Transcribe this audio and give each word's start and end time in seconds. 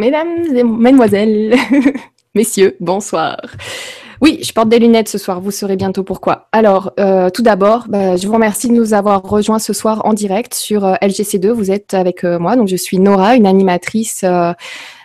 Mesdames 0.00 0.56
et 0.56 0.64
mesdemoiselles, 0.64 1.54
messieurs, 2.34 2.74
bonsoir. 2.80 3.36
Oui, 4.22 4.38
je 4.42 4.50
porte 4.50 4.70
des 4.70 4.78
lunettes 4.78 5.10
ce 5.10 5.18
soir, 5.18 5.42
vous 5.42 5.50
saurez 5.50 5.76
bientôt 5.76 6.04
pourquoi. 6.04 6.48
Alors, 6.52 6.92
euh, 6.98 7.28
tout 7.28 7.42
d'abord, 7.42 7.84
bah, 7.86 8.16
je 8.16 8.26
vous 8.26 8.32
remercie 8.32 8.68
de 8.68 8.72
nous 8.72 8.94
avoir 8.94 9.22
rejoints 9.22 9.58
ce 9.58 9.74
soir 9.74 10.00
en 10.06 10.14
direct 10.14 10.54
sur 10.54 10.86
euh, 10.86 10.94
LGC2. 11.02 11.50
Vous 11.50 11.70
êtes 11.70 11.92
avec 11.92 12.24
euh, 12.24 12.38
moi, 12.38 12.56
donc 12.56 12.68
je 12.68 12.76
suis 12.76 12.98
Nora, 12.98 13.36
une 13.36 13.46
animatrice 13.46 14.24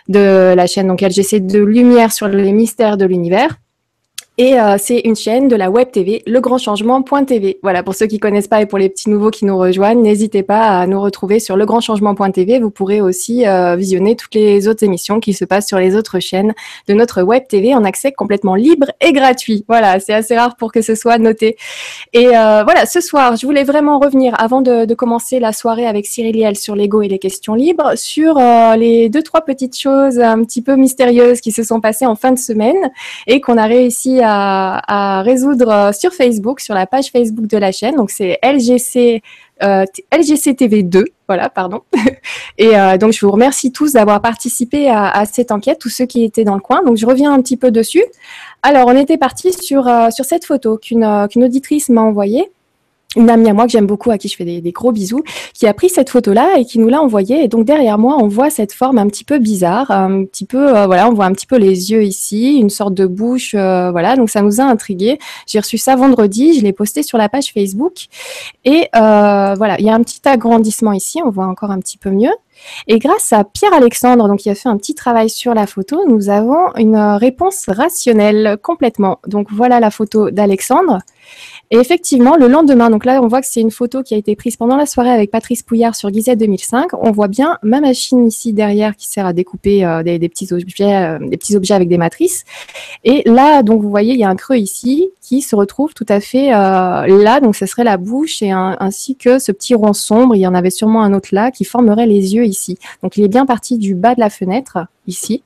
de 0.08 0.54
la 0.56 0.66
chaîne 0.66 0.86
donc 0.86 1.02
LGC2 1.02 1.58
Lumière 1.58 2.10
sur 2.10 2.26
les 2.28 2.52
mystères 2.52 2.96
de 2.96 3.04
l'univers. 3.04 3.58
Et 4.38 4.60
euh, 4.60 4.76
c'est 4.78 4.98
une 4.98 5.16
chaîne 5.16 5.48
de 5.48 5.56
la 5.56 5.70
web 5.70 5.90
TV, 5.90 6.22
legrandchangement.tv. 6.26 7.58
Voilà, 7.62 7.82
pour 7.82 7.94
ceux 7.94 8.04
qui 8.04 8.18
connaissent 8.18 8.48
pas 8.48 8.60
et 8.60 8.66
pour 8.66 8.76
les 8.76 8.90
petits 8.90 9.08
nouveaux 9.08 9.30
qui 9.30 9.46
nous 9.46 9.56
rejoignent, 9.56 10.02
n'hésitez 10.02 10.42
pas 10.42 10.78
à 10.78 10.86
nous 10.86 11.00
retrouver 11.00 11.40
sur 11.40 11.56
legrandchangement.tv. 11.56 12.58
Vous 12.60 12.68
pourrez 12.68 13.00
aussi 13.00 13.46
euh, 13.46 13.76
visionner 13.76 14.14
toutes 14.14 14.34
les 14.34 14.68
autres 14.68 14.84
émissions 14.84 15.20
qui 15.20 15.32
se 15.32 15.46
passent 15.46 15.66
sur 15.66 15.78
les 15.78 15.96
autres 15.96 16.18
chaînes 16.18 16.52
de 16.86 16.92
notre 16.92 17.22
web 17.22 17.44
TV 17.48 17.74
en 17.74 17.82
accès 17.84 18.12
complètement 18.12 18.56
libre 18.56 18.88
et 19.00 19.14
gratuit. 19.14 19.64
Voilà, 19.68 20.00
c'est 20.00 20.12
assez 20.12 20.36
rare 20.36 20.56
pour 20.56 20.70
que 20.70 20.82
ce 20.82 20.94
soit 20.94 21.16
noté. 21.16 21.56
Et 22.12 22.36
euh, 22.36 22.62
voilà, 22.62 22.84
ce 22.84 23.00
soir, 23.00 23.36
je 23.36 23.46
voulais 23.46 23.64
vraiment 23.64 23.98
revenir 23.98 24.34
avant 24.38 24.60
de, 24.60 24.92
commencer 24.92 25.40
la 25.40 25.54
soirée 25.54 25.86
avec 25.86 26.04
Cyril 26.04 26.36
Liel 26.36 26.56
sur 26.56 26.76
l'ego 26.76 27.00
et 27.00 27.08
les 27.08 27.18
questions 27.18 27.54
libres, 27.54 27.92
sur 27.96 28.38
les 28.76 29.08
deux 29.08 29.22
trois 29.22 29.42
petites 29.42 29.78
choses 29.78 30.20
un 30.20 30.42
petit 30.44 30.60
peu 30.60 30.76
mystérieuses 30.76 31.40
qui 31.40 31.52
se 31.52 31.62
sont 31.62 31.80
passées 31.80 32.06
en 32.06 32.16
fin 32.16 32.32
de 32.32 32.38
semaine 32.38 32.90
et 33.26 33.40
qu'on 33.40 33.56
a 33.56 33.64
réussi 33.64 34.20
à 34.20 34.25
à, 34.26 35.22
résoudre 35.22 35.70
euh, 35.70 35.92
sur 35.92 36.12
Facebook, 36.12 36.60
sur 36.60 36.74
la 36.74 36.86
page 36.86 37.10
Facebook 37.10 37.46
de 37.46 37.58
la 37.58 37.72
chaîne. 37.72 37.96
Donc 37.96 38.10
c'est 38.10 38.38
LGC 38.42 39.22
euh, 39.62 39.84
LGC 40.12 40.54
TV 40.54 40.82
2, 40.82 41.04
voilà, 41.28 41.48
pardon. 41.48 41.80
Et 42.58 42.76
euh, 42.78 42.98
donc 42.98 43.12
je 43.12 43.24
vous 43.24 43.32
remercie 43.32 43.72
tous 43.72 43.94
d'avoir 43.94 44.20
participé 44.20 44.90
à, 44.90 45.24
cette 45.24 45.50
enquête, 45.50 45.78
tous 45.78 45.88
ceux 45.88 46.04
qui 46.04 46.24
étaient 46.24 46.44
dans 46.44 46.54
le 46.54 46.60
coin. 46.60 46.82
Donc 46.82 46.96
je 46.96 47.06
reviens 47.06 47.32
un 47.32 47.40
petit 47.40 47.56
peu 47.56 47.70
dessus. 47.70 48.04
Alors 48.62 48.88
on 48.88 48.96
était 48.96 49.16
parti 49.16 49.52
sur 49.52 49.88
sur 50.10 50.24
cette 50.24 50.44
photo 50.44 50.76
qu'une 50.76 51.04
auditrice 51.36 51.88
m'a 51.88 52.02
envoyée 52.02 52.50
une 53.16 53.30
amie 53.30 53.48
à 53.48 53.54
moi 53.54 53.64
que 53.64 53.72
j'aime 53.72 53.86
beaucoup, 53.86 54.10
à 54.10 54.18
qui 54.18 54.28
je 54.28 54.36
fais 54.36 54.44
des, 54.44 54.72
gros 54.72 54.92
bisous, 54.92 55.22
qui 55.54 55.66
a 55.66 55.74
pris 55.74 55.88
cette 55.88 56.10
photo-là 56.10 56.58
et 56.58 56.64
qui 56.64 56.78
nous 56.78 56.88
l'a 56.88 57.00
envoyée. 57.00 57.42
Et 57.42 57.48
donc 57.48 57.64
derrière 57.64 57.98
moi, 57.98 58.16
on 58.20 58.28
voit 58.28 58.50
cette 58.50 58.72
forme 58.72 58.98
un 58.98 59.06
petit 59.08 59.24
peu 59.24 59.38
bizarre, 59.38 59.90
un 59.90 60.24
petit 60.24 60.44
peu, 60.44 60.76
euh, 60.76 60.86
voilà, 60.86 61.08
on 61.08 61.14
voit 61.14 61.24
un 61.24 61.32
petit 61.32 61.46
peu 61.46 61.56
les 61.56 61.90
yeux 61.90 62.04
ici, 62.04 62.58
une 62.58 62.70
sorte 62.70 62.94
de 62.94 63.06
bouche, 63.06 63.54
euh, 63.54 63.90
voilà. 63.90 64.16
Donc 64.16 64.30
ça 64.30 64.42
nous 64.42 64.60
a 64.60 64.64
intrigués. 64.64 65.18
J'ai 65.46 65.58
reçu 65.58 65.78
ça 65.78 65.96
vendredi, 65.96 66.58
je 66.58 66.62
l'ai 66.62 66.72
posté 66.72 67.02
sur 67.02 67.18
la 67.18 67.28
page 67.28 67.52
Facebook 67.52 68.06
et 68.64 68.88
euh, 68.94 69.54
voilà, 69.56 69.76
il 69.78 69.86
y 69.86 69.90
a 69.90 69.94
un 69.94 70.02
petit 70.02 70.20
agrandissement 70.24 70.92
ici, 70.92 71.20
on 71.24 71.30
voit 71.30 71.46
encore 71.46 71.70
un 71.70 71.80
petit 71.80 71.98
peu 71.98 72.10
mieux. 72.10 72.32
Et 72.86 72.98
grâce 72.98 73.32
à 73.32 73.44
Pierre 73.44 73.74
Alexandre, 73.74 74.28
donc 74.28 74.40
qui 74.40 74.50
a 74.50 74.54
fait 74.54 74.68
un 74.68 74.76
petit 74.76 74.94
travail 74.94 75.28
sur 75.28 75.54
la 75.54 75.66
photo, 75.66 76.02
nous 76.08 76.30
avons 76.30 76.74
une 76.76 76.96
réponse 76.96 77.66
rationnelle 77.68 78.56
complètement. 78.62 79.20
Donc 79.26 79.48
voilà 79.50 79.78
la 79.78 79.90
photo 79.90 80.30
d'Alexandre. 80.30 81.00
Et 81.70 81.78
effectivement, 81.78 82.36
le 82.36 82.46
lendemain, 82.46 82.90
donc 82.90 83.04
là, 83.04 83.20
on 83.20 83.26
voit 83.26 83.40
que 83.40 83.46
c'est 83.48 83.60
une 83.60 83.72
photo 83.72 84.02
qui 84.02 84.14
a 84.14 84.16
été 84.16 84.36
prise 84.36 84.56
pendant 84.56 84.76
la 84.76 84.86
soirée 84.86 85.10
avec 85.10 85.32
Patrice 85.32 85.64
Pouillard 85.64 85.96
sur 85.96 86.12
Gizet 86.12 86.36
2005. 86.36 86.90
On 86.92 87.10
voit 87.10 87.26
bien 87.26 87.58
ma 87.62 87.80
machine 87.80 88.24
ici 88.26 88.52
derrière 88.52 88.94
qui 88.94 89.08
sert 89.08 89.26
à 89.26 89.32
découper 89.32 89.84
euh, 89.84 90.04
des, 90.04 90.28
petits 90.28 90.52
objets, 90.52 90.94
euh, 90.94 91.18
des 91.18 91.36
petits 91.36 91.56
objets 91.56 91.74
avec 91.74 91.88
des 91.88 91.98
matrices. 91.98 92.44
Et 93.02 93.22
là, 93.28 93.64
donc 93.64 93.82
vous 93.82 93.90
voyez, 93.90 94.14
il 94.14 94.20
y 94.20 94.24
a 94.24 94.28
un 94.28 94.36
creux 94.36 94.58
ici 94.58 95.10
qui 95.20 95.42
se 95.42 95.56
retrouve 95.56 95.92
tout 95.92 96.06
à 96.08 96.20
fait 96.20 96.54
euh, 96.54 97.22
là. 97.22 97.40
Donc 97.40 97.56
ce 97.56 97.66
serait 97.66 97.84
la 97.84 97.96
bouche 97.96 98.42
et 98.42 98.52
ainsi 98.52 99.16
que 99.16 99.40
ce 99.40 99.50
petit 99.50 99.74
rond 99.74 99.92
sombre. 99.92 100.36
Il 100.36 100.40
y 100.40 100.46
en 100.46 100.54
avait 100.54 100.70
sûrement 100.70 101.02
un 101.02 101.12
autre 101.14 101.30
là 101.32 101.50
qui 101.50 101.64
formerait 101.64 102.06
les 102.06 102.36
yeux 102.36 102.44
ici. 102.44 102.78
Donc 103.02 103.16
il 103.16 103.24
est 103.24 103.28
bien 103.28 103.44
parti 103.44 103.76
du 103.76 103.96
bas 103.96 104.14
de 104.14 104.20
la 104.20 104.30
fenêtre 104.30 104.86
ici. 105.08 105.42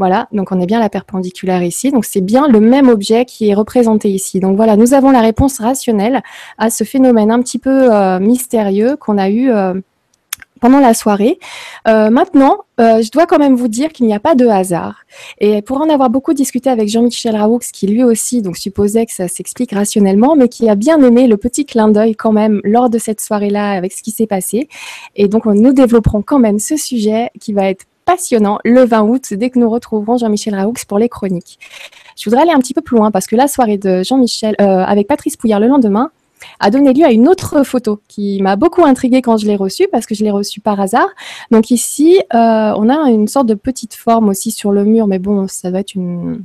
Voilà, 0.00 0.28
donc 0.32 0.50
on 0.50 0.58
est 0.58 0.64
bien 0.64 0.80
la 0.80 0.88
perpendiculaire 0.88 1.62
ici. 1.62 1.90
Donc 1.90 2.06
c'est 2.06 2.22
bien 2.22 2.48
le 2.48 2.58
même 2.58 2.88
objet 2.88 3.26
qui 3.26 3.50
est 3.50 3.54
représenté 3.54 4.08
ici. 4.08 4.40
Donc 4.40 4.56
voilà, 4.56 4.74
nous 4.76 4.94
avons 4.94 5.10
la 5.10 5.20
réponse 5.20 5.58
rationnelle 5.58 6.22
à 6.56 6.70
ce 6.70 6.84
phénomène 6.84 7.30
un 7.30 7.42
petit 7.42 7.58
peu 7.58 7.92
euh, 7.92 8.18
mystérieux 8.18 8.96
qu'on 8.96 9.18
a 9.18 9.28
eu 9.28 9.50
euh, 9.50 9.74
pendant 10.58 10.80
la 10.80 10.94
soirée. 10.94 11.38
Euh, 11.86 12.08
maintenant, 12.08 12.60
je 12.78 13.10
dois 13.10 13.26
quand 13.26 13.38
même 13.38 13.56
vous 13.56 13.68
dire 13.68 13.92
qu'il 13.92 14.06
n'y 14.06 14.14
a 14.14 14.20
pas 14.20 14.34
de 14.34 14.46
hasard. 14.46 15.04
Et 15.38 15.60
pour 15.60 15.82
en 15.82 15.90
avoir 15.90 16.08
beaucoup 16.08 16.32
discuté 16.32 16.70
avec 16.70 16.88
Jean-Michel 16.88 17.36
Raoux, 17.36 17.58
qui 17.70 17.86
lui 17.86 18.02
aussi 18.02 18.40
donc 18.40 18.56
supposait 18.56 19.04
que 19.04 19.12
ça 19.12 19.28
s'explique 19.28 19.72
rationnellement, 19.72 20.34
mais 20.34 20.48
qui 20.48 20.70
a 20.70 20.76
bien 20.76 20.98
aimé 21.02 21.26
le 21.26 21.36
petit 21.36 21.66
clin 21.66 21.88
d'œil 21.88 22.16
quand 22.16 22.32
même 22.32 22.62
lors 22.64 22.88
de 22.88 22.96
cette 22.96 23.20
soirée-là 23.20 23.72
avec 23.72 23.92
ce 23.92 24.02
qui 24.02 24.12
s'est 24.12 24.26
passé. 24.26 24.66
Et 25.14 25.28
donc 25.28 25.44
nous 25.44 25.74
développerons 25.74 26.22
quand 26.22 26.38
même 26.38 26.58
ce 26.58 26.78
sujet 26.78 27.28
qui 27.38 27.52
va 27.52 27.68
être 27.68 27.84
passionnant 28.10 28.58
le 28.64 28.84
20 28.84 29.02
août, 29.02 29.22
dès 29.34 29.50
que 29.50 29.58
nous 29.60 29.70
retrouverons 29.70 30.18
Jean-Michel 30.18 30.56
Raoux 30.56 30.74
pour 30.88 30.98
les 30.98 31.08
chroniques. 31.08 31.60
Je 32.18 32.24
voudrais 32.28 32.42
aller 32.42 32.50
un 32.50 32.58
petit 32.58 32.74
peu 32.74 32.80
plus 32.80 32.96
loin 32.96 33.12
parce 33.12 33.28
que 33.28 33.36
la 33.36 33.46
soirée 33.46 33.78
de 33.78 34.02
Jean-Michel 34.02 34.56
euh, 34.60 34.64
avec 34.64 35.06
Patrice 35.06 35.36
Pouillard 35.36 35.60
le 35.60 35.68
lendemain 35.68 36.10
a 36.58 36.70
donné 36.70 36.92
lieu 36.92 37.04
à 37.04 37.12
une 37.12 37.28
autre 37.28 37.62
photo 37.62 38.00
qui 38.08 38.42
m'a 38.42 38.56
beaucoup 38.56 38.84
intriguée 38.84 39.22
quand 39.22 39.36
je 39.36 39.46
l'ai 39.46 39.54
reçue 39.54 39.86
parce 39.92 40.06
que 40.06 40.16
je 40.16 40.24
l'ai 40.24 40.32
reçue 40.32 40.60
par 40.60 40.80
hasard. 40.80 41.08
Donc 41.52 41.70
ici, 41.70 42.20
euh, 42.34 42.72
on 42.76 42.88
a 42.88 43.08
une 43.10 43.28
sorte 43.28 43.46
de 43.46 43.54
petite 43.54 43.94
forme 43.94 44.28
aussi 44.28 44.50
sur 44.50 44.72
le 44.72 44.84
mur, 44.84 45.06
mais 45.06 45.20
bon, 45.20 45.46
ça 45.46 45.70
va 45.70 45.78
être 45.78 45.94
une, 45.94 46.42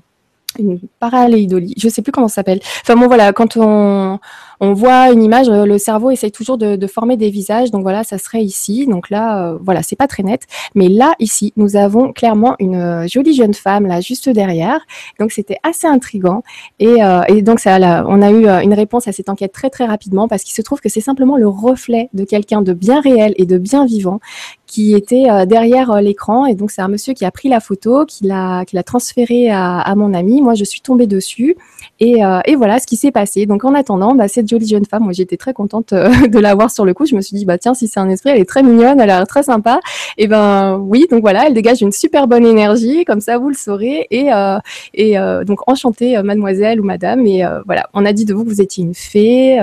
une 0.59 0.79
paraléidolie, 0.99 1.73
je 1.77 1.89
sais 1.89 2.03
plus 2.03 2.11
comment 2.11 2.27
ça 2.27 2.35
s'appelle. 2.35 2.59
Enfin 2.83 2.95
bon 2.95 3.07
voilà, 3.07 3.33
quand 3.33 3.57
on, 3.57 4.19
on 4.59 4.73
voit 4.73 5.11
une 5.11 5.23
image, 5.23 5.49
euh, 5.49 5.65
le 5.65 5.77
cerveau 5.77 6.11
essaye 6.11 6.31
toujours 6.31 6.57
de, 6.57 6.87
former 6.87 7.17
des 7.17 7.29
visages. 7.29 7.71
Donc 7.71 7.81
voilà, 7.81 8.03
ça 8.03 8.17
serait 8.17 8.43
ici. 8.43 8.85
Donc 8.85 9.09
là, 9.09 9.49
euh, 9.49 9.57
voilà, 9.61 9.81
c'est 9.81 9.95
pas 9.95 10.07
très 10.07 10.23
net. 10.23 10.43
Mais 10.75 10.87
là, 10.87 11.13
ici, 11.19 11.51
nous 11.57 11.75
avons 11.75 12.13
clairement 12.13 12.55
une 12.59 12.75
euh, 12.75 13.07
jolie 13.07 13.33
jeune 13.33 13.53
femme 13.53 13.87
là, 13.87 14.01
juste 14.01 14.29
derrière. 14.29 14.79
Donc 15.19 15.31
c'était 15.31 15.57
assez 15.63 15.87
intrigant. 15.87 16.43
Et, 16.79 16.95
donc 17.41 17.59
ça, 17.59 18.03
on 18.07 18.21
a 18.21 18.31
eu 18.31 18.47
une 18.63 18.73
réponse 18.73 19.07
à 19.07 19.11
cette 19.11 19.29
enquête 19.29 19.51
très 19.51 19.69
très 19.69 19.85
rapidement 19.85 20.27
parce 20.27 20.43
qu'il 20.43 20.53
se 20.53 20.61
trouve 20.61 20.79
que 20.79 20.89
c'est 20.89 21.01
simplement 21.01 21.37
le 21.37 21.47
reflet 21.47 22.09
de 22.13 22.23
quelqu'un 22.23 22.61
de 22.61 22.73
bien 22.73 23.01
réel 23.01 23.33
et 23.37 23.45
de 23.45 23.57
bien 23.57 23.85
vivant 23.85 24.19
qui 24.65 24.93
était 24.95 25.45
derrière 25.45 26.01
l'écran. 26.01 26.45
Et 26.45 26.55
donc, 26.55 26.71
c'est 26.71 26.81
un 26.81 26.87
monsieur 26.87 27.13
qui 27.13 27.25
a 27.25 27.31
pris 27.31 27.49
la 27.49 27.59
photo, 27.59 28.05
qui 28.05 28.25
l'a, 28.25 28.65
qui 28.65 28.75
l'a 28.75 28.83
transférée 28.83 29.49
à, 29.51 29.93
mon 29.95 30.13
ami. 30.13 30.41
Moi, 30.41 30.55
je 30.55 30.63
suis 30.63 30.81
tombée 30.81 31.07
dessus. 31.07 31.55
Et, 31.99 32.21
et 32.45 32.55
voilà 32.55 32.79
ce 32.79 32.87
qui 32.87 32.95
s'est 32.95 33.11
passé. 33.11 33.45
Donc, 33.45 33.63
en 33.63 33.73
attendant, 33.73 34.15
bah, 34.15 34.27
c'est 34.27 34.44
jolie 34.47 34.67
jeune 34.67 34.85
femme. 34.85 35.03
Moi, 35.03 35.13
j'étais 35.13 35.37
très 35.37 35.53
contente 35.53 35.93
euh, 35.93 36.09
de 36.27 36.39
la 36.39 36.55
voir 36.55 36.71
sur 36.71 36.85
le 36.85 36.93
coup. 36.93 37.05
Je 37.05 37.15
me 37.15 37.21
suis 37.21 37.35
dit, 37.35 37.45
bah 37.45 37.57
tiens, 37.57 37.73
si 37.73 37.87
c'est 37.87 37.99
un 37.99 38.09
esprit, 38.09 38.31
elle 38.31 38.39
est 38.39 38.49
très 38.49 38.63
mignonne, 38.63 38.99
elle 38.99 39.09
a 39.09 39.17
l'air 39.17 39.27
très 39.27 39.43
sympa. 39.43 39.79
Et 40.17 40.27
ben 40.27 40.77
oui, 40.77 41.05
donc 41.09 41.21
voilà, 41.21 41.47
elle 41.47 41.53
dégage 41.53 41.81
une 41.81 41.91
super 41.91 42.27
bonne 42.27 42.45
énergie, 42.45 43.05
comme 43.05 43.21
ça 43.21 43.37
vous 43.37 43.49
le 43.49 43.55
saurez. 43.55 44.07
Et, 44.11 44.31
euh, 44.33 44.57
euh, 44.99 45.43
donc 45.43 45.59
enchantée, 45.67 46.21
mademoiselle 46.23 46.79
ou 46.79 46.83
madame. 46.83 47.25
Et 47.25 47.43
voilà, 47.65 47.89
on 47.93 48.05
a 48.05 48.13
dit 48.13 48.25
de 48.25 48.33
vous 48.33 48.43
que 48.43 48.49
vous 48.49 48.61
étiez 48.61 48.83
une 48.83 48.95
fée 48.95 49.59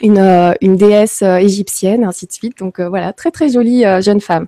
une, 0.00 0.18
euh, 0.18 0.52
une 0.60 0.76
déesse 0.76 1.22
euh, 1.22 1.36
égyptienne, 1.36 2.04
ainsi 2.04 2.26
de 2.26 2.32
suite. 2.32 2.58
Donc 2.58 2.78
euh, 2.78 2.88
voilà, 2.88 3.12
très 3.12 3.30
très 3.30 3.50
jolie 3.50 3.84
jeune 4.00 4.20
femme. 4.20 4.46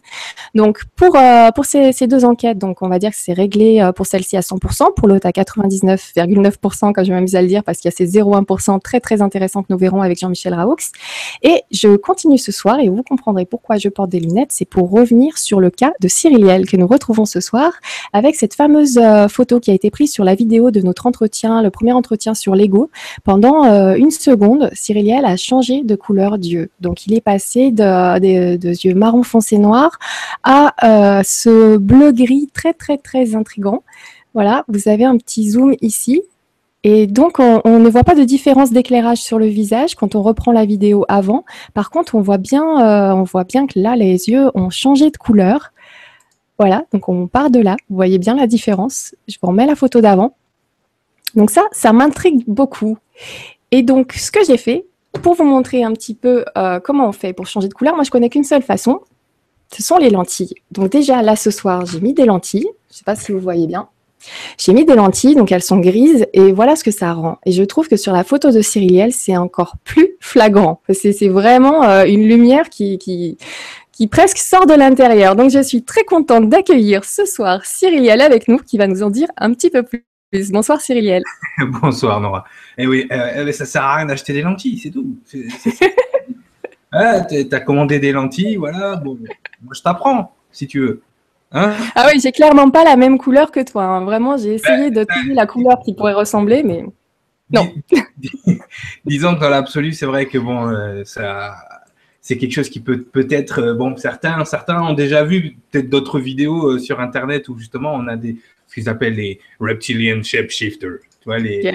Donc 0.55 0.83
pour 0.97 1.17
pour 1.55 1.65
ces, 1.65 1.93
ces, 1.93 2.07
deux 2.07 2.25
enquêtes, 2.25 2.59
donc 2.59 2.83
on 2.83 2.89
va 2.89 2.99
dire 2.99 3.11
que 3.11 3.17
c'est 3.19 3.33
réglé 3.33 3.91
pour 3.97 4.07
celle-ci 4.07 4.37
à 4.37 4.41
100%, 4.41 4.95
pour 4.95 5.09
l'autre 5.09 5.27
à 5.27 5.31
99,9% 5.31 6.93
quand 6.93 7.05
je 7.05 7.13
m'amuse 7.13 7.37
à 7.37 7.43
le 7.43 7.49
dire, 7.49 7.65
parce 7.65 7.79
qu'il 7.79 7.91
y 7.91 7.93
a 7.93 7.97
ces 7.97 8.07
0,1% 8.07 8.81
très 8.81 9.01
très 9.01 9.23
intéressants 9.23 9.63
que 9.63 9.69
nous 9.71 9.79
verrons 9.79 10.03
avec 10.03 10.19
Jean-Michel 10.19 10.55
Raoux. 10.55 10.77
Et 11.43 11.63
je 11.71 11.97
continue 11.97 12.39
ce 12.39 12.53
soir 12.53 12.79
et 12.81 12.89
vous 12.89 13.03
comprendrez 13.03 13.45
pourquoi 13.45 13.77
je 13.77 13.89
porte 13.89 14.11
des 14.11 14.21
lunettes. 14.21 14.53
C'est 14.53 14.65
pour 14.65 14.91
revenir 14.91 15.39
sur 15.39 15.61
le 15.61 15.71
cas 15.71 15.93
de 16.01 16.09
Cyriliel 16.09 16.67
que 16.67 16.77
nous 16.77 16.87
retrouvons 16.87 17.25
ce 17.25 17.41
soir 17.41 17.73
avec 18.13 18.37
cette 18.37 18.55
fameuse 18.55 19.01
photo 19.29 19.61
qui 19.61 19.71
a 19.71 19.75
été 19.75 19.91
prise 19.91 20.13
sur 20.13 20.25
la 20.25 20.35
vidéo 20.35 20.71
de 20.71 20.81
notre 20.81 21.07
entretien, 21.07 21.63
le 21.63 21.71
premier 21.71 21.93
entretien 21.93 22.35
sur 22.35 22.55
l'ego. 22.55 22.91
Pendant 23.25 23.65
une 23.95 24.11
seconde, 24.11 24.71
Cyriliel 24.75 25.25
a 25.25 25.37
changé 25.43 25.83
de 25.83 25.95
couleur 25.95 26.39
d'yeux. 26.39 26.71
Donc 26.81 27.07
il 27.07 27.15
est 27.15 27.21
passé 27.21 27.71
de, 27.71 28.87
yeux 28.87 28.95
marron 28.95 29.23
foncé 29.23 29.59
noir 29.59 29.99
à 30.43 30.75
euh, 30.85 31.23
ce 31.25 31.77
bleu 31.77 32.13
gris 32.13 32.49
très 32.53 32.73
très 32.73 32.99
très 32.99 33.35
intrigant. 33.35 33.83
Voilà, 34.35 34.65
vous 34.69 34.89
avez 34.89 35.05
un 35.05 35.17
petit 35.19 35.51
zoom 35.51 35.75
ici. 35.83 36.23
Et 36.85 37.07
donc, 37.07 37.39
on, 37.39 37.79
ne 37.79 37.89
voit 37.89 38.03
pas 38.03 38.17
de 38.17 38.25
différence 38.25 38.73
d'éclairage 38.73 39.19
sur 39.19 39.39
le 39.39 39.47
visage 39.47 39.95
quand 39.95 40.17
on 40.17 40.23
reprend 40.23 40.51
la 40.51 40.65
vidéo 40.65 41.05
avant. 41.09 41.45
Par 41.75 41.91
contre, 41.91 42.17
on 42.17 42.23
voit 42.23 42.39
bien, 42.39 42.63
euh, 42.63 43.15
on 43.15 43.23
voit 43.23 43.45
bien 43.45 43.69
que 43.69 43.79
là, 43.79 43.95
les 43.95 44.29
yeux 44.29 44.51
ont 44.55 44.69
changé 44.69 45.11
de 45.11 45.17
couleur. 45.17 45.73
Voilà, 46.59 46.85
donc 46.93 47.09
on 47.09 47.29
part 47.29 47.51
de 47.51 47.61
là. 47.61 47.77
Vous 47.89 47.95
voyez 47.95 48.19
bien 48.19 48.35
la 48.35 48.49
différence. 48.49 49.15
Je 49.29 49.37
vous 49.41 49.49
remets 49.49 49.67
la 49.67 49.77
photo 49.77 50.01
d'avant. 50.01 50.35
Donc 51.37 51.51
ça, 51.51 51.63
ça 51.71 51.93
m'intrigue 51.93 52.43
beaucoup. 52.49 52.99
Et 53.71 53.83
donc, 53.83 54.13
ce 54.15 54.31
que 54.33 54.45
j'ai 54.45 54.57
fait, 54.57 54.85
pour 55.21 55.35
vous 55.35 55.45
montrer 55.45 55.85
un 55.85 55.93
petit 55.93 56.15
peu 56.15 56.45
euh, 56.57 56.81
comment 56.81 57.09
on 57.09 57.13
fait 57.13 57.33
pour 57.33 57.47
changer 57.47 57.69
de 57.69 57.75
couleur, 57.75 57.95
moi 57.95 58.05
je 58.05 58.11
connais 58.11 58.31
qu'une 58.31 58.45
seule 58.45 58.63
façon, 58.63 59.01
ce 59.75 59.83
sont 59.83 59.97
les 59.97 60.11
lentilles. 60.11 60.55
Donc 60.71 60.91
déjà 60.91 61.23
là 61.23 61.37
ce 61.37 61.51
soir, 61.51 61.87
j'ai 61.87 62.01
mis 62.01 62.15
des 62.15 62.25
lentilles, 62.25 62.69
je 62.89 62.95
ne 62.95 62.99
sais 62.99 63.05
pas 63.05 63.17
si 63.17 63.33
vous 63.33 63.41
voyez 63.41 63.67
bien. 63.67 63.89
J'ai 64.59 64.73
mis 64.73 64.85
des 64.85 64.95
lentilles, 64.95 65.35
donc 65.35 65.51
elles 65.53 65.63
sont 65.63 65.79
grises, 65.79 66.27
et 66.33 66.53
voilà 66.53 66.77
ce 66.77 66.85
que 66.85 66.91
ça 66.91 67.13
rend. 67.13 67.39
Et 67.45 67.53
je 67.53 67.63
trouve 67.65 67.89
que 67.89 67.97
sur 67.97 68.13
la 68.13 68.25
photo 68.25 68.51
de 68.51 68.61
Cyriliel, 68.61 69.13
c'est 69.13 69.37
encore 69.37 69.77
plus 69.85 70.17
flagrant. 70.21 70.81
C'est 70.93 71.29
vraiment 71.29 71.83
euh, 71.83 72.05
une 72.05 72.29
lumière 72.29 72.71
qui, 72.71 72.99
qui, 72.99 73.37
qui 73.91 74.07
presque 74.07 74.39
sort 74.39 74.67
de 74.67 74.75
l'intérieur. 74.75 75.37
Donc, 75.37 75.51
je 75.51 75.63
suis 75.63 75.83
très 75.83 76.05
contente 76.05 76.49
d'accueillir 76.49 77.05
ce 77.05 77.25
soir 77.27 77.65
Cyrielle 77.65 78.21
avec 78.21 78.49
nous, 78.49 78.59
qui 78.59 78.79
va 78.79 78.87
nous 78.87 79.03
en 79.03 79.11
dire 79.11 79.29
un 79.37 79.53
petit 79.53 79.71
peu 79.71 79.83
plus. 79.83 80.05
Bonsoir 80.51 80.81
Cyrielle. 80.81 81.25
Bonsoir 81.83 82.21
Nora. 82.21 82.45
Eh 82.79 82.87
oui, 82.87 83.07
euh, 83.13 83.53
ça 83.53 83.67
sert 83.67 83.83
à 83.83 83.97
rien 83.97 84.07
d'acheter 84.07 84.33
des 84.33 84.43
lentilles, 84.43 84.79
c'est 84.79 84.91
tout. 84.91 85.19
Tu 85.29 85.49
as 86.93 87.61
commandé 87.61 87.99
des 87.99 88.13
lentilles, 88.13 88.57
voilà. 88.57 88.97
Bon, 88.97 89.19
moi 89.63 89.75
je 89.75 89.83
t'apprends, 89.83 90.35
si 90.51 90.67
tu 90.67 90.81
veux. 90.81 91.03
Hein 91.53 91.75
ah 91.95 92.07
oui, 92.11 92.19
j'ai 92.19 92.33
clairement 92.33 92.71
pas 92.71 92.83
la 92.83 92.97
même 92.97 93.19
couleur 93.19 93.51
que 93.51 93.61
toi. 93.61 93.85
Hein. 93.85 94.05
Vraiment, 94.05 94.39
j'ai 94.39 94.55
essayé 94.55 94.91
de 94.91 95.05
trouver 95.05 95.35
la 95.35 95.47
couleur 95.47 95.81
qui 95.85 95.95
pourrait 95.95 96.15
ressembler, 96.15 96.63
mais 96.63 96.85
non. 97.51 97.71
Disons 99.05 99.35
que 99.35 99.41
dans 99.41 99.51
l'absolu, 99.51 99.93
c'est 99.93 100.07
vrai 100.07 100.27
que 100.27 100.39
bon, 100.39 100.67
euh, 100.69 101.03
ça, 101.05 101.55
c'est 102.23 102.39
quelque 102.39 102.53
chose 102.53 102.71
qui 102.71 102.81
peut 102.81 103.03
peut-être, 103.03 103.61
euh, 103.61 103.75
bon, 103.75 103.97
certains, 103.97 104.45
certains 104.45 104.81
ont 104.81 104.95
déjà 104.95 105.25
vu 105.25 105.59
peut-être 105.71 105.91
d'autres 105.91 106.19
vidéos 106.19 106.73
euh, 106.73 106.79
sur 106.79 107.01
Internet 107.01 107.49
où 107.49 107.59
justement 107.59 107.93
on 107.95 108.07
a 108.09 108.17
des, 108.17 108.37
ce 108.73 108.81
qu'ils 108.81 108.89
appellent 108.89 109.17
les 109.17 109.39
reptilian 109.61 110.23
shapeshifters, 110.23 111.01
tu 111.21 111.27
vois, 111.27 111.39
les, 111.39 111.71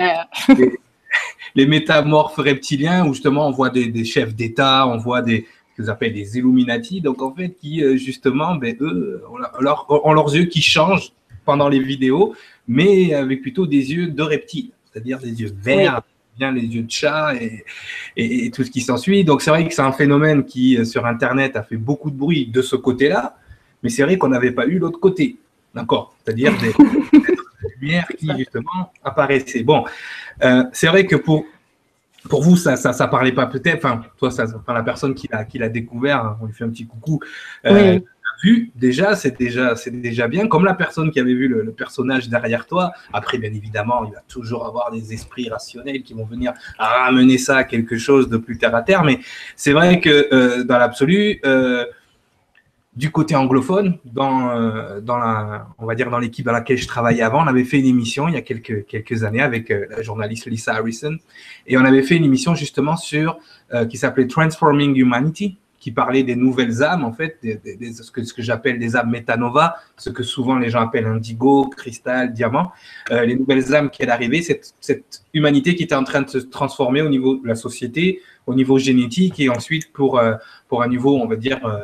les, 1.55 1.67
métamorphes 1.67 2.37
reptiliens 2.37 3.05
où 3.05 3.13
justement 3.13 3.47
on 3.47 3.51
voit 3.51 3.69
des, 3.69 4.03
chefs 4.03 4.33
d'État, 4.33 4.87
on 4.87 4.97
voit 4.97 5.21
des, 5.21 5.45
ce 5.69 5.81
qu'ils 5.81 5.91
appellent 5.91 6.13
des 6.13 6.39
Illuminati, 6.39 6.99
donc 6.99 7.21
en 7.21 7.35
fait 7.35 7.49
qui 7.49 7.83
euh, 7.83 7.97
justement, 7.97 8.55
ben, 8.55 8.75
eux, 8.81 9.23
ont, 9.29 10.13
leurs 10.13 10.35
yeux 10.35 10.45
qui 10.45 10.61
changent 10.61 11.11
pendant 11.45 11.69
les 11.69 11.79
vidéos, 11.79 12.33
mais 12.67 13.13
avec 13.13 13.41
plutôt 13.41 13.67
des 13.67 13.93
yeux 13.93 14.07
de 14.07 14.23
reptiles, 14.23 14.71
c'est-à-dire 14.91 15.19
des 15.19 15.39
yeux 15.39 15.51
verts 15.55 16.01
bien 16.35 16.51
les 16.51 16.61
yeux 16.61 16.83
de 16.83 16.91
chat 16.91 17.33
et, 17.35 17.65
et, 18.15 18.51
tout 18.51 18.63
ce 18.63 18.69
qui 18.69 18.81
s'ensuit. 18.81 19.23
Donc 19.23 19.41
c'est 19.41 19.49
vrai 19.49 19.67
que 19.67 19.73
c'est 19.73 19.81
un 19.81 19.91
phénomène 19.91 20.45
qui, 20.45 20.77
euh, 20.77 20.85
sur 20.85 21.05
Internet, 21.05 21.55
a 21.55 21.63
fait 21.63 21.77
beaucoup 21.77 22.11
de 22.11 22.15
bruit 22.15 22.47
de 22.47 22.61
ce 22.61 22.75
côté-là, 22.75 23.37
mais 23.81 23.89
c'est 23.89 24.03
vrai 24.03 24.17
qu'on 24.17 24.29
n'avait 24.29 24.51
pas 24.51 24.67
eu 24.67 24.77
l'autre 24.77 24.99
côté. 24.99 25.37
D'accord 25.77 26.15
C'est-à-dire 26.23 26.53
des, 26.61 26.73
lumières 27.79 28.07
qui, 28.17 28.29
justement, 28.37 28.91
apparaissaient. 29.03 29.63
Bon, 29.63 29.85
euh, 30.43 30.63
c'est 30.73 30.87
vrai 30.87 31.05
que 31.05 31.15
pour, 31.15 31.45
pour 32.29 32.43
vous, 32.43 32.57
ça 32.57 32.75
ça, 32.75 32.93
ça 32.93 33.07
parlait 33.07 33.31
pas 33.31 33.45
peut-être, 33.45 33.85
enfin, 33.85 34.01
toi, 34.17 34.31
ça, 34.31 34.45
enfin, 34.55 34.73
la 34.73 34.83
personne 34.83 35.13
qui 35.13 35.27
l'a, 35.31 35.45
qui 35.45 35.59
l'a 35.59 35.69
découvert, 35.69 36.23
hein, 36.25 36.37
on 36.41 36.45
lui 36.45 36.53
fait 36.53 36.63
un 36.63 36.69
petit 36.69 36.87
coucou. 36.87 37.19
Euh, 37.65 37.99
vu, 38.43 38.71
déjà, 38.75 39.15
c'est 39.15 39.37
déjà, 39.37 39.75
c'est 39.75 39.91
déjà 39.91 40.27
bien. 40.27 40.47
Comme 40.47 40.65
la 40.65 40.73
personne 40.73 41.11
qui 41.11 41.19
avait 41.19 41.33
vu 41.33 41.47
le, 41.47 41.71
personnage 41.71 42.29
derrière 42.29 42.65
toi. 42.65 42.91
Après, 43.13 43.37
bien 43.37 43.53
évidemment, 43.53 44.03
il 44.05 44.13
va 44.13 44.21
toujours 44.27 44.65
avoir 44.65 44.91
des 44.91 45.13
esprits 45.13 45.49
rationnels 45.49 46.01
qui 46.03 46.13
vont 46.13 46.25
venir 46.25 46.53
ramener 46.77 47.37
ça 47.37 47.57
à 47.57 47.63
quelque 47.63 47.97
chose 47.97 48.29
de 48.29 48.37
plus 48.37 48.57
terre 48.57 48.75
à 48.75 48.81
terre. 48.81 49.03
Mais 49.03 49.19
c'est 49.55 49.73
vrai 49.73 49.99
que 49.99 50.27
euh, 50.33 50.63
dans 50.63 50.77
l'absolu, 50.77 51.39
euh, 51.45 51.85
du 52.97 53.11
côté 53.11 53.35
anglophone, 53.35 53.97
dans, 54.03 54.49
euh, 54.49 54.99
dans 54.99 55.17
la, 55.17 55.67
on 55.77 55.85
va 55.85 55.95
dire 55.95 56.09
dans 56.09 56.19
l'équipe 56.19 56.45
dans 56.45 56.51
laquelle 56.51 56.77
je 56.77 56.87
travaillais 56.87 57.21
avant, 57.21 57.43
on 57.43 57.47
avait 57.47 57.63
fait 57.63 57.79
une 57.79 57.85
émission 57.85 58.27
il 58.27 58.33
y 58.33 58.37
a 58.37 58.41
quelques, 58.41 58.85
quelques 58.87 59.23
années 59.23 59.41
avec 59.41 59.69
la 59.69 60.01
journaliste 60.01 60.47
Lisa 60.47 60.73
Harrison, 60.73 61.15
et 61.65 61.77
on 61.77 61.85
avait 61.85 62.03
fait 62.03 62.15
une 62.15 62.25
émission 62.25 62.55
justement 62.55 62.97
sur 62.97 63.37
qui 63.89 63.97
s'appelait 63.97 64.27
Transforming 64.27 64.95
Humanity 64.95 65.57
qui 65.79 65.91
parlait 65.91 66.23
des 66.23 66.35
nouvelles 66.35 66.83
âmes, 66.83 67.05
en 67.05 67.13
fait, 67.13 67.39
ce 67.41 68.11
que, 68.11 68.23
ce 68.23 68.33
que 68.33 68.41
j'appelle 68.41 68.79
des 68.79 68.95
âmes 68.95 69.09
métanova, 69.09 69.77
ce 69.95 70.09
que 70.09 70.23
souvent 70.23 70.57
les 70.57 70.69
gens 70.69 70.81
appellent 70.81 71.05
indigo, 71.05 71.69
cristal, 71.69 72.33
diamant. 72.33 72.71
Euh, 73.11 73.25
les 73.25 73.35
nouvelles 73.35 73.73
âmes 73.75 73.89
qui 73.89 74.03
allaient 74.03 74.11
arriver, 74.11 74.41
cette, 74.41 74.73
cette 74.81 75.23
humanité 75.33 75.75
qui 75.75 75.83
était 75.83 75.95
en 75.95 76.03
train 76.03 76.23
de 76.23 76.29
se 76.29 76.39
transformer 76.39 77.01
au 77.01 77.09
niveau 77.09 77.35
de 77.35 77.47
la 77.47 77.55
société, 77.55 78.21
au 78.47 78.55
niveau 78.55 78.77
génétique, 78.77 79.39
et 79.39 79.49
ensuite 79.49 79.93
pour, 79.93 80.17
euh, 80.17 80.33
pour 80.67 80.81
un 80.81 80.87
niveau, 80.87 81.15
on 81.15 81.27
va 81.27 81.35
dire, 81.35 81.65
euh, 81.65 81.79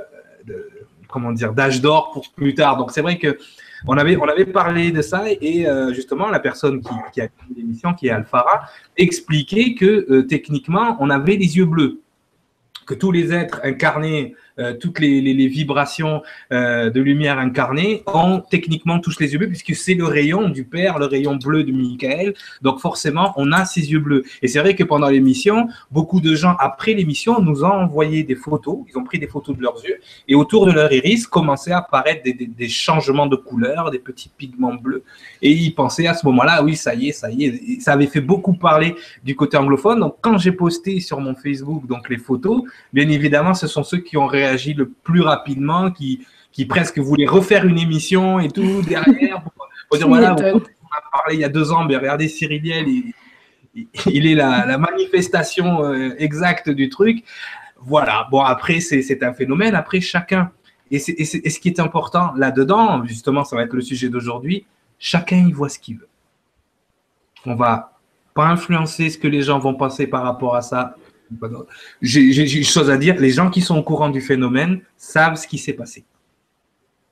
de, 0.45 0.69
comment 1.13 1.31
dire, 1.31 1.53
d'âge 1.53 1.79
d'or 1.79 2.11
pour 2.11 2.29
plus 2.31 2.55
tard. 2.55 2.77
Donc 2.77 2.91
c'est 2.91 3.01
vrai 3.01 3.17
que 3.17 3.37
on 3.85 3.97
avait, 3.97 4.45
parlé 4.45 4.91
de 4.91 5.01
ça 5.01 5.25
et 5.29 5.67
justement 5.93 6.29
la 6.29 6.39
personne 6.39 6.81
qui, 7.13 7.19
a 7.19 7.25
fait 7.25 7.31
l'émission, 7.55 7.93
qui 7.93 8.07
est 8.07 8.11
Alphara, 8.11 8.61
expliquait 8.95 9.75
que 9.75 10.21
techniquement 10.21 10.95
on 11.01 11.09
avait 11.09 11.35
les 11.35 11.57
yeux 11.57 11.65
bleus 11.65 11.99
que 12.85 12.93
tous 12.93 13.11
les 13.11 13.33
êtres 13.33 13.59
incarnés 13.63 14.35
euh, 14.59 14.73
toutes 14.73 14.99
les, 14.99 15.47
vibrations 15.47 16.21
euh, 16.51 16.89
de 16.89 17.01
lumière 17.01 17.39
incarnées 17.39 18.03
ont 18.07 18.39
techniquement 18.39 18.99
tous 18.99 19.19
les 19.19 19.33
yeux 19.33 19.39
bleus, 19.39 19.47
puisque 19.47 19.75
c'est 19.75 19.95
le 19.95 20.05
rayon 20.05 20.49
du 20.49 20.63
Père, 20.63 20.99
le 20.99 21.05
rayon 21.05 21.35
bleu 21.35 21.63
de 21.63 21.71
Michael. 21.71 22.33
Donc 22.61 22.79
forcément, 22.79 23.33
on 23.37 23.51
a 23.51 23.65
ces 23.65 23.91
yeux 23.91 23.99
bleus. 23.99 24.23
Et 24.41 24.47
c'est 24.47 24.59
vrai 24.59 24.75
que 24.75 24.83
pendant 24.83 25.09
l'émission, 25.09 25.67
beaucoup 25.91 26.21
de 26.21 26.35
gens, 26.35 26.55
après 26.59 26.93
l'émission, 26.93 27.41
nous 27.41 27.63
ont 27.63 27.71
envoyé 27.71 28.23
des 28.23 28.35
photos. 28.35 28.79
Ils 28.89 28.97
ont 28.97 29.03
pris 29.03 29.19
des 29.19 29.27
photos 29.27 29.57
de 29.57 29.61
leurs 29.61 29.83
yeux. 29.83 29.99
Et 30.27 30.35
autour 30.35 30.67
de 30.67 30.71
leur 30.71 30.91
iris, 30.91 31.25
commençaient 31.27 31.71
à 31.71 31.79
apparaître 31.79 32.21
des 32.23 32.69
changements 32.69 33.27
de 33.27 33.35
couleur, 33.35 33.89
des 33.89 33.99
petits 33.99 34.29
pigments 34.29 34.75
bleus. 34.75 35.03
Et 35.41 35.51
ils 35.51 35.73
pensaient 35.73 36.07
à 36.07 36.13
ce 36.13 36.25
moment-là, 36.27 36.63
oui, 36.63 36.75
ça 36.75 36.93
y 36.93 37.09
est, 37.09 37.11
ça 37.11 37.29
y 37.31 37.45
est. 37.45 37.81
ça 37.81 37.93
avait 37.93 38.07
fait 38.07 38.21
beaucoup 38.21 38.53
parler 38.53 38.95
du 39.23 39.35
côté 39.35 39.57
anglophone. 39.57 39.99
Donc 39.99 40.17
quand 40.21 40.37
j'ai 40.37 40.51
posté 40.51 40.99
sur 40.99 41.19
mon 41.19 41.35
Facebook 41.35 41.87
donc 41.87 42.09
les 42.09 42.17
photos, 42.17 42.61
bien 42.91 43.09
évidemment, 43.09 43.53
ce 43.53 43.67
sont 43.67 43.83
ceux 43.83 43.97
qui 43.97 44.15
ont 44.15 44.27
réagi 44.27 44.42
le 44.75 44.89
plus 44.89 45.21
rapidement, 45.21 45.91
qui, 45.91 46.25
qui 46.51 46.65
presque 46.65 46.99
voulaient 46.99 47.27
refaire 47.27 47.65
une 47.65 47.77
émission 47.77 48.39
et 48.39 48.49
tout 48.49 48.81
derrière 48.87 49.43
pour, 49.89 49.97
dire 49.97 50.07
voilà, 50.07 50.35
on 50.35 50.57
a 50.57 51.01
parlé 51.11 51.35
il 51.35 51.39
y 51.39 51.43
a 51.43 51.49
deux 51.49 51.71
ans, 51.71 51.83
mais 51.83 51.97
regardez 51.97 52.27
Cyriliel, 52.27 52.87
il, 52.87 53.13
il 54.05 54.27
est 54.27 54.35
la, 54.35 54.65
la 54.65 54.77
manifestation 54.77 55.83
euh, 55.83 56.15
exacte 56.17 56.69
du 56.69 56.89
truc. 56.89 57.23
Voilà, 57.85 58.27
bon, 58.31 58.41
après, 58.41 58.79
c'est 58.79 59.23
un 59.23 59.33
phénomène. 59.33 59.75
Après, 59.75 59.99
chacun, 59.99 60.51
et, 60.89 60.97
et, 60.97 61.21
et 61.21 61.49
ce 61.49 61.59
qui 61.59 61.67
est 61.67 61.79
important 61.79 62.33
là-dedans, 62.35 63.03
justement, 63.05 63.43
ça 63.43 63.55
va 63.55 63.63
être 63.63 63.73
le 63.73 63.81
sujet 63.81 64.09
d'aujourd'hui, 64.09 64.65
chacun 64.99 65.37
y 65.37 65.51
voit 65.51 65.69
ce 65.69 65.79
qu'il 65.79 65.97
veut. 65.97 66.07
On 67.45 67.55
va 67.55 67.97
pas 68.33 68.45
influencer 68.45 69.09
ce 69.09 69.17
que 69.17 69.27
les 69.27 69.41
gens 69.41 69.59
vont 69.59 69.75
penser 69.75 70.07
par 70.07 70.23
rapport 70.23 70.55
à 70.55 70.61
ça. 70.61 70.95
J'ai 72.01 72.57
une 72.57 72.63
chose 72.63 72.89
à 72.89 72.97
dire. 72.97 73.15
Les 73.17 73.31
gens 73.31 73.49
qui 73.49 73.61
sont 73.61 73.77
au 73.77 73.83
courant 73.83 74.09
du 74.09 74.21
phénomène 74.21 74.81
savent 74.97 75.35
ce 75.35 75.47
qui 75.47 75.57
s'est 75.57 75.73
passé. 75.73 76.05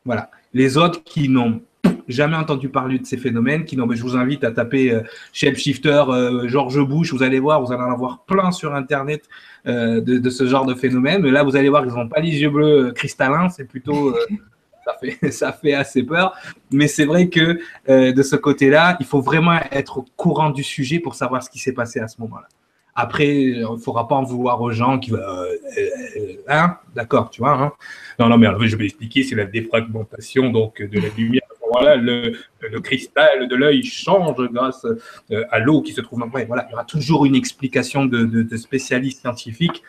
Voilà. 0.06 0.30
Les 0.54 0.78
autres 0.78 1.04
qui 1.04 1.30
n'ont 1.30 1.62
jamais 2.08 2.36
entendu 2.36 2.70
parler 2.70 3.00
de 3.00 3.06
ces 3.06 3.18
phénomènes, 3.18 3.66
qui 3.66 3.78
je 3.78 4.02
vous 4.02 4.16
invite 4.16 4.44
à 4.44 4.52
taper 4.52 4.92
euh, 4.92 5.02
Shapeshifter, 5.34 6.04
euh, 6.10 6.48
George 6.48 6.80
Bush, 6.86 7.14
vous 7.14 7.24
allez 7.24 7.40
voir, 7.40 7.62
vous 7.62 7.72
allez 7.72 7.82
en 7.82 7.92
avoir 7.92 8.24
plein 8.26 8.52
sur 8.52 8.76
Internet 8.76 9.24
euh, 9.68 10.02
de, 10.02 10.30
ce 10.30 10.46
genre 10.46 10.66
de 10.66 10.74
phénomène. 10.74 11.22
Mais 11.22 11.32
là, 11.32 11.44
vous 11.44 11.56
allez 11.56 11.70
voir 11.70 11.84
qu'ils 11.84 11.94
n'ont 11.94 12.08
pas 12.08 12.20
les 12.20 12.42
yeux 12.42 12.50
bleus 12.50 12.92
cristallins, 12.92 13.50
c'est 13.50 13.66
plutôt, 13.66 14.16
fait, 15.00 15.32
ça 15.32 15.52
fait 15.52 15.74
assez 15.74 16.04
peur. 16.04 16.36
Mais 16.72 16.88
c'est 16.88 17.06
vrai 17.06 17.30
que 17.30 17.60
de 17.88 18.24
ce 18.24 18.36
côté-là, 18.36 18.98
il 19.00 19.06
faut 19.06 19.22
vraiment 19.22 19.60
être 19.72 20.00
au 20.00 20.06
courant 20.16 20.50
du 20.50 20.64
sujet 20.64 21.00
pour 21.00 21.16
savoir 21.16 21.44
ce 21.44 21.50
qui 21.50 21.60
s'est 21.60 21.74
passé 21.74 22.00
à 22.00 22.08
ce 22.08 22.20
moment-là. 22.22 22.48
Après, 22.96 23.28
il 23.28 23.62
ne 23.62 23.78
faudra 23.78 24.08
pas 24.08 24.16
en 24.16 24.24
vouloir 24.24 24.62
aux 24.62 24.72
gens 24.72 25.00
qui. 25.00 25.14
Euh, 25.14 25.18
euh, 25.18 26.34
hein 26.48 26.78
D'accord, 26.94 27.30
tu 27.30 27.42
vois. 27.42 27.54
Hein 27.54 27.72
non, 28.20 28.28
non, 28.28 28.38
mais 28.38 28.48
je 28.68 28.76
vais 28.76 28.86
expliquer 28.86 29.24
c'est 29.24 29.36
la 29.36 29.46
défragmentation 29.46 30.50
donc, 30.50 30.82
de 30.82 31.00
la 31.00 31.10
lumière. 31.10 31.42
Voilà, 31.74 31.96
le, 31.96 32.34
le 32.60 32.82
cristal 32.82 33.48
de 33.48 33.56
l'œil 33.56 33.82
change 33.82 34.36
grâce 34.52 34.84
euh, 34.84 35.46
à 35.52 35.60
l'eau 35.60 35.82
qui 35.82 35.94
se 35.94 36.02
trouve 36.02 36.20
dans 36.20 36.28
Voilà, 36.28 36.66
il 36.68 36.72
y 36.72 36.74
aura 36.74 36.84
toujours 36.84 37.24
une 37.26 37.34
explication 37.34 38.04
de, 38.04 38.26
de, 38.26 38.58
spécialistes 38.58 39.22
scientifiques, 39.22 39.82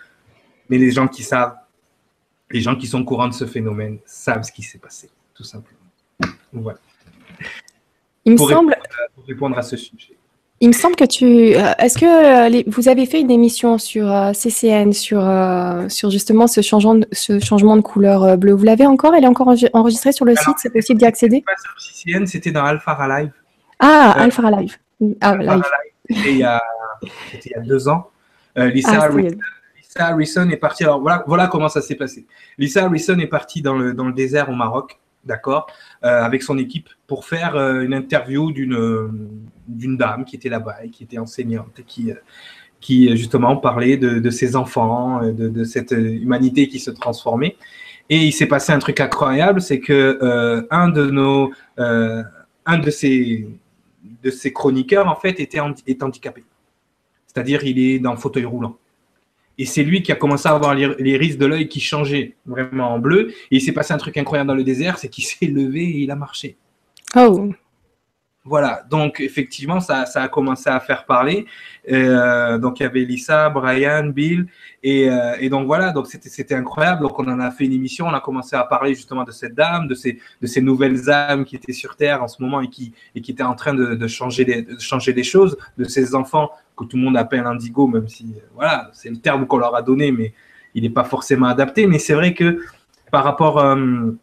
mais 0.69 0.79
les 0.79 0.93
gens 0.93 1.09
qui 1.09 1.25
savent, 1.25 1.57
les 2.53 2.61
gens 2.61 2.77
qui 2.77 2.87
sont 2.87 3.01
au 3.01 3.05
courant 3.05 3.27
de 3.27 3.35
ce 3.35 3.47
phénomène 3.47 3.99
savent 4.05 4.45
ce 4.45 4.53
qui 4.53 4.63
s'est 4.63 4.79
passé, 4.79 5.11
tout 5.35 5.43
simplement. 5.43 5.81
Voilà. 6.53 6.79
Il 8.27 8.35
me 8.35 8.39
semble. 8.39 8.77
pour 9.17 9.27
répondre 9.27 9.59
à 9.59 9.63
ce 9.63 9.77
sujet. 9.77 10.17
Il 10.63 10.69
me 10.69 10.73
semble 10.73 10.95
que 10.95 11.05
tu. 11.05 11.27
Euh, 11.27 11.73
est-ce 11.81 11.99
que 11.99 12.07
euh, 12.07 12.63
vous 12.69 12.89
avez 12.89 13.05
fait 13.05 13.21
une 13.21 13.33
émission 13.33 13.79
sur 13.79 14.09
euh, 14.09 14.33
CCN, 14.33 14.93
sur, 14.93 15.21
sur 15.89 16.09
justement 16.09 16.47
ce 16.47 16.61
changement, 16.61 16.95
de, 16.95 17.07
ce 17.11 17.41
changement 17.41 17.77
de 17.77 17.81
couleur 17.81 18.39
bleue? 18.39 18.53
Vous 18.53 18.63
l'avez 18.63 18.87
encore? 18.87 19.13
Elle 19.17 19.25
est 19.25 19.27
encore 19.27 19.53
enregistrée 19.73 20.13
sur 20.13 20.25
le 20.25 20.37
site? 20.37 20.55
C'est 20.59 20.73
possible 20.73 21.01
d'y 21.01 21.05
accéder 21.05 21.43
Pas 21.45 21.57
sur 21.57 21.75
CCN, 21.81 22.27
c'était 22.27 22.53
dans 22.53 22.65
Alpha 22.65 22.97
Live. 23.09 23.33
Ah, 23.81 24.13
Alpha 24.13 24.49
Live. 24.53 24.77
Ah, 25.21 25.37
Live. 25.37 25.65
C'était 26.09 26.31
il, 26.31 26.39
y 26.39 26.45
a, 26.45 26.63
il 27.45 27.51
y 27.51 27.55
a 27.55 27.61
deux 27.61 27.89
ans. 27.89 28.11
Lisa, 28.55 29.09
ah, 29.97 30.07
Harrison, 30.11 30.49
est 30.49 30.57
partie. 30.57 30.85
Alors 30.85 31.01
voilà, 31.01 31.25
voilà 31.27 31.49
comment 31.49 31.71
ça 31.71 31.83
s'est 31.83 31.97
passé. 31.97 32.25
Lisa 32.57 32.85
Harrison 32.85 33.19
est 33.19 33.27
partie 33.27 33.63
dans 33.63 33.75
le, 33.75 33.95
dans 33.95 34.07
le 34.07 34.13
désert 34.13 34.49
au 34.49 34.55
Maroc 34.55 35.01
d'accord, 35.25 35.67
euh, 36.05 36.23
avec 36.23 36.43
son 36.43 36.59
équipe 36.59 36.89
pour 37.07 37.25
faire 37.25 37.57
euh, 37.57 37.83
une 37.83 37.95
interview 37.95 38.53
d'une 38.53 38.75
d'une 39.67 39.97
dame 39.97 40.25
qui 40.25 40.37
était 40.37 40.49
là-bas 40.49 40.85
et 40.85 40.91
qui 40.91 41.05
était 41.05 41.19
enseignante 41.19 41.81
qui 41.87 42.13
qui 42.81 43.17
justement 43.17 43.57
parlait 43.57 43.97
de, 43.97 44.19
de 44.19 44.31
ses 44.31 44.57
enfants, 44.57 45.23
de, 45.23 45.49
de, 45.49 45.65
cette 45.65 45.93
humanité 45.93 46.67
qui 46.67 46.81
se 46.81 46.91
transformait. 46.91 47.57
Et 48.11 48.17
il 48.17 48.33
s'est 48.33 48.47
passé 48.47 48.73
un 48.73 48.81
truc 48.81 48.99
incroyable, 48.99 49.63
c'est 49.63 49.79
que 49.79 50.19
euh, 50.21 50.67
un 50.71 50.89
de 50.89 51.07
nos 51.07 51.53
un 51.79 52.79
de 52.79 52.91
ces 52.91 53.49
de 54.23 54.31
ces 54.31 54.53
chroniqueurs 54.53 55.09
en 55.09 55.17
fait 55.17 55.39
était 55.41 55.61
est 55.87 56.03
handicapé, 56.03 56.45
c'est-à-dire 57.27 57.65
il 57.65 57.79
est 57.79 57.99
dans 58.01 58.17
fauteuil 58.17 58.45
roulant. 58.45 58.77
Et 59.59 59.67
c'est 59.67 59.83
lui 59.83 60.03
qui 60.03 60.13
a 60.13 60.15
commencé 60.15 60.49
à 60.49 60.53
avoir 60.53 60.75
les, 60.75 61.17
risques 61.17 61.39
de 61.39 61.47
l'œil 61.47 61.69
qui 61.69 61.81
changeaient 61.81 62.35
vraiment 62.47 62.95
en 62.95 62.99
bleu. 62.99 63.31
Et 63.51 63.57
il 63.57 63.61
s'est 63.61 63.73
passé 63.73 63.93
un 63.93 63.99
truc 63.99 64.17
incroyable 64.17 64.49
dans 64.49 64.55
le 64.55 64.65
désert, 64.65 64.99
c'est 64.99 65.09
qu'il 65.09 65.25
s'est 65.25 65.47
levé 65.47 65.83
et 65.83 65.99
il 65.99 66.11
a 66.11 66.17
marché. 66.17 66.57
Oh. 67.15 67.53
Voilà, 68.45 68.83
donc 68.91 69.21
effectivement, 69.21 69.79
ça, 69.79 70.05
a 70.15 70.29
commencé 70.29 70.69
à 70.69 70.81
faire 70.81 71.07
parler. 71.07 71.47
Euh, 71.93 72.59
donc 72.59 72.81
il 72.81 72.83
y 72.83 72.87
avait 72.87 73.05
Lisa, 73.05 73.49
Brian, 73.51 74.09
Bill, 74.09 74.49
euh, 74.85 75.37
et, 75.39 75.49
donc 75.49 75.67
voilà, 75.67 75.93
donc 75.93 76.09
c'était 76.09 76.55
incroyable. 76.57 77.03
Donc 77.03 77.17
on 77.21 77.29
en 77.29 77.39
a 77.39 77.53
fait 77.53 77.67
une 77.67 77.73
émission, 77.73 78.07
on 78.09 78.13
a 78.13 78.21
commencé 78.21 78.57
à 78.57 78.65
parler 78.65 78.97
justement 78.97 79.23
de 79.23 79.31
cette 79.31 79.55
dame, 79.55 79.87
de 79.87 79.95
ces, 79.95 80.19
de 80.41 80.47
ces 80.49 80.61
nouvelles 80.61 81.09
âmes 81.09 81.45
qui 81.45 81.55
étaient 81.55 81.73
sur 81.73 81.95
Terre 81.95 82.21
en 82.21 82.27
ce 82.27 82.43
moment 82.43 82.61
et 82.61 82.69
qui, 82.69 82.93
et 83.15 83.21
qui 83.21 83.31
étaient 83.31 83.45
en 83.45 83.55
train 83.55 83.75
de, 83.75 84.07
changer 84.09 84.45
les, 84.45 84.63
de 84.63 84.81
changer 84.81 85.23
choses, 85.23 85.57
de 85.79 85.85
ces 85.85 86.17
enfants 86.17 86.51
que 86.77 86.85
tout 86.85 86.97
le 86.97 87.05
monde 87.05 87.17
appelle 87.17 87.47
indigo, 87.47 87.87
même 87.87 88.09
si 88.09 88.35
voilà, 88.55 88.91
c'est 88.93 89.11
le 89.11 89.19
terme 89.19 89.47
qu'on 89.47 89.59
leur 89.59 89.77
a 89.77 89.83
donné, 89.83 90.11
mais 90.11 90.35
il 90.75 90.83
n'est 90.83 90.91
pas 90.91 91.05
forcément 91.05 91.47
adapté. 91.47 91.87
Mais 91.87 92.01
c'est 92.01 92.15
vrai 92.15 92.35
que 92.35 92.61
par 93.13 93.23
rapport, 93.23 93.59
euh, 93.61 94.19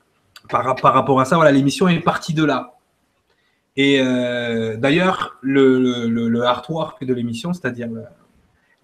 par 0.50 0.66
rapport 0.66 1.22
à 1.22 1.26
ça, 1.26 1.38
voilà, 1.38 1.52
l'émission 1.54 1.88
est 1.88 2.02
partie 2.02 2.34
de 2.34 2.44
là. 2.44 2.74
Et 3.82 4.02
euh, 4.02 4.76
d'ailleurs, 4.76 5.38
le, 5.42 6.42
artwork 6.42 7.06
de 7.06 7.14
l'émission, 7.14 7.54
c'est-à-dire 7.54 7.88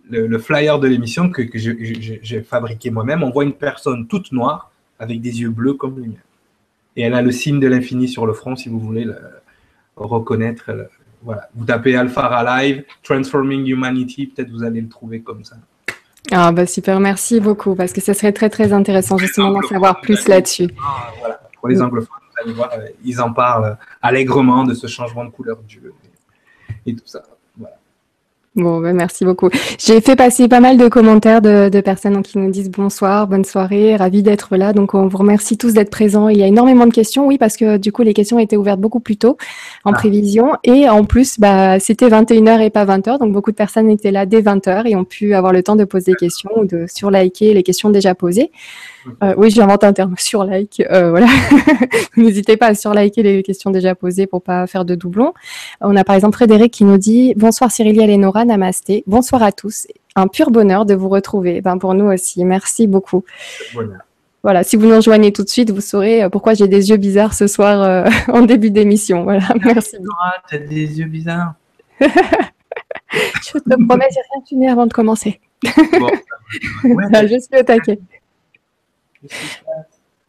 le, 0.10 0.38
flyer 0.40 0.80
de 0.80 0.88
l'émission 0.88 1.30
que, 1.30 1.44
j'ai 1.54 2.42
fabriqué 2.44 2.92
moi-même, 2.92 3.22
on 3.22 3.30
voit 3.30 3.44
une 3.44 3.56
personne 3.56 4.08
toute 4.08 4.32
noire 4.32 4.72
avec 4.98 5.20
des 5.20 5.42
yeux 5.42 5.50
bleus 5.50 5.74
comme 5.74 6.00
les 6.00 6.08
miens. 6.08 6.26
Et 6.96 7.02
elle 7.02 7.14
a 7.14 7.22
le 7.22 7.32
signe 7.32 7.60
de 7.60 7.68
l'infini 7.68 8.08
sur 8.08 8.26
le 8.26 8.32
front, 8.32 8.56
si 8.56 8.70
vous 8.70 8.80
voulez 8.80 9.04
le 9.04 9.18
reconnaître. 9.98 10.72
voilà. 11.24 11.50
Vous 11.56 11.66
tapez 11.66 11.98
Alpha 11.98 12.62
Live, 12.62 12.86
Transforming 13.04 13.68
Humanity, 13.68 14.28
peut-être 14.28 14.50
vous 14.50 14.64
allez 14.64 14.80
le 14.80 14.88
trouver 14.88 15.20
comme 15.20 15.44
ça. 15.44 15.58
Ah 16.32 16.54
bah 16.54 16.66
super, 16.66 17.02
merci 17.02 17.42
beaucoup, 17.42 17.76
parce 17.76 17.92
que 17.92 18.00
ce 18.00 18.14
serait 18.14 18.32
très 18.32 18.50
très 18.50 18.72
intéressant 18.72 19.18
justement 19.18 19.52
d'en 19.52 19.62
savoir 19.62 20.00
plus 20.00 20.26
là-dessus. 20.30 20.70
Ah, 20.82 21.12
voilà. 21.20 21.42
Pour 21.60 21.68
les 21.68 21.82
anglophones, 21.82 22.25
ils 23.04 23.22
en 23.22 23.34
parlent 23.34 23.78
allègrement 24.02 24.64
de 24.64 24.74
ce 24.74 24.88
changement 24.88 25.26
de 25.26 25.30
couleur 25.30 25.58
du 25.68 25.82
et, 26.86 26.92
et 26.92 26.96
tout 26.96 27.06
ça. 27.06 27.24
Bon, 28.56 28.80
ben 28.80 28.96
merci 28.96 29.26
beaucoup. 29.26 29.50
J'ai 29.78 30.00
fait 30.00 30.16
passer 30.16 30.48
pas 30.48 30.62
mal 30.62 30.78
de 30.78 30.88
commentaires 30.88 31.42
de, 31.42 31.68
de, 31.68 31.82
personnes 31.82 32.24
qui 32.24 32.38
nous 32.38 32.50
disent 32.50 32.72
bonsoir, 32.72 33.28
bonne 33.28 33.44
soirée, 33.44 33.98
ravi 33.98 34.24
d'être 34.24 34.56
là. 34.56 34.72
Donc, 34.72 34.94
on 34.94 35.08
vous 35.08 35.18
remercie 35.18 35.58
tous 35.58 35.74
d'être 35.74 35.90
présents. 35.90 36.30
Il 36.30 36.38
y 36.38 36.44
a 36.44 36.48
énormément 36.48 36.88
de 36.88 36.94
questions, 36.94 37.28
oui, 37.28 37.38
parce 37.38 37.58
que 37.58 37.76
du 37.76 37.92
coup, 37.92 38.04
les 38.04 38.14
questions 38.14 38.40
étaient 38.40 38.56
ouvertes 38.56 38.80
beaucoup 38.80 39.02
plus 39.02 39.18
tôt 39.18 39.36
en 39.84 39.92
ah. 39.92 39.94
prévision. 39.94 40.54
Et 40.64 40.88
en 40.88 41.04
plus, 41.04 41.38
bah, 41.38 41.82
c'était 41.82 42.08
21h 42.08 42.62
et 42.62 42.70
pas 42.70 42.86
20h. 42.86 43.20
Donc, 43.20 43.34
beaucoup 43.34 43.52
de 43.52 43.58
personnes 43.58 43.90
étaient 43.90 44.12
là 44.12 44.26
dès 44.26 44.42
20h 44.42 44.88
et 44.88 44.96
ont 44.96 45.04
pu 45.04 45.34
avoir 45.34 45.52
le 45.52 45.62
temps 45.62 45.76
de 45.76 45.84
poser 45.84 46.14
des 46.14 46.18
questions 46.18 46.52
ou 46.56 46.64
de 46.64 46.86
surliker 46.88 47.54
les 47.54 47.64
questions 47.64 47.90
déjà 47.90 48.16
posées. 48.16 48.52
Euh, 49.24 49.34
oui, 49.38 49.50
j'invente 49.50 49.84
un 49.84 49.94
terme, 49.94 50.16
sur 50.20 50.44
like. 50.44 50.82
Euh, 50.92 51.10
voilà. 51.10 51.28
N'hésitez 52.18 52.58
pas 52.58 52.68
à 52.68 52.76
surliker 52.76 53.24
les 53.24 53.44
questions 53.44 53.72
déjà 53.72 53.96
posées 53.96 54.28
pour 54.28 54.42
pas 54.42 54.68
faire 54.68 54.86
de 54.86 54.96
doublons. 54.96 55.34
On 55.82 55.96
a 55.96 56.04
par 56.04 56.16
exemple 56.16 56.36
Frédéric 56.36 56.74
qui 56.74 56.84
nous 56.84 56.98
dit 56.98 57.34
Bonsoir 57.36 57.72
Cyrilia 57.72 58.06
et 58.06 58.18
Nora, 58.18 58.46
namasté. 58.46 59.04
Bonsoir 59.08 59.44
à 59.44 59.52
tous. 59.52 59.88
Un 60.16 60.28
pur 60.28 60.52
bonheur 60.52 60.86
de 60.86 60.94
vous 60.94 61.10
retrouver. 61.10 61.62
Ben, 61.62 61.78
pour 61.78 61.94
nous 61.94 62.06
aussi. 62.06 62.44
Merci 62.46 62.88
beaucoup. 62.88 63.24
Voilà, 64.44 64.64
si 64.64 64.76
vous 64.76 64.86
nous 64.86 64.96
rejoignez 64.96 65.34
tout 65.34 65.44
de 65.44 65.50
suite, 65.50 65.72
vous 65.72 65.82
saurez 65.82 66.24
euh, 66.24 66.30
pourquoi 66.30 66.54
j'ai 66.54 66.68
des 66.68 66.92
yeux 66.92 66.98
bizarres 66.98 67.34
ce 67.34 67.48
soir 67.48 68.08
en 68.28 68.42
début 68.44 68.70
d'émission. 68.70 69.24
Voilà, 69.24 69.48
merci. 69.64 69.98
Nora, 70.00 70.36
tu 70.48 70.56
as 70.56 70.60
des 70.60 71.00
yeux 71.00 71.08
bizarres. 71.08 71.56
Je 72.00 73.60
te 73.60 73.86
promets, 73.86 74.08
j'ai 74.12 74.20
rien 74.34 74.44
fini 74.48 74.70
avant 74.70 74.86
de 74.86 74.94
commencer. 74.94 75.40
Bon, 75.64 76.10
je 76.84 77.40
suis 77.40 77.60
au 77.60 77.64
taquet. 77.64 78.00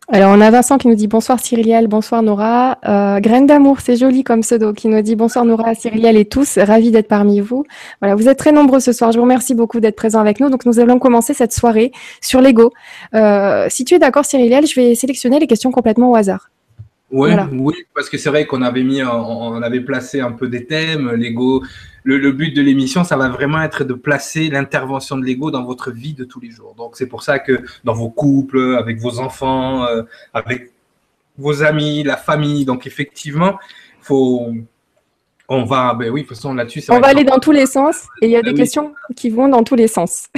Alors, 0.08 0.32
on 0.32 0.40
a 0.40 0.50
Vincent 0.52 0.78
qui 0.78 0.86
nous 0.86 0.94
dit 0.94 1.08
bonsoir 1.08 1.40
Cyrielle, 1.40 1.88
bonsoir 1.88 2.22
Nora. 2.22 2.78
Euh, 2.86 3.18
Graine 3.18 3.46
d'amour, 3.46 3.80
c'est 3.80 3.96
joli 3.96 4.22
comme 4.22 4.42
pseudo, 4.42 4.72
qui 4.72 4.86
nous 4.86 5.02
dit 5.02 5.16
bonsoir 5.16 5.44
Nora, 5.44 5.74
Cyrielle 5.74 6.16
et 6.16 6.24
tous, 6.24 6.58
ravi 6.58 6.92
d'être 6.92 7.08
parmi 7.08 7.40
vous. 7.40 7.64
Voilà, 8.00 8.14
vous 8.14 8.28
êtes 8.28 8.38
très 8.38 8.52
nombreux 8.52 8.78
ce 8.78 8.92
soir. 8.92 9.10
Je 9.10 9.18
vous 9.18 9.24
remercie 9.24 9.56
beaucoup 9.56 9.80
d'être 9.80 9.96
présents 9.96 10.20
avec 10.20 10.38
nous. 10.38 10.48
Donc, 10.48 10.64
nous 10.64 10.78
allons 10.78 11.00
commencer 11.00 11.34
cette 11.34 11.52
soirée 11.52 11.90
sur 12.20 12.40
l'ego. 12.40 12.72
Euh, 13.14 13.66
si 13.68 13.84
tu 13.84 13.94
es 13.94 13.98
d'accord 13.98 14.24
Cyrielle, 14.24 14.66
je 14.66 14.80
vais 14.80 14.94
sélectionner 14.94 15.40
les 15.40 15.48
questions 15.48 15.72
complètement 15.72 16.12
au 16.12 16.14
hasard. 16.14 16.50
Ouais, 17.10 17.36
Oui, 17.52 17.74
parce 17.94 18.10
que 18.10 18.18
c'est 18.18 18.30
vrai 18.30 18.46
qu'on 18.46 18.62
avait 18.62 18.82
mis, 18.82 19.02
on 19.02 19.62
avait 19.62 19.80
placé 19.80 20.20
un 20.20 20.32
peu 20.32 20.48
des 20.48 20.66
thèmes, 20.66 21.12
l'ego. 21.12 21.62
Le, 22.02 22.30
but 22.30 22.54
de 22.54 22.62
l'émission, 22.62 23.02
ça 23.02 23.16
va 23.16 23.28
vraiment 23.28 23.60
être 23.62 23.82
de 23.82 23.94
placer 23.94 24.48
l'intervention 24.48 25.16
de 25.16 25.24
l'ego 25.24 25.50
dans 25.50 25.64
votre 25.64 25.90
vie 25.90 26.14
de 26.14 26.24
tous 26.24 26.40
les 26.40 26.50
jours. 26.50 26.74
Donc 26.76 26.96
c'est 26.96 27.08
pour 27.08 27.22
ça 27.22 27.40
que 27.40 27.62
dans 27.82 27.94
vos 27.94 28.10
couples, 28.10 28.76
avec 28.78 28.98
vos 28.98 29.18
enfants, 29.18 29.84
euh, 29.86 30.02
avec 30.32 30.70
vos 31.36 31.62
amis, 31.64 32.04
la 32.04 32.16
famille, 32.16 32.64
donc 32.64 32.86
effectivement, 32.86 33.58
faut, 34.00 34.52
on 35.48 35.64
va, 35.64 35.94
ben 35.94 36.10
oui, 36.10 36.22
de 36.22 36.26
toute 36.28 36.36
façon 36.36 36.54
là-dessus, 36.54 36.82
on 36.88 37.00
va 37.00 37.08
aller 37.08 37.24
dans 37.24 37.38
tous 37.38 37.52
les 37.52 37.66
sens 37.76 38.06
et 38.22 38.26
il 38.26 38.30
y 38.30 38.36
a 38.36 38.42
ben 38.42 38.52
des 38.52 38.56
questions 38.56 38.94
qui 39.16 39.30
vont 39.30 39.48
dans 39.48 39.64
tous 39.64 39.76
les 39.76 39.88
sens. 39.88 40.28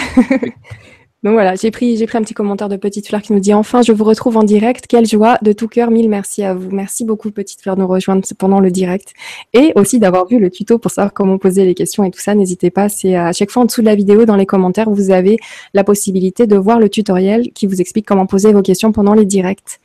Donc 1.24 1.32
voilà, 1.32 1.56
j'ai 1.56 1.72
pris, 1.72 2.00
un 2.14 2.22
petit 2.22 2.34
commentaire 2.34 2.68
de 2.68 2.76
Petite 2.76 3.08
Fleur 3.08 3.22
qui 3.22 3.32
nous 3.32 3.40
dit 3.40 3.52
Enfin, 3.52 3.82
je 3.82 3.90
vous 3.90 4.04
retrouve 4.04 4.36
en 4.36 4.44
direct. 4.44 4.86
Quelle 4.86 5.04
joie, 5.04 5.36
de 5.42 5.52
tout 5.52 5.66
cœur, 5.66 5.90
mille 5.90 6.08
merci 6.08 6.44
à 6.44 6.54
vous. 6.54 6.70
Merci 6.70 7.04
beaucoup, 7.04 7.32
Petite 7.32 7.60
Fleur, 7.60 7.74
de 7.74 7.80
nous 7.80 7.88
rejoindre 7.88 8.22
pendant 8.38 8.60
le 8.60 8.70
direct. 8.70 9.14
Et 9.52 9.72
aussi 9.74 9.98
d'avoir 9.98 10.28
vu 10.28 10.38
le 10.38 10.48
tuto 10.48 10.78
pour 10.78 10.92
savoir 10.92 11.12
comment 11.12 11.36
poser 11.36 11.64
les 11.64 11.74
questions 11.74 12.04
et 12.04 12.12
tout 12.12 12.20
ça. 12.20 12.36
N'hésitez 12.36 12.70
pas, 12.70 12.88
c'est 12.88 13.16
à 13.16 13.32
chaque 13.32 13.50
fois 13.50 13.62
en 13.62 13.64
dessous 13.64 13.80
de 13.80 13.86
la 13.86 13.96
vidéo, 13.96 14.26
dans 14.26 14.36
les 14.36 14.46
commentaires, 14.46 14.90
vous 14.90 15.10
avez 15.10 15.38
la 15.74 15.82
possibilité 15.82 16.46
de 16.46 16.56
voir 16.56 16.78
le 16.78 16.88
tutoriel 16.88 17.50
qui 17.52 17.66
vous 17.66 17.80
explique 17.80 18.06
comment 18.06 18.26
poser 18.26 18.52
vos 18.52 18.62
questions 18.62 18.92
pendant 18.92 19.14
les 19.14 19.24
directs. 19.24 19.80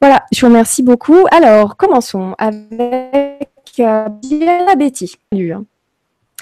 Voilà, 0.00 0.24
je 0.32 0.40
vous 0.40 0.46
remercie 0.46 0.84
beaucoup. 0.84 1.26
Alors, 1.32 1.76
commençons 1.76 2.34
avec 2.38 3.80
euh, 3.80 4.08
Betty. 4.76 5.16
Salut. 5.32 5.54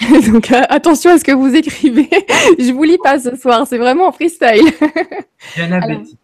Donc 0.31 0.51
euh, 0.51 0.61
attention 0.69 1.11
à 1.11 1.17
ce 1.17 1.23
que 1.23 1.31
vous 1.31 1.53
écrivez. 1.55 2.09
je 2.59 2.71
vous 2.71 2.83
lis 2.83 2.97
pas 2.97 3.19
ce 3.19 3.35
soir, 3.35 3.67
c'est 3.67 3.77
vraiment 3.77 4.11
freestyle. 4.11 4.71
Diana 5.55 5.85
Betty. 5.85 6.17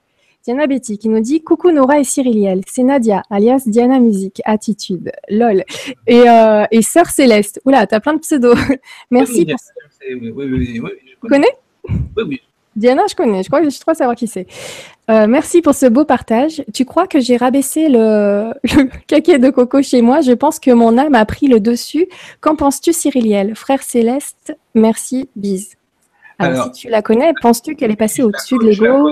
Diana 0.43 0.67
Betty 0.67 0.97
qui 0.97 1.09
nous 1.09 1.19
dit 1.19 1.43
Coucou 1.43 1.71
Nora 1.71 1.99
et 1.99 2.03
Cyriliel, 2.03 2.61
c'est 2.67 2.83
Nadia, 2.83 3.23
alias 3.29 3.63
Diana 3.67 3.99
Musique, 3.99 4.41
Attitude, 4.45 5.11
LOL. 5.29 5.63
Et, 6.07 6.27
euh, 6.27 6.65
et 6.71 6.81
Sœur 6.81 7.07
Céleste. 7.07 7.61
Oula, 7.65 7.85
t'as 7.85 7.99
plein 7.99 8.13
de 8.13 8.19
pseudos. 8.19 8.57
Merci. 9.11 9.45
Oui, 10.09 10.19
oui, 10.21 10.31
oui, 10.35 10.79
oui, 10.81 10.91
Tu 11.21 11.27
connais? 11.27 11.53
Oui, 11.87 12.23
oui. 12.27 12.41
Diana, 12.79 13.03
je 13.09 13.15
connais, 13.15 13.43
je 13.43 13.49
crois, 13.49 13.61
je 13.61 13.79
crois 13.79 13.93
savoir 13.93 14.15
qui 14.15 14.25
c'est. 14.25 14.47
Euh, 15.09 15.27
merci 15.27 15.61
pour 15.61 15.75
ce 15.75 15.85
beau 15.85 16.05
partage. 16.05 16.63
Tu 16.73 16.85
crois 16.85 17.07
que 17.07 17.19
j'ai 17.19 17.35
rabaissé 17.35 17.89
le, 17.89 18.53
le 18.63 19.37
de 19.37 19.49
coco 19.49 19.81
chez 19.81 20.01
moi? 20.01 20.21
Je 20.21 20.31
pense 20.31 20.59
que 20.59 20.71
mon 20.71 20.97
âme 20.97 21.13
a 21.13 21.25
pris 21.25 21.47
le 21.47 21.59
dessus. 21.59 22.07
Qu'en 22.39 22.55
penses-tu, 22.55 22.93
Cyriliel 22.93 23.53
Frère 23.55 23.83
Céleste, 23.83 24.55
merci, 24.75 25.29
bise. 25.35 25.75
Alors, 26.37 26.65
si 26.73 26.83
tu 26.83 26.89
la 26.89 27.01
connais, 27.01 27.33
penses-tu 27.41 27.75
qu'elle 27.75 27.91
est 27.91 27.97
passée 27.97 28.23
au-dessus 28.23 28.57
de 28.57 28.69
l'ego? 28.69 29.09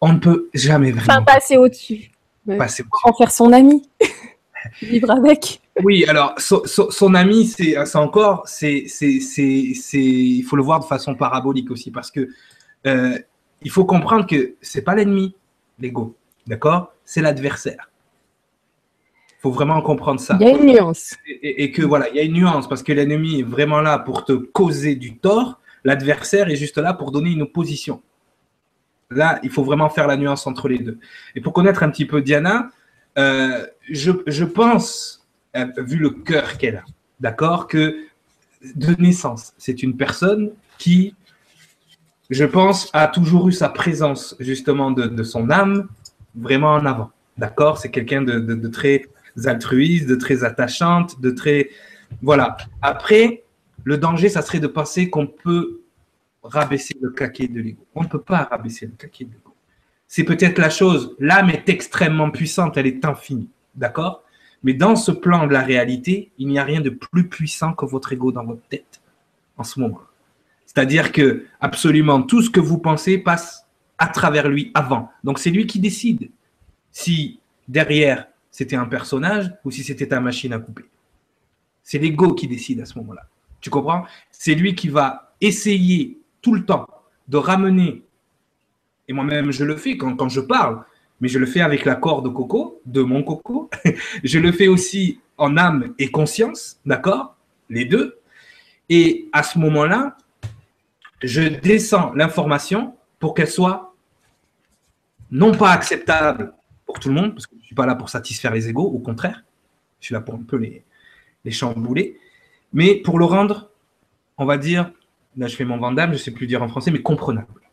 On 0.00 0.12
ne 0.12 0.18
peut 0.18 0.48
jamais 0.54 0.92
vraiment. 0.92 1.22
Au-dessus. 1.22 1.34
Passer 1.34 1.56
au-dessus. 1.56 2.10
En 3.02 3.12
faire 3.14 3.32
son 3.32 3.52
ami. 3.52 3.82
Vivre 4.82 5.10
avec. 5.10 5.60
Oui, 5.82 6.04
alors 6.06 6.34
son, 6.38 7.14
ami, 7.14 7.46
c'est 7.46 7.76
encore, 7.96 8.42
c'est, 8.46 8.86
il 8.86 10.42
faut 10.42 10.56
le 10.56 10.62
voir 10.62 10.80
de 10.80 10.84
façon 10.84 11.14
parabolique 11.14 11.70
aussi, 11.70 11.90
parce 11.90 12.10
que 12.10 12.28
euh, 12.86 13.18
il 13.62 13.70
faut 13.70 13.84
comprendre 13.84 14.26
que 14.26 14.54
c'est 14.60 14.82
pas 14.82 14.94
l'ennemi, 14.94 15.34
l'ego, 15.78 16.16
d'accord? 16.46 16.92
C'est 17.04 17.20
l'adversaire. 17.20 17.90
Il 19.38 19.42
faut 19.42 19.50
vraiment 19.50 19.80
comprendre 19.82 20.20
ça. 20.20 20.36
Il 20.40 20.46
y 20.46 20.50
a 20.50 20.56
une 20.56 20.66
nuance. 20.66 21.14
Et, 21.26 21.70
que 21.70 21.82
voilà, 21.82 22.08
il 22.08 22.16
y 22.16 22.20
a 22.20 22.22
une 22.22 22.32
nuance 22.32 22.68
parce 22.68 22.82
que 22.82 22.92
l'ennemi 22.92 23.40
est 23.40 23.44
vraiment 23.44 23.80
là 23.80 23.98
pour 23.98 24.24
te 24.24 24.32
causer 24.32 24.96
du 24.96 25.18
tort. 25.18 25.60
L'adversaire 25.84 26.48
est 26.48 26.56
juste 26.56 26.78
là 26.78 26.94
pour 26.94 27.12
donner 27.12 27.30
une 27.30 27.42
opposition. 27.42 28.02
Là, 29.10 29.38
il 29.42 29.50
faut 29.50 29.62
vraiment 29.62 29.88
faire 29.88 30.06
la 30.08 30.16
nuance 30.16 30.46
entre 30.46 30.68
les 30.68 30.78
deux. 30.78 30.98
Et 31.34 31.40
pour 31.40 31.52
connaître 31.52 31.82
un 31.82 31.90
petit 31.90 32.06
peu 32.06 32.22
Diana, 32.22 32.70
euh, 33.18 33.66
je, 33.88 34.44
pense, 34.44 35.26
euh, 35.56 35.66
vu 35.78 35.96
le 35.96 36.10
cœur 36.10 36.58
qu'elle 36.58 36.76
a, 36.76 36.84
d'accord, 37.20 37.66
que 37.66 38.06
de 38.74 39.00
naissance, 39.00 39.52
c'est 39.58 39.82
une 39.82 39.96
personne 39.96 40.50
qui 40.78 41.14
je 42.30 42.44
pense, 42.44 42.90
a 42.92 43.06
toujours 43.06 43.48
eu 43.48 43.52
sa 43.52 43.68
présence 43.68 44.36
justement 44.40 44.90
de, 44.90 45.22
son 45.22 45.50
âme 45.50 45.88
vraiment 46.34 46.72
en 46.72 46.84
avant. 46.86 47.10
D'accord? 47.38 47.78
C'est 47.78 47.90
quelqu'un 47.90 48.22
de, 48.22 48.68
très 48.68 49.06
altruiste, 49.44 50.08
de 50.08 50.16
très 50.16 50.44
attachante, 50.44 51.20
de 51.20 51.30
très... 51.30 51.70
Voilà. 52.22 52.56
Après, 52.82 53.44
le 53.84 53.98
danger, 53.98 54.28
ça 54.28 54.42
serait 54.42 54.60
de 54.60 54.66
penser 54.66 55.10
qu'on 55.10 55.26
peut 55.26 55.82
rabaisser 56.42 56.96
le 57.00 57.10
caquet 57.10 57.48
de 57.48 57.60
l'ego. 57.60 57.84
On 57.94 58.02
ne 58.02 58.08
peut 58.08 58.20
pas 58.20 58.44
rabaisser 58.44 58.86
le 58.86 58.92
caquet 58.92 59.24
de 59.24 59.30
l'ego. 59.30 59.45
C'est 60.08 60.24
peut-être 60.24 60.58
la 60.58 60.70
chose, 60.70 61.16
l'âme 61.18 61.50
est 61.50 61.68
extrêmement 61.68 62.30
puissante, 62.30 62.76
elle 62.76 62.86
est 62.86 63.04
infinie. 63.04 63.48
D'accord? 63.74 64.22
Mais 64.62 64.72
dans 64.72 64.96
ce 64.96 65.12
plan 65.12 65.46
de 65.46 65.52
la 65.52 65.62
réalité, 65.62 66.32
il 66.38 66.48
n'y 66.48 66.58
a 66.58 66.64
rien 66.64 66.80
de 66.80 66.90
plus 66.90 67.28
puissant 67.28 67.72
que 67.72 67.84
votre 67.84 68.12
ego 68.12 68.32
dans 68.32 68.44
votre 68.44 68.66
tête 68.68 69.00
en 69.56 69.64
ce 69.64 69.80
moment. 69.80 70.00
C'est-à-dire 70.64 71.12
que 71.12 71.46
absolument 71.60 72.22
tout 72.22 72.42
ce 72.42 72.50
que 72.50 72.60
vous 72.60 72.78
pensez 72.78 73.18
passe 73.18 73.66
à 73.98 74.08
travers 74.08 74.48
lui 74.48 74.70
avant. 74.74 75.10
Donc 75.24 75.38
c'est 75.38 75.50
lui 75.50 75.66
qui 75.66 75.78
décide 75.80 76.30
si 76.92 77.40
derrière 77.68 78.26
c'était 78.50 78.76
un 78.76 78.86
personnage 78.86 79.52
ou 79.64 79.70
si 79.70 79.82
c'était 79.82 80.08
ta 80.08 80.20
machine 80.20 80.52
à 80.52 80.58
couper. 80.58 80.84
C'est 81.82 81.98
l'ego 81.98 82.34
qui 82.34 82.48
décide 82.48 82.80
à 82.80 82.84
ce 82.84 82.98
moment-là. 82.98 83.28
Tu 83.60 83.70
comprends? 83.70 84.04
C'est 84.30 84.54
lui 84.54 84.74
qui 84.74 84.88
va 84.88 85.34
essayer 85.40 86.18
tout 86.42 86.54
le 86.54 86.64
temps 86.64 86.86
de 87.28 87.36
ramener, 87.36 88.02
et 89.08 89.12
moi-même 89.12 89.50
je 89.50 89.64
le 89.64 89.76
fais 89.76 89.96
quand, 89.96 90.28
je 90.28 90.40
parle, 90.40 90.84
mais 91.20 91.28
je 91.28 91.38
le 91.38 91.46
fais 91.46 91.60
avec 91.60 91.84
l'accord 91.84 92.22
de 92.22 92.28
Coco, 92.28 92.80
de 92.86 93.02
mon 93.02 93.22
Coco. 93.22 93.70
je 94.24 94.38
le 94.38 94.52
fais 94.52 94.68
aussi 94.68 95.20
en 95.38 95.56
âme 95.56 95.94
et 95.98 96.10
conscience, 96.10 96.80
d'accord 96.84 97.36
Les 97.68 97.84
deux. 97.84 98.18
Et 98.88 99.28
à 99.32 99.42
ce 99.42 99.58
moment-là, 99.58 100.16
je 101.22 101.42
descends 101.42 102.12
l'information 102.14 102.94
pour 103.18 103.34
qu'elle 103.34 103.48
soit 103.48 103.94
non 105.30 105.52
pas 105.52 105.70
acceptable 105.70 106.52
pour 106.84 107.00
tout 107.00 107.08
le 107.08 107.14
monde, 107.14 107.34
parce 107.34 107.46
que 107.46 107.56
je 107.56 107.62
ne 107.62 107.66
suis 107.66 107.74
pas 107.74 107.86
là 107.86 107.94
pour 107.94 108.10
satisfaire 108.10 108.52
les 108.52 108.68
égaux, 108.68 108.84
au 108.86 108.98
contraire, 108.98 109.42
je 110.00 110.06
suis 110.06 110.12
là 110.12 110.20
pour 110.20 110.34
un 110.34 110.42
peu 110.42 110.56
les, 110.56 110.84
les 111.44 111.50
chambouler, 111.50 112.18
mais 112.72 112.96
pour 112.96 113.18
le 113.18 113.24
rendre, 113.24 113.70
on 114.38 114.44
va 114.44 114.58
dire, 114.58 114.92
là 115.36 115.48
je 115.48 115.56
fais 115.56 115.64
mon 115.64 115.78
vandame, 115.78 116.10
je 116.10 116.14
ne 116.14 116.18
sais 116.18 116.30
plus 116.30 116.46
dire 116.46 116.62
en 116.62 116.68
français, 116.68 116.90
mais 116.90 117.02
comprenable. 117.02 117.65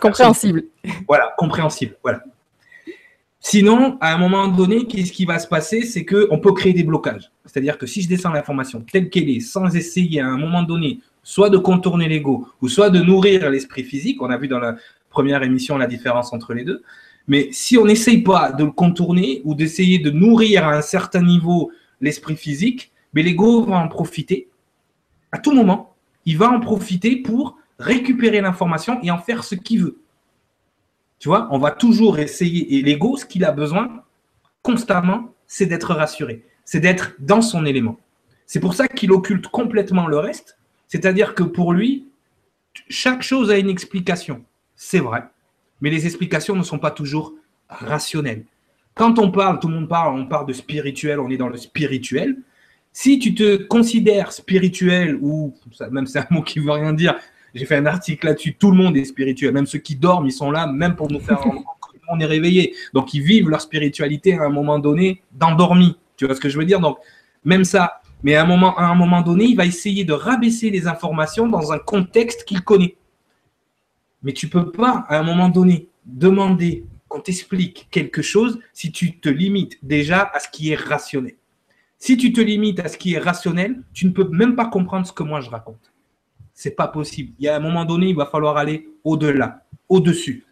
Compréhensible. 0.00 0.64
voilà, 1.06 1.34
compréhensible. 1.36 1.96
Voilà. 2.02 2.22
Sinon, 3.40 3.98
à 4.00 4.14
un 4.14 4.18
moment 4.18 4.46
donné, 4.46 4.86
qu'est-ce 4.86 5.12
qui 5.12 5.24
va 5.24 5.38
se 5.38 5.48
passer? 5.48 5.82
C'est 5.82 6.04
qu'on 6.04 6.38
peut 6.38 6.52
créer 6.52 6.72
des 6.72 6.84
blocages. 6.84 7.30
C'est-à-dire 7.44 7.76
que 7.76 7.86
si 7.86 8.00
je 8.00 8.08
descends 8.08 8.30
l'information 8.30 8.80
telle 8.80 9.10
qu'elle 9.10 9.28
est, 9.28 9.40
sans 9.40 9.74
essayer 9.74 10.20
à 10.20 10.28
un 10.28 10.38
moment 10.38 10.62
donné, 10.62 11.00
soit 11.24 11.50
de 11.50 11.58
contourner 11.58 12.08
l'ego, 12.08 12.46
ou 12.60 12.68
soit 12.68 12.88
de 12.88 13.00
nourrir 13.00 13.50
l'esprit 13.50 13.82
physique, 13.82 14.22
on 14.22 14.30
a 14.30 14.36
vu 14.36 14.46
dans 14.46 14.60
la 14.60 14.76
première 15.10 15.42
émission 15.42 15.76
la 15.76 15.86
différence 15.86 16.32
entre 16.32 16.54
les 16.54 16.64
deux, 16.64 16.82
mais 17.26 17.48
si 17.52 17.76
on 17.76 17.84
n'essaye 17.84 18.22
pas 18.22 18.52
de 18.52 18.64
le 18.64 18.70
contourner 18.70 19.42
ou 19.44 19.54
d'essayer 19.54 19.98
de 19.98 20.10
nourrir 20.10 20.66
à 20.66 20.76
un 20.76 20.82
certain 20.82 21.22
niveau 21.22 21.70
l'esprit 22.00 22.36
physique, 22.36 22.92
mais 23.12 23.22
l'ego 23.22 23.64
va 23.64 23.76
en 23.76 23.88
profiter 23.88 24.48
à 25.30 25.38
tout 25.38 25.52
moment. 25.52 25.94
Il 26.26 26.38
va 26.38 26.50
en 26.50 26.60
profiter 26.60 27.16
pour 27.16 27.58
récupérer 27.82 28.40
l'information 28.40 29.00
et 29.02 29.10
en 29.10 29.18
faire 29.18 29.44
ce 29.44 29.54
qu'il 29.54 29.82
veut. 29.82 29.98
Tu 31.18 31.28
vois, 31.28 31.48
on 31.50 31.58
va 31.58 31.70
toujours 31.70 32.18
essayer. 32.18 32.76
Et 32.76 32.82
l'ego, 32.82 33.16
ce 33.16 33.24
qu'il 33.24 33.44
a 33.44 33.52
besoin 33.52 34.02
constamment, 34.62 35.34
c'est 35.46 35.66
d'être 35.66 35.94
rassuré, 35.94 36.44
c'est 36.64 36.80
d'être 36.80 37.14
dans 37.18 37.42
son 37.42 37.66
élément. 37.66 37.98
C'est 38.46 38.60
pour 38.60 38.74
ça 38.74 38.88
qu'il 38.88 39.12
occulte 39.12 39.46
complètement 39.48 40.06
le 40.06 40.18
reste. 40.18 40.58
C'est-à-dire 40.88 41.34
que 41.34 41.42
pour 41.42 41.72
lui, 41.72 42.08
chaque 42.88 43.22
chose 43.22 43.50
a 43.50 43.58
une 43.58 43.68
explication. 43.68 44.44
C'est 44.76 44.98
vrai. 44.98 45.24
Mais 45.80 45.90
les 45.90 46.06
explications 46.06 46.54
ne 46.54 46.62
sont 46.62 46.78
pas 46.78 46.90
toujours 46.90 47.34
rationnelles. 47.68 48.44
Quand 48.94 49.18
on 49.18 49.30
parle, 49.30 49.58
tout 49.58 49.68
le 49.68 49.74
monde 49.74 49.88
parle, 49.88 50.18
on 50.18 50.26
parle 50.26 50.46
de 50.46 50.52
spirituel, 50.52 51.18
on 51.18 51.30
est 51.30 51.36
dans 51.36 51.48
le 51.48 51.56
spirituel. 51.56 52.36
Si 52.92 53.18
tu 53.18 53.34
te 53.34 53.56
considères 53.56 54.32
spirituel, 54.32 55.18
ou 55.20 55.54
même 55.90 56.06
c'est 56.06 56.18
un 56.18 56.26
mot 56.30 56.42
qui 56.42 56.58
veut 56.58 56.72
rien 56.72 56.92
dire, 56.92 57.16
j'ai 57.54 57.66
fait 57.66 57.76
un 57.76 57.86
article 57.86 58.26
là-dessus. 58.26 58.54
Tout 58.54 58.70
le 58.70 58.76
monde 58.76 58.96
est 58.96 59.04
spirituel. 59.04 59.52
Même 59.52 59.66
ceux 59.66 59.78
qui 59.78 59.96
dorment, 59.96 60.26
ils 60.26 60.32
sont 60.32 60.50
là, 60.50 60.66
même 60.66 60.96
pour 60.96 61.10
nous 61.10 61.20
faire 61.20 61.40
on 62.08 62.20
est 62.20 62.26
réveillé. 62.26 62.74
Donc, 62.92 63.14
ils 63.14 63.22
vivent 63.22 63.48
leur 63.48 63.60
spiritualité 63.60 64.34
à 64.34 64.42
un 64.42 64.50
moment 64.50 64.78
donné 64.78 65.22
d'endormi. 65.32 65.96
Tu 66.16 66.26
vois 66.26 66.34
ce 66.34 66.40
que 66.40 66.48
je 66.48 66.58
veux 66.58 66.64
dire? 66.64 66.80
Donc, 66.80 66.98
même 67.44 67.64
ça. 67.64 68.00
Mais 68.22 68.34
à 68.34 68.42
un, 68.42 68.46
moment, 68.46 68.76
à 68.76 68.84
un 68.84 68.94
moment 68.94 69.22
donné, 69.22 69.44
il 69.44 69.56
va 69.56 69.66
essayer 69.66 70.04
de 70.04 70.12
rabaisser 70.12 70.70
les 70.70 70.86
informations 70.86 71.48
dans 71.48 71.72
un 71.72 71.78
contexte 71.78 72.44
qu'il 72.44 72.60
connaît. 72.62 72.96
Mais 74.22 74.32
tu 74.32 74.48
peux 74.48 74.70
pas, 74.70 75.04
à 75.08 75.18
un 75.18 75.22
moment 75.22 75.48
donné, 75.48 75.88
demander 76.04 76.84
qu'on 77.08 77.20
t'explique 77.20 77.88
quelque 77.90 78.22
chose 78.22 78.60
si 78.72 78.92
tu 78.92 79.18
te 79.18 79.28
limites 79.28 79.78
déjà 79.82 80.30
à 80.34 80.38
ce 80.38 80.48
qui 80.48 80.70
est 80.70 80.76
rationnel. 80.76 81.34
Si 81.98 82.16
tu 82.16 82.32
te 82.32 82.40
limites 82.40 82.80
à 82.80 82.88
ce 82.88 82.96
qui 82.96 83.14
est 83.14 83.18
rationnel, 83.18 83.82
tu 83.92 84.06
ne 84.06 84.10
peux 84.10 84.28
même 84.28 84.54
pas 84.54 84.66
comprendre 84.66 85.06
ce 85.06 85.12
que 85.12 85.22
moi 85.22 85.40
je 85.40 85.50
raconte 85.50 85.91
c'est 86.54 86.76
pas 86.76 86.88
possible. 86.88 87.32
Il 87.38 87.44
y 87.44 87.48
a 87.48 87.56
un 87.56 87.60
moment 87.60 87.84
donné, 87.84 88.08
il 88.08 88.16
va 88.16 88.26
falloir 88.26 88.56
aller 88.56 88.88
au-delà, 89.04 89.64
au-dessus. 89.88 90.44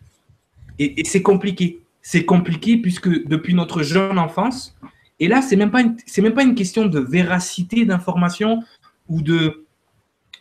Et, 0.79 1.05
c'est 1.05 1.23
compliqué. 1.23 1.81
C'est 2.03 2.25
compliqué 2.25 2.79
puisque 2.79 3.27
depuis 3.27 3.55
notre 3.55 3.83
jeune 3.83 4.19
enfance, 4.19 4.75
et 5.19 5.29
là, 5.29 5.43
c'est 5.43 5.57
même 5.57 5.71
pas 5.71 5.83
c'est 6.07 6.23
même 6.23 6.33
pas 6.33 6.43
une 6.43 6.55
question 6.55 6.87
de 6.87 6.99
véracité 6.99 7.85
d'information 7.85 8.63
ou 9.09 9.21
de, 9.21 9.67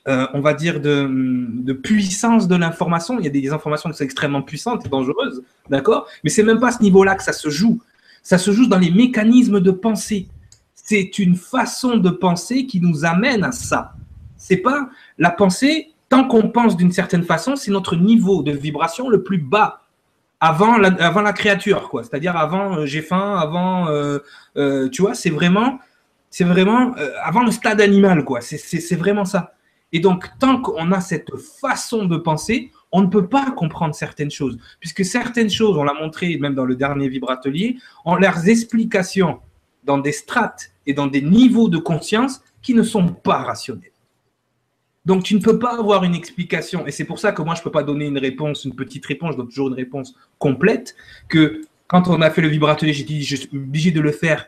euh, 0.07 0.25
on 0.33 0.39
va 0.39 0.53
dire 0.53 0.79
de, 0.79 1.73
puissance 1.73 2.47
de 2.47 2.55
l'information. 2.55 3.19
Il 3.19 3.25
y 3.25 3.27
a 3.27 3.31
des 3.31 3.51
informations 3.51 3.89
qui 3.89 3.97
sont 3.97 4.03
extrêmement 4.03 4.41
puissantes 4.41 4.85
et 4.85 4.89
dangereuses, 4.89 5.43
d'accord? 5.69 6.07
Mais 6.23 6.29
c'est 6.29 6.43
même 6.43 6.59
pas 6.59 6.69
à 6.69 6.71
ce 6.71 6.81
niveau-là 6.81 7.15
que 7.15 7.23
ça 7.23 7.33
se 7.33 7.49
joue. 7.49 7.81
Ça 8.23 8.37
se 8.37 8.51
joue 8.51 8.67
dans 8.67 8.79
les 8.79 8.91
mécanismes 8.91 9.59
de 9.59 9.71
pensée. 9.71 10.27
C'est 10.73 11.19
une 11.19 11.35
façon 11.35 11.97
de 11.97 12.09
penser 12.09 12.65
qui 12.65 12.79
nous 12.79 13.05
amène 13.05 13.43
à 13.43 13.51
ça. 13.51 13.93
C'est 14.39 14.57
pas 14.57 14.89
la 15.19 15.29
pensée, 15.29 15.93
tant 16.09 16.27
qu'on 16.27 16.49
pense 16.49 16.75
d'une 16.75 16.91
certaine 16.91 17.23
façon, 17.23 17.55
c'est 17.55 17.69
notre 17.69 17.95
niveau 17.95 18.41
de 18.41 18.51
vibration 18.51 19.09
le 19.09 19.21
plus 19.21 19.37
bas 19.37 19.83
avant 20.39 20.77
la, 20.77 20.87
avant 21.05 21.21
la 21.21 21.33
créature, 21.33 21.89
quoi. 21.89 22.03
C'est-à-dire 22.03 22.35
avant 22.35 22.77
euh, 22.77 22.85
j'ai 22.85 23.01
faim, 23.01 23.37
avant, 23.37 23.89
euh, 23.89 24.19
euh, 24.57 24.89
tu 24.89 25.01
vois, 25.01 25.13
c'est 25.13 25.29
vraiment, 25.29 25.79
c'est 26.29 26.45
vraiment 26.45 26.93
avant 27.23 27.43
le 27.43 27.51
stade 27.51 27.81
animal, 27.81 28.23
quoi. 28.23 28.39
C'est 28.41 28.95
vraiment 28.95 29.25
ça. 29.25 29.53
Et 29.91 29.99
donc, 29.99 30.29
tant 30.39 30.61
qu'on 30.61 30.91
a 30.91 31.01
cette 31.01 31.35
façon 31.61 32.05
de 32.05 32.15
penser, 32.17 32.71
on 32.91 33.01
ne 33.01 33.07
peut 33.07 33.27
pas 33.27 33.51
comprendre 33.51 33.93
certaines 33.95 34.31
choses, 34.31 34.57
puisque 34.79 35.03
certaines 35.03 35.49
choses, 35.49 35.77
on 35.77 35.83
l'a 35.83 35.93
montré 35.93 36.37
même 36.37 36.55
dans 36.55 36.65
le 36.65 36.75
dernier 36.75 37.09
vibratelier, 37.09 37.77
ont 38.05 38.15
leurs 38.15 38.47
explications 38.47 39.39
dans 39.83 39.97
des 39.97 40.11
strates 40.11 40.71
et 40.85 40.93
dans 40.93 41.07
des 41.07 41.21
niveaux 41.21 41.69
de 41.69 41.77
conscience 41.77 42.41
qui 42.61 42.73
ne 42.73 42.83
sont 42.83 43.07
pas 43.07 43.39
rationnels. 43.39 43.88
Donc, 45.09 45.23
tu 45.23 45.33
ne 45.33 45.39
peux 45.39 45.57
pas 45.57 45.75
avoir 45.79 46.03
une 46.03 46.13
explication. 46.13 46.85
Et 46.85 46.91
c'est 46.91 47.03
pour 47.03 47.17
ça 47.17 47.31
que 47.31 47.41
moi, 47.41 47.55
je 47.55 47.61
ne 47.61 47.63
peux 47.63 47.71
pas 47.71 47.81
donner 47.81 48.05
une 48.05 48.19
réponse, 48.19 48.63
une 48.63 48.75
petite 48.75 49.03
réponse. 49.07 49.33
Je 49.35 49.41
toujours 49.41 49.69
une 49.69 49.73
réponse 49.73 50.13
complète. 50.37 50.95
Que 51.27 51.61
quand 51.87 52.07
on 52.09 52.21
a 52.21 52.29
fait 52.29 52.43
le 52.43 52.47
vibrateur, 52.47 52.87
j'ai 52.93 53.03
dit, 53.03 53.23
je 53.23 53.37
suis 53.37 53.49
obligé 53.51 53.89
de 53.89 54.01
le 54.01 54.11
faire 54.11 54.45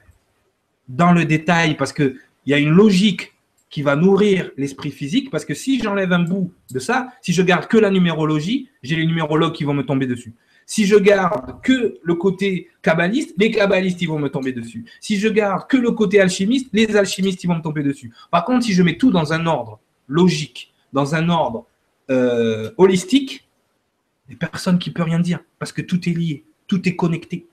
dans 0.88 1.14
le 1.14 1.26
détail 1.26 1.76
parce 1.78 1.92
qu'il 1.92 2.14
y 2.46 2.54
a 2.54 2.60
une 2.60 2.70
logique 2.70 3.34
qui 3.72 3.82
va 3.82 3.96
nourrir 3.96 4.52
l'esprit 4.56 4.92
physique. 4.92 5.32
Parce 5.32 5.46
que 5.46 5.56
si 5.56 5.82
j'enlève 5.82 6.14
un 6.14 6.20
bout 6.20 6.54
de 6.70 6.78
ça, 6.78 7.08
si 7.24 7.34
je 7.34 7.42
garde 7.42 7.66
que 7.66 7.80
la 7.80 7.90
numérologie, 7.90 8.70
j'ai 8.84 8.96
les 8.98 9.08
numérologues 9.08 9.54
qui 9.54 9.64
vont 9.64 9.74
me 9.74 9.84
tomber 9.84 10.06
dessus. 10.06 10.36
Si 10.68 10.86
je 10.86 10.96
garde 10.96 11.60
que 11.64 11.98
le 12.04 12.14
côté 12.14 12.70
kabbaliste, 12.84 13.34
les 13.40 13.50
kabbalistes 13.50 14.00
ils 14.04 14.08
vont 14.08 14.20
me 14.20 14.30
tomber 14.30 14.52
dessus. 14.52 14.86
Si 15.00 15.18
je 15.18 15.28
garde 15.28 15.68
que 15.68 15.78
le 15.78 15.90
côté 15.90 16.22
alchimiste, 16.22 16.70
les 16.72 16.96
alchimistes 16.96 17.44
ils 17.44 17.48
vont 17.48 17.56
me 17.56 17.64
tomber 17.64 17.82
dessus. 17.82 18.12
Par 18.30 18.46
contre, 18.46 18.66
si 18.66 18.74
je 18.74 18.84
mets 18.84 18.98
tout 18.98 19.10
dans 19.10 19.34
un 19.34 19.48
ordre 19.48 19.80
logique, 20.12 20.74
dans 20.94 21.16
un 21.16 21.30
ordre 21.30 21.66
euh, 22.10 22.72
holistique, 22.78 23.48
il 24.28 24.32
n'y 24.32 24.36
a 24.36 24.50
personne 24.50 24.78
qui 24.78 24.92
peut 24.92 25.04
rien 25.04 25.20
dire 25.20 25.40
parce 25.58 25.72
que 25.72 25.82
tout 25.82 26.08
est 26.08 26.14
lié, 26.14 26.44
tout 26.68 26.88
est 26.88 26.96
connecté. 26.96 27.48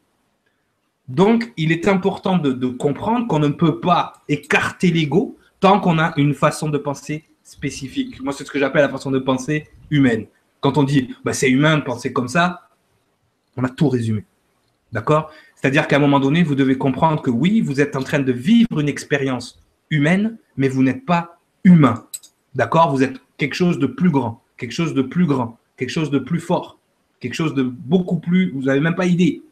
Donc, 1.09 1.53
il 1.57 1.73
est 1.73 1.89
important 1.89 2.37
de, 2.37 2.67
comprendre 2.67 3.27
qu'on 3.29 3.39
ne 3.39 3.49
peut 3.49 3.81
pas 3.81 4.13
écarter 4.29 4.91
l'ego 4.91 5.39
tant 5.61 5.81
qu'on 5.81 5.99
a 5.99 6.13
une 6.17 6.35
façon 6.35 6.69
de 6.69 6.77
penser 6.77 7.25
spécifique. 7.43 8.21
Moi, 8.21 8.35
c'est 8.35 8.45
ce 8.45 8.51
que 8.51 8.59
j'appelle 8.59 8.83
la 8.83 8.91
façon 8.91 9.11
de 9.11 9.19
penser 9.19 9.69
humaine. 9.91 10.27
Quand 10.61 10.77
on 10.77 10.83
dit 10.83 11.15
bah, 11.25 11.33
c'est 11.33 11.49
humain 11.49 11.79
de 11.79 11.83
penser 11.83 12.13
comme 12.13 12.29
ça, 12.29 12.69
on 13.57 13.65
a 13.65 13.71
tout 13.71 13.89
résumé. 13.89 14.25
D'accord? 14.93 15.31
C'est-à-dire 15.55 15.89
qu'à 15.89 15.97
un 15.97 16.01
moment 16.01 16.21
donné, 16.21 16.43
vous 16.43 16.55
devez 16.55 16.77
comprendre 16.77 17.23
que 17.23 17.31
oui, 17.31 17.61
vous 17.61 17.81
êtes 17.81 17.97
en 17.97 18.03
train 18.03 18.21
de 18.21 18.33
vivre 18.33 18.79
une 18.79 18.89
expérience 18.89 19.61
humaine, 19.91 20.37
mais 20.57 20.69
vous 20.69 20.83
n'êtes 20.83 21.07
pas 21.07 21.41
humain. 21.65 22.07
D'accord? 22.59 22.91
Vous 22.91 23.05
êtes 23.05 23.21
quelque 23.37 23.55
chose 23.55 23.79
de 23.79 23.87
plus 23.87 24.11
grand, 24.11 24.43
quelque 24.57 24.73
chose 24.73 24.93
de 24.93 25.03
plus 25.03 25.27
grand, 25.27 25.57
quelque 25.77 25.91
chose 25.91 26.11
de 26.11 26.19
plus 26.19 26.41
fort, 26.41 26.77
quelque 27.21 27.35
chose 27.35 27.55
de 27.55 27.63
beaucoup 27.63 28.19
plus. 28.19 28.51
Vous 28.51 28.63
n'avez 28.63 28.81
même 28.81 28.97
pas 28.97 29.07
idée. 29.07 29.43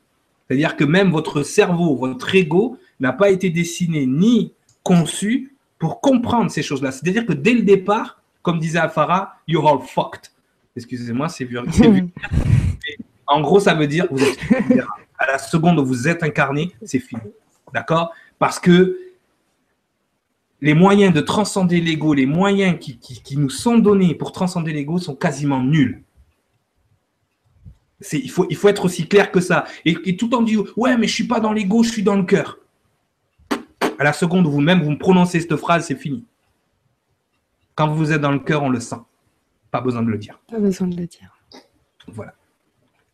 C'est-à-dire 0.47 0.77
que 0.77 0.83
même 0.83 1.11
votre 1.11 1.45
cerveau, 1.45 1.95
votre 1.95 2.35
ego 2.35 2.79
n'a 2.99 3.12
pas 3.12 3.31
été 3.31 3.49
dessiné 3.49 4.07
ni 4.07 4.53
conçu 4.83 5.53
pour 5.79 6.01
comprendre 6.01 6.51
ces 6.51 6.64
choses-là. 6.64 6.90
C'est-à-dire 6.90 7.25
que 7.27 7.33
dès 7.33 7.55
le 7.55 7.62
départ, 7.62 8.21
comme 8.42 8.59
disait 8.59 8.81
Afara, 8.81 9.37
you're 9.47 9.69
all 9.69 9.81
fucked. 9.87 10.33
Excusez-moi, 10.75 11.29
c'est 11.29 11.45
vu. 11.45 11.59
en 13.29 13.40
gros, 13.40 13.61
ça 13.61 13.75
veut 13.75 13.87
dire 13.87 14.09
vous 14.11 14.23
êtes 14.23 14.38
à 15.16 15.27
la 15.29 15.38
seconde 15.38 15.79
où 15.79 15.87
vous 15.87 16.09
êtes 16.09 16.25
incarné, 16.25 16.73
c'est 16.83 16.99
fini. 16.99 17.23
D'accord? 17.73 18.12
Parce 18.40 18.59
que 18.59 18.99
les 20.61 20.75
moyens 20.75 21.12
de 21.12 21.21
transcender 21.21 21.81
l'ego, 21.81 22.14
les 22.14 22.27
moyens 22.27 22.79
qui, 22.79 23.37
nous 23.37 23.51
sont 23.51 23.79
donnés 23.79 24.14
pour 24.14 24.33
transcender 24.33 24.73
l'ego 24.73 24.99
sont 24.99 25.14
quasiment 25.14 25.62
nuls. 25.62 26.03
Il 28.12 28.31
faut, 28.31 28.47
il 28.51 28.57
faut 28.57 28.69
être 28.69 28.85
aussi 28.85 29.09
clair 29.09 29.31
que 29.31 29.40
ça. 29.40 29.64
Et, 29.85 30.16
tout 30.16 30.35
en 30.35 30.42
disant, 30.42 30.64
ouais, 30.77 30.97
mais 30.97 31.07
je 31.07 31.14
suis 31.14 31.27
pas 31.27 31.40
dans 31.40 31.53
l'ego, 31.53 31.83
je 31.83 31.90
suis 31.90 32.03
dans 32.03 32.16
le 32.16 32.25
cœur. 32.25 32.59
À 33.99 34.05
la 34.05 34.12
seconde 34.12 34.47
où 34.47 34.51
vous-même 34.51 34.83
vous 34.83 34.97
prononcez 34.97 35.40
cette 35.40 35.57
phrase, 35.57 35.87
c'est 35.87 35.97
fini. 35.97 36.25
Quand 37.75 37.88
vous 37.88 38.12
êtes 38.12 38.21
dans 38.21 38.33
le 38.33 38.38
cœur, 38.38 38.62
on 38.62 38.69
le 38.69 38.81
sent. 38.81 39.01
Pas 39.71 39.81
besoin 39.81 40.03
de 40.03 40.11
le 40.11 40.19
dire. 40.19 40.38
Pas 40.51 40.59
besoin 40.59 40.88
de 40.88 40.97
le 40.97 41.07
dire. 41.07 41.38
Voilà. 42.09 42.35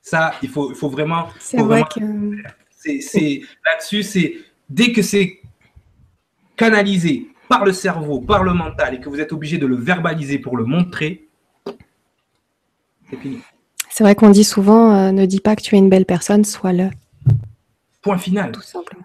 Ça, 0.01 0.35
il 0.43 0.49
faut, 0.49 0.71
il 0.71 0.77
faut 0.77 0.89
vraiment. 0.89 1.29
C'est 1.39 1.63
vrai 1.63 1.85
que. 1.85 2.01
C'est, 2.71 3.43
là-dessus, 3.65 4.03
c'est 4.03 4.35
dès 4.69 4.91
que 4.91 5.03
c'est 5.03 5.41
canalisé 6.57 7.32
par 7.53 7.65
le 7.65 7.73
cerveau, 7.73 8.21
par 8.21 8.43
le 8.45 8.55
mental, 8.55 8.95
et 8.95 9.01
que 9.01 9.09
vous 9.09 9.21
êtes 9.21 9.33
obligé 9.33 9.59
de 9.59 9.67
le 9.67 9.77
verbaliser 9.77 10.39
pour 10.39 10.57
le 10.57 10.65
montrer, 10.65 11.29
c'est 13.11 13.17
fini. 13.17 13.41
C'est 13.91 14.05
vrai 14.05 14.15
qu'on 14.15 14.31
dit 14.31 14.45
souvent 14.45 14.95
euh, 14.95 15.13
ne 15.13 15.27
dis 15.27 15.41
pas 15.41 15.55
que 15.55 15.63
tu 15.63 15.75
es 15.75 15.79
une 15.79 15.91
belle 15.91 16.07
personne, 16.07 16.45
sois-le. 16.45 16.89
Point 18.01 18.17
final. 18.19 18.53
Tout 18.53 18.63
simplement. 18.63 19.05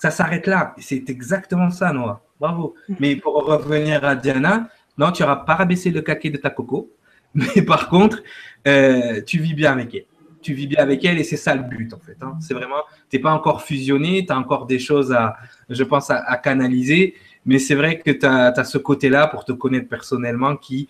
Ça 0.00 0.10
s'arrête 0.12 0.46
là. 0.46 0.74
C'est 0.78 1.10
exactement 1.10 1.70
ça, 1.70 1.92
Noah. 1.92 2.22
Bravo. 2.38 2.74
Mm. 2.88 2.94
Mais 3.00 3.16
pour 3.16 3.34
revenir 3.34 4.04
à 4.04 4.14
Diana, 4.14 4.68
non, 4.96 5.10
tu 5.10 5.22
n'auras 5.22 5.36
pas 5.36 5.56
rabaissé 5.56 5.90
le 5.90 6.02
caquet 6.02 6.30
de 6.30 6.36
ta 6.36 6.50
coco. 6.50 6.92
Mais 7.34 7.62
par 7.62 7.88
contre, 7.88 8.22
euh, 8.68 9.20
tu 9.26 9.40
vis 9.40 9.54
bien 9.54 9.72
avec 9.72 9.92
elle. 9.94 10.04
Tu 10.40 10.54
vis 10.54 10.68
bien 10.68 10.78
avec 10.80 11.04
elle 11.04 11.18
et 11.18 11.24
c'est 11.24 11.36
ça 11.36 11.56
le 11.56 11.62
but, 11.64 11.92
en 11.92 11.98
fait. 11.98 12.16
hein. 12.22 12.38
C'est 12.40 12.54
vraiment, 12.54 12.82
tu 13.10 13.16
n'es 13.16 13.22
pas 13.22 13.32
encore 13.32 13.62
fusionné, 13.62 14.24
tu 14.24 14.32
as 14.32 14.38
encore 14.38 14.66
des 14.66 14.78
choses 14.78 15.12
à, 15.12 15.36
je 15.68 15.82
pense, 15.82 16.10
à, 16.10 16.18
à 16.18 16.36
canaliser. 16.36 17.14
Mais 17.48 17.58
c'est 17.58 17.74
vrai 17.74 17.98
que 17.98 18.10
tu 18.10 18.26
as, 18.26 18.62
ce 18.64 18.76
côté-là 18.76 19.26
pour 19.26 19.46
te 19.46 19.52
connaître 19.52 19.88
personnellement 19.88 20.54
qui, 20.54 20.86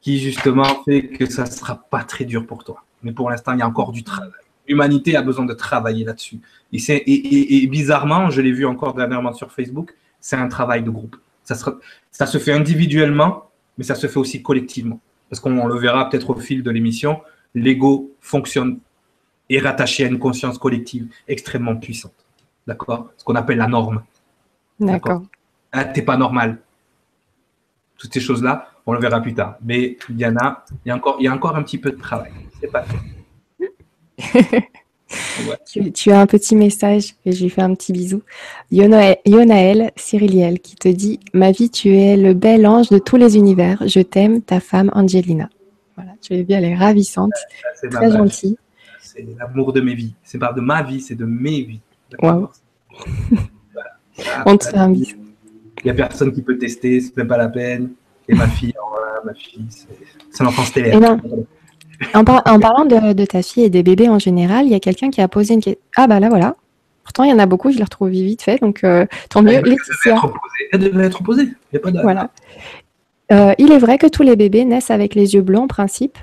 qui, 0.00 0.20
justement, 0.20 0.84
fait 0.84 1.08
que 1.08 1.28
ça 1.28 1.42
ne 1.42 1.50
sera 1.50 1.74
pas 1.74 2.04
très 2.04 2.24
dur 2.24 2.46
pour 2.46 2.62
toi. 2.62 2.84
Mais 3.02 3.10
pour 3.10 3.28
l'instant, 3.28 3.52
il 3.54 3.58
y 3.58 3.62
a 3.62 3.66
encore 3.66 3.90
du 3.90 4.04
travail. 4.04 4.30
L'humanité 4.68 5.16
a 5.16 5.22
besoin 5.22 5.44
de 5.44 5.52
travailler 5.52 6.04
là-dessus. 6.04 6.38
Et, 6.72 7.66
bizarrement, 7.66 8.30
je 8.30 8.40
l'ai 8.40 8.52
vu 8.52 8.64
encore 8.66 8.94
dernièrement 8.94 9.32
sur 9.32 9.50
Facebook, 9.50 9.94
c'est 10.20 10.36
un 10.36 10.46
travail 10.46 10.84
de 10.84 10.90
groupe. 10.90 11.16
Ça, 11.42 11.56
ça 12.12 12.26
se 12.26 12.38
fait 12.38 12.52
individuellement, 12.52 13.50
mais 13.76 13.82
ça 13.82 13.96
se 13.96 14.06
fait 14.06 14.18
aussi 14.18 14.42
collectivement. 14.42 15.00
Parce 15.28 15.40
qu'on 15.40 15.66
le 15.66 15.76
verra 15.76 16.08
peut-être 16.08 16.30
au 16.30 16.36
fil 16.36 16.62
de 16.62 16.70
l'émission, 16.70 17.20
l'ego 17.52 18.12
fonctionne 18.20 18.78
et 19.50 19.58
rattaché 19.58 20.04
à 20.04 20.06
une 20.06 20.20
conscience 20.20 20.56
collective 20.56 21.08
extrêmement 21.26 21.74
puissante. 21.74 22.14
D'accord? 22.64 23.10
Ce 23.16 23.24
qu'on 23.24 23.34
appelle 23.34 23.58
la 23.58 23.66
norme. 23.66 24.04
D'accord. 24.78 25.22
Ah, 25.76 25.84
t'es 25.84 26.00
pas 26.00 26.16
normal. 26.16 26.58
Toutes 27.98 28.14
ces 28.14 28.20
choses-là, 28.20 28.70
on 28.86 28.94
le 28.94 28.98
verra 28.98 29.20
plus 29.20 29.34
tard. 29.34 29.56
Mais 29.62 29.98
il 30.08 30.18
y 30.18 30.24
a 30.24 30.30
encore, 30.94 31.16
il 31.20 31.24
y 31.24 31.28
a 31.28 31.34
encore 31.34 31.54
un 31.54 31.62
petit 31.62 31.76
peu 31.76 31.90
de 31.90 31.98
travail. 31.98 32.32
C'est 32.60 32.72
pas 32.72 32.84
fait. 32.84 34.68
Tu, 35.64 35.92
tu 35.92 36.10
as 36.10 36.20
un 36.20 36.26
petit 36.26 36.56
message 36.56 37.14
et 37.24 37.30
je 37.30 37.44
lui 37.44 37.50
fais 37.50 37.62
un 37.62 37.72
petit 37.74 37.92
bisou. 37.92 38.22
Yonaël, 38.72 39.18
Yonaël 39.24 39.92
Cyriliel 39.94 40.58
qui 40.58 40.74
te 40.74 40.88
dit 40.88 41.20
Ma 41.32 41.52
vie, 41.52 41.70
tu 41.70 41.96
es 41.96 42.16
le 42.16 42.34
bel 42.34 42.66
ange 42.66 42.88
de 42.88 42.98
tous 42.98 43.16
les 43.16 43.36
univers. 43.36 43.80
Je 43.86 44.00
t'aime, 44.00 44.42
ta 44.42 44.58
femme 44.58 44.90
Angelina. 44.94 45.48
Voilà, 45.94 46.10
tu 46.20 46.32
l'as 46.32 46.42
vu, 46.42 46.46
elle 46.48 46.64
est 46.64 46.74
ravissante, 46.74 47.32
très 47.88 48.10
gentille. 48.10 48.58
C'est 49.00 49.24
l'amour 49.38 49.72
de 49.72 49.80
mes 49.80 49.94
vies. 49.94 50.14
C'est 50.24 50.38
pas 50.38 50.52
de 50.52 50.60
ma 50.60 50.82
vie, 50.82 51.00
c'est 51.00 51.14
de 51.14 51.24
mes 51.24 51.62
vies. 51.62 51.80
Voilà. 52.20 52.50
On 54.44 54.56
te 54.56 54.64
fait 54.64 54.76
un 54.76 54.90
bisou. 54.90 55.25
Il 55.86 55.92
n'y 55.92 56.00
a 56.00 56.04
personne 56.08 56.32
qui 56.32 56.42
peut 56.42 56.58
tester, 56.58 57.00
c'est 57.00 57.16
même 57.16 57.28
pas 57.28 57.36
la 57.36 57.48
peine. 57.48 57.90
Et 58.28 58.34
ma 58.34 58.48
fille, 58.48 58.74
voilà, 58.90 59.20
ma 59.24 59.34
fille, 59.34 59.64
c'est 60.32 60.42
l'enfant 60.42 60.64
stellaire. 60.64 60.98
En, 62.12 62.24
par- 62.24 62.42
en 62.46 62.58
parlant 62.58 62.84
de, 62.84 63.12
de 63.12 63.24
ta 63.24 63.40
fille 63.40 63.62
et 63.62 63.70
des 63.70 63.84
bébés 63.84 64.08
en 64.08 64.18
général, 64.18 64.66
il 64.66 64.72
y 64.72 64.74
a 64.74 64.80
quelqu'un 64.80 65.10
qui 65.10 65.20
a 65.20 65.28
posé 65.28 65.54
une 65.54 65.60
question. 65.62 65.80
Ah 65.96 66.08
bah 66.08 66.18
là 66.18 66.28
voilà. 66.28 66.56
Pourtant, 67.04 67.22
il 67.22 67.30
y 67.30 67.32
en 67.32 67.38
a 67.38 67.46
beaucoup, 67.46 67.70
je 67.70 67.76
les 67.78 67.84
retrouve 67.84 68.08
vite 68.08 68.42
fait, 68.42 68.60
donc 68.60 68.82
euh, 68.82 69.06
tant 69.30 69.42
mieux. 69.42 69.52
Elle 69.52 69.62
devait 69.62 69.74
être 69.74 69.84
posée. 69.92 70.10
Elle 70.72 70.80
devait 70.80 71.04
être. 71.06 71.22
Il 71.22 71.46
n'y 71.72 71.76
a 71.76 71.78
pas 71.78 71.90
de. 71.92 72.00
voilà. 72.02 72.30
Euh, 73.30 73.54
il 73.58 73.70
est 73.70 73.78
vrai 73.78 73.96
que 73.96 74.08
tous 74.08 74.24
les 74.24 74.34
bébés 74.34 74.64
naissent 74.64 74.90
avec 74.90 75.14
les 75.14 75.34
yeux 75.34 75.42
bleus 75.42 75.58
en 75.58 75.68
principe. 75.68 76.18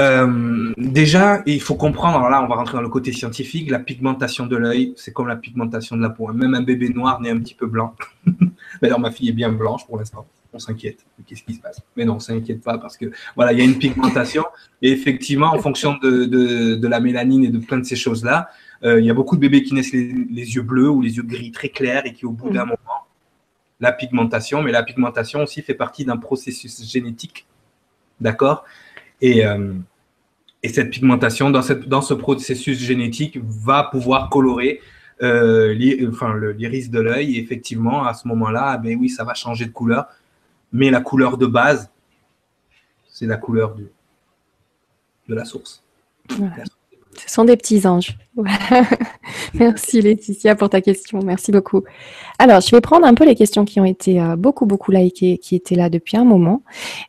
Euh, 0.00 0.72
déjà, 0.76 1.42
il 1.46 1.60
faut 1.60 1.76
comprendre, 1.76 2.18
alors 2.18 2.30
là, 2.30 2.42
on 2.42 2.48
va 2.48 2.56
rentrer 2.56 2.74
dans 2.74 2.82
le 2.82 2.88
côté 2.88 3.12
scientifique, 3.12 3.70
la 3.70 3.78
pigmentation 3.78 4.46
de 4.46 4.56
l'œil, 4.56 4.92
c'est 4.96 5.12
comme 5.12 5.28
la 5.28 5.36
pigmentation 5.36 5.96
de 5.96 6.02
la 6.02 6.10
peau. 6.10 6.32
Même 6.32 6.54
un 6.54 6.62
bébé 6.62 6.88
noir 6.88 7.20
naît 7.20 7.30
un 7.30 7.38
petit 7.38 7.54
peu 7.54 7.66
blanc. 7.66 7.94
D'ailleurs, 8.82 8.98
ma 8.98 9.10
fille 9.10 9.28
est 9.28 9.32
bien 9.32 9.52
blanche 9.52 9.86
pour 9.86 9.98
l'instant. 9.98 10.26
On 10.52 10.58
s'inquiète. 10.58 11.04
Qu'est-ce 11.26 11.42
qui 11.42 11.54
se 11.54 11.60
passe? 11.60 11.82
Mais 11.96 12.04
non, 12.04 12.14
on 12.14 12.20
s'inquiète 12.20 12.62
pas 12.62 12.78
parce 12.78 12.96
que 12.96 13.10
voilà, 13.34 13.52
il 13.52 13.58
y 13.58 13.62
a 13.62 13.64
une 13.64 13.78
pigmentation. 13.78 14.44
Et 14.82 14.92
effectivement, 14.92 15.52
en 15.52 15.58
fonction 15.58 15.96
de, 16.00 16.24
de, 16.24 16.76
de 16.76 16.88
la 16.88 17.00
mélanine 17.00 17.44
et 17.44 17.48
de 17.48 17.58
plein 17.58 17.78
de 17.78 17.84
ces 17.84 17.96
choses-là, 17.96 18.48
euh, 18.84 19.00
il 19.00 19.06
y 19.06 19.10
a 19.10 19.14
beaucoup 19.14 19.34
de 19.34 19.40
bébés 19.40 19.64
qui 19.64 19.74
naissent 19.74 19.92
les, 19.92 20.12
les 20.30 20.54
yeux 20.54 20.62
bleus 20.62 20.90
ou 20.90 21.02
les 21.02 21.16
yeux 21.16 21.24
gris 21.24 21.50
très 21.50 21.70
clairs 21.70 22.06
et 22.06 22.12
qui, 22.12 22.24
au 22.24 22.30
bout 22.30 22.50
d'un 22.50 22.66
moment, 22.66 23.06
la 23.80 23.90
pigmentation, 23.90 24.62
mais 24.62 24.70
la 24.70 24.84
pigmentation 24.84 25.42
aussi 25.42 25.62
fait 25.62 25.74
partie 25.74 26.04
d'un 26.04 26.18
processus 26.18 26.88
génétique. 26.88 27.46
D'accord? 28.20 28.64
Et, 29.24 29.46
euh, 29.46 29.72
et 30.62 30.68
cette 30.68 30.90
pigmentation, 30.90 31.50
dans, 31.50 31.62
cette, 31.62 31.88
dans 31.88 32.02
ce 32.02 32.12
processus 32.12 32.78
génétique, 32.78 33.38
va 33.42 33.84
pouvoir 33.84 34.28
colorer 34.28 34.80
euh, 35.22 35.74
enfin, 36.10 36.36
l'iris 36.58 36.90
de 36.90 37.00
l'œil. 37.00 37.36
Et 37.36 37.40
effectivement, 37.40 38.04
à 38.04 38.12
ce 38.12 38.28
moment-là, 38.28 38.72
ah 38.72 38.78
ben 38.78 38.98
oui, 39.00 39.08
ça 39.08 39.24
va 39.24 39.32
changer 39.32 39.64
de 39.64 39.70
couleur. 39.70 40.08
Mais 40.72 40.90
la 40.90 41.00
couleur 41.00 41.38
de 41.38 41.46
base, 41.46 41.90
c'est 43.08 43.24
la 43.26 43.38
couleur 43.38 43.74
du, 43.74 43.86
de 45.28 45.34
la 45.34 45.46
source. 45.46 45.82
Voilà. 46.28 46.64
Ce 47.18 47.32
sont 47.32 47.44
des 47.44 47.56
petits 47.56 47.86
anges. 47.86 48.16
Merci 49.54 50.02
Laetitia 50.02 50.56
pour 50.56 50.68
ta 50.68 50.80
question. 50.80 51.20
Merci 51.24 51.52
beaucoup. 51.52 51.82
Alors, 52.38 52.60
je 52.60 52.70
vais 52.70 52.80
prendre 52.80 53.06
un 53.06 53.14
peu 53.14 53.24
les 53.24 53.34
questions 53.34 53.64
qui 53.64 53.78
ont 53.80 53.84
été 53.84 54.20
euh, 54.20 54.36
beaucoup, 54.36 54.66
beaucoup 54.66 54.90
likées, 54.90 55.38
qui 55.38 55.54
étaient 55.54 55.76
là 55.76 55.88
depuis 55.88 56.16
un 56.16 56.24
moment. 56.24 56.62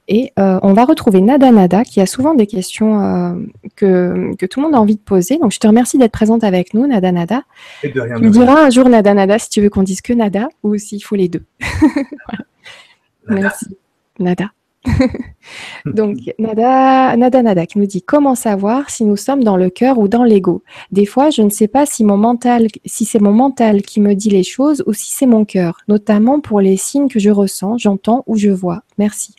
Et 0.07 0.31
euh, 0.37 0.59
on 0.61 0.73
va 0.73 0.85
retrouver 0.85 1.21
Nada 1.21 1.51
Nada, 1.51 1.83
qui 1.83 1.99
a 1.99 2.05
souvent 2.05 2.35
des 2.35 2.47
questions 2.47 2.99
euh, 3.01 3.33
que, 3.75 4.35
que 4.37 4.45
tout 4.45 4.59
le 4.59 4.65
monde 4.65 4.75
a 4.75 4.79
envie 4.79 4.95
de 4.95 5.01
poser. 5.01 5.37
Donc, 5.37 5.51
je 5.51 5.59
te 5.59 5.67
remercie 5.67 5.97
d'être 5.97 6.11
présente 6.11 6.43
avec 6.43 6.73
nous, 6.73 6.85
Nada 6.85 7.11
Nada. 7.11 7.43
Et 7.83 7.89
de 7.89 8.01
rien 8.01 8.17
Tu 8.17 8.23
me 8.23 8.29
diras 8.29 8.65
un 8.65 8.69
jour 8.69 8.87
Nada 8.87 9.13
Nada 9.13 9.39
si 9.39 9.49
tu 9.49 9.61
veux 9.61 9.69
qu'on 9.69 9.83
dise 9.83 10.01
que 10.01 10.13
Nada 10.13 10.47
ou 10.63 10.77
s'il 10.77 11.03
faut 11.03 11.15
les 11.15 11.29
deux. 11.29 11.43
Nada. 13.27 13.41
Merci. 13.41 13.77
Nada. 14.19 14.51
Donc, 15.85 16.17
Nada, 16.39 17.15
Nada 17.17 17.41
Nada 17.41 17.65
qui 17.65 17.79
nous 17.79 17.85
dit 17.85 18.01
comment 18.01 18.35
savoir 18.35 18.89
si 18.89 19.05
nous 19.05 19.17
sommes 19.17 19.43
dans 19.43 19.57
le 19.57 19.69
cœur 19.69 19.97
ou 19.97 20.07
dans 20.07 20.23
l'ego? 20.23 20.63
Des 20.91 21.05
fois, 21.05 21.29
je 21.29 21.41
ne 21.41 21.49
sais 21.49 21.67
pas 21.67 21.85
si 21.85 22.03
mon 22.03 22.17
mental, 22.17 22.67
si 22.85 23.05
c'est 23.05 23.19
mon 23.19 23.33
mental 23.33 23.81
qui 23.81 23.99
me 24.01 24.13
dit 24.13 24.29
les 24.29 24.43
choses 24.43 24.83
ou 24.87 24.93
si 24.93 25.11
c'est 25.11 25.25
mon 25.25 25.45
cœur, 25.45 25.79
notamment 25.87 26.39
pour 26.39 26.61
les 26.61 26.77
signes 26.77 27.09
que 27.09 27.19
je 27.19 27.29
ressens, 27.29 27.77
j'entends 27.77 28.23
ou 28.27 28.37
je 28.37 28.49
vois. 28.49 28.83
Merci. 28.97 29.35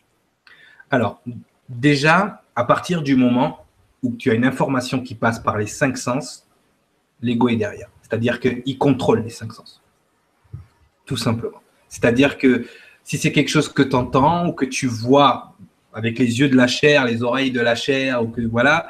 Alors, 0.91 1.21
déjà, 1.69 2.43
à 2.55 2.65
partir 2.65 3.03
du 3.03 3.17
moment 3.17 3.65
où 4.03 4.15
tu 4.17 4.31
as 4.31 4.35
une 4.35 4.45
information 4.45 5.01
qui 5.01 5.15
passe 5.15 5.39
par 5.41 5.59
les 5.59 5.67
cinq 5.67 5.97
sens, 5.99 6.47
l'ego 7.21 7.49
est 7.49 7.57
derrière. 7.57 7.89
C'est-à-dire 8.03 8.39
qu'il 8.41 8.79
contrôle 8.79 9.23
les 9.23 9.31
cinq 9.31 9.53
sens. 9.53 9.83
Tout 11.05 11.17
simplement. 11.17 11.61
C'est-à-dire 11.89 12.39
que 12.39 12.67
si 13.07 13.19
c'est 13.19 13.31
quelque 13.31 13.49
chose 13.49 13.69
que 13.69 13.85
tu 13.85 13.95
entends 13.95 14.49
ou 14.49 14.53
que 14.53 14.65
tu 14.65 14.89
vois 14.89 15.55
avec 15.95 16.19
les 16.19 16.41
yeux 16.41 16.49
de 16.49 16.57
la 16.57 16.67
chair, 16.67 17.05
les 17.05 17.23
oreilles 17.23 17.53
de 17.53 17.61
la 17.61 17.77
chair, 17.77 18.21
ou 18.21 18.27
que 18.27 18.41
voilà, 18.41 18.89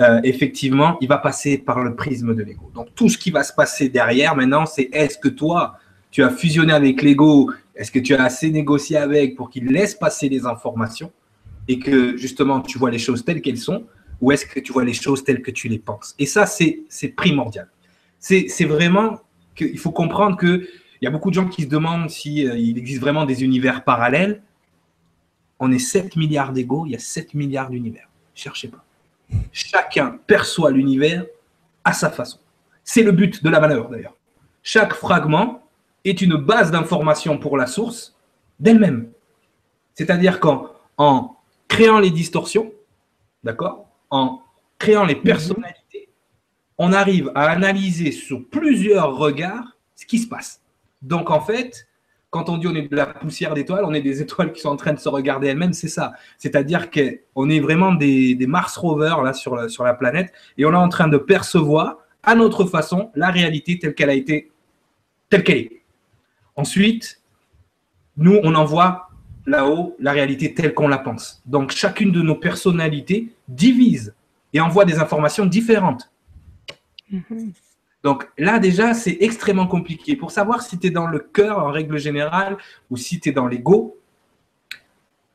euh, 0.00 0.20
effectivement, 0.22 0.96
il 1.00 1.08
va 1.08 1.18
passer 1.18 1.58
par 1.58 1.82
le 1.82 1.96
prisme 1.96 2.32
de 2.32 2.44
l'ego. 2.44 2.70
Donc 2.76 2.94
tout 2.94 3.08
ce 3.08 3.18
qui 3.18 3.32
va 3.32 3.42
se 3.42 3.52
passer 3.52 3.88
derrière 3.88 4.36
maintenant, 4.36 4.66
c'est 4.66 4.88
est-ce 4.92 5.18
que 5.18 5.28
toi, 5.28 5.80
tu 6.12 6.22
as 6.22 6.30
fusionné 6.30 6.72
avec 6.72 7.02
l'ego, 7.02 7.50
est-ce 7.74 7.90
que 7.90 7.98
tu 7.98 8.14
as 8.14 8.22
assez 8.22 8.50
négocié 8.50 8.98
avec 8.98 9.34
pour 9.34 9.50
qu'il 9.50 9.66
laisse 9.66 9.96
passer 9.96 10.28
les 10.28 10.46
informations 10.46 11.10
et 11.66 11.80
que 11.80 12.16
justement 12.16 12.60
tu 12.60 12.78
vois 12.78 12.92
les 12.92 13.00
choses 13.00 13.24
telles 13.24 13.42
qu'elles 13.42 13.58
sont, 13.58 13.84
ou 14.20 14.30
est-ce 14.30 14.46
que 14.46 14.60
tu 14.60 14.72
vois 14.72 14.84
les 14.84 14.92
choses 14.92 15.24
telles 15.24 15.42
que 15.42 15.50
tu 15.50 15.66
les 15.66 15.80
penses? 15.80 16.14
Et 16.20 16.26
ça, 16.26 16.46
c'est 16.46 17.08
primordial. 17.16 17.68
C'est 18.20 18.64
vraiment 18.64 19.18
qu'il 19.56 19.78
faut 19.78 19.90
comprendre 19.90 20.36
que 20.36 20.68
il 21.00 21.04
y 21.04 21.08
a 21.08 21.10
beaucoup 21.10 21.30
de 21.30 21.34
gens 21.34 21.48
qui 21.48 21.62
se 21.62 21.68
demandent 21.68 22.10
s'il 22.10 22.38
il 22.58 22.78
existe 22.78 23.00
vraiment 23.00 23.24
des 23.24 23.44
univers 23.44 23.84
parallèles. 23.84 24.42
On 25.58 25.72
est 25.72 25.78
7 25.78 26.16
milliards 26.16 26.52
d'égos, 26.52 26.86
il 26.86 26.92
y 26.92 26.96
a 26.96 26.98
7 26.98 27.34
milliards 27.34 27.70
d'univers. 27.70 28.08
Cherchez 28.34 28.68
pas. 28.68 28.84
Chacun 29.52 30.18
perçoit 30.26 30.70
l'univers 30.70 31.24
à 31.84 31.92
sa 31.92 32.10
façon. 32.10 32.38
C'est 32.84 33.02
le 33.02 33.12
but 33.12 33.42
de 33.42 33.50
la 33.50 33.58
valeur 33.58 33.88
d'ailleurs. 33.88 34.14
Chaque 34.62 34.94
fragment 34.94 35.62
est 36.04 36.20
une 36.20 36.36
base 36.36 36.70
d'information 36.70 37.38
pour 37.38 37.56
la 37.56 37.66
source 37.66 38.16
d'elle-même. 38.60 39.10
C'est-à-dire 39.94 40.40
qu'en 40.40 40.70
en 40.98 41.36
créant 41.68 41.98
les 41.98 42.10
distorsions, 42.10 42.72
d'accord, 43.42 43.88
en 44.10 44.42
créant 44.78 45.04
les 45.04 45.16
personnalités, 45.16 46.08
on 46.78 46.92
arrive 46.92 47.30
à 47.34 47.48
analyser 47.48 48.12
sur 48.12 48.46
plusieurs 48.48 49.16
regards 49.16 49.76
ce 49.94 50.06
qui 50.06 50.18
se 50.18 50.28
passe. 50.28 50.60
Donc 51.02 51.30
en 51.30 51.40
fait, 51.40 51.86
quand 52.30 52.48
on 52.48 52.58
dit 52.58 52.66
on 52.66 52.74
est 52.74 52.88
de 52.88 52.96
la 52.96 53.06
poussière 53.06 53.54
d'étoiles, 53.54 53.84
on 53.84 53.94
est 53.94 54.02
des 54.02 54.20
étoiles 54.20 54.52
qui 54.52 54.60
sont 54.60 54.68
en 54.68 54.76
train 54.76 54.92
de 54.92 54.98
se 54.98 55.08
regarder 55.08 55.48
elles-mêmes, 55.48 55.72
c'est 55.72 55.88
ça. 55.88 56.12
C'est-à-dire 56.38 56.90
qu'on 56.90 57.48
est 57.48 57.60
vraiment 57.60 57.94
des, 57.94 58.36
Mars 58.46 58.76
rovers 58.76 59.22
là 59.22 59.32
sur 59.32 59.56
la, 59.56 59.94
planète 59.94 60.32
et 60.58 60.64
on 60.64 60.72
est 60.72 60.76
en 60.76 60.88
train 60.88 61.08
de 61.08 61.18
percevoir 61.18 61.98
à 62.22 62.34
notre 62.34 62.64
façon 62.64 63.10
la 63.14 63.30
réalité 63.30 63.78
telle 63.78 63.94
qu'elle 63.94 64.10
a 64.10 64.14
été, 64.14 64.50
telle 65.30 65.44
qu'elle 65.44 65.58
est. 65.58 65.82
Ensuite, 66.56 67.20
nous, 68.16 68.40
on 68.42 68.54
envoie 68.54 69.10
là-haut 69.46 69.94
la 70.00 70.12
réalité 70.12 70.52
telle 70.54 70.74
qu'on 70.74 70.88
la 70.88 70.98
pense. 70.98 71.42
Donc 71.46 71.70
chacune 71.70 72.10
de 72.10 72.20
nos 72.20 72.34
personnalités 72.34 73.32
divise 73.48 74.14
et 74.52 74.60
envoie 74.60 74.84
des 74.84 74.98
informations 74.98 75.46
différentes. 75.46 76.10
Mhm. 77.10 77.52
Donc 78.02 78.28
là 78.38 78.58
déjà, 78.58 78.94
c'est 78.94 79.18
extrêmement 79.20 79.66
compliqué. 79.66 80.16
Pour 80.16 80.30
savoir 80.30 80.62
si 80.62 80.78
tu 80.78 80.88
es 80.88 80.90
dans 80.90 81.06
le 81.06 81.18
cœur 81.18 81.58
en 81.58 81.70
règle 81.70 81.98
générale 81.98 82.56
ou 82.90 82.96
si 82.96 83.20
tu 83.20 83.30
es 83.30 83.32
dans 83.32 83.46
l'ego, 83.46 83.98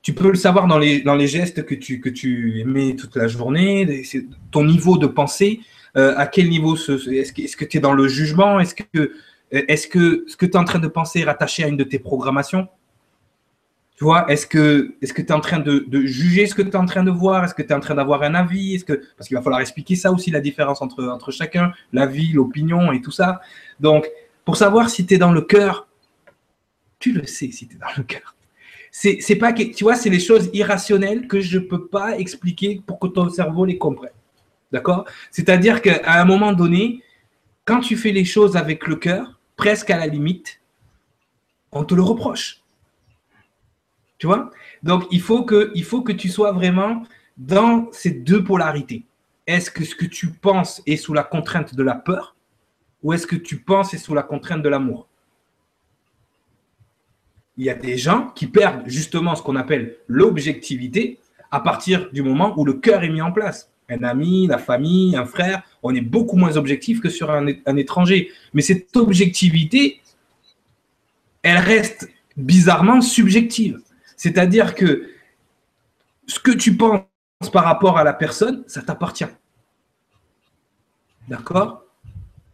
tu 0.02 0.14
peux 0.14 0.30
le 0.30 0.36
savoir 0.36 0.68
dans 0.68 0.80
les, 0.80 1.28
gestes 1.28 1.66
que 1.66 1.76
tu, 1.76 2.00
que 2.00 2.10
tu 2.10 2.60
émets 2.60 2.96
toute 2.96 3.16
la 3.16 3.28
journée, 3.28 4.04
ton 4.50 4.64
niveau 4.64 4.98
de 4.98 5.06
pensée, 5.06 5.62
euh, 5.96 6.16
à 6.18 6.26
quel 6.26 6.50
niveau 6.50 6.76
est-ce 6.76 7.56
que 7.56 7.66
tu 7.66 7.78
es 7.78 7.80
dans 7.80 7.94
le 7.94 8.08
jugement, 8.08 8.60
est-ce 8.60 8.74
que, 8.74 9.12
est 9.52 9.76
-ce 9.76 9.88
que 9.88 10.26
ce 10.28 10.36
que 10.38 10.46
tu 10.46 10.54
es 10.54 10.58
en 10.58 10.64
train 10.64 10.80
de 10.80 10.88
penser 10.88 11.20
est 11.20 11.26
rattaché 11.26 11.64
à 11.64 11.68
une 11.68 11.78
de 11.78 11.84
tes 11.84 12.00
programmations? 12.00 12.68
Tu 14.02 14.06
vois, 14.06 14.26
est-ce 14.32 14.48
que 14.48 14.96
tu 15.00 15.22
es 15.22 15.32
en 15.32 15.42
train 15.42 15.60
de, 15.60 15.86
juger 16.08 16.48
ce 16.48 16.56
que 16.56 16.64
tu 16.64 16.70
es 16.70 16.76
en 16.76 16.88
train 16.88 17.04
de 17.04 17.12
voir? 17.12 17.46
Est-ce 17.46 17.54
que 17.54 17.62
tu 17.62 17.70
es 17.70 17.76
en 17.76 17.80
train 17.80 17.94
d'avoir 17.94 18.24
un 18.24 18.34
avis? 18.34 18.84
Parce 19.16 19.28
qu'il 19.28 19.38
va 19.38 19.44
falloir 19.44 19.62
expliquer 19.62 19.96
ça 19.96 20.12
aussi 20.12 20.32
la 20.32 20.42
différence 20.42 20.82
entre 20.82 21.04
entre 21.04 21.30
chacun, 21.30 21.72
l'avis, 21.94 22.34
l'opinion 22.34 22.92
et 22.94 23.00
tout 23.00 23.12
ça. 23.12 23.42
Donc, 23.80 24.10
pour 24.44 24.58
savoir 24.58 24.90
si 24.90 25.06
tu 25.06 25.14
es 25.14 25.18
dans 25.20 25.32
le 25.32 25.42
cœur, 25.42 25.88
tu 26.98 27.12
le 27.12 27.28
sais 27.28 27.52
si 27.52 27.68
tu 27.68 27.76
es 27.76 27.78
dans 27.78 27.96
le 27.96 28.02
cœur. 28.02 28.36
C'est 28.90 29.20
c'est 29.22 29.36
pas 29.36 29.54
que 29.54 29.62
tu 29.62 29.84
vois, 29.84 29.94
c'est 29.96 30.10
les 30.10 30.20
choses 30.20 30.50
irrationnelles 30.52 31.28
que 31.28 31.40
je 31.40 31.60
peux 31.60 31.86
pas 31.86 32.18
expliquer 32.18 32.82
pour 32.84 32.98
que 32.98 33.06
ton 33.06 33.30
cerveau 33.30 33.66
les 33.66 33.78
comprenne. 33.78 34.18
D'accord? 34.72 35.06
C'est-à-dire 35.30 35.80
qu'à 35.80 36.20
un 36.20 36.26
moment 36.26 36.54
donné, 36.54 37.04
quand 37.66 37.82
tu 37.82 37.96
fais 37.96 38.12
les 38.12 38.26
choses 38.26 38.58
avec 38.58 38.88
le 38.88 38.96
cœur, 38.96 39.40
presque 39.58 39.92
à 39.92 39.98
la 39.98 40.08
limite, 40.08 40.60
on 41.72 41.84
te 41.84 41.94
le 41.94 42.02
reproche. 42.02 42.61
Tu 44.22 44.28
vois? 44.28 44.52
Donc, 44.84 45.06
il 45.10 45.20
faut, 45.20 45.46
que, 45.46 46.12
tu 46.12 46.30
sois 46.30 46.52
vraiment 46.52 47.02
dans 47.38 47.88
ces 47.92 48.12
deux 48.12 48.44
polarités. 48.44 49.04
Est-ce 49.48 49.72
que 49.72 49.84
ce 49.84 49.96
que 49.96 50.06
tu 50.06 50.28
penses 50.28 50.84
est 50.86 50.96
sous 50.96 51.16
la 51.16 51.24
contrainte 51.24 51.74
de 51.74 51.82
la 51.82 51.96
peur 51.96 52.36
ou 53.02 53.14
est-ce 53.14 53.26
que 53.26 53.36
tu 53.36 53.58
penses 53.58 53.96
est 53.96 53.98
sous 53.98 54.14
la 54.14 54.22
contrainte 54.22 54.62
de 54.62 54.70
l'amour? 54.70 55.08
Il 57.58 57.66
y 57.66 57.72
a 57.72 57.74
des 57.74 57.98
gens 57.98 58.28
qui 58.36 58.46
perdent 58.46 58.84
justement 58.86 59.34
ce 59.34 59.42
qu'on 59.42 59.56
appelle 59.56 59.98
l'objectivité 60.06 61.18
à 61.50 61.60
partir 61.60 62.12
du 62.12 62.22
moment 62.22 62.54
où 62.60 62.64
le 62.64 62.74
cœur 62.74 63.04
est 63.04 63.10
mis 63.10 63.24
en 63.24 63.32
place. 63.32 63.72
Un 63.90 64.04
ami, 64.04 64.46
la 64.46 64.60
famille, 64.60 65.16
un 65.16 65.26
frère, 65.26 65.64
on 65.82 65.96
est 65.96 66.02
beaucoup 66.02 66.38
moins 66.38 66.58
objectif 66.58 67.02
que 67.02 67.10
sur 67.10 67.32
un 67.32 67.76
étranger. 67.76 68.30
Mais 68.54 68.62
cette 68.62 68.96
objectivité, 68.96 70.00
elle 71.42 71.58
reste 71.58 72.08
bizarrement 72.38 73.02
subjective. 73.02 73.82
C'est-à-dire 74.22 74.76
que 74.76 75.10
ce 76.28 76.40
que 76.40 76.52
tu 76.52 76.78
penses 76.78 77.02
par 77.52 77.64
rapport 77.64 77.98
à 77.98 78.04
la 78.04 78.14
personne, 78.14 78.64
ça 78.68 78.84
t'appartient. 78.84 79.26
D'accord? 81.28 81.86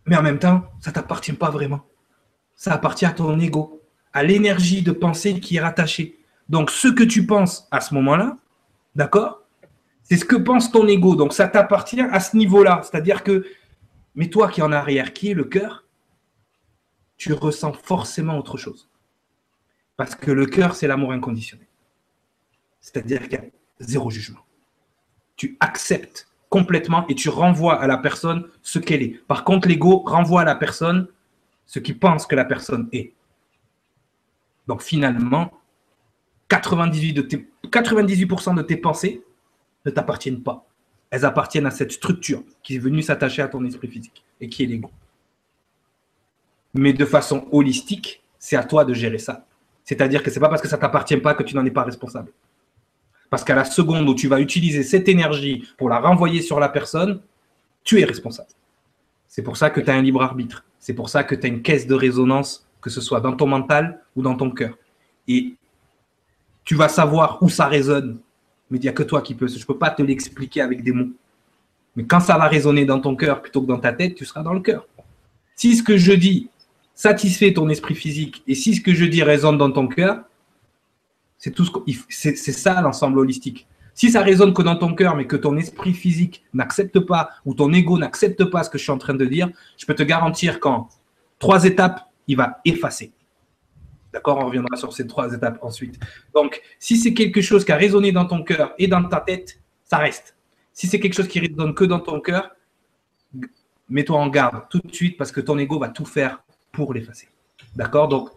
Mais 0.06 0.16
en 0.16 0.24
même 0.24 0.40
temps, 0.40 0.64
ça 0.80 0.94
t'appartient 0.94 1.34
pas 1.34 1.50
vraiment. 1.50 1.82
Ça 2.56 2.72
appartient 2.72 3.06
à 3.06 3.12
ton 3.12 3.38
ego, 3.38 3.82
à 4.14 4.24
l'énergie 4.24 4.82
de 4.82 4.94
pensée 4.94 5.42
qui 5.42 5.58
est 5.58 5.60
rattachée. 5.60 6.18
Donc, 6.48 6.72
ce 6.72 6.88
que 6.88 7.04
tu 7.04 7.26
penses 7.26 7.68
à 7.70 7.82
ce 7.82 7.94
moment-là, 7.96 8.38
d'accord? 8.96 9.42
C'est 10.04 10.16
ce 10.16 10.24
que 10.24 10.38
pense 10.38 10.72
ton 10.72 10.88
ego. 10.88 11.18
Donc, 11.18 11.34
ça 11.34 11.50
t'appartient 11.50 12.00
à 12.00 12.22
ce 12.22 12.38
niveau-là. 12.38 12.80
C'est-à-dire 12.82 13.26
que, 13.26 13.46
mais 14.16 14.30
toi 14.30 14.48
qui 14.48 14.62
es 14.62 14.64
en 14.64 14.72
arrière, 14.72 15.12
qui 15.12 15.32
est 15.32 15.34
le 15.34 15.44
cœur, 15.44 15.84
tu 17.18 17.34
ressens 17.34 17.74
forcément 17.74 18.38
autre 18.38 18.56
chose. 18.56 18.87
Parce 19.98 20.16
que 20.16 20.32
le 20.32 20.46
cœur, 20.46 20.76
c'est 20.76 20.88
l'amour 20.88 21.12
inconditionnel. 21.12 21.68
C'est-à-dire 22.80 23.24
qu'il 23.24 23.34
y 23.34 23.36
a 23.38 23.46
zéro 23.80 24.10
jugement. 24.10 24.46
Tu 25.36 25.58
acceptes 25.60 26.28
complètement 26.50 27.06
et 27.08 27.16
tu 27.16 27.30
renvoies 27.30 27.80
à 27.80 27.88
la 27.88 27.98
personne 27.98 28.48
ce 28.62 28.80
qu'elle 28.80 29.02
est. 29.02 29.20
Par 29.28 29.44
contre, 29.44 29.68
l'ego 29.68 30.04
renvoie 30.06 30.42
à 30.42 30.46
la 30.46 30.56
personne 30.56 31.08
ce 31.66 31.80
qu'il 31.80 32.00
pense 32.00 32.26
que 32.26 32.36
la 32.36 32.46
personne 32.46 32.88
est. 32.94 33.14
Donc 34.68 34.82
finalement, 34.82 35.52
98%, 36.50 37.14
de 37.14 37.22
tes, 37.22 37.50
98 37.70 38.26
de 38.56 38.62
tes 38.62 38.78
pensées 38.78 39.24
ne 39.86 39.92
t'appartiennent 39.92 40.44
pas. 40.44 40.66
Elles 41.10 41.26
appartiennent 41.26 41.66
à 41.66 41.72
cette 41.72 41.92
structure 41.92 42.44
qui 42.64 42.76
est 42.76 42.80
venue 42.80 43.02
s'attacher 43.02 43.42
à 43.42 43.48
ton 43.48 43.64
esprit 43.66 43.88
physique 43.88 44.24
et 44.40 44.48
qui 44.48 44.64
est 44.64 44.68
l'ego. 44.68 44.92
Mais 46.74 46.94
de 46.94 47.06
façon 47.06 47.48
holistique, 47.52 48.24
c'est 48.40 48.56
à 48.56 48.64
toi 48.64 48.86
de 48.86 48.94
gérer 48.94 49.18
ça. 49.18 49.47
C'est-à-dire 49.88 50.22
que 50.22 50.30
ce 50.30 50.36
n'est 50.36 50.42
pas 50.42 50.50
parce 50.50 50.62
que 50.62 50.68
ça 50.68 50.76
ne 50.76 50.82
t'appartient 50.82 51.16
pas 51.16 51.34
que 51.34 51.44
tu 51.44 51.56
n'en 51.56 51.66
es 51.66 51.72
pas 51.72 51.84
responsable. 51.84 52.34
Parce 53.30 53.46
qu'à 53.46 53.56
la 53.56 53.64
seconde 53.64 54.10
où 54.10 54.14
tu 54.14 54.28
vas 54.28 54.42
utiliser 54.42 54.84
cette 54.84 55.08
énergie 55.08 55.66
pour 55.78 55.88
la 55.88 56.02
renvoyer 56.02 56.42
sur 56.42 56.60
la 56.60 56.68
personne, 56.68 57.22
tu 57.86 58.02
es 58.02 58.04
responsable. 58.04 58.50
C'est 59.30 59.44
pour 59.44 59.56
ça 59.56 59.70
que 59.70 59.80
tu 59.80 59.90
as 59.90 59.94
un 59.94 60.02
libre 60.02 60.22
arbitre. 60.22 60.66
C'est 60.78 60.94
pour 60.94 61.08
ça 61.08 61.24
que 61.24 61.36
tu 61.36 61.46
as 61.46 61.50
une 61.50 61.62
caisse 61.62 61.88
de 61.88 61.96
résonance, 61.96 62.68
que 62.82 62.90
ce 62.90 63.00
soit 63.00 63.22
dans 63.22 63.34
ton 63.34 63.48
mental 63.48 64.02
ou 64.18 64.22
dans 64.22 64.36
ton 64.36 64.52
cœur. 64.52 64.78
Et 65.26 65.56
tu 66.66 66.76
vas 66.76 66.90
savoir 66.90 67.42
où 67.42 67.48
ça 67.48 67.68
résonne. 67.68 68.20
Mais 68.70 68.80
il 68.80 68.82
n'y 68.82 68.90
a 68.90 68.94
que 68.94 69.04
toi 69.04 69.22
qui 69.22 69.36
peux. 69.36 69.48
Je 69.48 69.58
ne 69.58 69.64
peux 69.64 69.78
pas 69.78 69.92
te 69.92 70.02
l'expliquer 70.02 70.60
avec 70.60 70.84
des 70.84 70.92
mots. 70.92 71.12
Mais 71.96 72.04
quand 72.04 72.20
ça 72.20 72.38
va 72.38 72.50
résonner 72.50 72.84
dans 72.84 73.00
ton 73.00 73.16
cœur 73.16 73.42
plutôt 73.42 73.62
que 73.62 73.68
dans 73.68 73.80
ta 73.80 73.94
tête, 73.94 74.16
tu 74.16 74.26
seras 74.26 74.44
dans 74.44 74.54
le 74.54 74.60
cœur. 74.60 74.86
Si 75.56 75.78
ce 75.78 75.82
que 75.82 75.96
je 75.96 76.12
dis 76.12 76.50
satisfait 76.98 77.54
ton 77.54 77.70
esprit 77.70 77.94
physique 77.94 78.44
et 78.48 78.56
si 78.56 78.74
ce 78.74 78.82
que 78.82 78.96
je 78.96 79.06
dis 79.06 79.22
résonne 79.22 79.60
dans 79.60 79.72
ton 79.72 79.88
cœur, 79.88 80.24
c'est 81.38 81.52
tout 81.52 81.64
ce 81.64 81.72
c'est 82.10 82.34
ça 82.36 82.82
l'ensemble 82.82 83.20
holistique. 83.20 83.68
Si 83.94 84.10
ça 84.10 84.24
résonne 84.24 84.52
que 84.52 84.64
dans 84.64 84.76
ton 84.76 84.96
cœur, 84.96 85.16
mais 85.16 85.28
que 85.28 85.36
ton 85.36 85.58
esprit 85.58 85.94
physique 85.94 86.44
n'accepte 86.54 87.00
pas 87.00 87.30
ou 87.46 87.54
ton 87.54 87.72
ego 87.72 88.00
n'accepte 88.00 88.46
pas 88.46 88.64
ce 88.64 88.72
que 88.72 88.80
je 88.80 88.84
suis 88.84 88.92
en 88.92 88.98
train 88.98 89.14
de 89.14 89.26
dire, 89.26 89.48
je 89.78 89.86
peux 89.86 89.94
te 89.94 90.02
garantir 90.02 90.60
qu'en 90.60 90.90
trois 91.38 91.66
étapes, 91.66 92.02
il 92.28 92.36
va 92.36 92.62
effacer. 92.66 93.12
D'accord 94.12 94.40
On 94.40 94.48
reviendra 94.48 94.76
sur 94.76 94.92
ces 94.92 95.06
trois 95.06 95.32
étapes 95.32 95.60
ensuite. 95.62 96.00
Donc, 96.34 96.60
si 96.80 96.98
c'est 96.98 97.14
quelque 97.14 97.42
chose 97.42 97.64
qui 97.64 97.72
a 97.72 97.76
résonné 97.78 98.12
dans 98.12 98.26
ton 98.26 98.44
cœur 98.44 98.74
et 98.80 98.88
dans 98.88 99.04
ta 99.04 99.20
tête, 99.20 99.60
ça 99.84 99.98
reste. 99.98 100.36
Si 100.74 100.88
c'est 100.88 101.00
quelque 101.00 101.14
chose 101.14 101.28
qui 101.28 101.40
résonne 101.40 101.76
que 101.76 101.86
dans 101.86 102.00
ton 102.00 102.20
cœur, 102.22 102.50
mets-toi 103.88 104.18
en 104.18 104.28
garde 104.30 104.64
tout 104.70 104.80
de 104.80 104.92
suite 104.92 105.16
parce 105.16 105.32
que 105.32 105.42
ton 105.42 105.60
ego 105.60 105.78
va 105.78 105.90
tout 105.90 106.06
faire 106.06 106.44
pour 106.78 106.94
l'effacer. 106.94 107.28
D'accord? 107.76 108.08
Donc, 108.08 108.30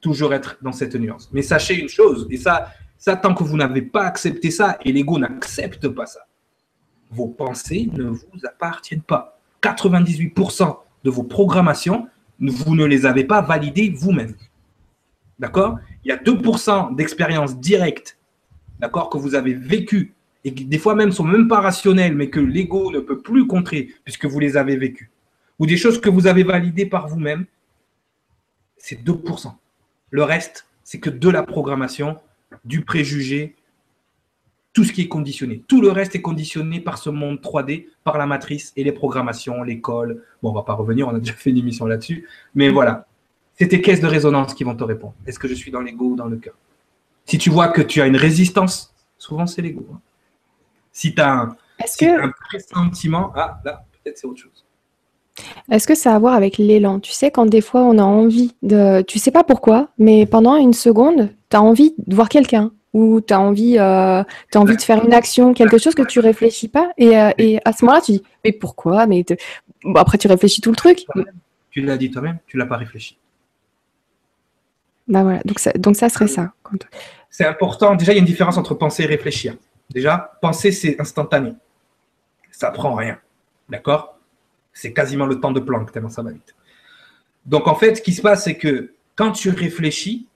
toujours 0.00 0.34
être 0.34 0.58
dans 0.62 0.72
cette 0.72 0.96
nuance. 0.96 1.30
Mais 1.32 1.42
sachez 1.42 1.78
une 1.78 1.88
chose, 1.88 2.26
et 2.28 2.36
ça, 2.36 2.72
ça 2.98 3.14
tant 3.14 3.34
que 3.34 3.44
vous 3.44 3.56
n'avez 3.56 3.82
pas 3.82 4.02
accepté 4.02 4.50
ça, 4.50 4.78
et 4.84 4.90
l'ego 4.90 5.16
n'accepte 5.16 5.86
pas 5.86 6.06
ça, 6.06 6.26
vos 7.08 7.28
pensées 7.28 7.88
ne 7.92 8.02
vous 8.02 8.40
appartiennent 8.44 9.02
pas. 9.02 9.38
98% 9.62 10.76
de 11.04 11.10
vos 11.10 11.22
programmations, 11.22 12.08
vous 12.40 12.74
ne 12.74 12.84
les 12.84 13.06
avez 13.06 13.22
pas 13.22 13.42
validées 13.42 13.90
vous-même. 13.90 14.34
D'accord? 15.38 15.78
Il 16.04 16.08
y 16.08 16.12
a 16.12 16.16
2% 16.16 16.96
d'expériences 16.96 17.60
directes, 17.60 18.18
d'accord, 18.80 19.08
que 19.08 19.18
vous 19.18 19.36
avez 19.36 19.54
vécues, 19.54 20.14
et 20.42 20.52
qui 20.52 20.64
des 20.64 20.78
fois 20.78 20.96
même 20.96 21.12
sont 21.12 21.22
même 21.22 21.46
pas 21.46 21.60
rationnelles, 21.60 22.16
mais 22.16 22.28
que 22.28 22.40
l'ego 22.40 22.90
ne 22.90 22.98
peut 22.98 23.20
plus 23.20 23.46
contrer 23.46 23.90
puisque 24.02 24.24
vous 24.24 24.40
les 24.40 24.56
avez 24.56 24.76
vécues 24.76 25.12
ou 25.60 25.66
des 25.66 25.76
choses 25.76 26.00
que 26.00 26.08
vous 26.08 26.26
avez 26.26 26.42
validées 26.42 26.86
par 26.86 27.06
vous-même, 27.06 27.44
c'est 28.78 29.04
2%. 29.04 29.52
Le 30.10 30.22
reste, 30.24 30.66
c'est 30.82 30.98
que 30.98 31.10
de 31.10 31.28
la 31.28 31.42
programmation, 31.42 32.16
du 32.64 32.82
préjugé, 32.84 33.54
tout 34.72 34.84
ce 34.84 34.92
qui 34.92 35.02
est 35.02 35.08
conditionné. 35.08 35.62
Tout 35.68 35.82
le 35.82 35.90
reste 35.90 36.14
est 36.14 36.22
conditionné 36.22 36.80
par 36.80 36.96
ce 36.96 37.10
monde 37.10 37.40
3D, 37.40 37.88
par 38.04 38.16
la 38.16 38.26
matrice 38.26 38.72
et 38.76 38.84
les 38.84 38.92
programmations, 38.92 39.62
l'école. 39.62 40.24
Bon, 40.42 40.50
on 40.50 40.54
va 40.54 40.62
pas 40.62 40.72
revenir, 40.72 41.06
on 41.08 41.14
a 41.14 41.18
déjà 41.18 41.34
fait 41.34 41.50
une 41.50 41.58
émission 41.58 41.84
là-dessus. 41.84 42.26
Mais 42.54 42.70
voilà, 42.70 43.06
c'est 43.54 43.68
tes 43.68 43.82
caisses 43.82 44.00
de 44.00 44.06
résonance 44.06 44.54
qui 44.54 44.64
vont 44.64 44.74
te 44.74 44.84
répondre. 44.84 45.14
Est-ce 45.26 45.38
que 45.38 45.46
je 45.48 45.54
suis 45.54 45.70
dans 45.70 45.82
l'ego 45.82 46.06
ou 46.06 46.16
dans 46.16 46.26
le 46.26 46.38
cœur? 46.38 46.54
Si 47.26 47.36
tu 47.36 47.50
vois 47.50 47.68
que 47.68 47.82
tu 47.82 48.00
as 48.00 48.06
une 48.06 48.16
résistance, 48.16 48.94
souvent 49.18 49.46
c'est 49.46 49.60
l'ego. 49.60 49.86
Hein. 49.92 50.00
Si 50.90 51.14
tu 51.14 51.20
as 51.20 51.32
un, 51.32 51.56
un 51.78 52.32
pressentiment, 52.48 53.32
ah 53.34 53.60
là, 53.64 53.84
peut-être 53.92 54.16
c'est 54.16 54.26
autre 54.26 54.40
chose. 54.40 54.64
Est-ce 55.70 55.86
que 55.86 55.94
ça 55.94 56.12
a 56.12 56.16
à 56.16 56.18
voir 56.18 56.34
avec 56.34 56.58
l'élan? 56.58 57.00
Tu 57.00 57.12
sais, 57.12 57.30
quand 57.30 57.46
des 57.46 57.60
fois 57.60 57.82
on 57.82 57.98
a 57.98 58.02
envie 58.02 58.54
de 58.62 59.02
tu 59.02 59.18
sais 59.18 59.30
pas 59.30 59.44
pourquoi, 59.44 59.88
mais 59.98 60.26
pendant 60.26 60.56
une 60.56 60.72
seconde, 60.72 61.30
tu 61.50 61.56
as 61.56 61.62
envie 61.62 61.94
de 62.06 62.14
voir 62.14 62.28
quelqu'un 62.28 62.72
ou 62.92 63.20
tu 63.20 63.32
as 63.32 63.40
envie, 63.40 63.78
euh, 63.78 64.22
envie 64.54 64.76
de 64.76 64.82
faire 64.82 65.04
une 65.04 65.14
action, 65.14 65.54
quelque 65.54 65.78
chose 65.78 65.94
que 65.94 66.02
tu 66.02 66.18
réfléchis 66.18 66.68
pas 66.68 66.90
et, 66.98 67.18
euh, 67.18 67.30
et 67.38 67.60
à 67.64 67.72
ce 67.72 67.84
moment-là, 67.84 68.02
tu 68.02 68.12
dis: 68.12 68.22
«Mais 68.44 68.52
pourquoi?» 68.52 69.06
mais 69.06 69.24
bon, 69.84 70.00
après 70.00 70.18
tu 70.18 70.26
réfléchis 70.26 70.60
tout 70.60 70.70
le 70.70 70.76
truc. 70.76 71.06
Tu 71.70 71.82
l'as 71.82 71.96
dit 71.96 72.10
toi-même, 72.10 72.38
tu 72.46 72.56
l'as 72.56 72.66
pas 72.66 72.76
réfléchi. 72.76 73.16
Bah, 75.06 75.22
voilà, 75.22 75.40
donc 75.44 75.58
ça 75.58 75.72
donc 75.72 75.96
ça 75.96 76.08
serait 76.08 76.28
ça, 76.28 76.52
C'est 77.30 77.44
important. 77.44 77.94
Déjà, 77.96 78.12
il 78.12 78.16
y 78.16 78.18
a 78.18 78.20
une 78.20 78.26
différence 78.26 78.56
entre 78.56 78.74
penser 78.74 79.02
et 79.04 79.06
réfléchir. 79.06 79.56
Déjà, 79.90 80.32
penser, 80.40 80.70
c'est 80.70 81.00
instantané. 81.00 81.54
Ça 82.52 82.70
prend 82.70 82.94
rien. 82.94 83.18
D'accord? 83.68 84.19
C'est 84.72 84.92
quasiment 84.92 85.26
le 85.26 85.40
temps 85.40 85.52
de 85.52 85.60
Planck, 85.60 85.92
tellement 85.92 86.08
ça 86.08 86.22
va 86.22 86.30
vite. 86.30 86.54
Donc 87.46 87.66
en 87.66 87.74
fait, 87.74 87.96
ce 87.96 88.02
qui 88.02 88.12
se 88.12 88.22
passe, 88.22 88.44
c'est 88.44 88.56
que 88.56 88.92
quand 89.16 89.32
tu 89.32 89.50
réfléchis, 89.50 90.26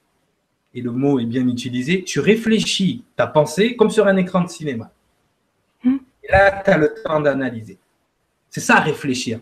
et 0.74 0.80
le 0.80 0.90
mot 0.90 1.20
est 1.20 1.26
bien 1.26 1.46
utilisé, 1.46 2.02
tu 2.02 2.18
réfléchis 2.20 3.04
ta 3.16 3.26
pensée 3.26 3.76
comme 3.76 3.90
sur 3.90 4.06
un 4.06 4.16
écran 4.16 4.42
de 4.42 4.48
cinéma. 4.48 4.90
Hmm. 5.84 5.98
Et 6.22 6.32
là, 6.32 6.62
tu 6.64 6.70
as 6.70 6.76
le 6.76 6.94
temps 7.04 7.20
d'analyser. 7.20 7.78
C'est 8.50 8.60
ça, 8.60 8.80
réfléchir. 8.80 9.40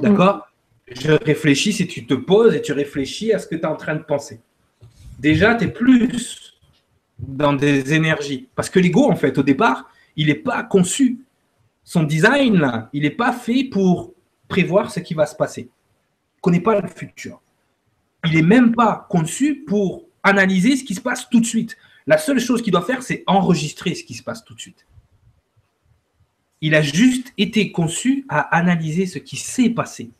D'accord? 0.00 0.46
Je 0.90 1.12
réfléchis 1.12 1.72
si 1.72 1.86
tu 1.86 2.06
te 2.06 2.14
poses 2.14 2.54
et 2.54 2.62
tu 2.62 2.72
réfléchis 2.72 3.32
à 3.32 3.38
ce 3.38 3.46
que 3.46 3.54
tu 3.54 3.62
es 3.62 3.66
en 3.66 3.76
train 3.76 3.94
de 3.94 4.02
penser. 4.02 4.40
Déjà, 5.18 5.54
tu 5.54 5.64
es 5.64 5.68
plus 5.68 6.54
dans 7.18 7.52
des 7.52 7.92
énergies. 7.92 8.48
Parce 8.54 8.70
que 8.70 8.78
l'ego, 8.78 9.10
en 9.10 9.16
fait, 9.16 9.36
au 9.38 9.42
départ, 9.42 9.90
il 10.16 10.28
n'est 10.28 10.34
pas 10.34 10.62
conçu. 10.62 11.18
Son 11.84 12.04
design, 12.04 12.58
là, 12.58 12.88
il 12.92 13.02
n'est 13.02 13.10
pas 13.10 13.32
fait 13.32 13.64
pour 13.64 14.14
prévoir 14.48 14.90
ce 14.90 15.00
qui 15.00 15.14
va 15.14 15.26
se 15.26 15.36
passer. 15.36 15.62
Il 15.62 16.38
ne 16.38 16.40
connaît 16.40 16.60
pas 16.60 16.80
le 16.80 16.88
futur. 16.88 17.40
Il 18.24 18.34
n'est 18.34 18.42
même 18.42 18.74
pas 18.74 19.06
conçu 19.08 19.64
pour 19.66 20.04
analyser 20.22 20.76
ce 20.76 20.84
qui 20.84 20.94
se 20.94 21.00
passe 21.00 21.28
tout 21.28 21.40
de 21.40 21.46
suite. 21.46 21.76
La 22.06 22.18
seule 22.18 22.40
chose 22.40 22.62
qu'il 22.62 22.72
doit 22.72 22.82
faire, 22.82 23.02
c'est 23.02 23.22
enregistrer 23.26 23.94
ce 23.94 24.02
qui 24.02 24.14
se 24.14 24.22
passe 24.22 24.44
tout 24.44 24.54
de 24.54 24.60
suite. 24.60 24.86
Il 26.60 26.74
a 26.74 26.82
juste 26.82 27.32
été 27.38 27.70
conçu 27.70 28.24
à 28.28 28.40
analyser 28.56 29.06
ce 29.06 29.18
qui 29.18 29.36
s'est 29.36 29.70
passé. 29.70 30.10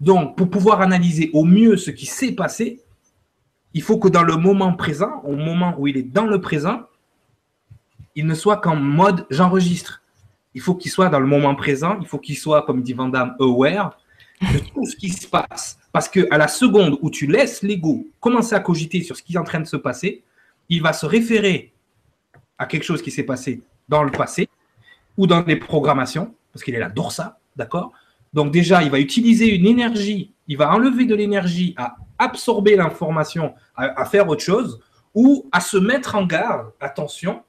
Donc, 0.00 0.36
pour 0.36 0.50
pouvoir 0.50 0.80
analyser 0.80 1.30
au 1.32 1.44
mieux 1.44 1.76
ce 1.76 1.90
qui 1.90 2.04
s'est 2.04 2.32
passé, 2.32 2.82
il 3.72 3.82
faut 3.82 3.98
que 3.98 4.08
dans 4.08 4.22
le 4.22 4.36
moment 4.36 4.74
présent, 4.74 5.20
au 5.24 5.34
moment 5.34 5.74
où 5.78 5.86
il 5.88 5.96
est 5.96 6.02
dans 6.02 6.26
le 6.26 6.40
présent, 6.40 6.82
il 8.14 8.26
ne 8.26 8.34
soit 8.34 8.58
qu'en 8.58 8.76
mode 8.76 9.26
j'enregistre. 9.30 10.02
Il 10.54 10.60
faut 10.60 10.74
qu'il 10.74 10.90
soit 10.90 11.08
dans 11.08 11.20
le 11.20 11.26
moment 11.26 11.54
présent, 11.54 11.98
il 12.00 12.06
faut 12.06 12.18
qu'il 12.18 12.36
soit, 12.36 12.62
comme 12.62 12.82
dit 12.82 12.92
Van 12.92 13.10
aware 13.12 13.98
de 14.40 14.58
tout 14.58 14.84
ce 14.86 14.96
qui 14.96 15.10
se 15.10 15.26
passe. 15.26 15.78
Parce 15.92 16.08
que 16.08 16.26
à 16.30 16.38
la 16.38 16.48
seconde 16.48 16.98
où 17.02 17.10
tu 17.10 17.26
laisses 17.26 17.62
l'ego 17.62 18.06
commencer 18.20 18.54
à 18.54 18.60
cogiter 18.60 19.02
sur 19.02 19.16
ce 19.16 19.22
qui 19.22 19.34
est 19.34 19.38
en 19.38 19.44
train 19.44 19.60
de 19.60 19.66
se 19.66 19.76
passer, 19.76 20.22
il 20.68 20.82
va 20.82 20.92
se 20.92 21.06
référer 21.06 21.72
à 22.58 22.66
quelque 22.66 22.84
chose 22.84 23.02
qui 23.02 23.10
s'est 23.10 23.24
passé 23.24 23.62
dans 23.88 24.02
le 24.02 24.10
passé 24.10 24.48
ou 25.16 25.26
dans 25.26 25.42
les 25.44 25.56
programmations, 25.56 26.34
parce 26.52 26.64
qu'il 26.64 26.74
est 26.74 26.78
là 26.78 26.92
ça, 27.10 27.38
d'accord? 27.56 27.92
Donc 28.32 28.52
déjà, 28.52 28.82
il 28.82 28.90
va 28.90 28.98
utiliser 28.98 29.54
une 29.54 29.66
énergie, 29.66 30.32
il 30.48 30.56
va 30.56 30.72
enlever 30.72 31.04
de 31.04 31.14
l'énergie 31.14 31.74
à 31.76 31.96
absorber 32.18 32.76
l'information, 32.76 33.54
à 33.76 34.04
faire 34.04 34.28
autre 34.28 34.42
chose, 34.42 34.80
ou 35.14 35.48
à 35.52 35.60
se 35.60 35.76
mettre 35.76 36.16
en 36.16 36.26
garde, 36.26 36.72
attention, 36.80 37.42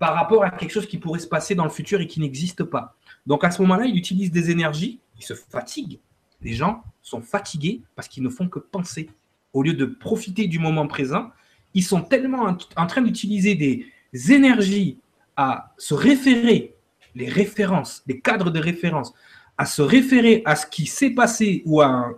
par 0.00 0.14
rapport 0.14 0.42
à 0.42 0.50
quelque 0.50 0.72
chose 0.72 0.86
qui 0.86 0.96
pourrait 0.96 1.20
se 1.20 1.28
passer 1.28 1.54
dans 1.54 1.64
le 1.64 1.70
futur 1.70 2.00
et 2.00 2.06
qui 2.06 2.20
n'existe 2.20 2.64
pas. 2.64 2.96
Donc 3.26 3.44
à 3.44 3.50
ce 3.50 3.60
moment-là, 3.60 3.84
il 3.84 3.96
utilise 3.96 4.32
des 4.32 4.50
énergies, 4.50 4.98
il 5.18 5.22
se 5.22 5.34
fatigue. 5.34 6.00
Les 6.40 6.54
gens 6.54 6.82
sont 7.02 7.20
fatigués 7.20 7.82
parce 7.94 8.08
qu'ils 8.08 8.22
ne 8.22 8.30
font 8.30 8.48
que 8.48 8.58
penser. 8.58 9.10
Au 9.52 9.62
lieu 9.62 9.74
de 9.74 9.84
profiter 9.84 10.46
du 10.46 10.58
moment 10.58 10.86
présent, 10.86 11.28
ils 11.74 11.84
sont 11.84 12.00
tellement 12.00 12.56
en 12.76 12.86
train 12.86 13.02
d'utiliser 13.02 13.54
des 13.54 14.32
énergies 14.32 14.96
à 15.36 15.74
se 15.76 15.92
référer, 15.92 16.74
les 17.14 17.28
références, 17.28 18.02
les 18.06 18.20
cadres 18.20 18.50
de 18.50 18.58
référence, 18.58 19.12
à 19.58 19.66
se 19.66 19.82
référer 19.82 20.40
à 20.46 20.56
ce 20.56 20.64
qui 20.66 20.86
s'est 20.86 21.10
passé 21.10 21.62
ou 21.66 21.82
à 21.82 22.10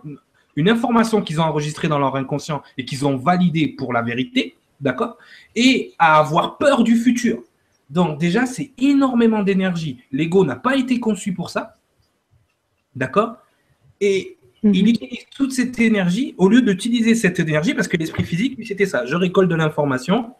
une 0.55 0.69
information 0.69 1.21
qu'ils 1.21 1.41
ont 1.41 1.43
enregistrée 1.43 1.89
dans 1.89 1.99
leur 1.99 2.15
inconscient 2.15 2.63
et 2.77 2.85
qu'ils 2.85 3.05
ont 3.05 3.17
validée 3.17 3.67
pour 3.67 3.91
la 3.91 4.01
vérité, 4.01 4.55
d'accord? 4.79 5.17
Et 5.53 5.93
à 5.99 6.19
avoir 6.19 6.57
peur 6.57 6.85
du 6.85 6.95
futur. 6.95 7.43
Donc 7.89 8.19
déjà, 8.19 8.45
c'est 8.45 8.71
énormément 8.77 9.43
d'énergie. 9.43 9.99
L'ego 10.11 10.45
n'a 10.45 10.55
pas 10.55 10.75
été 10.75 10.99
conçu 10.99 11.33
pour 11.33 11.49
ça. 11.49 11.77
D'accord? 12.95 13.37
Et 14.01 14.37
mhm. 14.63 14.73
il 14.73 14.89
utilise 14.89 15.25
toute 15.35 15.51
cette 15.51 15.79
énergie 15.79 16.35
au 16.37 16.49
lieu 16.49 16.61
d'utiliser 16.61 17.15
cette 17.15 17.39
énergie, 17.39 17.73
parce 17.73 17.87
que 17.87 17.97
l'esprit 17.97 18.23
physique, 18.23 18.59
c'était 18.65 18.85
ça. 18.85 19.05
Je 19.05 19.15
récolte 19.15 19.49
de 19.49 19.55
l'information 19.55 20.33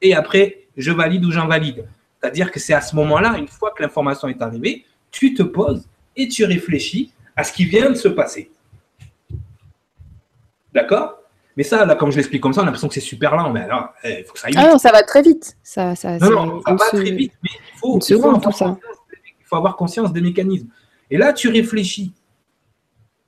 et 0.00 0.14
après, 0.14 0.66
je 0.76 0.92
valide 0.92 1.24
ou 1.24 1.30
j'invalide. 1.30 1.86
C'est-à-dire 2.20 2.50
que 2.50 2.58
c'est 2.58 2.74
à 2.74 2.80
ce 2.80 2.96
moment-là, 2.96 3.36
une 3.38 3.48
fois 3.48 3.72
que 3.76 3.82
l'information 3.82 4.28
est 4.28 4.40
arrivée, 4.40 4.84
tu 5.10 5.34
te 5.34 5.42
poses 5.42 5.86
et 6.16 6.28
tu 6.28 6.44
réfléchis 6.44 7.12
à 7.36 7.44
ce 7.44 7.52
qui 7.52 7.64
vient 7.64 7.90
de 7.90 7.96
se 7.96 8.08
passer. 8.08 8.50
D'accord? 10.72 11.23
Mais 11.56 11.62
ça, 11.62 11.84
là, 11.84 11.94
comme 11.94 12.10
je 12.10 12.16
l'explique 12.16 12.42
comme 12.42 12.52
ça, 12.52 12.60
on 12.60 12.64
a 12.64 12.66
l'impression 12.66 12.88
que 12.88 12.94
c'est 12.94 13.00
super 13.00 13.36
lent. 13.36 13.52
Mais 13.52 13.60
alors, 13.60 13.94
eh, 14.02 14.20
il 14.20 14.24
faut 14.24 14.32
que 14.32 14.40
ça 14.40 14.48
aille 14.48 14.54
vite. 14.54 14.62
Ah 14.64 14.72
non, 14.72 14.78
ça 14.78 14.90
va 14.90 15.02
très 15.02 15.22
vite. 15.22 15.56
Ça, 15.62 15.94
ça, 15.94 16.18
non, 16.18 16.30
non, 16.30 16.62
ça 16.62 16.72
va 16.72 16.76
très 16.78 17.10
vite. 17.10 17.32
Mais 17.42 17.50
il 17.52 17.78
faut, 17.78 17.98
il 17.98 18.16
faut, 18.16 18.28
avoir 18.28 18.54
ça. 18.54 18.76
il 19.12 19.46
faut 19.46 19.56
avoir 19.56 19.76
conscience 19.76 20.12
des 20.12 20.20
mécanismes. 20.20 20.68
Et 21.10 21.16
là, 21.16 21.32
tu 21.32 21.48
réfléchis. 21.48 22.12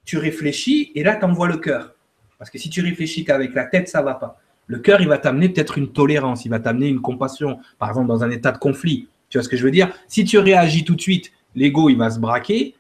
Tu 0.05 0.19
réfléchis 0.19 0.93
et 0.95 1.05
là, 1.05 1.17
tu 1.17 1.25
envoies 1.25 1.49
le 1.49 1.59
cœur. 1.59 1.95
Parce 2.39 2.51
que 2.51 2.59
si 2.59 2.69
tu 2.69 2.83
réfléchis 2.83 3.25
qu'avec 3.25 3.55
la 3.55 3.65
tête, 3.65 3.89
ça 3.89 4.01
ne 4.01 4.05
va 4.05 4.15
pas. 4.15 4.41
Le 4.67 4.79
cœur, 4.79 5.01
il 5.01 5.09
va 5.09 5.19
t'amener 5.19 5.49
peut-être 5.49 5.79
une 5.79 5.93
tolérance, 5.93 6.45
il 6.45 6.49
va 6.49 6.59
t'amener 6.59 6.89
une 6.89 7.01
compassion. 7.01 7.61
Par 7.79 7.91
exemple, 7.91 8.09
dans 8.09 8.25
un 8.25 8.31
état 8.31 8.51
de 8.51 8.59
conflit. 8.59 9.09
Tu 9.29 9.39
vois 9.39 9.45
ce 9.45 9.49
que 9.49 9.57
je 9.57 9.63
veux 9.63 9.71
dire? 9.71 9.93
Si 10.09 10.25
tu 10.25 10.39
réagis 10.39 10.85
tout 10.85 10.97
de 10.97 11.01
suite, 11.01 11.33
l'ego, 11.55 11.89
il 11.89 11.97
va 11.97 12.11
se 12.11 12.19
braquer. 12.19 12.75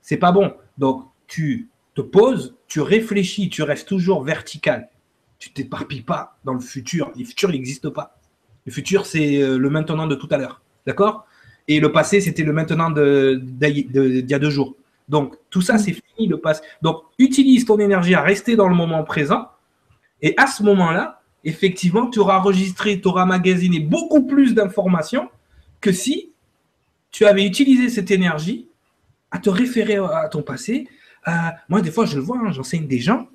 C'est 0.00 0.16
pas 0.16 0.32
bon. 0.32 0.52
Donc, 0.76 1.04
tu 1.26 1.68
te 1.98 2.02
poses, 2.02 2.54
tu 2.68 2.80
réfléchis, 2.80 3.48
tu 3.48 3.62
restes 3.62 3.88
toujours 3.88 4.22
vertical. 4.22 4.88
Tu 5.40 5.50
t'éparpilles 5.50 6.02
pas 6.02 6.38
dans 6.44 6.54
le 6.54 6.60
futur. 6.60 7.10
Le 7.16 7.24
futur, 7.24 7.50
n'existe 7.50 7.88
pas. 7.88 8.18
Le 8.66 8.72
futur, 8.72 9.04
c'est 9.04 9.42
euh, 9.42 9.58
le 9.58 9.70
maintenant 9.70 10.06
de 10.06 10.14
tout 10.14 10.28
à 10.30 10.38
l'heure. 10.38 10.60
D'accord? 10.86 11.26
Et 11.66 11.80
le 11.80 11.90
passé, 11.90 12.20
c'était 12.20 12.44
le 12.44 12.52
maintenant 12.52 12.90
d'il 12.90 14.30
y 14.30 14.34
a 14.34 14.38
deux 14.38 14.50
jours. 14.50 14.76
Donc, 15.08 15.36
tout 15.50 15.60
ça, 15.60 15.78
c'est 15.78 15.92
fini, 15.92 16.28
le 16.28 16.38
passé. 16.38 16.62
Donc, 16.82 17.02
utilise 17.18 17.64
ton 17.64 17.78
énergie 17.78 18.14
à 18.14 18.22
rester 18.22 18.54
dans 18.54 18.68
le 18.68 18.74
moment 18.74 19.02
présent. 19.02 19.48
Et 20.22 20.34
à 20.36 20.46
ce 20.46 20.62
moment-là, 20.62 21.20
effectivement, 21.44 22.08
tu 22.10 22.20
auras 22.20 22.38
enregistré, 22.38 23.00
tu 23.00 23.08
auras 23.08 23.24
magasiné 23.24 23.80
beaucoup 23.80 24.26
plus 24.26 24.54
d'informations 24.54 25.28
que 25.80 25.92
si 25.92 26.32
tu 27.10 27.24
avais 27.26 27.44
utilisé 27.44 27.88
cette 27.88 28.10
énergie 28.10 28.68
à 29.30 29.38
te 29.38 29.50
référer 29.50 29.96
à 29.96 30.28
ton 30.30 30.42
passé, 30.42 30.88
euh, 31.26 31.32
moi, 31.68 31.80
des 31.80 31.90
fois, 31.90 32.06
je 32.06 32.16
le 32.16 32.22
vois, 32.22 32.38
hein, 32.38 32.52
j'enseigne 32.52 32.86
des 32.86 33.00
gens. 33.00 33.28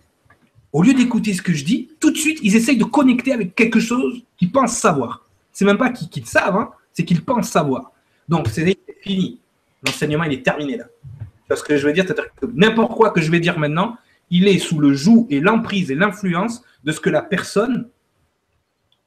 Au 0.72 0.82
lieu 0.82 0.94
d'écouter 0.94 1.34
ce 1.34 1.42
que 1.42 1.54
je 1.54 1.64
dis, 1.64 1.90
tout 2.00 2.12
de 2.12 2.18
suite, 2.18 2.40
ils 2.42 2.56
essayent 2.56 2.78
de 2.78 2.84
connecter 2.84 3.34
avec 3.34 3.54
quelque 3.56 3.80
chose 3.80 4.24
qu'ils 4.38 4.52
pensent 4.52 4.78
savoir. 4.78 5.28
C'est 5.52 5.66
même 5.66 5.78
pas 5.78 5.90
qu'ils 5.90 6.26
savent, 6.26 6.56
hein, 6.56 6.72
c'est 6.94 7.06
qu'ils 7.06 7.24
pensent 7.24 7.50
savoir. 7.50 7.92
Donc, 8.28 8.48
c'est 8.50 8.78
fini. 9.02 9.40
L'enseignement, 9.86 10.24
il 10.24 10.34
est 10.34 10.44
terminé 10.44 10.78
là. 10.78 10.86
Ce 11.56 11.62
que 11.62 11.78
je 11.78 11.86
veux 11.86 11.94
dire, 11.94 12.06
c'est-à-dire 12.06 12.34
que 12.36 12.48
n'importe 12.54 12.96
quoi 12.96 13.12
que 13.12 13.22
je 13.22 13.30
vais 13.30 13.40
dire 13.40 13.60
maintenant, 13.60 13.98
il 14.32 14.48
est 14.48 14.58
sous 14.58 14.80
le 14.80 14.94
joug 14.94 15.28
et 15.30 15.40
l'emprise 15.40 15.92
et 15.92 15.96
l'influence 15.96 16.64
de 16.84 16.92
ce 16.92 17.00
que 17.00 17.12
la 17.12 17.22
personne 17.22 17.90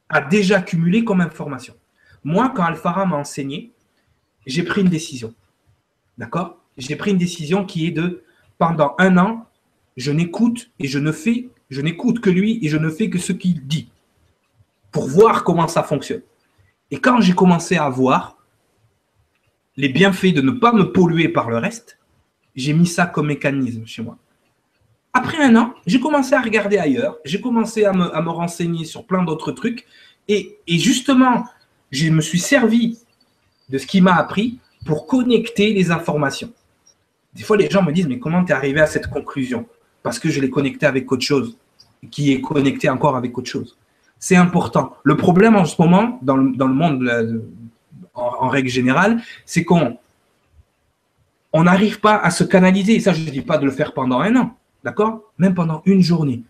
a 0.07 0.21
déjà 0.21 0.61
cumulé 0.61 1.03
comme 1.03 1.19
information. 1.19 1.73
Moi, 2.23 2.53
quand 2.55 2.63
Alphara 2.63 3.05
m'a 3.05 3.17
enseigné, 3.17 3.73
j'ai 4.45 4.63
pris 4.63 4.81
une 4.81 4.89
décision. 4.89 5.33
D'accord? 6.17 6.63
J'ai 6.77 6.95
pris 6.95 7.11
une 7.11 7.17
décision 7.17 7.65
qui 7.65 7.87
est 7.87 7.91
de 7.91 8.23
pendant 8.57 8.95
un 8.99 9.17
an, 9.17 9.45
je 9.95 10.11
n'écoute 10.11 10.69
et 10.79 10.87
je 10.87 10.99
ne 10.99 11.11
fais, 11.11 11.49
je 11.69 11.81
n'écoute 11.81 12.19
que 12.19 12.29
lui 12.29 12.59
et 12.63 12.69
je 12.69 12.77
ne 12.77 12.89
fais 12.89 13.09
que 13.09 13.19
ce 13.19 13.33
qu'il 13.33 13.65
dit 13.67 13.89
pour 14.91 15.07
voir 15.07 15.43
comment 15.43 15.67
ça 15.67 15.83
fonctionne. 15.83 16.21
Et 16.91 16.99
quand 16.99 17.21
j'ai 17.21 17.33
commencé 17.33 17.75
à 17.75 17.89
voir 17.89 18.37
les 19.75 19.89
bienfaits 19.89 20.33
de 20.33 20.41
ne 20.41 20.51
pas 20.51 20.73
me 20.73 20.91
polluer 20.91 21.29
par 21.29 21.49
le 21.49 21.57
reste, 21.57 21.99
j'ai 22.55 22.73
mis 22.73 22.87
ça 22.87 23.05
comme 23.05 23.27
mécanisme 23.27 23.85
chez 23.85 24.01
moi. 24.01 24.17
Après 25.13 25.41
un 25.41 25.55
an, 25.55 25.73
j'ai 25.85 25.99
commencé 25.99 26.33
à 26.33 26.41
regarder 26.41 26.77
ailleurs, 26.77 27.17
j'ai 27.25 27.41
commencé 27.41 27.85
à 27.85 27.93
me, 27.93 28.29
renseigner 28.29 28.85
sur 28.85 29.05
plein 29.05 29.23
d'autres 29.23 29.51
trucs. 29.51 29.85
Et, 30.27 30.57
justement, 30.67 31.45
je 31.91 32.09
me 32.09 32.21
suis 32.21 32.39
servi 32.39 32.99
de 33.69 33.77
ce 33.77 33.87
qui 33.87 34.01
m'a 34.01 34.15
appris 34.15 34.59
pour 34.85 35.07
connecter 35.07 35.73
les 35.73 35.91
informations. 35.91 36.51
Des 37.37 37.43
fois, 37.43 37.55
les 37.55 37.69
gens 37.69 37.83
me 37.83 37.91
disent, 37.91 38.07
mais 38.07 38.17
comment 38.17 38.43
tu 38.43 38.51
es 38.51 38.55
arrivé 38.55 38.81
à 38.81 38.87
cette 38.87 39.07
conclusion? 39.07 39.67
Parce 40.01 40.17
que 40.17 40.27
je 40.27 40.41
l'ai 40.41 40.49
connecté 40.49 40.87
avec 40.87 41.11
autre 41.11 41.21
chose, 41.21 41.55
qui 42.09 42.33
est 42.33 42.41
connecté 42.41 42.89
encore 42.89 43.15
avec 43.15 43.37
autre 43.37 43.49
chose. 43.49 43.77
C'est 44.17 44.35
important. 44.35 44.97
Le 45.03 45.15
problème 45.15 45.55
en 45.55 45.65
ce 45.65 45.79
moment, 45.79 46.17
dans 46.23 46.35
le, 46.35 46.73
monde, 46.73 47.43
en, 48.15 48.47
règle 48.49 48.69
générale, 48.69 49.21
c'est 49.45 49.63
qu'on 49.63 49.99
on 51.53 51.63
n'arrive 51.63 51.99
pas 51.99 52.17
à 52.17 52.31
se 52.31 52.43
canaliser. 52.43 52.95
Et 52.95 52.99
ça, 52.99 53.13
je 53.13 53.23
ne 53.23 53.29
dis 53.29 53.41
pas 53.41 53.59
de 53.59 53.65
le 53.65 53.71
faire 53.71 53.93
pendant 53.93 54.19
un 54.19 54.35
an, 54.35 54.57
d'accord? 54.83 55.21
Même 55.37 55.53
pendant 55.53 55.83
une 55.85 56.01
journée. 56.01 56.41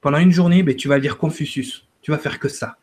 Pendant 0.00 0.18
une 0.18 0.32
journée, 0.32 0.62
ben, 0.62 0.74
tu 0.74 0.88
vas 0.88 0.96
lire 0.96 1.18
Confucius. 1.18 1.86
Tu 2.00 2.10
vas 2.12 2.18
faire 2.18 2.38
que 2.38 2.48
ça. 2.48 2.78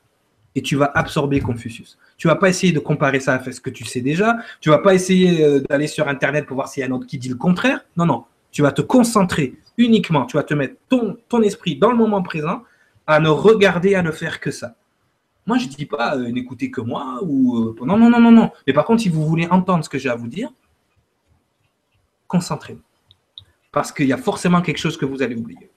Et 0.53 0.61
tu 0.61 0.75
vas 0.75 0.91
absorber 0.93 1.39
Confucius. 1.39 1.97
Tu 2.17 2.27
vas 2.27 2.35
pas 2.35 2.49
essayer 2.49 2.73
de 2.73 2.79
comparer 2.79 3.19
ça 3.19 3.35
à 3.35 3.51
ce 3.51 3.61
que 3.61 3.69
tu 3.69 3.85
sais 3.85 4.01
déjà. 4.01 4.37
Tu 4.59 4.69
vas 4.69 4.79
pas 4.79 4.95
essayer 4.95 5.43
euh, 5.43 5.59
d'aller 5.69 5.87
sur 5.87 6.07
Internet 6.07 6.47
pour 6.47 6.55
voir 6.55 6.67
s'il 6.67 6.81
y 6.81 6.83
a 6.83 6.89
un 6.89 6.91
autre 6.91 7.05
qui 7.05 7.17
dit 7.17 7.29
le 7.29 7.35
contraire. 7.35 7.81
Non, 7.95 8.05
non. 8.05 8.25
Tu 8.51 8.63
vas 8.63 8.71
te 8.71 8.81
concentrer 8.81 9.55
uniquement. 9.77 10.25
Tu 10.25 10.35
vas 10.35 10.43
te 10.43 10.53
mettre 10.55 10.75
ton, 10.89 11.17
ton 11.29 11.41
esprit 11.43 11.75
dans 11.75 11.91
le 11.91 11.97
moment 11.97 12.23
présent 12.23 12.63
à 13.05 13.19
ne 13.19 13.29
regarder, 13.29 13.95
à 13.95 14.01
ne 14.01 14.11
faire 14.11 14.39
que 14.39 14.51
ça. 14.51 14.75
Moi, 15.45 15.57
je 15.57 15.67
ne 15.67 15.71
dis 15.71 15.85
pas 15.85 16.17
euh, 16.17 16.29
n'écoutez 16.29 16.69
que 16.69 16.81
moi 16.81 17.19
ou 17.21 17.57
euh, 17.57 17.75
non, 17.85 17.97
non, 17.97 18.09
non, 18.09 18.19
non, 18.19 18.31
non. 18.31 18.51
Mais 18.65 18.73
par 18.73 18.83
contre, 18.83 19.01
si 19.01 19.09
vous 19.09 19.25
voulez 19.25 19.47
entendre 19.47 19.83
ce 19.83 19.89
que 19.89 19.97
j'ai 19.97 20.09
à 20.09 20.15
vous 20.15 20.27
dire, 20.27 20.49
concentrez-vous. 22.27 22.81
Parce 23.71 23.91
qu'il 23.91 24.07
y 24.07 24.13
a 24.13 24.17
forcément 24.17 24.61
quelque 24.61 24.79
chose 24.79 24.97
que 24.97 25.05
vous 25.05 25.21
allez 25.21 25.35
oublier. 25.35 25.69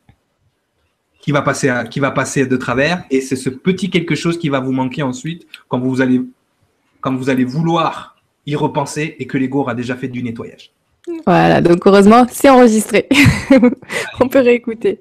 Qui 1.21 1.33
va 1.33 1.43
passer, 1.43 1.73
qui 1.91 2.01
va 2.01 2.11
passer 2.11 2.47
de 2.47 2.57
travers 2.57 3.05
et 3.11 3.21
c'est 3.21 3.37
ce 3.37 3.51
petit 3.51 3.91
quelque 3.91 4.15
chose 4.15 4.39
qui 4.39 4.49
va 4.49 4.61
vous 4.61 4.73
manquer 4.73 5.03
ensuite 5.03 5.47
quand 5.69 5.79
vous 5.79 6.01
allez, 6.01 6.23
quand 7.01 7.15
vous 7.15 7.31
allez 7.31 7.45
vouloir 7.45 8.17
y 8.47 8.57
repenser 8.57 9.17
et 9.19 9.27
que 9.27 9.39
l'ego 9.39 9.61
aura 9.61 9.75
déjà 9.75 9.97
fait 9.97 10.09
du 10.09 10.23
nettoyage. 10.23 10.73
Voilà, 11.27 11.61
donc 11.61 11.87
heureusement, 11.87 12.27
c'est 12.31 12.51
enregistré. 12.51 13.09
On 14.21 14.29
peut 14.29 14.41
réécouter. 14.41 15.01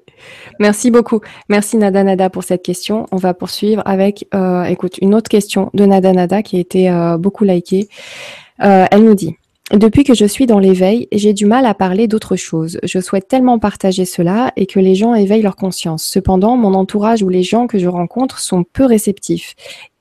Merci 0.58 0.90
beaucoup. 0.90 1.20
Merci 1.48 1.76
Nada 1.76 2.02
Nada 2.02 2.30
pour 2.30 2.44
cette 2.44 2.62
question. 2.62 3.06
On 3.12 3.16
va 3.16 3.34
poursuivre 3.34 3.82
avec, 3.84 4.26
euh, 4.34 4.64
écoute, 4.64 4.98
une 5.00 5.14
autre 5.14 5.28
question 5.28 5.70
de 5.74 5.84
Nada 5.84 6.12
Nada 6.12 6.42
qui 6.42 6.56
a 6.56 6.60
été 6.60 6.90
euh, 6.90 7.16
beaucoup 7.16 7.44
likée. 7.44 7.88
Euh, 8.62 8.86
elle 8.90 9.04
nous 9.04 9.14
dit 9.14 9.36
depuis 9.72 10.02
que 10.02 10.14
je 10.14 10.24
suis 10.24 10.46
dans 10.46 10.58
l'éveil, 10.58 11.06
j'ai 11.12 11.32
du 11.32 11.46
mal 11.46 11.64
à 11.64 11.74
parler 11.74 12.08
d'autre 12.08 12.34
chose. 12.34 12.80
Je 12.82 12.98
souhaite 12.98 13.28
tellement 13.28 13.58
partager 13.58 14.04
cela 14.04 14.52
et 14.56 14.66
que 14.66 14.80
les 14.80 14.96
gens 14.96 15.14
éveillent 15.14 15.42
leur 15.42 15.56
conscience. 15.56 16.04
Cependant, 16.04 16.56
mon 16.56 16.74
entourage 16.74 17.22
ou 17.22 17.28
les 17.28 17.44
gens 17.44 17.66
que 17.68 17.78
je 17.78 17.86
rencontre 17.86 18.40
sont 18.40 18.64
peu 18.64 18.84
réceptifs. 18.84 19.54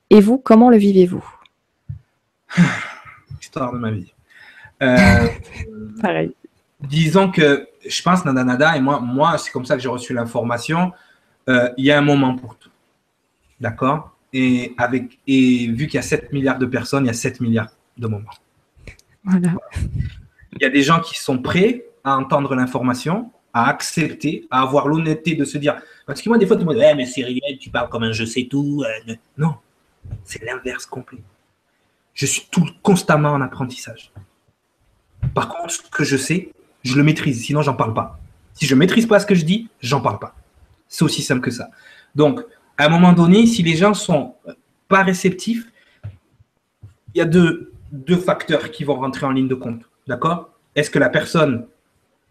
Et 0.09 0.21
vous, 0.21 0.39
comment 0.39 0.69
le 0.69 0.77
vivez-vous? 0.77 1.23
Histoire 3.41 3.71
de 3.73 3.77
ma 3.77 3.91
vie. 3.91 4.11
Euh, 4.81 5.27
Pareil. 6.01 6.31
Disons 6.81 7.29
que 7.29 7.67
je 7.87 8.01
pense, 8.01 8.25
Nada 8.25 8.43
Nada, 8.43 8.75
et 8.75 8.81
moi, 8.81 8.99
moi 8.99 9.37
c'est 9.37 9.51
comme 9.51 9.65
ça 9.65 9.75
que 9.75 9.81
j'ai 9.81 9.89
reçu 9.89 10.13
l'information. 10.13 10.93
Euh, 11.47 11.69
il 11.77 11.85
y 11.85 11.91
a 11.91 11.97
un 11.97 12.01
moment 12.01 12.35
pour 12.35 12.55
tout. 12.55 12.69
D'accord? 13.59 14.15
Et, 14.33 14.73
avec, 14.77 15.19
et 15.27 15.67
vu 15.67 15.87
qu'il 15.87 15.95
y 15.95 15.99
a 15.99 16.03
7 16.03 16.31
milliards 16.31 16.59
de 16.59 16.65
personnes, 16.65 17.05
il 17.05 17.07
y 17.07 17.11
a 17.11 17.13
7 17.13 17.41
milliards 17.41 17.69
de 17.97 18.07
moments. 18.07 18.29
Il 19.25 20.61
y 20.61 20.65
a 20.65 20.69
des 20.69 20.83
gens 20.83 20.99
qui 20.99 21.17
sont 21.19 21.37
prêts 21.39 21.85
à 22.03 22.17
entendre 22.17 22.55
l'information, 22.55 23.31
à 23.53 23.69
accepter, 23.69 24.47
à 24.51 24.61
avoir 24.61 24.87
l'honnêteté 24.87 25.35
de 25.35 25.45
se 25.45 25.57
dire. 25.57 25.81
Parce 26.05 26.21
que 26.21 26.29
moi, 26.29 26.37
des 26.37 26.45
fois, 26.45 26.55
tout 26.55 26.61
le 26.61 26.67
monde 26.67 26.75
dit 26.75 26.81
ouais, 26.81 26.95
mais 26.95 27.05
Cyril, 27.05 27.41
tu 27.59 27.69
parles 27.69 27.89
comme 27.89 28.03
un 28.03 28.11
je 28.11 28.25
sais 28.25 28.47
tout. 28.49 28.83
Euh, 28.85 29.15
non, 29.37 29.55
c'est 30.23 30.43
l'inverse 30.43 30.85
complet. 30.85 31.19
Je 32.13 32.25
suis 32.25 32.47
tout 32.51 32.67
constamment 32.81 33.29
en 33.29 33.41
apprentissage. 33.41 34.11
Par 35.33 35.49
contre, 35.49 35.71
ce 35.71 35.81
que 35.81 36.03
je 36.03 36.17
sais, 36.17 36.51
je 36.83 36.95
le 36.95 37.03
maîtrise, 37.03 37.43
sinon 37.43 37.61
j'en 37.61 37.75
parle 37.75 37.93
pas. 37.93 38.19
Si 38.53 38.65
je 38.65 38.75
maîtrise 38.75 39.05
pas 39.05 39.19
ce 39.19 39.25
que 39.25 39.35
je 39.35 39.45
dis, 39.45 39.69
j'en 39.81 40.01
parle 40.01 40.19
pas. 40.19 40.35
C'est 40.87 41.03
aussi 41.03 41.21
simple 41.21 41.41
que 41.41 41.51
ça. 41.51 41.69
Donc, 42.15 42.41
à 42.77 42.85
un 42.85 42.89
moment 42.89 43.13
donné, 43.13 43.45
si 43.45 43.63
les 43.63 43.75
gens 43.75 43.93
sont 43.93 44.35
pas 44.87 45.03
réceptifs, 45.03 45.67
il 47.13 47.19
y 47.19 47.21
a 47.21 47.25
deux, 47.25 47.71
deux 47.91 48.17
facteurs 48.17 48.71
qui 48.71 48.83
vont 48.83 48.95
rentrer 48.95 49.25
en 49.25 49.31
ligne 49.31 49.47
de 49.47 49.55
compte. 49.55 49.81
D'accord? 50.07 50.49
Est-ce 50.75 50.89
que 50.89 50.99
la 50.99 51.09
personne 51.09 51.67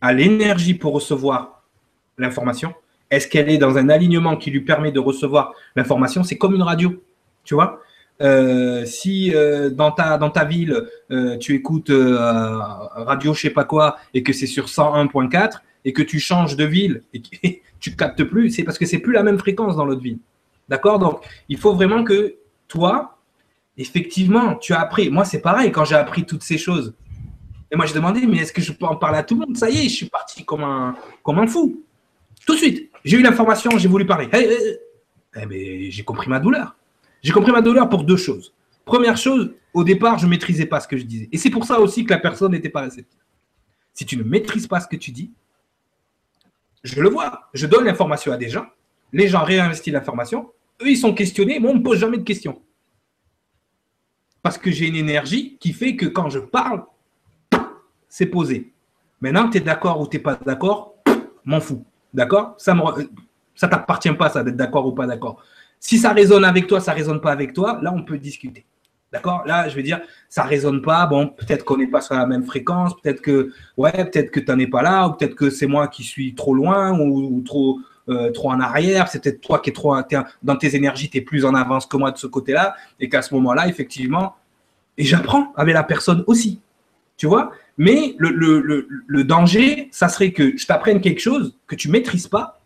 a 0.01 0.13
l'énergie 0.13 0.75
pour 0.75 0.93
recevoir 0.93 1.63
l'information? 2.17 2.75
Est-ce 3.11 3.27
qu'elle 3.27 3.49
est 3.49 3.59
dans 3.59 3.79
un 3.79 3.89
alignement 3.89 4.37
qui 4.37 4.51
lui 4.51 4.61
permet 4.61 4.93
de 4.93 5.01
recevoir 5.01 5.55
l'information? 5.77 6.23
C'est 6.23 6.37
comme 6.37 6.55
une 6.55 6.63
radio, 6.63 7.03
tu 7.45 7.55
vois? 7.55 7.81
Euh, 8.21 8.85
si 8.85 9.33
euh, 9.35 9.71
dans, 9.71 9.93
ta, 9.93 10.45
ville, 10.45 10.89
euh, 11.11 11.37
tu 11.39 11.55
écoutes 11.55 11.91
radio 11.91 13.33
je 13.33 13.41
sais 13.43 13.51
pas 13.51 13.65
quoi 13.65 13.97
et 14.13 14.25
que 14.25 14.33
c'est 14.33 14.49
sur 14.49 14.67
101.4 14.67 15.61
et 15.85 15.93
que 15.93 16.03
tu 16.03 16.19
changes 16.19 16.57
de 16.57 16.65
ville 16.65 17.03
et 17.15 17.23
que 17.23 17.29
tu 17.81 17.95
captes 17.95 18.25
plus, 18.25 18.51
c'est 18.51 18.65
parce 18.65 18.77
que 18.77 18.87
c'est 18.87 18.99
plus 18.99 19.13
la 19.13 19.23
même 19.23 19.39
fréquence 19.39 19.77
dans 19.77 19.85
l'autre 19.85 20.03
ville. 20.03 20.19
D'accord? 20.69 20.99
Donc, 20.99 21.25
il 21.49 21.57
faut 21.57 21.75
vraiment 21.75 22.05
que 22.05 22.35
toi, 22.67 23.18
effectivement, 23.79 24.57
tu 24.57 24.75
as 24.75 24.81
appris. 24.81 25.09
Moi, 25.09 25.25
c'est 25.25 25.41
pareil 25.41 25.73
quand 25.73 25.85
j'ai 25.85 25.95
appris 25.95 26.27
toutes 26.27 26.43
ces 26.43 26.59
choses. 26.59 26.95
Et 27.71 27.77
moi, 27.77 27.87
je 27.87 27.95
demandais, 27.95 28.27
mais 28.27 28.39
est-ce 28.39 28.53
que 28.53 28.61
je 28.61 28.73
peux 28.73 28.87
en 28.87 28.97
parler 28.97 29.19
à 29.19 29.23
tout 29.23 29.35
le 29.35 29.47
monde? 29.47 29.57
Ça 29.57 29.71
y 29.71 29.79
est, 29.79 29.89
je 29.89 29.95
suis 29.95 30.07
parti 30.07 30.45
comme 30.45 30.65
un, 30.65 30.97
comme 31.23 31.39
un 31.39 31.47
fou. 31.47 31.83
Tout 32.47 32.55
de 32.55 32.59
suite, 32.59 32.91
j'ai 33.05 33.19
eu 33.19 33.23
l'information, 33.23 33.71
j'ai 33.79 33.89
voulu 33.89 34.07
parler. 34.07 34.29
Eh, 34.33 34.39
eh, 34.39 34.79
eh 35.37 35.47
mais 35.47 35.91
j'ai 35.91 36.03
compris 36.03 36.29
ma 36.29 36.41
douleur. 36.41 36.77
J'ai 37.23 37.33
compris 37.33 37.53
ma 37.53 37.63
douleur 37.63 37.89
pour 37.89 38.05
deux 38.05 38.17
choses. 38.17 38.53
Première 38.85 39.17
chose, 39.17 39.55
au 39.75 39.85
départ, 39.85 40.19
je 40.19 40.25
ne 40.25 40.31
maîtrisais 40.31 40.67
pas 40.67 40.81
ce 40.81 40.89
que 40.89 40.97
je 40.97 41.05
disais. 41.05 41.29
Et 41.31 41.37
c'est 41.37 41.51
pour 41.51 41.65
ça 41.65 41.79
aussi 41.79 42.05
que 42.05 42.11
la 42.11 42.19
personne 42.19 42.53
n'était 42.53 42.71
pas 42.71 42.81
réceptive. 42.81 43.21
Si 43.93 44.07
tu 44.07 44.17
ne 44.17 44.23
maîtrises 44.23 44.67
pas 44.67 44.81
ce 44.81 44.89
que 44.89 44.97
tu 44.97 45.11
dis, 45.11 45.33
je 46.83 47.01
le 47.01 47.09
vois. 47.09 47.51
Je 47.53 47.67
donne 47.67 47.85
l'information 47.85 48.33
à 48.33 48.37
des 48.37 48.49
gens. 48.49 48.67
Les 49.13 49.29
gens 49.29 49.45
réinvestissent 49.45 49.93
l'information. 49.93 50.51
Eux, 50.81 50.89
ils 50.89 50.97
sont 50.97 51.13
questionnés. 51.13 51.59
Moi, 51.59 51.73
on 51.73 51.75
ne 51.75 51.79
me 51.81 51.85
pose 51.85 51.99
jamais 51.99 52.19
de 52.19 52.23
questions. 52.23 52.63
Parce 54.49 54.57
que 54.57 54.71
j'ai 54.71 54.89
une 54.89 54.97
énergie 54.97 55.59
qui 55.61 55.75
fait 55.75 55.95
que 55.95 56.07
quand 56.07 56.31
je 56.31 56.39
parle, 56.39 56.83
c'est 58.09 58.25
posé. 58.25 58.73
Maintenant, 59.21 59.51
tu 59.51 59.59
es 59.59 59.61
d'accord 59.61 60.01
ou 60.01 60.07
tu 60.07 60.17
n'es 60.17 60.23
pas 60.23 60.41
d'accord, 60.43 60.95
m'en 61.45 61.61
fous. 61.61 61.85
D'accord? 62.15 62.55
Ça 62.57 62.73
ne 62.73 62.81
ça 63.55 63.69
t'appartient 63.69 64.11
pas, 64.15 64.31
ça, 64.31 64.43
d'être 64.43 64.57
d'accord 64.57 64.87
ou 64.87 64.93
pas 64.93 65.07
d'accord. 65.07 65.43
Si 65.79 65.99
ça 65.99 66.15
résonne 66.15 66.47
avec 66.47 66.67
toi, 66.67 66.81
ça 66.81 66.95
résonne 66.95 67.21
pas 67.21 67.31
avec 67.31 67.53
toi, 67.53 67.79
là, 67.83 67.93
on 67.95 68.03
peut 68.03 68.17
discuter. 68.17 68.65
D'accord? 69.13 69.43
Là, 69.45 69.69
je 69.69 69.77
veux 69.77 69.83
dire, 69.83 70.01
ça 70.31 70.45
résonne 70.45 70.81
pas. 70.81 71.05
Bon, 71.05 71.29
peut-être 71.29 71.67
qu'on 71.67 71.77
n'est 71.77 71.87
pas 71.87 72.01
sur 72.01 72.15
la 72.15 72.25
même 72.25 72.45
fréquence. 72.45 72.99
Peut-être 73.03 73.21
que, 73.21 73.53
ouais, 73.77 73.93
peut-être 73.93 74.31
que 74.31 74.41
tu 74.41 74.51
n'en 74.51 74.59
es 74.59 74.67
pas 74.67 74.81
là. 74.81 75.09
Ou 75.09 75.13
peut-être 75.13 75.35
que 75.35 75.51
c'est 75.51 75.67
moi 75.67 75.89
qui 75.89 76.05
suis 76.05 76.35
trop 76.35 76.55
loin 76.55 76.99
ou, 76.99 77.43
trop, 77.43 77.81
euh, 78.09 78.31
trop 78.31 78.51
en 78.51 78.61
arrière. 78.61 79.09
C'est 79.09 79.23
peut-être 79.23 79.41
toi 79.41 79.59
qui 79.59 79.71
es 79.71 79.73
trop. 79.73 79.95
dans 80.43 80.57
tes 80.57 80.77
énergies, 80.77 81.11
tu 81.11 81.19
es 81.19 81.21
plus 81.21 81.45
en 81.45 81.55
avance 81.55 81.87
que 81.87 81.97
moi 81.97 82.11
de 82.11 82.19
ce 82.19 82.27
côté-là. 82.27 82.75
Et 83.01 83.09
qu'à 83.09 83.23
ce 83.23 83.35
moment-là, 83.35 83.69
effectivement, 83.69 84.37
et 84.97 85.05
j'apprends 85.05 85.53
avec 85.57 85.75
la 85.75 85.85
personne 85.85 86.25
aussi. 86.27 86.61
Tu 87.17 87.27
vois? 87.27 87.53
Mais 87.77 88.15
le, 88.19 89.23
danger, 89.23 89.89
ça 89.93 90.09
serait 90.09 90.33
que 90.33 90.57
je 90.57 90.67
t'apprenne 90.67 91.01
quelque 91.01 91.21
chose 91.21 91.57
que 91.67 91.75
tu 91.75 91.89
ne 91.89 91.93
maîtrises 91.93 92.29
pas 92.29 92.61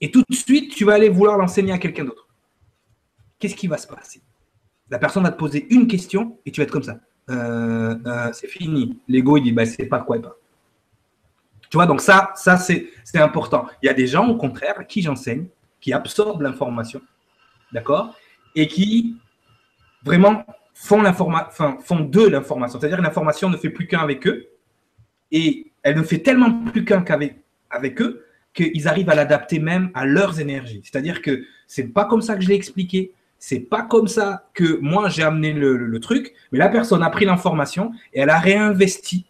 et 0.00 0.10
tout 0.10 0.22
de 0.28 0.34
suite, 0.34 0.74
tu 0.74 0.84
vas 0.84 0.94
aller 0.94 1.08
vouloir 1.08 1.36
l'enseigner 1.38 1.72
à 1.72 1.78
quelqu'un 1.78 2.04
d'autre. 2.04 2.28
Qu'est-ce 3.38 3.56
qui 3.56 3.66
va 3.66 3.78
se 3.78 3.86
passer? 3.86 4.20
La 4.90 4.98
personne 4.98 5.24
va 5.24 5.30
te 5.30 5.38
poser 5.38 5.66
une 5.70 5.86
question 5.86 6.38
et 6.46 6.52
tu 6.52 6.60
vas 6.60 6.64
être 6.64 6.70
comme 6.70 6.84
ça. 6.84 7.00
Euh, 7.30 7.96
euh, 8.06 8.32
c'est 8.32 8.46
fini. 8.46 8.98
L'ego, 9.08 9.36
il 9.36 9.42
dit, 9.42 9.52
bah, 9.52 9.66
c'est 9.66 9.86
pas 9.86 10.00
quoi 10.00 10.16
et 10.16 10.20
pas. 10.20 10.37
Tu 11.70 11.76
vois, 11.76 11.86
donc 11.86 12.00
ça, 12.00 12.32
ça 12.34 12.56
c'est 12.56 12.90
important. 13.14 13.66
Il 13.82 13.86
y 13.86 13.88
a 13.88 13.94
des 13.94 14.06
gens, 14.06 14.26
au 14.28 14.36
contraire, 14.36 14.86
qui 14.86 15.02
j'enseigne, 15.02 15.46
qui 15.80 15.92
absorbent 15.92 16.42
l'information, 16.42 17.00
d'accord 17.72 18.14
Et 18.54 18.66
qui 18.66 19.16
vraiment 20.02 20.44
font, 20.74 21.04
enfin, 21.04 22.00
de 22.00 22.26
l'information. 22.26 22.78
C'est-à-dire 22.78 22.98
que 22.98 23.02
l'information 23.02 23.50
ne 23.50 23.56
fait 23.56 23.70
plus 23.70 23.86
qu'un 23.86 24.00
avec 24.00 24.26
eux 24.26 24.48
et 25.30 25.70
elle 25.82 25.96
ne 25.96 26.02
fait 26.02 26.18
tellement 26.18 26.64
plus 26.64 26.84
qu'un 26.84 27.02
qu'avec 27.02 27.36
avec 27.70 28.00
eux 28.00 28.24
qu'ils 28.54 28.88
arrivent 28.88 29.10
à 29.10 29.14
l'adapter 29.14 29.58
même 29.58 29.90
à 29.94 30.06
leurs 30.06 30.40
énergies. 30.40 30.80
C'est-à-dire 30.84 31.22
que 31.22 31.44
c'est 31.66 31.84
pas 31.84 32.06
comme 32.06 32.22
ça 32.22 32.34
que 32.34 32.40
je 32.42 32.48
l'ai 32.48 32.54
expliqué, 32.54 33.12
c'est 33.38 33.60
pas 33.60 33.82
comme 33.82 34.08
ça 34.08 34.48
que 34.54 34.78
moi 34.80 35.08
j'ai 35.08 35.22
amené 35.22 35.52
le, 35.52 36.00
truc, 36.00 36.32
mais 36.50 36.58
la 36.58 36.68
personne 36.68 37.02
a 37.02 37.10
pris 37.10 37.24
l'information 37.24 37.92
et 38.12 38.20
elle 38.20 38.30
a 38.30 38.38
réinvesti 38.38 39.26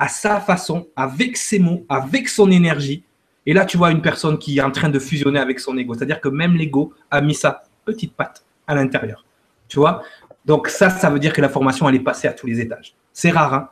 à 0.00 0.08
sa 0.08 0.40
façon, 0.40 0.88
avec 0.96 1.36
ses 1.36 1.58
mots, 1.58 1.84
avec 1.88 2.28
son 2.28 2.50
énergie. 2.50 3.04
Et 3.44 3.52
là, 3.52 3.66
tu 3.66 3.76
vois 3.76 3.90
une 3.90 4.00
personne 4.00 4.38
qui 4.38 4.58
est 4.58 4.62
en 4.62 4.70
train 4.70 4.88
de 4.88 4.98
fusionner 4.98 5.38
avec 5.38 5.60
son 5.60 5.76
ego. 5.76 5.94
C'est-à-dire 5.94 6.20
que 6.20 6.28
même 6.28 6.56
l'ego 6.56 6.94
a 7.10 7.20
mis 7.20 7.34
sa 7.34 7.62
petite 7.84 8.14
patte 8.14 8.42
à 8.66 8.74
l'intérieur. 8.74 9.24
Tu 9.68 9.78
vois? 9.78 10.02
Donc 10.46 10.68
ça, 10.68 10.88
ça 10.88 11.10
veut 11.10 11.18
dire 11.18 11.34
que 11.34 11.42
la 11.42 11.50
formation, 11.50 11.86
elle 11.88 11.96
est 11.96 12.00
passée 12.00 12.26
à 12.26 12.32
tous 12.32 12.46
les 12.46 12.60
étages. 12.60 12.94
C'est 13.12 13.30
rare, 13.30 13.52
hein 13.54 13.68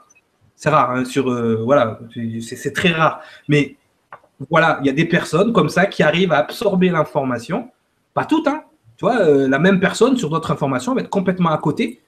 c'est 0.55 0.69
rare. 0.69 0.91
Hein, 0.91 1.05
sur, 1.05 1.31
euh, 1.31 1.63
voilà, 1.65 1.99
c'est 2.41 2.73
très 2.75 2.91
rare. 2.91 3.23
Mais 3.49 3.77
voilà, 4.51 4.79
il 4.83 4.87
y 4.87 4.91
a 4.91 4.93
des 4.93 5.07
personnes 5.07 5.53
comme 5.53 5.71
ça 5.71 5.87
qui 5.87 6.03
arrivent 6.03 6.33
à 6.33 6.39
absorber 6.39 6.91
l'information. 6.91 7.71
Pas 8.13 8.27
toutes, 8.27 8.49
hein. 8.49 8.65
Tu 8.97 9.05
vois, 9.05 9.21
euh, 9.21 9.49
la 9.49 9.61
même 9.61 9.81
personne 9.81 10.17
sur 10.17 10.29
d'autres 10.29 10.51
informations 10.51 10.95
va 10.95 11.01
être 11.01 11.11
complètement 11.11 11.51
à 11.51 11.59
côté 11.59 12.01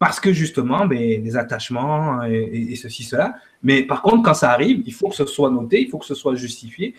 parce 0.00 0.18
que 0.18 0.32
justement, 0.32 0.86
ben, 0.86 1.22
des 1.22 1.36
attachements 1.36 2.24
et, 2.24 2.74
ceci, 2.74 3.04
cela. 3.04 3.36
Mais 3.62 3.84
par 3.84 4.02
contre, 4.02 4.24
quand 4.24 4.34
ça 4.34 4.50
arrive, 4.50 4.82
il 4.84 4.92
faut 4.92 5.10
que 5.10 5.14
ce 5.14 5.26
soit 5.26 5.50
noté, 5.50 5.80
il 5.80 5.88
faut 5.88 5.98
que 5.98 6.06
ce 6.06 6.16
soit 6.16 6.34
justifié. 6.34 6.96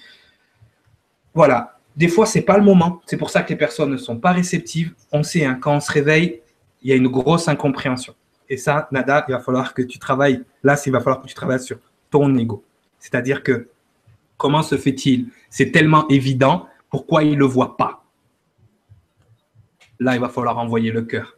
Voilà. 1.33 1.77
Des 1.97 2.07
fois, 2.07 2.25
c'est 2.25 2.43
pas 2.43 2.57
le 2.57 2.63
moment. 2.63 3.01
C'est 3.05 3.17
pour 3.17 3.29
ça 3.29 3.43
que 3.43 3.49
les 3.49 3.57
personnes 3.57 3.91
ne 3.91 3.97
sont 3.97 4.17
pas 4.17 4.31
réceptives. 4.31 4.93
On 5.11 5.23
sait, 5.23 5.43
hein, 5.43 5.57
quand 5.59 5.75
on 5.75 5.79
se 5.81 5.91
réveille, 5.91 6.39
il 6.81 6.89
y 6.89 6.93
a 6.93 6.95
une 6.95 7.09
grosse 7.09 7.49
incompréhension. 7.49 8.15
Et 8.47 8.55
ça, 8.55 8.87
Nada, 8.91 9.25
il 9.27 9.31
va 9.33 9.39
falloir 9.39 9.73
que 9.73 9.81
tu 9.81 9.99
travailles. 9.99 10.41
Là, 10.63 10.81
il 10.85 10.91
va 10.93 10.99
falloir 10.99 11.21
que 11.21 11.27
tu 11.27 11.33
travailles 11.33 11.59
sur 11.59 11.79
ton 12.09 12.33
ego. 12.37 12.63
C'est-à-dire 12.99 13.43
que 13.43 13.67
Comment 14.41 14.63
se 14.63 14.75
fait-il? 14.75 15.27
C'est 15.51 15.71
tellement 15.71 16.07
évident, 16.07 16.67
pourquoi 16.89 17.21
il 17.21 17.33
ne 17.33 17.35
le 17.35 17.45
voit 17.45 17.77
pas? 17.77 18.03
Là, 19.99 20.15
il 20.15 20.19
va 20.19 20.29
falloir 20.29 20.57
envoyer 20.57 20.89
le 20.91 21.03
cœur. 21.03 21.37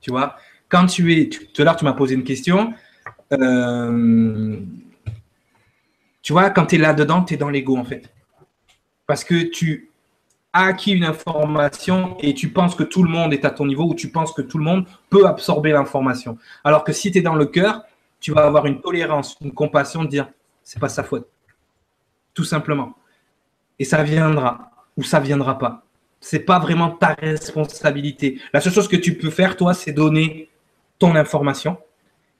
Tu 0.00 0.10
vois? 0.10 0.36
Quand 0.70 0.86
tu 0.86 1.12
es. 1.14 1.28
Tout 1.28 1.60
à 1.60 1.64
l'heure, 1.64 1.76
tu 1.76 1.84
m'as 1.84 1.92
posé 1.92 2.14
une 2.14 2.24
question. 2.24 2.72
Euh, 3.32 4.58
tu 6.22 6.32
vois, 6.32 6.50
quand 6.50 6.66
tu 6.66 6.76
es 6.76 6.78
là-dedans, 6.78 7.22
tu 7.24 7.34
es 7.34 7.36
dans 7.36 7.50
l'ego, 7.50 7.76
en 7.76 7.84
fait. 7.84 8.10
Parce 9.06 9.24
que 9.24 9.42
tu 9.50 9.90
as 10.52 10.64
acquis 10.64 10.92
une 10.92 11.04
information 11.04 12.16
et 12.20 12.34
tu 12.34 12.48
penses 12.48 12.74
que 12.74 12.84
tout 12.84 13.02
le 13.02 13.10
monde 13.10 13.32
est 13.32 13.44
à 13.44 13.50
ton 13.50 13.66
niveau 13.66 13.84
ou 13.84 13.94
tu 13.94 14.08
penses 14.10 14.32
que 14.32 14.42
tout 14.42 14.58
le 14.58 14.64
monde 14.64 14.86
peut 15.10 15.26
absorber 15.26 15.72
l'information. 15.72 16.38
Alors 16.64 16.84
que 16.84 16.92
si 16.92 17.12
tu 17.12 17.18
es 17.18 17.22
dans 17.22 17.34
le 17.34 17.46
cœur, 17.46 17.82
tu 18.20 18.32
vas 18.32 18.46
avoir 18.46 18.66
une 18.66 18.80
tolérance, 18.80 19.36
une 19.42 19.52
compassion 19.52 20.04
de 20.04 20.08
dire 20.08 20.28
c'est 20.62 20.80
pas 20.80 20.88
sa 20.88 21.04
faute 21.04 21.28
tout 22.34 22.44
simplement. 22.44 22.94
et 23.78 23.84
ça 23.84 24.02
viendra 24.02 24.70
ou 24.96 25.02
ça 25.02 25.20
viendra 25.20 25.58
pas. 25.58 25.84
C'est 26.20 26.40
pas 26.40 26.58
vraiment 26.58 26.90
ta 26.90 27.14
responsabilité. 27.14 28.38
La 28.52 28.60
seule 28.60 28.74
chose 28.74 28.88
que 28.88 28.96
tu 28.96 29.16
peux 29.16 29.30
faire, 29.30 29.56
toi, 29.56 29.72
c'est 29.72 29.92
donner 29.92 30.49
ton 31.00 31.16
information. 31.16 31.78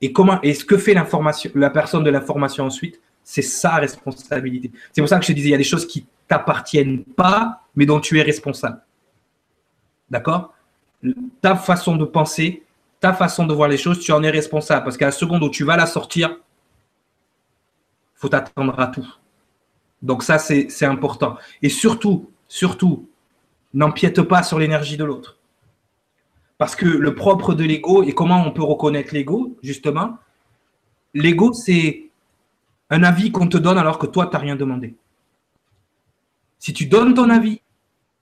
Et 0.01 0.13
comment 0.13 0.41
et 0.43 0.55
ce 0.55 0.65
que 0.65 0.79
fait 0.79 0.95
l'information, 0.95 1.51
la 1.57 1.71
personne 1.71 2.05
de 2.05 2.11
l'information 2.11 2.65
ensuite, 2.65 3.01
c'est 3.25 3.43
sa 3.43 3.75
responsabilité. 3.77 4.71
C'est 4.93 5.01
pour 5.01 5.09
ça 5.09 5.19
que 5.19 5.25
je 5.25 5.29
te 5.29 5.33
disais, 5.33 5.49
il 5.49 5.53
y 5.53 5.55
a 5.55 5.59
des 5.59 5.65
choses 5.65 5.87
qui 5.87 6.07
t'appartiennent 6.29 7.05
pas, 7.05 7.63
mais 7.75 7.87
dont 7.87 8.01
tu 8.01 8.19
es 8.19 8.23
responsable. 8.23 8.81
D'accord? 10.09 10.55
Ta 11.41 11.57
façon 11.57 11.97
de 11.97 12.05
penser, 12.05 12.63
ta 13.01 13.13
façon 13.13 13.47
de 13.47 13.53
voir 13.53 13.69
les 13.69 13.77
choses, 13.77 13.99
tu 13.99 14.13
en 14.13 14.23
es 14.23 14.31
responsable. 14.31 14.85
Parce 14.85 14.97
qu'à 14.97 15.07
la 15.07 15.13
seconde 15.13 15.43
où 15.43 15.51
tu 15.51 15.65
vas 15.65 15.77
la 15.77 15.87
sortir, 15.87 16.39
faut 18.15 18.29
t'attendre 18.29 18.79
à 18.79 18.87
tout. 18.87 19.07
Donc 20.03 20.23
ça, 20.23 20.39
c'est 20.39 20.85
important. 20.85 21.37
Et 21.63 21.69
surtout, 21.69 22.31
surtout, 22.49 23.09
n'empiète 23.75 24.23
pas 24.23 24.43
sur 24.43 24.59
l'énergie 24.59 24.97
de 24.97 25.05
l'autre. 25.05 25.39
Parce 26.61 26.77
que 26.77 26.85
le 26.85 27.15
propre 27.15 27.55
de 27.55 27.65
l'ego, 27.65 28.03
et 28.03 28.13
comment 28.13 28.47
on 28.47 28.51
peut 28.51 28.63
reconnaître 28.63 29.15
l'ego, 29.15 29.57
justement, 29.63 30.19
l'ego, 31.15 31.55
c'est 31.55 32.11
un 32.91 33.03
avis 33.03 33.33
qu'on 33.33 33.49
te 33.49 33.57
donne 33.57 33.79
alors 33.79 33.99
que 33.99 34.05
toi, 34.05 34.27
tu 34.27 34.35
n'as 34.35 34.41
rien 34.41 34.57
demandé. 34.57 34.95
Si 36.59 36.75
tu 36.75 36.85
donnes 36.85 37.15
ton 37.15 37.31
avis 37.31 37.63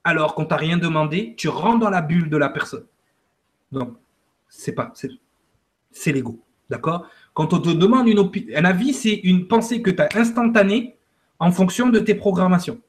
alors 0.05 0.35
qu'on 0.35 0.45
t'a 0.45 0.55
rien 0.55 0.77
demandé, 0.77 1.33
tu 1.35 1.49
rentres 1.49 1.79
dans 1.79 1.89
la 1.89 2.01
bulle 2.01 2.29
de 2.29 2.37
la 2.37 2.47
personne. 2.47 2.85
Donc, 3.73 3.97
c'est 4.47 4.71
pas, 4.71 4.93
c'est 5.91 6.11
l'ego. 6.13 6.39
D'accord? 6.69 7.07
Quand 7.33 7.51
on 7.51 7.59
te 7.59 7.67
demande 7.67 8.07
une 8.07 8.31
un 8.55 8.63
avis, 8.63 8.93
c'est 8.93 9.15
une 9.15 9.49
pensée 9.49 9.81
que 9.81 9.91
tu 9.91 10.01
as 10.01 10.07
instantanée 10.15 10.95
en 11.39 11.51
fonction 11.51 11.89
de 11.89 11.99
tes 11.99 12.15
programmations. 12.15 12.79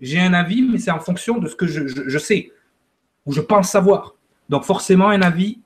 J'ai 0.00 0.20
un 0.20 0.32
avis, 0.32 0.62
mais 0.62 0.78
c'est 0.78 0.90
en 0.90 1.00
fonction 1.00 1.36
de 1.36 1.48
ce 1.48 1.54
que 1.54 1.66
je, 1.66 2.18
sais 2.18 2.50
ou 3.26 3.32
je 3.32 3.42
pense 3.42 3.70
savoir. 3.70 4.15
Donc, 4.48 4.64
forcément, 4.64 5.08
un 5.08 5.22
avis, 5.22 5.60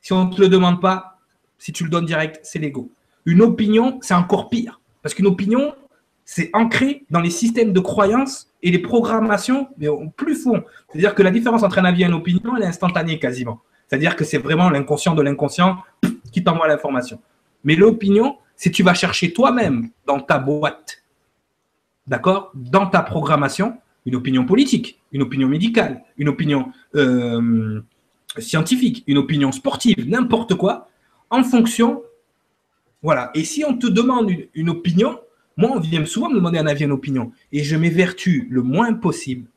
si 0.00 0.12
on 0.12 0.26
ne 0.26 0.34
te 0.34 0.40
le 0.40 0.48
demande 0.48 0.80
pas, 0.80 1.18
si 1.58 1.72
tu 1.72 1.84
le 1.84 1.90
donnes 1.90 2.06
direct, 2.06 2.40
c'est 2.42 2.58
l'ego. 2.58 2.90
Une 3.24 3.42
opinion, 3.42 3.98
c'est 4.02 4.14
encore 4.14 4.48
pire. 4.48 4.80
Parce 5.02 5.14
qu'une 5.14 5.26
opinion, 5.26 5.74
c'est 6.24 6.50
ancré 6.52 7.04
dans 7.10 7.20
les 7.20 7.30
systèmes 7.30 7.72
de 7.72 7.80
croyances 7.80 8.48
et 8.62 8.70
les 8.70 8.78
programmations, 8.78 9.68
mais 9.78 9.86
plus 10.16 10.36
fond. 10.36 10.62
C'est-à-dire 10.88 11.14
que 11.14 11.22
la 11.22 11.30
différence 11.30 11.62
entre 11.62 11.78
un 11.78 11.84
avis 11.84 12.02
et 12.02 12.06
une 12.06 12.14
opinion, 12.14 12.56
elle 12.56 12.64
est 12.64 12.66
instantanée 12.66 13.18
quasiment. 13.18 13.60
C'est-à-dire 13.86 14.16
que 14.16 14.24
c'est 14.24 14.38
vraiment 14.38 14.68
l'inconscient 14.68 15.14
de 15.14 15.22
l'inconscient 15.22 15.78
qui 16.32 16.44
t'envoie 16.44 16.68
l'information. 16.68 17.20
Mais 17.64 17.76
l'opinion, 17.76 18.36
c'est 18.56 18.70
tu 18.70 18.82
vas 18.82 18.94
chercher 18.94 19.32
toi-même 19.32 19.90
dans 20.06 20.20
ta 20.20 20.38
boîte, 20.38 21.02
d'accord? 22.06 22.50
Dans 22.54 22.86
ta 22.86 23.02
programmation, 23.02 23.78
une 24.04 24.16
opinion 24.16 24.44
politique, 24.44 25.00
une 25.12 25.22
opinion 25.22 25.48
médicale, 25.48 26.02
une 26.18 26.28
opinion 26.28 26.72
euh, 26.94 27.80
scientifique, 28.40 29.04
une 29.06 29.18
opinion 29.18 29.52
sportive, 29.52 30.08
n'importe 30.08 30.54
quoi, 30.54 30.88
en 31.30 31.42
fonction. 31.42 32.02
Voilà. 33.02 33.30
Et 33.34 33.44
si 33.44 33.64
on 33.64 33.76
te 33.76 33.86
demande 33.86 34.30
une 34.54 34.70
opinion, 34.70 35.18
moi, 35.56 35.72
on 35.74 35.80
vient 35.80 36.04
souvent 36.04 36.30
me 36.30 36.36
demander 36.36 36.58
un 36.58 36.66
avis, 36.66 36.84
une 36.84 36.92
opinion. 36.92 37.32
Et 37.52 37.64
je 37.64 37.76
m'évertue 37.76 38.46
le 38.50 38.62
moins 38.62 38.94
possible 38.94 39.48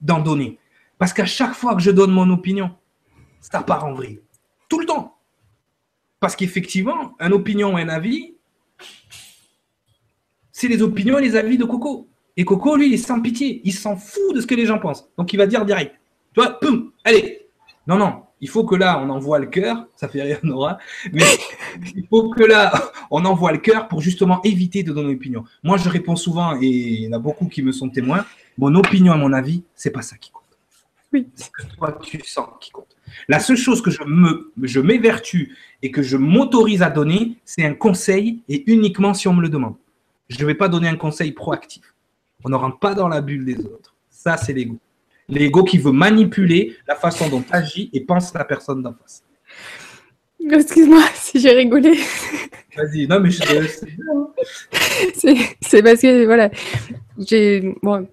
d'en 0.00 0.20
donner. 0.20 0.58
Parce 0.98 1.12
qu'à 1.12 1.24
chaque 1.24 1.54
fois 1.54 1.74
que 1.74 1.80
je 1.80 1.90
donne 1.90 2.10
mon 2.10 2.28
opinion, 2.30 2.70
ça 3.40 3.62
part 3.62 3.84
en 3.84 3.94
vrille. 3.94 4.20
Tout 4.68 4.80
le 4.80 4.86
temps. 4.86 5.16
Parce 6.20 6.36
qu'effectivement, 6.36 7.14
un 7.20 7.32
opinion 7.32 7.76
un 7.76 7.88
avis, 7.88 8.34
c'est 10.52 10.68
les 10.68 10.82
opinions 10.82 11.18
et 11.18 11.22
les 11.22 11.36
avis 11.36 11.58
de 11.58 11.64
Coco. 11.64 12.08
Et 12.36 12.44
Coco, 12.44 12.76
lui, 12.76 12.88
il 12.88 12.94
est 12.94 12.98
sans 12.98 13.20
pitié. 13.20 13.60
Il 13.64 13.72
s'en 13.72 13.96
fout 13.96 14.34
de 14.34 14.40
ce 14.40 14.46
que 14.46 14.54
les 14.54 14.66
gens 14.66 14.78
pensent. 14.78 15.08
Donc, 15.16 15.32
il 15.32 15.36
va 15.36 15.46
dire 15.46 15.64
direct. 15.64 15.94
Tu 16.34 16.40
vois, 16.40 16.58
poum, 16.58 16.92
allez. 17.04 17.43
Non, 17.86 17.96
non, 17.96 18.22
il 18.40 18.48
faut 18.48 18.64
que 18.64 18.74
là, 18.74 19.00
on 19.02 19.10
envoie 19.10 19.38
le 19.38 19.46
cœur, 19.46 19.86
ça 19.94 20.08
fait 20.08 20.22
rien 20.22 20.38
Nora, 20.42 20.78
mais 21.12 21.22
il 21.94 22.06
faut 22.08 22.30
que 22.30 22.42
là, 22.42 22.72
on 23.10 23.24
envoie 23.24 23.52
le 23.52 23.58
cœur 23.58 23.88
pour 23.88 24.00
justement 24.00 24.42
éviter 24.42 24.82
de 24.82 24.92
donner 24.92 25.10
une 25.10 25.16
opinion. 25.16 25.44
Moi, 25.62 25.76
je 25.76 25.88
réponds 25.88 26.16
souvent, 26.16 26.56
et 26.60 26.66
il 26.66 27.02
y 27.02 27.08
en 27.08 27.12
a 27.12 27.18
beaucoup 27.18 27.46
qui 27.46 27.62
me 27.62 27.72
sont 27.72 27.90
témoins, 27.90 28.24
mon 28.56 28.74
opinion, 28.74 29.12
à 29.12 29.16
mon 29.16 29.32
avis, 29.32 29.64
c'est 29.74 29.90
pas 29.90 30.02
ça 30.02 30.16
qui 30.16 30.30
compte. 30.30 30.42
Oui. 31.12 31.28
C'est 31.34 31.50
que 31.50 31.62
toi, 31.76 31.98
tu 32.02 32.20
sens 32.24 32.48
qui 32.60 32.70
compte. 32.70 32.96
La 33.28 33.38
seule 33.40 33.56
chose 33.56 33.80
que 33.80 33.90
je 33.90 34.02
me, 34.04 34.52
je 34.62 34.80
m'évertue 34.80 35.56
et 35.82 35.90
que 35.90 36.02
je 36.02 36.16
m'autorise 36.16 36.82
à 36.82 36.90
donner, 36.90 37.36
c'est 37.44 37.64
un 37.64 37.74
conseil 37.74 38.42
et 38.48 38.70
uniquement 38.70 39.14
si 39.14 39.28
on 39.28 39.34
me 39.34 39.42
le 39.42 39.48
demande. 39.48 39.76
Je 40.28 40.40
ne 40.40 40.46
vais 40.46 40.54
pas 40.54 40.68
donner 40.68 40.88
un 40.88 40.96
conseil 40.96 41.32
proactif. 41.32 41.94
On 42.44 42.48
ne 42.48 42.56
rentre 42.56 42.78
pas 42.78 42.94
dans 42.94 43.08
la 43.08 43.20
bulle 43.20 43.44
des 43.44 43.58
autres. 43.60 43.94
Ça, 44.10 44.36
c'est 44.36 44.52
l'ego. 44.52 44.78
L'ego 45.28 45.64
qui 45.64 45.78
veut 45.78 45.92
manipuler 45.92 46.76
la 46.86 46.94
façon 46.94 47.28
dont 47.28 47.44
agit 47.50 47.90
et 47.92 48.00
pense 48.00 48.32
la 48.34 48.44
personne 48.44 48.82
d'en 48.82 48.92
face. 48.92 49.24
Excuse-moi 50.50 51.02
si 51.14 51.40
j'ai 51.40 51.52
rigolé. 51.52 51.98
Vas-y, 52.76 53.06
non 53.06 53.20
mais 53.20 53.30
je 53.30 53.42
C'est 55.60 55.82
parce 55.82 56.00
que 56.00 56.24
voilà, 56.26 56.50
j'ai 57.18 57.74
bon, 57.82 58.06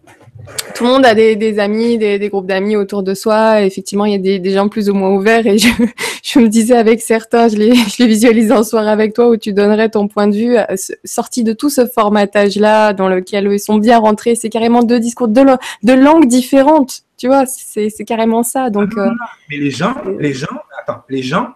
tout 0.76 0.84
le 0.84 0.90
monde 0.90 1.06
a 1.06 1.14
des, 1.14 1.60
amis, 1.60 1.98
des, 1.98 2.30
groupes 2.30 2.48
d'amis 2.48 2.76
autour 2.76 3.04
de 3.04 3.14
soi. 3.14 3.62
Effectivement, 3.62 4.06
il 4.06 4.14
y 4.14 4.36
a 4.36 4.40
des, 4.40 4.52
gens 4.52 4.70
plus 4.70 4.90
ou 4.90 4.94
moins 4.94 5.12
ouverts. 5.12 5.46
Et 5.46 5.58
je, 5.58 5.68
je 6.24 6.40
me 6.40 6.48
disais 6.48 6.76
avec 6.76 7.02
certains, 7.02 7.48
je 7.48 7.56
les, 7.56 7.76
je 7.76 8.02
les 8.02 8.08
visualise 8.08 8.52
en 8.52 8.64
soir 8.64 8.88
avec 8.88 9.14
toi, 9.14 9.30
où 9.30 9.38
tu 9.38 9.54
donnerais 9.54 9.90
ton 9.90 10.08
point 10.08 10.28
de 10.28 10.36
vue, 10.36 10.58
euh, 10.58 10.66
sorti 11.04 11.44
de 11.44 11.54
tout 11.54 11.70
ce 11.70 11.86
formatage-là, 11.86 12.94
dans 12.94 13.08
lequel 13.08 13.48
ils 13.52 13.60
sont 13.60 13.78
bien 13.78 14.00
rentrés. 14.00 14.36
C'est 14.36 14.50
carrément 14.50 14.84
deux 14.84 15.00
discours, 15.00 15.28
de 15.28 15.44
deux 15.84 16.02
langues 16.02 16.28
différentes. 16.28 17.04
Tu 17.18 17.28
vois, 17.28 17.46
c'est 17.46 17.92
carrément 18.06 18.44
ça. 18.44 18.70
Donc, 18.70 18.92
ah 18.98 19.02
euh, 19.02 19.12
Mais 19.50 19.58
les 19.58 19.72
gens, 19.72 19.96
les 20.20 20.34
gens, 20.34 20.48
attends, 20.82 21.04
les 21.10 21.22
gens 21.22 21.50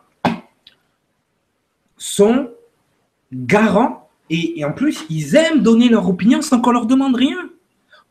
sont 1.97 2.49
garants 3.33 4.07
et, 4.29 4.59
et 4.59 4.65
en 4.65 4.71
plus, 4.71 5.05
ils 5.09 5.35
aiment 5.35 5.61
donner 5.61 5.89
leur 5.89 6.07
opinion 6.07 6.41
sans 6.41 6.61
qu'on 6.61 6.71
leur 6.71 6.85
demande 6.85 7.15
rien. 7.15 7.37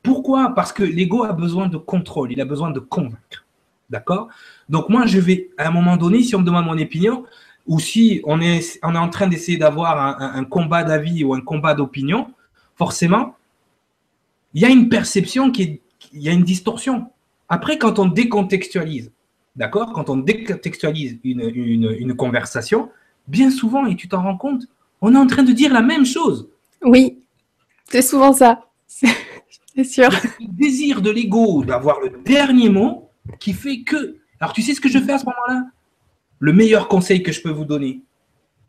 Pourquoi? 0.05 0.55
Parce 0.55 0.71
que 0.73 0.85
l'ego 0.85 1.25
a 1.25 1.33
besoin 1.33 1.67
de 1.67 1.79
contrôle, 1.79 2.31
il 2.31 2.41
a 2.41 2.45
besoin 2.45 2.71
de 2.71 2.79
convaincre. 2.79 3.45
D'accord? 3.89 4.29
Donc 4.69 4.91
moi, 4.91 5.07
je 5.07 5.19
vais, 5.19 5.51
à 5.57 5.67
un 5.69 5.71
moment 5.71 5.97
donné, 5.97 6.23
si 6.23 6.37
on 6.37 6.41
me 6.41 6.45
demande 6.45 6.67
mon 6.67 6.79
opinion, 6.79 7.25
ou 7.67 7.81
si 7.81 8.21
on 8.25 8.43
est, 8.43 8.79
en 8.83 9.09
train 9.09 9.27
d'essayer 9.27 9.57
d'avoir 9.57 10.21
un, 10.21 10.45
combat 10.45 10.85
d'avis 10.85 11.25
ou 11.25 11.33
un 11.33 11.41
combat 11.41 11.75
d'opinion, 11.75 12.31
forcément, 12.77 13.35
il 14.53 14.61
y 14.61 14.67
a 14.67 14.69
une 14.69 14.91
perception 14.91 15.51
qui 15.51 15.63
est, 15.63 15.81
il 16.13 16.23
y 16.23 16.29
a 16.29 16.33
une 16.33 16.45
distorsion. 16.45 17.07
Après, 17.49 17.79
quand 17.79 17.99
on 17.99 18.05
décontextualise, 18.05 19.11
d'accord? 19.57 19.95
Quand 19.95 20.11
on 20.11 20.19
décontextualise 20.19 21.19
une, 21.25 21.41
une 21.99 22.15
conversation, 22.15 22.91
bien 23.27 23.51
souvent, 23.51 23.87
et 23.87 23.97
tu 23.97 24.07
t'en 24.07 24.23
rends 24.23 24.37
compte, 24.37 24.65
on 25.01 25.15
est 25.15 25.19
en 25.19 25.27
train 25.27 25.45
de 25.45 25.53
dire 25.53 25.73
la 25.73 25.83
même 25.83 26.05
chose. 26.05 26.51
Oui, 26.83 27.21
c'est 27.89 28.03
souvent 28.03 28.35
ça. 28.35 28.61
C'est. 29.85 30.07
Le 30.07 30.47
désir 30.49 31.03
de 31.03 31.11
l'ego 31.11 31.65
d'avoir 31.65 32.01
le 32.01 32.11
dernier 32.25 32.69
mot 32.69 33.11
qui 33.39 33.53
fait 33.53 33.83
que. 33.83 34.17
Alors, 34.41 34.53
tu 34.53 34.63
sais 34.63 34.75
ce 34.75 34.81
que 34.81 34.89
je 34.89 34.99
fais 34.99 35.13
à 35.13 35.19
ce 35.19 35.25
moment-là? 35.25 35.67
Le 36.39 36.53
meilleur 36.53 36.89
conseil 36.89 37.23
que 37.23 37.33
je 37.33 37.41
peux 37.41 37.51
vous 37.51 37.65
donner, 37.65 38.03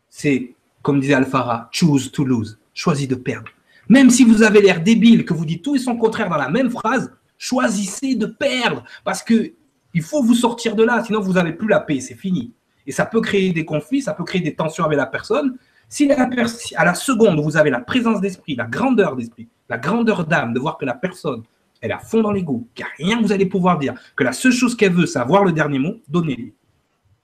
c'est, 0.10 0.54
comme 0.82 1.00
disait 1.00 1.16
Alphara, 1.16 1.70
choose 1.72 2.12
to 2.12 2.24
lose. 2.24 2.60
Choisis 2.74 3.08
de 3.08 3.16
perdre. 3.16 3.52
Même 3.90 4.10
si 4.10 4.24
vous 4.24 4.44
avez 4.44 4.62
l'air 4.62 4.82
débile, 4.82 5.26
que 5.26 5.34
vous 5.34 5.46
dites 5.46 5.64
tout 5.64 5.76
et 5.76 5.80
son 5.80 5.98
contraire 5.98 6.30
dans 6.30 6.38
la 6.38 6.50
même 6.50 6.70
phrase, 6.70 7.12
choisissez 7.38 8.16
de 8.16 8.26
perdre. 8.26 8.84
Parce 9.04 9.22
que 9.24 9.54
il 9.94 10.02
faut 10.02 10.22
vous 10.22 10.36
sortir 10.36 10.76
de 10.76 10.84
là, 10.84 11.04
sinon 11.06 11.22
vous 11.22 11.34
n'avez 11.34 11.54
plus 11.54 11.68
la 11.68 11.80
paix, 11.80 12.00
c'est 12.00 12.16
fini. 12.16 12.52
Et 12.86 12.92
ça 12.92 13.06
peut 13.06 13.22
créer 13.22 13.52
des 13.52 13.66
conflits, 13.66 14.02
ça 14.02 14.14
peut 14.14 14.24
créer 14.24 14.42
des 14.42 14.54
tensions 14.54 14.84
avec 14.84 14.98
la 14.98 15.06
personne. 15.06 15.58
Si 15.88 16.12
à 16.12 16.86
la 16.86 16.94
seconde, 16.94 17.40
vous 17.40 17.58
avez 17.58 17.70
la 17.70 17.80
présence 17.80 18.20
d'esprit, 18.20 18.56
la 18.56 18.66
grandeur 18.66 19.16
d'esprit, 19.16 19.48
la 19.70 19.78
grandeur 19.78 20.26
d'âme 20.26 20.54
de 20.54 20.60
voir 20.60 20.78
que 20.78 20.86
la 20.86 20.94
personne, 20.94 21.44
elle 21.82 21.92
est 21.92 21.94
à 21.94 22.00
fond 22.00 22.22
dans 22.22 22.32
l'ego, 22.32 22.68
qu'il 22.74 22.86
n'y 22.86 22.92
a 22.92 22.96
rien 22.98 23.18
que 23.18 23.24
vous 23.24 23.32
allez 23.32 23.46
pouvoir 23.46 23.78
dire, 23.78 23.94
que 24.16 24.24
la 24.24 24.34
seule 24.34 24.52
chose 24.52 24.76
qu'elle 24.76 24.94
veut, 24.94 25.06
c'est 25.06 25.20
avoir 25.20 25.44
le 25.44 25.52
dernier 25.52 25.80
mot, 25.80 25.96
donnez-lui. 26.08 26.54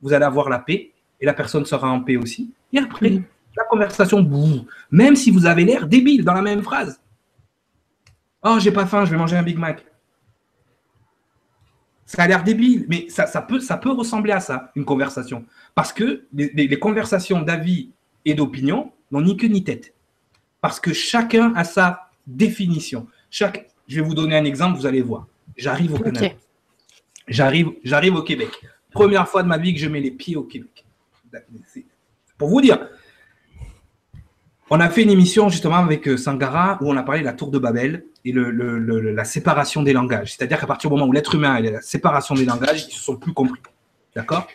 Vous 0.01 0.13
allez 0.13 0.25
avoir 0.25 0.49
la 0.49 0.59
paix 0.59 0.91
et 1.19 1.25
la 1.25 1.33
personne 1.33 1.65
sera 1.65 1.89
en 1.89 2.01
paix 2.01 2.17
aussi. 2.17 2.51
Et 2.73 2.79
après, 2.79 3.21
la 3.55 3.63
conversation, 3.65 4.21
boum, 4.21 4.65
même 4.89 5.15
si 5.15 5.29
vous 5.31 5.45
avez 5.45 5.63
l'air 5.63 5.87
débile 5.87 6.23
dans 6.23 6.33
la 6.33 6.41
même 6.41 6.63
phrase. 6.63 7.01
Oh, 8.43 8.57
j'ai 8.59 8.71
pas 8.71 8.85
faim, 8.85 9.05
je 9.05 9.11
vais 9.11 9.17
manger 9.17 9.37
un 9.37 9.43
Big 9.43 9.57
Mac. 9.57 9.85
Ça 12.05 12.23
a 12.23 12.27
l'air 12.27 12.43
débile, 12.43 12.85
mais 12.89 13.07
ça, 13.09 13.27
ça, 13.27 13.41
peut, 13.41 13.59
ça 13.59 13.77
peut 13.77 13.91
ressembler 13.91 14.33
à 14.33 14.39
ça, 14.39 14.71
une 14.75 14.83
conversation. 14.83 15.45
Parce 15.75 15.93
que 15.93 16.25
les 16.33 16.79
conversations 16.79 17.41
d'avis 17.41 17.91
et 18.25 18.33
d'opinion 18.33 18.91
n'ont 19.11 19.21
ni 19.21 19.37
queue 19.37 19.47
ni 19.47 19.63
tête. 19.63 19.93
Parce 20.59 20.79
que 20.79 20.93
chacun 20.93 21.53
a 21.55 21.63
sa 21.63 22.10
définition. 22.35 23.07
Chaque, 23.29 23.69
je 23.87 23.95
vais 23.95 24.01
vous 24.01 24.15
donner 24.15 24.35
un 24.35 24.45
exemple, 24.45 24.77
vous 24.77 24.85
allez 24.85 25.01
voir. 25.01 25.27
J'arrive 25.57 25.93
au 25.93 25.99
Canada. 25.99 26.29
J'arrive, 27.27 27.69
j'arrive 27.83 28.15
au 28.15 28.23
Québec. 28.23 28.49
Première 28.91 29.27
fois 29.27 29.43
de 29.43 29.47
ma 29.47 29.57
vie 29.57 29.73
que 29.73 29.79
je 29.79 29.87
mets 29.87 30.01
les 30.01 30.11
pieds 30.11 30.35
au 30.35 30.43
Québec. 30.43 30.85
Pour 32.37 32.49
vous 32.49 32.61
dire, 32.61 32.79
on 34.69 34.79
a 34.79 34.89
fait 34.89 35.03
une 35.03 35.09
émission 35.09 35.49
justement 35.49 35.77
avec 35.77 36.07
euh, 36.07 36.17
Sangara 36.17 36.77
où 36.81 36.89
on 36.89 36.97
a 36.97 37.03
parlé 37.03 37.21
de 37.21 37.25
la 37.25 37.33
tour 37.33 37.51
de 37.51 37.59
Babel 37.59 38.05
et 38.23 38.33
la 38.33 39.25
séparation 39.25 39.83
des 39.83 39.93
langages. 39.93 40.33
C'est-à-dire 40.33 40.59
qu'à 40.59 40.67
partir 40.67 40.89
du 40.89 40.95
moment 40.95 41.09
où 41.09 41.11
l'être 41.11 41.35
humain 41.35 41.57
et 41.57 41.69
la 41.69 41.81
séparation 41.81 42.35
des 42.35 42.45
langages, 42.45 42.85
ils 42.87 42.93
se 42.93 43.01
sont 43.01 43.17
plus 43.17 43.33
compris. 43.33 43.61
D'accord? 44.15 44.47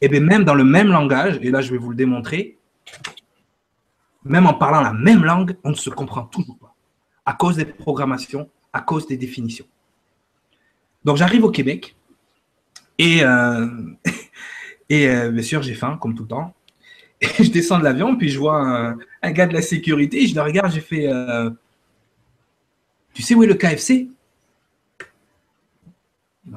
Et 0.00 0.08
bien 0.08 0.20
même 0.20 0.44
dans 0.44 0.54
le 0.54 0.64
même 0.64 0.88
langage, 0.88 1.38
et 1.42 1.50
là 1.50 1.60
je 1.60 1.70
vais 1.70 1.78
vous 1.78 1.90
le 1.90 1.96
démontrer, 1.96 2.58
même 4.24 4.46
en 4.46 4.54
parlant 4.54 4.82
la 4.82 4.92
même 4.92 5.24
langue, 5.24 5.56
on 5.64 5.70
ne 5.70 5.74
se 5.74 5.90
comprend 5.90 6.24
toujours 6.24 6.58
pas. 6.58 6.69
À 7.30 7.34
cause 7.34 7.54
des 7.54 7.64
programmations, 7.64 8.50
à 8.72 8.80
cause 8.80 9.06
des 9.06 9.16
définitions. 9.16 9.66
Donc 11.04 11.16
j'arrive 11.16 11.44
au 11.44 11.52
Québec 11.52 11.94
et, 12.98 13.22
euh, 13.22 13.68
et 14.88 15.08
euh, 15.08 15.30
bien 15.30 15.42
sûr 15.44 15.62
j'ai 15.62 15.74
faim 15.74 15.96
comme 16.02 16.16
tout 16.16 16.24
le 16.24 16.28
temps. 16.28 16.52
Et 17.20 17.28
je 17.44 17.52
descends 17.52 17.78
de 17.78 17.84
l'avion, 17.84 18.16
puis 18.16 18.30
je 18.30 18.38
vois 18.40 18.96
un, 19.22 19.30
gars 19.30 19.46
de 19.46 19.54
la 19.54 19.62
sécurité, 19.62 20.26
je 20.26 20.34
le 20.34 20.40
regarde, 20.40 20.72
j'ai 20.72 20.80
fait 20.80 21.06
euh, 21.06 21.50
Tu 23.14 23.22
sais 23.22 23.36
où 23.36 23.44
est 23.44 23.46
le 23.46 23.54
KFC 23.54 24.08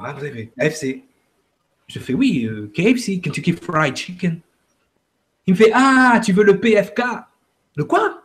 ah, 0.01 0.13
vous 0.13 0.26
avez 0.26 0.51
KFC. 0.57 1.03
Je 1.86 1.99
fais 1.99 2.15
Oui, 2.15 2.49
KFC, 2.74 3.19
Kentucky 3.21 3.51
Fried 3.51 3.95
Chicken. 3.95 4.39
Il 5.45 5.53
me 5.53 5.55
fait 5.55 5.69
Ah, 5.71 6.19
tu 6.26 6.34
veux 6.34 6.43
le 6.43 6.59
PFK 6.59 7.03
Le 7.76 7.84
quoi? 7.84 8.22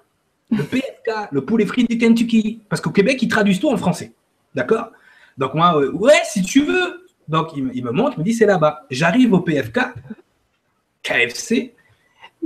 Le 0.51 0.63
PFK, 0.63 1.31
le 1.31 1.45
poulet 1.45 1.67
frit 1.67 1.85
du 1.85 1.99
Kentucky. 1.99 2.61
Parce 2.69 2.81
qu'au 2.81 2.91
Québec, 2.91 3.23
ils 3.23 3.29
traduisent 3.29 3.61
tout 3.61 3.71
en 3.71 3.77
français. 3.77 4.13
D'accord? 4.55 4.91
Donc, 5.37 5.55
moi, 5.55 5.79
ouais, 5.79 6.21
si 6.25 6.43
tu 6.43 6.65
veux. 6.65 7.07
Donc, 7.29 7.51
il, 7.55 7.85
me 7.85 7.91
montre, 7.91 8.15
il 8.17 8.21
me 8.21 8.25
dit 8.25 8.33
C'est 8.33 8.47
là-bas. 8.47 8.87
J'arrive 8.91 9.35
au 9.35 9.41
PFK, 9.41 9.81
KFC, 11.03 11.75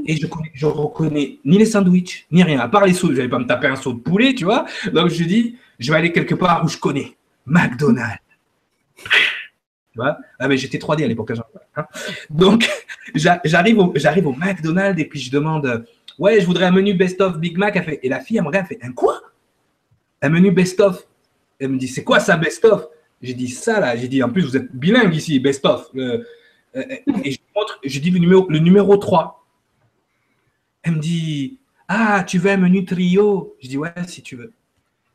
et 0.07 0.17
je, 0.17 0.27
connais, 0.27 0.51
je 0.55 0.67
reconnais 0.67 1.39
ni 1.45 1.59
les 1.59 1.67
sandwichs, 1.67 2.27
ni 2.31 2.43
rien. 2.43 2.59
À 2.59 2.69
part 2.69 2.85
les 2.85 2.93
sauts, 2.93 3.09
je 3.09 3.17
n'allais 3.17 3.29
pas 3.29 3.39
me 3.39 3.47
taper 3.47 3.69
un 3.69 3.77
saut 3.77 3.93
de 3.93 4.01
poulet, 4.01 4.35
tu 4.35 4.45
vois. 4.45 4.67
Donc, 4.93 5.11
je 5.11 5.25
dis 5.25 5.57
Je 5.79 5.93
vais 5.93 5.99
aller 5.99 6.13
quelque 6.13 6.35
part 6.35 6.65
où 6.65 6.69
je 6.69 6.77
connais. 6.77 7.17
McDonald's. 7.47 8.19
Tu 8.97 9.99
vois? 9.99 10.19
Ah, 10.39 10.49
mais 10.49 10.57
j'étais 10.57 10.79
3D 10.79 11.05
à 11.05 11.07
l'époque. 11.07 11.33
Hein. 11.33 11.43
hein. 11.77 11.87
Donc, 12.31 12.69
j'arrive 13.15 13.79
au 13.79 14.33
McDonald's 14.33 15.01
et 15.01 15.05
puis 15.05 15.21
je 15.21 15.31
demande 15.31 15.85
Ouais, 16.19 16.41
je 16.41 16.47
voudrais 16.47 16.67
un 16.67 16.71
menu 16.71 16.95
best-of 16.95 17.39
Big 17.39 17.57
Mac. 17.57 17.83
fait, 17.85 18.01
et 18.03 18.09
la 18.09 18.21
fille, 18.21 18.37
elle 18.37 18.43
me 18.43 18.49
regarde, 18.49 18.67
elle 18.71 18.79
fait 18.79 18.85
Un 18.85 18.93
quoi? 18.93 19.21
Un 20.21 20.29
menu 20.29 20.51
best-of 20.51 21.07
Elle 21.59 21.71
me 21.71 21.79
dit 21.79 21.89
C'est 21.89 22.05
quoi 22.05 22.21
ça, 22.21 22.37
best-of 22.37 22.87
J'ai 23.21 23.35
dit 23.35 23.49
Ça 23.49 23.81
là. 23.81 23.97
J'ai 23.97 24.09
dit 24.09 24.23
En 24.23 24.31
plus, 24.31 24.43
vous 24.43 24.57
êtes 24.57 24.75
bilingue 24.75 25.15
ici, 25.15 25.39
best-of. 25.41 25.89
Euh, 25.97 26.23
euh, 26.77 26.83
et 27.25 27.33
je 27.33 27.39
montre, 27.55 27.79
je 27.85 27.99
dis 27.99 28.11
le 28.11 28.19
numéro, 28.19 28.49
le 28.49 28.59
numéro 28.59 28.97
3. 28.97 29.45
Elle 30.83 30.97
me 30.97 31.01
dit 31.01 31.59
Ah, 31.89 32.25
tu 32.27 32.39
veux 32.39 32.51
un 32.51 32.57
menu 32.57 32.85
trio? 32.85 33.57
Je 33.63 33.69
dis 33.69 33.79
Ouais, 33.79 33.93
si 34.07 34.23
tu 34.23 34.37
veux. 34.37 34.53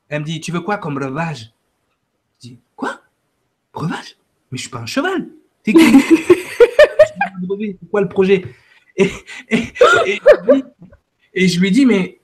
Elle 0.10 0.22
me 0.22 0.26
dit 0.26 0.40
Tu 0.40 0.52
veux 0.52 0.62
quoi 0.62 0.78
comme 0.78 0.96
breuvage? 0.96 1.52
Je 2.42 2.50
dis 2.50 2.60
Quoi? 2.76 3.02
Breuvage? 3.74 4.18
Mais 4.52 4.58
je 4.58 4.64
suis 4.64 4.72
pas 4.72 4.80
un 4.80 4.86
cheval. 4.86 5.28
C'est 5.68 5.74
quoi 7.92 8.02
le 8.02 8.08
projet? 8.08 8.46
Et, 8.98 9.12
je 11.48 11.60
lui 11.60 11.72
dis, 11.72 11.86
mais 11.86 12.20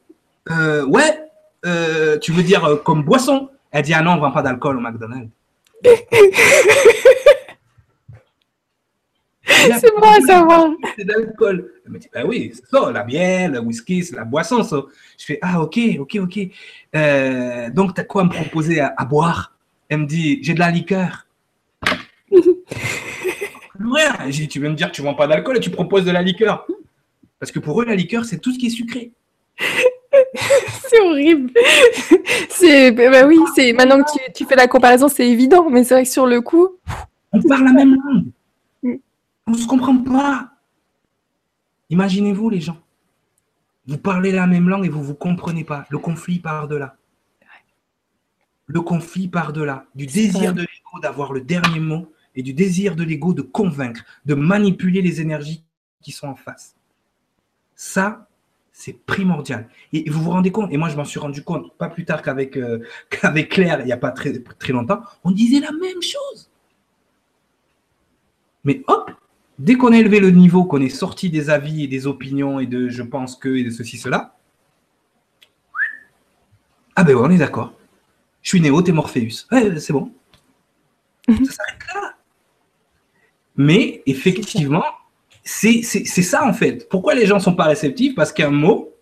euh, 0.49 0.85
ouais, 0.85 1.19
euh, 1.65 2.17
tu 2.19 2.31
veux 2.31 2.43
dire 2.43 2.63
euh, 2.65 2.75
comme 2.77 3.03
boisson? 3.03 3.49
Elle 3.71 3.83
dit, 3.83 3.93
ah 3.93 4.01
non, 4.01 4.11
on 4.11 4.15
ne 4.15 4.21
vend 4.21 4.31
pas 4.31 4.41
d'alcool 4.41 4.77
au 4.77 4.81
McDonald's. 4.81 5.29
c'est 9.45 9.91
bon 9.95 10.01
à 10.01 10.19
savoir. 10.25 10.69
C'est 10.97 11.05
d'alcool. 11.05 11.71
Elle 11.85 11.91
me 11.91 11.99
dit, 11.99 12.09
bah 12.13 12.23
oui, 12.25 12.51
c'est 12.53 12.65
ça, 12.67 12.91
la 12.91 13.03
bière, 13.03 13.51
le 13.51 13.59
whisky, 13.59 14.03
c'est 14.03 14.15
la 14.15 14.25
boisson, 14.25 14.63
ça. 14.63 14.81
Je 15.17 15.25
fais, 15.25 15.39
ah 15.41 15.61
ok, 15.61 15.79
ok, 15.99 16.17
ok. 16.21 16.39
donc, 17.73 17.95
tu 17.95 18.01
as 18.01 18.05
quoi 18.05 18.21
à 18.23 18.25
me 18.25 18.29
proposer 18.29 18.79
à, 18.79 18.93
à 18.97 19.05
boire? 19.05 19.55
Elle 19.89 19.99
me 19.99 20.05
dit, 20.05 20.39
j'ai 20.41 20.53
de 20.53 20.59
la 20.59 20.71
liqueur. 20.71 21.27
Dit, 24.29 24.47
tu 24.47 24.59
veux 24.59 24.69
me 24.69 24.75
dire 24.75 24.89
que 24.89 24.95
tu 24.95 25.01
ne 25.01 25.07
vends 25.07 25.13
pas 25.13 25.27
d'alcool 25.27 25.57
et 25.57 25.59
tu 25.59 25.69
proposes 25.69 26.05
de 26.05 26.11
la 26.11 26.21
liqueur. 26.21 26.65
Parce 27.39 27.51
que 27.51 27.59
pour 27.59 27.81
eux, 27.81 27.85
la 27.85 27.95
liqueur, 27.95 28.25
c'est 28.25 28.39
tout 28.39 28.53
ce 28.53 28.59
qui 28.59 28.67
est 28.67 28.71
sucré. 28.71 29.11
c'est 30.87 30.99
horrible. 30.99 31.51
C'est, 32.49 32.91
bah 32.91 33.25
oui, 33.25 33.39
c'est 33.55 33.73
maintenant 33.73 34.01
que 34.03 34.31
tu, 34.31 34.45
fais 34.45 34.55
la 34.55 34.67
comparaison, 34.67 35.07
c'est 35.07 35.27
évident, 35.27 35.69
mais 35.69 35.83
c'est 35.83 35.95
vrai 35.95 36.03
que 36.03 36.09
sur 36.09 36.25
le 36.25 36.41
coup, 36.41 36.69
on 37.31 37.41
parle 37.41 37.65
la 37.65 37.73
même 37.73 37.95
langue. 37.95 38.25
Mm. 38.83 38.95
On 39.47 39.51
ne 39.51 39.57
se 39.57 39.67
comprend 39.67 39.97
pas. 39.97 40.49
Imaginez-vous 41.89 42.49
les 42.49 42.61
gens. 42.61 42.77
Vous 43.87 43.97
parlez 43.97 44.31
la 44.31 44.47
même 44.47 44.69
langue 44.69 44.85
et 44.85 44.89
vous 44.89 44.99
ne 44.99 45.05
vous 45.05 45.15
comprenez 45.15 45.63
pas. 45.63 45.85
Le 45.89 45.97
conflit 45.97 46.39
part 46.39 46.67
de 46.67 46.77
là. 46.77 46.95
Le 48.67 48.81
conflit 48.81 49.27
part 49.27 49.51
de 49.51 49.61
là. 49.61 49.85
Du 49.93 50.05
désir 50.05 50.53
de 50.53 50.61
l'ego 50.61 50.99
d'avoir 51.01 51.33
le 51.33 51.41
dernier 51.41 51.79
mot 51.79 52.12
et 52.35 52.43
du 52.43 52.53
désir 52.53 52.95
de 52.95 53.03
l'ego 53.03 53.33
de 53.33 53.41
convaincre, 53.41 54.03
de 54.25 54.33
manipuler 54.33 55.01
les 55.01 55.21
énergies 55.21 55.63
qui 56.01 56.11
sont 56.11 56.27
en 56.27 56.35
face. 56.35 56.75
Ça, 57.75 58.27
c'est 58.71 58.97
primordial. 59.05 59.69
Et 59.93 60.09
vous 60.09 60.21
vous 60.21 60.31
rendez 60.31 60.51
compte, 60.51 60.71
et 60.71 60.77
moi 60.77 60.89
je 60.89 60.97
m'en 60.97 61.05
suis 61.05 61.19
rendu 61.19 61.43
compte 61.43 61.75
pas 61.77 61.89
plus 61.89 62.05
tard 62.05 62.21
qu'avec 62.21 62.57
euh, 62.57 62.79
Claire, 63.49 63.81
il 63.81 63.85
n'y 63.85 63.91
a 63.91 63.97
pas 63.97 64.11
très, 64.11 64.39
très 64.59 64.73
longtemps, 64.73 65.01
on 65.23 65.31
disait 65.31 65.59
la 65.59 65.71
même 65.71 66.01
chose. 66.01 66.49
Mais 68.63 68.81
hop, 68.87 69.11
dès 69.59 69.75
qu'on 69.75 69.91
a 69.91 69.97
élevé 69.97 70.19
le 70.19 70.31
niveau, 70.31 70.65
qu'on 70.65 70.81
est 70.81 70.89
sorti 70.89 71.29
des 71.29 71.49
avis 71.49 71.83
et 71.83 71.87
des 71.87 72.07
opinions 72.07 72.59
et 72.59 72.65
de 72.65 72.89
je 72.89 73.03
pense 73.03 73.35
que 73.35 73.49
et 73.49 73.63
de 73.63 73.69
ceci, 73.69 73.97
cela, 73.97 74.35
ah 76.95 77.03
ben 77.03 77.15
ouais, 77.15 77.21
on 77.23 77.31
est 77.31 77.37
d'accord. 77.37 77.73
Je 78.41 78.49
suis 78.49 78.61
Néo, 78.61 78.81
t'es 78.81 78.91
Morpheus. 78.91 79.47
Ouais, 79.51 79.79
c'est 79.79 79.93
bon. 79.93 80.11
Ça 81.27 81.33
s'arrête 81.33 81.93
là. 81.93 82.12
Mais 83.55 84.01
effectivement, 84.05 84.83
c'est 85.43 85.83
ça 85.83 86.45
en 86.45 86.53
fait. 86.53 86.87
Pourquoi 86.89 87.15
les 87.15 87.25
gens 87.25 87.35
ne 87.35 87.41
sont 87.41 87.55
pas 87.55 87.65
réceptifs? 87.65 88.15
Parce 88.15 88.31
qu'un 88.31 88.49
mot 88.49 88.93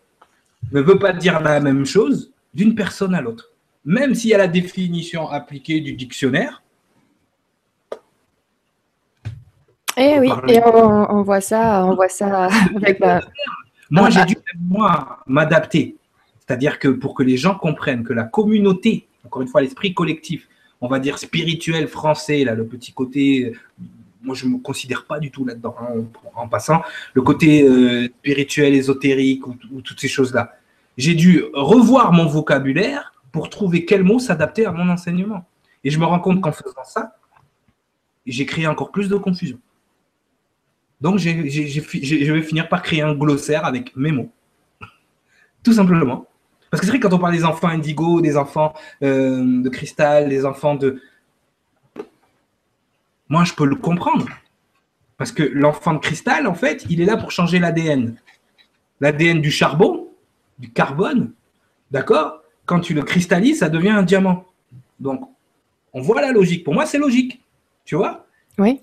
ne 0.71 0.81
veut 0.81 0.99
pas 0.99 1.13
dire 1.13 1.39
la 1.41 1.59
même 1.59 1.85
chose 1.85 2.31
d'une 2.53 2.75
personne 2.75 3.15
à 3.15 3.21
l'autre. 3.21 3.51
Même 3.85 4.13
s'il 4.13 4.29
y 4.29 4.33
a 4.33 4.37
la 4.37 4.47
définition 4.47 5.29
appliquée 5.29 5.79
du 5.81 5.93
dictionnaire. 5.93 6.61
Eh 9.97 10.19
oui, 10.19 10.31
et 10.47 10.59
on, 10.63 11.21
voit 11.21 11.41
ça, 11.41 11.85
on 11.85 11.95
voit 11.95 12.07
ça 12.07 12.45
avec 12.75 13.01
Moi, 13.89 14.09
j'ai 14.09 14.23
dû 14.25 14.35
moi 14.59 15.19
m'adapter. 15.27 15.95
C'est-à-dire 16.39 16.79
que 16.79 16.87
pour 16.87 17.13
que 17.13 17.23
les 17.23 17.37
gens 17.37 17.55
comprennent 17.55 18.03
que 18.03 18.13
la 18.13 18.23
communauté, 18.23 19.07
encore 19.25 19.41
une 19.41 19.47
fois, 19.47 19.61
l'esprit 19.61 19.93
collectif, 19.93 20.47
on 20.79 20.87
va 20.87 20.99
dire 20.99 21.17
spirituel 21.17 21.87
français, 21.87 22.43
là, 22.43 22.55
le 22.55 22.65
petit 22.65 22.93
côté 22.93 23.53
moi 24.23 24.35
je 24.35 24.45
ne 24.45 24.53
me 24.53 24.57
considère 24.59 25.05
pas 25.05 25.19
du 25.19 25.31
tout 25.31 25.45
là-dedans, 25.45 25.75
hein, 25.79 26.03
en, 26.35 26.47
passant, 26.47 26.81
le 27.13 27.21
côté 27.21 27.63
euh, 27.63 28.07
spirituel, 28.19 28.75
ésotérique 28.75 29.45
ou, 29.47 29.55
toutes 29.81 29.99
ces 29.99 30.07
choses-là. 30.07 30.53
J'ai 30.97 31.15
dû 31.15 31.43
revoir 31.53 32.11
mon 32.11 32.25
vocabulaire 32.25 33.13
pour 33.31 33.49
trouver 33.49 33.85
quel 33.85 34.03
mot 34.03 34.19
s'adapter 34.19 34.65
à 34.65 34.71
mon 34.71 34.89
enseignement. 34.89 35.45
Et 35.83 35.89
je 35.89 35.99
me 35.99 36.05
rends 36.05 36.19
compte 36.19 36.41
qu'en 36.41 36.51
faisant 36.51 36.83
ça, 36.85 37.15
j'ai 38.25 38.45
créé 38.45 38.67
encore 38.67 38.91
plus 38.91 39.09
de 39.09 39.15
confusion. 39.15 39.57
Donc 40.99 41.17
je 41.17 42.31
vais 42.33 42.41
finir 42.41 42.69
par 42.69 42.83
créer 42.83 43.01
un 43.01 43.15
glossaire 43.15 43.65
avec 43.65 43.95
mes 43.95 44.11
mots. 44.11 44.31
Tout 45.63 45.73
simplement. 45.73 46.27
Parce 46.69 46.79
que 46.79 46.85
c'est 46.85 46.91
vrai, 46.91 46.99
quand 46.99 47.13
on 47.13 47.19
parle 47.19 47.33
des 47.33 47.43
enfants 47.43 47.67
indigo, 47.67 48.21
des 48.21 48.37
enfants 48.37 48.73
euh, 49.03 49.61
de 49.61 49.69
cristal, 49.69 50.29
des 50.29 50.45
enfants 50.45 50.75
de, 50.75 51.01
moi, 53.31 53.45
je 53.45 53.53
peux 53.53 53.65
le 53.65 53.77
comprendre. 53.77 54.27
Parce 55.17 55.31
que 55.31 55.41
l'enfant 55.41 55.93
de 55.93 55.99
cristal, 55.99 56.47
en 56.47 56.53
fait, 56.53 56.85
il 56.89 56.99
est 56.99 57.05
là 57.05 57.15
pour 57.15 57.31
changer 57.31 57.59
l'ADN. 57.59 58.17
L'ADN 58.99 59.39
du 59.39 59.49
charbon, 59.49 60.09
du 60.59 60.69
carbone, 60.69 61.31
d'accord? 61.91 62.41
Quand 62.65 62.81
tu 62.81 62.93
le 62.93 63.03
cristallises, 63.03 63.59
ça 63.59 63.69
devient 63.69 63.91
un 63.91 64.03
diamant. 64.03 64.45
Donc, 64.99 65.21
on 65.93 66.01
voit 66.01 66.21
la 66.21 66.33
logique. 66.33 66.65
Pour 66.65 66.73
moi, 66.73 66.85
c'est 66.85 66.97
logique. 66.97 67.41
Tu 67.85 67.95
vois? 67.95 68.25
Oui. 68.57 68.81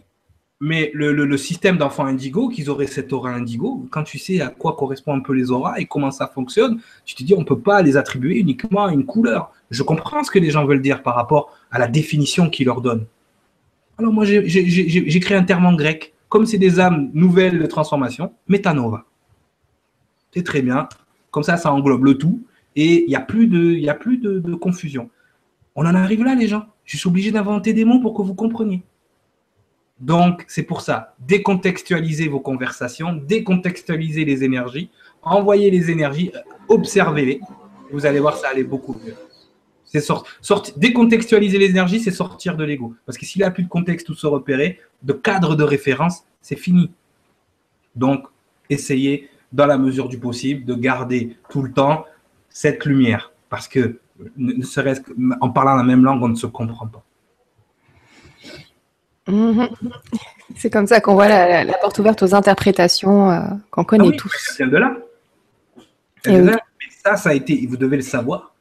Mais 0.60 0.90
le, 0.94 1.36
système 1.36 1.76
d'enfants 1.76 2.06
indigo, 2.06 2.48
qu'ils 2.48 2.70
auraient 2.70 2.86
cette 2.86 3.12
aura 3.12 3.30
indigo, 3.30 3.86
quand 3.90 4.02
tu 4.02 4.18
sais 4.18 4.40
à 4.40 4.48
quoi 4.48 4.76
correspondent 4.76 5.18
un 5.18 5.22
peu 5.22 5.34
les 5.34 5.50
auras 5.50 5.76
et 5.76 5.84
comment 5.84 6.10
ça 6.10 6.26
fonctionne, 6.26 6.80
tu 7.04 7.14
te 7.14 7.22
dis 7.22 7.34
on 7.34 7.40
ne 7.40 7.44
peut 7.44 7.60
pas 7.60 7.82
les 7.82 7.98
attribuer 7.98 8.38
uniquement 8.38 8.86
à 8.86 8.92
une 8.92 9.04
couleur. 9.04 9.52
Je 9.70 9.82
comprends 9.82 10.24
ce 10.24 10.30
que 10.30 10.38
les 10.38 10.50
gens 10.50 10.64
veulent 10.64 10.82
dire 10.82 11.02
par 11.02 11.14
rapport 11.14 11.54
à 11.70 11.78
la 11.78 11.86
définition 11.86 12.48
qu'ils 12.48 12.66
leur 12.66 12.80
donnent. 12.80 13.06
Alors 13.98 14.12
moi, 14.12 14.24
j'ai 14.24 15.20
créé 15.20 15.36
un 15.36 15.42
terme 15.42 15.66
en 15.66 15.74
grec. 15.74 16.14
Comme 16.28 16.46
c'est 16.46 16.58
des 16.58 16.78
âmes 16.78 17.10
nouvelles 17.14 17.58
de 17.58 17.66
transformation, 17.66 18.32
métanova. 18.48 19.04
C'est 20.32 20.44
très 20.44 20.62
bien. 20.62 20.88
Comme 21.30 21.42
ça, 21.42 21.56
ça 21.56 21.72
englobe 21.72 22.04
le 22.04 22.18
tout. 22.18 22.42
Et 22.76 23.02
il 23.04 23.08
n'y 23.08 23.16
a 23.16 23.20
plus, 23.20 23.46
de, 23.46 23.88
a 23.88 23.94
plus 23.94 24.18
de, 24.18 24.54
confusion. 24.54 25.10
On 25.74 25.86
en 25.86 25.94
arrive 25.94 26.22
là, 26.22 26.34
les 26.34 26.46
gens. 26.46 26.66
Je 26.84 26.96
suis 26.96 27.08
obligé 27.08 27.30
d'inventer 27.32 27.72
des 27.72 27.84
mots 27.84 28.00
pour 28.00 28.14
que 28.14 28.22
vous 28.22 28.34
compreniez. 28.34 28.82
Donc, 30.00 30.44
c'est 30.46 30.62
pour 30.62 30.80
ça, 30.80 31.16
décontextualisez 31.18 32.28
vos 32.28 32.38
conversations, 32.38 33.14
décontextualisez 33.14 34.24
les 34.24 34.44
énergies, 34.44 34.90
envoyez 35.22 35.72
les 35.72 35.90
énergies, 35.90 36.30
observez-les. 36.68 37.40
Vous 37.90 38.06
allez 38.06 38.20
voir, 38.20 38.36
ça 38.36 38.50
allait 38.50 38.62
beaucoup 38.62 38.94
mieux. 39.04 39.14
C'est 39.90 40.78
décontextualiser 40.78 41.58
les 41.58 41.70
énergies, 41.70 42.00
c'est 42.00 42.10
sortir 42.10 42.56
de 42.56 42.64
l'ego. 42.64 42.94
Parce 43.06 43.16
que 43.16 43.24
s'il 43.24 43.40
n'y 43.40 43.46
a 43.46 43.50
plus 43.50 43.62
de 43.62 43.68
contexte 43.68 44.08
où 44.10 44.14
se 44.14 44.26
repérer, 44.26 44.78
de 45.02 45.12
cadre 45.12 45.56
de 45.56 45.64
référence, 45.64 46.24
c'est 46.42 46.56
fini. 46.56 46.90
Donc, 47.96 48.26
essayez, 48.68 49.30
dans 49.52 49.66
la 49.66 49.78
mesure 49.78 50.08
du 50.08 50.18
possible, 50.18 50.64
de 50.64 50.74
garder 50.74 51.36
tout 51.48 51.62
le 51.62 51.72
temps 51.72 52.04
cette 52.50 52.84
lumière. 52.84 53.32
Parce 53.48 53.66
que, 53.66 53.98
ne 54.36 54.62
serait-ce 54.62 55.00
qu'en 55.00 55.50
parlant 55.50 55.74
la 55.74 55.84
même 55.84 56.04
langue, 56.04 56.22
on 56.22 56.28
ne 56.28 56.36
se 56.36 56.46
comprend 56.46 56.86
pas. 56.86 57.02
Mhm. 59.28 59.68
C'est 60.56 60.70
comme 60.70 60.86
ça 60.86 61.00
qu'on 61.00 61.14
voit 61.14 61.28
la, 61.28 61.78
porte 61.80 61.98
ouverte 61.98 62.22
aux 62.22 62.34
interprétations 62.34 63.30
euh, 63.30 63.40
qu'on 63.70 63.84
connaît 63.84 64.10
ah 64.12 64.16
tous. 64.16 64.32
Ça 64.56 64.66
de 64.66 64.76
là. 64.76 64.96
Eh 66.26 66.40
Mais 66.40 66.52
ça, 67.02 67.16
ça 67.16 67.30
a 67.30 67.34
été, 67.34 67.64
vous 67.66 67.76
devez 67.76 67.96
le 67.96 68.02
savoir, 68.02 68.54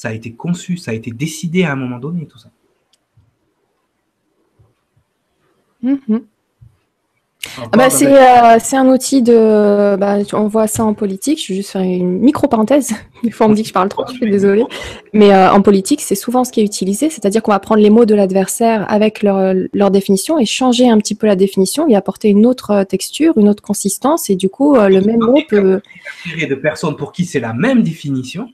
ça 0.00 0.08
a 0.08 0.12
été 0.12 0.32
conçu, 0.32 0.78
ça 0.78 0.92
a 0.92 0.94
été 0.94 1.10
décidé 1.10 1.64
à 1.64 1.72
un 1.72 1.76
moment 1.76 1.98
donné, 1.98 2.24
tout 2.24 2.38
ça. 2.38 2.48
Mhm. 5.82 6.22
Ah 7.58 7.76
bah, 7.76 7.88
euh, 7.88 8.58
c'est 8.62 8.76
un 8.78 8.88
outil 8.88 9.20
de. 9.20 9.96
Bah, 9.96 10.16
on 10.32 10.48
voit 10.48 10.66
ça 10.68 10.84
en 10.84 10.94
politique. 10.94 11.44
Je 11.44 11.52
vais 11.52 11.56
juste 11.56 11.72
faire 11.72 11.82
une 11.82 12.18
micro-parenthèse. 12.20 12.94
Des 13.22 13.30
fois, 13.30 13.44
on 13.44 13.50
me 13.50 13.54
dit 13.54 13.60
que 13.60 13.68
je 13.68 13.74
parle 13.74 13.90
trop, 13.90 14.06
je 14.06 14.14
suis 14.14 14.30
désolée. 14.30 14.64
Mais 15.12 15.34
euh, 15.34 15.52
en 15.52 15.60
politique, 15.60 16.00
c'est 16.00 16.14
souvent 16.14 16.44
ce 16.44 16.52
qui 16.52 16.60
est 16.60 16.64
utilisé. 16.64 17.10
C'est-à-dire 17.10 17.42
qu'on 17.42 17.52
va 17.52 17.58
prendre 17.58 17.82
les 17.82 17.90
mots 17.90 18.06
de 18.06 18.14
l'adversaire 18.14 18.90
avec 18.90 19.22
leur, 19.22 19.54
leur, 19.74 19.90
définition 19.90 20.38
et 20.38 20.46
changer 20.46 20.88
un 20.88 20.96
petit 20.96 21.14
peu 21.14 21.26
la 21.26 21.36
définition 21.36 21.86
et 21.88 21.94
apporter 21.94 22.30
une 22.30 22.46
autre 22.46 22.84
texture, 22.84 23.36
une 23.36 23.50
autre 23.50 23.62
consistance. 23.62 24.30
Et 24.30 24.36
du 24.36 24.48
coup, 24.48 24.76
euh, 24.76 24.88
le 24.88 25.02
même 25.02 25.20
mot 25.20 25.42
peut. 25.46 25.82
de 26.26 26.54
personnes 26.54 26.96
pour 26.96 27.12
qui 27.12 27.26
c'est 27.26 27.40
la 27.40 27.52
même 27.52 27.82
définition. 27.82 28.48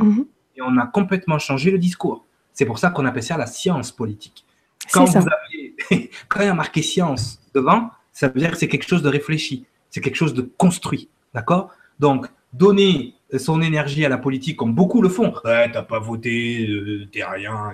Mhm. 0.00 0.24
Et 0.60 0.62
on 0.62 0.76
a 0.76 0.86
complètement 0.86 1.38
changé 1.38 1.70
le 1.70 1.78
discours. 1.78 2.26
C'est 2.52 2.66
pour 2.66 2.78
ça 2.78 2.90
qu'on 2.90 3.06
appelle 3.06 3.22
ça 3.22 3.38
la 3.38 3.46
science 3.46 3.92
politique. 3.92 4.44
Quand, 4.92 5.04
vous 5.06 5.16
avez, 5.16 6.10
quand 6.28 6.40
il 6.40 6.46
y 6.46 6.48
a 6.48 6.54
marqué 6.54 6.82
science 6.82 7.40
devant, 7.54 7.90
ça 8.12 8.28
veut 8.28 8.38
dire 8.38 8.50
que 8.50 8.58
c'est 8.58 8.68
quelque 8.68 8.86
chose 8.86 9.02
de 9.02 9.08
réfléchi, 9.08 9.64
c'est 9.88 10.02
quelque 10.02 10.16
chose 10.16 10.34
de 10.34 10.42
construit. 10.42 11.08
D'accord? 11.32 11.70
Donc, 11.98 12.26
donner 12.52 13.14
son 13.38 13.62
énergie 13.62 14.04
à 14.04 14.10
la 14.10 14.18
politique, 14.18 14.56
comme 14.56 14.74
beaucoup 14.74 15.00
le 15.00 15.08
font, 15.08 15.32
ouais, 15.44 15.70
t'as 15.70 15.82
pas 15.82 16.00
voté, 16.00 16.68
euh, 16.68 17.08
t'es 17.10 17.24
rien, 17.24 17.72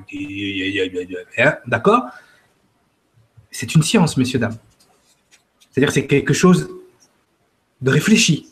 hein, 1.38 1.56
d'accord? 1.66 2.04
C'est 3.50 3.74
une 3.74 3.82
science, 3.82 4.16
messieurs, 4.16 4.38
dames. 4.38 4.56
C'est-à-dire 5.70 5.88
que 5.88 5.94
c'est 5.94 6.06
quelque 6.06 6.34
chose 6.34 6.70
de 7.80 7.90
réfléchi. 7.90 8.48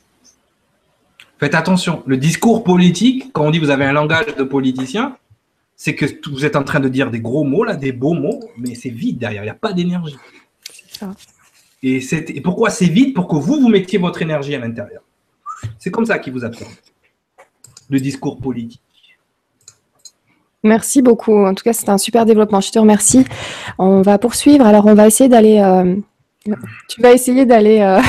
Faites 1.45 1.55
attention, 1.55 2.03
le 2.07 2.16
discours 2.16 2.64
politique, 2.64 3.30
quand 3.34 3.45
on 3.45 3.51
dit 3.51 3.59
vous 3.59 3.68
avez 3.68 3.84
un 3.84 3.92
langage 3.92 4.34
de 4.34 4.45
politicien, 4.45 5.18
c'est 5.76 5.95
que 5.95 6.07
vous 6.30 6.47
êtes 6.47 6.57
en 6.57 6.62
train 6.62 6.80
de 6.80 6.88
dire 6.88 7.11
des 7.11 7.20
gros 7.20 7.45
mots, 7.45 7.64
là, 7.64 7.76
des 7.76 7.92
beaux 7.92 8.14
mots, 8.14 8.40
mais 8.57 8.74
c'est 8.74 8.88
vide 8.88 9.18
derrière, 9.18 9.42
il 9.42 9.45
n'y 9.45 9.51
a 9.51 9.55
pas 9.55 9.74
d'énergie. 9.74 10.16
C'est 10.72 11.01
ça. 11.01 11.11
Et, 11.82 12.40
pourquoi 12.40 12.70
c'est 12.70 12.86
vite 12.86 13.14
Pour 13.14 13.28
que 13.28 13.36
vous, 13.36 13.61
vous 13.61 13.68
mettiez 13.68 13.99
votre 13.99 14.22
énergie 14.22 14.55
à 14.55 14.59
l'intérieur. 14.59 15.03
C'est 15.78 15.90
comme 15.90 16.07
ça 16.07 16.18
qu'il 16.18 16.32
vous 16.32 16.47
absorbe. 16.47 16.72
Le 17.90 18.01
discours 18.01 18.38
politique. 18.38 18.80
Merci 20.62 21.03
beaucoup. 21.03 21.45
En 21.45 21.53
tout 21.53 21.62
cas, 21.62 21.74
c'est 21.74 21.90
un 21.90 21.99
super 21.99 22.24
développement. 22.24 22.62
Je 22.62 22.70
te 22.70 22.78
remercie. 22.78 23.26
On 23.76 24.01
va 24.01 24.16
poursuivre. 24.16 24.64
Alors, 24.64 24.86
on 24.86 24.95
va 24.95 25.07
essayer 25.07 25.28
d'aller. 25.28 25.59
Euh, 25.59 25.95
tu 26.88 27.03
vas 27.03 27.12
essayer 27.12 27.45
d'aller 27.45 27.80
euh, 27.80 28.01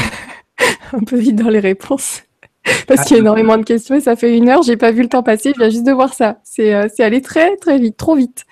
un 0.93 1.03
peu 1.03 1.17
vite 1.17 1.36
dans 1.36 1.49
les 1.49 1.59
réponses. 1.59 2.24
Parce 2.88 3.05
qu'il 3.05 3.18
y 3.18 3.20
a 3.20 3.22
énormément 3.22 3.57
de 3.57 3.63
questions 3.63 3.95
et 3.95 4.01
ça 4.01 4.16
fait 4.16 4.36
une 4.36 4.49
heure, 4.49 4.63
j'ai 4.63 4.78
pas 4.78 4.91
vu 4.91 5.01
le 5.01 5.09
temps 5.09 5.24
passer, 5.24 5.51
je 5.53 5.59
viens 5.59 5.70
juste 5.70 5.86
de 5.86 5.91
voir 5.91 6.13
ça. 6.13 6.39
C'est 6.43 6.74
euh, 6.74 6.88
allé 6.99 7.22
très 7.22 7.55
très 7.57 7.78
vite, 7.78 7.97
trop 7.97 8.16
vite. 8.16 8.45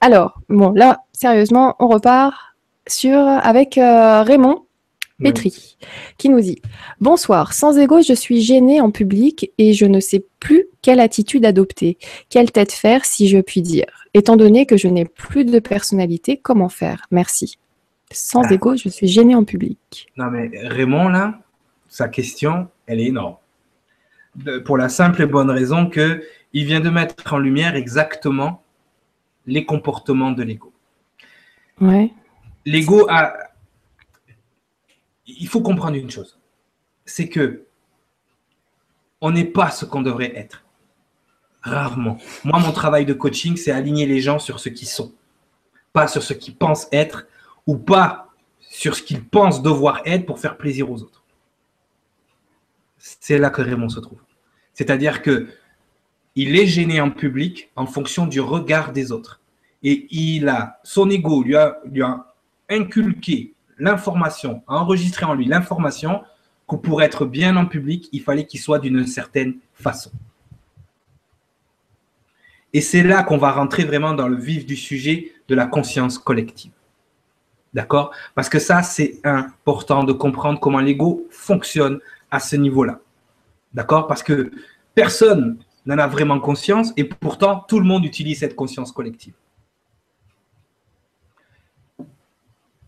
Alors, 0.00 0.40
bon, 0.48 0.70
là, 0.70 1.00
sérieusement, 1.12 1.76
on 1.78 1.88
repart 1.88 2.34
sur 2.86 3.18
avec 3.18 3.76
Raymond 3.76 4.64
Petri, 5.18 5.76
qui 6.18 6.28
nous 6.28 6.40
dit 6.40 6.60
Bonsoir, 7.00 7.52
sans 7.52 7.78
ego, 7.78 8.02
je 8.02 8.12
suis 8.12 8.40
gênée 8.40 8.80
en 8.80 8.90
public 8.90 9.52
et 9.58 9.72
je 9.72 9.86
ne 9.86 10.00
sais 10.00 10.24
plus 10.40 10.66
quelle 10.82 11.00
attitude 11.00 11.46
adopter, 11.46 11.98
quelle 12.28 12.50
tête 12.50 12.72
faire 12.72 13.04
si 13.04 13.28
je 13.28 13.38
puis 13.38 13.62
dire. 13.62 14.06
Étant 14.12 14.36
donné 14.36 14.66
que 14.66 14.76
je 14.76 14.88
n'ai 14.88 15.04
plus 15.04 15.44
de 15.44 15.58
personnalité, 15.58 16.36
comment 16.36 16.68
faire? 16.68 17.06
Merci. 17.10 17.58
Sans 18.12 18.42
ah. 18.42 18.52
ego, 18.52 18.76
je 18.76 18.88
suis 18.88 19.06
gênée 19.06 19.34
en 19.34 19.44
public. 19.44 20.08
Non, 20.16 20.30
mais 20.30 20.50
Raymond, 20.68 21.08
là, 21.08 21.38
sa 21.88 22.08
question, 22.08 22.68
elle 22.86 23.00
est 23.00 23.06
énorme. 23.06 23.36
Pour 24.64 24.76
la 24.76 24.88
simple 24.88 25.22
et 25.22 25.26
bonne 25.26 25.50
raison 25.50 25.88
que 25.88 26.22
il 26.52 26.66
vient 26.66 26.80
de 26.80 26.90
mettre 26.90 27.32
en 27.32 27.38
lumière 27.38 27.74
exactement 27.74 28.62
les 29.46 29.64
comportements 29.64 30.30
de 30.30 30.42
l'ego. 30.42 30.72
Ouais. 31.80 32.12
L'ego 32.64 33.06
a, 33.10 33.34
il 35.26 35.48
faut 35.48 35.60
comprendre 35.60 35.96
une 35.96 36.10
chose, 36.10 36.38
c'est 37.04 37.28
que 37.28 37.64
on 39.20 39.30
n'est 39.30 39.44
pas 39.44 39.70
ce 39.70 39.84
qu'on 39.84 40.02
devrait 40.02 40.36
être. 40.36 40.64
Rarement. 41.62 42.18
Moi, 42.44 42.58
mon 42.58 42.72
travail 42.72 43.06
de 43.06 43.14
coaching, 43.14 43.56
c'est 43.56 43.70
aligner 43.70 44.04
les 44.04 44.20
gens 44.20 44.38
sur 44.38 44.60
ce 44.60 44.68
qu'ils 44.68 44.88
sont, 44.88 45.14
pas 45.94 46.08
sur 46.08 46.22
ce 46.22 46.34
qu'ils 46.34 46.56
pensent 46.56 46.88
être 46.92 47.26
ou 47.66 47.76
pas 47.76 48.28
sur 48.60 48.94
ce 48.94 49.02
qu'ils 49.02 49.24
pensent 49.24 49.62
devoir 49.62 50.02
être 50.04 50.26
pour 50.26 50.38
faire 50.38 50.58
plaisir 50.58 50.90
aux 50.90 51.02
autres. 51.02 51.23
C'est 53.06 53.36
là 53.36 53.50
que 53.50 53.60
Raymond 53.60 53.90
se 53.90 54.00
trouve. 54.00 54.20
C'est-à-dire 54.72 55.20
que 55.20 55.48
il 56.36 56.56
est 56.56 56.66
gêné 56.66 57.02
en 57.02 57.10
public 57.10 57.70
en 57.76 57.84
fonction 57.84 58.26
du 58.26 58.40
regard 58.40 58.92
des 58.92 59.12
autres. 59.12 59.42
Et 59.82 60.06
il 60.10 60.48
a, 60.48 60.80
son 60.84 61.10
ego 61.10 61.42
lui 61.42 61.54
a, 61.54 61.78
lui 61.84 62.02
a 62.02 62.34
inculqué 62.70 63.52
l'information, 63.78 64.62
à 64.66 64.76
enregistrer 64.76 65.26
en 65.26 65.34
lui 65.34 65.44
l'information 65.44 66.22
que 66.66 66.76
pour 66.76 67.02
être 67.02 67.26
bien 67.26 67.56
en 67.56 67.66
public, 67.66 68.08
il 68.12 68.22
fallait 68.22 68.46
qu'il 68.46 68.58
soit 68.58 68.78
d'une 68.78 69.06
certaine 69.06 69.56
façon. 69.74 70.10
Et 72.72 72.80
c'est 72.80 73.02
là 73.02 73.22
qu'on 73.22 73.36
va 73.36 73.52
rentrer 73.52 73.84
vraiment 73.84 74.14
dans 74.14 74.28
le 74.28 74.36
vif 74.36 74.64
du 74.64 74.76
sujet 74.76 75.32
de 75.46 75.54
la 75.54 75.66
conscience 75.66 76.16
collective. 76.18 76.72
D'accord? 77.74 78.12
Parce 78.34 78.48
que 78.48 78.58
ça, 78.58 78.82
c'est 78.82 79.20
important 79.24 80.04
de 80.04 80.12
comprendre 80.12 80.58
comment 80.58 80.80
l'ego 80.80 81.26
fonctionne 81.30 82.00
à 82.34 82.40
ce 82.40 82.56
niveau-là. 82.56 82.98
D'accord? 83.72 84.08
Parce 84.08 84.24
que 84.24 84.50
personne 84.92 85.56
n'en 85.86 85.98
a 85.98 86.08
vraiment 86.08 86.40
conscience 86.40 86.92
et 86.96 87.04
pourtant 87.04 87.60
tout 87.68 87.78
le 87.78 87.86
monde 87.86 88.04
utilise 88.04 88.40
cette 88.40 88.56
conscience 88.56 88.90
collective. 88.90 89.34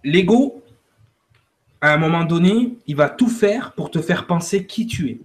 L'ego, 0.02 0.64
à 1.80 1.92
un 1.92 1.96
moment 1.96 2.24
donné, 2.24 2.76
il 2.88 2.96
va 2.96 3.08
tout 3.08 3.28
faire 3.28 3.72
pour 3.72 3.92
te 3.92 4.00
faire 4.00 4.26
penser 4.26 4.66
qui 4.66 4.88
tu 4.88 5.10
es. 5.10 5.20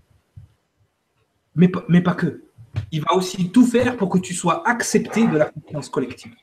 Mais, 1.55 1.72
mais 1.89 2.01
pas 2.01 2.13
que. 2.13 2.43
Il 2.91 3.01
va 3.01 3.13
aussi 3.13 3.49
tout 3.49 3.65
faire 3.65 3.97
pour 3.97 4.09
que 4.09 4.19
tu 4.19 4.36
sois 4.36 4.67
accepté 4.69 5.26
de 5.28 5.38
la 5.38 5.45
confiance 5.45 5.89
collective. 5.89 6.36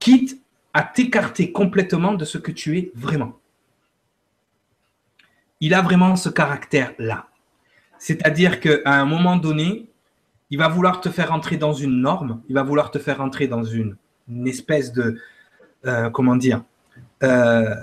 Quitte 0.00 0.40
à 0.74 0.82
t'écarter 0.82 1.52
complètement 1.52 2.14
de 2.14 2.24
ce 2.24 2.38
que 2.38 2.50
tu 2.50 2.76
es 2.76 2.90
vraiment. 2.94 3.38
Il 5.60 5.74
a 5.74 5.82
vraiment 5.82 6.16
ce 6.16 6.28
caractère-là. 6.28 7.26
C'est-à-dire 7.98 8.60
qu'à 8.60 8.78
un 8.84 9.04
moment 9.04 9.36
donné, 9.36 9.88
il 10.50 10.58
va 10.58 10.68
vouloir 10.68 11.00
te 11.00 11.08
faire 11.08 11.32
entrer 11.32 11.56
dans 11.56 11.72
une 11.72 12.00
norme, 12.00 12.42
il 12.48 12.54
va 12.54 12.62
vouloir 12.62 12.90
te 12.90 12.98
faire 12.98 13.20
entrer 13.20 13.48
dans 13.48 13.64
une, 13.64 13.96
espèce 14.44 14.92
de, 14.92 15.18
euh, 15.86 16.10
comment 16.10 16.36
dire, 16.36 16.62
euh, 17.22 17.74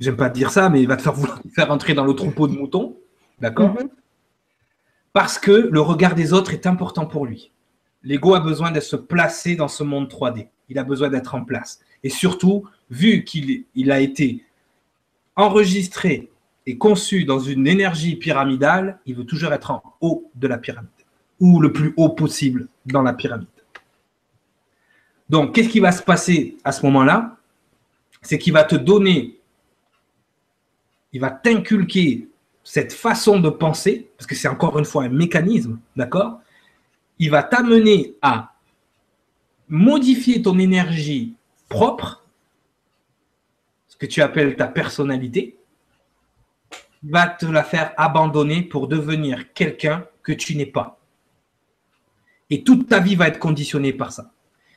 j'aime 0.00 0.16
pas 0.16 0.28
dire 0.28 0.50
ça, 0.50 0.68
mais 0.68 0.82
il 0.82 0.88
va 0.88 0.96
te 0.96 1.02
faire, 1.02 1.14
faire 1.54 1.70
entrer 1.70 1.94
dans 1.94 2.04
le 2.04 2.14
troupeau 2.14 2.48
de 2.48 2.52
moutons, 2.52 2.96
d'accord? 3.40 3.74
Mhm. 3.74 3.88
Parce 5.12 5.38
que 5.38 5.68
le 5.70 5.80
regard 5.80 6.14
des 6.14 6.32
autres 6.32 6.52
est 6.52 6.66
important 6.66 7.06
pour 7.06 7.24
lui. 7.24 7.50
L'ego 8.02 8.34
a 8.34 8.40
besoin 8.40 8.70
de 8.70 8.80
se 8.80 8.96
placer 8.96 9.56
dans 9.56 9.68
ce 9.68 9.82
monde 9.82 10.08
3D. 10.08 10.48
Il 10.68 10.78
a 10.78 10.84
besoin 10.84 11.08
d'être 11.08 11.34
en 11.34 11.44
place. 11.44 11.80
Et 12.02 12.10
surtout, 12.10 12.64
vu 12.90 13.24
qu'il 13.24 13.64
il 13.74 13.90
a 13.90 14.00
été 14.00 14.44
enregistré 15.36 16.30
et 16.66 16.76
conçu 16.78 17.24
dans 17.24 17.38
une 17.38 17.66
énergie 17.66 18.16
pyramidale, 18.16 18.98
il 19.06 19.14
veut 19.14 19.24
toujours 19.24 19.52
être 19.52 19.70
en 19.70 19.82
haut 20.00 20.30
de 20.34 20.48
la 20.48 20.58
pyramide, 20.58 20.90
ou 21.38 21.60
le 21.60 21.72
plus 21.72 21.94
haut 21.96 22.08
possible 22.08 22.66
dans 22.86 23.02
la 23.02 23.12
pyramide. 23.12 23.46
Donc, 25.28 25.54
qu'est-ce 25.54 25.68
qui 25.68 25.80
va 25.80 25.92
se 25.92 26.02
passer 26.02 26.56
à 26.64 26.72
ce 26.72 26.84
moment-là? 26.86 27.36
C'est 28.22 28.38
qu'il 28.38 28.52
va 28.52 28.64
te 28.64 28.76
donner 28.76 29.36
il 31.16 31.20
va 31.20 31.30
t'inculquer 31.30 32.28
cette 32.62 32.92
façon 32.92 33.40
de 33.40 33.48
penser, 33.48 34.10
parce 34.18 34.26
que 34.26 34.34
c'est 34.34 34.48
encore 34.48 34.78
une 34.78 34.84
fois 34.84 35.04
un 35.04 35.08
mécanisme, 35.08 35.78
d'accord? 35.96 36.40
Il 37.18 37.30
va 37.30 37.42
t'amener 37.42 38.16
à 38.20 38.52
modifier 39.66 40.42
ton 40.42 40.58
énergie 40.58 41.32
propre, 41.70 42.25
que 43.98 44.06
tu 44.06 44.22
appelles 44.22 44.56
ta 44.56 44.66
personnalité, 44.66 45.56
va 47.02 47.28
te 47.28 47.46
la 47.46 47.62
faire 47.62 47.92
abandonner 47.96 48.62
pour 48.62 48.88
devenir 48.88 49.52
quelqu'un 49.52 50.06
que 50.22 50.32
tu 50.32 50.56
n'es 50.56 50.66
pas. 50.66 50.98
Et 52.50 52.62
toute 52.62 52.88
ta 52.88 53.00
vie 53.00 53.16
va 53.16 53.28
être 53.28 53.38
conditionnée 53.38 53.92
par 53.92 54.12
ça. 54.12 54.32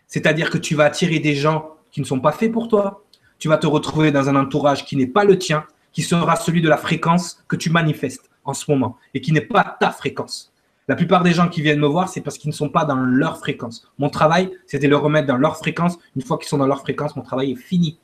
C'est-à-dire 0.07 0.49
que 0.49 0.57
tu 0.57 0.76
vas 0.76 0.86
attirer 0.86 1.20
des 1.20 1.36
gens 1.36 1.76
qui 1.91 2.01
ne 2.01 2.05
sont 2.05 2.20
pas 2.20 2.32
faits 2.32 2.51
pour 2.51 2.67
toi. 2.67 3.03
Tu 3.38 3.47
vas 3.47 3.57
te 3.57 3.67
retrouver 3.67 4.11
dans 4.11 4.28
un 4.30 4.36
entourage 4.36 4.86
qui 4.86 4.95
n'est 4.95 5.07
pas 5.07 5.24
le 5.24 5.38
tien, 5.38 5.65
qui 5.91 6.01
sera 6.01 6.36
celui 6.36 6.61
de 6.61 6.70
la 6.70 6.78
fréquence 6.78 7.43
que 7.47 7.55
tu 7.55 7.70
manifestes 7.70 8.30
en 8.43 8.53
ce 8.53 8.70
moment 8.70 8.97
et 9.13 9.22
qui 9.22 9.32
n'est 9.32 9.41
pas 9.41 9.78
ta 9.80 9.91
fréquence. 9.91 10.51
La 10.88 10.95
plupart 10.95 11.22
des 11.22 11.34
gens 11.34 11.47
qui 11.47 11.61
viennent 11.61 11.80
me 11.80 11.88
voir, 11.88 12.09
c'est 12.09 12.22
parce 12.22 12.39
qu'ils 12.39 12.49
ne 12.49 12.55
sont 12.55 12.70
pas 12.70 12.84
dans 12.84 12.95
leur 12.95 13.38
fréquence. 13.38 13.88
Mon 13.99 14.09
travail, 14.09 14.51
c'était 14.65 14.88
de 14.88 14.91
les 14.91 14.97
remettre 14.97 15.28
dans 15.28 15.38
leur 15.38 15.57
fréquence. 15.57 15.99
Une 16.15 16.24
fois 16.24 16.39
qu'ils 16.39 16.47
sont 16.47 16.57
dans 16.57 16.65
leur 16.65 16.82
fréquence, 16.82 17.15
mon 17.15 17.22
travail 17.22 17.51
est 17.51 17.55
fini. 17.55 17.99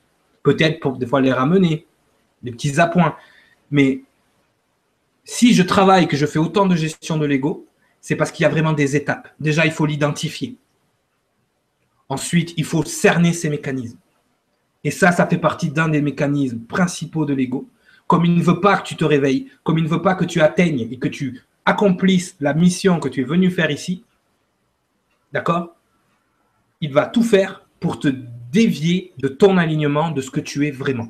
Peut-être 0.46 0.80
pour 0.80 0.98
des 0.98 1.08
fois 1.08 1.22
les 1.22 1.34
ramener, 1.34 1.88
des 2.44 2.52
petits 2.52 2.80
appoints. 2.80 3.16
Mais 3.72 4.04
si 5.24 5.56
je 5.56 5.64
travaille, 5.64 6.08
que 6.08 6.16
je 6.16 6.28
fais 6.28 6.38
autant 6.38 6.68
de 6.68 6.76
gestion 6.76 7.18
de 7.18 7.26
l'ego, 7.26 7.66
c'est 8.00 8.16
parce 8.16 8.32
qu'il 8.32 8.44
y 8.44 8.46
a 8.46 8.50
vraiment 8.50 8.74
des 8.74 8.96
étapes. 8.96 9.28
Déjà, 9.40 9.66
il 9.66 9.72
faut 9.72 9.88
l'identifier. 9.88 10.56
Ensuite, 12.10 12.54
il 12.58 12.64
faut 12.64 12.86
cerner 12.86 13.34
ces 13.34 13.50
mécanismes. 13.50 13.98
Et 14.84 14.92
ça, 14.92 15.12
ça 15.12 15.26
fait 15.26 15.40
partie 15.40 15.72
d'un 15.72 15.90
des 15.90 16.04
mécanismes 16.04 16.60
principaux 16.60 17.26
de 17.26 17.34
l'ego. 17.34 17.68
Comme 18.06 18.24
il 18.26 18.36
ne 18.36 18.44
veut 18.44 18.62
pas 18.62 18.78
que 18.78 18.88
tu 18.88 18.96
te 18.96 19.04
réveilles, 19.04 19.50
comme 19.64 19.80
il 19.80 19.84
ne 19.86 19.90
veut 19.90 20.04
pas 20.04 20.14
que 20.14 20.26
tu 20.26 20.42
atteignes 20.42 20.88
et 20.92 21.00
que 21.00 21.08
tu 21.08 21.42
accomplisses 21.66 22.36
la 22.40 22.54
mission 22.54 23.00
que 23.00 23.10
tu 23.10 23.22
es 23.22 23.24
venu 23.24 23.50
faire 23.50 23.72
ici, 23.72 24.04
d'accord? 25.34 25.76
Il 26.82 26.94
va 26.94 27.08
tout 27.08 27.24
faire 27.24 27.68
pour 27.80 28.00
te 28.00 28.10
dévier 28.56 29.12
de 29.18 29.28
ton 29.28 29.58
alignement, 29.58 30.12
de 30.12 30.22
ce 30.22 30.32
que 30.32 30.40
tu 30.40 30.66
es 30.66 30.72
vraiment. 30.72 31.10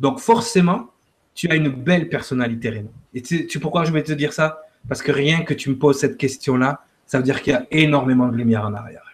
Donc 0.00 0.18
forcément, 0.18 0.90
tu 1.34 1.48
as 1.48 1.54
une 1.54 1.68
belle 1.68 2.08
personnalité, 2.08 2.70
Raymond. 2.70 2.92
Et 3.14 3.22
tu 3.22 3.48
sais 3.48 3.60
pourquoi 3.60 3.84
je 3.84 3.92
vais 3.92 4.02
te 4.02 4.12
dire 4.12 4.32
ça? 4.32 4.46
Parce 4.88 5.00
que 5.00 5.12
rien 5.12 5.42
que 5.42 5.54
tu 5.54 5.70
me 5.70 5.76
poses 5.76 5.98
cette 5.98 6.16
question-là, 6.16 6.84
ça 7.06 7.18
veut 7.18 7.24
dire 7.24 7.40
qu'il 7.42 7.52
y 7.52 7.56
a 7.56 7.66
énormément 7.70 8.26
de 8.26 8.36
lumière 8.36 8.64
en 8.64 8.74
arrière. 8.74 9.04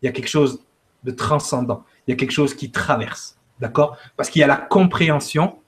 Il 0.00 0.06
y 0.06 0.08
a 0.08 0.12
quelque 0.12 0.28
chose 0.28 0.62
de 1.02 1.10
transcendant. 1.10 1.84
Il 2.06 2.12
y 2.12 2.14
a 2.14 2.16
quelque 2.16 2.38
chose 2.40 2.54
qui 2.54 2.70
traverse. 2.70 3.36
D'accord? 3.58 3.96
Parce 4.16 4.30
qu'il 4.30 4.40
y 4.40 4.44
a 4.44 4.52
la 4.56 4.56
compréhension 4.56 5.58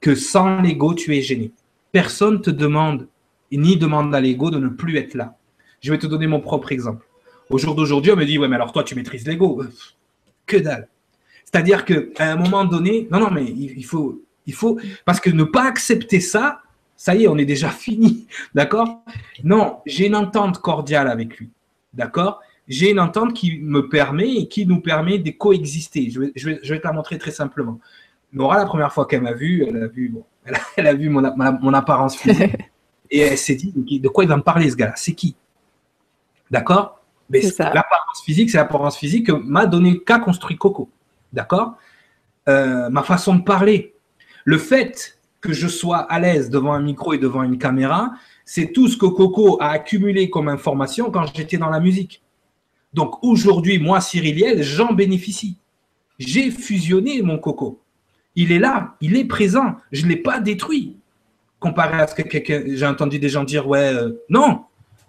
que 0.00 0.14
sans 0.14 0.60
l'ego, 0.60 0.94
tu 0.94 1.16
es 1.16 1.20
gêné. 1.20 1.50
Personne 1.90 2.40
te 2.40 2.50
demande 2.50 3.08
ni 3.50 3.76
demande 3.76 4.14
à 4.14 4.20
l'ego 4.20 4.50
de 4.50 4.58
ne 4.58 4.68
plus 4.68 4.96
être 4.98 5.14
là. 5.14 5.36
Je 5.80 5.90
vais 5.92 5.98
te 5.98 6.06
donner 6.06 6.28
mon 6.28 6.40
propre 6.40 6.70
exemple. 6.70 7.06
Au 7.50 7.58
jour 7.58 7.74
d'aujourd'hui, 7.74 8.12
on 8.12 8.16
me 8.16 8.24
dit, 8.24 8.38
ouais, 8.38 8.48
mais 8.48 8.56
alors 8.56 8.72
toi, 8.72 8.84
tu 8.84 8.94
maîtrises 8.94 9.26
l'ego. 9.26 9.62
Que 10.46 10.56
dalle. 10.56 10.88
C'est-à-dire 11.44 11.84
qu'à 11.84 12.32
un 12.32 12.36
moment 12.36 12.64
donné, 12.64 13.06
non, 13.10 13.20
non, 13.20 13.30
mais 13.30 13.44
il 13.44 13.84
faut, 13.84 14.24
il 14.46 14.54
faut, 14.54 14.78
parce 15.04 15.20
que 15.20 15.30
ne 15.30 15.44
pas 15.44 15.64
accepter 15.64 16.20
ça, 16.20 16.62
ça 16.96 17.14
y 17.14 17.24
est, 17.24 17.28
on 17.28 17.36
est 17.38 17.44
déjà 17.44 17.68
fini. 17.70 18.26
D'accord? 18.54 19.02
Non, 19.42 19.78
j'ai 19.86 20.06
une 20.06 20.16
entente 20.16 20.58
cordiale 20.58 21.08
avec 21.08 21.38
lui. 21.38 21.50
D'accord? 21.92 22.40
J'ai 22.66 22.90
une 22.90 23.00
entente 23.00 23.34
qui 23.34 23.58
me 23.58 23.88
permet 23.88 24.36
et 24.36 24.48
qui 24.48 24.66
nous 24.66 24.80
permet 24.80 25.18
de 25.18 25.30
coexister. 25.30 26.10
Je 26.10 26.20
vais, 26.20 26.32
je 26.34 26.48
vais, 26.48 26.60
je 26.62 26.72
vais 26.72 26.80
te 26.80 26.86
la 26.86 26.92
montrer 26.92 27.18
très 27.18 27.30
simplement. 27.30 27.78
Nora, 28.32 28.58
la 28.58 28.64
première 28.64 28.92
fois 28.92 29.06
qu'elle 29.06 29.20
m'a 29.20 29.34
vu, 29.34 29.64
elle 29.68 29.82
a 29.82 29.86
vu, 29.86 30.08
bon, 30.08 30.24
elle 30.76 30.86
a, 30.86 30.94
vu 30.94 31.08
mon, 31.08 31.22
mon 31.36 31.74
apparence 31.74 32.16
physique. 32.16 32.56
Et 33.10 33.20
elle 33.20 33.38
s'est 33.38 33.54
dit, 33.54 33.72
de 33.76 34.08
quoi 34.08 34.24
il 34.24 34.28
va 34.28 34.36
me 34.36 34.42
parler 34.42 34.68
ce 34.70 34.76
gars-là? 34.76 34.94
C'est 34.96 35.12
qui? 35.12 35.36
D'accord? 36.50 37.03
Mais 37.30 37.40
l'apparence 37.58 38.22
physique, 38.24 38.50
c'est 38.50 38.58
l'apparence 38.58 38.96
physique 38.96 39.26
que 39.26 39.32
m'a 39.32 39.66
donné, 39.66 40.00
qu'a 40.00 40.18
construit 40.18 40.56
Coco. 40.56 40.88
D'accord? 41.32 41.74
Euh, 42.48 42.88
Ma 42.90 43.02
façon 43.02 43.34
de 43.34 43.42
parler. 43.42 43.94
Le 44.44 44.58
fait 44.58 45.18
que 45.40 45.52
je 45.52 45.68
sois 45.68 45.98
à 45.98 46.20
l'aise 46.20 46.50
devant 46.50 46.72
un 46.72 46.80
micro 46.80 47.12
et 47.12 47.18
devant 47.18 47.42
une 47.42 47.58
caméra, 47.58 48.12
c'est 48.44 48.72
tout 48.72 48.88
ce 48.88 48.96
que 48.96 49.06
Coco 49.06 49.58
a 49.60 49.70
accumulé 49.70 50.28
comme 50.30 50.48
information 50.48 51.10
quand 51.10 51.26
j'étais 51.34 51.56
dans 51.56 51.70
la 51.70 51.80
musique. 51.80 52.22
Donc 52.92 53.22
aujourd'hui, 53.22 53.78
moi, 53.78 54.00
Cyriliel, 54.00 54.62
j'en 54.62 54.92
bénéficie. 54.92 55.58
J'ai 56.18 56.50
fusionné 56.50 57.22
mon 57.22 57.38
Coco. 57.38 57.80
Il 58.36 58.52
est 58.52 58.58
là, 58.58 58.96
il 59.00 59.16
est 59.16 59.24
présent. 59.24 59.76
Je 59.92 60.04
ne 60.04 60.10
l'ai 60.10 60.16
pas 60.16 60.40
détruit 60.40 60.96
comparé 61.64 62.00
à 62.00 62.06
ce 62.06 62.14
que 62.14 62.76
j'ai 62.76 62.86
entendu 62.86 63.18
des 63.18 63.30
gens 63.30 63.42
dire, 63.42 63.66
ouais, 63.66 63.94
euh, 63.94 64.22
non, 64.28 64.64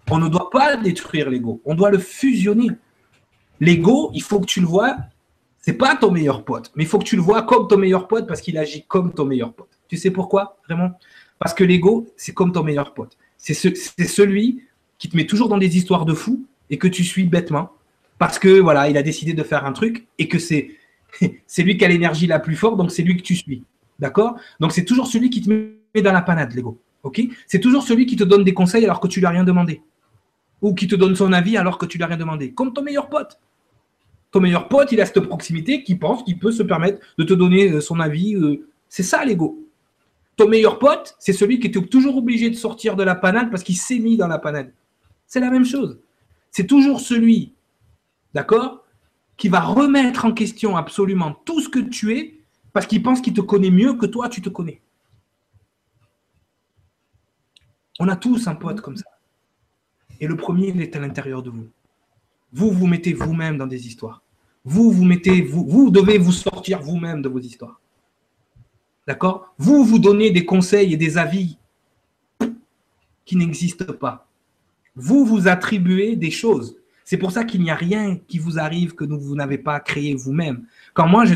on 0.10 0.20
ne 0.20 0.28
doit 0.28 0.50
pas 0.50 0.78
détruire 0.78 1.30
l'ego, 1.30 1.62
on 1.66 1.76
doit 1.76 1.92
le 1.92 1.98
fusionner. 1.98 2.70
L'ego, 3.60 4.12
il 4.14 4.22
faut 4.22 4.40
que 4.40 4.46
tu 4.46 4.60
le 4.60 4.68
vois, 4.68 4.98
c'est 5.60 5.74
pas 5.74 5.96
ton 5.96 6.12
meilleur 6.12 6.44
pote, 6.44 6.72
mais 6.76 6.84
il 6.84 6.88
faut 6.88 7.00
que 7.00 7.06
tu 7.06 7.16
le 7.16 7.22
vois 7.22 7.44
comme 7.44 7.68
ton 7.68 7.78
meilleur 7.78 8.08
pote 8.08 8.28
parce 8.28 8.42
qu'il 8.42 8.58
agit 8.58 8.84
comme 8.88 9.14
ton 9.14 9.26
meilleur 9.26 9.54
pote. 9.54 9.80
Tu 9.88 9.98
sais 9.98 10.12
pourquoi, 10.12 10.58
vraiment 10.68 11.00
Parce 11.40 11.54
que 11.54 11.64
l'ego, 11.64 12.08
c'est 12.18 12.34
comme 12.34 12.52
ton 12.52 12.64
meilleur 12.64 12.94
pote. 12.94 13.18
C'est 13.38 13.54
celui 13.54 14.64
qui 14.98 15.10
te 15.10 15.16
met 15.16 15.26
toujours 15.26 15.50
dans 15.50 15.58
des 15.58 15.78
histoires 15.78 16.06
de 16.06 16.14
fous 16.14 16.46
et 16.70 16.78
que 16.78 16.88
tu 16.88 17.04
suis 17.04 17.24
bêtement 17.24 17.72
parce 18.18 18.40
que 18.40 18.60
voilà, 18.60 18.90
il 18.90 18.98
a 18.98 19.04
décidé 19.04 19.34
de 19.34 19.44
faire 19.44 19.66
un 19.66 19.74
truc 19.74 20.08
et 20.18 20.28
que 20.28 20.40
c'est 20.40 20.72
c'est 21.48 21.64
lui 21.64 21.78
qui 21.78 21.86
a 21.86 21.88
l'énergie 21.88 22.28
la 22.28 22.40
plus 22.40 22.56
forte, 22.56 22.78
donc 22.78 22.92
c'est 22.92 23.04
lui 23.04 23.18
que 23.18 23.22
tu 23.22 23.36
suis. 23.36 23.64
D'accord? 24.00 24.36
Donc 24.60 24.72
c'est 24.72 24.86
toujours 24.86 25.08
celui 25.08 25.30
qui 25.30 25.42
te 25.42 25.50
met 25.50 26.02
dans 26.02 26.12
la 26.12 26.22
panade, 26.22 26.54
l'ego. 26.54 26.80
Ok? 27.04 27.22
C'est 27.48 27.60
toujours 27.60 27.84
celui 27.84 28.06
qui 28.06 28.16
te 28.16 28.24
donne 28.24 28.44
des 28.44 28.54
conseils 28.54 28.84
alors 28.84 29.00
que 29.00 29.08
tu 29.08 29.20
lui 29.20 29.26
as 29.26 29.30
rien 29.30 29.44
demandé. 29.44 29.82
Ou 30.62 30.74
qui 30.74 30.88
te 30.88 30.96
donne 30.96 31.16
son 31.16 31.34
avis 31.34 31.58
alors 31.58 31.78
que 31.78 31.86
tu 31.86 31.98
lui 31.98 32.04
as 32.04 32.08
rien 32.08 32.18
demandé. 32.18 32.54
Comme 32.54 32.74
ton 32.74 32.82
meilleur 32.82 33.10
pote. 33.10 33.40
Ton 34.32 34.40
meilleur 34.42 34.68
pote, 34.68 34.92
il 34.92 35.00
a 35.02 35.06
cette 35.06 35.22
proximité 35.22 35.84
qui 35.84 35.96
pense 35.96 36.24
qu'il 36.24 36.40
peut 36.40 36.52
se 36.52 36.64
permettre 36.64 37.00
de 37.18 37.24
te 37.24 37.34
donner 37.34 37.72
euh, 37.72 37.82
son 37.82 38.00
avis. 38.00 38.36
Euh. 38.36 38.68
C'est 38.90 39.04
ça 39.04 39.24
l'ego. 39.24 39.64
Ton 40.36 40.50
meilleur 40.50 40.80
pote, 40.80 41.16
c'est 41.20 41.34
celui 41.34 41.60
qui 41.60 41.68
est 41.68 41.90
toujours 41.90 42.18
obligé 42.18 42.50
de 42.50 42.56
sortir 42.56 42.96
de 42.96 43.04
la 43.04 43.16
panade 43.16 43.50
parce 43.50 43.64
qu'il 43.64 43.78
s'est 43.78 44.00
mis 44.00 44.18
dans 44.18 44.28
la 44.28 44.38
panade. 44.38 44.72
C'est 45.28 45.40
la 45.40 45.50
même 45.50 45.66
chose. 45.66 46.00
C'est 46.52 46.68
toujours 46.68 47.00
celui, 47.00 47.54
d'accord, 48.34 48.84
qui 49.38 49.50
va 49.50 49.62
remettre 49.62 50.26
en 50.26 50.34
question 50.34 50.78
absolument 50.78 51.36
tout 51.46 51.62
ce 51.62 51.70
que 51.70 51.80
tu 51.80 52.18
es 52.18 52.40
parce 52.74 52.88
qu'il 52.88 53.02
pense 53.02 53.22
qu'il 53.22 53.34
te 53.34 53.42
connaît 53.42 53.72
mieux 53.72 53.94
que 53.94 54.06
toi, 54.06 54.28
tu 54.28 54.42
te 54.42 54.50
connais. 54.50 54.82
On 58.00 58.10
a 58.10 58.18
tous 58.18 58.48
un 58.48 58.56
pote 58.56 58.82
comme 58.82 58.98
ça. 58.98 59.06
Et 60.20 60.28
le 60.28 60.36
premier, 60.36 60.70
il 60.70 60.82
est 60.82 60.96
à 60.96 61.00
l'intérieur 61.00 61.44
de 61.44 61.50
vous. 61.50 61.68
Vous, 62.54 62.72
vous 62.72 62.88
mettez 62.88 63.14
vous-même 63.14 63.58
dans 63.58 63.68
des 63.68 63.88
histoires. 63.88 64.22
Vous, 64.64 64.92
vous 64.92 65.04
mettez, 65.04 65.42
vous, 65.42 65.66
vous 65.68 65.90
devez 65.90 66.18
vous 66.18 66.32
sortir 66.32 66.82
vous-même 66.82 67.22
de 67.22 67.30
vos 67.30 67.40
histoires. 67.40 67.80
D'accord? 69.08 69.54
Vous, 69.58 69.84
vous 69.84 70.00
donnez 70.00 70.32
des 70.32 70.46
conseils 70.46 70.94
et 70.94 70.98
des 70.98 71.18
avis 71.18 71.58
qui 73.26 73.36
n'existent 73.36 73.94
pas. 73.94 74.28
Vous, 74.96 75.26
vous 75.26 75.48
attribuez 75.48 76.16
des 76.16 76.32
choses. 76.32 76.78
C'est 77.04 77.18
pour 77.18 77.32
ça 77.32 77.44
qu'il 77.44 77.62
n'y 77.62 77.70
a 77.70 77.76
rien 77.76 78.18
qui 78.28 78.40
vous 78.40 78.58
arrive 78.58 78.96
que 78.96 79.04
vous 79.04 79.36
n'avez 79.36 79.60
pas 79.60 79.80
créé 79.80 80.16
vous-même. 80.16 80.66
Quand 80.96 81.08
moi, 81.08 81.26
je 81.26 81.36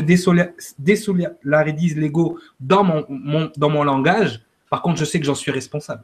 désolidarise 0.78 1.96
l'ego 1.96 2.40
dans 2.58 3.06
dans 3.56 3.70
mon 3.70 3.84
langage, 3.84 4.42
par 4.68 4.82
contre, 4.82 4.98
je 4.98 5.04
sais 5.04 5.20
que 5.20 5.26
j'en 5.26 5.36
suis 5.36 5.52
responsable. 5.52 6.02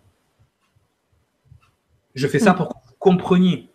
Je 2.17 2.27
fais 2.27 2.39
ça 2.39 2.55
pour 2.55 2.69
que 2.69 2.75
vous 2.89 2.95
compreniez. 2.99 3.69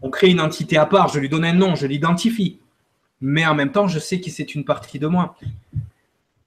On 0.00 0.10
crée 0.10 0.30
une 0.30 0.40
entité 0.40 0.78
à 0.78 0.86
part, 0.86 1.08
je 1.08 1.20
lui 1.20 1.28
donne 1.28 1.44
un 1.44 1.52
nom, 1.52 1.74
je 1.74 1.86
l'identifie. 1.86 2.58
Mais 3.20 3.46
en 3.46 3.54
même 3.54 3.70
temps, 3.70 3.86
je 3.86 3.98
sais 3.98 4.18
que 4.20 4.30
c'est 4.30 4.54
une 4.54 4.64
partie 4.64 4.98
de 4.98 5.06
moi. 5.06 5.36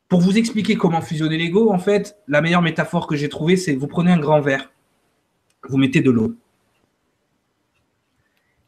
Pour 0.08 0.22
vous 0.22 0.40
expliquer 0.40 0.76
comment 0.76 1.02
fusionner 1.02 1.38
l'ego, 1.38 1.72
en 1.72 1.78
fait, 1.78 2.18
la 2.28 2.42
meilleure 2.42 2.64
métaphore 2.64 3.06
que 3.06 3.16
j'ai 3.16 3.30
trouvée, 3.30 3.58
c'est 3.58 3.76
vous 3.76 3.88
prenez 3.88 4.12
un 4.12 4.20
grand 4.20 4.42
verre, 4.42 4.72
vous 5.68 5.78
mettez 5.78 6.02
de 6.02 6.10
l'eau. 6.10 6.36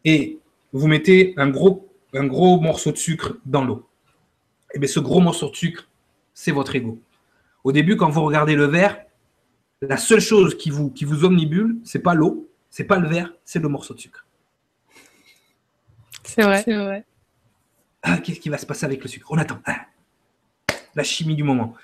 Et 0.05 0.39
vous 0.71 0.87
mettez 0.87 1.33
un 1.37 1.49
gros, 1.49 1.89
un 2.13 2.27
gros 2.27 2.59
morceau 2.59 2.91
de 2.91 2.97
sucre 2.97 3.37
dans 3.45 3.65
l'eau. 3.65 3.87
Et 4.71 4.77
eh 4.77 4.79
bien 4.79 4.87
ce 4.87 4.99
gros 4.99 5.19
morceau 5.19 5.49
de 5.49 5.55
sucre, 5.55 5.89
c'est 6.35 6.51
votre 6.51 6.75
ego. 6.75 6.99
Au 7.63 7.71
début, 7.71 7.97
quand 7.97 8.09
vous 8.09 8.23
regardez 8.23 8.55
le 8.55 8.65
verre, 8.65 8.99
la 9.81 9.97
seule 9.97 10.21
chose 10.21 10.55
qui 10.55 10.69
vous, 10.69 10.91
qui 10.91 11.05
vous 11.05 11.25
omnibule, 11.25 11.77
c'est 11.83 11.99
pas 11.99 12.13
l'eau, 12.13 12.50
c'est 12.71 12.85
pas 12.85 12.97
le 12.97 13.07
verre, 13.07 13.31
c'est 13.45 13.59
le 13.59 13.67
morceau 13.67 13.93
de 13.93 13.99
sucre. 13.99 14.25
C'est 16.23 16.41
vrai. 16.41 16.63
C'est 16.63 16.75
vrai. 16.75 17.05
Ah, 18.01 18.17
qu'est-ce 18.17 18.39
qui 18.39 18.49
va 18.49 18.57
se 18.57 18.65
passer 18.65 18.85
avec 18.85 19.03
le 19.03 19.09
sucre? 19.09 19.27
On 19.29 19.37
attend. 19.37 19.59
Ah. 19.65 19.85
la 20.95 21.03
chimie 21.03 21.35
du 21.35 21.43
moment. 21.43 21.75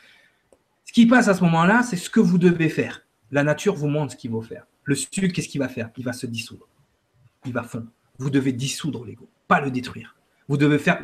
Ce 0.85 0.93
qui 0.93 1.05
passe 1.05 1.27
à 1.27 1.33
ce 1.33 1.43
moment-là, 1.43 1.83
c'est 1.83 1.97
ce 1.97 2.09
que 2.09 2.19
vous 2.19 2.38
devez 2.38 2.69
faire. 2.69 3.05
La 3.31 3.43
nature 3.43 3.75
vous 3.75 3.88
montre 3.88 4.13
ce 4.13 4.17
qu'il 4.17 4.31
faut 4.31 4.41
faire. 4.41 4.65
Le 4.85 4.95
sucre, 4.95 5.33
qu'est-ce 5.33 5.49
qu'il 5.49 5.59
va 5.59 5.67
faire? 5.67 5.91
Il 5.97 6.03
va 6.05 6.13
se 6.13 6.25
dissoudre. 6.25 6.67
Il 7.45 7.53
va 7.53 7.63
fondre. 7.63 7.88
Vous 8.17 8.29
devez 8.29 8.53
dissoudre 8.53 9.05
l'ego, 9.05 9.29
pas 9.47 9.61
le 9.61 9.69
détruire. 9.69 10.15
Vous 10.47 10.57
devez 10.57 10.79
faire, 10.79 11.01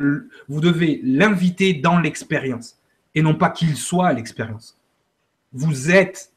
vous 0.48 0.60
devez 0.60 1.00
l'inviter 1.04 1.74
dans 1.74 1.98
l'expérience 1.98 2.78
et 3.14 3.22
non 3.22 3.34
pas 3.34 3.50
qu'il 3.50 3.76
soit 3.76 4.12
l'expérience. 4.14 4.78
Vous 5.52 5.90
êtes 5.90 6.32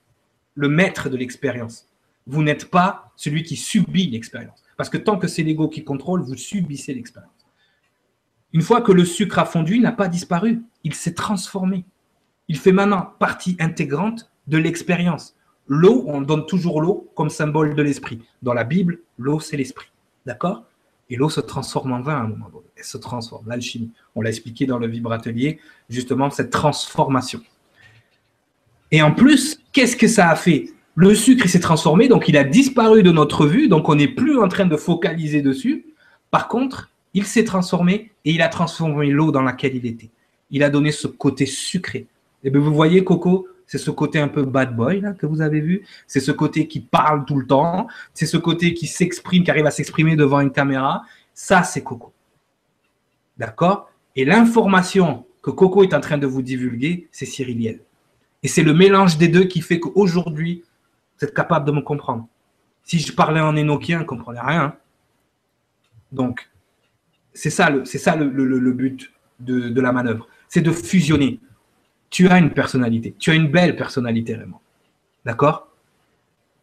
le 0.56 0.68
maître 0.68 1.10
de 1.10 1.18
l'expérience. 1.18 1.87
Vous 2.28 2.44
n'êtes 2.44 2.70
pas 2.70 3.12
celui 3.16 3.44
qui 3.44 3.56
subit 3.56 4.10
l'expérience. 4.10 4.62
Parce 4.76 4.90
que 4.90 4.98
tant 4.98 5.18
que 5.18 5.28
c'est 5.28 5.44
l'ego 5.44 5.70
qui 5.70 5.84
contrôle, 5.84 6.22
vous 6.22 6.36
subissez 6.36 6.94
l'expérience. 6.94 7.32
Une 8.54 8.62
fois 8.62 8.82
que 8.82 8.92
le 8.92 9.06
sucre 9.06 9.40
a 9.40 9.46
fondu, 9.46 9.76
il 9.76 9.82
n'a 9.82 9.92
pas 9.92 10.08
disparu. 10.08 10.62
Il 10.84 10.94
s'est 10.94 11.14
transformé. 11.14 11.86
Il 12.48 12.58
fait 12.58 12.72
maintenant 12.72 13.14
partie 13.20 13.58
intégrante 13.60 14.30
de 14.48 14.58
l'expérience. 14.58 15.36
L'eau, 15.68 16.06
on 16.08 16.22
donne 16.22 16.46
toujours 16.46 16.82
l'eau 16.82 17.12
comme 17.16 17.30
symbole 17.30 17.76
de 17.76 17.82
l'esprit. 17.82 18.22
Dans 18.42 18.54
la 18.54 18.64
Bible, 18.64 19.00
l'eau, 19.18 19.40
c'est 19.40 19.58
l'esprit. 19.58 19.92
D'accord? 20.26 20.64
Et 21.10 21.16
l'eau 21.16 21.30
se 21.30 21.42
transforme 21.42 21.94
en 21.94 22.02
vin 22.02 22.16
à 22.16 22.20
un 22.22 22.28
moment 22.28 22.50
donné. 22.50 22.66
Elle 22.76 22.84
se 22.84 22.98
transforme, 22.98 23.48
l'alchimie. 23.48 23.92
On 24.16 24.22
l'a 24.22 24.30
expliqué 24.30 24.66
dans 24.66 24.78
le 24.78 24.88
vibratelier, 24.88 25.60
justement, 25.90 26.30
cette 26.30 26.52
transformation. 26.52 27.42
Et 28.92 29.02
en 29.02 29.12
plus, 29.12 29.60
qu'est-ce 29.74 29.98
que 29.98 30.08
ça 30.08 30.30
a 30.30 30.36
fait? 30.36 30.72
Le 31.00 31.14
sucre 31.14 31.48
s'est 31.48 31.60
transformé, 31.60 32.08
donc 32.08 32.28
il 32.28 32.36
a 32.38 32.44
disparu 32.44 33.04
de 33.04 33.12
notre 33.12 33.46
vue, 33.46 33.68
donc 33.68 33.88
on 33.88 33.94
n'est 33.94 34.08
plus 34.08 34.40
en 34.40 34.48
train 34.48 34.66
de 34.66 34.76
focaliser 34.76 35.44
dessus. 35.44 35.86
Par 36.32 36.48
contre, 36.48 36.90
il 37.14 37.24
s'est 37.24 37.44
transformé 37.44 38.10
et 38.26 38.32
il 38.32 38.42
a 38.42 38.50
transformé 38.50 39.12
l'eau 39.12 39.32
dans 39.32 39.44
laquelle 39.44 39.76
il 39.76 39.86
était. 39.86 40.10
Il 40.50 40.64
a 40.64 40.72
donné 40.72 40.92
ce 40.92 41.06
côté 41.06 41.46
sucré. 41.46 42.08
Et 42.44 42.50
bien 42.50 42.60
vous 42.60 42.74
voyez, 42.74 43.04
Coco, 43.04 43.48
c'est 43.68 43.78
ce 43.78 43.92
côté 43.92 44.18
un 44.18 44.28
peu 44.28 44.42
bad 44.42 44.76
boy 44.76 45.02
là, 45.02 45.14
que 45.14 45.28
vous 45.28 45.42
avez 45.42 45.62
vu. 45.62 45.86
C'est 46.08 46.20
ce 46.20 46.32
côté 46.32 46.68
qui 46.68 46.80
parle 46.80 47.26
tout 47.26 47.38
le 47.38 47.46
temps. 47.46 47.88
C'est 48.16 48.26
ce 48.26 48.38
côté 48.38 48.74
qui 48.74 48.88
s'exprime, 48.88 49.44
qui 49.44 49.52
arrive 49.52 49.68
à 49.68 49.72
s'exprimer 49.72 50.16
devant 50.16 50.40
une 50.40 50.52
caméra. 50.52 51.04
Ça, 51.36 51.62
c'est 51.62 51.84
Coco. 51.84 52.12
D'accord? 53.38 53.92
Et 54.16 54.26
l'information 54.26 55.28
que 55.44 55.52
Coco 55.52 55.84
est 55.84 55.94
en 55.94 56.02
train 56.02 56.18
de 56.18 56.26
vous 56.26 56.42
divulguer, 56.42 57.08
c'est 57.12 57.28
Cyriliel. 57.28 57.82
Et 58.42 58.48
c'est 58.48 58.64
le 58.64 58.74
mélange 58.74 59.20
des 59.20 59.28
deux 59.28 59.44
qui 59.44 59.62
fait 59.62 59.80
qu'aujourd'hui, 59.80 60.64
vous 61.20 61.26
êtes 61.26 61.34
capable 61.34 61.66
de 61.66 61.72
me 61.72 61.82
comprendre. 61.82 62.28
Si 62.84 63.00
je 63.00 63.14
parlais 63.14 63.42
en 63.42 63.56
énoquien, 63.56 64.00
ne 64.00 64.04
comprenait 64.04 64.40
rien. 64.42 64.76
Donc, 66.12 66.50
c'est 67.34 67.50
ça 67.50 67.70
le, 67.70 67.86
c'est 67.86 67.98
ça 67.98 68.16
le, 68.16 68.72
but 68.72 69.12
de, 69.40 69.70
de 69.70 69.82
la 69.82 69.92
manœuvre. 69.92 70.28
C'est 70.48 70.62
de 70.62 70.72
fusionner 70.72 71.40
tu 72.10 72.28
as 72.30 72.38
une 72.38 72.52
personnalité. 72.52 73.16
Tu 73.20 73.32
as 73.32 73.36
une 73.36 73.50
belle 73.50 73.76
personnalité, 73.76 74.36
vraiment. 74.36 74.62
D'accord? 75.26 75.68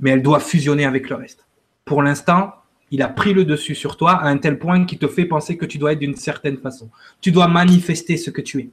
Mais 0.01 0.11
elle 0.11 0.23
doit 0.23 0.41
fusionner 0.41 0.85
avec 0.85 1.09
le 1.09 1.17
reste. 1.17 1.47
Pour 1.85 2.03
l'instant, 2.03 2.55
il 2.91 3.03
a 3.03 3.09
pris 3.09 3.35
le 3.35 3.45
dessus 3.45 3.75
sur 3.75 3.97
toi 3.97 4.13
à 4.13 4.29
un 4.29 4.39
tel 4.39 4.59
point 4.59 4.85
qu'il 4.85 4.99
te 4.99 5.09
fait 5.09 5.25
penser 5.25 5.57
que 5.57 5.67
tu 5.67 5.79
dois 5.79 5.93
être 5.93 5.99
d'une 5.99 6.17
certaine 6.17 6.59
façon. 6.59 6.91
Tu 7.21 7.31
dois 7.31 7.49
manifester 7.49 8.17
ce 8.17 8.31
que 8.31 8.41
tu 8.41 8.61
es. 8.61 8.71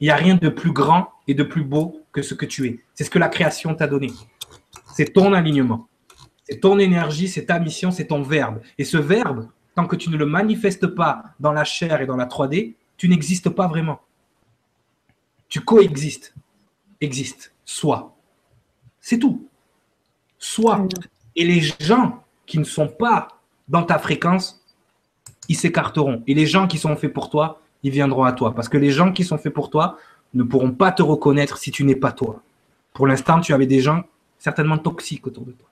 Il 0.00 0.06
n'y 0.06 0.10
a 0.10 0.16
rien 0.16 0.34
de 0.34 0.48
plus 0.48 0.72
grand 0.72 1.10
et 1.28 1.34
de 1.34 1.44
plus 1.44 1.62
beau 1.62 2.00
que 2.12 2.22
ce 2.22 2.34
que 2.34 2.46
tu 2.46 2.66
es. 2.66 2.80
C'est 2.94 3.04
ce 3.04 3.10
que 3.10 3.18
la 3.18 3.28
création 3.28 3.74
t'a 3.74 3.86
donné. 3.86 4.10
C'est 4.94 5.12
ton 5.12 5.32
alignement. 5.32 5.88
C'est 6.44 6.60
ton 6.60 6.78
énergie, 6.78 7.28
c'est 7.28 7.46
ta 7.46 7.58
mission, 7.58 7.90
c'est 7.90 8.06
ton 8.06 8.22
verbe. 8.22 8.60
Et 8.78 8.84
ce 8.84 8.96
verbe, 8.96 9.48
tant 9.74 9.86
que 9.86 9.96
tu 9.96 10.10
ne 10.10 10.16
le 10.16 10.26
manifestes 10.26 10.86
pas 10.86 11.24
dans 11.40 11.52
la 11.52 11.64
chair 11.64 12.00
et 12.00 12.06
dans 12.06 12.16
la 12.16 12.26
3D, 12.26 12.74
tu 12.96 13.08
n'existes 13.08 13.48
pas 13.48 13.66
vraiment. 13.66 14.00
Tu 15.48 15.60
coexistes. 15.60 16.34
Existe. 17.00 17.52
Sois. 17.64 18.14
C'est 19.00 19.18
tout. 19.18 19.48
Sois. 20.38 20.86
Et 21.36 21.44
les 21.44 21.60
gens 21.80 22.22
qui 22.46 22.58
ne 22.58 22.64
sont 22.64 22.88
pas 22.88 23.28
dans 23.68 23.82
ta 23.82 23.98
fréquence, 23.98 24.64
ils 25.48 25.56
s'écarteront. 25.56 26.22
Et 26.26 26.34
les 26.34 26.46
gens 26.46 26.66
qui 26.66 26.78
sont 26.78 26.96
faits 26.96 27.12
pour 27.12 27.30
toi, 27.30 27.60
ils 27.82 27.90
viendront 27.90 28.24
à 28.24 28.32
toi. 28.32 28.54
Parce 28.54 28.68
que 28.68 28.78
les 28.78 28.90
gens 28.90 29.12
qui 29.12 29.24
sont 29.24 29.38
faits 29.38 29.52
pour 29.52 29.70
toi 29.70 29.98
ne 30.34 30.42
pourront 30.42 30.72
pas 30.72 30.92
te 30.92 31.02
reconnaître 31.02 31.58
si 31.58 31.70
tu 31.70 31.84
n'es 31.84 31.96
pas 31.96 32.12
toi. 32.12 32.42
Pour 32.92 33.06
l'instant, 33.06 33.40
tu 33.40 33.52
avais 33.54 33.66
des 33.66 33.80
gens 33.80 34.04
certainement 34.42 34.78
toxiques 34.78 35.26
autour 35.26 35.44
de 35.44 35.52
toi. 35.52 35.68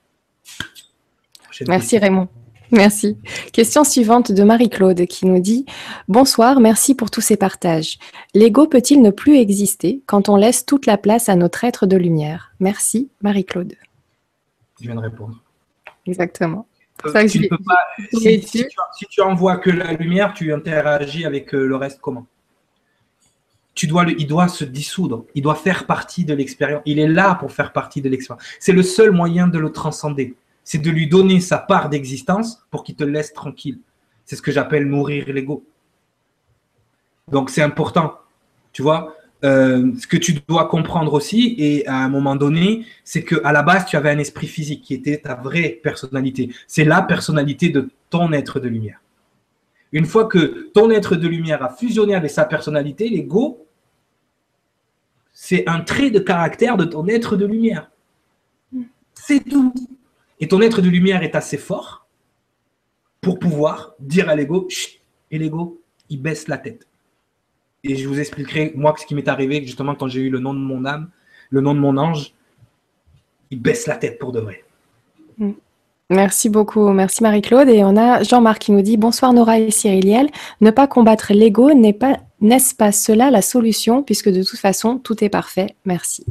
Merci 1.67 1.99
Raymond. 1.99 2.29
Merci. 2.71 3.19
Question 3.53 3.83
suivante 3.83 4.31
de 4.31 4.45
Marie-Claude 4.45 5.07
qui 5.07 5.27
nous 5.27 5.41
dit 5.41 5.67
Bonsoir, 6.07 6.61
merci 6.61 6.95
pour 6.95 7.11
tous 7.11 7.21
ces 7.21 7.37
partages. 7.37 7.99
L'ego 8.33 8.69
peut-il 8.69 9.03
ne 9.03 9.11
plus 9.11 9.39
exister 9.39 10.03
quand 10.07 10.29
on 10.29 10.37
laisse 10.37 10.65
toute 10.65 10.87
la 10.87 10.97
place 10.97 11.29
à 11.29 11.35
notre 11.35 11.65
être 11.65 11.87
de 11.87 11.97
lumière? 11.97 12.53
Merci, 12.61 13.11
Marie-Claude. 13.23 13.75
Je 14.81 14.87
viens 14.87 14.95
de 14.95 15.01
répondre. 15.01 15.43
Exactement. 16.07 16.69
si, 17.27 17.49
tu, 19.11 19.21
envoies 19.21 19.57
que 19.57 19.71
la 19.71 19.93
lumière, 19.95 20.33
tu 20.33 20.53
interagis 20.53 21.25
avec 21.25 21.53
euh, 21.55 21.67
le 21.67 21.75
reste 21.75 21.99
comment? 22.01 22.27
Il 23.83 24.27
doit 24.27 24.49
se 24.49 24.65
dissoudre, 24.65 25.25
il 25.35 25.43
doit 25.43 25.55
faire 25.55 25.87
partie 25.87 26.25
de 26.25 26.35
l'expérience. 26.35 26.83
Il 26.85 26.99
est 26.99 27.09
là 27.09 27.35
pour 27.35 27.53
faire 27.53 27.73
partie 27.73 28.03
de 28.03 28.09
l'expérience. 28.09 28.45
C'est 28.59 28.73
le 28.73 28.83
seul 28.83 29.11
moyen 29.11 29.49
de 29.49 29.59
le 29.59 29.73
transcender 29.73 30.37
c'est 30.71 30.79
de 30.79 30.91
lui 30.91 31.09
donner 31.09 31.41
sa 31.41 31.59
part 31.59 31.89
d'existence 31.89 32.65
pour 32.71 32.85
qu'il 32.85 32.95
te 32.95 33.03
laisse 33.03 33.33
tranquille. 33.33 33.81
C'est 34.25 34.37
ce 34.37 34.43
que 34.43 34.53
j'appelle 34.53 34.87
nourrir 34.87 35.27
l'ego. 35.33 35.65
Donc 37.27 37.51
c'est 37.51 37.63
important, 37.63 38.15
tu 38.73 38.83
vois. 38.83 39.17
Euh, 39.43 39.91
ce 39.99 40.07
que 40.07 40.17
tu 40.17 40.35
dois 40.47 40.69
comprendre 40.69 41.15
aussi, 41.15 41.57
et 41.59 41.85
à 41.89 41.97
un 41.97 42.09
moment 42.09 42.37
donné, 42.37 42.87
c'est 43.03 43.25
que 43.25 43.41
à 43.43 43.53
la 43.53 43.65
base, 43.65 43.87
tu 43.87 43.97
avais 43.97 44.11
un 44.11 44.19
esprit 44.19 44.47
physique 44.47 44.83
qui 44.83 44.95
était 44.95 45.17
ta 45.19 45.35
vraie 45.35 45.81
personnalité. 45.83 46.51
C'est 46.69 46.85
la 46.85 47.03
personnalité 47.03 47.71
de 47.71 47.91
ton 48.09 48.33
être 48.33 48.61
de 48.61 48.69
lumière. 48.69 49.00
Une 49.93 50.07
fois 50.07 50.27
que 50.27 50.71
ton 50.73 50.91
être 50.91 51.17
de 51.17 51.27
lumière 51.27 51.63
a 51.63 51.71
fusionné 51.71 52.15
avec 52.15 52.31
sa 52.31 52.45
personnalité, 52.45 53.09
l'ego, 53.09 53.67
c'est 55.33 55.69
un 55.69 55.81
trait 55.81 56.11
de 56.11 56.19
caractère 56.19 56.77
de 56.77 56.85
ton 56.85 57.07
être 57.09 57.37
de 57.37 57.47
lumière. 57.47 57.91
C'est 59.15 59.41
tout. 59.41 59.75
Et 60.39 60.49
ton 60.49 60.61
être 60.61 60.81
de 60.81 60.89
lumière 60.89 61.23
est 61.23 61.35
assez 61.35 61.59
fort 61.59 62.07
pour 63.21 63.39
pouvoir 63.39 63.95
dire 64.01 64.29
à 64.29 64.35
l'ego, 64.35 64.69
et 65.31 65.39
l'ego, 65.39 65.81
il 66.09 66.23
baisse 66.23 66.49
la 66.49 66.59
tête. 66.59 66.87
Et 67.85 67.97
je 67.97 68.09
vous 68.09 68.19
expliquerai, 68.19 68.73
moi, 68.75 68.95
ce 68.99 69.07
qui 69.07 69.15
m'est 69.15 69.29
arrivé, 69.29 69.65
justement, 69.65 69.95
quand 69.95 70.09
j'ai 70.09 70.21
eu 70.21 70.31
le 70.31 70.39
nom 70.39 70.55
de 70.55 70.59
mon 70.59 70.85
âme, 70.85 71.11
le 71.51 71.61
nom 71.61 71.75
de 71.75 71.81
mon 71.81 71.97
ange, 71.97 72.35
il 73.51 73.61
baisse 73.61 73.87
la 73.87 73.97
tête 73.97 74.19
pour 74.19 74.33
de 74.33 74.41
vrai. 74.41 74.65
Mm. 75.39 75.53
Merci 76.11 76.49
beaucoup, 76.49 76.89
merci 76.91 77.23
Marie-Claude. 77.23 77.69
Et 77.69 77.85
on 77.85 77.97
a 77.97 78.25
Jean-Marc 78.25 78.63
qui 78.63 78.73
nous 78.73 78.83
dit 78.83 78.97
Bonsoir 78.97 79.33
Nora 79.33 79.61
et 79.61 79.71
Cyriliel. 79.71 80.29
Ne 80.61 80.73
pas 80.73 80.89
combattre 80.89 81.33
l'ego 81.33 81.73
n'est 81.73 81.93
pas, 81.93 82.19
n'est-ce 82.41 82.75
pas 82.75 82.91
cela 82.91 83.31
la 83.31 83.43
solution, 83.43 84.03
puisque 84.03 84.29
de 84.29 84.43
toute 84.43 84.59
façon, 84.59 84.99
tout 84.99 85.23
est 85.23 85.29
parfait. 85.29 85.77
Merci. 85.85 86.27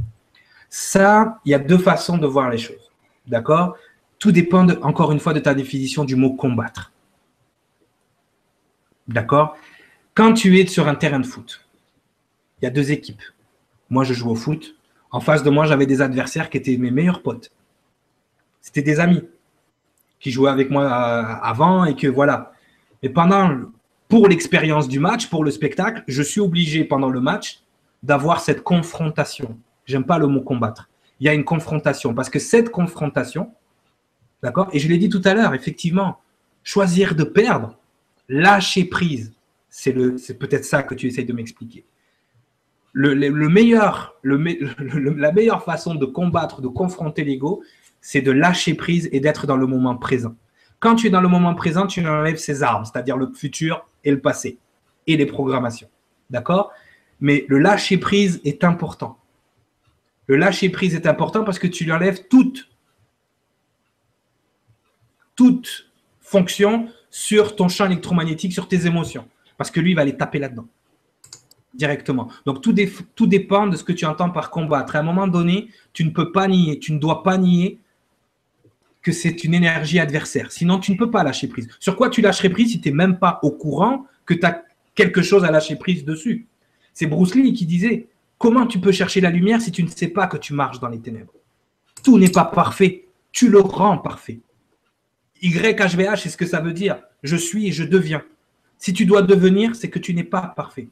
Ça, 0.69 1.39
il 1.45 1.51
y 1.51 1.55
a 1.55 1.59
deux 1.59 1.77
façons 1.77 2.17
de 2.17 2.27
voir 2.27 2.49
les 2.49 2.57
choses. 2.57 2.91
D'accord? 3.25 3.77
Tout 4.19 4.33
dépend, 4.33 4.67
encore 4.81 5.13
une 5.13 5.19
fois, 5.21 5.31
de 5.31 5.39
ta 5.39 5.53
définition 5.53 6.03
du 6.03 6.17
mot 6.17 6.33
combattre. 6.33 6.91
D'accord? 9.07 9.55
Quand 10.13 10.33
tu 10.33 10.59
es 10.59 10.67
sur 10.67 10.89
un 10.89 10.95
terrain 10.95 11.21
de 11.21 11.25
foot, 11.25 11.65
il 12.61 12.65
y 12.65 12.67
a 12.67 12.71
deux 12.71 12.91
équipes. 12.91 13.23
Moi, 13.89 14.03
je 14.03 14.13
joue 14.13 14.29
au 14.29 14.35
foot. 14.35 14.75
En 15.09 15.21
face 15.21 15.41
de 15.41 15.49
moi, 15.49 15.65
j'avais 15.65 15.85
des 15.85 16.01
adversaires 16.01 16.49
qui 16.49 16.57
étaient 16.57 16.75
mes 16.75 16.91
meilleurs 16.91 17.21
potes. 17.21 17.53
C'était 18.59 18.81
des 18.81 18.99
amis 18.99 19.23
qui 20.19 20.31
jouaient 20.31 20.51
avec 20.51 20.69
moi 20.69 20.83
euh, 20.83 21.23
avant 21.41 21.85
et 21.85 21.95
que 21.95 22.07
voilà. 22.07 22.51
Et 23.01 23.09
pendant, 23.09 23.57
pour 24.07 24.27
l'expérience 24.27 24.87
du 24.87 24.99
match, 24.99 25.27
pour 25.27 25.43
le 25.43 25.51
spectacle, 25.51 26.03
je 26.07 26.21
suis 26.21 26.41
obligé 26.41 26.83
pendant 26.83 27.09
le 27.09 27.21
match 27.21 27.61
d'avoir 28.03 28.39
cette 28.41 28.61
confrontation. 28.61 29.57
J'aime 29.85 30.03
pas 30.03 30.17
le 30.17 30.27
mot 30.27 30.41
combattre. 30.41 30.89
Il 31.19 31.25
y 31.25 31.29
a 31.29 31.33
une 31.33 31.43
confrontation 31.43 32.13
parce 32.13 32.29
que 32.29 32.39
cette 32.39 32.69
confrontation, 32.69 33.51
D'accord 34.41 34.69
Et 34.71 34.79
je 34.79 34.87
l'ai 34.87 34.97
dit 34.97 35.09
tout 35.09 35.21
à 35.25 35.33
l'heure, 35.33 35.53
effectivement, 35.53 36.19
choisir 36.63 37.15
de 37.15 37.23
perdre, 37.23 37.77
lâcher 38.29 38.85
prise, 38.85 39.33
c'est 39.69 39.93
peut-être 39.93 40.65
ça 40.65 40.83
que 40.83 40.95
tu 40.95 41.07
essayes 41.07 41.25
de 41.25 41.33
m'expliquer. 41.33 41.85
Le, 42.93 43.13
meilleur, 43.49 44.15
la 44.23 45.31
meilleure 45.31 45.63
façon 45.63 45.95
de 45.95 46.05
combattre, 46.05 46.61
de 46.61 46.67
confronter 46.67 47.23
l'ego, 47.23 47.63
c'est 48.01 48.21
de 48.21 48.31
lâcher 48.31 48.73
prise 48.73 49.09
et 49.11 49.19
d'être 49.19 49.47
dans 49.47 49.57
le 49.57 49.67
moment 49.67 49.95
présent. 49.95 50.35
Quand 50.79 50.95
tu 50.95 51.07
es 51.07 51.09
dans 51.09 51.21
le 51.21 51.27
moment 51.27 51.53
présent, 51.55 51.87
tu 51.87 52.05
enlèves 52.07 52.37
ses 52.37 52.63
armes, 52.63 52.85
c'est-à-dire 52.85 53.17
le 53.17 53.31
futur 53.33 53.87
et 54.03 54.11
le 54.11 54.21
passé, 54.21 54.57
et 55.07 55.17
les 55.17 55.25
programmations. 55.25 55.89
D'accord? 56.29 56.71
Mais 57.19 57.45
le 57.49 57.59
lâcher 57.59 57.97
prise 57.97 58.39
est 58.45 58.63
important. 58.63 59.17
Le 60.27 60.37
lâcher 60.37 60.69
prise 60.69 60.95
est 60.95 61.07
important 61.07 61.43
parce 61.43 61.59
que 61.59 61.67
tu 61.67 61.83
lui 61.83 61.91
enlèves 61.91 62.27
toute 62.29 62.69
toute 65.39 65.89
fonction 66.19 66.89
sur 67.09 67.55
ton 67.55 67.69
champ 67.69 67.85
électromagnétique, 67.85 68.51
sur 68.51 68.67
tes 68.67 68.85
émotions. 68.85 69.25
Parce 69.57 69.71
que 69.71 69.79
lui, 69.79 69.91
il 69.91 69.95
va 69.95 70.03
les 70.03 70.17
taper 70.17 70.37
là-dedans. 70.37 70.67
Directement. 71.73 72.29
Donc, 72.45 72.61
tout, 72.61 72.75
tout 73.15 73.25
dépend 73.25 73.67
de 73.67 73.77
ce 73.77 73.85
que 73.85 73.93
tu 73.93 74.03
entends 74.05 74.31
par 74.31 74.49
combattre. 74.49 74.97
À 74.97 74.99
un 74.99 75.03
moment 75.03 75.27
donné, 75.27 75.69
tu 75.93 76.03
ne 76.03 76.09
peux 76.09 76.33
pas 76.33 76.49
nier, 76.49 76.77
tu 76.77 76.91
ne 76.91 76.99
dois 76.99 77.23
pas 77.23 77.37
nier 77.37 77.79
que 79.01 79.11
c'est 79.11 79.43
une 79.43 79.53
énergie 79.53 79.99
adversaire. 79.99 80.51
Sinon, 80.51 80.79
tu 80.79 80.91
ne 80.91 80.97
peux 80.97 81.09
pas 81.09 81.23
lâcher 81.23 81.47
prise. 81.47 81.67
Sur 81.79 81.95
quoi 81.95 82.09
tu 82.09 82.21
lâcherais 82.21 82.49
prise 82.49 82.71
si 82.71 82.81
tu 82.81 82.89
n'es 82.89 82.95
même 82.95 83.17
pas 83.17 83.39
au 83.43 83.51
courant 83.51 84.05
que 84.25 84.33
tu 84.33 84.45
as 84.45 84.63
quelque 84.95 85.21
chose 85.21 85.43
à 85.43 85.51
lâcher 85.51 85.75
prise 85.75 86.03
dessus? 86.03 86.47
C'est 86.93 87.07
Bruce 87.07 87.35
Lee 87.35 87.53
qui 87.53 87.65
disait 87.65 88.07
Comment 88.37 88.65
tu 88.65 88.79
peux 88.79 88.93
chercher 88.93 89.19
la 89.19 89.29
lumière 89.29 89.61
si 89.61 89.71
tu 89.71 89.83
ne 89.83 89.89
sais 89.89 90.07
pas 90.07 90.25
que 90.27 90.37
tu 90.37 90.53
marches 90.53 90.79
dans 90.79 90.87
les 90.87 90.99
ténèbres? 90.99 91.33
Tout 92.03 92.17
n'est 92.17 92.29
pas 92.29 92.45
parfait. 92.45 93.05
Tu 93.33 93.49
le 93.49 93.59
rends 93.59 93.97
parfait. 93.97 94.39
YHVH, 95.41 96.17
c'est 96.17 96.29
ce 96.29 96.37
que 96.37 96.45
ça 96.45 96.61
veut 96.61 96.73
dire. 96.73 97.01
Je 97.21 97.35
suis 97.35 97.67
et 97.67 97.71
je 97.71 97.83
deviens. 97.83 98.23
Si 98.77 98.93
tu 98.93 99.05
dois 99.05 99.21
devenir, 99.21 99.75
c'est 99.75 99.89
que 99.89 99.99
tu 99.99 100.13
n'es 100.13 100.23
pas 100.23 100.53
parfait. 100.55 100.87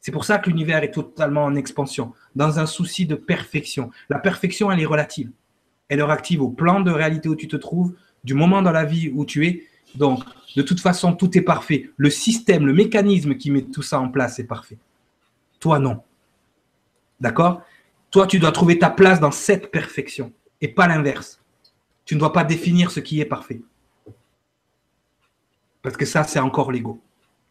C'est 0.00 0.12
pour 0.12 0.26
ça 0.26 0.38
que 0.38 0.50
l'univers 0.50 0.82
est 0.82 0.90
totalement 0.90 1.44
en 1.44 1.56
expansion, 1.56 2.12
dans 2.36 2.58
un 2.58 2.66
souci 2.66 3.06
de 3.06 3.14
perfection. 3.14 3.90
La 4.10 4.18
perfection, 4.18 4.70
elle 4.70 4.80
est 4.80 4.86
relative. 4.86 5.30
Elle 5.88 6.00
est 6.00 6.02
relative 6.02 6.42
au 6.42 6.48
plan 6.48 6.80
de 6.80 6.90
réalité 6.90 7.28
où 7.28 7.36
tu 7.36 7.48
te 7.48 7.56
trouves, 7.56 7.94
du 8.24 8.34
moment 8.34 8.62
dans 8.62 8.72
la 8.72 8.84
vie 8.84 9.10
où 9.14 9.24
tu 9.24 9.46
es. 9.46 9.64
Donc, 9.94 10.24
de 10.56 10.62
toute 10.62 10.80
façon, 10.80 11.14
tout 11.14 11.36
est 11.38 11.42
parfait. 11.42 11.90
Le 11.96 12.10
système, 12.10 12.66
le 12.66 12.72
mécanisme 12.72 13.36
qui 13.36 13.50
met 13.50 13.62
tout 13.62 13.82
ça 13.82 14.00
en 14.00 14.08
place 14.08 14.38
est 14.38 14.44
parfait. 14.44 14.78
Toi, 15.60 15.78
non. 15.78 16.02
D'accord? 17.20 17.62
Toi, 18.10 18.26
tu 18.26 18.38
dois 18.38 18.52
trouver 18.52 18.78
ta 18.78 18.90
place 18.90 19.20
dans 19.20 19.30
cette 19.30 19.70
perfection 19.70 20.32
et 20.60 20.68
pas 20.68 20.86
l'inverse. 20.86 21.40
Tu 22.04 22.14
ne 22.14 22.20
dois 22.20 22.32
pas 22.32 22.44
définir 22.44 22.90
ce 22.90 23.00
qui 23.00 23.20
est 23.20 23.26
parfait. 23.26 23.60
Parce 25.82 25.96
que 25.96 26.04
ça, 26.04 26.24
c'est 26.24 26.38
encore 26.38 26.72
l'ego 26.72 27.00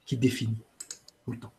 qui 0.06 0.18
définit 0.18 0.58
tout 1.24 1.32
le 1.32 1.40
temps. 1.40 1.52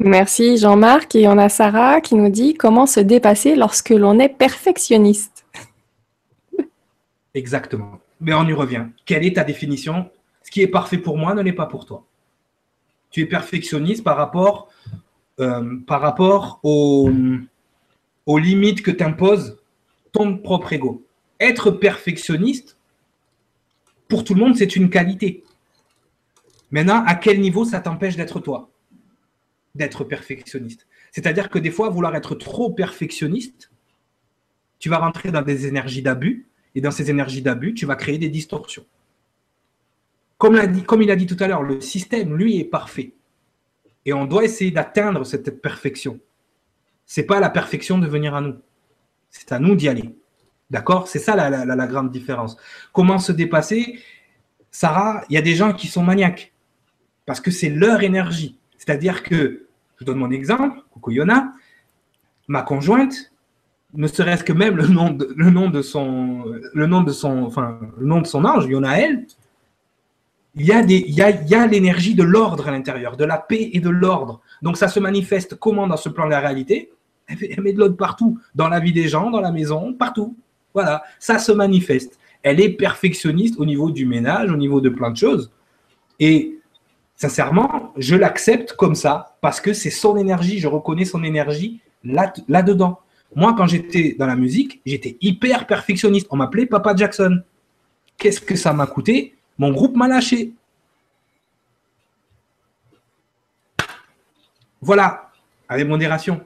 Merci 0.00 0.56
Jean-Marc. 0.58 1.14
Et 1.14 1.28
on 1.28 1.38
a 1.38 1.48
Sarah 1.48 2.00
qui 2.00 2.14
nous 2.14 2.30
dit 2.30 2.54
comment 2.54 2.86
se 2.86 3.00
dépasser 3.00 3.54
lorsque 3.54 3.90
l'on 3.90 4.18
est 4.18 4.28
perfectionniste. 4.28 5.31
Exactement. 7.34 8.00
Mais 8.20 8.34
on 8.34 8.46
y 8.46 8.52
revient. 8.52 8.86
Quelle 9.04 9.24
est 9.24 9.36
ta 9.36 9.44
définition? 9.44 10.10
Ce 10.42 10.50
qui 10.50 10.60
est 10.60 10.68
parfait 10.68 10.98
pour 10.98 11.16
moi 11.18 11.34
ne 11.34 11.42
l'est 11.42 11.52
pas 11.52 11.66
pour 11.66 11.86
toi. 11.86 12.06
Tu 13.10 13.20
es 13.20 13.26
perfectionniste 13.26 14.04
par 14.04 14.16
rapport, 14.16 14.70
euh, 15.40 15.78
par 15.86 16.00
rapport 16.00 16.60
aux, 16.62 17.10
aux 18.26 18.38
limites 18.38 18.82
que 18.82 18.90
t'impose 18.90 19.58
ton 20.12 20.36
propre 20.38 20.72
ego. 20.72 21.04
Être 21.40 21.70
perfectionniste, 21.70 22.76
pour 24.08 24.24
tout 24.24 24.34
le 24.34 24.40
monde, 24.40 24.56
c'est 24.56 24.76
une 24.76 24.90
qualité. 24.90 25.42
Maintenant, 26.70 27.02
à 27.06 27.14
quel 27.14 27.40
niveau 27.40 27.64
ça 27.64 27.80
t'empêche 27.80 28.16
d'être 28.16 28.40
toi? 28.40 28.70
D'être 29.74 30.04
perfectionniste. 30.04 30.86
C'est-à-dire 31.12 31.48
que 31.50 31.58
des 31.58 31.70
fois, 31.70 31.88
vouloir 31.88 32.14
être 32.14 32.34
trop 32.34 32.70
perfectionniste, 32.70 33.70
tu 34.78 34.88
vas 34.88 34.98
rentrer 34.98 35.30
dans 35.30 35.42
des 35.42 35.66
énergies 35.66 36.02
d'abus, 36.02 36.46
et 36.74 36.80
dans 36.80 36.90
ces 36.90 37.10
énergies 37.10 37.42
d'abus, 37.42 37.74
tu 37.74 37.86
vas 37.86 37.96
créer 37.96 38.18
des 38.18 38.28
distorsions. 38.28 38.84
Comme, 40.38 40.56
il 41.02 41.10
a 41.10 41.16
dit 41.16 41.26
tout 41.26 41.36
à 41.38 41.46
l'heure, 41.46 41.62
le 41.62 41.80
système, 41.80 42.36
lui, 42.36 42.58
est 42.58 42.64
parfait. 42.64 43.12
Et 44.04 44.12
on 44.12 44.24
doit 44.24 44.44
essayer 44.44 44.72
d'atteindre 44.72 45.24
cette 45.24 45.62
perfection. 45.62 46.18
Ce 47.06 47.20
n'est 47.20 47.26
pas 47.26 47.38
la 47.38 47.50
perfection 47.50 47.98
de 47.98 48.08
venir 48.08 48.34
à 48.34 48.40
nous. 48.40 48.56
C'est 49.30 49.52
à 49.52 49.60
nous 49.60 49.76
d'y 49.76 49.88
aller. 49.88 50.16
D'accord? 50.68 51.06
C'est 51.06 51.20
ça 51.20 51.36
la, 51.36 51.86
grande 51.86 52.10
différence. 52.10 52.56
Comment 52.92 53.18
se 53.18 53.30
dépasser? 53.30 54.00
Sarah, 54.70 55.24
il 55.28 55.34
y 55.34 55.38
a 55.38 55.42
des 55.42 55.54
gens 55.54 55.74
qui 55.74 55.86
sont 55.86 56.02
maniaques 56.02 56.52
parce 57.24 57.40
que 57.40 57.50
c'est 57.50 57.68
leur 57.68 58.02
énergie. 58.02 58.58
C'est-à-dire 58.78 59.22
que, 59.22 59.68
je 60.00 60.04
donne 60.04 60.18
mon 60.18 60.30
exemple, 60.30 60.80
coucou 60.90 61.12
Yona, 61.12 61.52
ma 62.48 62.62
conjointe, 62.62 63.31
ne 63.94 64.06
serait-ce 64.06 64.44
que 64.44 64.52
même 64.52 64.76
le 64.76 64.86
nom 64.88 65.10
de, 65.10 65.82
son, 65.82 66.44
ange, 68.44 68.66
il 70.54 70.66
y 70.66 70.72
a 70.72 70.82
des, 70.82 71.04
il 71.06 71.14
y 71.14 71.22
a, 71.22 71.30
il 71.30 71.48
y 71.48 71.54
a 71.54 71.66
l'énergie 71.66 72.14
de 72.14 72.22
l'ordre 72.22 72.68
à 72.68 72.70
l'intérieur, 72.70 73.16
de 73.16 73.24
la 73.24 73.38
paix 73.38 73.70
et 73.72 73.80
de 73.80 73.90
l'ordre. 73.90 74.40
Donc 74.60 74.76
ça 74.76 74.88
se 74.88 75.00
manifeste 75.00 75.56
comment 75.56 75.86
dans 75.86 75.96
ce 75.96 76.08
plan 76.08 76.26
de 76.26 76.30
la 76.30 76.40
réalité? 76.40 76.92
Elle 77.28 77.62
met 77.62 77.72
de 77.72 77.78
l'ordre 77.78 77.96
partout, 77.96 78.38
dans 78.54 78.68
la 78.68 78.80
vie 78.80 78.92
des 78.92 79.08
gens, 79.08 79.30
dans 79.30 79.40
la 79.40 79.52
maison, 79.52 79.94
partout. 79.94 80.36
Voilà, 80.74 81.02
ça 81.18 81.38
se 81.38 81.52
manifeste. 81.52 82.18
Elle 82.42 82.60
est 82.60 82.70
perfectionniste 82.70 83.58
au 83.58 83.64
niveau 83.64 83.90
du 83.90 84.06
ménage, 84.06 84.50
au 84.50 84.56
niveau 84.56 84.80
de 84.80 84.88
plein 84.88 85.10
de 85.10 85.16
choses. 85.16 85.50
Et 86.18 86.58
sincèrement, 87.16 87.92
je 87.96 88.16
l'accepte 88.16 88.72
comme 88.74 88.94
ça 88.94 89.36
parce 89.40 89.60
que 89.60 89.72
c'est 89.72 89.90
son 89.90 90.16
énergie, 90.16 90.58
je 90.58 90.68
reconnais 90.68 91.04
son 91.04 91.22
énergie 91.22 91.80
là-dedans. 92.04 92.98
Moi, 93.34 93.54
quand 93.56 93.66
j'étais 93.66 94.14
dans 94.18 94.26
la 94.26 94.36
musique, 94.36 94.80
j'étais 94.84 95.16
hyper 95.20 95.66
perfectionniste. 95.66 96.26
On 96.30 96.36
m'appelait 96.36 96.66
Papa 96.66 96.94
Jackson. 96.94 97.42
Qu'est-ce 98.18 98.40
que 98.40 98.56
ça 98.56 98.72
m'a 98.72 98.86
coûté? 98.86 99.34
Mon 99.58 99.70
groupe 99.72 99.96
m'a 99.96 100.08
lâché. 100.08 100.52
Voilà, 104.80 105.30
avec 105.68 105.86
modération. 105.86 106.44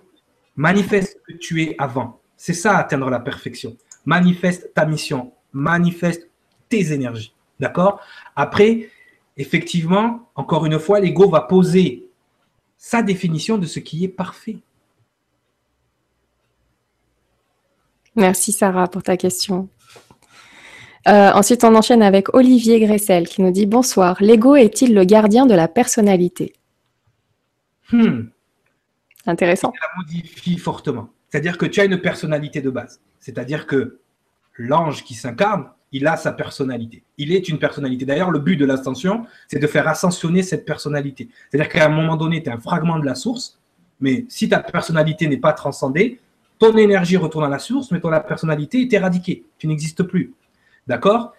Manifeste 0.54 1.18
ce 1.26 1.32
que 1.32 1.38
tu 1.38 1.62
es 1.62 1.74
avant. 1.78 2.20
C'est 2.36 2.54
ça, 2.54 2.76
atteindre 2.76 3.10
la 3.10 3.20
perfection 3.20 3.76
manifeste 4.06 4.72
ta 4.72 4.86
mission, 4.86 5.32
manifeste 5.52 6.30
tes 6.70 6.92
énergies. 6.92 7.34
D'accord? 7.60 8.00
Après, 8.34 8.88
effectivement, 9.36 10.30
encore 10.34 10.64
une 10.64 10.78
fois, 10.78 11.00
l'ego 11.00 11.28
va 11.28 11.42
poser 11.42 12.06
sa 12.78 13.02
définition 13.02 13.58
de 13.58 13.66
ce 13.66 13.80
qui 13.80 14.04
est 14.04 14.08
parfait. 14.08 14.58
Merci 18.16 18.52
Sarah 18.52 18.88
pour 18.88 19.02
ta 19.02 19.16
question. 19.16 19.68
Euh, 21.06 21.30
ensuite, 21.32 21.62
on 21.62 21.74
enchaîne 21.74 22.02
avec 22.02 22.34
Olivier 22.34 22.80
Gressel 22.80 23.28
qui 23.28 23.42
nous 23.42 23.52
dit 23.52 23.66
Bonsoir, 23.66 24.16
l'ego 24.20 24.56
est-il 24.56 24.94
le 24.94 25.04
gardien 25.04 25.46
de 25.46 25.54
la 25.54 25.68
personnalité? 25.68 26.54
Hmm. 27.92 28.24
Intéressant. 29.26 29.72
Ça 29.80 29.88
modifie 29.98 30.58
fortement. 30.58 31.10
C'est-à-dire 31.28 31.58
que 31.58 31.66
tu 31.66 31.80
as 31.80 31.84
une 31.84 32.00
personnalité 32.00 32.60
de 32.60 32.70
base. 32.70 33.00
C'est-à-dire 33.20 33.66
que 33.66 34.00
l'ange 34.56 35.04
qui 35.04 35.14
s'incarne, 35.14 35.68
il 35.92 36.06
a 36.06 36.16
sa 36.16 36.32
personnalité. 36.32 37.04
Il 37.18 37.32
est 37.32 37.48
une 37.48 37.58
personnalité. 37.58 38.04
D'ailleurs, 38.04 38.30
le 38.30 38.38
but 38.38 38.56
de 38.56 38.64
l'ascension, 38.64 39.26
c'est 39.46 39.58
de 39.58 39.66
faire 39.66 39.86
ascensionner 39.86 40.42
cette 40.42 40.64
personnalité. 40.64 41.28
C'est-à-dire 41.50 41.70
qu'à 41.70 41.86
un 41.86 41.88
moment 41.88 42.16
donné, 42.16 42.42
tu 42.42 42.48
es 42.48 42.52
un 42.52 42.58
fragment 42.58 42.98
de 42.98 43.04
la 43.04 43.14
source, 43.14 43.60
mais 44.00 44.24
si 44.28 44.48
ta 44.48 44.60
personnalité 44.60 45.28
n'est 45.28 45.36
pas 45.36 45.52
transcendée, 45.52 46.20
ton 46.58 46.76
énergie 46.76 47.16
retourne 47.16 47.44
à 47.44 47.48
la 47.48 47.58
source, 47.58 47.90
mais 47.90 48.00
ton 48.00 48.10
personnalité 48.26 48.82
est 48.82 48.92
éradiquée. 48.92 49.44
Tu 49.58 49.66
n'existes 49.66 50.02
plus. 50.02 50.34
D'accord? 50.86 51.34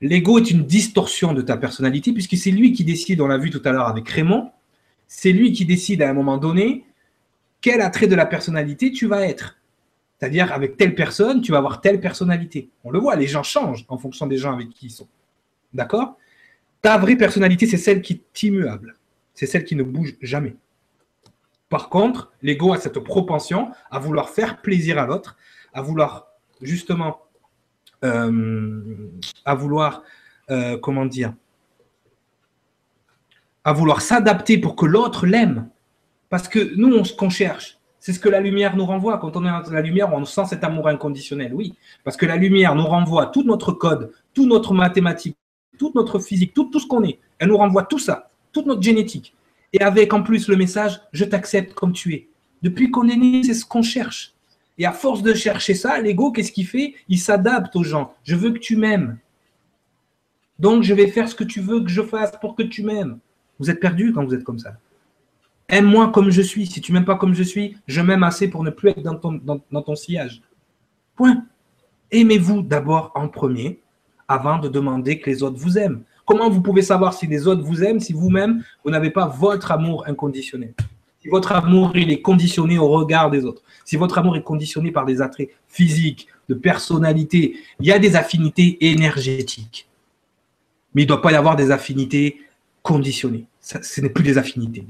L'ego 0.00 0.38
est 0.38 0.50
une 0.50 0.64
distorsion 0.64 1.32
de 1.32 1.42
ta 1.42 1.56
personnalité, 1.56 2.12
puisque 2.12 2.36
c'est 2.36 2.50
lui 2.50 2.72
qui 2.72 2.84
décide, 2.84 3.20
on 3.20 3.26
l'a 3.26 3.38
vu 3.38 3.50
tout 3.50 3.62
à 3.64 3.72
l'heure 3.72 3.88
avec 3.88 4.08
Raymond, 4.08 4.50
c'est 5.06 5.32
lui 5.32 5.52
qui 5.52 5.64
décide 5.64 6.02
à 6.02 6.10
un 6.10 6.12
moment 6.12 6.36
donné 6.36 6.84
quel 7.60 7.80
attrait 7.80 8.06
de 8.06 8.14
la 8.14 8.26
personnalité 8.26 8.92
tu 8.92 9.06
vas 9.06 9.26
être. 9.26 9.56
C'est-à-dire, 10.18 10.52
avec 10.52 10.76
telle 10.76 10.94
personne, 10.94 11.40
tu 11.40 11.52
vas 11.52 11.58
avoir 11.58 11.80
telle 11.80 12.00
personnalité. 12.00 12.70
On 12.84 12.90
le 12.90 12.98
voit, 12.98 13.16
les 13.16 13.26
gens 13.26 13.42
changent 13.42 13.84
en 13.88 13.98
fonction 13.98 14.26
des 14.26 14.38
gens 14.38 14.52
avec 14.52 14.70
qui 14.70 14.86
ils 14.86 14.90
sont. 14.90 15.08
D'accord? 15.74 16.16
Ta 16.80 16.96
vraie 16.98 17.16
personnalité, 17.16 17.66
c'est 17.66 17.76
celle 17.76 18.00
qui 18.00 18.14
est 18.14 18.42
immuable. 18.42 18.96
C'est 19.34 19.46
celle 19.46 19.64
qui 19.64 19.76
ne 19.76 19.82
bouge 19.82 20.16
jamais. 20.22 20.56
Par 21.68 21.88
contre, 21.88 22.32
l'ego 22.42 22.72
a 22.72 22.78
cette 22.78 22.98
propension 23.00 23.70
à 23.90 23.98
vouloir 23.98 24.28
faire 24.28 24.60
plaisir 24.60 24.98
à 24.98 25.06
l'autre, 25.06 25.36
à 25.72 25.82
vouloir 25.82 26.28
justement, 26.62 27.22
euh, 28.04 29.10
à 29.44 29.54
vouloir, 29.54 30.02
euh, 30.50 30.78
comment 30.78 31.06
dire, 31.06 31.34
à 33.64 33.72
vouloir 33.72 34.00
s'adapter 34.00 34.58
pour 34.58 34.76
que 34.76 34.86
l'autre 34.86 35.26
l'aime. 35.26 35.68
Parce 36.28 36.48
que 36.48 36.74
nous, 36.76 36.94
on, 36.94 37.04
ce 37.04 37.14
qu'on 37.14 37.30
cherche, 37.30 37.78
c'est 37.98 38.12
ce 38.12 38.20
que 38.20 38.28
la 38.28 38.40
lumière 38.40 38.76
nous 38.76 38.86
renvoie. 38.86 39.18
Quand 39.18 39.36
on 39.36 39.44
est 39.44 39.64
dans 39.64 39.72
la 39.72 39.80
lumière, 39.80 40.14
on 40.14 40.24
sent 40.24 40.44
cet 40.46 40.62
amour 40.62 40.86
inconditionnel, 40.86 41.52
oui. 41.52 41.74
Parce 42.04 42.16
que 42.16 42.26
la 42.26 42.36
lumière 42.36 42.76
nous 42.76 42.86
renvoie 42.86 43.26
tout 43.26 43.42
notre 43.42 43.72
code, 43.72 44.12
toute 44.34 44.46
notre 44.46 44.72
mathématique, 44.72 45.36
toute 45.78 45.96
notre 45.96 46.20
physique, 46.20 46.54
tout, 46.54 46.70
tout 46.70 46.78
ce 46.78 46.86
qu'on 46.86 47.02
est. 47.02 47.18
Elle 47.38 47.48
nous 47.48 47.56
renvoie 47.56 47.82
tout 47.82 47.98
ça, 47.98 48.30
toute 48.52 48.66
notre 48.66 48.82
génétique. 48.82 49.34
Et 49.78 49.82
avec 49.82 50.14
en 50.14 50.22
plus 50.22 50.48
le 50.48 50.56
message, 50.56 51.02
je 51.12 51.24
t'accepte 51.26 51.74
comme 51.74 51.92
tu 51.92 52.14
es. 52.14 52.28
Depuis 52.62 52.90
qu'on 52.90 53.08
est 53.08 53.16
né, 53.16 53.42
c'est 53.42 53.52
ce 53.52 53.66
qu'on 53.66 53.82
cherche. 53.82 54.32
Et 54.78 54.86
à 54.86 54.92
force 54.92 55.22
de 55.22 55.34
chercher 55.34 55.74
ça, 55.74 56.00
l'ego, 56.00 56.32
qu'est-ce 56.32 56.50
qu'il 56.50 56.66
fait? 56.66 56.94
Il 57.10 57.18
s'adapte 57.18 57.76
aux 57.76 57.82
gens. 57.82 58.14
Je 58.24 58.36
veux 58.36 58.52
que 58.52 58.58
tu 58.58 58.76
m'aimes. 58.76 59.18
Donc, 60.58 60.82
je 60.82 60.94
vais 60.94 61.08
faire 61.08 61.28
ce 61.28 61.34
que 61.34 61.44
tu 61.44 61.60
veux 61.60 61.82
que 61.82 61.90
je 61.90 62.00
fasse 62.00 62.32
pour 62.40 62.54
que 62.54 62.62
tu 62.62 62.82
m'aimes. 62.82 63.18
Vous 63.58 63.68
êtes 63.70 63.78
perdu 63.78 64.14
quand 64.14 64.24
vous 64.24 64.34
êtes 64.34 64.44
comme 64.44 64.58
ça. 64.58 64.78
Aime-moi 65.68 66.10
comme 66.10 66.30
je 66.30 66.40
suis. 66.40 66.66
Si 66.66 66.80
tu 66.80 66.92
m'aimes 66.92 67.04
pas 67.04 67.16
comme 67.16 67.34
je 67.34 67.42
suis, 67.42 67.76
je 67.86 68.00
m'aime 68.00 68.22
assez 68.22 68.48
pour 68.48 68.64
ne 68.64 68.70
plus 68.70 68.90
être 68.90 69.02
dans, 69.02 69.82
ton 69.82 69.94
sillage. 69.94 70.40
Point. 71.16 71.44
Aimez-vous 72.10 72.62
d'abord 72.62 73.12
en 73.14 73.28
premier 73.28 73.80
avant 74.26 74.58
de 74.58 74.68
demander 74.68 75.20
que 75.20 75.28
les 75.28 75.42
autres 75.42 75.58
vous 75.58 75.76
aiment. 75.76 76.02
Comment 76.26 76.50
vous 76.50 76.60
pouvez 76.60 76.82
savoir 76.82 77.14
si 77.14 77.26
les 77.26 77.46
autres 77.46 77.62
vous 77.62 77.84
aiment 77.84 78.00
si 78.00 78.12
vous-même, 78.12 78.62
vous, 78.84 78.90
n'avez 78.90 79.10
pas 79.10 79.26
votre 79.26 79.70
amour 79.70 80.04
inconditionnel? 80.06 80.74
Si 81.22 81.28
votre 81.28 81.52
amour, 81.52 81.92
il 81.94 82.10
est 82.10 82.20
conditionné 82.20 82.78
au 82.78 82.88
regard 82.88 83.30
des 83.30 83.44
autres, 83.44 83.62
si 83.84 83.96
votre 83.96 84.18
amour 84.18 84.36
est 84.36 84.42
conditionné 84.42 84.90
par 84.90 85.06
des 85.06 85.22
attraits 85.22 85.50
physiques, 85.68 86.26
de 86.48 86.54
personnalité, 86.54 87.56
il 87.80 87.86
y 87.86 87.92
a 87.92 87.98
des 87.98 88.16
affinités 88.16 88.76
énergétiques. 88.90 89.88
Mais 90.94 91.02
il 91.02 91.04
ne 91.04 91.08
doit 91.08 91.22
pas 91.22 91.32
y 91.32 91.36
avoir 91.36 91.56
des 91.56 91.70
affinités 91.70 92.40
conditionnées. 92.82 93.46
ce 93.60 94.00
n'est 94.00 94.10
plus 94.10 94.24
des 94.24 94.38
affinités. 94.38 94.84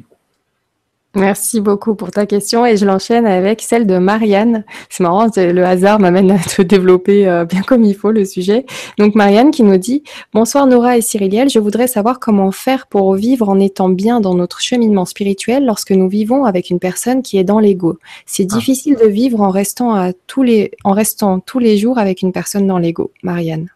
Merci 1.17 1.63
beaucoup 1.63 1.95
pour 1.95 2.11
ta 2.11 2.27
question 2.27 2.67
et 2.67 2.77
je 2.77 2.85
l'enchaîne 2.85 3.27
avec 3.27 3.63
celle 3.63 3.87
de 3.87 3.97
Marianne. 3.97 4.65
C'est 4.91 5.03
marrant, 5.03 5.29
le 5.35 5.65
hasard 5.65 5.99
m'amène 5.99 6.31
à 6.31 6.39
te 6.39 6.61
développer 6.61 7.27
euh, 7.27 7.47
bien 7.47 7.63
comme 7.63 7.85
il 7.85 7.95
faut 7.95 8.11
le 8.11 8.27
sujet. 8.27 8.67
Donc 8.99 9.15
Marianne 9.15 9.51
qui 9.51 9.63
nous 9.63 9.79
dit 9.79 10.03
Bonsoir 10.35 10.67
Nora 10.67 10.99
et 10.99 11.01
Cyriliel, 11.01 11.49
je 11.49 11.59
voudrais 11.59 11.87
savoir 11.87 12.21
comment 12.21 12.53
faire 12.53 12.87
pour 12.87 13.15
vivre 13.15 13.49
en 13.49 13.59
étant 13.59 13.89
bien 13.89 14.21
dans 14.21 14.35
notre 14.35 14.61
cheminement 14.61 15.07
spirituel 15.07 15.65
lorsque 15.65 15.93
nous 15.93 16.11
vivons 16.11 16.45
avec 16.45 16.69
une 16.69 16.81
personne 16.81 17.23
qui 17.23 17.39
est 17.39 17.45
dans 17.45 17.61
l'ego. 17.61 17.99
C'est 18.27 18.49
ah. 18.53 18.55
difficile 18.55 18.97
de 18.97 19.07
vivre 19.07 19.41
en 19.41 19.51
restant, 19.51 19.95
à 19.95 20.13
tous 20.27 20.43
les, 20.43 20.73
en 20.85 20.93
restant 20.93 21.41
tous 21.41 21.61
les 21.61 21.79
jours 21.79 21.99
avec 21.99 22.21
une 22.21 22.33
personne 22.33 22.67
dans 22.67 22.79
l'ego. 22.79 23.11
Marianne. 23.23 23.71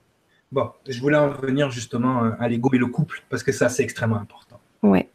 Bon, 0.53 0.69
je 0.87 1.01
voulais 1.01 1.17
en 1.17 1.31
revenir 1.31 1.71
justement 1.71 2.23
euh, 2.23 2.31
à 2.39 2.51
l'ego 2.51 2.69
et 2.75 2.79
le 2.79 2.89
couple 2.89 3.23
parce 3.31 3.43
que 3.43 3.53
ça 3.53 3.71
c'est 3.71 3.83
extrêmement 3.83 4.17
important. 4.17 4.61
Ouais 4.83 5.09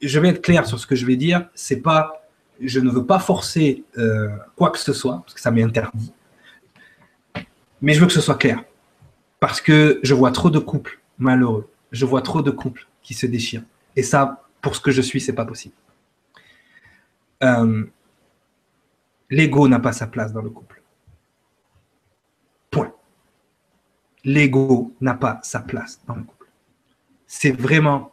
je 0.00 0.20
vais 0.20 0.28
être 0.28 0.42
clair 0.42 0.66
sur 0.66 0.78
ce 0.78 0.86
que 0.86 0.94
je 0.94 1.06
vais 1.06 1.16
dire. 1.16 1.48
C'est 1.54 1.80
pas, 1.80 2.28
je 2.60 2.80
ne 2.80 2.90
veux 2.90 3.04
pas 3.04 3.18
forcer 3.18 3.84
euh, 3.98 4.28
quoi 4.56 4.70
que 4.70 4.78
ce 4.78 4.92
soit 4.92 5.20
parce 5.20 5.34
que 5.34 5.40
ça 5.40 5.50
m'est 5.50 5.62
interdit. 5.62 6.12
Mais 7.82 7.92
je 7.92 8.00
veux 8.00 8.06
que 8.06 8.12
ce 8.12 8.20
soit 8.20 8.36
clair 8.36 8.62
parce 9.40 9.60
que 9.60 10.00
je 10.02 10.14
vois 10.14 10.32
trop 10.32 10.50
de 10.50 10.58
couples 10.58 11.00
malheureux. 11.18 11.68
Je 11.92 12.04
vois 12.04 12.22
trop 12.22 12.42
de 12.42 12.50
couples 12.50 12.86
qui 13.02 13.14
se 13.14 13.26
déchirent. 13.26 13.62
Et 13.94 14.02
ça, 14.02 14.46
pour 14.60 14.74
ce 14.74 14.80
que 14.80 14.90
je 14.90 15.00
suis, 15.00 15.20
c'est 15.20 15.34
pas 15.34 15.44
possible. 15.44 15.74
Euh, 17.42 17.84
l'ego 19.30 19.68
n'a 19.68 19.78
pas 19.78 19.92
sa 19.92 20.06
place 20.06 20.32
dans 20.32 20.42
le 20.42 20.50
couple. 20.50 20.82
Point. 22.70 22.92
L'ego 24.24 24.94
n'a 25.00 25.14
pas 25.14 25.38
sa 25.42 25.60
place 25.60 26.00
dans 26.06 26.16
le 26.16 26.22
couple. 26.22 26.48
C'est 27.26 27.52
vraiment 27.52 28.12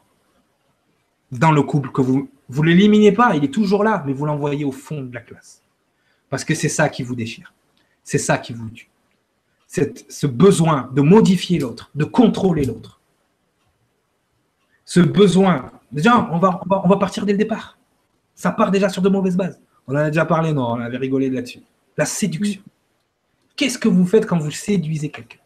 dans 1.39 1.51
le 1.51 1.61
couple, 1.63 1.91
que 1.91 2.01
vous 2.01 2.29
ne 2.49 2.61
l'éliminez 2.61 3.11
pas, 3.11 3.35
il 3.35 3.43
est 3.43 3.53
toujours 3.53 3.83
là, 3.83 4.03
mais 4.05 4.13
vous 4.13 4.25
l'envoyez 4.25 4.65
au 4.65 4.71
fond 4.71 5.01
de 5.01 5.13
la 5.13 5.21
classe. 5.21 5.61
Parce 6.29 6.43
que 6.43 6.55
c'est 6.55 6.69
ça 6.69 6.89
qui 6.89 7.03
vous 7.03 7.15
déchire. 7.15 7.53
C'est 8.03 8.17
ça 8.17 8.37
qui 8.37 8.53
vous 8.53 8.69
tue. 8.69 8.89
Ce 9.67 10.27
besoin 10.27 10.89
de 10.93 11.01
modifier 11.01 11.59
l'autre, 11.59 11.89
de 11.95 12.05
contrôler 12.05 12.65
l'autre. 12.65 12.99
Ce 14.85 14.99
besoin, 14.99 15.71
déjà, 15.91 16.29
on 16.31 16.37
va, 16.37 16.61
on 16.69 16.87
va, 16.87 16.97
partir 16.97 17.25
dès 17.25 17.31
le 17.31 17.37
départ. 17.37 17.77
Ça 18.35 18.51
part 18.51 18.71
déjà 18.71 18.89
sur 18.89 19.01
de 19.01 19.09
mauvaises 19.09 19.37
bases. 19.37 19.59
On 19.87 19.93
en 19.93 19.97
a 19.97 20.09
déjà 20.09 20.25
parlé, 20.25 20.53
non, 20.53 20.73
on 20.73 20.79
avait 20.79 20.97
rigolé 20.97 21.29
là-dessus. 21.29 21.61
La 21.97 22.05
séduction. 22.05 22.61
Qu'est-ce 23.55 23.77
que 23.77 23.87
vous 23.87 24.05
faites 24.05 24.25
quand 24.25 24.37
vous 24.37 24.51
séduisez 24.51 25.09
quelqu'un? 25.09 25.39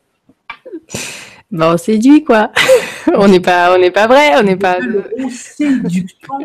Ben, 1.51 1.73
on 1.73 1.77
séduit, 1.77 2.23
quoi. 2.23 2.51
on 3.15 3.27
n'est 3.27 3.39
pas, 3.39 3.73
on 3.75 3.79
n'est 3.79 3.91
pas 3.91 4.07
vrai, 4.07 4.37
on 4.37 4.43
n'est 4.43 4.57
pas. 4.57 4.79
Le 4.79 5.29
séduction, 5.29 6.39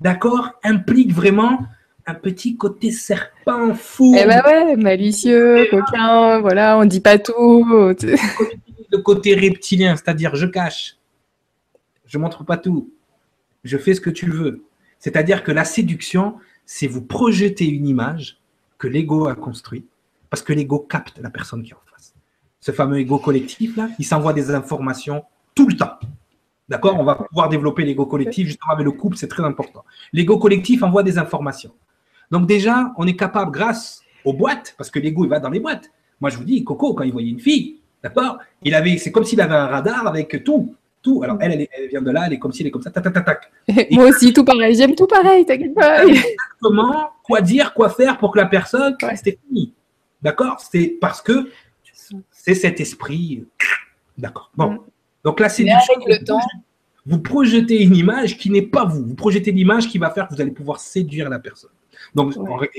d'accord, 0.00 0.52
implique 0.62 1.12
vraiment 1.12 1.60
un 2.06 2.14
petit 2.14 2.56
côté 2.56 2.90
serpent 2.90 3.74
fou. 3.74 4.14
Eh 4.18 4.26
ben 4.26 4.42
ouais, 4.44 4.76
malicieux, 4.76 5.66
coquin, 5.70 6.40
voilà, 6.40 6.78
on 6.78 6.84
dit 6.84 7.00
pas 7.00 7.18
tout. 7.18 7.66
Le 7.66 8.98
côté 8.98 9.34
reptilien, 9.34 9.96
c'est-à-dire 9.96 10.36
je 10.36 10.46
cache, 10.46 10.96
je 12.06 12.18
montre 12.18 12.44
pas 12.44 12.58
tout, 12.58 12.92
je 13.64 13.78
fais 13.78 13.94
ce 13.94 14.00
que 14.00 14.10
tu 14.10 14.30
veux. 14.30 14.64
C'est-à-dire 14.98 15.42
que 15.42 15.52
la 15.52 15.64
séduction, 15.64 16.36
c'est 16.66 16.86
vous 16.86 17.02
projeter 17.02 17.66
une 17.66 17.86
image 17.86 18.38
que 18.78 18.86
l'ego 18.86 19.28
a 19.28 19.34
construite, 19.34 19.88
parce 20.30 20.42
que 20.42 20.52
l'ego 20.52 20.78
capte 20.78 21.18
la 21.18 21.30
personne 21.30 21.62
qui 21.62 21.70
est 21.70 21.74
en 21.74 21.90
face. 21.90 22.14
Ce 22.60 22.70
fameux 22.70 22.98
ego 22.98 23.18
collectif 23.18 23.76
là, 23.76 23.88
il 23.98 24.04
s'envoie 24.04 24.32
des 24.32 24.50
informations 24.50 25.24
tout 25.54 25.66
le 25.66 25.76
temps. 25.76 25.98
D'accord? 26.68 26.98
On 26.98 27.04
va 27.04 27.14
pouvoir 27.14 27.48
développer 27.48 27.84
l'ego 27.84 28.06
collectif, 28.06 28.46
justement 28.46 28.72
avec 28.72 28.84
le 28.84 28.92
couple, 28.92 29.16
c'est 29.16 29.28
très 29.28 29.44
important. 29.44 29.84
L'ego 30.12 30.38
collectif 30.38 30.82
envoie 30.82 31.02
des 31.02 31.18
informations. 31.18 31.72
Donc 32.30 32.46
déjà, 32.46 32.92
on 32.96 33.06
est 33.06 33.16
capable, 33.16 33.50
grâce 33.52 34.02
aux 34.24 34.32
boîtes, 34.32 34.74
parce 34.78 34.90
que 34.90 34.98
l'ego, 34.98 35.24
il 35.24 35.30
va 35.30 35.40
dans 35.40 35.50
les 35.50 35.60
boîtes. 35.60 35.90
Moi, 36.20 36.30
je 36.30 36.38
vous 36.38 36.44
dis, 36.44 36.64
Coco, 36.64 36.94
quand 36.94 37.04
il 37.04 37.12
voyait 37.12 37.30
une 37.30 37.40
fille, 37.40 37.80
d'accord? 38.02 38.38
Il 38.62 38.74
avait, 38.74 38.96
c'est 38.96 39.12
comme 39.12 39.24
s'il 39.24 39.40
avait 39.40 39.54
un 39.54 39.66
radar 39.66 40.06
avec 40.06 40.42
tout, 40.42 40.74
tout. 41.02 41.22
Alors 41.22 41.36
elle, 41.40 41.68
elle, 41.70 41.88
vient 41.88 42.02
de 42.02 42.10
là, 42.10 42.24
elle 42.26 42.32
est 42.32 42.38
comme 42.38 42.52
si, 42.52 42.62
elle 42.62 42.68
est 42.68 42.70
comme 42.70 42.82
ça, 42.82 42.90
tac, 42.90 43.04
tac, 43.04 43.24
tac, 43.24 43.52
Moi 43.90 44.06
aussi, 44.06 44.32
tout 44.32 44.44
pareil, 44.44 44.74
j'aime 44.74 44.94
tout 44.94 45.06
pareil, 45.06 45.44
t'inquiète 45.44 45.74
pas. 45.74 46.04
Exactement, 46.06 47.10
quoi 47.22 47.42
dire, 47.42 47.74
quoi 47.74 47.90
faire 47.90 48.16
pour 48.18 48.32
que 48.32 48.38
la 48.38 48.46
personne, 48.46 48.96
c'était 49.14 49.38
fini. 49.46 49.74
D'accord? 50.22 50.58
C'est 50.60 50.96
parce 51.00 51.20
que 51.20 51.50
c'est 52.30 52.54
cet 52.54 52.80
esprit. 52.80 53.46
D'accord. 54.16 54.50
Bon. 54.56 54.80
Donc 55.24 55.40
la 55.40 55.48
séduction, 55.48 55.94
vous 57.06 57.18
projetez 57.18 57.82
une 57.82 57.96
image 57.96 58.38
qui 58.38 58.50
n'est 58.50 58.62
pas 58.62 58.84
vous. 58.84 59.04
Vous 59.04 59.14
projetez 59.14 59.52
l'image 59.52 59.88
qui 59.88 59.98
va 59.98 60.10
faire 60.10 60.28
que 60.28 60.34
vous 60.34 60.40
allez 60.40 60.50
pouvoir 60.50 60.80
séduire 60.80 61.28
la 61.28 61.38
personne. 61.38 61.70
Donc 62.14 62.34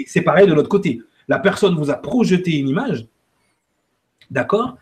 c'est 0.08 0.22
pareil 0.22 0.48
de 0.48 0.54
l'autre 0.54 0.70
côté. 0.70 1.02
La 1.28 1.40
personne 1.40 1.76
vous 1.76 1.90
a 1.90 1.96
projeté 1.96 2.58
une 2.58 2.70
image, 2.70 3.08
d'accord, 4.30 4.78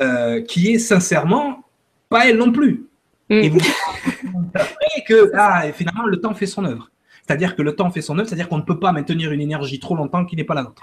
euh, 0.00 0.40
qui 0.42 0.72
est 0.72 0.78
sincèrement 0.78 1.64
pas 2.08 2.28
elle 2.28 2.36
non 2.36 2.52
plus. 2.52 2.86
Mm. 3.28 3.34
Et 3.34 3.48
vous 3.48 3.58
dites 3.58 5.04
que 5.06 5.30
ah, 5.34 5.64
finalement 5.72 6.06
le 6.06 6.20
temps 6.20 6.34
fait 6.34 6.46
son 6.46 6.64
œuvre. 6.64 6.90
C'est-à-dire 7.26 7.54
que 7.54 7.62
le 7.62 7.76
temps 7.76 7.90
fait 7.90 8.00
son 8.00 8.18
œuvre, 8.18 8.28
c'est-à-dire 8.28 8.48
qu'on 8.48 8.58
ne 8.58 8.62
peut 8.62 8.80
pas 8.80 8.92
maintenir 8.92 9.30
une 9.30 9.40
énergie 9.40 9.78
trop 9.78 9.94
longtemps 9.94 10.24
qui 10.24 10.36
n'est 10.36 10.44
pas 10.44 10.54
la 10.54 10.62
nôtre. 10.62 10.82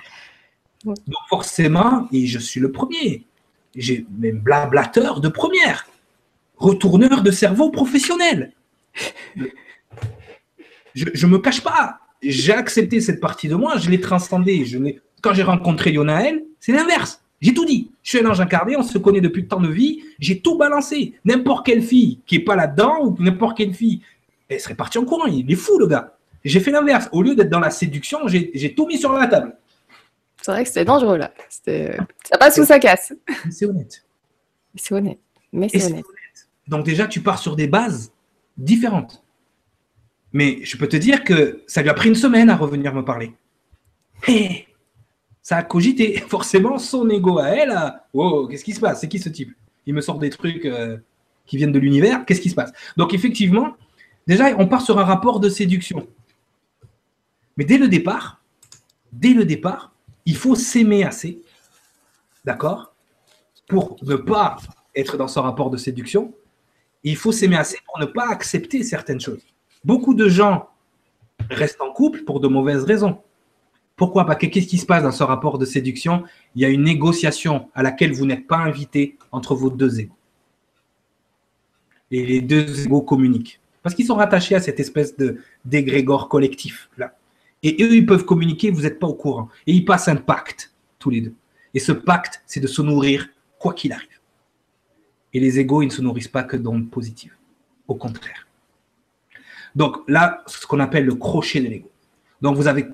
Donc 0.86 0.96
forcément, 1.28 2.08
et 2.14 2.26
je 2.26 2.40
suis 2.40 2.62
le 2.62 2.72
premier, 2.72 3.26
j'ai 3.76 4.06
même 4.18 4.40
blablateur 4.40 5.20
de 5.20 5.28
première 5.28 5.87
retourneur 6.58 7.24
de 7.24 7.32
cerveau 7.32 7.70
professionnel. 7.70 8.54
Je 10.96 11.26
ne 11.26 11.32
me 11.32 11.38
cache 11.40 11.62
pas. 11.62 12.00
J'ai 12.22 12.54
accepté 12.54 13.00
cette 13.02 13.20
partie 13.20 13.48
de 13.48 13.56
moi, 13.56 13.78
je 13.78 13.90
l'ai 13.90 14.02
transcendée. 14.02 14.66
Je 14.66 14.78
Quand 15.22 15.34
j'ai 15.34 15.44
rencontré 15.44 15.92
Yonaël, 15.92 16.44
c'est 16.60 16.72
l'inverse. 16.72 17.22
J'ai 17.40 17.54
tout 17.54 17.66
dit. 17.66 17.92
Je 18.02 18.10
suis 18.10 18.26
un 18.26 18.30
ange 18.30 18.42
incarné, 18.42 18.76
on 18.76 18.84
se 18.84 18.98
connaît 18.98 19.22
depuis 19.22 19.48
tant 19.48 19.60
de 19.60 19.70
vie. 19.70 20.02
J'ai 20.20 20.40
tout 20.40 20.58
balancé. 20.58 21.14
N'importe 21.24 21.66
quelle 21.66 21.84
fille 21.84 22.20
qui 22.26 22.38
n'est 22.38 22.44
pas 22.44 22.56
là-dedans 22.56 23.00
ou 23.04 23.16
n'importe 23.20 23.58
quelle 23.58 23.74
fille, 23.74 24.02
elle 24.50 24.60
serait 24.60 24.76
partie 24.76 24.98
en 24.98 25.06
courant. 25.06 25.28
Il 25.28 25.52
est 25.52 25.56
fou, 25.56 25.78
le 25.78 25.86
gars. 25.86 26.18
J'ai 26.44 26.60
fait 26.60 26.72
l'inverse. 26.72 27.10
Au 27.12 27.22
lieu 27.22 27.36
d'être 27.36 27.50
dans 27.50 27.60
la 27.60 27.70
séduction, 27.70 28.28
j'ai 28.28 28.74
tout 28.74 28.88
mis 28.88 28.98
sur 28.98 29.14
la 29.14 29.28
table. 29.28 29.56
C'est 30.42 30.52
vrai 30.52 30.64
que 30.64 30.70
c'était 30.70 30.86
dangereux, 30.86 31.18
là. 31.18 31.32
Ça 31.50 32.38
passe 32.40 32.58
ou 32.58 32.64
ça 32.64 32.80
casse. 32.80 33.14
C'est 33.52 33.66
honnête. 33.66 34.04
C'est 34.76 34.94
honnête. 34.94 35.20
Mais 35.52 35.68
c'est 35.70 35.86
honnête. 35.86 36.06
Donc 36.68 36.86
déjà, 36.86 37.08
tu 37.08 37.22
pars 37.22 37.40
sur 37.40 37.56
des 37.56 37.68
bases 37.68 38.12
différentes. 38.58 39.24
Mais 40.34 40.60
je 40.64 40.78
peux 40.78 40.88
te 40.88 40.98
dire 40.98 41.24
que 41.24 41.64
ça 41.68 41.82
lui 41.82 41.90
a 41.90 41.94
pris 41.94 42.10
une 42.10 42.16
semaine 42.16 42.50
à 42.50 42.56
revenir 42.56 42.94
me 42.94 43.04
parler. 43.04 43.34
Ça 45.42 45.58
a 45.58 45.64
cogité. 45.64 46.20
Forcément, 46.28 46.78
son 46.78 47.10
ego 47.10 47.40
à 47.40 47.50
elle. 47.50 47.76
Oh, 48.14 48.48
qu'est-ce 48.48 48.64
qui 48.64 48.74
se 48.74 48.80
passe? 48.80 49.02
C'est 49.02 49.08
qui 49.08 49.20
ce 49.20 49.30
type? 49.30 49.54
Il 49.86 49.94
me 49.94 50.02
sort 50.02 50.20
des 50.20 50.30
trucs 50.30 50.66
euh, 50.66 50.98
qui 51.46 51.58
viennent 51.58 51.72
de 51.72 51.80
l'univers. 51.80 52.26
Qu'est-ce 52.26 52.42
qui 52.42 52.50
se 52.50 52.56
passe? 52.56 52.72
Donc 52.98 53.14
effectivement, 53.14 53.78
déjà, 54.28 54.54
on 54.58 54.68
part 54.68 54.82
sur 54.82 55.00
un 55.00 55.06
rapport 55.06 55.40
de 55.40 55.50
séduction. 55.50 56.08
Mais 57.56 57.64
dès 57.64 57.78
le 57.78 57.88
départ, 57.88 58.42
dès 59.12 59.34
le 59.34 59.46
départ, 59.46 59.94
il 60.26 60.36
faut 60.36 60.56
s'aimer 60.56 61.04
assez, 61.04 61.42
d'accord? 62.44 62.94
Pour 63.68 63.96
ne 64.04 64.16
pas 64.16 64.58
être 64.96 65.18
dans 65.18 65.28
ce 65.28 65.40
rapport 65.40 65.70
de 65.70 65.78
séduction, 65.78 66.34
il 67.04 67.16
faut 67.16 67.32
s'aimer 67.32 67.58
assez 67.58 67.78
pour 67.86 68.00
ne 68.00 68.06
pas 68.06 68.30
accepter 68.30 68.84
certaines 68.84 69.20
choses. 69.20 69.46
Beaucoup 69.84 70.14
de 70.14 70.28
gens 70.28 70.70
restent 71.50 71.82
en 71.82 71.92
couple 71.92 72.24
pour 72.24 72.40
de 72.40 72.48
mauvaises 72.48 72.84
raisons. 72.84 73.20
Pourquoi 73.96 74.26
Parce 74.26 74.40
que 74.40 74.46
qu'est-ce 74.46 74.68
qui 74.68 74.78
se 74.78 74.86
passe 74.86 75.04
dans 75.04 75.12
ce 75.12 75.24
rapport 75.24 75.58
de 75.58 75.66
séduction? 75.66 76.24
Il 76.56 76.62
y 76.62 76.66
a 76.66 76.70
une 76.70 76.84
négociation 76.84 77.70
à 77.74 77.82
laquelle 77.82 78.14
vous 78.14 78.26
n'êtes 78.26 78.48
pas 78.48 78.58
invité 78.58 79.18
entre 79.32 79.56
vos 79.56 79.70
deux 79.70 80.00
égaux. 80.00 80.16
Et 82.12 82.26
les 82.26 82.42
deux 82.42 82.86
égaux 82.86 83.02
communiquent. 83.02 83.60
Parce 83.82 83.96
qu'ils 83.96 84.06
sont 84.06 84.16
rattachés 84.16 84.56
à 84.56 84.60
cette 84.60 84.80
espèce 84.80 85.16
de 85.18 85.38
d'égrégore 85.66 86.30
collectif 86.30 86.90
là. 86.98 87.16
Et 87.64 87.84
eux, 87.84 87.96
ils 87.96 88.06
peuvent 88.06 88.26
communiquer, 88.26 88.70
vous 88.70 88.82
n'êtes 88.82 89.00
pas 89.00 89.08
au 89.08 89.16
courant. 89.16 89.50
Et 89.66 89.74
ils 89.74 89.84
passent 89.84 90.08
un 90.08 90.16
pacte, 90.16 90.74
tous 91.00 91.10
les 91.10 91.22
deux. 91.22 91.34
Et 91.74 91.80
ce 91.80 91.92
pacte, 91.92 92.44
c'est 92.46 92.60
de 92.60 92.68
se 92.68 92.82
nourrir 92.82 93.28
quoi 93.60 93.74
qu'il 93.74 93.92
arrive. 93.92 94.17
Et 95.38 95.40
les 95.40 95.60
égaux, 95.60 95.84
ils 95.84 95.90
ne 95.90 95.92
se 95.92 96.02
nourrissent 96.02 96.28
pas 96.28 96.42
que 96.42 96.58
d'ondes 96.58 96.90
positives. 96.90 97.36
Au 97.88 97.94
contraire. 97.94 98.48
Donc 99.76 99.98
là, 100.08 100.42
ce 100.48 100.66
qu'on 100.66 100.80
appelle 100.80 101.06
le 101.06 101.14
crochet 101.14 101.62
de 101.62 101.68
l'ego. 101.68 101.92
Donc 102.42 102.56
vous 102.56 102.66
avez 102.66 102.88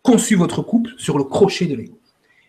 conçu 0.00 0.36
votre 0.36 0.62
couple 0.62 0.92
sur 0.96 1.18
le 1.18 1.24
crochet 1.24 1.66
de 1.66 1.74
l'ego. 1.74 1.98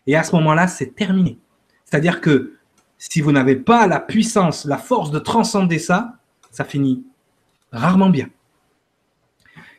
Et 0.05 0.15
à 0.15 0.21
ce 0.21 0.35
moment-là, 0.35 0.67
c'est 0.67 0.93
terminé. 0.93 1.39
C'est-à-dire 1.83 2.21
que 2.21 2.57
si 2.99 3.21
vous 3.21 3.31
n'avez 3.31 3.55
pas 3.55 3.87
la 3.87 3.99
puissance, 3.99 4.65
la 4.65 4.77
force 4.77 5.09
de 5.09 5.17
transcender 5.17 5.79
ça, 5.79 6.19
ça 6.51 6.63
finit 6.63 7.03
rarement 7.71 8.11
bien. 8.11 8.29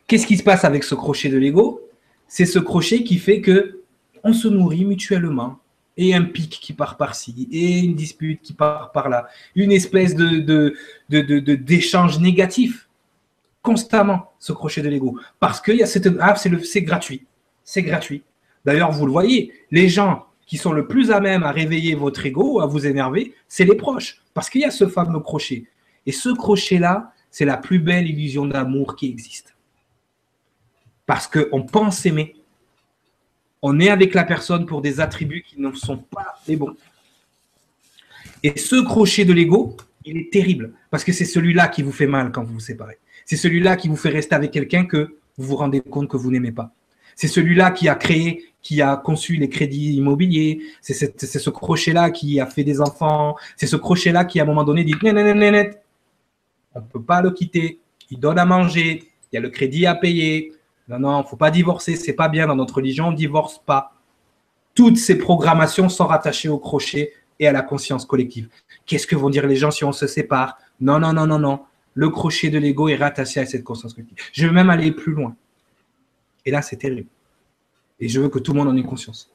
Qu'est-ce 0.05 0.27
qui 0.27 0.35
se 0.35 0.43
passe 0.43 0.65
avec 0.65 0.83
ce 0.83 0.95
crochet 0.95 1.29
de 1.29 1.37
l'ego? 1.37 1.79
C'est 2.27 2.45
ce 2.45 2.59
crochet 2.59 3.05
qui 3.05 3.17
fait 3.17 3.39
que 3.39 3.83
on 4.21 4.33
se 4.33 4.49
nourrit 4.49 4.83
mutuellement, 4.83 5.59
et 5.97 6.13
un 6.15 6.23
pic 6.23 6.49
qui 6.49 6.73
part 6.73 6.97
par-ci, 6.97 7.49
et 7.51 7.79
une 7.79 7.95
dispute 7.95 8.41
qui 8.41 8.53
part 8.53 8.91
par-là, 8.91 9.27
une 9.55 9.71
espèce 9.71 10.15
de, 10.15 10.75
d'échange 11.09 12.19
négatif, 12.19 12.87
constamment. 13.61 14.31
ce 14.39 14.53
crochet 14.53 14.81
de 14.81 14.89
l'ego 14.89 15.19
Parce 15.39 15.59
que 15.59 15.71
y 15.71 15.83
ah, 15.83 16.35
c'est 16.35 16.81
gratuit. 16.81 17.25
C'est 17.63 17.83
gratuit. 17.83 18.23
D'ailleurs, 18.65 18.91
vous 18.91 19.05
le 19.05 19.11
voyez, 19.11 19.53
les 19.71 19.89
gens 19.89 20.25
qui 20.45 20.57
sont 20.57 20.71
le 20.71 20.87
plus 20.87 21.11
à 21.11 21.19
même 21.19 21.43
à 21.43 21.51
réveiller 21.51 21.93
votre 21.95 22.25
ego, 22.25 22.59
à 22.61 22.65
vous 22.65 22.87
énerver, 22.87 23.35
c'est 23.47 23.65
les 23.65 23.75
proches. 23.75 24.21
Parce 24.33 24.49
qu'il 24.49 24.61
y 24.61 24.65
a 24.65 24.71
ce 24.71 24.87
fameux 24.87 25.19
crochet. 25.19 25.65
Et 26.05 26.11
ce 26.11 26.29
crochet-là, 26.29 27.13
c'est 27.29 27.45
la 27.45 27.57
plus 27.57 27.79
belle 27.79 28.07
illusion 28.07 28.45
d'amour 28.45 28.95
qui 28.95 29.09
existe. 29.09 29.55
Parce 31.05 31.27
qu'on 31.27 31.63
pense 31.63 32.05
aimer. 32.05 32.35
On 33.61 33.79
est 33.79 33.89
avec 33.89 34.13
la 34.13 34.23
personne 34.23 34.65
pour 34.65 34.81
des 34.81 34.99
attributs 34.99 35.43
qui 35.47 35.59
ne 35.59 35.71
sont 35.73 35.97
pas 35.97 36.35
les 36.47 36.55
bons. 36.55 36.75
Et 38.41 38.57
ce 38.57 38.81
crochet 38.81 39.25
de 39.25 39.33
l'ego, 39.33 39.75
il 40.05 40.17
est 40.17 40.31
terrible. 40.31 40.73
Parce 40.89 41.03
que 41.03 41.11
c'est 41.11 41.25
celui-là 41.25 41.67
qui 41.67 41.83
vous 41.83 41.91
fait 41.91 42.07
mal 42.07 42.31
quand 42.31 42.43
vous 42.43 42.53
vous 42.53 42.59
séparez. 42.59 42.97
C'est 43.25 43.35
celui-là 43.35 43.75
qui 43.75 43.89
vous 43.89 43.97
fait 43.97 44.09
rester 44.09 44.35
avec 44.35 44.51
quelqu'un 44.51 44.85
que 44.85 45.17
vous 45.37 45.45
vous 45.45 45.55
rendez 45.55 45.81
compte 45.81 46.07
que 46.09 46.17
vous 46.17 46.31
n'aimez 46.31 46.51
pas. 46.51 46.71
C'est 47.15 47.27
celui-là 47.27 47.71
qui 47.71 47.89
a 47.89 47.95
créé, 47.95 48.45
qui 48.61 48.81
a 48.81 48.95
conçu 48.95 49.35
les 49.35 49.49
crédits 49.49 49.95
immobiliers. 49.95 50.61
C'est 50.81 50.93
ce 50.93 51.49
crochet-là 51.49 52.11
qui 52.11 52.39
a 52.39 52.45
fait 52.45 52.63
des 52.63 52.79
enfants. 52.79 53.35
C'est 53.57 53.67
ce 53.67 53.75
crochet-là 53.75 54.23
qui, 54.23 54.39
à 54.39 54.43
un 54.43 54.45
moment 54.45 54.63
donné, 54.63 54.85
dit 54.85 54.95
on 55.03 56.79
ne 56.79 56.85
peut 56.85 57.01
pas 57.01 57.21
le 57.21 57.31
quitter. 57.31 57.79
Il 58.09 58.19
donne 58.19 58.39
à 58.39 58.45
manger. 58.45 59.03
Il 59.31 59.35
y 59.35 59.37
a 59.37 59.41
le 59.41 59.49
crédit 59.49 59.85
à 59.85 59.95
payer. 59.95 60.53
Non, 60.89 60.99
non, 60.99 61.19
il 61.19 61.23
ne 61.23 61.27
faut 61.27 61.37
pas 61.37 61.51
divorcer. 61.51 61.95
C'est 61.95 62.13
pas 62.13 62.27
bien. 62.27 62.47
Dans 62.47 62.55
notre 62.55 62.75
religion, 62.75 63.07
on 63.07 63.11
ne 63.11 63.15
divorce 63.15 63.59
pas. 63.59 63.93
Toutes 64.75 64.97
ces 64.97 65.17
programmations 65.17 65.87
sont 65.87 66.07
rattachées 66.07 66.49
au 66.49 66.57
crochet 66.57 67.13
et 67.39 67.47
à 67.47 67.51
la 67.51 67.61
conscience 67.61 68.05
collective. 68.05 68.49
Qu'est-ce 68.85 69.07
que 69.07 69.15
vont 69.15 69.29
dire 69.29 69.47
les 69.47 69.55
gens 69.55 69.71
si 69.71 69.83
on 69.83 69.91
se 69.91 70.07
sépare? 70.07 70.57
Non, 70.81 70.99
non, 70.99 71.13
non, 71.13 71.27
non, 71.27 71.39
non. 71.39 71.61
Le 71.93 72.09
crochet 72.09 72.49
de 72.49 72.57
l'ego 72.57 72.87
est 72.89 72.95
rattaché 72.95 73.39
à 73.39 73.45
cette 73.45 73.63
conscience 73.63 73.93
collective. 73.93 74.17
Je 74.33 74.47
vais 74.47 74.53
même 74.53 74.69
aller 74.69 74.91
plus 74.91 75.13
loin. 75.13 75.35
Et 76.45 76.51
là, 76.51 76.61
c'est 76.61 76.77
terrible. 76.77 77.09
Et 77.99 78.07
je 78.07 78.19
veux 78.19 78.29
que 78.29 78.39
tout 78.39 78.53
le 78.53 78.59
monde 78.59 78.69
en 78.69 78.77
ait 78.77 78.83
conscience. 78.83 79.31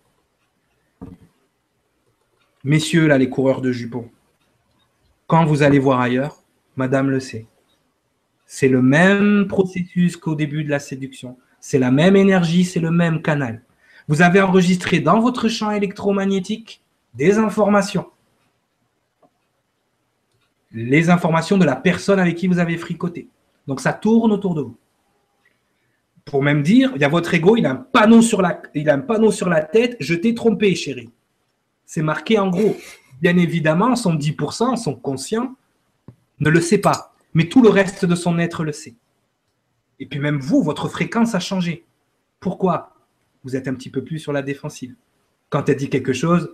Messieurs, 2.65 3.07
là, 3.07 3.19
les 3.19 3.29
coureurs 3.29 3.61
de 3.61 3.71
jupons, 3.71 4.11
quand 5.27 5.45
vous 5.45 5.63
allez 5.63 5.79
voir 5.79 6.01
ailleurs, 6.01 6.43
madame 6.77 7.11
le 7.11 7.21
sait. 7.21 7.47
C'est 8.47 8.69
le 8.69 8.81
même 8.81 9.47
processus 9.49 10.17
qu'au 10.17 10.35
début 10.35 10.65
de 10.65 10.71
la 10.71 10.79
séduction. 10.79 11.37
C'est 11.67 11.79
la 11.79 11.91
même 11.91 12.15
énergie, 12.15 12.67
c'est 12.67 12.79
le 12.79 12.91
même 12.91 13.23
canal. 13.23 13.63
Vous 14.07 14.21
avez 14.21 14.43
enregistré 14.43 15.01
dans 15.01 15.19
votre 15.21 15.49
champ 15.49 15.71
électromagnétique 15.71 16.83
des 17.15 17.39
informations. 17.39 18.05
Les 20.73 21.09
informations 21.09 21.57
de 21.57 21.65
la 21.65 21.75
personne 21.75 22.21
avec 22.21 22.35
qui 22.35 22.49
vous 22.49 22.59
avez 22.59 22.77
fricoté. 22.77 23.29
Donc 23.67 23.81
ça 23.81 23.95
tourne 23.95 24.31
autour 24.31 24.55
de 24.55 24.61
vous 24.61 24.77
pour 26.27 26.43
même 26.43 26.63
dire, 26.63 26.93
il 26.97 27.01
y 27.01 27.05
a 27.05 27.09
votre 27.09 27.33
ego, 27.33 27.57
il 27.57 27.65
a 27.65 27.71
un 27.71 27.77
panneau 27.77 28.21
sur 28.21 28.43
la, 28.43 28.61
a 28.75 28.93
un 28.93 28.99
panneau 28.99 29.31
sur 29.31 29.49
la 29.49 29.63
tête, 29.63 29.97
je 30.01 30.15
t'ai 30.15 30.35
trompé, 30.35 30.75
chérie. 30.75 31.11
C'est 31.87 32.03
marqué 32.03 32.39
en 32.39 32.49
gros. 32.49 32.77
Bien 33.23 33.39
évidemment, 33.39 33.97
son 33.97 34.15
10%, 34.15 34.77
son 34.77 34.95
conscient, 34.97 35.55
ne 36.41 36.51
le 36.51 36.61
sait 36.61 36.79
pas. 36.79 37.15
Mais 37.33 37.49
tout 37.49 37.63
le 37.63 37.71
reste 37.71 38.05
de 38.05 38.15
son 38.15 38.39
être 38.39 38.65
le 38.65 38.73
sait. 38.73 38.97
Et 40.01 40.07
puis 40.07 40.19
même 40.19 40.39
vous, 40.39 40.63
votre 40.63 40.89
fréquence 40.89 41.35
a 41.35 41.41
changé. 41.41 41.85
Pourquoi? 42.41 42.95
Vous 43.45 43.57
êtes 43.57 43.69
un 43.69 43.75
petit 43.75 43.91
peu 43.91 44.03
plus 44.03 44.19
sur 44.19 44.33
la 44.33 44.43
défensive. 44.43 44.95
Quand 45.51 45.69
elle 45.69 45.77
dit 45.77 45.91
quelque 45.91 46.13
chose, 46.13 46.51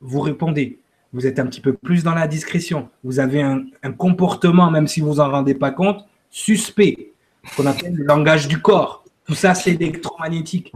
vous 0.00 0.20
répondez. 0.20 0.78
Vous 1.12 1.26
êtes 1.26 1.38
un 1.38 1.46
petit 1.46 1.60
peu 1.60 1.74
plus 1.74 2.02
dans 2.02 2.14
la 2.14 2.26
discrétion. 2.26 2.88
Vous 3.04 3.20
avez 3.20 3.42
un, 3.42 3.64
un 3.82 3.92
comportement, 3.92 4.70
même 4.70 4.88
si 4.88 5.00
vous 5.00 5.20
en 5.20 5.30
rendez 5.30 5.54
pas 5.54 5.70
compte, 5.70 6.04
suspect 6.30 7.12
qu'on 7.56 7.66
appelle 7.66 7.94
le 7.94 8.04
langage 8.04 8.48
du 8.48 8.60
corps. 8.60 9.04
Tout 9.24 9.34
ça, 9.34 9.54
c'est 9.54 9.74
électromagnétique. 9.74 10.72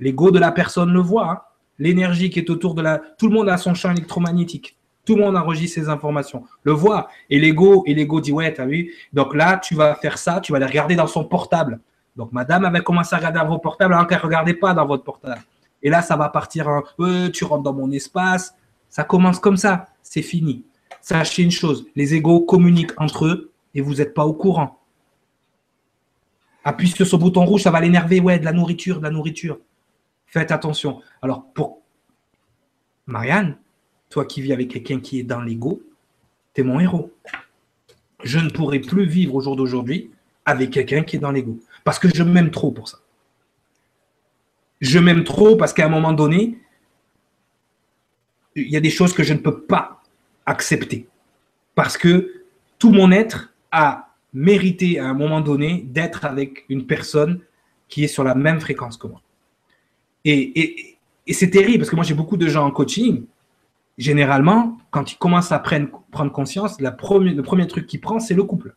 L'ego 0.00 0.30
de 0.30 0.38
la 0.38 0.52
personne 0.52 0.92
le 0.92 1.00
voit. 1.00 1.30
Hein. 1.30 1.40
L'énergie 1.78 2.30
qui 2.30 2.38
est 2.38 2.50
autour 2.50 2.74
de 2.74 2.82
la. 2.82 2.98
Tout 2.98 3.28
le 3.28 3.34
monde 3.34 3.48
a 3.48 3.56
son 3.56 3.74
champ 3.74 3.90
électromagnétique. 3.90 4.76
Tout 5.04 5.16
le 5.16 5.22
monde 5.22 5.36
enregistre 5.36 5.80
ces 5.80 5.88
informations, 5.88 6.44
le 6.62 6.72
voit. 6.72 7.08
Et 7.28 7.38
l'ego, 7.38 7.84
et 7.86 7.94
l'ego 7.94 8.20
dit 8.20 8.32
Ouais, 8.32 8.52
t'as 8.52 8.66
vu? 8.66 8.92
Donc 9.12 9.34
là, 9.34 9.58
tu 9.58 9.74
vas 9.74 9.94
faire 9.96 10.18
ça, 10.18 10.40
tu 10.40 10.52
vas 10.52 10.58
les 10.58 10.66
regarder 10.66 10.96
dans 10.96 11.06
son 11.06 11.24
portable. 11.24 11.80
Donc 12.16 12.32
madame 12.32 12.64
avait 12.64 12.82
commencé 12.82 13.14
à 13.14 13.18
regarder 13.18 13.40
dans 13.40 13.48
vos 13.48 13.58
portables 13.58 13.92
alors 13.92 14.06
qu'elle 14.06 14.18
ne 14.18 14.24
regardait 14.24 14.54
pas 14.54 14.72
dans 14.72 14.86
votre 14.86 15.04
portable. 15.04 15.42
Et 15.82 15.90
là, 15.90 16.00
ça 16.00 16.16
va 16.16 16.28
partir 16.28 16.68
en 16.68 16.82
euh, 17.00 17.28
Tu 17.28 17.44
rentres 17.44 17.62
dans 17.62 17.74
mon 17.74 17.90
espace. 17.90 18.54
Ça 18.88 19.04
commence 19.04 19.38
comme 19.38 19.56
ça. 19.56 19.86
C'est 20.02 20.22
fini. 20.22 20.64
Sachez 21.00 21.42
une 21.42 21.50
chose 21.50 21.86
les 21.94 22.14
égos 22.14 22.40
communiquent 22.40 22.98
entre 22.98 23.26
eux 23.26 23.52
et 23.74 23.82
vous 23.82 23.96
n'êtes 23.96 24.14
pas 24.14 24.24
au 24.24 24.32
courant. 24.32 24.80
Appuie 26.64 26.88
sur 26.88 27.06
ce 27.06 27.16
bouton 27.16 27.44
rouge, 27.44 27.62
ça 27.62 27.70
va 27.70 27.80
l'énerver. 27.80 28.20
Ouais, 28.20 28.38
de 28.38 28.44
la 28.44 28.52
nourriture, 28.52 28.98
de 28.98 29.02
la 29.02 29.10
nourriture. 29.10 29.58
Faites 30.26 30.50
attention. 30.50 31.02
Alors, 31.20 31.44
pour 31.52 31.82
Marianne, 33.06 33.58
toi 34.14 34.24
qui 34.24 34.40
vis 34.40 34.52
avec 34.52 34.68
quelqu'un 34.68 35.00
qui 35.00 35.18
est 35.18 35.24
dans 35.24 35.40
l'ego, 35.40 35.82
tu 36.54 36.60
es 36.60 36.64
mon 36.64 36.78
héros. 36.78 37.12
Je 38.22 38.38
ne 38.38 38.48
pourrai 38.48 38.78
plus 38.78 39.06
vivre 39.06 39.34
au 39.34 39.40
jour 39.40 39.56
d'aujourd'hui 39.56 40.12
avec 40.44 40.70
quelqu'un 40.70 41.02
qui 41.02 41.16
est 41.16 41.18
dans 41.18 41.32
l'ego. 41.32 41.58
Parce 41.82 41.98
que 41.98 42.08
je 42.14 42.22
m'aime 42.22 42.52
trop 42.52 42.70
pour 42.70 42.88
ça. 42.88 42.98
Je 44.80 45.00
m'aime 45.00 45.24
trop 45.24 45.56
parce 45.56 45.72
qu'à 45.72 45.86
un 45.86 45.88
moment 45.88 46.12
donné, 46.12 46.58
il 48.54 48.68
y 48.68 48.76
a 48.76 48.80
des 48.80 48.90
choses 48.90 49.12
que 49.12 49.24
je 49.24 49.32
ne 49.32 49.40
peux 49.40 49.62
pas 49.62 50.00
accepter. 50.46 51.08
Parce 51.74 51.98
que 51.98 52.44
tout 52.78 52.92
mon 52.92 53.10
être 53.10 53.52
a 53.72 54.14
mériter 54.32 55.00
à 55.00 55.06
un 55.06 55.14
moment 55.14 55.40
donné 55.40 55.82
d'être 55.88 56.24
avec 56.24 56.66
une 56.68 56.86
personne 56.86 57.40
qui 57.88 58.04
est 58.04 58.08
sur 58.08 58.22
la 58.22 58.36
même 58.36 58.60
fréquence 58.60 58.96
que 58.96 59.08
moi. 59.08 59.20
Et, 60.24 60.98
c'est 61.32 61.50
terrible 61.50 61.78
parce 61.78 61.90
que 61.90 61.96
moi 61.96 62.04
j'ai 62.04 62.14
beaucoup 62.14 62.36
de 62.36 62.46
gens 62.46 62.64
en 62.64 62.70
coaching. 62.70 63.24
Généralement, 63.96 64.78
quand 64.90 65.12
ils 65.12 65.18
commencent 65.18 65.52
à 65.52 65.58
prendre, 65.58 66.32
conscience, 66.32 66.80
le 66.80 66.94
premier 66.96 67.66
truc 67.66 67.86
qu'ils 67.86 68.00
prennent, 68.00 68.20
c'est 68.20 68.34
le 68.34 68.42
couple. 68.42 68.74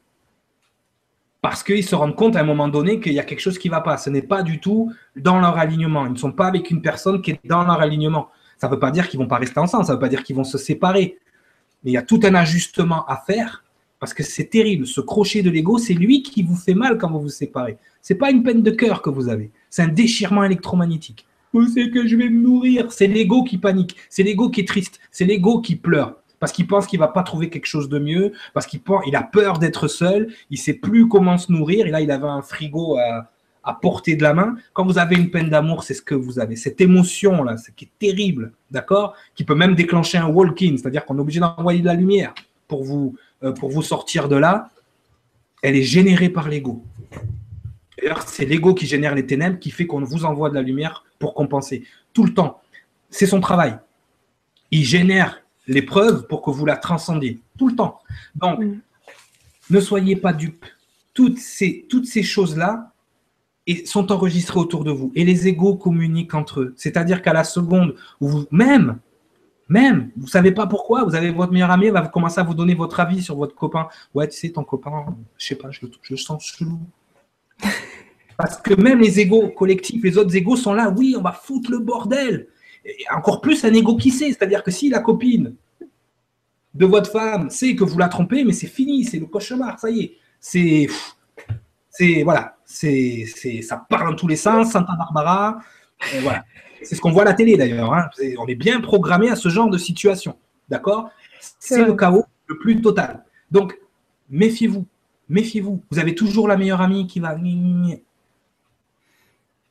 Parce 1.41 1.63
qu'ils 1.63 1.83
se 1.83 1.95
rendent 1.95 2.15
compte 2.15 2.35
à 2.35 2.41
un 2.41 2.43
moment 2.43 2.67
donné 2.67 2.99
qu'il 2.99 3.13
y 3.13 3.19
a 3.19 3.23
quelque 3.23 3.39
chose 3.39 3.57
qui 3.57 3.69
ne 3.69 3.73
va 3.73 3.81
pas. 3.81 3.97
Ce 3.97 4.09
n'est 4.09 4.21
pas 4.21 4.43
du 4.43 4.59
tout 4.59 4.91
dans 5.15 5.39
leur 5.39 5.57
alignement. 5.57 6.05
Ils 6.05 6.13
ne 6.13 6.17
sont 6.17 6.31
pas 6.31 6.47
avec 6.47 6.69
une 6.71 6.81
personne 6.81 7.21
qui 7.21 7.31
est 7.31 7.39
dans 7.45 7.63
leur 7.63 7.79
alignement. 7.81 8.29
Ça 8.57 8.67
ne 8.67 8.73
veut 8.73 8.79
pas 8.79 8.91
dire 8.91 9.07
qu'ils 9.07 9.19
ne 9.19 9.25
vont 9.25 9.29
pas 9.29 9.37
rester 9.37 9.59
ensemble, 9.59 9.85
ça 9.85 9.93
ne 9.93 9.97
veut 9.97 10.01
pas 10.01 10.09
dire 10.09 10.23
qu'ils 10.23 10.35
vont 10.35 10.43
se 10.43 10.57
séparer. 10.57 11.17
Mais 11.83 11.91
il 11.91 11.93
y 11.93 11.97
a 11.97 12.01
tout 12.01 12.19
un 12.23 12.33
ajustement 12.33 13.05
à 13.05 13.17
faire 13.17 13.63
parce 13.99 14.13
que 14.13 14.23
c'est 14.23 14.45
terrible. 14.45 14.85
Ce 14.85 14.99
crochet 15.01 15.41
de 15.41 15.49
l'ego, 15.49 15.77
c'est 15.77 15.93
lui 15.93 16.21
qui 16.23 16.43
vous 16.43 16.55
fait 16.55 16.73
mal 16.73 16.97
quand 16.97 17.09
vous 17.09 17.21
vous 17.21 17.29
séparez. 17.29 17.77
C'est 18.01 18.15
pas 18.15 18.31
une 18.31 18.43
peine 18.43 18.61
de 18.61 18.71
cœur 18.71 19.01
que 19.01 19.09
vous 19.09 19.29
avez. 19.29 19.51
C'est 19.69 19.83
un 19.83 19.87
déchirement 19.87 20.43
électromagnétique. 20.43 21.25
Savez 21.53 21.91
que 21.91 22.07
je 22.07 22.15
vais 22.15 22.29
me 22.29 22.39
nourrir? 22.39 22.91
C'est 22.91 23.07
l'ego 23.07 23.43
qui 23.43 23.57
panique. 23.57 23.95
C'est 24.09 24.23
l'ego 24.23 24.49
qui 24.49 24.61
est 24.61 24.67
triste. 24.67 24.99
C'est 25.11 25.25
l'ego 25.25 25.61
qui 25.61 25.75
pleure. 25.75 26.15
Parce 26.39 26.51
qu'il 26.51 26.67
pense 26.67 26.85
qu'il 26.85 26.99
va 26.99 27.07
pas 27.07 27.23
trouver 27.23 27.49
quelque 27.49 27.65
chose 27.65 27.89
de 27.89 27.99
mieux. 27.99 28.33
Parce 28.53 28.67
qu'il 28.67 28.81
il 29.07 29.15
a 29.15 29.23
peur 29.23 29.57
d'être 29.57 29.87
seul. 29.87 30.31
Il 30.49 30.57
sait 30.57 30.75
plus 30.75 31.07
comment 31.07 31.37
se 31.37 31.51
nourrir. 31.51 31.87
Et 31.87 31.89
là, 31.89 32.01
il 32.01 32.11
avait 32.11 32.27
un 32.27 32.41
frigo 32.41 32.97
à, 32.97 33.31
à 33.63 33.73
portée 33.73 34.15
de 34.15 34.23
la 34.23 34.33
main. 34.33 34.55
Quand 34.73 34.85
vous 34.85 34.97
avez 34.99 35.15
une 35.15 35.31
peine 35.31 35.49
d'amour, 35.49 35.83
c'est 35.83 35.93
ce 35.93 36.01
que 36.01 36.15
vous 36.15 36.39
avez. 36.39 36.55
Cette 36.55 36.79
émotion-là, 36.79 37.57
ce 37.57 37.71
qui 37.71 37.85
est 37.85 37.91
terrible, 37.99 38.53
d'accord? 38.71 39.15
Qui 39.35 39.43
peut 39.43 39.55
même 39.55 39.75
déclencher 39.75 40.17
un 40.17 40.27
walk-in. 40.27 40.77
C'est-à-dire 40.77 41.05
qu'on 41.05 41.17
est 41.17 41.21
obligé 41.21 41.39
d'envoyer 41.39 41.81
de 41.81 41.85
la 41.85 41.95
lumière 41.95 42.33
pour 42.67 42.83
vous, 42.83 43.15
euh, 43.43 43.51
pour 43.51 43.69
vous 43.69 43.81
sortir 43.81 44.29
de 44.29 44.35
là, 44.35 44.69
elle 45.63 45.75
est 45.75 45.83
générée 45.83 46.29
par 46.29 46.49
l'ego. 46.49 46.83
D'ailleurs, 47.97 48.21
c'est 48.27 48.45
l'ego 48.45 48.75
qui 48.75 48.85
génère 48.85 49.15
les 49.15 49.25
ténèbres 49.25 49.57
qui 49.57 49.71
fait 49.71 49.87
qu'on 49.87 50.03
vous 50.03 50.23
envoie 50.23 50.49
de 50.49 50.55
la 50.55 50.61
lumière 50.61 51.03
pour 51.19 51.33
compenser. 51.33 51.83
Tout 52.13 52.23
le 52.23 52.33
temps. 52.33 52.61
C'est 53.09 53.25
son 53.25 53.39
travail. 53.39 53.77
Il 54.71 54.83
génère 54.83 55.41
l'épreuve 55.67 56.27
pour 56.27 56.41
que 56.41 56.51
vous 56.51 56.65
la 56.65 56.77
transcendiez. 56.77 57.39
Tout 57.57 57.69
le 57.69 57.75
temps. 57.75 57.99
Donc, 58.35 58.61
ne 59.69 59.79
soyez 59.79 60.15
pas 60.15 60.33
dupes. 60.33 60.65
Toutes 61.13 61.39
ces, 61.39 61.85
toutes 61.89 62.05
ces 62.05 62.23
choses-là 62.23 62.91
sont 63.85 64.11
enregistrées 64.11 64.59
autour 64.59 64.83
de 64.83 64.91
vous. 64.91 65.11
Et 65.15 65.25
les 65.25 65.47
égos 65.47 65.75
communiquent 65.75 66.35
entre 66.35 66.61
eux. 66.61 66.73
C'est-à-dire 66.77 67.21
qu'à 67.21 67.33
la 67.33 67.43
seconde 67.43 67.95
où 68.21 68.27
vous, 68.27 68.45
même 68.51 68.99
même, 69.69 70.11
vous 70.15 70.27
savez 70.27 70.51
pas 70.51 70.65
pourquoi, 70.65 71.03
vous 71.03 71.15
avez 71.15 71.29
votre 71.29 71.51
meilleur 71.51 71.71
ami, 71.71 71.89
va 71.89 72.07
commencer 72.07 72.39
à 72.39 72.43
vous 72.43 72.53
donner 72.53 72.73
votre 72.73 72.99
avis 72.99 73.21
sur 73.21 73.35
votre 73.35 73.53
copain. 73.53 73.87
Ouais, 74.13 74.27
tu 74.27 74.37
sais, 74.37 74.49
ton 74.49 74.63
copain, 74.63 75.05
je 75.37 75.45
sais 75.45 75.55
pas, 75.55 75.71
je, 75.71 75.81
je 76.01 76.13
le 76.13 76.17
sens 76.17 76.45
chelou. 76.45 76.79
Parce 78.37 78.57
que 78.57 78.75
même 78.75 78.99
les 78.99 79.19
égaux 79.19 79.49
collectifs, 79.49 80.03
les 80.03 80.17
autres 80.17 80.35
égaux 80.35 80.55
sont 80.55 80.73
là, 80.73 80.93
oui, 80.95 81.15
on 81.17 81.21
va 81.21 81.31
foutre 81.31 81.71
le 81.71 81.79
bordel. 81.79 82.47
Et 82.85 83.03
encore 83.13 83.41
plus 83.41 83.65
un 83.65 83.73
égo 83.73 83.97
qui 83.97 84.11
sait, 84.11 84.27
c'est-à-dire 84.27 84.63
que 84.63 84.71
si 84.71 84.89
la 84.89 84.99
copine 84.99 85.55
de 86.73 86.85
votre 86.85 87.11
femme 87.11 87.49
sait 87.49 87.75
que 87.75 87.83
vous 87.83 87.97
la 87.97 88.07
trompez, 88.07 88.43
mais 88.43 88.53
c'est 88.53 88.67
fini, 88.67 89.03
c'est 89.03 89.19
le 89.19 89.25
cauchemar, 89.25 89.79
ça 89.79 89.89
y 89.89 90.01
est. 90.01 90.13
C'est. 90.39 90.87
C'est. 91.89 92.23
Voilà. 92.23 92.55
C'est, 92.63 93.25
ça 93.61 93.77
part 93.89 94.05
dans 94.05 94.15
tous 94.15 94.27
les 94.27 94.35
sens, 94.35 94.71
Santa 94.71 94.93
Barbara. 94.97 95.59
voilà. 96.21 96.45
C'est 96.83 96.95
ce 96.95 97.01
qu'on 97.01 97.11
voit 97.11 97.23
à 97.23 97.25
la 97.25 97.33
télé 97.33 97.57
d'ailleurs. 97.57 97.93
Hein. 97.93 98.09
On 98.37 98.45
est 98.45 98.55
bien 98.55 98.81
programmé 98.81 99.29
à 99.29 99.35
ce 99.35 99.49
genre 99.49 99.69
de 99.69 99.77
situation. 99.77 100.37
D'accord? 100.69 101.09
C'est 101.59 101.83
le 101.83 101.93
chaos 101.93 102.25
le 102.45 102.59
plus 102.59 102.79
total. 102.81 103.23
Donc, 103.49 103.77
méfiez-vous. 104.29 104.85
méfiez-vous. 105.29 105.81
Vous 105.89 105.99
avez 105.99 106.13
toujours 106.13 106.47
la 106.47 106.57
meilleure 106.57 106.81
amie 106.81 107.07
qui 107.07 107.19
va. 107.19 107.35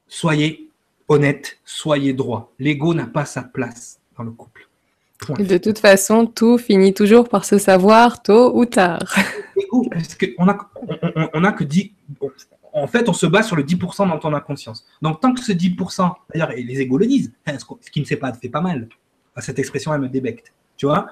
Soyez 0.09 0.71
honnête, 1.09 1.59
soyez 1.65 2.13
droit. 2.13 2.53
L'ego 2.59 2.95
n'a 2.95 3.07
pas 3.07 3.25
sa 3.25 3.43
place 3.43 4.01
dans 4.17 4.25
le 4.25 4.31
couple. 4.31 4.69
De 5.39 5.59
toute 5.59 5.79
façon, 5.79 6.27
tout 6.27 6.59
finit 6.59 6.93
toujours 6.93 7.29
par 7.29 7.45
se 7.45 7.59
savoir 7.59 8.23
tôt 8.23 8.57
ou 8.57 8.67
tard. 8.67 9.17
parce 9.91 10.15
qu'on 10.15 10.49
a, 10.49 10.71
on, 11.33 11.45
a 11.45 11.53
que 11.53 11.65
dit. 11.65 11.93
En 12.73 12.87
fait, 12.87 13.09
on 13.09 13.13
se 13.13 13.27
base 13.27 13.47
sur 13.47 13.57
le 13.57 13.63
10% 13.63 14.09
dont 14.09 14.21
on 14.23 14.35
a 14.35 14.41
conscience. 14.41 14.87
Donc, 15.01 15.21
tant 15.21 15.33
que 15.33 15.41
ce 15.41 15.53
10%, 15.53 16.13
d'ailleurs, 16.33 16.51
les 16.51 16.81
égos 16.81 16.99
le 16.99 17.07
disent, 17.07 17.33
hein, 17.47 17.57
ce 17.59 17.91
qui 17.91 18.01
ne 18.01 18.05
fait 18.05 18.17
pas 18.17 18.33
fait 18.35 18.51
pas 18.51 18.61
mal. 18.61 18.89
Cette 19.39 19.59
expression, 19.59 19.93
elle 19.95 20.01
me 20.01 20.09
débecte. 20.09 20.53
Tu 20.77 20.87
vois 20.87 21.09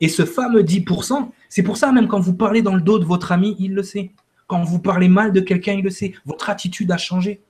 Et 0.00 0.08
ce 0.08 0.24
fameux 0.24 0.62
10%, 0.62 1.28
c'est 1.48 1.62
pour 1.62 1.76
ça, 1.76 1.90
même 1.92 2.06
quand 2.06 2.20
vous 2.20 2.34
parlez 2.34 2.62
dans 2.62 2.74
le 2.74 2.80
dos 2.80 2.98
de 2.98 3.04
votre 3.04 3.32
ami, 3.32 3.56
il 3.58 3.74
le 3.74 3.82
sait. 3.82 4.12
Quand 4.46 4.62
vous 4.62 4.78
parlez 4.78 5.08
mal 5.08 5.32
de 5.32 5.40
quelqu'un, 5.40 5.74
il 5.74 5.84
le 5.84 5.90
sait. 5.90 6.14
Votre 6.24 6.48
attitude 6.48 6.90
a 6.92 6.96
changé. 6.96 7.40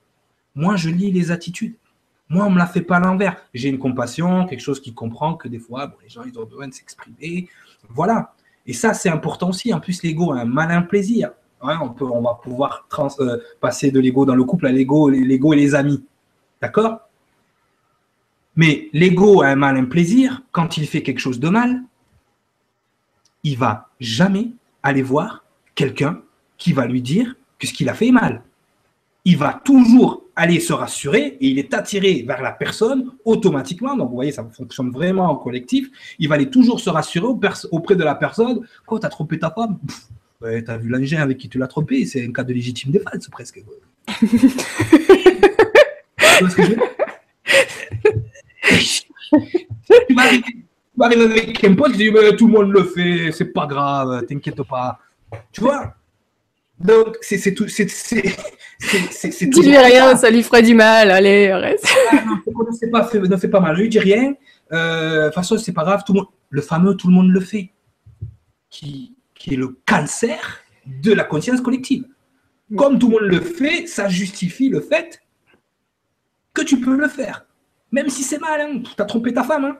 Moi, 0.59 0.75
je 0.75 0.89
lis 0.89 1.09
les 1.09 1.31
attitudes. 1.31 1.75
Moi, 2.27 2.43
on 2.43 2.49
ne 2.49 2.55
me 2.55 2.59
la 2.59 2.67
fait 2.67 2.81
pas 2.81 2.97
à 2.97 2.99
l'envers. 2.99 3.37
J'ai 3.53 3.69
une 3.69 3.79
compassion, 3.79 4.45
quelque 4.45 4.59
chose 4.59 4.81
qui 4.81 4.93
comprend 4.93 5.35
que 5.35 5.47
des 5.47 5.57
fois, 5.57 5.95
les 6.03 6.09
gens, 6.09 6.23
ils 6.23 6.37
ont 6.37 6.43
besoin 6.43 6.67
de 6.67 6.73
s'exprimer. 6.73 7.47
Voilà. 7.87 8.33
Et 8.65 8.73
ça, 8.73 8.93
c'est 8.93 9.07
important 9.07 9.51
aussi. 9.51 9.73
En 9.73 9.79
plus, 9.79 10.03
l'ego 10.03 10.33
a 10.33 10.41
un 10.41 10.45
malin 10.45 10.81
plaisir. 10.81 11.31
on, 11.61 11.89
peut, 11.91 12.03
on 12.03 12.21
va 12.21 12.37
pouvoir 12.43 12.85
euh, 13.21 13.37
passer 13.61 13.89
de 13.89 14.01
l'ego 14.01 14.25
dans 14.25 14.35
le 14.35 14.43
couple 14.43 14.67
à 14.67 14.73
l'ego, 14.73 15.07
l'ego 15.07 15.53
et 15.53 15.55
les 15.55 15.75
amis. 15.75 16.03
D'accord? 16.61 16.99
Mais 18.57 18.89
l'ego 18.91 19.41
a 19.41 19.47
un 19.47 19.55
malin 19.55 19.85
plaisir. 19.85 20.41
Quand 20.51 20.75
il 20.75 20.87
fait 20.87 21.03
quelque 21.03 21.19
chose 21.19 21.39
de 21.39 21.47
mal, 21.47 21.83
il 23.45 23.57
va 23.57 23.87
jamais 24.01 24.49
aller 24.83 25.03
voir 25.03 25.45
quelqu'un 25.73 26.21
qui 26.57 26.73
va 26.73 26.85
lui 26.85 27.01
dire 27.01 27.37
que 27.57 27.65
ce 27.65 27.71
qu'il 27.71 27.87
a 27.87 27.93
fait 27.93 28.07
est 28.07 28.11
mal. 28.11 28.43
Il 29.25 29.37
va 29.37 29.59
toujours 29.63 30.23
aller 30.35 30.59
se 30.59 30.71
rassurer 30.71 31.37
et 31.41 31.47
il 31.47 31.59
est 31.59 31.73
attiré 31.73 32.23
vers 32.25 32.41
la 32.41 32.51
personne 32.51 33.11
automatiquement. 33.25 33.95
Donc, 33.95 34.09
vous 34.09 34.15
voyez, 34.15 34.31
ça 34.31 34.47
fonctionne 34.49 34.89
vraiment 34.89 35.29
en 35.29 35.35
collectif. 35.35 35.89
Il 36.17 36.29
va 36.29 36.35
aller 36.35 36.49
toujours 36.49 36.79
se 36.79 36.89
rassurer 36.89 37.27
auprès 37.71 37.95
de 37.95 38.03
la 38.03 38.15
personne. 38.15 38.65
Quoi, 38.85 38.99
t'as 38.99 39.09
trompé 39.09 39.37
ta 39.37 39.51
femme? 39.51 39.77
Ouais, 40.41 40.63
T'as 40.63 40.77
vu 40.77 40.87
l'engin 40.87 41.21
avec 41.21 41.37
qui 41.37 41.49
tu 41.49 41.57
l'as 41.57 41.67
trompé 41.67 42.05
C'est 42.05 42.25
un 42.25 42.31
cas 42.31 42.45
de 42.45 42.53
légitime 42.53 42.91
défense, 42.91 43.27
presque. 43.29 43.61
tu 50.07 50.13
m'arrives 50.15 50.43
avec 51.21 51.63
un 51.63 51.75
pote, 51.75 51.91
je 51.91 51.97
dis, 51.97 52.11
mais 52.11 52.35
tout 52.35 52.47
le 52.47 52.53
monde 52.53 52.71
le 52.71 52.83
fait, 52.85 53.31
c'est 53.33 53.51
pas 53.51 53.67
grave, 53.67 54.25
t'inquiète 54.25 54.63
pas. 54.63 54.99
Tu 55.51 55.61
vois? 55.61 55.93
Donc, 56.79 57.17
c'est 57.21 57.53
tout. 57.53 57.67
C'est 57.67 57.85
Dis 57.85 59.61
lui 59.61 59.77
rien, 59.77 60.15
ça 60.15 60.29
lui 60.29 60.41
ferait 60.43 60.61
du 60.61 60.73
mal. 60.73 61.11
Allez, 61.11 61.53
reste. 61.53 61.87
Ah, 62.11 62.23
non, 62.25 62.35
ne, 62.35 62.77
fait 62.77 62.87
pas, 62.87 63.09
ne 63.13 63.47
pas 63.47 63.59
mal. 63.59 63.75
Lui 63.75 63.89
dis 63.89 63.99
rien. 63.99 64.33
Euh, 64.71 65.23
de 65.23 65.25
toute 65.25 65.35
façon, 65.35 65.57
c'est 65.57 65.73
pas 65.73 65.83
grave. 65.83 66.03
Tout 66.05 66.13
le, 66.13 66.19
monde, 66.19 66.29
le 66.49 66.61
fameux 66.61 66.95
tout 66.95 67.07
le 67.07 67.13
monde 67.13 67.29
le 67.29 67.41
fait, 67.41 67.71
qui, 68.69 69.15
qui 69.35 69.53
est 69.53 69.57
le 69.57 69.77
cancer 69.85 70.61
de 70.85 71.11
la 71.11 71.25
conscience 71.25 71.59
collective. 71.59 72.05
Comme 72.77 72.99
tout 72.99 73.07
le 73.07 73.13
monde 73.13 73.29
le 73.29 73.41
fait, 73.41 73.87
ça 73.87 74.07
justifie 74.07 74.69
le 74.69 74.79
fait 74.79 75.21
que 76.53 76.61
tu 76.61 76.79
peux 76.79 76.95
le 76.95 77.07
faire. 77.07 77.45
Même 77.91 78.09
si 78.09 78.23
c'est 78.23 78.39
mal, 78.39 78.61
hein. 78.61 78.81
tu 78.83 79.01
as 79.01 79.05
trompé 79.05 79.33
ta 79.33 79.43
femme. 79.43 79.65
Hein. 79.65 79.77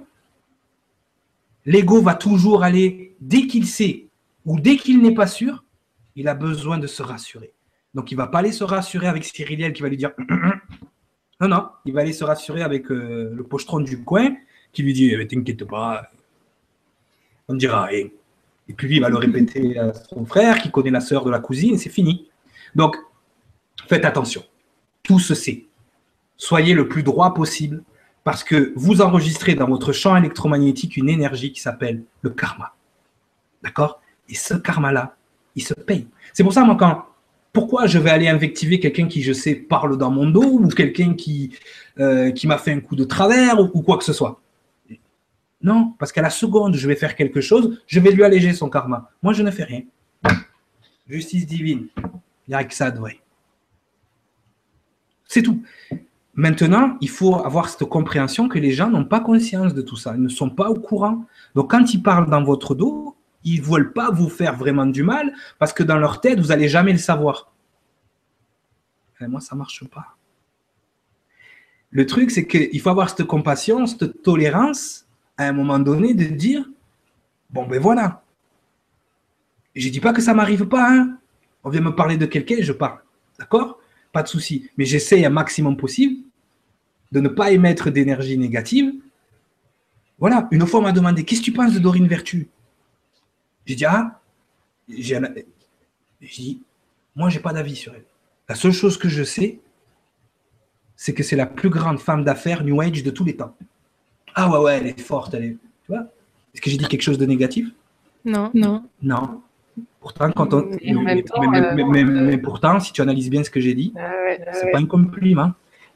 L'ego 1.66 2.02
va 2.02 2.16
toujours 2.16 2.64
aller, 2.64 3.16
dès 3.22 3.48
qu'il 3.48 3.68
sait 3.68 4.08
ou 4.46 4.60
dès 4.60 4.78
qu'il 4.78 5.02
n'est 5.02 5.14
pas 5.14 5.28
sûr, 5.28 5.64
il 6.20 6.28
a 6.28 6.34
besoin 6.34 6.78
de 6.78 6.86
se 6.86 7.02
rassurer. 7.02 7.54
Donc, 7.94 8.12
il 8.12 8.16
va 8.16 8.28
pas 8.28 8.40
aller 8.40 8.52
se 8.52 8.66
rassurer 8.66 9.08
avec 9.08 9.24
Cyriliel 9.24 9.72
qui 9.72 9.82
va 9.82 9.88
lui 9.88 9.96
dire 9.96 10.12
Non, 11.42 11.48
non, 11.48 11.70
il 11.86 11.94
va 11.94 12.02
aller 12.02 12.12
se 12.12 12.26
rassurer 12.26 12.62
avec 12.62 12.92
euh, 12.92 13.32
le 13.34 13.44
pochetron 13.44 13.80
du 13.80 14.04
coin 14.04 14.36
qui 14.74 14.84
lui 14.84 14.92
dit 14.92 15.12
eh, 15.14 15.28
T'inquiète 15.28 15.64
pas, 15.64 16.10
on 17.48 17.56
dira. 17.56 17.94
Et 17.94 18.12
puis 18.76 18.88
lui, 18.88 18.98
il 18.98 19.02
va 19.02 19.08
le 19.08 19.16
répéter 19.16 19.80
à 19.80 19.94
son 19.94 20.26
frère 20.26 20.62
qui 20.62 20.70
connaît 20.70 20.92
la 20.92 21.00
sœur 21.00 21.24
de 21.24 21.32
la 21.32 21.40
cousine, 21.40 21.78
c'est 21.78 21.90
fini. 21.90 22.28
Donc, 22.76 22.98
faites 23.88 24.04
attention. 24.04 24.44
Tout 25.02 25.20
se 25.20 25.34
sait. 25.34 25.68
Soyez 26.36 26.74
le 26.74 26.90
plus 26.90 27.02
droit 27.02 27.34
possible 27.34 27.82
parce 28.26 28.44
que 28.44 28.74
vous 28.76 29.02
enregistrez 29.02 29.56
dans 29.56 29.70
votre 29.70 29.94
champ 29.94 30.18
électromagnétique 30.18 30.98
une 30.98 31.08
énergie 31.08 31.54
qui 31.54 31.62
s'appelle 31.62 32.04
le 32.22 32.30
karma. 32.30 32.76
D'accord? 33.64 34.02
Et 34.28 34.36
ce 34.36 34.54
karma-là, 34.54 35.16
il 35.56 35.64
se 35.64 35.74
paye. 35.74 36.08
C'est 36.34 36.44
pour 36.44 36.54
ça, 36.54 36.64
moi, 36.64 36.76
quand. 36.76 37.06
Pourquoi 37.52 37.88
je 37.88 37.98
vais 37.98 38.12
aller 38.12 38.28
invectiver 38.28 38.80
quelqu'un 38.80 39.08
qui, 39.08 39.24
je 39.24 39.34
sais, 39.34 39.56
parle 39.56 39.98
dans 39.98 40.12
mon 40.12 40.30
dos 40.30 40.60
ou 40.60 40.68
quelqu'un 40.68 41.16
qui, 41.16 41.52
euh, 42.00 42.30
qui 42.32 42.46
m'a 42.46 42.60
fait 42.60 42.72
un 42.72 42.80
coup 42.80 42.96
de 42.96 43.04
travers 43.04 43.60
ou, 43.60 43.82
quoi 43.82 43.98
que 43.98 44.04
ce 44.04 44.14
soit? 44.14 44.40
Non, 45.62 45.94
parce 45.98 46.12
qu'à 46.12 46.22
la 46.22 46.30
seconde, 46.30 46.76
je 46.76 46.88
vais 46.88 46.96
faire 46.96 47.16
quelque 47.16 47.42
chose, 47.42 47.82
je 47.88 48.00
vais 48.00 48.12
lui 48.12 48.24
alléger 48.24 48.54
son 48.54 48.70
karma. 48.70 49.10
Moi, 49.24 49.34
je 49.34 49.42
ne 49.42 49.50
fais 49.50 49.64
rien. 49.64 49.82
Justice 51.08 51.48
divine. 51.48 51.88
Il 51.98 52.52
n'y 52.52 52.56
a 52.56 52.64
que 52.64 52.74
ça 52.74 52.92
de. 52.92 53.02
C'est 55.26 55.42
tout. 55.42 55.62
Maintenant, 56.36 56.98
il 57.02 57.10
faut 57.10 57.36
avoir 57.36 57.68
cette 57.68 57.84
compréhension 57.90 58.48
que 58.48 58.60
les 58.60 58.72
gens 58.72 58.90
n'ont 58.90 59.06
pas 59.06 59.20
conscience 59.20 59.74
de 59.74 59.82
tout 59.82 59.98
ça. 59.98 60.14
Ils 60.16 60.22
ne 60.22 60.30
sont 60.30 60.50
pas 60.50 60.70
au 60.70 60.76
courant. 60.76 61.26
Donc, 61.56 61.72
quand 61.72 61.94
ils 61.94 62.02
parlent 62.02 62.30
dans 62.30 62.44
votre 62.44 62.76
dos, 62.76 63.16
ils 63.54 63.62
veulent 63.62 63.94
pas 63.94 64.12
vous 64.12 64.30
faire 64.30 64.56
vraiment 64.56 64.86
du 64.86 65.04
mal 65.04 65.34
parce 65.58 65.74
que 65.74 65.84
dans 65.84 65.98
leur 65.98 66.22
tête, 66.22 66.40
vous 66.40 66.48
n'allez 66.48 66.70
jamais 66.70 66.92
le 66.92 66.98
savoir. 66.98 67.52
Et 69.22 69.28
moi, 69.28 69.42
ça 69.42 69.56
marche 69.56 69.84
pas. 69.86 70.16
Le 71.92 72.06
truc, 72.06 72.32
c'est 72.32 72.48
qu'il 72.48 72.80
faut 72.80 72.90
avoir 72.90 73.10
cette 73.10 73.26
compassion, 73.26 73.86
cette 73.88 74.22
tolérance 74.22 75.06
à 75.38 75.46
un 75.46 75.54
moment 75.54 75.80
donné 75.80 76.14
de 76.14 76.26
dire 76.26 76.66
bon, 77.50 77.66
ben 77.66 77.80
voilà. 77.80 78.24
Je 79.76 79.88
ne 79.88 79.92
dis 79.92 80.00
pas 80.00 80.14
que 80.14 80.22
ça 80.22 80.32
ne 80.32 80.38
m'arrive 80.38 80.68
pas. 80.68 80.92
Hein. 80.92 81.18
On 81.64 81.70
vient 81.70 81.82
me 81.82 81.96
parler 81.96 82.18
de 82.18 82.26
quelqu'un, 82.26 82.58
je 82.60 82.74
parle. 82.74 83.00
D'accord? 83.40 83.80
Pas 84.12 84.24
de 84.24 84.28
souci. 84.28 84.70
Mais 84.78 84.86
j'essaie 84.86 85.26
un 85.26 85.30
maximum 85.30 85.78
possible 85.78 86.24
de 87.12 87.20
ne 87.20 87.30
pas 87.30 87.52
émettre 87.52 87.92
d'énergie 87.92 88.38
négative. 88.38 88.94
Voilà. 90.20 90.48
Une 90.52 90.66
fois, 90.68 90.80
on 90.82 90.84
m'a 90.84 90.92
demandé 90.92 91.24
qu'est-ce 91.24 91.42
que 91.42 91.46
tu 91.46 91.54
penses 91.54 91.74
de 91.74 91.80
Dorine 91.80 92.08
Vertu? 92.08 92.50
J'ai 93.70 93.76
dit, 93.76 93.86
ah, 93.86 94.20
j'ai 94.90 95.22
dit, 96.22 96.62
moi, 97.16 97.30
j'ai 97.30 97.40
pas 97.40 97.54
d'avis 97.54 97.76
sur 97.76 97.94
elle. 97.94 98.06
La 98.48 98.56
seule 98.56 98.72
chose 98.72 98.98
que 98.98 99.08
je 99.08 99.24
sais, 99.24 99.60
c'est 100.96 101.14
que 101.14 101.22
c'est 101.22 101.36
la 101.36 101.46
plus 101.46 101.70
grande 101.70 102.00
femme 102.00 102.24
d'affaires 102.24 102.64
New 102.64 102.82
Age 102.82 103.04
de 103.04 103.12
tous 103.12 103.24
les 103.24 103.36
temps. 103.36 103.56
Ah 104.34 104.50
ouais, 104.50 104.58
ouais, 104.58 104.78
elle 104.78 104.88
est 104.88 105.00
forte, 105.00 105.36
elle 105.36 105.44
est. 105.44 105.58
Tu 105.86 105.90
vois 105.90 106.08
Est-ce 106.52 106.62
que 106.64 106.72
j'ai 106.72 106.78
dit 106.78 106.88
quelque 106.88 107.04
chose 107.04 107.20
de 107.20 107.28
négatif? 107.28 107.68
Non, 108.26 108.50
non. 108.56 108.86
Non. 109.04 109.42
Pourtant, 110.00 110.32
quand 110.32 110.52
on. 110.56 110.72
Mais, 110.82 112.38
pourtant, 112.40 112.80
si 112.80 112.92
tu 112.92 113.02
analyses 113.02 113.30
bien 113.30 113.44
ce 113.44 113.52
que 113.52 113.60
j'ai 113.60 113.76
dit, 113.76 113.94
c'est 114.52 114.72
pas 114.72 114.80
un 114.80 114.88
compliment. 114.88 115.52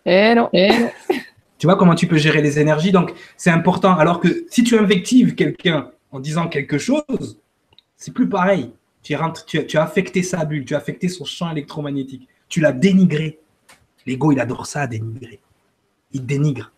Eh 0.06 0.36
non. 0.36 0.48
Eh 0.54 0.70
tu 1.58 1.66
vois 1.66 1.76
comment 1.76 1.96
tu 1.96 2.06
peux 2.06 2.18
gérer 2.18 2.44
les 2.44 2.60
énergies? 2.60 2.92
Donc, 2.92 3.14
c'est 3.36 3.50
important. 3.50 3.98
Alors 3.98 4.20
que 4.20 4.46
si 4.52 4.64
tu 4.64 4.78
invectives 4.78 5.34
quelqu'un 5.34 5.90
en 6.12 6.20
disant 6.20 6.48
quelque 6.48 6.78
chose, 6.78 7.40
c'est 8.04 8.12
plus 8.12 8.28
pareil. 8.28 8.74
Tu, 9.02 9.16
tu, 9.66 9.78
as 9.78 9.82
affecté 9.82 10.24
sa 10.24 10.44
bulle, 10.44 10.66
tu 10.66 10.76
as 10.76 10.78
affecté 10.78 11.08
son 11.08 11.24
champ 11.24 11.50
électromagnétique. 11.50 12.28
Tu 12.50 12.60
l'as 12.60 12.74
dénigré. 12.74 13.40
L'ego, 14.06 14.34
il 14.34 14.42
adore 14.42 14.66
ça, 14.66 14.88
dénigrer. 14.88 15.40
Il 16.12 16.26
dénigre. 16.26 16.74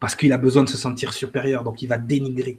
Parce 0.00 0.16
qu'il 0.16 0.32
a 0.32 0.38
besoin 0.38 0.64
de 0.64 0.68
se 0.68 0.76
sentir 0.76 1.12
supérieur, 1.12 1.62
donc 1.62 1.80
il 1.82 1.86
va 1.86 1.96
dénigrer. 1.96 2.58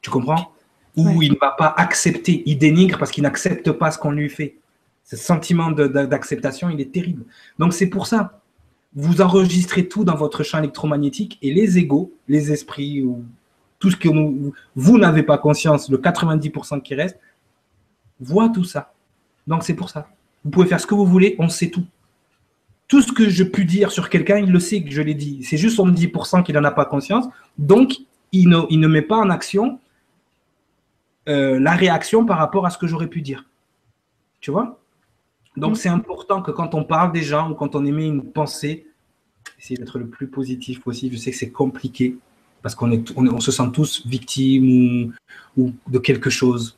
Tu 0.00 0.10
comprends? 0.10 0.52
Ou 0.96 1.22
il 1.22 1.30
ne 1.30 1.38
va 1.40 1.52
pas 1.52 1.72
accepter. 1.76 2.42
Il 2.44 2.58
dénigre 2.58 2.98
parce 2.98 3.12
qu'il 3.12 3.22
n'accepte 3.22 3.70
pas 3.70 3.92
ce 3.92 3.98
qu'on 3.98 4.10
lui 4.10 4.28
fait. 4.28 4.56
Ce 5.04 5.16
sentiment 5.16 5.70
d'acceptation, 5.70 6.70
il 6.70 6.80
est 6.80 6.92
terrible. 6.92 7.24
Donc 7.60 7.72
c'est 7.72 7.86
pour 7.86 8.08
ça. 8.08 8.40
Vous 8.96 9.20
enregistrez 9.20 9.86
tout 9.86 10.02
dans 10.02 10.16
votre 10.16 10.42
champ 10.42 10.58
électromagnétique 10.58 11.38
et 11.40 11.54
les 11.54 11.78
égaux, 11.78 12.12
les 12.26 12.50
esprits 12.50 13.02
ou 13.02 13.24
tout 13.78 13.90
ce 13.90 13.96
que 13.96 14.08
vous 14.74 14.98
n'avez 14.98 15.22
pas 15.22 15.38
conscience, 15.38 15.90
le 15.90 15.98
90% 15.98 16.82
qui 16.82 16.94
reste, 16.94 17.18
voit 18.20 18.48
tout 18.48 18.64
ça. 18.64 18.92
Donc 19.46 19.62
c'est 19.62 19.74
pour 19.74 19.90
ça. 19.90 20.08
Vous 20.44 20.50
pouvez 20.50 20.66
faire 20.66 20.80
ce 20.80 20.86
que 20.86 20.94
vous 20.94 21.06
voulez, 21.06 21.36
on 21.38 21.48
sait 21.48 21.70
tout. 21.70 21.84
Tout 22.88 23.02
ce 23.02 23.12
que 23.12 23.28
je 23.28 23.42
puis 23.42 23.64
dire 23.64 23.90
sur 23.90 24.08
quelqu'un, 24.08 24.38
il 24.38 24.50
le 24.50 24.60
sait 24.60 24.82
que 24.82 24.90
je 24.90 25.02
l'ai 25.02 25.14
dit. 25.14 25.42
C'est 25.42 25.56
juste 25.56 25.76
son 25.76 25.88
10% 25.88 26.44
qu'il 26.44 26.54
n'en 26.54 26.64
a 26.64 26.70
pas 26.70 26.84
conscience. 26.84 27.26
Donc, 27.58 27.94
il 28.30 28.48
ne, 28.48 28.60
il 28.70 28.78
ne 28.78 28.86
met 28.86 29.02
pas 29.02 29.16
en 29.16 29.28
action 29.28 29.80
euh, 31.28 31.58
la 31.58 31.72
réaction 31.72 32.24
par 32.24 32.38
rapport 32.38 32.64
à 32.64 32.70
ce 32.70 32.78
que 32.78 32.86
j'aurais 32.86 33.08
pu 33.08 33.22
dire. 33.22 33.44
Tu 34.40 34.52
vois? 34.52 34.78
Donc, 35.56 35.72
mm. 35.72 35.74
c'est 35.74 35.88
important 35.88 36.42
que 36.42 36.52
quand 36.52 36.74
on 36.74 36.84
parle 36.84 37.10
des 37.10 37.22
gens 37.22 37.50
ou 37.50 37.54
quand 37.54 37.74
on 37.74 37.84
émet 37.84 38.06
une 38.06 38.22
pensée, 38.22 38.86
essayer 39.58 39.76
d'être 39.76 39.98
le 39.98 40.06
plus 40.06 40.28
positif 40.28 40.80
possible. 40.80 41.16
Je 41.16 41.20
sais 41.20 41.32
que 41.32 41.36
c'est 41.36 41.50
compliqué 41.50 42.16
parce 42.62 42.74
qu'on 42.74 42.90
est, 42.90 43.12
on, 43.16 43.40
se 43.40 43.52
sent 43.52 43.70
tous 43.72 44.06
victimes 44.06 45.14
ou, 45.56 45.72
de 45.88 45.98
quelque 45.98 46.30
chose. 46.30 46.76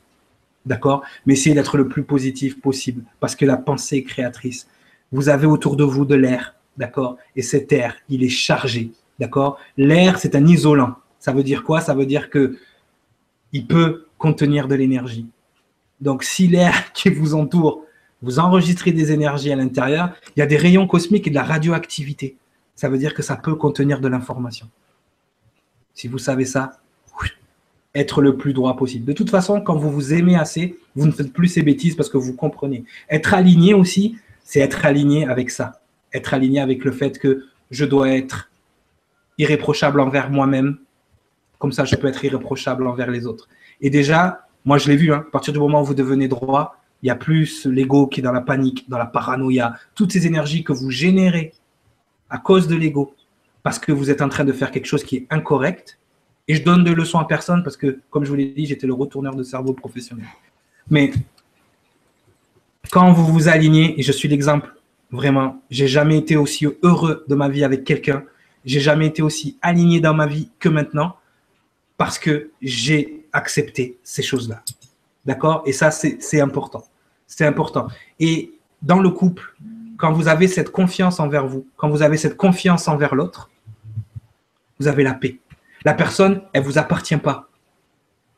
d'accord? 0.65 1.03
Mais 1.25 1.33
essayez 1.33 1.55
d'être 1.55 1.77
le 1.77 1.87
plus 1.87 2.03
positif 2.03 2.59
possible 2.61 3.03
parce 3.19 3.35
que 3.35 3.45
la 3.45 3.57
pensée 3.57 4.03
créatrice. 4.03 4.67
Vous 5.11 5.29
avez 5.29 5.47
autour 5.47 5.75
de 5.75 5.83
vous 5.83 6.05
de 6.05 6.15
l'air, 6.15 6.55
d'accord? 6.77 7.17
Et 7.35 7.41
cet 7.41 7.71
air, 7.71 7.95
il 8.09 8.23
est 8.23 8.29
chargé, 8.29 8.91
d'accord? 9.19 9.57
L'air, 9.77 10.19
c'est 10.19 10.35
un 10.35 10.45
isolant. 10.45 10.95
Ça 11.19 11.31
veut 11.31 11.43
dire 11.43 11.63
quoi? 11.63 11.81
Ça 11.81 11.93
veut 11.95 12.05
dire 12.05 12.29
que 12.29 12.57
il 13.51 13.65
peut 13.65 14.05
contenir 14.17 14.67
de 14.67 14.75
l'énergie. 14.75 15.27
Donc, 16.01 16.23
si 16.23 16.47
l'air 16.47 16.91
qui 16.93 17.09
vous 17.09 17.33
entoure, 17.33 17.83
vous 18.21 18.39
enregistrez 18.39 18.91
des 18.91 19.11
énergies 19.11 19.51
à 19.51 19.55
l'intérieur, 19.55 20.13
il 20.35 20.39
y 20.39 20.43
a 20.43 20.45
des 20.45 20.57
rayons 20.57 20.87
cosmiques 20.87 21.27
et 21.27 21.29
de 21.29 21.35
la 21.35 21.43
radioactivité. 21.43 22.35
Ça 22.75 22.89
veut 22.89 22.97
dire 22.97 23.13
que 23.13 23.23
ça 23.23 23.35
peut 23.35 23.55
contenir 23.55 24.01
de 24.01 24.07
l'information. 24.07 24.69
Si 25.99 26.07
vous 26.07 26.17
savez 26.17 26.45
ça, 26.45 26.79
être 27.93 28.21
le 28.21 28.37
plus 28.37 28.53
droit 28.53 28.77
possible. 28.77 29.03
De 29.03 29.11
toute 29.11 29.29
façon, 29.29 29.59
quand 29.59 29.75
vous 29.75 29.91
vous 29.91 30.13
aimez 30.13 30.37
assez, 30.37 30.79
vous 30.95 31.05
ne 31.05 31.11
faites 31.11 31.33
plus 31.33 31.49
ces 31.49 31.61
bêtises 31.61 31.97
parce 31.97 32.07
que 32.07 32.15
vous 32.15 32.31
comprenez. 32.31 32.85
Être 33.09 33.33
aligné 33.33 33.73
aussi, 33.73 34.15
c'est 34.45 34.61
être 34.61 34.85
aligné 34.85 35.27
avec 35.27 35.49
ça. 35.49 35.81
Être 36.13 36.33
aligné 36.33 36.61
avec 36.61 36.85
le 36.85 36.93
fait 36.93 37.19
que 37.19 37.43
je 37.69 37.83
dois 37.83 38.11
être 38.11 38.49
irréprochable 39.37 39.99
envers 39.99 40.29
moi-même. 40.29 40.77
Comme 41.57 41.73
ça, 41.73 41.83
je 41.83 41.97
peux 41.97 42.07
être 42.07 42.23
irréprochable 42.23 42.87
envers 42.87 43.11
les 43.11 43.27
autres. 43.27 43.49
Et 43.81 43.89
déjà, 43.89 44.47
moi, 44.63 44.77
je 44.77 44.87
l'ai 44.87 44.95
vu, 44.95 45.11
hein, 45.11 45.25
à 45.27 45.31
partir 45.31 45.51
du 45.51 45.59
moment 45.59 45.81
où 45.81 45.85
vous 45.85 45.95
devenez 45.95 46.29
droit, 46.29 46.77
il 47.03 47.07
y 47.07 47.09
a 47.09 47.15
plus 47.15 47.65
l'ego 47.65 48.07
qui 48.07 48.21
est 48.21 48.23
dans 48.23 48.31
la 48.31 48.39
panique, 48.39 48.89
dans 48.89 48.99
la 48.99 49.05
paranoïa, 49.05 49.75
toutes 49.95 50.13
ces 50.13 50.25
énergies 50.25 50.63
que 50.63 50.71
vous 50.71 50.91
générez 50.91 51.51
à 52.29 52.37
cause 52.37 52.69
de 52.69 52.75
l'ego, 52.77 53.15
parce 53.63 53.79
que 53.79 53.91
vous 53.91 54.09
êtes 54.09 54.21
en 54.21 54.29
train 54.29 54.45
de 54.45 54.53
faire 54.53 54.71
quelque 54.71 54.85
chose 54.85 55.03
qui 55.03 55.17
est 55.17 55.27
incorrect. 55.29 55.99
Et 56.47 56.55
je 56.55 56.63
donne 56.63 56.83
de 56.83 56.91
leçons 56.91 57.19
à 57.19 57.25
personne 57.25 57.63
parce 57.63 57.77
que, 57.77 57.99
comme 58.09 58.23
je 58.25 58.29
vous 58.29 58.35
l'ai 58.35 58.47
dit, 58.47 58.65
j'étais 58.65 58.87
le 58.87 58.93
retourneur 58.93 59.35
de 59.35 59.43
cerveau 59.43 59.73
professionnel. 59.73 60.25
Mais 60.89 61.11
quand 62.91 63.11
vous 63.11 63.25
vous 63.25 63.47
alignez, 63.47 63.99
et 63.99 64.03
je 64.03 64.11
suis 64.11 64.27
l'exemple, 64.27 64.73
vraiment, 65.11 65.61
j'ai 65.69 65.87
jamais 65.87 66.17
été 66.17 66.37
aussi 66.37 66.67
heureux 66.81 67.25
de 67.27 67.35
ma 67.35 67.49
vie 67.49 67.63
avec 67.63 67.83
quelqu'un, 67.83 68.23
j'ai 68.65 68.79
jamais 68.79 69.07
été 69.07 69.21
aussi 69.21 69.57
aligné 69.61 69.99
dans 69.99 70.13
ma 70.13 70.25
vie 70.25 70.49
que 70.59 70.69
maintenant, 70.69 71.15
parce 71.97 72.17
que 72.17 72.49
j'ai 72.61 73.25
accepté 73.31 73.97
ces 74.03 74.23
choses-là. 74.23 74.63
D'accord? 75.25 75.63
Et 75.65 75.73
ça, 75.73 75.91
c'est 75.91 76.41
important. 76.41 76.83
C'est 77.27 77.45
important. 77.45 77.87
Et 78.19 78.53
dans 78.81 78.99
le 78.99 79.09
couple, 79.09 79.55
quand 79.99 80.13
vous 80.13 80.29
avez 80.29 80.47
cette 80.47 80.71
confiance 80.71 81.19
envers 81.19 81.45
vous, 81.45 81.67
quand 81.75 81.89
vous 81.89 82.01
avez 82.01 82.17
cette 82.17 82.37
confiance 82.37 82.87
envers 82.87 83.13
l'autre, 83.15 83.51
vous 84.79 84.87
avez 84.87 85.03
la 85.03 85.13
paix. 85.13 85.39
La 85.83 85.93
personne, 85.93 86.41
elle 86.53 86.61
ne 86.61 86.67
vous 86.67 86.77
appartient 86.77 87.17
pas. 87.17 87.49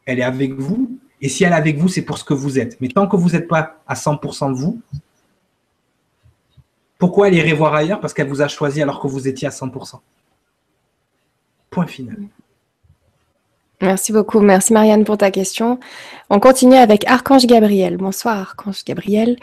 Elle 0.06 0.20
est 0.20 0.24
avec 0.24 0.54
vous. 0.54 1.00
Et 1.22 1.30
si 1.30 1.44
elle 1.44 1.54
est 1.54 1.56
avec 1.56 1.78
vous, 1.78 1.88
c'est 1.88 2.02
pour 2.02 2.18
ce 2.18 2.24
que 2.24 2.34
vous 2.34 2.58
êtes. 2.58 2.82
Mais 2.82 2.88
tant 2.88 3.08
que 3.08 3.16
vous 3.16 3.30
n'êtes 3.30 3.48
pas 3.48 3.80
à 3.88 3.94
100% 3.94 4.54
de 4.54 4.58
vous, 4.58 4.82
pourquoi 6.98 7.28
elle 7.28 7.36
irait 7.36 7.54
voir 7.54 7.76
ailleurs? 7.76 8.00
Parce 8.00 8.14
qu'elle 8.16 8.28
vous 8.28 8.42
a 8.42 8.48
choisi 8.48 8.82
alors 8.82 9.00
que 9.00 9.08
vous 9.08 9.28
étiez 9.28 9.48
à 9.48 9.52
100%. 9.52 10.00
Point 11.70 11.88
final. 11.88 12.18
Merci 13.82 14.12
beaucoup. 14.12 14.42
Merci 14.42 14.74
Marianne 14.74 15.04
pour 15.04 15.18
ta 15.18 15.32
question. 15.32 15.80
On 16.30 16.40
continue 16.40 16.76
avec 16.76 17.04
Archange 17.08 17.48
Gabriel. 17.48 17.98
Bonsoir 17.98 18.38
Archange 18.38 18.86
Gabriel, 18.86 19.38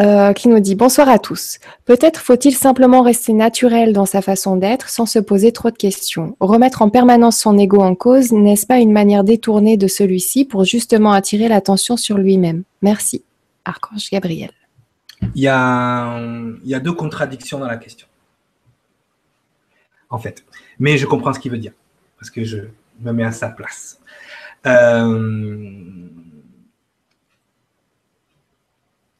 euh, 0.00 0.32
qui 0.32 0.48
nous 0.48 0.58
dit 0.58 0.74
bonsoir 0.74 1.08
à 1.08 1.20
tous. 1.20 1.58
Peut-être 1.84 2.20
faut-il 2.20 2.56
simplement 2.56 3.02
rester 3.02 3.32
naturel 3.32 3.92
dans 3.92 4.04
sa 4.04 4.20
façon 4.20 4.56
d'être 4.56 4.88
sans 4.88 5.06
se 5.06 5.20
poser 5.20 5.52
trop 5.52 5.70
de 5.70 5.76
questions. 5.76 6.36
Remettre 6.40 6.82
en 6.82 6.90
permanence 6.90 7.38
son 7.38 7.56
ego 7.56 7.80
en 7.80 7.94
cause, 7.94 8.32
n'est-ce 8.32 8.66
pas 8.66 8.78
une 8.78 8.92
manière 8.92 9.22
détournée 9.22 9.76
de 9.76 9.86
celui-ci 9.86 10.44
pour 10.44 10.64
justement 10.64 11.12
attirer 11.12 11.46
l'attention 11.46 11.96
sur 11.96 12.18
lui-même? 12.18 12.64
Merci 12.82 13.22
Archange 13.64 14.10
Gabriel. 14.10 14.50
Il 15.36 15.42
y, 15.42 15.48
a, 15.48 16.20
il 16.64 16.68
y 16.68 16.74
a 16.74 16.80
deux 16.80 16.92
contradictions 16.92 17.60
dans 17.60 17.68
la 17.68 17.76
question. 17.76 18.08
En 20.10 20.18
fait. 20.18 20.44
Mais 20.80 20.98
je 20.98 21.06
comprends 21.06 21.32
ce 21.32 21.38
qu'il 21.38 21.52
veut 21.52 21.58
dire. 21.58 21.72
Parce 22.18 22.30
que 22.30 22.44
je, 22.44 22.58
me 23.00 23.12
met 23.12 23.24
à 23.24 23.32
sa 23.32 23.48
place. 23.50 24.00
Euh, 24.66 26.08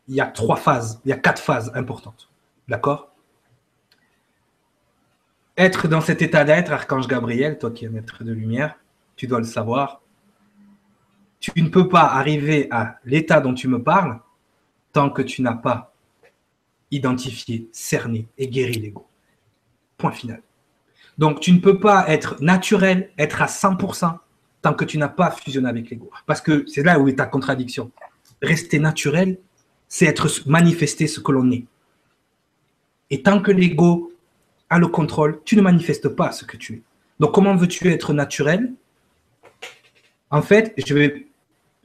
il 0.08 0.14
y 0.14 0.20
a 0.20 0.26
trois 0.26 0.56
phases, 0.56 1.00
il 1.04 1.10
y 1.10 1.12
a 1.12 1.16
quatre 1.16 1.42
phases 1.42 1.72
importantes. 1.74 2.30
D'accord? 2.68 3.14
Être 5.56 5.86
dans 5.86 6.00
cet 6.00 6.22
état 6.22 6.44
d'être, 6.44 6.72
Archange 6.72 7.06
Gabriel, 7.06 7.58
toi 7.58 7.70
qui 7.70 7.84
es 7.84 7.88
un 7.88 7.94
être 7.94 8.24
de 8.24 8.32
lumière, 8.32 8.76
tu 9.16 9.26
dois 9.26 9.38
le 9.38 9.44
savoir. 9.44 10.02
Tu 11.38 11.52
ne 11.62 11.68
peux 11.68 11.88
pas 11.88 12.04
arriver 12.04 12.68
à 12.70 12.98
l'état 13.04 13.40
dont 13.40 13.54
tu 13.54 13.68
me 13.68 13.82
parles 13.82 14.18
tant 14.92 15.10
que 15.10 15.22
tu 15.22 15.42
n'as 15.42 15.54
pas 15.54 15.94
identifié, 16.90 17.68
cerné 17.72 18.28
et 18.38 18.48
guéri 18.48 18.74
l'ego. 18.74 19.06
Point 19.96 20.12
final. 20.12 20.42
Donc, 21.18 21.40
tu 21.40 21.52
ne 21.52 21.58
peux 21.58 21.78
pas 21.78 22.04
être 22.08 22.42
naturel, 22.42 23.10
être 23.18 23.42
à 23.42 23.46
100% 23.46 24.18
tant 24.62 24.74
que 24.74 24.84
tu 24.84 24.98
n'as 24.98 25.08
pas 25.08 25.30
fusionné 25.30 25.68
avec 25.68 25.90
l'ego. 25.90 26.10
Parce 26.26 26.40
que 26.40 26.64
c'est 26.66 26.82
là 26.82 26.98
où 26.98 27.06
est 27.08 27.16
ta 27.16 27.26
contradiction. 27.26 27.90
Rester 28.42 28.78
naturel, 28.78 29.38
c'est 29.88 30.06
être 30.06 30.48
manifester 30.48 31.06
ce 31.06 31.20
que 31.20 31.32
l'on 31.32 31.50
est. 31.50 31.64
Et 33.10 33.22
tant 33.22 33.40
que 33.40 33.52
l'ego 33.52 34.12
a 34.70 34.78
le 34.78 34.88
contrôle, 34.88 35.40
tu 35.44 35.56
ne 35.56 35.62
manifestes 35.62 36.08
pas 36.08 36.32
ce 36.32 36.44
que 36.44 36.56
tu 36.56 36.74
es. 36.74 36.82
Donc, 37.20 37.32
comment 37.32 37.54
veux-tu 37.54 37.88
être 37.90 38.12
naturel? 38.12 38.72
En 40.30 40.42
fait, 40.42 40.74
je 40.84 40.94
vais, 40.94 41.26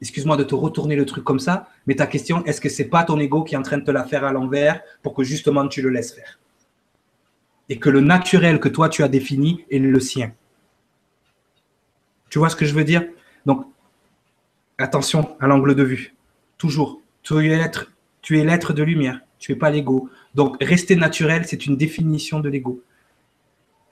excuse-moi 0.02 0.38
de 0.38 0.44
te 0.44 0.56
retourner 0.56 0.96
le 0.96 1.06
truc 1.06 1.24
comme 1.24 1.40
ça, 1.40 1.68
mais 1.86 1.96
ta 1.96 2.08
question, 2.08 2.44
est-ce 2.46 2.62
que 2.62 2.70
c'est 2.70 2.86
pas 2.86 3.04
ton 3.04 3.20
ego 3.20 3.44
qui 3.44 3.54
est 3.54 3.58
en 3.58 3.62
train 3.62 3.78
de 3.78 3.84
te 3.84 3.92
la 3.92 4.06
faire 4.06 4.24
à 4.24 4.32
l'envers 4.32 4.82
pour 5.04 5.14
que 5.14 5.24
justement 5.24 5.68
tu 5.68 5.82
le 5.82 5.90
laisses 5.90 6.14
faire? 6.14 6.40
Et 7.70 7.78
que 7.78 7.90
le 7.90 8.02
naturel 8.02 8.60
que 8.60 8.68
toi 8.68 8.90
tu 8.90 9.04
as 9.04 9.08
défini 9.08 9.64
est 9.72 9.80
le 9.80 10.00
sien. 10.00 10.34
Tu 12.30 12.40
vois 12.40 12.50
ce 12.50 12.56
que 12.56 12.66
je 12.66 12.74
veux 12.74 12.84
dire? 12.84 13.06
Donc, 13.46 13.66
attention 14.78 15.36
à 15.40 15.48
l'angle 15.48 15.76
de 15.76 15.84
vue. 15.84 16.16
Toujours. 16.58 17.02
Tu 17.24 17.36
es 17.46 18.44
l'être, 18.44 18.74
de 18.74 18.84
lumière. 18.84 19.22
Tu 19.40 19.52
n'es 19.52 19.58
pas 19.58 19.70
l'ego. 19.70 20.10
Donc, 20.36 20.58
rester 20.62 20.96
naturel, 20.96 21.44
c'est 21.46 21.66
une 21.66 21.78
définition 21.78 22.40
de 22.40 22.50
l'ego. 22.50 22.84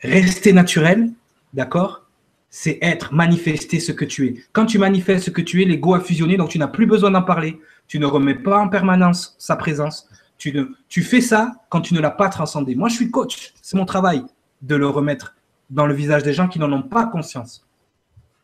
Rester 0.02 0.54
naturel, 0.54 1.12
d'accord? 1.54 2.06
C'est 2.50 2.78
être, 2.82 3.14
manifester 3.14 3.80
ce 3.80 3.92
que 3.92 4.06
tu 4.06 4.28
es. 4.28 4.44
Quand 4.54 4.66
tu 4.66 4.78
manifestes 4.78 5.26
ce 5.26 5.32
que 5.32 5.42
tu 5.42 5.62
es, 5.62 5.66
l'ego 5.66 5.94
a 5.94 6.00
fusionné, 6.00 6.38
donc 6.38 6.50
tu 6.50 6.60
n'as 6.60 6.68
plus 6.68 6.86
besoin 6.86 7.12
d'en 7.12 7.24
parler. 7.24 7.60
Tu 7.88 8.00
ne 8.00 8.06
remets 8.06 8.36
pas 8.36 8.60
en 8.60 8.70
permanence 8.70 9.36
sa 9.40 9.56
présence. 9.56 10.10
Tu, 10.38 11.04
fais 11.04 11.22
ça 11.22 11.64
quand 11.70 11.82
tu 11.82 11.94
ne 11.94 12.00
l'as 12.00 12.12
pas 12.12 12.30
transcendé. 12.30 12.76
Moi, 12.76 12.90
je 12.90 12.96
suis 12.96 13.12
coach. 13.12 13.54
C'est 13.62 13.76
mon 13.76 13.86
travail 13.86 14.24
de 14.62 14.76
le 14.76 14.88
remettre 14.88 15.36
dans 15.70 15.86
le 15.86 15.94
visage 15.94 16.24
des 16.24 16.34
gens 16.34 16.48
qui 16.48 16.60
n'en 16.60 16.72
ont 16.72 16.84
pas 16.84 17.08
conscience. 17.08 17.66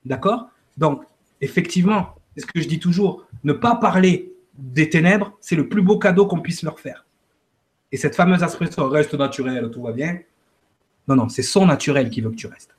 D'accord? 0.06 0.50
Donc, 0.78 1.04
effectivement, 1.40 2.16
c'est 2.36 2.42
ce 2.42 2.46
que 2.48 2.62
je 2.62 2.68
dis 2.68 2.80
toujours, 2.80 3.26
ne 3.44 3.54
pas 3.54 3.76
parler 3.76 4.34
des 4.58 4.90
ténèbres, 4.90 5.38
c'est 5.40 5.56
le 5.56 5.70
plus 5.70 5.82
beau 5.82 5.98
cadeau 5.98 6.26
qu'on 6.26 6.40
puisse 6.40 6.64
leur 6.64 6.80
faire. 6.80 7.06
Et 7.92 7.98
cette 7.98 8.16
fameuse 8.16 8.42
expression 8.42 8.90
reste 8.90 9.14
naturel, 9.14 9.70
tout 9.72 9.82
va 9.82 9.92
bien. 9.92 10.20
Non, 11.08 11.16
non, 11.16 11.30
c'est 11.30 11.44
son 11.44 11.66
naturel 11.66 12.10
qui 12.10 12.22
veut 12.22 12.32
que 12.32 12.36
tu 12.36 12.48
restes. 12.48 12.76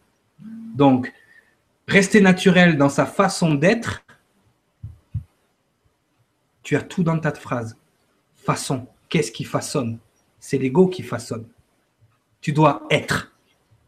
Donc, 0.74 1.12
rester 1.86 2.20
naturel 2.20 2.77
dans 2.77 2.89
sa 2.89 3.07
façon 3.07 3.55
d'être, 3.55 4.05
tu 6.62 6.74
as 6.77 6.82
tout 6.82 7.05
dans 7.05 7.19
ta 7.19 7.32
phrase. 7.32 7.77
Façon. 8.35 8.86
Qu'est-ce 9.15 9.31
qui 9.31 9.45
façonne 9.45 10.01
C'est 10.41 10.59
l'ego 10.59 10.89
qui 10.89 11.05
façonne. 11.05 11.47
Tu 12.41 12.53
dois 12.53 12.85
être, 12.91 13.32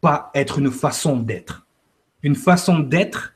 pas 0.00 0.30
être 0.34 0.60
une 0.60 0.70
façon 0.70 1.16
d'être. 1.16 1.66
Une 2.22 2.36
façon 2.36 2.78
d'être, 2.78 3.34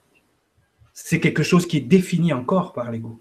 c'est 0.93 1.19
quelque 1.19 1.43
chose 1.43 1.67
qui 1.67 1.79
est 1.79 1.81
défini 1.81 2.33
encore 2.33 2.73
par 2.75 2.93
l'ego. 2.93 3.21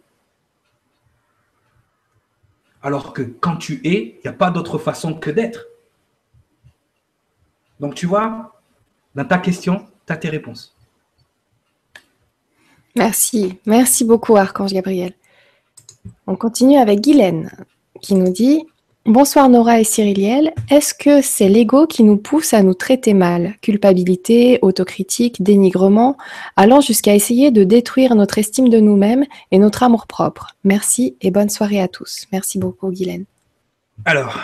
Alors 2.84 3.12
que 3.12 3.24
quand 3.24 3.58
tu 3.58 3.82
es, 3.84 4.20
il 4.20 4.22
n'y 4.24 4.30
a 4.30 4.34
pas 4.34 4.52
d'autre 4.52 4.78
façon 4.78 5.16
que 5.16 5.32
d'être. 5.32 5.66
Donc 7.80 7.96
tu 7.96 8.06
vois, 8.06 8.62
dans 9.16 9.26
ta 9.26 9.40
question, 9.40 9.88
tu 10.06 10.14
as 10.14 10.18
tes 10.18 10.30
réponses. 10.30 10.78
Merci, 12.96 13.58
merci 13.66 14.06
beaucoup 14.06 14.38
Archange 14.38 14.74
Gabriel. 14.74 15.14
On 16.28 16.36
continue 16.36 16.78
avec 16.78 17.02
Guylaine 17.02 17.50
qui 18.02 18.16
nous 18.16 18.32
dit 18.32 18.66
Bonsoir 19.06 19.50
Nora 19.50 19.80
et 19.80 19.84
Cyriliel. 19.84 20.54
Est-ce 20.70 20.94
que 20.94 21.22
c'est 21.22 21.50
l'ego 21.50 21.88
qui 21.88 22.04
nous 22.04 22.18
pousse 22.18 22.54
à 22.54 22.62
nous 22.62 22.74
traiter 22.74 23.14
mal 23.14 23.56
Culpabilité, 23.62 24.60
autocritique, 24.62 25.42
dénigrement, 25.42 26.18
allant 26.56 26.82
jusqu'à 26.82 27.16
essayer 27.16 27.50
de 27.50 27.64
détruire 27.64 28.14
notre 28.16 28.38
estime 28.38 28.70
de 28.70 28.80
nous-mêmes 28.80 29.26
et 29.52 29.58
notre 29.58 29.84
amour-propre. 29.84 30.56
Merci 30.64 31.16
et 31.22 31.32
bonne 31.32 31.50
soirée 31.50 31.82
à 31.82 31.88
tous. 31.88 32.28
Merci 32.32 32.60
beaucoup, 32.60 32.92
Guylaine. 32.92 33.26
Alors, 34.06 34.38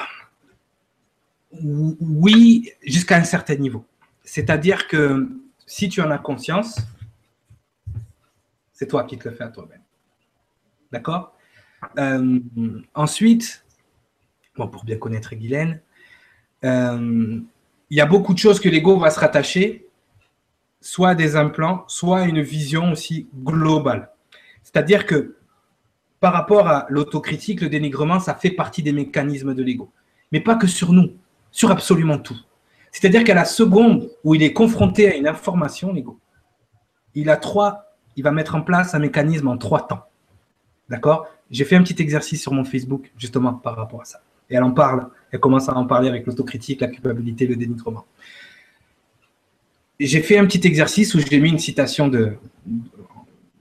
oui, 1.62 2.72
jusqu'à 2.82 3.18
un 3.18 3.24
certain 3.24 3.56
niveau. 3.56 3.86
C'est-à-dire 4.24 4.88
que 4.88 5.30
si 5.68 5.90
tu 5.90 6.02
en 6.02 6.10
as 6.10 6.18
conscience, 6.18 6.80
c'est 8.74 8.88
toi 8.88 9.04
qui 9.04 9.18
te 9.18 9.30
le 9.30 9.36
fais 9.36 9.44
à 9.44 9.50
toi-même. 9.50 9.82
D'accord? 10.92 11.35
Euh, 11.98 12.40
Ensuite, 12.94 13.66
pour 14.56 14.86
bien 14.86 14.98
connaître 14.98 15.36
Guylaine, 15.36 15.82
euh, 16.64 17.40
il 17.90 17.98
y 17.98 18.02
a 18.02 18.06
beaucoup 18.06 18.34
de 18.34 18.40
choses 18.40 18.60
que 18.60 18.70
l'ego 18.70 18.98
va 18.98 19.10
se 19.10 19.20
rattacher, 19.20 19.88
soit 20.82 21.10
à 21.10 21.16
des 21.16 21.36
implants, 21.36 21.84
soit 21.88 22.22
à 22.22 22.26
une 22.26 22.42
vision 22.42 22.92
aussi 22.92 23.28
globale. 23.44 24.10
C'est-à-dire 24.64 25.06
que 25.06 25.36
par 26.20 26.34
rapport 26.34 26.68
à 26.68 26.88
l'autocritique, 26.90 27.62
le 27.62 27.70
dénigrement, 27.70 28.20
ça 28.20 28.34
fait 28.34 28.50
partie 28.50 28.82
des 28.82 28.92
mécanismes 28.92 29.54
de 29.54 29.62
l'ego. 29.62 29.92
Mais 30.32 30.40
pas 30.40 30.56
que 30.56 30.68
sur 30.68 30.92
nous, 30.92 31.14
sur 31.52 31.70
absolument 31.70 32.18
tout. 32.18 32.40
C'est-à-dire 32.92 33.24
qu'à 33.24 33.36
la 33.36 33.46
seconde 33.46 34.10
où 34.24 34.34
il 34.36 34.42
est 34.42 34.54
confronté 34.54 35.12
à 35.12 35.16
une 35.16 35.28
information, 35.28 35.94
l'ego, 35.94 36.20
il 37.14 37.30
a 37.30 37.38
trois, 37.38 37.96
il 38.16 38.24
va 38.24 38.32
mettre 38.32 38.56
en 38.56 38.62
place 38.62 38.96
un 38.96 39.00
mécanisme 39.00 39.48
en 39.50 39.58
trois 39.58 39.88
temps. 39.88 40.06
D'accord? 40.90 41.28
J'ai 41.52 41.66
fait 41.66 41.76
un 41.76 41.84
petit 41.84 42.02
exercice 42.02 42.42
sur 42.42 42.54
mon 42.54 42.64
Facebook 42.64 43.12
justement 43.18 43.54
par 43.54 43.76
rapport 43.76 44.02
à 44.02 44.06
ça. 44.06 44.22
Et 44.50 44.56
elle 44.56 44.64
en 44.64 44.72
parle, 44.72 45.08
elle 45.32 45.40
commence 45.40 45.70
à 45.70 45.76
en 45.76 45.86
parler 45.86 46.10
avec 46.10 46.26
l'autocritique, 46.26 46.82
la 46.82 46.88
culpabilité, 46.88 47.48
le 47.48 47.56
dénigrement. 47.56 48.06
J'ai 50.00 50.22
fait 50.22 50.38
un 50.38 50.46
petit 50.46 50.66
exercice 50.68 51.16
où 51.16 51.20
j'ai 51.20 51.40
mis 51.40 51.50
une 51.50 51.60
citation 51.60 52.08
de, 52.08 52.34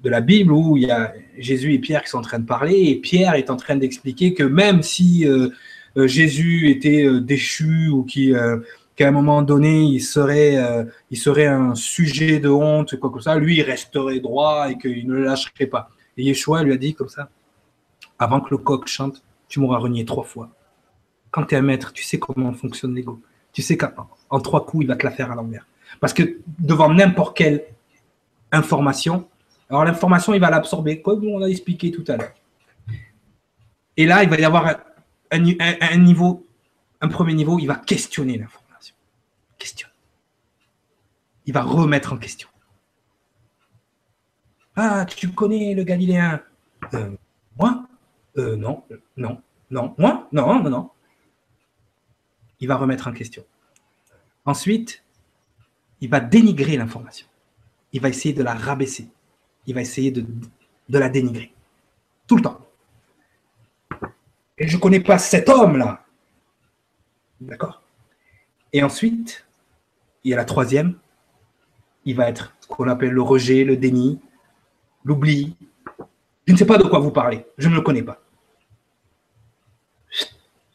la 0.03 0.21
Bible 0.21 0.53
où 0.53 0.77
il 0.77 0.85
y 0.85 0.91
a 0.91 1.15
Jésus 1.39 1.73
et 1.73 1.79
Pierre 1.79 2.03
qui 2.03 2.11
sont 2.11 2.19
en 2.19 2.23
train 2.23 2.39
de 2.39 2.45
parler 2.45 2.75
et 2.75 2.97
Pierre 2.97 3.35
est 3.35 3.49
en 3.51 3.57
train 3.57 3.77
d'expliquer 3.77 4.35
que 4.35 4.43
même 4.43 4.83
si 4.83 5.27
euh, 5.27 5.49
euh, 5.97 6.07
Jésus 6.07 6.69
était 6.69 7.07
euh, 7.07 7.21
déchu 7.21 7.89
ou 7.89 8.05
qu'à 8.05 9.09
un 9.09 9.11
moment 9.13 9.41
donné 9.41 9.85
il 9.85 10.01
serait, 10.01 10.57
un 10.57 11.75
sujet 11.75 12.39
de 12.41 12.49
honte, 12.51 12.97
quoi 12.97 13.23
ça, 13.23 13.37
lui 13.37 13.57
il 13.57 13.63
resterait 13.63 14.21
droit 14.21 14.71
et 14.71 14.77
qu'il 14.77 15.07
ne 15.07 15.15
le 15.15 15.25
lâcherait 15.25 15.67
pas. 15.67 15.89
Et 16.17 16.25
Yeshua 16.25 16.63
lui 16.63 16.73
a 16.73 16.77
dit 16.77 16.95
comme 16.95 17.09
ça, 17.09 17.29
avant 18.19 18.41
que 18.41 18.51
le 18.51 18.59
coq 18.59 18.87
chante, 18.87 19.23
tu 19.49 19.61
m'auras 19.61 19.79
renié 19.79 20.05
trois 20.05 20.25
fois. 20.25 20.51
Quand 21.31 21.45
tu 21.45 21.55
es 21.55 21.59
un 21.59 21.63
maître, 21.63 21.93
tu 21.93 22.05
sais 22.05 22.19
comment 22.19 22.53
fonctionne 22.53 22.95
l'ego. 22.95 23.21
Tu 23.53 23.63
sais 23.63 23.77
qu'en 23.77 24.41
trois 24.41 24.65
coups, 24.65 24.85
il 24.85 24.89
va 24.89 24.97
te 24.97 25.05
la 25.05 25.11
faire 25.11 25.31
à 25.31 25.35
l'envers. 25.35 25.67
Parce 26.01 26.13
que 26.13 26.39
devant 26.59 26.93
n'importe 26.93 27.37
quelle 27.37 27.65
information, 28.53 29.29
alors 29.69 29.85
l'information, 29.85 30.35
il 30.35 30.41
va 30.41 30.51
l'absorber, 30.51 31.01
comme 31.03 31.27
on 31.27 31.43
a 31.43 31.47
expliqué 31.47 31.91
tout 31.91 32.05
à 32.09 32.17
l'heure. 32.17 32.35
Et 33.97 34.07
là, 34.07 34.23
il 34.23 34.29
va 34.29 34.39
y 34.39 34.45
avoir 34.45 34.77
un, 35.31 35.99
niveau, 35.99 36.47
un 37.01 37.09
premier 37.09 37.35
niveau, 37.35 37.59
il 37.59 37.67
va 37.67 37.77
questionner 37.77 38.39
l'information. 38.39 38.95
Questionne. 39.59 39.91
Il 41.47 41.53
va 41.53 41.63
remettre 41.63 42.13
en 42.13 42.17
question. 42.17 42.49
Ah, 44.77 45.05
tu 45.05 45.31
connais 45.31 45.75
le 45.75 45.85
Galiléen 45.85 46.43
euh, 46.95 47.11
Moi? 47.59 47.87
Euh, 48.37 48.57
Non, 48.57 48.85
non, 49.17 49.41
non. 49.71 49.95
Moi? 49.99 50.29
Non, 50.33 50.63
non, 50.63 50.71
non. 50.71 50.91
Il 52.61 52.69
va 52.69 52.77
remettre 52.77 53.07
en 53.09 53.13
question. 53.13 53.45
Ensuite, 54.45 55.05
il 56.01 56.11
va 56.11 56.21
dénigrer 56.21 56.77
l'information. 56.77 57.27
Il 57.93 58.01
va 58.01 58.09
essayer 58.09 58.35
de 58.35 58.43
la 58.43 58.55
rabaisser. 58.55 59.09
Il 59.67 59.75
va 59.75 59.81
essayer 59.81 60.11
de, 60.11 60.27
de 60.89 60.99
la 60.99 61.09
dénigrer. 61.09 61.53
Tout 62.27 62.37
le 62.37 62.43
temps. 62.43 62.61
Et 64.59 64.67
je 64.69 64.77
ne 64.77 64.81
connais 64.81 65.01
pas 65.01 65.19
cet 65.19 65.49
homme-là. 65.49 66.05
D'accord? 67.41 67.83
Et 68.73 68.83
ensuite, 68.83 69.47
il 70.25 70.31
y 70.31 70.35
a 70.35 70.37
la 70.37 70.45
troisième. 70.45 70.99
Il 72.05 72.17
va 72.17 72.29
être 72.29 72.55
ce 72.61 72.67
qu'on 72.67 72.89
appelle 72.89 73.11
le 73.13 73.23
rejet, 73.23 73.65
le 73.65 73.77
déni, 73.77 74.21
l'oubli. 75.05 75.57
Je 76.47 76.53
ne 76.53 76.59
sais 76.59 76.67
pas 76.67 76.79
de 76.79 76.85
quoi 76.85 76.99
vous 76.99 77.11
parlez. 77.11 77.45
Je 77.59 77.69
ne 77.69 77.75
le 77.75 77.81
connais 77.81 78.03
pas. 78.03 78.21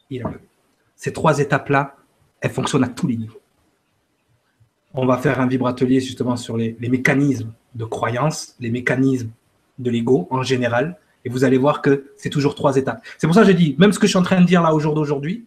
Il 0.10 0.24
Ces 0.96 1.14
trois 1.14 1.40
étapes-là, 1.40 1.96
elles 2.42 2.52
fonctionnent 2.52 2.84
à 2.84 2.88
tous 2.88 3.08
les 3.08 3.18
niveaux. 3.18 3.40
On 4.94 5.06
va 5.06 5.18
faire 5.18 5.40
un 5.40 5.48
vibratelier 5.48 6.00
justement 6.00 6.36
sur 6.36 6.58
les, 6.58 6.76
mécanismes 6.80 7.54
de 7.76 7.86
croyance, 7.86 8.56
les 8.60 8.72
mécanismes 8.72 9.30
de 9.78 9.92
l'ego 9.92 10.28
en 10.32 10.42
général. 10.42 10.98
Et 11.26 11.30
vous 11.30 11.44
allez 11.44 11.58
voir 11.58 11.82
que 11.82 12.12
c'est 12.18 12.30
toujours 12.30 12.56
trois 12.56 12.78
étapes. 12.78 13.04
C'est 13.18 13.28
pour 13.28 13.36
ça 13.36 13.42
que 13.42 13.48
j'ai 13.48 13.54
dit, 13.54 13.76
même 13.78 13.92
ce 13.92 14.00
que 14.00 14.08
je 14.08 14.12
suis 14.12 14.18
en 14.18 14.24
train 14.24 14.42
de 14.42 14.46
dire 14.46 14.62
là 14.62 14.74
au 14.74 14.80
jour 14.80 14.96
d'aujourd'hui, 14.96 15.46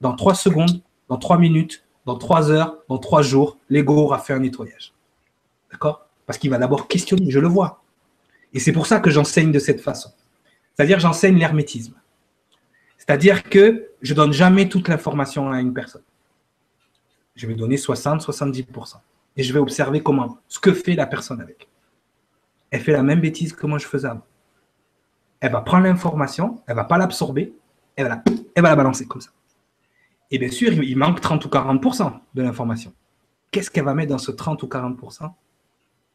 dans 0.00 0.14
trois 0.14 0.34
secondes, 0.34 0.82
dans 1.08 1.16
trois 1.16 1.38
minutes, 1.38 1.84
dans 2.04 2.16
trois 2.18 2.50
heures, 2.50 2.76
dans 2.88 2.98
trois 2.98 3.22
jours, 3.22 3.56
l'ego 3.70 3.96
aura 3.96 4.18
fait 4.18 4.34
un 4.34 4.40
nettoyage. 4.40 4.92
D'accord? 5.70 6.06
Parce 6.26 6.38
qu'il 6.38 6.50
va 6.50 6.58
d'abord 6.58 6.88
questionner, 6.88 7.30
je 7.30 7.38
le 7.38 7.48
vois. 7.48 7.83
Et 8.54 8.60
c'est 8.60 8.72
pour 8.72 8.86
ça 8.86 9.00
que 9.00 9.10
j'enseigne 9.10 9.50
de 9.50 9.58
cette 9.58 9.80
façon. 9.80 10.10
C'est-à-dire 10.72 11.00
j'enseigne 11.00 11.36
l'hermétisme. 11.36 11.94
C'est-à-dire 12.96 13.42
que 13.42 13.90
je 14.00 14.14
donne 14.14 14.32
jamais 14.32 14.68
toute 14.68 14.88
l'information 14.88 15.50
à 15.50 15.60
une 15.60 15.74
personne. 15.74 16.02
Je 17.34 17.46
vais 17.46 17.54
donner 17.54 17.76
60-70%. 17.76 18.96
Et 19.36 19.42
je 19.42 19.52
vais 19.52 19.58
observer 19.58 20.00
comment, 20.00 20.38
ce 20.46 20.60
que 20.60 20.72
fait 20.72 20.94
la 20.94 21.06
personne 21.06 21.40
avec. 21.40 21.68
Elle 22.70 22.80
fait 22.80 22.92
la 22.92 23.02
même 23.02 23.20
bêtise 23.20 23.52
que 23.52 23.66
moi 23.66 23.78
je 23.78 23.86
faisais 23.86 24.08
avant. 24.08 24.24
Elle 25.40 25.52
va 25.52 25.60
prendre 25.60 25.84
l'information, 25.84 26.62
elle 26.66 26.76
va 26.76 26.84
pas 26.84 26.96
l'absorber, 26.96 27.52
elle, 27.96 28.06
la, 28.06 28.22
elle 28.54 28.62
va 28.62 28.70
la 28.70 28.76
balancer 28.76 29.06
comme 29.06 29.20
ça. 29.20 29.30
Et 30.30 30.38
bien 30.38 30.50
sûr, 30.50 30.72
il 30.72 30.96
manque 30.96 31.20
30 31.20 31.44
ou 31.44 31.48
40% 31.48 32.20
de 32.34 32.42
l'information. 32.42 32.92
Qu'est-ce 33.50 33.70
qu'elle 33.70 33.84
va 33.84 33.94
mettre 33.94 34.10
dans 34.10 34.18
ce 34.18 34.30
30 34.30 34.62
ou 34.62 34.66
40% 34.66 35.30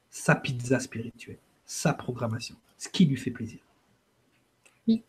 Sa 0.09 0.35
pizza 0.35 0.79
spirituelle 0.79 1.37
sa 1.69 1.93
programmation, 1.93 2.55
ce 2.79 2.89
qui 2.89 3.05
lui 3.05 3.15
fait 3.15 3.29
plaisir. 3.29 3.59
Oui. 4.87 5.03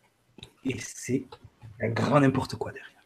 Et 0.63 0.77
c'est 0.77 1.25
un 1.81 1.89
grand 1.89 2.19
n'importe 2.19 2.55
quoi 2.55 2.71
derrière. 2.71 3.01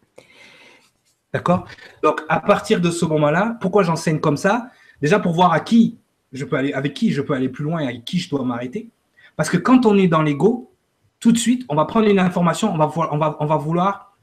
D'accord? 1.31 1.65
Donc, 2.03 2.21
à 2.27 2.41
partir 2.41 2.81
de 2.81 2.91
ce 2.91 3.05
moment-là, 3.05 3.57
pourquoi 3.61 3.83
j'enseigne 3.83 4.19
comme 4.19 4.35
ça? 4.35 4.71
Déjà 5.01 5.19
pour 5.19 5.31
voir 5.31 5.53
à 5.53 5.61
qui 5.61 5.97
je 6.33 6.43
peux 6.43 6.57
aller, 6.57 6.73
avec 6.73 6.93
qui 6.93 7.13
je 7.13 7.21
peux 7.21 7.33
aller 7.33 7.47
plus 7.47 7.63
loin 7.63 7.79
et 7.79 7.87
avec 7.87 8.03
qui 8.03 8.19
je 8.19 8.29
dois 8.29 8.43
m'arrêter. 8.43 8.89
Parce 9.37 9.49
que 9.49 9.55
quand 9.55 9.85
on 9.85 9.97
est 9.97 10.09
dans 10.09 10.21
l'ego, 10.21 10.73
tout 11.21 11.31
de 11.31 11.37
suite, 11.37 11.65
on 11.69 11.75
va 11.75 11.85
prendre 11.85 12.09
une 12.09 12.19
information, 12.19 12.73
on 12.73 12.77
va, 12.77 12.91
on 13.09 13.17
va, 13.17 13.37
on 13.39 13.45
va 13.45 13.55
vouloir 13.55 14.17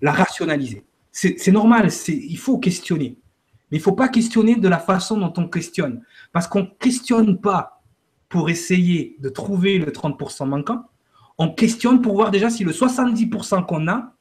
la 0.00 0.10
rationaliser. 0.10 0.84
C'est 1.12 1.52
normal, 1.52 1.88
il 2.08 2.38
faut 2.38 2.58
questionner. 2.58 3.16
Mais 3.70 3.76
il 3.76 3.80
ne 3.80 3.84
faut 3.84 3.92
pas 3.92 4.08
questionner 4.08 4.56
de 4.56 4.68
la 4.68 4.80
façon 4.80 5.16
dont 5.18 5.32
on 5.36 5.46
questionne. 5.46 6.02
Parce 6.32 6.48
qu'on 6.48 6.62
ne 6.62 6.70
questionne 6.80 7.40
pas 7.40 7.79
pour 8.30 8.48
essayer 8.48 9.16
de 9.18 9.28
trouver 9.28 9.78
le 9.78 9.90
30% 9.90 10.46
manquant, 10.46 10.84
on 11.36 11.52
questionne 11.52 12.00
pour 12.00 12.14
voir 12.14 12.30
déjà 12.30 12.48
si 12.48 12.64
le 12.64 12.72
70% 12.72 13.66
qu'on 13.66 13.88
a, 13.88 14.14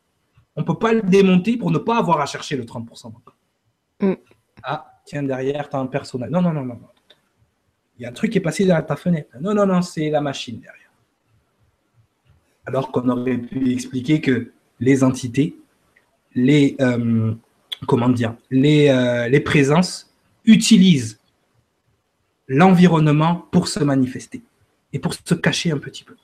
on 0.56 0.62
ne 0.62 0.66
peut 0.66 0.78
pas 0.78 0.94
le 0.94 1.02
démonter 1.02 1.56
pour 1.56 1.72
ne 1.72 1.78
pas 1.78 1.98
avoir 1.98 2.20
à 2.20 2.26
chercher 2.26 2.58
le 2.58 2.66
30% 2.66 3.14
manquant. 3.14 3.34
Mm. 4.02 4.14
Ah, 4.64 5.00
tiens, 5.06 5.24
derrière, 5.24 5.70
tu 5.70 5.76
as 5.76 5.80
un 5.80 5.86
personnage. 5.86 6.32
Non, 6.32 6.42
non, 6.42 6.52
non, 6.52 6.66
non. 6.66 6.80
Il 7.98 8.04
y 8.04 8.06
a 8.06 8.10
un 8.10 8.14
truc 8.14 8.32
qui 8.32 8.40
est 8.40 8.42
passé 8.42 8.66
derrière 8.66 8.86
ta 8.86 8.96
fenêtre. 8.96 9.30
Non, 9.40 9.54
non, 9.54 9.66
non, 9.66 9.82
c'est 9.82 10.10
la 10.10 10.22
machine 10.22 10.60
derrière. 10.60 10.92
Alors 12.66 12.92
qu'on 12.92 13.08
aurait 13.10 13.38
pu 13.38 13.72
expliquer 13.72 14.22
que 14.22 14.52
les 14.80 15.04
entités, 15.04 15.56
les, 16.34 16.76
euh, 16.82 17.34
comment 17.88 18.10
dire, 18.10 18.36
les, 18.50 18.90
euh, 18.90 19.28
les 19.28 19.40
présences 19.40 20.12
utilisent 20.46 21.19
l'environnement 22.50 23.48
pour 23.52 23.68
se 23.68 23.80
manifester 23.80 24.44
et 24.92 25.00
pour 25.00 25.14
se 25.14 25.36
cacher 25.36 25.72
un 25.72 25.78
petit 25.78 26.04
peu. 26.04 26.16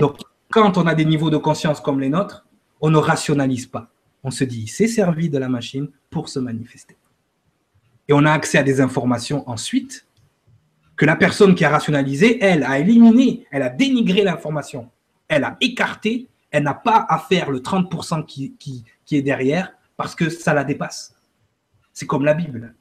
Donc, 0.00 0.18
quand 0.50 0.76
on 0.76 0.86
a 0.86 0.94
des 0.94 1.04
niveaux 1.04 1.30
de 1.30 1.36
conscience 1.36 1.80
comme 1.80 2.00
les 2.00 2.08
nôtres, 2.08 2.44
on 2.80 2.90
ne 2.90 2.98
rationalise 2.98 3.66
pas. 3.66 3.88
On 4.24 4.30
se 4.30 4.44
dit, 4.44 4.66
c'est 4.66 4.88
servi 4.88 5.30
de 5.30 5.38
la 5.38 5.48
machine 5.48 5.88
pour 6.10 6.28
se 6.28 6.38
manifester. 6.38 6.96
Et 8.08 8.12
on 8.12 8.24
a 8.24 8.32
accès 8.32 8.58
à 8.58 8.62
des 8.62 8.80
informations 8.80 9.48
ensuite 9.48 10.06
que 10.96 11.04
la 11.04 11.16
personne 11.16 11.54
qui 11.54 11.64
a 11.64 11.70
rationalisé, 11.70 12.42
elle, 12.42 12.64
a 12.64 12.78
éliminé, 12.78 13.46
elle 13.50 13.62
a 13.62 13.68
dénigré 13.68 14.22
l'information, 14.22 14.90
elle 15.28 15.44
a 15.44 15.56
écarté, 15.60 16.26
elle 16.50 16.64
n'a 16.64 16.74
pas 16.74 17.04
à 17.08 17.18
faire 17.18 17.50
le 17.50 17.60
30% 17.60 18.24
qui, 18.24 18.54
qui, 18.58 18.84
qui 19.04 19.16
est 19.16 19.22
derrière 19.22 19.72
parce 19.96 20.14
que 20.14 20.30
ça 20.30 20.54
la 20.54 20.64
dépasse. 20.64 21.14
C'est 21.92 22.06
comme 22.06 22.24
la 22.24 22.34
Bible. 22.34 22.74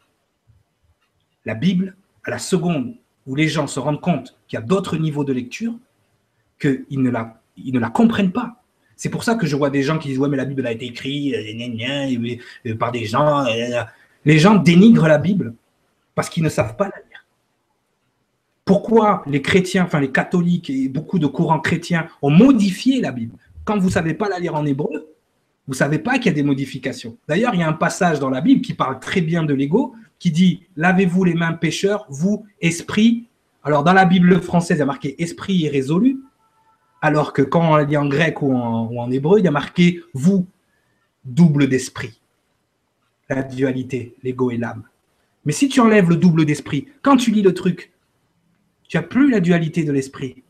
La 1.44 1.56
Bible, 1.56 1.96
à 2.26 2.32
la 2.32 2.40
seconde 2.40 2.96
où 3.26 3.36
les 3.36 3.48
gens 3.48 3.68
se 3.68 3.80
rendent 3.80 4.02
compte 4.02 4.36
qu'il 4.48 4.60
y 4.60 4.62
a 4.62 4.66
d'autres 4.66 4.98
niveaux 4.98 5.24
de 5.24 5.34
lecture, 5.34 5.74
qu'ils 6.60 7.02
ne, 7.02 7.10
la, 7.10 7.42
ils 7.58 7.74
ne 7.74 7.80
la 7.80 7.90
comprennent 7.90 8.32
pas. 8.32 8.62
C'est 8.96 9.10
pour 9.10 9.24
ça 9.24 9.36
que 9.36 9.46
je 9.46 9.56
vois 9.56 9.70
des 9.70 9.84
gens 9.84 9.98
qui 9.98 10.10
disent 10.10 10.20
Ouais, 10.20 10.30
mais 10.30 10.38
la 10.38 10.46
Bible 10.46 10.66
a 10.66 10.72
été 10.72 10.86
écrite 10.86 11.34
euh, 11.34 12.38
euh, 12.68 12.76
par 12.76 12.92
des 12.92 13.06
gens. 13.06 13.46
Euh, 13.46 13.84
les 14.26 14.40
gens 14.40 14.56
dénigrent 14.56 15.08
la 15.08 15.18
Bible 15.18 15.54
parce 16.16 16.30
qu'ils 16.30 16.44
ne 16.44 16.50
savent 16.50 16.76
pas 16.76 16.86
la 16.86 16.98
lire. 16.98 17.26
Pourquoi 18.64 19.24
les 19.28 19.42
chrétiens, 19.42 19.84
enfin 19.84 20.00
les 20.00 20.12
catholiques 20.12 20.70
et 20.70 20.88
beaucoup 20.88 21.20
de 21.20 21.28
courants 21.28 21.60
chrétiens 21.60 22.08
ont 22.22 22.32
modifié 22.32 23.02
la 23.02 23.12
Bible? 23.12 23.38
Quand 23.64 23.78
vous 23.78 23.88
ne 23.88 23.94
savez 23.94 24.14
pas 24.14 24.30
la 24.30 24.40
lire 24.40 24.56
en 24.56 24.66
hébreu, 24.66 25.16
vous 25.68 25.74
ne 25.74 25.78
savez 25.78 26.00
pas 26.00 26.18
qu'il 26.18 26.28
y 26.28 26.30
a 26.30 26.34
des 26.34 26.44
modifications. 26.44 27.18
D'ailleurs, 27.28 27.54
il 27.54 27.60
y 27.60 27.64
a 27.64 27.68
un 27.68 27.74
passage 27.74 28.20
dans 28.20 28.30
la 28.30 28.42
Bible 28.42 28.62
qui 28.62 28.74
parle 28.74 29.00
très 29.00 29.22
bien 29.22 29.44
de 29.44 29.54
l'ego, 29.54 29.96
qui 30.20 30.32
dit 30.32 30.64
Lavez-vous 30.76 31.24
les 31.24 31.34
mains 31.34 31.54
pécheurs, 31.54 32.06
vous, 32.10 32.46
esprit. 32.62 33.28
Alors, 33.64 33.84
dans 33.84 33.94
la 33.94 34.06
Bible 34.06 34.42
française, 34.42 34.78
il 34.78 34.80
y 34.80 34.84
a 34.84 34.86
marqué 34.86 35.22
esprit 35.22 35.54
irrésolu. 35.56 36.20
Alors 37.02 37.34
que 37.34 37.42
quand 37.42 37.74
on 37.74 37.84
dit 37.84 37.98
en 37.98 38.08
grec 38.08 38.42
ou 38.42 38.54
en, 38.54 38.88
ou 38.88 39.00
en 39.00 39.12
hébreu, 39.12 39.40
il 39.40 39.46
y 39.46 39.48
a 39.48 39.52
marqué 39.52 40.02
vous, 40.14 40.48
double 41.24 41.68
d'esprit. 41.68 42.20
La 43.30 43.44
dualité, 43.44 44.16
l'ego 44.24 44.52
et 44.52 44.58
l'âme. 44.58 44.84
Mais 45.46 45.52
si 45.52 45.70
tu 45.70 45.80
enlèves 45.80 46.10
le 46.10 46.16
double 46.16 46.46
d'esprit, 46.46 46.88
quand 47.02 47.18
tu 47.18 47.32
lis 47.32 47.42
le 47.42 47.54
truc, 47.54 47.92
tu 48.88 48.98
n'as 48.98 49.04
plus 49.04 49.30
la 49.30 49.40
dualité 49.40 49.84
de 49.84 49.92
l'esprit. 49.92 50.44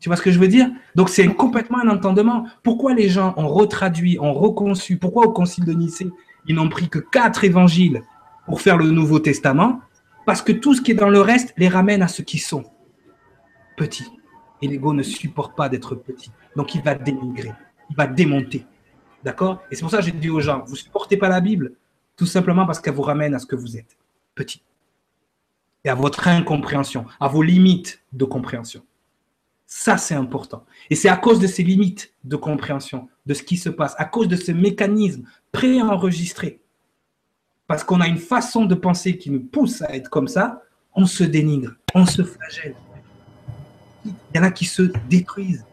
Tu 0.00 0.08
vois 0.08 0.16
ce 0.16 0.22
que 0.22 0.30
je 0.30 0.38
veux 0.38 0.48
dire? 0.48 0.70
Donc 0.94 1.08
c'est 1.08 1.26
complètement 1.26 1.78
un 1.78 1.88
entendement. 1.88 2.46
Pourquoi 2.62 2.94
les 2.94 3.08
gens 3.08 3.34
ont 3.36 3.48
retraduit, 3.48 4.18
ont 4.20 4.32
reconçu? 4.32 4.96
Pourquoi 4.96 5.26
au 5.26 5.32
concile 5.32 5.64
de 5.64 5.72
Nicée, 5.72 6.08
ils 6.46 6.54
n'ont 6.54 6.68
pris 6.68 6.88
que 6.88 6.98
quatre 6.98 7.44
évangiles? 7.44 8.02
Pour 8.48 8.62
faire 8.62 8.78
le 8.78 8.90
Nouveau 8.90 9.20
Testament 9.20 9.80
Parce 10.26 10.42
que 10.42 10.52
tout 10.52 10.74
ce 10.74 10.80
qui 10.80 10.92
est 10.92 10.94
dans 10.94 11.10
le 11.10 11.20
reste 11.20 11.54
les 11.56 11.68
ramène 11.68 12.02
à 12.02 12.08
ce 12.08 12.22
qui 12.22 12.38
sont 12.38 12.64
petits. 13.76 14.10
Et 14.60 14.66
l'ego 14.66 14.92
ne 14.92 15.04
supporte 15.04 15.56
pas 15.56 15.68
d'être 15.68 15.94
petit. 15.94 16.32
Donc 16.56 16.74
il 16.74 16.82
va 16.82 16.94
dénigrer, 16.94 17.52
il 17.90 17.96
va 17.96 18.06
démonter. 18.06 18.66
D'accord? 19.22 19.62
Et 19.70 19.76
c'est 19.76 19.82
pour 19.82 19.90
ça 19.90 19.98
que 19.98 20.04
j'ai 20.04 20.12
dit 20.12 20.30
aux 20.30 20.40
gens, 20.40 20.64
vous 20.66 20.72
ne 20.72 20.78
supportez 20.78 21.16
pas 21.16 21.28
la 21.28 21.40
Bible 21.40 21.74
tout 22.16 22.26
simplement 22.26 22.66
parce 22.66 22.80
qu'elle 22.80 22.94
vous 22.94 23.02
ramène 23.02 23.34
à 23.34 23.38
ce 23.38 23.46
que 23.46 23.54
vous 23.54 23.76
êtes, 23.76 23.96
petit. 24.34 24.62
Et 25.84 25.88
à 25.88 25.94
votre 25.94 26.26
incompréhension, 26.26 27.06
à 27.20 27.28
vos 27.28 27.42
limites 27.42 28.02
de 28.12 28.24
compréhension. 28.24 28.82
Ça, 29.66 29.98
c'est 29.98 30.14
important. 30.14 30.64
Et 30.90 30.96
c'est 30.96 31.08
à 31.08 31.16
cause 31.16 31.38
de 31.38 31.46
ces 31.46 31.62
limites 31.62 32.12
de 32.24 32.36
compréhension, 32.36 33.08
de 33.26 33.34
ce 33.34 33.42
qui 33.42 33.56
se 33.56 33.68
passe, 33.68 33.94
à 33.98 34.04
cause 34.04 34.26
de 34.26 34.34
ce 34.34 34.50
mécanisme 34.50 35.24
préenregistré, 35.52 36.60
parce 37.68 37.84
qu'on 37.84 38.00
a 38.00 38.08
une 38.08 38.18
façon 38.18 38.64
de 38.64 38.74
penser 38.74 39.18
qui 39.18 39.30
nous 39.30 39.40
pousse 39.40 39.82
à 39.82 39.94
être 39.94 40.08
comme 40.08 40.26
ça, 40.26 40.62
on 40.94 41.06
se 41.06 41.22
dénigre, 41.22 41.74
on 41.94 42.06
se 42.06 42.24
flagelle. 42.24 42.74
Il 44.04 44.12
y 44.34 44.38
en 44.38 44.42
a 44.42 44.50
qui 44.50 44.64
se 44.64 44.90
détruisent 45.08 45.64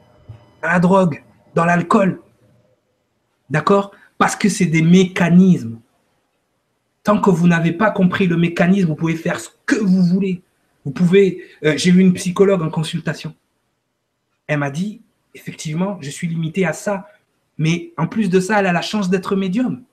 dans 0.61 0.67
la 0.67 0.79
drogue, 0.79 1.23
dans 1.55 1.63
l'alcool. 1.63 2.21
D'accord? 3.49 3.91
Parce 4.17 4.35
que 4.35 4.49
c'est 4.49 4.65
des 4.65 4.81
mécanismes. 4.81 5.79
Tant 7.01 7.19
que 7.21 7.29
vous 7.29 7.47
n'avez 7.47 7.71
pas 7.71 7.91
compris 7.91 8.27
le 8.27 8.35
mécanisme, 8.35 8.89
vous 8.89 8.95
pouvez 8.95 9.15
faire 9.15 9.39
ce 9.39 9.49
que 9.65 9.75
vous 9.75 10.03
voulez. 10.03 10.41
Vous 10.83 10.91
pouvez. 10.91 11.43
Euh, 11.63 11.77
j'ai 11.77 11.91
vu 11.91 12.01
une 12.01 12.13
psychologue 12.13 12.61
en 12.61 12.69
consultation. 12.69 13.33
Elle 14.47 14.59
m'a 14.59 14.69
dit, 14.69 15.01
effectivement, 15.33 15.97
je 16.01 16.09
suis 16.09 16.27
limité 16.27 16.65
à 16.65 16.73
ça. 16.73 17.07
Mais 17.57 17.93
en 17.97 18.07
plus 18.07 18.29
de 18.29 18.41
ça, 18.41 18.59
elle 18.59 18.67
a 18.67 18.73
la 18.73 18.81
chance 18.81 19.09
d'être 19.09 19.35
médium. 19.35 19.83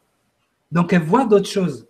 Donc 0.72 0.92
elle 0.92 1.02
voit 1.02 1.26
d'autres 1.26 1.48
choses. 1.48 1.86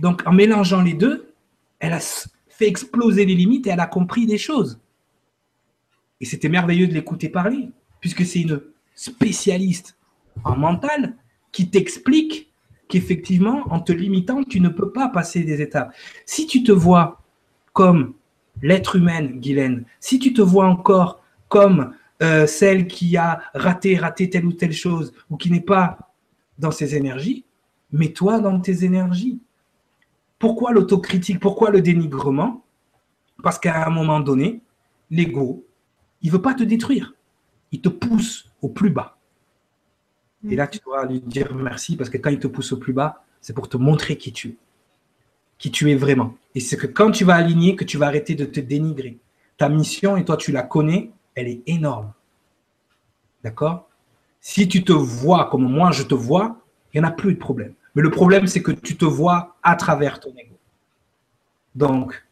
Donc 0.00 0.22
en 0.26 0.32
mélangeant 0.32 0.82
les 0.82 0.94
deux, 0.94 1.32
elle 1.78 1.92
a 1.92 2.00
fait 2.48 2.68
exploser 2.68 3.24
les 3.24 3.34
limites 3.34 3.66
et 3.66 3.70
elle 3.70 3.80
a 3.80 3.86
compris 3.86 4.26
des 4.26 4.38
choses. 4.38 4.80
Et 6.20 6.24
c'était 6.24 6.48
merveilleux 6.48 6.86
de 6.86 6.94
l'écouter 6.94 7.28
parler, 7.28 7.70
puisque 8.00 8.24
c'est 8.24 8.40
une 8.40 8.60
spécialiste 8.94 9.96
en 10.44 10.56
mental 10.56 11.16
qui 11.52 11.70
t'explique 11.70 12.52
qu'effectivement, 12.88 13.62
en 13.70 13.80
te 13.80 13.92
limitant, 13.92 14.42
tu 14.42 14.60
ne 14.60 14.68
peux 14.68 14.92
pas 14.92 15.08
passer 15.08 15.42
des 15.42 15.60
étapes. 15.60 15.94
Si 16.26 16.46
tu 16.46 16.62
te 16.62 16.72
vois 16.72 17.22
comme 17.72 18.14
l'être 18.62 18.96
humain, 18.96 19.24
Guylaine, 19.24 19.84
si 20.00 20.18
tu 20.18 20.32
te 20.32 20.42
vois 20.42 20.66
encore 20.66 21.22
comme 21.48 21.94
euh, 22.22 22.46
celle 22.46 22.86
qui 22.86 23.16
a 23.16 23.40
raté, 23.54 23.96
raté 23.96 24.30
telle 24.30 24.46
ou 24.46 24.52
telle 24.52 24.72
chose, 24.72 25.12
ou 25.30 25.36
qui 25.36 25.50
n'est 25.50 25.60
pas 25.60 26.12
dans 26.58 26.70
ses 26.70 26.94
énergies, 26.94 27.44
mets-toi 27.92 28.40
dans 28.40 28.60
tes 28.60 28.84
énergies. 28.84 29.40
Pourquoi 30.44 30.72
l'autocritique? 30.72 31.40
Pourquoi 31.40 31.70
le 31.70 31.80
dénigrement? 31.80 32.62
Parce 33.42 33.58
qu'à 33.58 33.86
un 33.86 33.88
moment 33.88 34.20
donné, 34.20 34.60
l'ego, 35.10 35.64
il 36.20 36.26
ne 36.26 36.32
veut 36.32 36.42
pas 36.42 36.52
te 36.52 36.62
détruire. 36.62 37.14
Il 37.72 37.80
te 37.80 37.88
pousse 37.88 38.50
au 38.60 38.68
plus 38.68 38.90
bas. 38.90 39.16
Et 40.46 40.54
là, 40.54 40.66
tu 40.66 40.80
dois 40.84 41.06
lui 41.06 41.22
dire 41.22 41.54
merci 41.54 41.96
parce 41.96 42.10
que 42.10 42.18
quand 42.18 42.28
il 42.28 42.40
te 42.40 42.46
pousse 42.46 42.72
au 42.72 42.76
plus 42.76 42.92
bas, 42.92 43.24
c'est 43.40 43.54
pour 43.54 43.70
te 43.70 43.78
montrer 43.78 44.18
qui 44.18 44.34
tu 44.34 44.48
es. 44.50 44.56
Qui 45.56 45.70
tu 45.70 45.90
es 45.90 45.94
vraiment. 45.94 46.36
Et 46.54 46.60
c'est 46.60 46.76
que 46.76 46.88
quand 46.88 47.10
tu 47.10 47.24
vas 47.24 47.36
aligner, 47.36 47.74
que 47.74 47.84
tu 47.84 47.96
vas 47.96 48.08
arrêter 48.08 48.34
de 48.34 48.44
te 48.44 48.60
dénigrer. 48.60 49.16
Ta 49.56 49.70
mission, 49.70 50.18
et 50.18 50.26
toi 50.26 50.36
tu 50.36 50.52
la 50.52 50.62
connais, 50.62 51.10
elle 51.34 51.48
est 51.48 51.62
énorme. 51.66 52.12
D'accord? 53.42 53.88
Si 54.42 54.68
tu 54.68 54.84
te 54.84 54.92
vois 54.92 55.48
comme 55.48 55.72
moi 55.72 55.90
je 55.90 56.02
te 56.02 56.14
vois, 56.14 56.60
il 56.92 57.00
n'y 57.00 57.06
en 57.06 57.08
a 57.08 57.12
plus 57.12 57.32
de 57.32 57.38
problème. 57.38 57.72
Mais 57.94 58.02
le 58.02 58.10
problème, 58.10 58.46
c'est 58.46 58.62
que 58.62 58.72
tu 58.72 58.96
te 58.96 59.04
vois 59.04 59.56
à 59.62 59.76
travers 59.76 60.20
ton 60.20 60.30
ego. 60.30 60.58
Donc, 61.74 62.24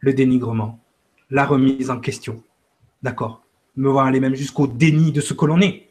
le 0.00 0.12
dénigrement, 0.12 0.80
la 1.30 1.44
remise 1.44 1.90
en 1.90 2.00
question. 2.00 2.42
D'accord 3.02 3.42
Me 3.76 3.88
voir 3.88 4.06
aller 4.06 4.20
même 4.20 4.34
jusqu'au 4.34 4.66
déni 4.66 5.12
de 5.12 5.20
ce 5.20 5.34
que 5.34 5.46
l'on 5.46 5.60
est. 5.60 5.88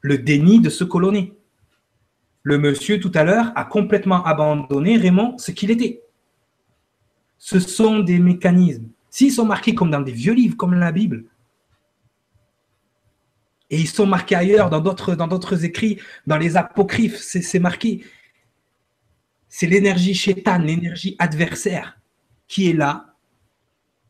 Le 0.00 0.18
déni 0.18 0.60
de 0.60 0.70
ce 0.70 0.84
que 0.84 0.98
l'on 0.98 1.14
est. 1.14 1.32
Le 2.42 2.58
monsieur, 2.58 3.00
tout 3.00 3.12
à 3.14 3.24
l'heure, 3.24 3.52
a 3.56 3.64
complètement 3.64 4.24
abandonné, 4.24 4.96
Raymond, 4.96 5.38
ce 5.38 5.50
qu'il 5.50 5.70
était. 5.70 6.02
Ce 7.38 7.58
sont 7.58 8.00
des 8.00 8.18
mécanismes. 8.18 8.88
S'ils 9.10 9.32
sont 9.32 9.46
marqués 9.46 9.74
comme 9.74 9.90
dans 9.90 10.00
des 10.00 10.12
vieux 10.12 10.34
livres, 10.34 10.56
comme 10.56 10.74
la 10.74 10.92
Bible, 10.92 11.24
et 13.74 13.76
ils 13.76 13.88
sont 13.88 14.06
marqués 14.06 14.36
ailleurs, 14.36 14.70
dans 14.70 14.80
d'autres, 14.80 15.64
écrits, 15.64 15.98
dans 16.28 16.36
les 16.36 16.56
apocryphes, 16.56 17.16
c'est, 17.18 17.58
marqué. 17.58 18.04
C'est 19.48 19.66
l'énergie 19.66 20.14
chétane, 20.14 20.64
l'énergie 20.64 21.16
adversaire 21.18 21.98
qui 22.46 22.70
est 22.70 22.72
là 22.72 23.16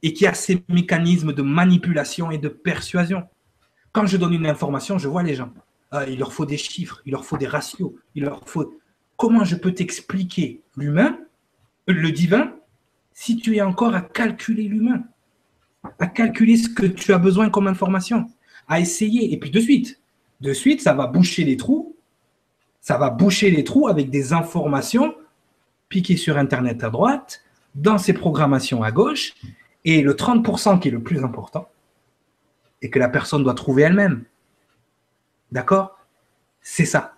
et 0.02 0.12
qui 0.12 0.26
a 0.26 0.34
ces 0.34 0.62
mécanismes 0.68 1.32
de 1.32 1.40
manipulation 1.40 2.30
et 2.30 2.36
de 2.36 2.50
persuasion. 2.50 3.22
Quand 3.92 4.04
je 4.04 4.18
donne 4.18 4.34
une 4.34 4.46
information, 4.46 4.98
je 4.98 5.08
vois 5.08 5.22
les 5.22 5.34
gens. 5.34 5.50
Ah, 5.90 6.04
il 6.06 6.18
leur 6.18 6.34
faut 6.34 6.44
des 6.44 6.58
chiffres, 6.58 7.00
il 7.06 7.12
leur 7.12 7.24
faut 7.24 7.38
des 7.38 7.46
ratios, 7.46 7.94
il 8.14 8.24
leur 8.24 8.46
faut. 8.46 8.78
Comment 9.16 9.44
je 9.44 9.56
peux 9.56 9.72
t'expliquer 9.72 10.60
l'humain, 10.76 11.18
le 11.86 12.12
divin, 12.12 12.52
si 13.14 13.38
tu 13.38 13.56
es 13.56 13.62
encore 13.62 13.94
à 13.94 14.02
calculer 14.02 14.64
l'humain, 14.64 15.04
à 15.98 16.06
calculer 16.06 16.58
ce 16.58 16.68
que 16.68 16.84
tu 16.84 17.14
as 17.14 17.18
besoin 17.18 17.48
comme 17.48 17.66
information, 17.66 18.26
à 18.68 18.80
essayer. 18.80 19.32
Et 19.32 19.36
puis 19.38 19.50
de 19.50 19.60
suite, 19.60 20.00
de 20.40 20.52
suite, 20.52 20.80
ça 20.82 20.92
va 20.94 21.06
boucher 21.06 21.44
les 21.44 21.56
trous. 21.56 21.96
Ça 22.80 22.98
va 22.98 23.10
boucher 23.10 23.50
les 23.50 23.64
trous 23.64 23.88
avec 23.88 24.10
des 24.10 24.32
informations 24.32 25.14
piquées 25.88 26.16
sur 26.16 26.36
Internet 26.38 26.84
à 26.84 26.90
droite, 26.90 27.42
dans 27.74 27.98
ces 27.98 28.12
programmations 28.12 28.82
à 28.82 28.90
gauche, 28.90 29.34
et 29.84 30.02
le 30.02 30.14
30% 30.14 30.80
qui 30.80 30.88
est 30.88 30.90
le 30.90 31.02
plus 31.02 31.22
important, 31.22 31.68
et 32.82 32.90
que 32.90 32.98
la 32.98 33.08
personne 33.08 33.42
doit 33.42 33.54
trouver 33.54 33.82
elle-même. 33.82 34.24
D'accord? 35.52 35.98
C'est 36.60 36.84
ça. 36.84 37.14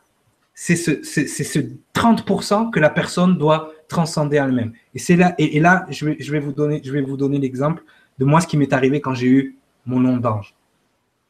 C'est 0.55 0.77
ce, 0.77 1.03
ce 1.03 1.59
30% 1.95 2.71
que 2.71 2.81
la 2.81 2.91
personne 2.91 3.37
doit 3.37 3.73
transcender 3.89 4.37
elle-même. 4.37 4.73
Et 4.95 4.99
c'est 4.99 5.17
là, 5.17 5.35
et, 5.39 5.61
là, 5.61 5.87
je 5.91 6.07
vais, 6.07 6.17
je 6.19 6.33
vais 6.33 6.41
vous 6.41 6.53
donner, 6.53 6.81
je 6.83 6.91
vais 6.93 7.03
vous 7.03 7.17
donner 7.17 7.39
l'exemple 7.39 7.83
de 8.19 8.25
moi 8.25 8.41
ce 8.41 8.47
qui 8.47 8.57
m'est 8.57 8.73
arrivé 8.73 9.01
quand 9.01 9.15
j'ai 9.15 9.29
eu 9.29 9.57
mon 9.85 10.01
nom 10.01 10.17
d'ange. 10.17 10.56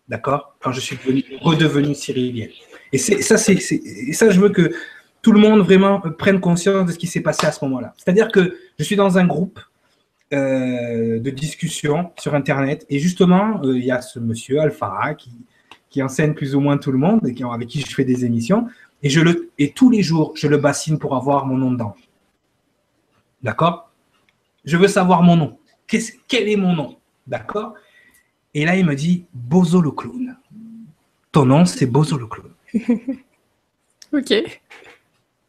D'accord? 0.08 0.56
Quand 0.60 0.72
je 0.72 0.80
suis 0.80 0.98
redevenu 1.40 1.94
cyrilienne. 1.94 2.50
Et 2.92 2.98
ça, 2.98 3.36
c'est, 3.36 3.58
ça, 4.12 4.30
je 4.30 4.40
veux 4.40 4.50
que 4.50 4.72
tout 5.22 5.32
le 5.32 5.40
monde 5.40 5.60
vraiment 5.60 6.00
prenne 6.00 6.40
conscience 6.40 6.86
de 6.86 6.92
ce 6.92 6.98
qui 6.98 7.08
s'est 7.08 7.20
passé 7.20 7.46
à 7.46 7.52
ce 7.52 7.64
moment-là. 7.64 7.94
C'est-à-dire 7.96 8.30
que 8.30 8.56
je 8.78 8.84
suis 8.84 8.94
dans 8.94 9.18
un 9.18 9.26
groupe 9.26 9.58
euh, 10.32 11.18
de 11.18 11.30
discussion 11.30 12.12
sur 12.18 12.34
Internet 12.34 12.86
et 12.88 12.98
justement, 13.00 13.60
euh, 13.64 13.76
il 13.76 13.84
y 13.84 13.90
a 13.90 14.00
ce 14.00 14.20
monsieur 14.20 14.60
Alphara 14.60 15.14
qui, 15.14 15.32
qui 15.90 16.02
enseigne 16.02 16.34
plus 16.34 16.54
ou 16.54 16.60
moins 16.60 16.78
tout 16.78 16.92
le 16.92 16.98
monde 16.98 17.26
et 17.26 17.34
avec 17.44 17.68
qui 17.68 17.80
je 17.80 17.94
fais 17.94 18.04
des 18.04 18.24
émissions. 18.24 18.68
Et, 19.02 19.10
je 19.10 19.20
le, 19.20 19.50
et 19.58 19.72
tous 19.72 19.90
les 19.90 20.02
jours, 20.02 20.32
je 20.36 20.46
le 20.46 20.58
bassine 20.58 20.98
pour 20.98 21.16
avoir 21.16 21.46
mon 21.46 21.56
nom 21.56 21.72
d'ange. 21.72 22.08
D'accord? 23.42 23.90
Je 24.64 24.76
veux 24.76 24.88
savoir 24.88 25.22
mon 25.22 25.36
nom. 25.36 25.58
quel 25.86 26.48
est 26.48 26.56
mon 26.56 26.74
nom? 26.74 26.96
D'accord? 27.26 27.74
Et 28.56 28.64
là, 28.64 28.74
il 28.74 28.86
me 28.86 28.94
dit 28.94 29.26
Bozo 29.34 29.82
le 29.82 29.90
clown. 29.90 30.34
Ton 31.30 31.44
nom, 31.44 31.66
c'est 31.66 31.84
Bozo 31.84 32.16
le 32.16 32.26
clown. 32.26 32.52
ok. 34.14 34.30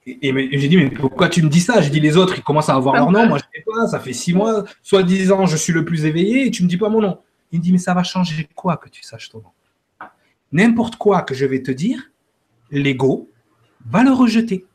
Et, 0.05 0.59
j'ai 0.59 0.67
dit, 0.67 0.75
mais 0.75 0.89
pourquoi 0.89 1.29
tu 1.29 1.41
me 1.41 1.47
dis 1.47 1.61
ça? 1.61 1.79
J'ai 1.79 1.89
dit, 1.89 2.01
les 2.01 2.17
autres, 2.17 2.35
ils 2.35 2.43
commencent 2.43 2.67
à 2.67 2.75
avoir 2.75 2.95
leur 2.95 3.09
nom. 3.09 3.25
Moi, 3.25 3.37
je 3.37 3.45
ne 3.45 3.49
sais 3.55 3.63
pas. 3.65 3.87
Ça 3.87 4.01
fait 4.01 4.11
six 4.11 4.33
mois, 4.33 4.65
soi-disant, 4.83 5.45
je 5.45 5.55
suis 5.55 5.71
le 5.71 5.85
plus 5.85 6.03
éveillé 6.03 6.47
et 6.47 6.51
tu 6.51 6.63
me 6.63 6.67
dis 6.67 6.75
pas 6.75 6.89
mon 6.89 6.99
nom. 6.99 7.21
Il 7.53 7.59
me 7.59 7.63
dit, 7.63 7.71
mais 7.71 7.77
ça 7.77 7.93
va 7.93 8.03
changer 8.03 8.49
quoi 8.53 8.75
que 8.75 8.89
tu 8.89 9.01
saches 9.03 9.29
ton 9.29 9.37
nom? 9.37 10.09
N'importe 10.51 10.97
quoi 10.97 11.21
que 11.21 11.33
je 11.33 11.45
vais 11.45 11.63
te 11.63 11.71
dire, 11.71 12.11
l'ego 12.71 13.31
va 13.85 14.03
le 14.03 14.11
rejeter, 14.11 14.65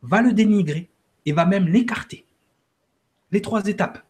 va 0.00 0.22
le 0.22 0.32
dénigrer 0.32 0.88
et 1.26 1.32
va 1.32 1.44
même 1.44 1.68
l'écarter 1.68 2.24
les 3.30 3.42
trois 3.42 3.66
étapes. 3.66 4.02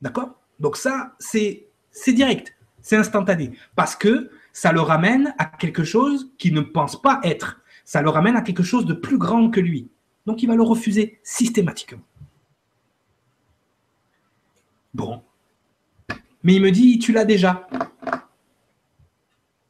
D'accord? 0.00 0.40
Donc 0.58 0.78
ça, 0.78 1.16
c'est 1.18 1.66
direct, 2.08 2.54
c'est 2.82 2.96
instantané. 2.96 3.52
Parce 3.74 3.96
que 3.96 4.30
ça 4.52 4.72
le 4.72 4.80
ramène 4.80 5.34
à 5.38 5.46
quelque 5.46 5.84
chose 5.84 6.30
qu'il 6.38 6.54
ne 6.54 6.60
pense 6.60 7.00
pas 7.00 7.20
être. 7.24 7.60
Ça 7.84 8.02
le 8.02 8.10
ramène 8.10 8.36
à 8.36 8.42
quelque 8.42 8.62
chose 8.62 8.84
de 8.84 8.92
plus 8.92 9.18
grand 9.18 9.50
que 9.50 9.60
lui. 9.60 9.88
Donc 10.26 10.42
il 10.42 10.46
va 10.46 10.54
le 10.54 10.62
refuser 10.62 11.18
systématiquement. 11.22 12.02
Bon. 14.94 15.22
Mais 16.42 16.54
il 16.54 16.62
me 16.62 16.70
dit, 16.70 16.98
tu 16.98 17.12
l'as 17.12 17.24
déjà. 17.24 17.66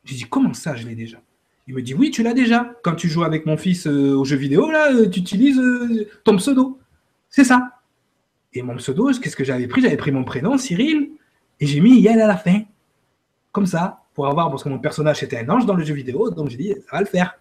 J'ai 0.05 0.17
dit, 0.17 0.25
comment 0.25 0.55
ça, 0.55 0.75
je 0.75 0.87
l'ai 0.87 0.95
déjà? 0.95 1.19
Il 1.69 1.75
me 1.75 1.83
dit, 1.83 1.95
oui, 1.95 2.11
tu 2.11 2.23
l'as 2.23 2.35
déjà. 2.35 2.75
Quand 2.83 2.97
tu 2.97 3.09
joues 3.09 3.23
avec 3.23 3.47
mon 3.47 3.57
fils 3.57 3.87
euh, 3.87 4.17
aux 4.17 4.25
jeux 4.25 4.37
vidéo, 4.37 4.71
là, 4.71 4.93
euh, 4.93 5.09
tu 5.09 5.21
utilises 5.21 5.59
euh, 5.59 6.09
ton 6.25 6.37
pseudo. 6.37 6.81
C'est 7.29 7.45
ça. 7.45 7.81
Et 8.53 8.63
mon 8.63 8.77
pseudo, 8.77 9.13
qu'est-ce 9.13 9.37
que 9.37 9.45
j'avais 9.45 9.69
pris? 9.69 9.81
J'avais 9.81 9.97
pris 9.97 10.11
mon 10.11 10.25
prénom, 10.25 10.59
Cyril, 10.59 11.13
et 11.61 11.67
j'ai 11.67 11.81
mis 11.81 12.01
Yel 12.01 12.21
à 12.21 12.27
la 12.27 12.37
fin. 12.37 12.63
Comme 13.53 13.67
ça, 13.67 14.03
pour 14.15 14.27
avoir, 14.27 14.51
parce 14.51 14.65
que 14.65 14.69
mon 14.69 14.79
personnage 14.79 15.23
était 15.23 15.39
un 15.39 15.49
ange 15.51 15.67
dans 15.67 15.75
le 15.75 15.85
jeu 15.85 15.95
vidéo, 15.95 16.31
donc 16.31 16.49
j'ai 16.49 16.57
dit, 16.57 16.75
ça 16.89 16.97
va 16.97 17.01
le 17.01 17.07
faire. 17.07 17.39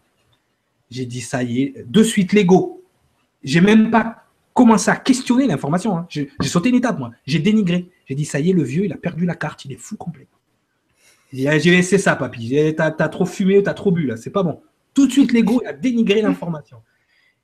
J'ai 0.89 1.05
dit, 1.05 1.21
ça 1.21 1.41
y 1.41 1.61
est, 1.61 1.89
de 1.89 2.03
suite, 2.03 2.33
Lego. 2.33 2.83
J'ai 3.43 3.61
même 3.61 3.89
pas 3.89 4.25
commencé 4.53 4.91
à 4.91 4.97
questionner 4.97 5.47
l'information. 5.47 5.97
Hein. 5.97 6.05
J'ai 6.09 6.29
sauté 6.43 6.69
une 6.69 6.75
étape, 6.75 6.99
moi. 6.99 7.11
J'ai 7.25 7.39
dénigré. 7.39 7.89
J'ai 8.05 8.15
dit, 8.15 8.25
ça 8.25 8.39
y 8.39 8.49
est, 8.49 8.53
le 8.53 8.63
vieux, 8.63 8.85
il 8.85 8.93
a 8.93 8.97
perdu 8.97 9.25
la 9.25 9.35
carte, 9.35 9.63
il 9.65 9.71
est 9.71 9.77
fou 9.77 9.95
complet. 9.95 10.27
J'ai 11.31 11.57
laissé 11.59 11.97
ça, 11.97 12.17
papy. 12.17 12.73
T'as 12.75 12.93
as 12.97 13.09
trop 13.09 13.25
fumé 13.25 13.63
t'as 13.63 13.73
trop 13.73 13.91
bu, 13.91 14.05
là. 14.05 14.17
C'est 14.17 14.31
pas 14.31 14.43
bon. 14.43 14.61
Tout 14.93 15.07
de 15.07 15.11
suite, 15.13 15.31
l'ego, 15.31 15.61
a 15.65 15.71
dénigré 15.71 16.21
l'information. 16.21 16.81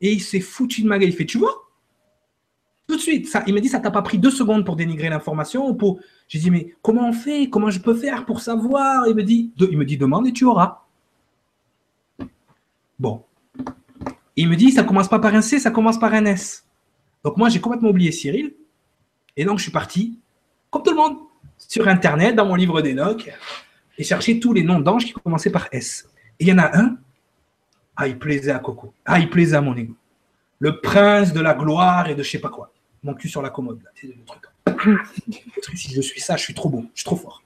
Et 0.02 0.12
il 0.12 0.22
s'est 0.22 0.42
foutu 0.42 0.82
de 0.84 0.88
ma 0.88 1.00
gueule. 1.00 1.10
Il 1.10 1.16
fait, 1.16 1.26
tu 1.26 1.38
vois 1.38 1.67
Tout 2.88 2.96
de 2.96 3.02
suite. 3.02 3.28
Ça, 3.28 3.44
il 3.46 3.54
m'a 3.54 3.60
dit, 3.60 3.68
ça 3.68 3.80
t'a 3.80 3.92
pas 3.92 4.02
pris 4.02 4.18
deux 4.18 4.32
secondes 4.32 4.66
pour 4.66 4.76
dénigrer 4.76 5.10
l'information 5.10 5.74
pour... 5.76 6.00
J'ai 6.28 6.40
dit, 6.40 6.50
mais 6.50 6.76
comment 6.82 7.10
on 7.10 7.14
fait? 7.14 7.50
Comment 7.50 7.70
je 7.70 7.80
peux 7.80 7.94
faire 7.94 8.26
pour 8.26 8.40
savoir? 8.40 9.08
Il 9.08 9.16
me 9.16 9.24
dit, 9.24 9.52
il 9.60 9.78
me 9.78 9.86
dit, 9.86 9.98
demande 9.98 10.28
et 10.28 10.34
tu 10.34 10.46
auras. 10.46 10.84
Bon. 12.98 13.24
Il 14.36 14.50
me 14.50 14.56
dit, 14.56 14.72
ça 14.72 14.84
commence 14.84 15.10
pas 15.10 15.20
par 15.20 15.36
un 15.36 15.42
C, 15.42 15.60
ça 15.60 15.72
commence 15.72 16.00
par 16.00 16.14
un 16.14 16.26
S. 16.26 16.66
Donc 17.24 17.38
moi, 17.38 17.50
j'ai 17.50 17.60
complètement 17.60 17.90
oublié 17.90 18.12
Cyril. 18.12 18.54
Et 19.36 19.44
donc, 19.44 19.58
je 19.58 19.64
suis 19.64 19.72
parti, 19.72 20.18
comme 20.70 20.84
tout 20.84 20.92
le 20.92 20.98
monde, 20.98 21.18
sur 21.58 21.88
Internet, 21.88 22.36
dans 22.36 22.46
mon 22.46 22.56
livre 22.56 22.82
d'Enoch, 22.82 23.30
et 23.98 24.04
chercher 24.04 24.40
tous 24.40 24.54
les 24.54 24.64
noms 24.64 24.80
d'anges 24.80 25.06
qui 25.06 25.14
commençaient 25.14 25.52
par 25.52 25.68
S. 25.72 26.10
Et 26.40 26.46
il 26.46 26.48
y 26.48 26.54
en 26.54 26.60
a 26.60 26.78
un, 26.78 26.98
ah, 27.96 28.08
il 28.08 28.18
plaisait 28.18 28.52
à 28.52 28.60
Coco. 28.60 28.94
Ah, 29.06 29.20
il 29.20 29.30
plaisait 29.30 29.58
à 29.58 29.62
mon 29.62 29.76
ego. 29.76 29.96
Le 30.60 30.80
prince 30.80 31.34
de 31.34 31.42
la 31.42 31.54
gloire 31.54 32.08
et 32.10 32.16
de 32.16 32.24
je 32.24 32.30
sais 32.30 32.40
pas 32.40 32.50
quoi. 32.50 32.72
Mon 33.08 33.14
cul 33.14 33.30
sur 33.30 33.42
la 33.42 33.50
commode, 33.50 33.80
si 35.76 35.94
je 35.94 36.02
suis 36.02 36.20
ça, 36.20 36.36
je 36.36 36.44
suis 36.44 36.54
trop 36.54 36.68
bon, 36.68 36.90
je 36.94 37.00
suis 37.00 37.06
trop 37.06 37.16
fort. 37.16 37.42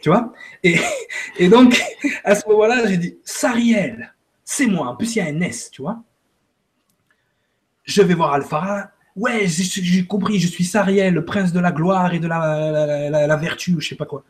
Tu 0.00 0.08
vois? 0.08 0.32
Et, 0.62 1.48
donc, 1.48 1.82
à 2.22 2.36
ce 2.36 2.48
moment-là, 2.48 2.86
j'ai 2.86 2.96
dit, 2.96 3.18
Sariel, 3.24 4.14
c'est 4.44 4.68
moi. 4.68 4.86
En 4.86 4.94
plus, 4.94 5.16
il 5.16 5.18
y 5.18 5.20
a 5.20 5.24
un 5.24 5.40
S, 5.40 5.68
tu 5.72 5.82
vois? 5.82 6.00
Je 7.82 8.02
vais 8.02 8.14
voir 8.14 8.34
Alphara. 8.34 8.92
Ouais, 9.16 9.48
j'ai 9.48 10.06
compris, 10.06 10.38
je 10.38 10.46
suis 10.46 10.64
Sariel, 10.64 11.12
le 11.12 11.24
prince 11.24 11.52
de 11.52 11.58
la 11.58 11.72
gloire 11.72 12.14
et 12.14 12.20
de 12.20 12.28
la, 12.28 13.10
la, 13.10 13.36
vertu, 13.36 13.74
je 13.80 13.88
sais 13.88 13.96
pas 13.96 14.06
quoi. 14.06 14.22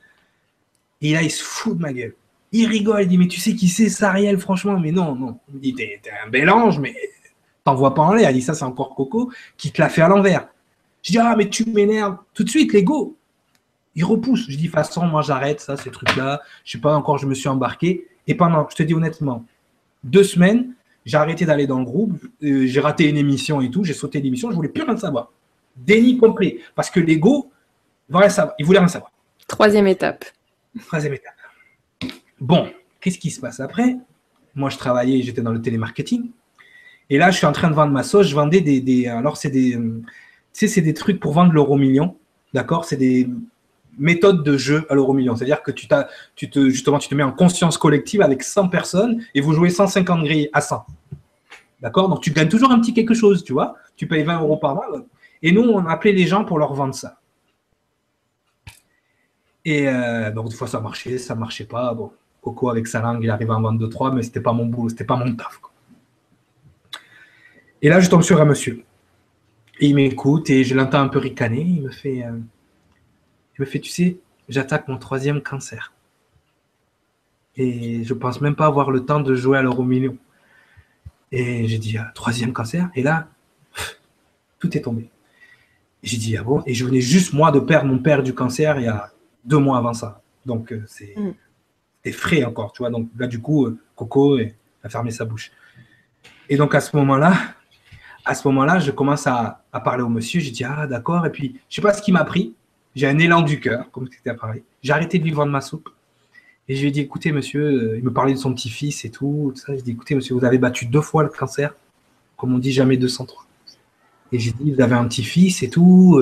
Et 1.02 1.12
là, 1.12 1.20
il 1.20 1.30
se 1.30 1.44
fout 1.44 1.76
de 1.76 1.82
ma 1.82 1.92
gueule. 1.92 2.14
Il 2.52 2.66
rigole, 2.66 3.02
il 3.02 3.08
dit, 3.08 3.18
mais 3.18 3.28
tu 3.28 3.38
sais 3.38 3.54
qui 3.54 3.68
c'est 3.68 3.90
Sariel, 3.90 4.38
franchement? 4.38 4.80
Mais 4.80 4.92
non, 4.92 5.14
non. 5.14 5.38
Il 5.50 5.56
me 5.56 5.60
dit, 5.60 5.74
t'es 5.74 6.00
un 6.24 6.30
bel 6.30 6.48
ange, 6.48 6.78
mais 6.78 6.96
t'en 7.64 7.74
vois 7.74 7.94
pas 7.94 8.00
en 8.00 8.14
l'air. 8.14 8.30
Il 8.30 8.34
dit, 8.34 8.42
ça, 8.42 8.54
c'est 8.54 8.64
encore 8.64 8.94
Coco 8.94 9.30
qui 9.58 9.72
te 9.72 9.82
l'a 9.82 9.90
fait 9.90 10.00
à 10.00 10.08
l'envers. 10.08 10.48
Je 11.02 11.12
dis, 11.12 11.18
ah, 11.18 11.34
mais 11.36 11.48
tu 11.48 11.64
m'énerves. 11.68 12.18
Tout 12.34 12.44
de 12.44 12.50
suite, 12.50 12.72
l'ego. 12.72 13.16
Il 13.94 14.04
repousse. 14.04 14.46
Je 14.48 14.56
dis, 14.56 14.56
de 14.56 14.62
toute 14.62 14.74
façon, 14.74 15.06
moi, 15.06 15.22
j'arrête 15.22 15.60
ça, 15.60 15.76
ces 15.76 15.90
trucs-là. 15.90 16.40
Je 16.64 16.72
sais 16.72 16.78
pas 16.78 16.94
encore, 16.94 17.18
je 17.18 17.26
me 17.26 17.34
suis 17.34 17.48
embarqué. 17.48 18.06
Et 18.26 18.34
pendant, 18.34 18.68
je 18.68 18.76
te 18.76 18.82
dis 18.82 18.94
honnêtement, 18.94 19.44
deux 20.04 20.24
semaines, 20.24 20.74
j'ai 21.04 21.16
arrêté 21.16 21.44
d'aller 21.46 21.66
dans 21.66 21.78
le 21.78 21.84
groupe. 21.84 22.12
Euh, 22.42 22.66
j'ai 22.66 22.80
raté 22.80 23.08
une 23.08 23.16
émission 23.16 23.60
et 23.60 23.70
tout. 23.70 23.84
J'ai 23.84 23.94
sauté 23.94 24.20
l'émission. 24.20 24.50
Je 24.50 24.56
voulais 24.56 24.68
plus 24.68 24.82
rien 24.82 24.96
savoir. 24.96 25.32
Déni 25.76 26.18
complet. 26.18 26.58
Parce 26.74 26.90
que 26.90 27.00
l'ego, 27.00 27.50
il 28.08 28.12
voulait 28.12 28.78
rien 28.78 28.88
savoir. 28.88 29.12
Troisième 29.46 29.86
étape. 29.86 30.24
Troisième 30.86 31.14
étape. 31.14 31.34
Bon, 32.40 32.68
qu'est-ce 33.00 33.18
qui 33.18 33.30
se 33.30 33.40
passe 33.40 33.60
après? 33.60 33.96
Moi, 34.54 34.70
je 34.70 34.78
travaillais, 34.78 35.22
j'étais 35.22 35.42
dans 35.42 35.52
le 35.52 35.60
télémarketing. 35.60 36.30
Et 37.08 37.18
là, 37.18 37.30
je 37.30 37.38
suis 37.38 37.46
en 37.46 37.52
train 37.52 37.68
de 37.68 37.74
vendre 37.74 37.92
ma 37.92 38.02
sauce. 38.02 38.28
Je 38.28 38.34
vendais 38.34 38.60
des. 38.60 39.06
alors, 39.06 39.36
c'est 39.36 39.50
des. 39.50 39.78
Tu 40.52 40.66
sais, 40.66 40.68
c'est 40.68 40.80
des 40.80 40.94
trucs 40.94 41.20
pour 41.20 41.32
vendre 41.32 41.52
l'euro 41.52 41.76
million. 41.76 42.16
D'accord? 42.52 42.84
C'est 42.84 42.96
des 42.96 43.28
méthodes 43.98 44.42
de 44.42 44.56
jeu 44.56 44.86
à 44.88 44.94
l'euro 44.94 45.12
million. 45.12 45.36
C'est-à-dire 45.36 45.62
que 45.62 45.70
tu, 45.70 45.86
tu, 46.34 46.50
te, 46.50 46.68
justement, 46.68 46.98
tu 46.98 47.08
te 47.08 47.14
mets 47.14 47.22
en 47.22 47.32
conscience 47.32 47.78
collective 47.78 48.22
avec 48.22 48.42
100 48.42 48.68
personnes 48.68 49.22
et 49.34 49.40
vous 49.40 49.52
jouez 49.52 49.70
150 49.70 50.24
grilles 50.24 50.50
à 50.52 50.60
100. 50.60 50.84
D'accord? 51.80 52.08
Donc, 52.08 52.20
tu 52.20 52.30
gagnes 52.30 52.48
toujours 52.48 52.70
un 52.72 52.80
petit 52.80 52.92
quelque 52.92 53.14
chose, 53.14 53.44
tu 53.44 53.52
vois? 53.52 53.76
Tu 53.96 54.06
payes 54.06 54.22
20 54.22 54.40
euros 54.40 54.56
par 54.56 54.74
mois. 54.74 54.86
Et 55.42 55.52
nous, 55.52 55.62
on 55.62 55.86
appelait 55.86 56.12
les 56.12 56.26
gens 56.26 56.44
pour 56.44 56.58
leur 56.58 56.74
vendre 56.74 56.94
ça. 56.94 57.18
Et 59.64 59.88
euh, 59.88 60.30
donc, 60.30 60.48
des 60.48 60.54
fois, 60.54 60.66
ça 60.66 60.80
marchait, 60.80 61.18
ça 61.18 61.34
marchait 61.34 61.64
pas. 61.64 61.94
Bon, 61.94 62.12
Coco, 62.42 62.70
avec 62.70 62.86
sa 62.86 63.00
langue, 63.00 63.22
il 63.22 63.30
arrivait 63.30 63.52
à 63.52 63.56
en 63.56 63.62
vendre 63.62 63.86
2-3, 63.86 64.14
mais 64.14 64.22
c'était 64.22 64.40
pas 64.40 64.52
mon 64.52 64.66
boulot, 64.66 64.88
c'était 64.88 65.04
pas 65.04 65.16
mon 65.16 65.34
taf. 65.34 65.60
Et 67.82 67.88
là, 67.88 68.00
je 68.00 68.10
tombe 68.10 68.22
sur 68.22 68.40
un 68.40 68.44
monsieur. 68.44 68.84
Et 69.80 69.86
il 69.86 69.94
m'écoute 69.94 70.50
et 70.50 70.62
je 70.62 70.74
l'entends 70.74 71.00
un 71.00 71.08
peu 71.08 71.18
ricaner. 71.18 71.62
Il 71.62 71.82
me 71.82 71.90
fait, 71.90 72.22
euh, 72.24 72.38
il 73.58 73.60
me 73.60 73.64
fait, 73.64 73.80
tu 73.80 73.90
sais, 73.90 74.18
j'attaque 74.48 74.86
mon 74.88 74.98
troisième 74.98 75.42
cancer. 75.42 75.94
Et 77.56 78.04
je 78.04 78.14
pense 78.14 78.42
même 78.42 78.54
pas 78.54 78.66
avoir 78.66 78.90
le 78.90 79.04
temps 79.06 79.20
de 79.20 79.34
jouer 79.34 79.56
à 79.56 79.62
l'euro 79.62 79.82
million. 79.82 80.18
Et 81.32 81.66
j'ai 81.66 81.78
dit, 81.78 81.96
ah, 81.96 82.12
troisième 82.14 82.52
cancer. 82.52 82.90
Et 82.94 83.02
là, 83.02 83.28
tout 84.58 84.76
est 84.76 84.82
tombé. 84.82 85.10
J'ai 86.02 86.18
dit, 86.18 86.36
ah 86.36 86.42
bon? 86.42 86.62
Et 86.66 86.74
je 86.74 86.84
venais 86.84 87.00
juste, 87.00 87.32
moi, 87.32 87.50
de 87.50 87.60
perdre 87.60 87.88
mon 87.88 87.98
père 87.98 88.22
du 88.22 88.34
cancer 88.34 88.78
il 88.78 88.84
y 88.84 88.88
a 88.88 89.10
deux 89.44 89.58
mois 89.58 89.78
avant 89.78 89.94
ça. 89.94 90.20
Donc, 90.44 90.72
euh, 90.72 90.84
mm. 91.16 91.32
c'est 92.04 92.12
frais 92.12 92.44
encore, 92.44 92.72
tu 92.72 92.82
vois. 92.82 92.90
Donc, 92.90 93.08
là, 93.16 93.26
du 93.26 93.40
coup, 93.40 93.66
euh, 93.66 93.78
Coco 93.96 94.38
a 94.82 94.88
fermé 94.90 95.10
sa 95.10 95.24
bouche. 95.24 95.50
Et 96.50 96.56
donc, 96.56 96.74
à 96.74 96.80
ce 96.80 96.94
moment-là, 96.96 97.34
à 98.30 98.34
ce 98.34 98.46
moment-là, 98.48 98.78
je 98.78 98.90
commence 98.90 99.26
à, 99.26 99.62
parler 99.84 100.02
au 100.02 100.08
monsieur. 100.08 100.40
J'ai 100.40 100.50
dit, 100.50 100.64
ah, 100.64 100.86
d'accord. 100.86 101.24
Et 101.26 101.30
puis, 101.30 101.56
je 101.68 101.76
sais 101.76 101.82
pas 101.82 101.92
ce 101.92 102.02
qui 102.02 102.12
m'a 102.12 102.24
pris. 102.24 102.54
J'ai 102.94 103.06
un 103.06 103.18
élan 103.18 103.42
du 103.42 103.60
cœur, 103.60 103.90
comme 103.92 104.08
c'était 104.10 104.30
à 104.30 104.34
Paris. 104.34 104.62
J'ai 104.82 104.92
arrêté 104.92 105.18
de 105.18 105.24
lui 105.24 105.32
vendre 105.32 105.52
ma 105.52 105.60
soupe. 105.60 105.88
Et 106.68 106.76
je 106.76 106.80
lui 106.82 106.88
ai 106.88 106.90
dit, 106.90 107.00
écoutez, 107.00 107.32
monsieur, 107.32 107.64
euh, 107.64 107.98
il 107.98 108.04
me 108.04 108.12
parlait 108.12 108.32
de 108.32 108.38
son 108.38 108.52
petit-fils 108.54 109.04
et 109.04 109.10
tout. 109.10 109.52
tout 109.54 109.60
ça. 109.60 109.74
J'ai 109.74 109.82
dit, 109.82 109.92
écoutez, 109.92 110.14
monsieur, 110.14 110.34
vous 110.34 110.44
avez 110.44 110.58
battu 110.58 110.86
deux 110.86 111.00
fois 111.00 111.22
le 111.22 111.28
cancer. 111.28 111.74
Comme 112.36 112.54
on 112.54 112.58
dit, 112.58 112.72
jamais 112.72 112.96
203. 112.96 113.44
Et 114.32 114.38
j'ai 114.38 114.52
dit, 114.52 114.72
vous 114.72 114.80
avez 114.80 114.94
un 114.94 115.06
petit-fils 115.06 115.62
et 115.62 115.70
tout 115.70 116.20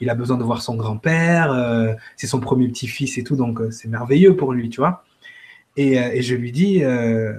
il 0.00 0.10
a 0.10 0.14
besoin 0.14 0.36
de 0.36 0.44
voir 0.44 0.62
son 0.62 0.76
grand-père, 0.76 1.52
euh, 1.52 1.94
c'est 2.16 2.26
son 2.26 2.40
premier 2.40 2.68
petit-fils 2.68 3.18
et 3.18 3.24
tout, 3.24 3.36
donc 3.36 3.60
euh, 3.60 3.70
c'est 3.70 3.88
merveilleux 3.88 4.36
pour 4.36 4.52
lui, 4.52 4.68
tu 4.68 4.80
vois. 4.80 5.04
Et, 5.76 5.98
euh, 5.98 6.20
je 6.20 6.34
lui 6.34 6.52
dis, 6.52 6.82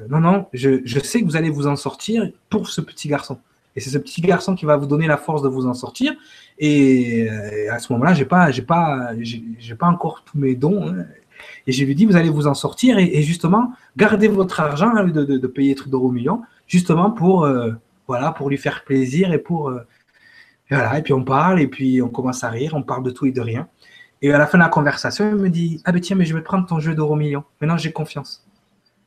non, 0.09 0.19
non, 0.19 0.47
je, 0.53 0.99
sais 0.99 1.21
que 1.21 1.25
vous 1.25 1.35
allez 1.35 1.49
vous 1.49 1.67
en 1.67 1.75
sortir 1.75 2.29
pour 2.49 2.69
ce 2.69 2.81
petit 2.81 3.07
garçon. 3.07 3.39
Et 3.77 3.79
c'est 3.79 3.91
ce 3.91 3.97
petit 3.97 4.19
garçon 4.19 4.55
qui 4.55 4.65
va 4.65 4.75
vous 4.75 4.87
donner 4.87 5.07
la 5.07 5.15
force 5.15 5.41
de 5.41 5.47
vous 5.47 5.67
en 5.67 5.73
sortir. 5.73 6.13
Et, 6.59 7.29
à 7.69 7.79
ce 7.79 7.93
moment-là, 7.93 8.13
j'ai 8.13 8.25
pas, 8.25 8.51
j'ai 8.51 8.63
pas, 8.63 9.87
encore 9.87 10.23
tous 10.25 10.37
mes 10.37 10.55
dons. 10.55 10.89
Hein. 10.89 11.05
Et 11.65 11.71
je 11.71 11.85
lui 11.85 11.95
dis, 11.95 12.05
vous 12.05 12.17
allez 12.17 12.29
vous 12.29 12.47
en 12.47 12.53
sortir 12.53 12.97
et, 12.97 13.21
justement, 13.21 13.71
gardez 13.95 14.27
votre 14.27 14.59
argent 14.59 14.91
hein, 14.95 15.05
de, 15.05 15.23
de, 15.23 15.47
payer 15.47 15.75
trucs 15.75 15.91
d'euros 15.91 16.11
millions, 16.11 16.41
justement 16.67 17.11
pour, 17.11 17.47
voilà, 18.07 18.31
pour 18.31 18.49
lui 18.49 18.57
faire 18.57 18.83
plaisir 18.83 19.31
et 19.31 19.37
pour, 19.37 19.71
et 20.69 20.75
voilà, 20.75 20.97
et 20.97 21.01
puis 21.01 21.13
on 21.13 21.23
parle, 21.23 21.61
et 21.61 21.67
puis 21.67 22.01
on 22.01 22.09
commence 22.09 22.43
à 22.43 22.49
rire, 22.49 22.73
on 22.75 22.83
parle 22.83 23.03
de 23.03 23.11
tout 23.11 23.25
et 23.25 23.31
de 23.31 23.41
rien. 23.41 23.67
Et 24.21 24.31
à 24.33 24.37
la 24.37 24.47
fin 24.47 24.57
de 24.57 24.63
la 24.63 24.69
conversation, 24.69 25.29
il 25.29 25.35
me 25.35 25.49
dit 25.49 25.81
Ah 25.85 25.91
ben 25.91 26.01
tiens, 26.01 26.15
mais 26.15 26.25
je 26.25 26.33
vais 26.33 26.41
prendre 26.41 26.67
ton 26.67 26.79
jeu 26.79 26.95
d'euro 26.95 27.15
million. 27.15 27.43
Maintenant, 27.61 27.77
j'ai 27.77 27.91
confiance. 27.91 28.45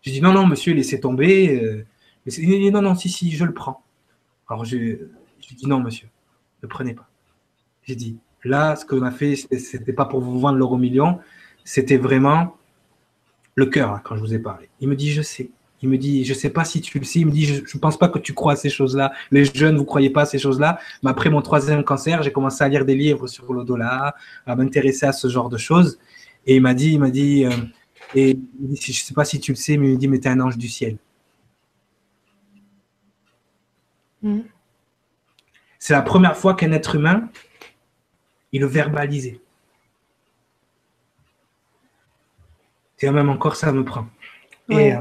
Je 0.03 0.11
dis 0.11 0.23
Non, 0.23 0.33
non, 0.33 0.47
monsieur, 0.47 0.73
laissez 0.73 1.01
tomber. 1.01 1.61
Euh, 1.63 1.85
il 2.39 2.71
Non, 2.71 2.83
non, 2.83 2.95
si, 2.95 3.09
si, 3.09 3.31
je 3.33 3.45
le 3.45 3.53
prends. 3.53 3.83
Alors 4.51 4.65
je, 4.65 4.77
je 4.77 5.55
dis 5.55 5.67
Non, 5.67 5.81
monsieur, 5.81 6.09
ne 6.63 6.69
prenez 6.69 6.95
pas. 6.95 7.09
J'ai 7.85 7.95
dit 7.95 8.19
Là, 8.45 8.77
ce 8.77 8.85
qu'on 8.85 9.03
a 9.03 9.11
fait, 9.11 9.37
c'était 9.37 9.93
pas 9.93 10.05
pour 10.05 10.21
vous 10.21 10.39
vendre 10.39 10.59
l'euro 10.59 10.77
million, 10.77 11.21
c'était 11.65 11.99
vraiment 11.99 12.57
le 13.55 13.67
cœur, 13.67 13.93
hein, 13.93 14.01
quand 14.03 14.17
je 14.17 14.21
vous 14.21 14.35
ai 14.35 14.39
parlé. 14.39 14.69
Il 14.81 14.89
me 14.89 14.97
dit 14.97 15.13
Je 15.13 15.23
sais. 15.23 15.51
Il 15.83 15.89
me 15.89 15.97
dit, 15.97 16.27
je 16.27 16.35
sais 16.35 16.51
pas 16.51 16.65
si 16.65 16.83
tu 16.83 16.99
le 16.99 17.07
sais, 17.07 17.21
il 17.21 17.27
me 17.27 17.31
dit, 17.31 17.47
je 17.47 17.63
ne 17.63 17.81
pense 17.81 17.97
pas 17.97 18.11
que 18.11 18.19
tu 18.19 18.35
crois 18.35 18.53
à 18.53 18.57
ces 18.57 18.69
choses-là. 18.69 19.13
Les 19.31 19.47
jeunes, 19.47 19.79
vous 19.79 19.87
croyez 19.87 20.11
pas 20.11 20.23
à 20.23 20.27
ces 20.27 20.39
choses-là. 20.39 20.79
Mais 21.03 21.09
après 21.09 21.31
mon 21.31 21.41
troisième 21.41 21.83
cancer, 21.85 22.23
j'ai 22.23 22.33
commencé 22.33 22.63
à 22.63 22.69
lire 22.69 22.85
des 22.85 22.95
livres 22.95 23.27
sur 23.27 23.51
le 23.55 23.65
dollar, 23.65 24.13
à 24.47 24.57
m'intéresser 24.57 25.07
à 25.07 25.13
ce 25.13 25.29
genre 25.29 25.49
de 25.49 25.57
choses. 25.57 25.99
Et 26.47 26.57
il 26.57 26.61
m'a 26.61 26.75
dit, 26.75 26.93
il 26.93 27.01
m'a 27.01 27.09
dit, 27.09 27.47
euh, 27.47 27.51
et 28.15 28.39
sais 28.77 29.15
pas 29.15 29.25
si 29.25 29.41
tu 29.41 29.53
le 29.53 29.57
sais, 29.57 29.79
mais 29.79 29.89
il 29.89 29.93
me 29.95 29.97
dit, 29.97 30.09
mais 30.09 30.21
tu 30.21 30.29
es 30.29 30.31
un 30.31 30.41
ange 30.41 30.59
du 30.59 30.69
ciel. 30.69 30.99
Hmm. 34.23 34.41
C'est 35.79 35.95
la 35.95 36.03
première 36.03 36.37
fois 36.37 36.55
qu'un 36.55 36.73
être 36.73 36.95
humain, 36.95 37.29
il 38.53 38.61
le 38.61 38.67
verbalisait. 38.67 39.41
Et 43.01 43.11
même 43.11 43.31
encore, 43.31 43.57
ça 43.57 43.73
me 43.73 43.83
prend. 43.83 44.07
Euh, 44.71 44.97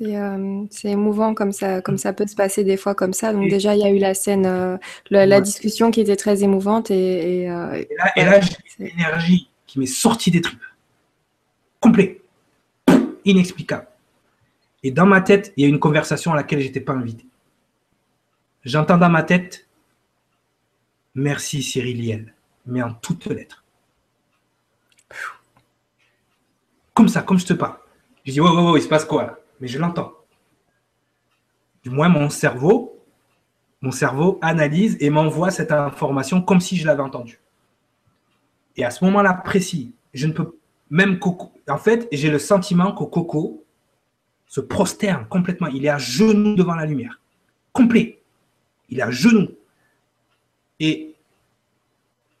euh, 0.00 0.64
c'est 0.70 0.90
émouvant 0.90 1.34
comme 1.34 1.52
ça, 1.52 1.82
comme 1.82 1.98
ça 1.98 2.14
peut 2.14 2.26
se 2.26 2.34
passer 2.34 2.64
des 2.64 2.78
fois 2.78 2.94
comme 2.94 3.12
ça. 3.12 3.34
Donc 3.34 3.50
déjà, 3.50 3.76
il 3.76 3.82
y 3.82 3.84
a 3.84 3.90
eu 3.90 3.98
la 3.98 4.14
scène, 4.14 4.46
euh, 4.46 4.78
la, 5.10 5.40
discussion 5.42 5.90
qui 5.90 6.00
était 6.00 6.16
très 6.16 6.42
émouvante. 6.42 6.90
Et, 6.90 7.42
et, 7.42 7.46
là, 7.46 8.40
j'ai 8.40 8.56
une 8.78 8.86
énergie 8.86 9.50
qui 9.66 9.78
m'est 9.78 9.86
sorti 9.86 10.30
des 10.30 10.40
tripes. 10.40 10.62
Complet. 11.78 12.22
Inexplicable. 13.26 13.86
Et 14.82 14.90
dans 14.90 15.06
ma 15.06 15.20
tête, 15.20 15.52
il 15.56 15.64
y 15.64 15.66
a 15.66 15.68
une 15.68 15.78
conversation 15.78 16.32
à 16.32 16.36
laquelle 16.36 16.60
je 16.60 16.66
n'étais 16.66 16.80
pas 16.80 16.94
invité. 16.94 17.26
J'entends 18.64 18.96
dans 18.96 19.10
ma 19.10 19.22
tête, 19.22 19.68
merci 21.14 21.62
Cyril 21.62 22.00
Liel, 22.00 22.34
mais 22.64 22.82
en 22.82 22.94
toutes 22.94 23.26
lettres. 23.26 23.62
Comme 26.94 27.08
ça, 27.08 27.22
comme 27.22 27.38
je 27.38 27.46
te 27.46 27.52
parle. 27.52 27.76
Je 28.24 28.32
dis, 28.32 28.40
ouais, 28.40 28.50
ouais, 28.50 28.70
ouais, 28.70 28.80
il 28.80 28.82
se 28.82 28.88
passe 28.88 29.04
quoi 29.04 29.24
là? 29.24 29.38
Mais 29.60 29.68
je 29.68 29.78
l'entends. 29.78 30.12
Du 31.82 31.90
moins, 31.90 32.08
mon 32.08 32.30
cerveau, 32.30 33.04
mon 33.82 33.90
cerveau 33.90 34.38
analyse 34.40 34.96
et 35.00 35.10
m'envoie 35.10 35.50
cette 35.50 35.70
information 35.70 36.40
comme 36.40 36.60
si 36.60 36.76
je 36.76 36.86
l'avais 36.86 37.02
entendue. 37.02 37.40
Et 38.76 38.84
à 38.84 38.90
ce 38.90 39.04
moment-là 39.04 39.34
précis, 39.34 39.94
je 40.14 40.26
ne 40.26 40.32
peux 40.32 40.58
même 40.88 41.18
Coco. 41.18 41.52
En 41.68 41.76
fait, 41.76 42.08
j'ai 42.12 42.30
le 42.30 42.38
sentiment 42.38 42.92
que 42.92 43.04
Coco 43.04 43.64
se 44.46 44.60
prosterne 44.60 45.26
complètement. 45.28 45.66
Il 45.66 45.84
est 45.84 45.90
à 45.90 45.98
genoux 45.98 46.54
devant 46.54 46.74
la 46.74 46.86
lumière. 46.86 47.20
Complet. 47.72 48.22
Il 48.94 49.00
est 49.00 49.02
à 49.02 49.10
genoux. 49.10 49.48
Et 50.78 51.14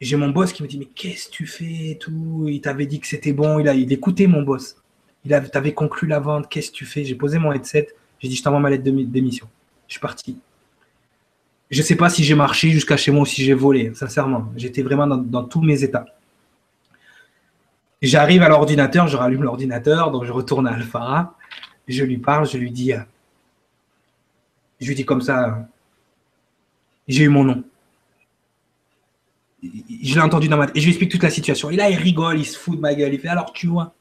j'ai 0.00 0.16
mon 0.16 0.28
boss 0.28 0.52
qui 0.52 0.62
me 0.62 0.68
dit 0.68 0.78
Mais 0.78 0.84
qu'est-ce 0.86 1.26
que 1.26 1.32
tu 1.32 1.46
fais 1.46 1.98
tout? 2.00 2.46
Il 2.48 2.60
t'avait 2.60 2.86
dit 2.86 3.00
que 3.00 3.08
c'était 3.08 3.32
bon. 3.32 3.58
Il 3.58 3.68
a 3.68 3.74
il 3.74 3.92
écoutait 3.92 4.28
mon 4.28 4.42
boss. 4.42 4.76
Il 5.24 5.34
avait 5.34 5.74
conclu 5.74 6.06
la 6.06 6.20
vente. 6.20 6.48
Qu'est-ce 6.48 6.70
que 6.70 6.76
tu 6.76 6.86
fais? 6.86 7.04
J'ai 7.04 7.16
posé 7.16 7.38
mon 7.38 7.52
headset. 7.52 7.88
J'ai 8.20 8.28
dit 8.28 8.36
Je 8.36 8.42
t'envoie 8.44 8.60
ma 8.60 8.70
lettre 8.70 8.84
d'émission. 8.84 9.48
Je 9.88 9.94
suis 9.94 10.00
parti. 10.00 10.38
Je 11.72 11.80
ne 11.80 11.84
sais 11.84 11.96
pas 11.96 12.08
si 12.08 12.22
j'ai 12.22 12.36
marché 12.36 12.70
jusqu'à 12.70 12.96
chez 12.96 13.10
moi 13.10 13.22
ou 13.22 13.26
si 13.26 13.42
j'ai 13.42 13.54
volé, 13.54 13.92
sincèrement. 13.94 14.52
J'étais 14.56 14.82
vraiment 14.82 15.08
dans 15.08 15.42
tous 15.42 15.60
mes 15.60 15.82
états. 15.82 16.04
J'arrive 18.00 18.42
à 18.42 18.48
l'ordinateur, 18.48 19.08
je 19.08 19.16
rallume 19.16 19.42
l'ordinateur, 19.42 20.12
donc 20.12 20.24
je 20.24 20.30
retourne 20.30 20.68
à 20.68 20.74
Alphara, 20.74 21.36
je 21.88 22.04
lui 22.04 22.18
parle, 22.18 22.46
je 22.46 22.58
lui 22.58 22.70
dis, 22.70 22.92
je 24.80 24.86
lui 24.86 24.94
dis 24.94 25.06
comme 25.06 25.22
ça, 25.22 25.66
j'ai 27.08 27.24
eu 27.24 27.28
mon 27.28 27.44
nom. 27.44 27.64
Je 29.62 30.14
l'ai 30.14 30.20
entendu 30.20 30.48
dans 30.48 30.56
ma 30.56 30.66
tête. 30.66 30.76
Et 30.76 30.80
je 30.80 30.86
lui 30.86 30.92
explique 30.92 31.10
toute 31.10 31.22
la 31.22 31.30
situation. 31.30 31.70
Et 31.70 31.76
là, 31.76 31.88
il 31.88 31.96
rigole, 31.96 32.38
il 32.38 32.44
se 32.44 32.58
fout 32.58 32.76
de 32.76 32.80
ma 32.80 32.94
gueule. 32.94 33.14
Il 33.14 33.20
fait 33.20 33.28
alors, 33.28 33.52
tu 33.52 33.66
vois. 33.66 33.94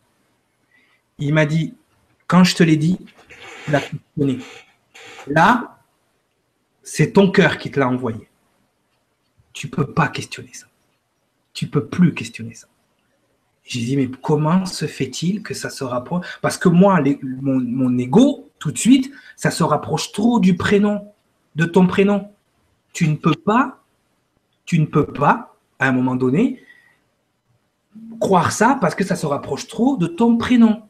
Il 1.20 1.34
m'a 1.34 1.46
dit, 1.46 1.74
quand 2.28 2.44
je 2.44 2.56
te 2.56 2.64
l'ai 2.64 2.76
dit, 2.76 2.98
il 3.68 3.76
a 3.76 3.80
questionné. 3.80 4.40
Là, 5.28 5.80
c'est 6.82 7.14
ton 7.14 7.32
cœur 7.32 7.58
qui 7.58 7.72
te 7.72 7.80
l'a 7.80 7.88
envoyé. 7.88 8.28
Tu 9.54 9.70
peux 9.70 9.86
pas 9.86 10.10
questionner 10.10 10.52
ça. 10.54 10.68
Tu 11.54 11.68
peux 11.68 11.86
plus 11.86 12.14
questionner 12.14 12.56
ça. 12.56 12.68
J'ai 13.64 13.80
dit, 13.80 13.96
mais 13.96 14.10
comment 14.22 14.66
se 14.66 14.86
fait-il 14.86 15.42
que 15.42 15.54
ça 15.54 15.70
se 15.70 15.86
rapproche? 15.86 16.26
Parce 16.42 16.58
que 16.58 16.68
moi, 16.68 17.02
mon, 17.22 17.62
mon 17.62 17.98
ego, 17.98 18.50
tout 18.60 18.72
de 18.72 18.78
suite, 18.78 19.14
ça 19.38 19.52
se 19.52 19.64
rapproche 19.64 20.12
trop 20.12 20.42
du 20.42 20.58
prénom, 20.58 21.14
de 21.56 21.64
ton 21.66 21.88
prénom. 21.88 22.33
Tu 22.94 23.08
ne 23.10 23.16
peux 23.16 23.36
pas, 23.36 23.80
tu 24.66 24.80
ne 24.80 24.86
peux 24.86 25.06
pas, 25.06 25.56
à 25.80 25.88
un 25.88 25.92
moment 25.92 26.16
donné, 26.16 26.64
croire 28.20 28.52
ça 28.52 28.78
parce 28.80 28.96
que 28.96 29.04
ça 29.04 29.16
se 29.16 29.26
rapproche 29.26 29.68
trop 29.68 29.98
de 29.98 30.08
ton 30.08 30.38
prénom. 30.38 30.84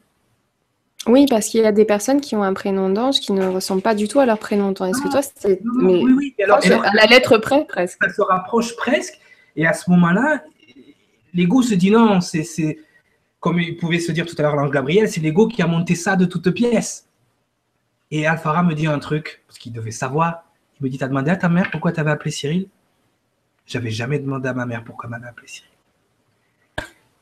Oui, 1.06 1.26
parce 1.28 1.48
qu'il 1.48 1.60
y 1.60 1.66
a 1.66 1.72
des 1.72 1.84
personnes 1.84 2.20
qui 2.20 2.34
ont 2.34 2.42
un 2.42 2.54
prénom 2.54 2.88
d'ange 2.88 3.20
qui 3.20 3.32
ne 3.32 3.46
ressemblent 3.46 3.82
pas 3.82 3.94
du 3.94 4.08
tout 4.08 4.20
à 4.20 4.26
leur 4.26 4.38
prénom. 4.38 4.72
Est-ce 4.72 5.02
que 5.02 5.10
toi, 5.10 5.20
c'est. 5.22 5.60
Oui, 5.82 6.02
oui. 6.16 6.34
Alors, 6.42 6.58
à 6.64 6.94
la 6.94 7.06
lettre 7.06 7.36
près, 7.38 7.66
presque. 7.66 7.98
Ça 8.02 8.10
se 8.10 8.22
rapproche 8.22 8.74
presque. 8.76 9.18
Et 9.56 9.66
à 9.66 9.74
ce 9.74 9.90
moment-là, 9.90 10.42
l'ego 11.34 11.62
se 11.62 11.74
dit 11.74 11.90
non, 11.90 12.20
c'est 12.20 12.78
comme 13.38 13.60
il 13.60 13.76
pouvait 13.76 13.98
se 13.98 14.12
dire 14.12 14.24
tout 14.24 14.34
à 14.38 14.42
l'heure 14.42 14.56
l'ange 14.56 14.70
Gabriel, 14.70 15.06
c'est 15.06 15.20
l'ego 15.20 15.46
qui 15.48 15.60
a 15.60 15.66
monté 15.66 15.94
ça 15.94 16.16
de 16.16 16.24
toutes 16.24 16.50
pièces. 16.50 17.06
Et 18.10 18.26
Alphara 18.26 18.62
me 18.62 18.74
dit 18.74 18.86
un 18.86 18.98
truc, 18.98 19.42
parce 19.46 19.58
qu'il 19.58 19.72
devait 19.72 19.90
savoir. 19.90 20.43
Il 20.80 20.84
me 20.84 20.88
dit 20.88 20.98
T'as 20.98 21.08
demandé 21.08 21.30
à 21.30 21.36
ta 21.36 21.48
mère 21.48 21.70
pourquoi 21.70 21.92
tu 21.92 22.00
avais 22.00 22.10
appelé 22.10 22.30
Cyril? 22.30 22.68
J'avais 23.66 23.90
jamais 23.90 24.18
demandé 24.18 24.48
à 24.48 24.54
ma 24.54 24.66
mère 24.66 24.84
pourquoi 24.84 25.08
m'avait 25.08 25.26
appelé 25.26 25.48
Cyril. 25.48 25.70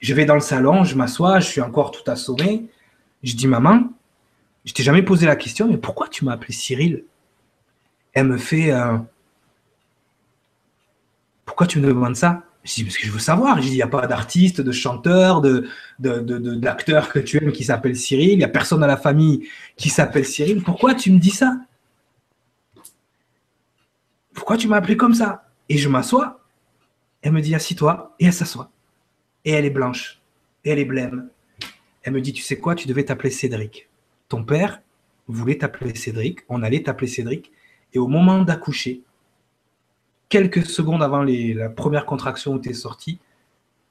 Je 0.00 0.14
vais 0.14 0.24
dans 0.24 0.34
le 0.34 0.40
salon, 0.40 0.82
je 0.82 0.96
m'assois, 0.96 1.38
je 1.38 1.46
suis 1.46 1.60
encore 1.60 1.92
tout 1.92 2.08
assommé. 2.10 2.66
Je 3.22 3.36
dis 3.36 3.46
Maman, 3.46 3.92
je 4.64 4.72
t'ai 4.72 4.82
jamais 4.82 5.02
posé 5.02 5.26
la 5.26 5.36
question, 5.36 5.68
mais 5.68 5.76
pourquoi 5.76 6.08
tu 6.08 6.24
m'as 6.24 6.32
appelé 6.32 6.52
Cyril? 6.52 7.04
Elle 8.12 8.26
me 8.26 8.36
fait 8.36 8.72
euh, 8.72 8.98
Pourquoi 11.44 11.66
tu 11.66 11.78
me 11.78 11.86
demandes 11.86 12.16
ça? 12.16 12.42
Je 12.64 12.74
dis, 12.74 12.84
parce 12.84 12.96
que 12.96 13.06
je 13.06 13.12
veux 13.12 13.18
savoir. 13.18 13.60
Je 13.60 13.68
il 13.68 13.74
n'y 13.74 13.82
a 13.82 13.88
pas 13.88 14.06
d'artiste, 14.06 14.60
de 14.60 14.72
chanteur, 14.72 15.40
de, 15.40 15.66
d'acteur 15.98 17.08
que 17.08 17.18
tu 17.18 17.42
aimes 17.42 17.52
qui 17.52 17.64
s'appelle 17.64 17.96
Cyril. 17.96 18.30
Il 18.30 18.38
n'y 18.38 18.44
a 18.44 18.48
personne 18.48 18.80
dans 18.80 18.86
la 18.86 18.96
famille 18.96 19.48
qui 19.76 19.90
s'appelle 19.90 20.24
Cyril. 20.24 20.62
Pourquoi 20.62 20.94
tu 20.94 21.10
me 21.10 21.18
dis 21.18 21.30
ça? 21.30 21.56
Pourquoi 24.34 24.56
tu 24.56 24.68
m'as 24.68 24.76
appelé 24.76 24.96
comme 24.96 25.14
ça? 25.14 25.48
Et 25.68 25.78
je 25.78 25.88
m'assois. 25.88 26.40
Elle 27.22 27.32
me 27.32 27.40
dit, 27.40 27.54
assis-toi. 27.54 28.14
Et 28.18 28.26
elle 28.26 28.32
s'assoit. 28.32 28.70
Et 29.44 29.52
elle 29.52 29.64
est 29.64 29.70
blanche. 29.70 30.20
Et 30.64 30.70
elle 30.70 30.78
est 30.78 30.84
blême. 30.84 31.28
Elle 32.02 32.14
me 32.14 32.20
dit, 32.20 32.32
tu 32.32 32.42
sais 32.42 32.58
quoi, 32.58 32.74
tu 32.74 32.88
devais 32.88 33.04
t'appeler 33.04 33.30
Cédric. 33.30 33.88
Ton 34.28 34.44
père 34.44 34.80
voulait 35.28 35.58
t'appeler 35.58 35.94
Cédric. 35.94 36.40
On 36.48 36.62
allait 36.62 36.82
t'appeler 36.82 37.06
Cédric. 37.06 37.52
Et 37.94 37.98
au 37.98 38.08
moment 38.08 38.42
d'accoucher, 38.42 39.02
quelques 40.28 40.64
secondes 40.66 41.02
avant 41.02 41.22
la 41.22 41.68
première 41.68 42.06
contraction 42.06 42.54
où 42.54 42.58
tu 42.58 42.70
es 42.70 42.74
sorti, 42.74 43.18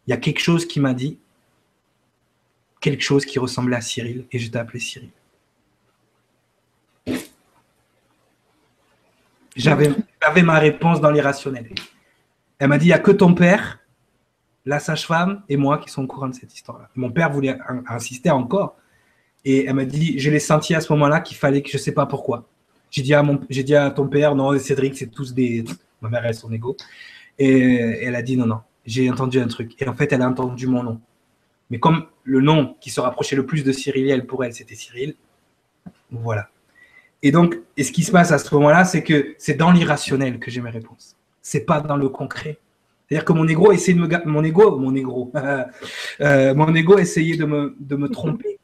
il 0.08 0.12
y 0.12 0.14
a 0.14 0.18
quelque 0.18 0.40
chose 0.40 0.66
qui 0.66 0.80
m'a 0.80 0.94
dit 0.94 1.20
quelque 2.82 3.04
chose 3.04 3.26
qui 3.26 3.40
ressemblait 3.40 3.78
à 3.78 3.82
Cyril 3.82 4.26
et 4.32 4.40
je 4.40 4.50
t'ai 4.50 4.58
appelé 4.58 4.80
Cyril. 4.80 5.12
J'avais 9.56 9.94
ma 10.44 10.60
réponse 10.60 11.02
dans 11.02 11.12
l'irrationnel. 11.12 11.70
Elle 12.60 12.68
m'a 12.68 12.78
dit 12.78 12.86
il 12.86 12.90
n'y 12.90 12.94
a 12.94 13.00
que 13.00 13.12
ton 13.12 13.34
père, 13.34 13.80
la 14.66 14.80
sage-femme 14.80 15.44
et 15.50 15.58
moi 15.58 15.80
qui 15.80 15.90
sont 15.90 16.04
au 16.04 16.08
courant 16.08 16.30
de 16.30 16.36
cette 16.36 16.54
histoire-là. 16.54 16.90
Mon 16.96 17.12
père 17.12 17.32
voulait 17.32 17.58
insister 17.88 18.30
encore. 18.30 18.76
Et 19.44 19.66
elle 19.66 19.74
m'a 19.74 19.86
dit 19.86 20.20
je 20.20 20.30
l'ai 20.30 20.40
senti 20.40 20.76
à 20.76 20.82
ce 20.82 20.94
moment-là 20.94 21.20
qu'il 21.22 21.38
fallait 21.38 21.62
que 21.62 21.70
je 21.70 21.78
ne 21.78 21.82
sais 21.82 21.94
pas 21.94 22.06
pourquoi. 22.06 22.48
J'ai 22.92 23.02
dit, 23.02 23.14
à 23.14 23.24
dit 23.50 23.76
à 23.76 23.90
ton 23.90 24.08
père 24.08 24.36
non, 24.36 24.58
Cédric, 24.60 24.98
c'est 24.98 25.08
tous 25.08 25.34
des, 25.34 25.64
Ma 26.02 26.10
mère 26.10 26.26
a 26.26 26.34
son 26.34 26.52
ego. 26.52 26.76
Et 27.40 28.04
elle 28.04 28.16
a 28.16 28.22
dit 28.22 28.38
non, 28.38 28.46
non, 28.46 28.62
j'ai 28.86 29.10
entendu 29.10 29.40
un 29.40 29.48
truc. 29.48 29.82
Et 29.82 29.88
en 29.88 29.96
fait, 29.96 30.12
elle 30.12 30.22
a 30.22 30.28
entendu 30.28 30.68
mon 30.68 30.84
nom. 30.84 31.02
Mais 31.70 31.80
comme 31.80 32.06
le 32.24 32.42
nom 32.42 32.76
qui 32.82 32.90
se 32.90 33.00
rapprochait 33.00 33.36
le 33.36 33.46
plus 33.46 33.64
de 33.64 33.72
Cyriliel 33.72 34.28
pour 34.28 34.44
elle, 34.44 34.54
c'était 34.54 34.76
Cyril, 34.76 35.16
voilà. 36.12 36.50
Et 37.24 37.32
donc, 37.32 37.60
ce 37.78 37.92
qui 37.92 38.04
se 38.04 38.12
passe 38.12 38.32
à 38.32 38.38
ce 38.38 38.54
moment-là, 38.56 38.84
c'est 38.86 39.04
que 39.04 39.36
c'est 39.38 39.54
dans 39.54 39.72
l'irrationnel 39.72 40.40
que 40.40 40.50
j'ai 40.50 40.62
mes 40.62 40.70
réponses. 40.70 41.16
C'est 41.42 41.66
pas 41.66 41.80
dans 41.82 41.98
le 41.98 42.10
concret. 42.10 42.58
C'est-à-dire 43.08 43.26
que 43.26 43.34
mon 43.34 43.48
ego 43.48 43.72
essayait 43.72 43.98
de 43.98 44.02
me 44.02 44.26
mon 44.26 44.44
ego, 44.44 44.80
mon 44.80 44.96
ego, 44.96 45.32
euh, 46.22 46.56
mon 46.56 46.74
ego 46.74 46.98
essayait 46.98 47.36
de 47.36 47.46
me, 47.46 47.76
de 47.80 47.96
me 47.96 48.08
tromper, 48.08 48.58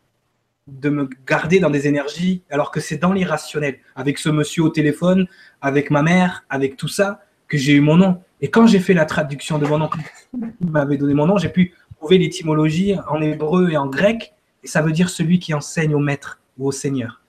de 0.67 0.89
me 0.89 1.09
garder 1.25 1.59
dans 1.59 1.69
des 1.69 1.87
énergies, 1.87 2.43
alors 2.49 2.71
que 2.71 2.79
c'est 2.79 2.97
dans 2.97 3.13
l'irrationnel. 3.13 3.79
Avec 3.95 4.17
ce 4.17 4.29
monsieur 4.29 4.63
au 4.63 4.69
téléphone, 4.69 5.27
avec 5.61 5.91
ma 5.91 6.01
mère, 6.01 6.45
avec 6.49 6.77
tout 6.77 6.87
ça, 6.87 7.21
que 7.47 7.57
j'ai 7.57 7.73
eu 7.73 7.81
mon 7.81 7.97
nom. 7.97 8.21
Et 8.41 8.49
quand 8.49 8.67
j'ai 8.67 8.79
fait 8.79 8.93
la 8.93 9.05
traduction 9.05 9.57
de 9.59 9.67
mon 9.67 9.79
nom, 9.79 9.89
il 10.33 10.71
m'avait 10.71 10.97
donné 10.97 11.13
mon 11.13 11.25
nom, 11.25 11.37
j'ai 11.37 11.49
pu 11.49 11.73
trouver 11.97 12.17
l'étymologie 12.17 12.95
en 13.07 13.21
hébreu 13.21 13.71
et 13.71 13.77
en 13.77 13.87
grec, 13.87 14.33
et 14.63 14.67
ça 14.67 14.81
veut 14.81 14.91
dire 14.91 15.09
celui 15.09 15.39
qui 15.39 15.53
enseigne 15.53 15.93
au 15.95 15.99
maître 15.99 16.39
ou 16.57 16.67
au 16.67 16.71
seigneur. 16.71 17.21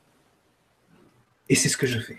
Et 1.49 1.55
c'est 1.55 1.69
ce 1.69 1.77
que 1.77 1.87
je 1.87 1.99
fais. 1.99 2.19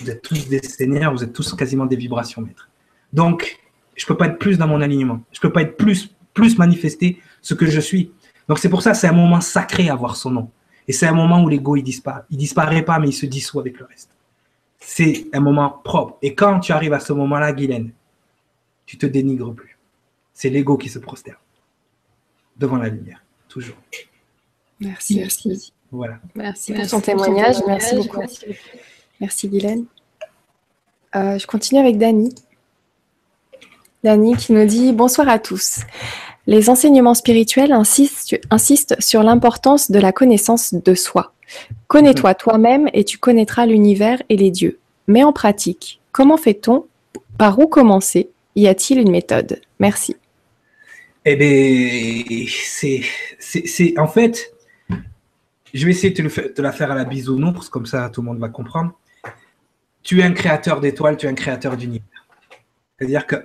Vous 0.00 0.10
êtes 0.10 0.22
tous 0.22 0.48
des 0.48 0.62
seigneurs, 0.62 1.12
vous 1.12 1.22
êtes 1.22 1.32
tous 1.32 1.52
quasiment 1.54 1.86
des 1.86 1.96
vibrations 1.96 2.40
maîtres. 2.40 2.68
Donc, 3.12 3.58
je 3.96 4.04
ne 4.04 4.08
peux 4.08 4.16
pas 4.16 4.26
être 4.26 4.38
plus 4.38 4.56
dans 4.56 4.66
mon 4.66 4.80
alignement. 4.80 5.20
Je 5.32 5.38
ne 5.38 5.42
peux 5.42 5.52
pas 5.52 5.62
être 5.62 5.76
plus, 5.76 6.14
plus 6.32 6.56
ce 7.42 7.54
que 7.54 7.66
je 7.66 7.80
suis. 7.80 8.12
Donc, 8.48 8.58
c'est 8.58 8.68
pour 8.68 8.82
ça 8.82 8.94
c'est 8.94 9.08
un 9.08 9.12
moment 9.12 9.40
sacré 9.40 9.90
avoir 9.90 10.16
son 10.16 10.30
nom. 10.30 10.50
Et 10.88 10.92
c'est 10.92 11.06
un 11.06 11.12
moment 11.12 11.42
où 11.42 11.48
l'ego, 11.48 11.76
il 11.76 11.82
disparaît. 11.82 12.22
Il 12.30 12.38
disparaît 12.38 12.82
pas, 12.82 12.98
mais 12.98 13.08
il 13.08 13.12
se 13.12 13.26
dissout 13.26 13.60
avec 13.60 13.78
le 13.78 13.84
reste 13.84 14.10
c'est 14.80 15.26
un 15.32 15.40
moment 15.40 15.80
propre. 15.84 16.18
Et 16.22 16.34
quand 16.34 16.60
tu 16.60 16.72
arrives 16.72 16.94
à 16.94 17.00
ce 17.00 17.12
moment-là, 17.12 17.52
Guylaine, 17.52 17.92
tu 18.86 18.98
te 18.98 19.06
dénigres 19.06 19.54
plus. 19.54 19.78
C'est 20.32 20.50
l'ego 20.50 20.76
qui 20.76 20.88
se 20.88 20.98
prosterne 20.98 21.38
devant 22.56 22.78
la 22.78 22.88
lumière, 22.88 23.22
toujours. 23.48 23.76
Merci. 24.80 25.16
Merci. 25.18 25.72
Voilà. 25.92 26.18
Merci 26.34 26.72
pour 26.72 26.86
ton 26.86 27.00
témoignage. 27.00 27.56
Merci 27.66 27.96
beaucoup. 27.96 28.22
Merci, 29.20 29.48
Guylaine. 29.48 29.84
Euh, 31.16 31.38
je 31.38 31.46
continue 31.46 31.80
avec 31.80 31.98
Dani. 31.98 32.34
Dani 34.04 34.36
qui 34.36 34.52
nous 34.52 34.64
dit 34.64 34.92
Bonsoir 34.92 35.28
à 35.28 35.38
tous. 35.38 35.80
Les 36.46 36.70
enseignements 36.70 37.14
spirituels 37.14 37.72
insistent 37.72 39.00
sur 39.00 39.22
l'importance 39.22 39.90
de 39.90 39.98
la 39.98 40.12
connaissance 40.12 40.74
de 40.74 40.94
soi. 40.94 41.32
Connais-toi 41.88 42.34
toi-même 42.34 42.88
et 42.92 43.04
tu 43.04 43.18
connaîtras 43.18 43.66
l'univers 43.66 44.22
et 44.28 44.36
les 44.36 44.50
dieux. 44.50 44.78
Mais 45.06 45.22
en 45.24 45.32
pratique, 45.32 46.00
comment 46.12 46.36
fait-on 46.36 46.86
Par 47.36 47.58
où 47.58 47.66
commencer? 47.66 48.30
Y 48.56 48.68
a-t-il 48.68 49.00
une 49.00 49.10
méthode? 49.10 49.60
Merci. 49.78 50.16
Eh 51.24 51.36
bien, 51.36 52.46
c'est 53.38 53.98
en 53.98 54.08
fait, 54.08 54.54
je 55.72 55.84
vais 55.84 55.92
essayer 55.92 56.12
de 56.12 56.28
te, 56.28 56.62
la 56.62 56.72
faire 56.72 56.90
à 56.90 56.94
la 56.94 57.04
bisounours, 57.04 57.68
comme 57.68 57.86
ça 57.86 58.08
tout 58.10 58.22
le 58.22 58.26
monde 58.26 58.38
va 58.38 58.48
comprendre. 58.48 58.92
Tu 60.02 60.20
es 60.20 60.22
un 60.22 60.32
créateur 60.32 60.80
d'étoiles, 60.80 61.16
tu 61.16 61.26
es 61.26 61.28
un 61.28 61.34
créateur 61.34 61.76
d'univers. 61.76 62.06
C'est-à-dire 62.98 63.26
qu'à 63.26 63.42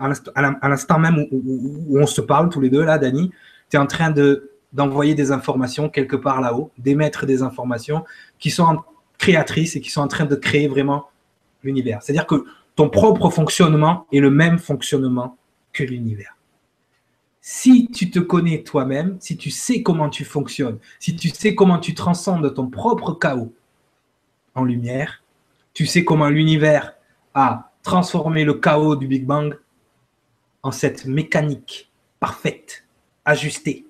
l'instant 0.68 1.00
même 1.00 1.26
où, 1.32 1.98
on 1.98 2.08
se 2.08 2.22
parle 2.22 2.50
tous 2.50 2.62
les 2.62 2.70
deux, 2.70 2.84
là, 2.84 2.98
Dani, 2.98 3.32
tu 3.70 3.78
es 3.78 3.80
en 3.80 3.86
train 3.86 4.14
d'envoyer 4.74 5.16
des 5.16 5.32
informations 5.32 5.90
quelque 5.90 6.16
part 6.16 6.42
là-haut, 6.42 6.72
d'émettre 6.78 7.26
des 7.26 7.42
informations 7.42 8.04
qui 8.38 8.52
sont 8.52 8.82
créatrices 9.18 9.76
et 9.76 9.82
qui 9.82 9.90
sont 9.90 10.02
en 10.02 10.08
train 10.08 10.26
de 10.26 10.36
créer 10.36 10.68
vraiment 10.68 11.10
l'univers. 11.64 12.02
C'est-à-dire 12.02 12.28
que 12.28 12.46
ton 12.76 12.90
propre 12.90 13.30
fonctionnement 13.30 14.08
est 14.12 14.20
le 14.20 14.30
même 14.30 14.60
fonctionnement 14.60 15.38
que 15.72 15.84
l'univers. 15.84 16.35
Si 17.48 17.88
tu 17.94 18.10
te 18.10 18.18
connais 18.18 18.64
toi-même, 18.64 19.18
si 19.20 19.38
tu 19.38 19.52
sais 19.52 19.84
comment 19.84 20.10
tu 20.10 20.26
fonctionnes, 20.26 20.80
si 21.00 21.16
tu 21.16 21.30
sais 21.30 21.54
comment 21.54 21.78
tu 21.78 21.94
transcendes 21.94 22.52
ton 22.52 22.72
propre 22.72 23.14
chaos 23.14 23.54
en 24.56 24.64
lumière, 24.64 25.24
tu 25.76 25.86
sais 25.86 26.04
comment 26.04 26.28
l'univers 26.30 26.96
a 27.36 27.72
transformé 27.84 28.46
le 28.46 28.56
chaos 28.56 28.96
du 28.96 29.06
Big 29.06 29.28
Bang 29.28 29.60
en 30.64 30.72
cette 30.72 31.06
mécanique 31.06 31.92
parfaite, 32.20 32.88
ajustée, 33.26 33.86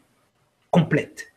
complète. 0.70 1.32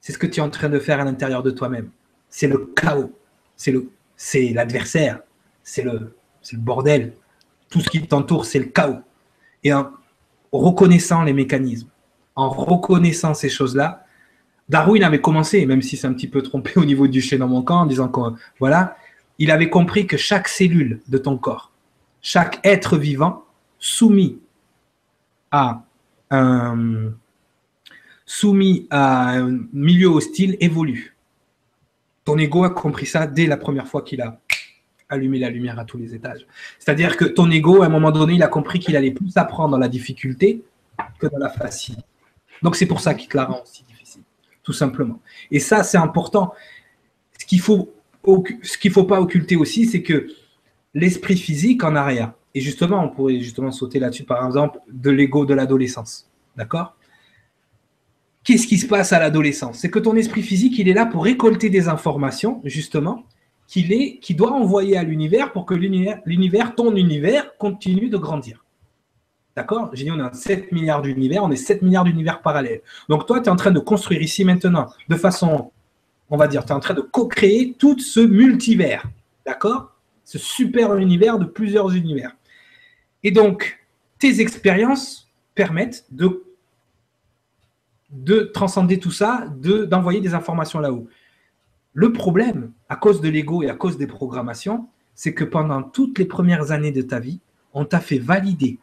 C'est 0.00 0.10
ce 0.10 0.18
que 0.18 0.26
tu 0.26 0.40
es 0.40 0.42
en 0.42 0.50
train 0.50 0.68
de 0.68 0.80
faire 0.80 0.98
à 0.98 1.04
l'intérieur 1.04 1.44
de 1.44 1.52
toi-même. 1.52 1.92
C'est 2.28 2.48
le 2.48 2.72
chaos, 2.74 3.16
c'est 3.54 3.70
le, 3.70 3.88
c'est 4.16 4.48
l'adversaire, 4.48 5.20
c'est 5.62 5.82
le, 5.82 6.16
c'est 6.42 6.56
le 6.56 6.62
bordel. 6.62 7.14
Tout 7.68 7.78
ce 7.78 7.88
qui 7.88 8.04
t'entoure, 8.04 8.46
c'est 8.46 8.58
le 8.58 8.64
chaos. 8.64 8.98
Et 9.62 9.72
en 9.72 9.92
reconnaissant 10.58 11.22
les 11.22 11.32
mécanismes, 11.32 11.88
en 12.36 12.48
reconnaissant 12.48 13.34
ces 13.34 13.48
choses-là, 13.48 14.04
Darwin 14.68 15.02
avait 15.02 15.20
commencé, 15.20 15.66
même 15.66 15.82
si 15.82 15.96
c'est 15.96 16.06
un 16.06 16.12
petit 16.12 16.28
peu 16.28 16.42
trompé 16.42 16.72
au 16.76 16.84
niveau 16.84 17.06
du 17.06 17.20
chien 17.20 17.38
dans 17.38 17.48
mon 17.48 17.62
camp, 17.62 17.82
en 17.82 17.86
disant 17.86 18.08
que 18.08 18.20
voilà, 18.58 18.96
il 19.38 19.50
avait 19.50 19.70
compris 19.70 20.06
que 20.06 20.16
chaque 20.16 20.48
cellule 20.48 21.00
de 21.08 21.18
ton 21.18 21.36
corps, 21.36 21.70
chaque 22.22 22.60
être 22.64 22.96
vivant 22.96 23.44
soumis 23.78 24.38
à 25.50 25.84
un, 26.30 27.12
soumis 28.24 28.86
à 28.90 29.36
un 29.36 29.60
milieu 29.72 30.08
hostile 30.08 30.56
évolue. 30.60 31.16
Ton 32.24 32.38
ego 32.38 32.64
a 32.64 32.70
compris 32.70 33.06
ça 33.06 33.26
dès 33.26 33.46
la 33.46 33.58
première 33.58 33.86
fois 33.86 34.02
qu'il 34.02 34.22
a 34.22 34.40
allumer 35.14 35.38
la 35.38 35.50
lumière 35.50 35.78
à 35.78 35.84
tous 35.84 35.98
les 35.98 36.14
étages. 36.14 36.46
C'est-à-dire 36.78 37.16
que 37.16 37.24
ton 37.24 37.50
ego, 37.50 37.82
à 37.82 37.86
un 37.86 37.88
moment 37.88 38.10
donné, 38.10 38.34
il 38.34 38.42
a 38.42 38.48
compris 38.48 38.78
qu'il 38.78 38.96
allait 38.96 39.10
plus 39.10 39.36
apprendre 39.36 39.70
dans 39.70 39.78
la 39.78 39.88
difficulté 39.88 40.62
que 41.18 41.26
dans 41.26 41.38
la 41.38 41.48
facilité. 41.48 42.04
Donc 42.62 42.76
c'est 42.76 42.86
pour 42.86 43.00
ça 43.00 43.14
qu'il 43.14 43.28
te 43.28 43.36
la 43.36 43.44
rend 43.44 43.62
aussi 43.62 43.82
difficile, 43.84 44.22
tout 44.62 44.72
simplement. 44.72 45.20
Et 45.50 45.58
ça, 45.60 45.82
c'est 45.82 45.98
important. 45.98 46.54
Ce 47.38 47.46
qu'il 47.46 47.60
faut, 47.60 47.92
ce 48.62 48.78
qu'il 48.78 48.92
faut 48.92 49.04
pas 49.04 49.20
occulter 49.20 49.56
aussi, 49.56 49.86
c'est 49.86 50.02
que 50.02 50.28
l'esprit 50.94 51.36
physique 51.36 51.82
en 51.84 51.96
arrière. 51.96 52.32
Et 52.54 52.60
justement, 52.60 53.02
on 53.02 53.08
pourrait 53.08 53.40
justement 53.40 53.72
sauter 53.72 53.98
là-dessus, 53.98 54.24
par 54.24 54.46
exemple, 54.46 54.78
de 54.88 55.10
l'ego 55.10 55.44
de 55.44 55.54
l'adolescence. 55.54 56.30
D'accord? 56.56 56.96
Qu'est-ce 58.44 58.66
qui 58.66 58.78
se 58.78 58.86
passe 58.86 59.12
à 59.12 59.18
l'adolescence? 59.18 59.78
C'est 59.78 59.90
que 59.90 59.98
ton 59.98 60.14
esprit 60.14 60.42
physique, 60.42 60.78
il 60.78 60.88
est 60.88 60.92
là 60.92 61.06
pour 61.06 61.24
récolter 61.24 61.70
des 61.70 61.88
informations, 61.88 62.60
justement, 62.64 63.24
qu'il 63.66 63.92
est, 63.92 64.18
qui 64.18 64.34
doit 64.34 64.52
envoyer 64.52 64.96
à 64.96 65.02
l'univers 65.02 65.52
pour 65.52 65.66
que 65.66 65.74
l'univers, 65.74 66.74
ton 66.74 66.94
univers, 66.96 67.56
continue 67.56 68.08
de 68.08 68.16
grandir. 68.16 68.64
D'accord? 69.56 69.90
J'ai 69.92 70.04
dit, 70.04 70.10
on 70.10 70.18
a 70.18 70.32
7 70.32 70.72
milliards 70.72 71.02
d'univers, 71.02 71.44
on 71.44 71.50
est 71.50 71.56
7 71.56 71.82
milliards 71.82 72.04
d'univers 72.04 72.42
parallèles. 72.42 72.82
Donc 73.08 73.26
toi, 73.26 73.40
tu 73.40 73.46
es 73.46 73.48
en 73.48 73.56
train 73.56 73.70
de 73.70 73.78
construire 73.78 74.20
ici 74.20 74.44
maintenant, 74.44 74.88
de 75.08 75.16
façon, 75.16 75.70
on 76.28 76.36
va 76.36 76.48
dire, 76.48 76.64
tu 76.64 76.72
es 76.72 76.74
en 76.74 76.80
train 76.80 76.94
de 76.94 77.00
co-créer 77.00 77.74
tout 77.78 77.98
ce 77.98 78.20
multivers. 78.20 79.04
D'accord? 79.46 79.92
Ce 80.24 80.38
super 80.38 80.96
univers 80.96 81.38
de 81.38 81.44
plusieurs 81.44 81.94
univers. 81.94 82.34
Et 83.22 83.30
donc, 83.30 83.78
tes 84.18 84.40
expériences 84.40 85.30
permettent 85.54 86.04
de, 86.10 86.44
de 88.10 88.50
transcender 88.52 88.98
tout 88.98 89.10
ça, 89.10 89.46
d'envoyer 89.56 90.20
des 90.20 90.34
informations 90.34 90.80
là-haut. 90.80 91.08
Le 91.94 92.12
problème, 92.12 92.72
à 92.88 92.96
cause 92.96 93.20
de 93.20 93.28
l'ego 93.28 93.62
et 93.62 93.70
à 93.70 93.74
cause 93.74 93.96
des 93.96 94.08
programmations, 94.08 94.88
c'est 95.14 95.32
que 95.32 95.44
pendant 95.44 95.80
toutes 95.80 96.18
les 96.18 96.24
premières 96.24 96.72
années 96.72 96.90
de 96.90 97.02
ta 97.02 97.20
vie, 97.20 97.38
on 97.72 97.84
t'a 97.84 98.00
fait 98.00 98.18
valider 98.18 98.80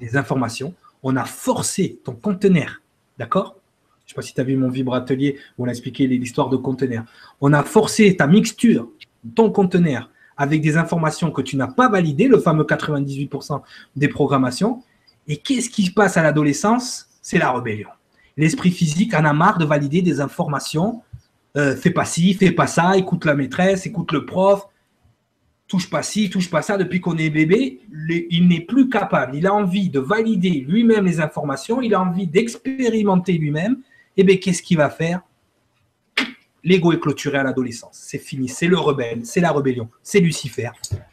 des 0.00 0.16
informations, 0.16 0.74
on 1.02 1.16
a 1.16 1.26
forcé 1.26 2.00
ton 2.04 2.14
conteneur, 2.14 2.80
d'accord? 3.18 3.56
Je 4.00 4.04
ne 4.04 4.08
sais 4.08 4.14
pas 4.14 4.22
si 4.22 4.32
tu 4.32 4.40
as 4.40 4.44
vu 4.44 4.56
mon 4.56 4.70
vibratelier 4.70 5.38
où 5.58 5.64
on 5.64 5.68
a 5.68 5.70
expliqué 5.70 6.06
l'histoire 6.06 6.48
de 6.48 6.56
conteneur. 6.56 7.04
On 7.42 7.52
a 7.52 7.62
forcé 7.62 8.16
ta 8.16 8.26
mixture, 8.26 8.88
ton 9.34 9.50
conteneur, 9.50 10.10
avec 10.38 10.62
des 10.62 10.78
informations 10.78 11.30
que 11.30 11.42
tu 11.42 11.56
n'as 11.56 11.66
pas 11.66 11.90
validées, 11.90 12.26
le 12.26 12.38
fameux 12.38 12.64
98% 12.64 13.60
des 13.96 14.08
programmations. 14.08 14.82
Et 15.26 15.36
qu'est-ce 15.36 15.68
qui 15.68 15.84
se 15.84 15.92
passe 15.92 16.16
à 16.16 16.22
l'adolescence? 16.22 17.06
C'est 17.20 17.38
la 17.38 17.52
rébellion. 17.52 17.90
L'esprit 18.38 18.70
physique 18.70 19.12
en 19.12 19.26
a 19.26 19.34
marre 19.34 19.58
de 19.58 19.66
valider 19.66 20.00
des 20.00 20.22
informations 20.22 21.02
euh, 21.56 21.76
fais 21.76 21.90
pas 21.90 22.04
ci, 22.04 22.34
fais 22.34 22.52
pas 22.52 22.66
ça, 22.66 22.96
écoute 22.96 23.24
la 23.24 23.34
maîtresse, 23.34 23.86
écoute 23.86 24.12
le 24.12 24.26
prof, 24.26 24.68
touche 25.66 25.90
pas 25.90 26.02
ci, 26.02 26.30
touche 26.30 26.50
pas 26.50 26.62
ça. 26.62 26.76
Depuis 26.76 27.00
qu'on 27.00 27.16
est 27.16 27.30
bébé, 27.30 27.80
il 28.30 28.48
n'est 28.48 28.60
plus 28.60 28.88
capable. 28.88 29.36
Il 29.36 29.46
a 29.46 29.54
envie 29.54 29.90
de 29.90 30.00
valider 30.00 30.64
lui-même 30.68 31.04
les 31.04 31.20
informations, 31.20 31.80
il 31.80 31.94
a 31.94 32.00
envie 32.00 32.26
d'expérimenter 32.26 33.32
lui-même. 33.32 33.78
Et 34.16 34.22
eh 34.22 34.24
bien, 34.24 34.36
qu'est-ce 34.36 34.62
qu'il 34.62 34.78
va 34.78 34.90
faire? 34.90 35.20
L'ego 36.64 36.92
est 36.92 36.98
clôturé 36.98 37.38
à 37.38 37.44
l'adolescence. 37.44 37.98
C'est 38.02 38.18
fini. 38.18 38.48
C'est 38.48 38.66
le 38.66 38.76
rebelle. 38.76 39.24
C'est 39.24 39.40
la 39.40 39.52
rébellion. 39.52 39.88
C'est 40.02 40.18
Lucifer. 40.18 40.70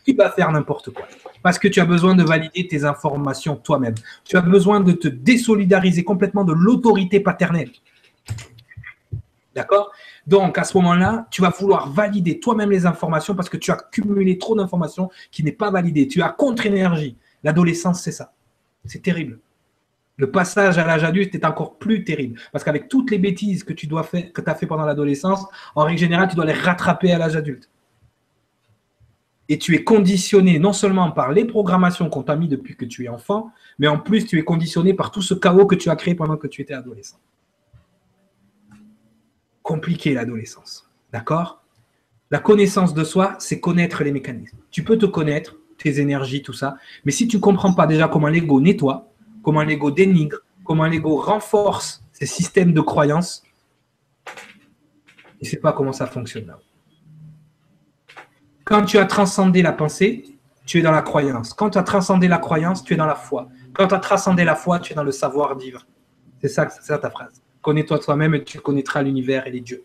Il 0.07 0.15
va 0.15 0.31
faire 0.31 0.51
n'importe 0.51 0.89
quoi. 0.89 1.07
Parce 1.43 1.59
que 1.59 1.67
tu 1.67 1.79
as 1.79 1.85
besoin 1.85 2.15
de 2.15 2.23
valider 2.23 2.67
tes 2.67 2.83
informations 2.83 3.55
toi-même. 3.55 3.93
Tu 4.23 4.37
as 4.37 4.41
besoin 4.41 4.79
de 4.79 4.91
te 4.91 5.07
désolidariser 5.07 6.03
complètement 6.03 6.43
de 6.43 6.53
l'autorité 6.53 7.19
paternelle. 7.19 7.69
D'accord? 9.53 9.91
Donc, 10.27 10.57
à 10.57 10.63
ce 10.63 10.75
moment-là, 10.77 11.27
tu 11.29 11.41
vas 11.41 11.49
vouloir 11.49 11.91
valider 11.91 12.39
toi-même 12.39 12.71
les 12.71 12.85
informations 12.85 13.35
parce 13.35 13.49
que 13.49 13.57
tu 13.57 13.71
as 13.71 13.77
cumulé 13.91 14.37
trop 14.37 14.55
d'informations 14.55 15.09
qui 15.31 15.43
n'est 15.43 15.51
pas 15.51 15.69
validées. 15.69 16.07
Tu 16.07 16.21
as 16.21 16.29
contre-énergie. 16.29 17.15
L'adolescence, 17.43 18.01
c'est 18.01 18.11
ça. 18.11 18.33
C'est 18.85 19.03
terrible. 19.03 19.39
Le 20.17 20.31
passage 20.31 20.77
à 20.77 20.85
l'âge 20.85 21.03
adulte 21.03 21.35
est 21.35 21.45
encore 21.45 21.77
plus 21.77 22.03
terrible 22.03 22.39
parce 22.51 22.63
qu'avec 22.63 22.87
toutes 22.87 23.11
les 23.11 23.17
bêtises 23.17 23.63
que 23.63 23.73
tu 23.73 23.87
as 23.95 24.03
fait 24.55 24.65
pendant 24.65 24.85
l'adolescence, 24.85 25.45
en 25.75 25.83
règle 25.83 25.99
générale, 25.99 26.29
tu 26.29 26.35
dois 26.35 26.45
les 26.45 26.53
rattraper 26.53 27.11
à 27.11 27.17
l'âge 27.17 27.35
adulte. 27.35 27.69
Et 29.47 29.59
tu 29.59 29.75
es 29.75 29.83
conditionné 29.83 30.57
non 30.57 30.73
seulement 30.73 31.11
par 31.11 31.31
les 31.31 31.45
programmations 31.45 32.09
qu'on 32.09 32.23
t'a 32.23 32.35
mis 32.35 32.47
depuis 32.47 32.75
que 32.75 32.85
tu 32.85 33.05
es 33.05 33.09
enfant, 33.09 33.51
mais 33.77 33.87
en 33.87 33.99
plus 33.99 34.25
tu 34.25 34.39
es 34.39 34.43
conditionné 34.43 34.95
par 34.95 35.11
tout 35.11 35.21
ce 35.21 35.35
chaos 35.35 35.67
que 35.67 35.75
tu 35.75 35.89
as 35.89 35.95
créé 35.95 36.15
pendant 36.15 36.37
que 36.37 36.47
tu 36.47 36.61
étais 36.63 36.73
adolescent 36.73 37.19
compliqué 39.65 40.13
l'adolescence. 40.13 40.87
D'accord? 41.11 41.63
La 42.29 42.39
connaissance 42.39 42.93
de 42.93 43.03
soi, 43.03 43.35
c'est 43.39 43.59
connaître 43.59 44.03
les 44.03 44.11
mécanismes. 44.11 44.57
Tu 44.69 44.83
peux 44.83 44.97
te 44.97 45.07
connaître, 45.07 45.57
tes 45.79 45.99
énergies, 45.99 46.41
tout 46.43 46.53
ça, 46.53 46.77
mais 47.03 47.11
si 47.11 47.27
tu 47.27 47.37
ne 47.37 47.41
comprends 47.41 47.73
pas 47.73 47.87
déjà 47.87 48.07
comment 48.07 48.27
l'ego 48.27 48.61
nettoie, 48.61 49.11
comment 49.43 49.63
l'ego 49.63 49.91
dénigre, 49.91 50.37
comment 50.63 50.85
l'ego 50.85 51.17
renforce 51.17 52.03
ces 52.13 52.27
systèmes 52.27 52.73
de 52.73 52.81
croyances, 52.81 53.43
tu 54.25 54.33
ne 55.41 55.47
sais 55.47 55.57
pas 55.57 55.73
comment 55.73 55.91
ça 55.91 56.05
fonctionne 56.05 56.45
là. 56.45 56.59
Quand 58.63 58.85
tu 58.85 58.97
as 58.97 59.05
transcendé 59.05 59.61
la 59.61 59.73
pensée, 59.73 60.25
tu 60.65 60.79
es 60.79 60.81
dans 60.81 60.91
la 60.91 61.01
croyance. 61.01 61.53
Quand 61.53 61.71
tu 61.71 61.77
as 61.77 61.83
transcendé 61.83 62.27
la 62.27 62.37
croyance, 62.37 62.83
tu 62.83 62.93
es 62.93 62.97
dans 62.97 63.05
la 63.05 63.15
foi. 63.15 63.49
Quand 63.73 63.87
tu 63.87 63.95
as 63.95 63.99
transcendé 63.99 64.43
la 64.43 64.55
foi, 64.55 64.79
tu 64.79 64.93
es 64.93 64.95
dans 64.95 65.03
le 65.03 65.11
savoir 65.11 65.57
vivre. 65.57 65.85
C'est 66.41 66.47
ça, 66.47 66.69
c'est 66.69 66.83
ça 66.83 66.97
ta 66.97 67.09
phrase. 67.09 67.44
Connais-toi 67.65 67.97
toi-même 67.97 68.35
et 68.35 68.43
tu 68.43 68.59
connaîtras 68.59 69.01
l'univers 69.01 69.47
et 69.47 69.49
les 69.49 69.59
dieux. 69.59 69.83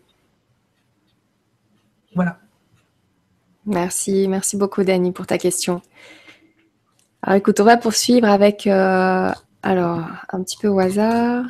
Voilà. 2.13 2.37
Merci, 3.65 4.27
merci 4.27 4.55
beaucoup 4.55 4.83
Dani 4.83 5.11
pour 5.11 5.25
ta 5.25 5.39
question. 5.39 5.81
Alors 7.23 7.39
écoute, 7.39 7.59
on 7.59 7.63
va 7.63 7.77
poursuivre 7.77 8.27
avec, 8.27 8.67
euh, 8.67 9.31
alors 9.63 10.05
un 10.29 10.43
petit 10.43 10.57
peu 10.57 10.67
au 10.67 10.77
hasard, 10.77 11.45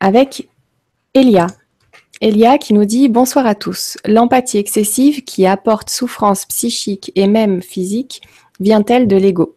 avec 0.00 0.48
Elia. 1.14 1.46
Elia 2.20 2.58
qui 2.58 2.74
nous 2.74 2.84
dit 2.84 3.08
bonsoir 3.08 3.46
à 3.46 3.54
tous. 3.54 3.96
L'empathie 4.06 4.58
excessive 4.58 5.22
qui 5.22 5.46
apporte 5.46 5.88
souffrance 5.88 6.46
psychique 6.46 7.12
et 7.14 7.28
même 7.28 7.62
physique 7.62 8.22
vient-elle 8.58 9.06
de 9.06 9.16
l'ego? 9.16 9.56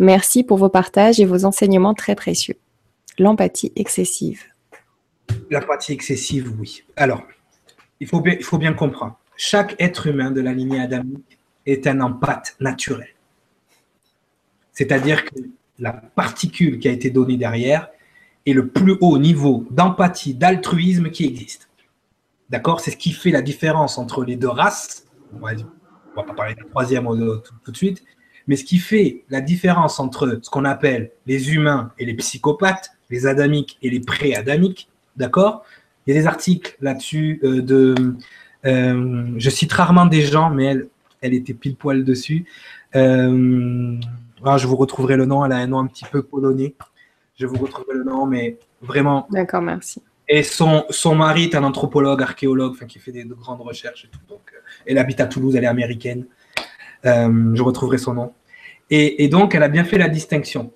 Merci 0.00 0.42
pour 0.42 0.58
vos 0.58 0.70
partages 0.70 1.20
et 1.20 1.24
vos 1.24 1.44
enseignements 1.44 1.94
très 1.94 2.16
précieux 2.16 2.56
l'empathie 3.20 3.70
excessive 3.76 4.42
L'empathie 5.50 5.92
excessive, 5.92 6.52
oui. 6.58 6.82
Alors, 6.96 7.22
il 8.00 8.08
faut, 8.08 8.20
bien, 8.20 8.72
comprendre. 8.72 9.20
Chaque 9.36 9.76
être 9.78 10.06
humain 10.06 10.30
de 10.30 10.40
la 10.40 10.52
lignée 10.52 10.80
adamique 10.80 11.38
est 11.66 11.86
un 11.86 12.00
empathe 12.00 12.56
naturel. 12.60 13.10
C'est-à-dire 14.72 15.22
la 15.78 15.92
particule 15.92 16.78
qui 16.78 16.88
a 16.88 16.92
été 16.92 17.10
donnée 17.10 17.36
derrière 17.36 17.90
est 18.46 18.54
le 18.54 18.68
plus 18.68 18.96
haut 19.00 19.18
niveau 19.18 19.66
d'empathie, 19.70 20.34
d'altruisme 20.34 21.10
qui 21.10 21.26
existe. 21.26 21.68
D'accord? 22.48 22.80
C'est 22.80 22.90
ce 22.90 22.96
qui 22.96 23.12
fait 23.12 23.30
la 23.30 23.42
différence 23.42 23.98
entre 23.98 24.24
les 24.24 24.36
deux 24.36 24.48
races. 24.48 25.06
On 25.34 25.40
va, 25.40 25.52
va 26.16 26.22
pas 26.22 26.34
parler 26.34 26.54
de 26.54 26.60
la 26.60 26.66
troisième 26.66 27.04
tout, 27.64 27.70
de 27.70 27.76
suite. 27.76 28.02
Mais 28.46 28.56
ce 28.56 28.64
qui 28.64 28.78
fait 28.78 29.24
la 29.28 29.42
différence 29.42 30.00
entre 30.00 30.40
ce 30.42 30.48
qu'on 30.48 30.64
appelle 30.64 31.12
les 31.26 31.52
humains 31.54 31.92
et 31.98 32.06
les 32.06 32.14
psychopathes, 32.14 32.90
les 33.10 33.26
adamiques 33.26 33.78
et 33.82 33.90
les 33.90 34.00
pré-adamiques, 34.00 34.88
d'accord? 35.16 35.64
Il 36.06 36.14
y 36.14 36.16
a 36.18 36.20
des 36.20 36.26
articles 36.26 36.76
là-dessus 36.80 37.40
euh, 37.44 37.60
de. 37.62 37.94
Euh, 38.66 39.26
je 39.36 39.50
cite 39.50 39.72
rarement 39.72 40.06
des 40.06 40.22
gens, 40.22 40.50
mais 40.50 40.66
elle, 40.66 40.88
elle 41.20 41.34
était 41.34 41.54
pile 41.54 41.76
poil 41.76 42.04
dessus. 42.04 42.46
Euh, 42.96 43.96
ah, 44.44 44.56
je 44.56 44.66
vous 44.66 44.76
retrouverai 44.76 45.16
le 45.16 45.26
nom. 45.26 45.44
Elle 45.44 45.52
a 45.52 45.56
un 45.56 45.66
nom 45.66 45.78
un 45.78 45.86
petit 45.86 46.04
peu 46.10 46.22
polonais. 46.22 46.74
Je 47.36 47.46
vous 47.46 47.56
retrouverai 47.56 47.94
le 47.94 48.04
nom, 48.04 48.26
mais 48.26 48.58
vraiment. 48.80 49.26
D'accord, 49.30 49.62
merci. 49.62 50.02
Et 50.28 50.42
son, 50.42 50.84
son 50.90 51.14
mari 51.14 51.44
est 51.44 51.54
un 51.54 51.64
anthropologue, 51.64 52.22
archéologue, 52.22 52.76
qui 52.86 52.98
fait 52.98 53.12
des, 53.12 53.24
de 53.24 53.34
grandes 53.34 53.60
recherches 53.60 54.04
et 54.04 54.08
tout. 54.08 54.20
Donc, 54.28 54.52
elle 54.86 54.98
habite 54.98 55.20
à 55.20 55.26
Toulouse, 55.26 55.56
elle 55.56 55.64
est 55.64 55.68
américaine. 55.68 56.26
je 57.04 57.62
retrouverai 57.62 57.98
son 57.98 58.14
nom. 58.14 58.32
Et, 58.90 59.24
et, 59.24 59.28
donc, 59.28 59.54
elle 59.54 59.62
a 59.62 59.68
bien 59.68 59.84
fait 59.84 59.98
la 59.98 60.08
distinction. 60.08 60.72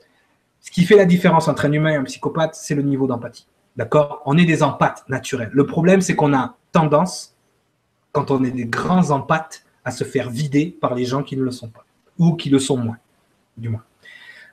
Ce 0.65 0.71
qui 0.71 0.85
fait 0.87 0.97
la 0.97 1.05
différence 1.05 1.47
entre 1.47 1.67
un 1.67 1.73
humain 1.73 1.91
et 1.91 1.97
un 1.97 2.05
psychopathe, 2.05 2.55
c'est 2.55 2.75
le 2.75 2.81
niveau 2.81 3.07
d'empathie. 3.07 3.47
D'accord? 3.77 4.23
On 4.25 4.39
est 4.39 4.47
des 4.47 4.63
empathes 4.63 5.05
naturels. 5.09 5.51
Le 5.53 5.67
problème, 5.67 6.01
c'est 6.01 6.17
qu'on 6.17 6.33
a 6.33 6.57
tendance, 6.73 7.37
quand 8.13 8.31
on 8.31 8.43
est 8.43 8.51
des 8.51 8.65
grands 8.65 9.11
empathes, 9.11 9.63
à 9.85 9.91
se 9.91 10.05
faire 10.05 10.31
vider 10.31 10.75
par 10.81 10.95
les 10.95 11.05
gens 11.05 11.23
qui 11.23 11.37
ne 11.37 11.43
le 11.43 11.51
sont 11.51 11.69
pas, 11.69 11.85
ou 12.19 12.35
qui 12.35 12.49
le 12.49 12.59
sont 12.59 12.79
moins, 12.79 12.97
du 13.59 13.69
moins. 13.69 13.85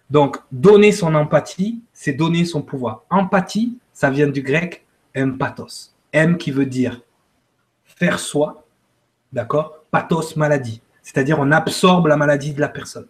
Donc, 0.09 0.38
donner 0.51 0.91
son 0.91 1.15
empathie, 1.15 1.81
c'est 1.93 2.11
donner 2.11 2.43
son 2.43 2.61
pouvoir. 2.61 3.03
Empathie, 3.09 3.77
ça 3.93 4.09
vient 4.09 4.27
du 4.27 4.41
grec 4.41 4.85
empathos. 5.15 5.93
M 6.11 6.38
qui 6.38 6.51
veut 6.51 6.65
dire 6.65 7.01
faire 7.85 8.19
soi, 8.19 8.65
d'accord? 9.31 9.85
Pathos, 9.91 10.35
maladie. 10.35 10.81
C'est-à-dire, 11.03 11.39
on 11.39 11.53
absorbe 11.53 12.07
la 12.07 12.17
maladie 12.17 12.53
de 12.53 12.59
la 12.59 12.67
personne. 12.67 13.07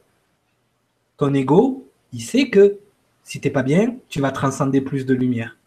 Ton 1.17 1.33
ego, 1.33 1.89
il 2.13 2.21
sait 2.21 2.51
que 2.51 2.77
si 3.23 3.39
tu 3.39 3.47
n'es 3.47 3.51
pas 3.51 3.63
bien, 3.63 3.95
tu 4.09 4.21
vas 4.21 4.31
transcender 4.31 4.81
plus 4.81 5.05
de 5.05 5.13
lumière. 5.13 5.57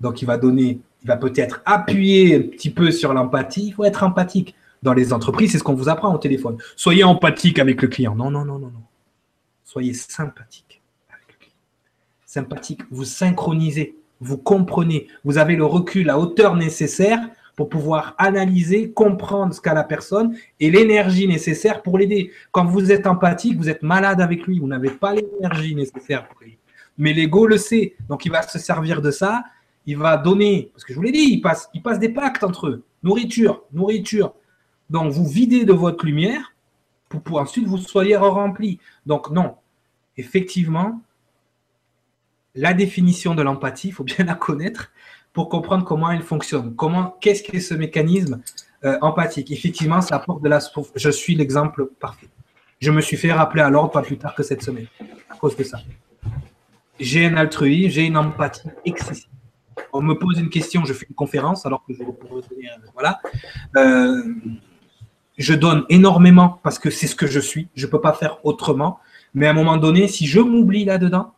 Donc, 0.00 0.22
il 0.22 0.26
va 0.26 0.38
donner, 0.38 0.80
il 1.02 1.08
va 1.08 1.16
peut-être 1.16 1.62
appuyer 1.64 2.36
un 2.36 2.42
petit 2.42 2.70
peu 2.70 2.90
sur 2.90 3.14
l'empathie. 3.14 3.68
Il 3.68 3.72
faut 3.72 3.84
être 3.84 4.02
empathique. 4.02 4.54
Dans 4.82 4.92
les 4.92 5.14
entreprises, 5.14 5.52
c'est 5.52 5.58
ce 5.58 5.64
qu'on 5.64 5.74
vous 5.74 5.88
apprend 5.88 6.14
au 6.14 6.18
téléphone. 6.18 6.58
Soyez 6.76 7.04
empathique 7.04 7.58
avec 7.58 7.80
le 7.80 7.88
client. 7.88 8.14
Non, 8.14 8.30
non, 8.30 8.44
non, 8.44 8.58
non, 8.58 8.68
non. 8.68 8.82
Soyez 9.64 9.94
sympathique 9.94 10.82
avec 11.08 11.26
le 11.28 11.38
client. 11.38 11.56
Sympathique, 12.26 12.82
vous 12.90 13.04
synchronisez, 13.04 13.96
vous 14.20 14.36
comprenez, 14.36 15.08
vous 15.24 15.38
avez 15.38 15.56
le 15.56 15.64
recul, 15.64 16.06
la 16.06 16.18
hauteur 16.18 16.54
nécessaire 16.54 17.20
pour 17.56 17.68
pouvoir 17.68 18.14
analyser, 18.18 18.90
comprendre 18.90 19.54
ce 19.54 19.60
qu'a 19.60 19.74
la 19.74 19.84
personne 19.84 20.36
et 20.60 20.70
l'énergie 20.70 21.28
nécessaire 21.28 21.82
pour 21.82 21.98
l'aider. 21.98 22.32
Quand 22.52 22.64
vous 22.64 22.92
êtes 22.92 23.06
empathique, 23.06 23.56
vous 23.56 23.68
êtes 23.68 23.82
malade 23.82 24.20
avec 24.20 24.46
lui, 24.46 24.58
vous 24.58 24.66
n'avez 24.66 24.90
pas 24.90 25.14
l'énergie 25.14 25.74
nécessaire 25.74 26.28
pour 26.28 26.40
lui. 26.40 26.58
Mais 26.98 27.12
l'ego 27.12 27.46
le 27.46 27.58
sait, 27.58 27.96
donc 28.08 28.24
il 28.24 28.32
va 28.32 28.42
se 28.42 28.58
servir 28.58 29.02
de 29.02 29.10
ça, 29.10 29.44
il 29.86 29.98
va 29.98 30.16
donner, 30.16 30.70
parce 30.72 30.84
que 30.84 30.92
je 30.92 30.98
vous 30.98 31.04
l'ai 31.04 31.12
dit, 31.12 31.28
il 31.32 31.40
passe, 31.40 31.68
il 31.74 31.82
passe 31.82 31.98
des 31.98 32.08
pactes 32.08 32.44
entre 32.44 32.68
eux. 32.68 32.84
Nourriture, 33.02 33.64
nourriture. 33.72 34.34
Donc 34.90 35.12
vous 35.12 35.26
videz 35.26 35.64
de 35.64 35.72
votre 35.72 36.04
lumière 36.06 36.54
pour, 37.08 37.38
ensuite 37.38 37.66
vous 37.66 37.78
soyez 37.78 38.16
rempli. 38.16 38.78
Donc 39.06 39.30
non, 39.30 39.56
effectivement, 40.16 41.00
la 42.54 42.72
définition 42.72 43.34
de 43.34 43.42
l'empathie, 43.42 43.88
il 43.88 43.92
faut 43.92 44.04
bien 44.04 44.24
la 44.24 44.34
connaître 44.34 44.92
pour 45.32 45.48
comprendre 45.48 45.84
comment 45.84 46.10
elle 46.10 46.22
fonctionne. 46.22 46.74
Comment, 46.76 47.16
qu'est-ce 47.20 47.42
qu'est 47.42 47.60
ce 47.60 47.74
mécanisme 47.74 48.40
euh, 48.84 48.96
empathique? 49.02 49.50
Effectivement, 49.50 50.00
ça 50.00 50.16
apporte 50.16 50.42
de 50.42 50.48
la 50.48 50.60
Je 50.94 51.10
suis 51.10 51.34
l'exemple 51.34 51.86
parfait. 51.98 52.28
Je 52.80 52.90
me 52.90 53.00
suis 53.00 53.16
fait 53.16 53.32
rappeler 53.32 53.62
à 53.62 53.70
l'ordre 53.70 53.90
pas 53.90 54.02
plus 54.02 54.18
tard 54.18 54.34
que 54.34 54.42
cette 54.42 54.62
semaine 54.62 54.86
à 55.28 55.36
cause 55.36 55.56
de 55.56 55.64
ça. 55.64 55.78
J'ai 57.00 57.26
un 57.26 57.36
altruisme, 57.36 57.90
j'ai 57.90 58.06
une 58.06 58.16
empathie 58.16 58.68
excessive. 58.84 59.28
On 59.92 60.02
me 60.02 60.14
pose 60.14 60.38
une 60.38 60.50
question, 60.50 60.84
je 60.84 60.92
fais 60.92 61.06
une 61.08 61.14
conférence 61.14 61.66
alors 61.66 61.84
que 61.84 61.92
je 61.94 62.02
voilà. 62.94 63.20
Euh, 63.76 64.22
je 65.36 65.54
donne 65.54 65.84
énormément 65.88 66.60
parce 66.62 66.78
que 66.78 66.90
c'est 66.90 67.06
ce 67.06 67.16
que 67.16 67.26
je 67.26 67.40
suis. 67.40 67.68
Je 67.74 67.86
ne 67.86 67.90
peux 67.90 68.00
pas 68.00 68.12
faire 68.12 68.44
autrement. 68.44 69.00
Mais 69.34 69.48
à 69.48 69.50
un 69.50 69.54
moment 69.54 69.76
donné, 69.76 70.06
si 70.06 70.26
je 70.26 70.40
m'oublie 70.40 70.84
là-dedans, 70.84 71.34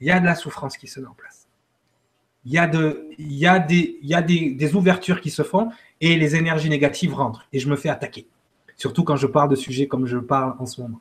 il 0.00 0.06
y 0.06 0.10
a 0.10 0.20
de 0.20 0.26
la 0.26 0.36
souffrance 0.36 0.76
qui 0.76 0.86
se 0.86 1.00
met 1.00 1.06
en 1.06 1.14
place 1.14 1.46
il 2.46 2.52
y 2.52 2.58
a, 2.58 2.68
de, 2.68 3.08
y 3.18 3.44
a, 3.46 3.58
des, 3.58 3.98
y 4.02 4.14
a 4.14 4.22
des, 4.22 4.50
des, 4.50 4.74
ouvertures 4.76 5.20
qui 5.20 5.30
se 5.30 5.42
font 5.42 5.70
et 6.00 6.16
les 6.16 6.36
énergies 6.36 6.70
négatives 6.70 7.12
rentrent 7.12 7.44
et 7.52 7.58
je 7.58 7.68
me 7.68 7.74
fais 7.74 7.88
attaquer. 7.88 8.28
Surtout 8.76 9.02
quand 9.02 9.16
je 9.16 9.26
parle 9.26 9.48
de 9.48 9.56
sujets 9.56 9.88
comme 9.88 10.06
je 10.06 10.16
parle 10.16 10.54
en 10.60 10.66
ce 10.66 10.80
moment. 10.80 11.00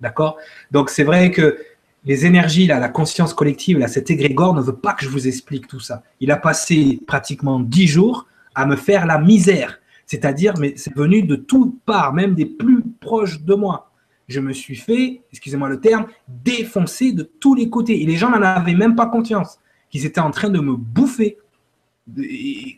D'accord? 0.00 0.36
Donc 0.70 0.90
c'est 0.90 1.02
vrai 1.02 1.32
que 1.32 1.58
les 2.06 2.24
énergies, 2.24 2.68
là, 2.68 2.78
la 2.78 2.88
conscience 2.88 3.34
collective, 3.34 3.78
là, 3.78 3.88
cet 3.88 4.10
égrégore 4.10 4.54
ne 4.54 4.62
veut 4.62 4.76
pas 4.76 4.94
que 4.94 5.04
je 5.04 5.10
vous 5.10 5.26
explique 5.26 5.66
tout 5.66 5.80
ça. 5.80 6.04
Il 6.20 6.30
a 6.30 6.36
passé 6.36 7.00
pratiquement 7.04 7.58
dix 7.58 7.88
jours 7.88 8.26
à 8.54 8.64
me 8.64 8.76
faire 8.76 9.06
la 9.06 9.18
misère. 9.18 9.80
C'est-à-dire, 10.06 10.54
mais 10.58 10.74
c'est 10.76 10.94
venu 10.94 11.22
de 11.22 11.34
toutes 11.34 11.80
parts, 11.84 12.14
même 12.14 12.36
des 12.36 12.46
plus 12.46 12.84
proches 13.00 13.42
de 13.42 13.54
moi. 13.54 13.90
Je 14.28 14.38
me 14.38 14.52
suis 14.52 14.76
fait, 14.76 15.22
excusez-moi 15.32 15.68
le 15.68 15.80
terme, 15.80 16.06
défoncer 16.28 17.10
de 17.10 17.24
tous 17.24 17.56
les 17.56 17.68
côtés. 17.68 18.00
Et 18.00 18.06
les 18.06 18.16
gens 18.16 18.30
n'en 18.30 18.40
avaient 18.40 18.74
même 18.74 18.94
pas 18.94 19.06
conscience 19.06 19.58
qu'ils 19.90 20.06
étaient 20.06 20.20
en 20.20 20.30
train 20.30 20.48
de 20.48 20.60
me 20.60 20.76
bouffer 20.76 21.38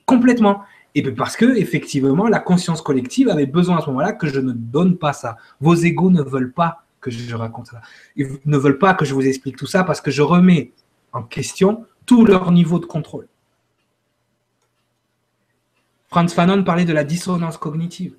complètement. 0.07 0.63
Et 0.95 1.03
parce 1.03 1.37
que, 1.37 1.57
effectivement, 1.59 2.29
la 2.29 2.39
conscience 2.39 2.81
collective 2.81 3.29
avait 3.29 3.47
besoin 3.47 3.77
à 3.77 3.81
ce 3.83 3.87
moment-là 3.89 4.13
que 4.13 4.27
je 4.27 4.41
ne 4.41 4.53
donne 4.53 4.97
pas 4.97 5.13
ça. 5.13 5.37
Vos 5.61 5.75
égaux 5.75 6.11
ne 6.11 6.23
veulent 6.23 6.53
pas 6.53 6.85
que 7.01 7.11
je 7.11 7.35
raconte 7.35 7.69
ça. 7.69 7.81
Ils 8.17 8.39
ne 8.45 8.57
veulent 8.57 8.79
pas 8.79 8.95
que 8.95 9.05
je 9.05 9.15
vous 9.15 9.27
explique 9.27 9.57
tout 9.57 9.67
ça 9.67 9.85
parce 9.85 10.01
que 10.01 10.11
je 10.11 10.23
remets 10.23 10.73
en 11.13 11.23
question 11.23 11.87
tout 12.07 12.25
leur 12.25 12.51
niveau 12.53 12.79
de 12.79 12.87
contrôle. 12.87 13.29
Franz 16.09 16.35
Fanon 16.35 16.65
parlait 16.65 16.85
de 16.85 16.93
la 16.93 17.05
dissonance 17.05 17.59
cognitive. 17.59 18.15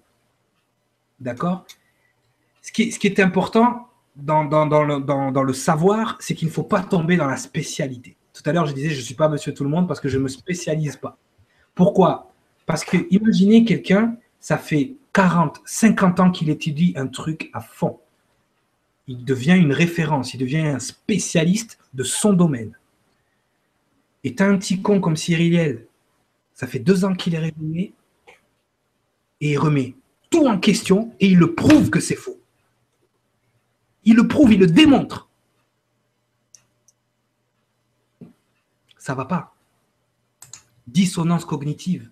D'accord? 1.20 1.66
Ce 2.62 2.72
qui, 2.72 3.08
est 3.08 3.20
important 3.20 3.88
dans, 4.16 4.44
le, 4.44 5.00
dans 5.00 5.44
le 5.44 5.54
savoir, 5.54 6.18
c'est 6.20 6.36
qu'il 6.36 6.48
ne 6.48 6.54
faut 6.54 6.64
pas 6.64 6.84
tomber 6.84 7.18
dans 7.18 7.26
la 7.26 7.38
spécialité. 7.38 8.16
Tout 8.34 8.48
à 8.48 8.54
l'heure, 8.54 8.68
je 8.68 8.74
disais, 8.74 8.90
je 8.90 9.00
ne 9.00 9.02
suis 9.02 9.16
pas 9.16 9.28
monsieur 9.28 9.54
tout 9.54 9.64
le 9.64 9.70
monde 9.70 9.88
parce 9.88 10.00
que 10.00 10.08
je 10.08 10.18
ne 10.18 10.24
me 10.24 10.28
spécialise 10.28 10.98
pas. 10.98 11.18
Pourquoi? 11.74 12.32
Parce 12.66 12.86
que 12.86 12.98
imaginez 13.10 13.66
quelqu'un, 13.66 14.16
ça 14.40 14.58
fait 14.58 14.96
40, 15.14 15.60
50 15.66 16.20
ans 16.20 16.32
qu'il 16.32 16.50
étudie 16.50 16.94
un 16.96 17.08
truc 17.08 17.50
à 17.54 17.62
fond. 17.62 18.00
Il 19.10 19.26
devient 19.26 19.58
une 19.58 19.74
référence, 19.74 20.34
il 20.34 20.38
devient 20.38 20.60
un 20.60 20.80
spécialiste 20.80 21.78
de 21.94 22.04
son 22.04 22.32
domaine. 22.32 22.78
Et 24.24 24.34
tu 24.34 24.42
as 24.42 24.46
un 24.46 24.58
petit 24.58 24.82
con 24.82 25.02
comme 25.02 25.18
Cyriliel, 25.18 25.86
ça 26.54 26.68
fait 26.68 26.80
deux 26.80 27.04
ans 27.04 27.14
qu'il 27.14 27.36
est 27.36 27.40
réveillé, 27.40 27.94
et 29.42 29.52
il 29.52 29.58
remet 29.58 29.96
tout 30.30 30.46
en 30.48 30.58
question 30.58 31.14
et 31.20 31.28
il 31.28 31.38
le 31.38 31.54
prouve 31.56 31.90
que 31.90 32.00
c'est 32.00 32.16
faux. 32.16 32.40
Il 34.06 34.16
le 34.16 34.28
prouve, 34.28 34.54
il 34.54 34.60
le 34.60 34.68
démontre. 34.68 35.30
ça 39.10 39.16
va 39.16 39.26
pas. 39.26 39.56
Dissonance 40.86 41.44
cognitive 41.44 42.12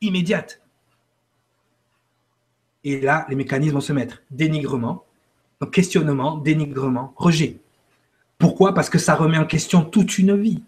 immédiate. 0.00 0.62
Et 2.82 2.98
là, 3.00 3.26
les 3.28 3.36
mécanismes 3.36 3.74
vont 3.74 3.80
se 3.82 3.92
mettre. 3.92 4.22
Dénigrement, 4.30 5.04
questionnement, 5.72 6.36
dénigrement, 6.38 7.14
rejet. 7.16 7.56
Pourquoi? 8.38 8.74
Parce 8.74 8.90
que 8.90 8.98
ça 8.98 9.14
remet 9.14 9.38
en 9.38 9.46
question 9.46 9.82
toute 9.82 10.18
une 10.18 10.36
vie. 10.40 10.62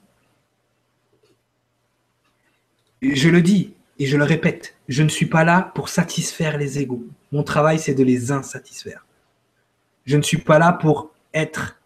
je 3.02 3.28
le 3.28 3.42
dis 3.42 3.74
et 3.98 4.06
je 4.06 4.16
le 4.16 4.24
répète, 4.24 4.76
je 4.88 5.02
ne 5.02 5.08
suis 5.08 5.26
pas 5.26 5.44
là 5.44 5.70
pour 5.74 5.88
satisfaire 5.88 6.58
les 6.58 6.78
égaux. 6.78 7.04
Mon 7.32 7.42
travail, 7.42 7.78
c'est 7.78 7.94
de 7.94 8.02
les 8.02 8.32
insatisfaire. 8.32 9.06
Je 10.04 10.16
ne 10.16 10.22
suis 10.22 10.38
pas 10.38 10.58
là 10.58 10.72
pour 10.72 11.10
être 11.34 11.78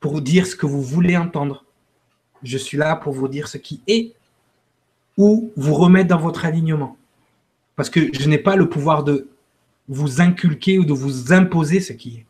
pour 0.00 0.20
dire 0.20 0.46
ce 0.46 0.56
que 0.56 0.66
vous 0.66 0.82
voulez 0.82 1.16
entendre. 1.16 1.64
Je 2.42 2.58
suis 2.58 2.76
là 2.76 2.96
pour 2.96 3.12
vous 3.12 3.28
dire 3.28 3.46
ce 3.48 3.56
qui 3.56 3.80
est 3.86 4.12
ou 5.16 5.52
vous 5.56 5.74
remettre 5.74 6.08
dans 6.08 6.18
votre 6.18 6.44
alignement. 6.44 6.96
Parce 7.76 7.88
que 7.88 8.12
je 8.12 8.28
n'ai 8.28 8.38
pas 8.38 8.56
le 8.56 8.68
pouvoir 8.68 9.04
de 9.04 9.28
vous 9.88 10.20
inculquer 10.20 10.78
ou 10.78 10.84
de 10.84 10.92
vous 10.92 11.32
imposer 11.32 11.80
ce 11.80 11.92
qui 11.92 12.18
est. 12.18 12.26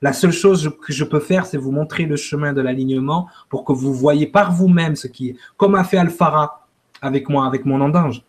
La 0.00 0.12
seule 0.12 0.32
chose 0.32 0.76
que 0.86 0.92
je 0.92 1.04
peux 1.04 1.20
faire, 1.20 1.46
c'est 1.46 1.56
vous 1.56 1.72
montrer 1.72 2.04
le 2.06 2.16
chemin 2.16 2.52
de 2.52 2.60
l'alignement 2.60 3.28
pour 3.48 3.64
que 3.64 3.72
vous 3.72 3.92
voyez 3.92 4.26
par 4.26 4.52
vous-même 4.52 4.94
ce 4.94 5.08
qui 5.08 5.30
est. 5.30 5.36
Comme 5.56 5.74
a 5.74 5.82
fait 5.84 5.96
Alphara 5.96 6.68
avec 7.02 7.28
moi, 7.28 7.46
avec 7.46 7.64
mon 7.64 7.80
andange. 7.80 8.22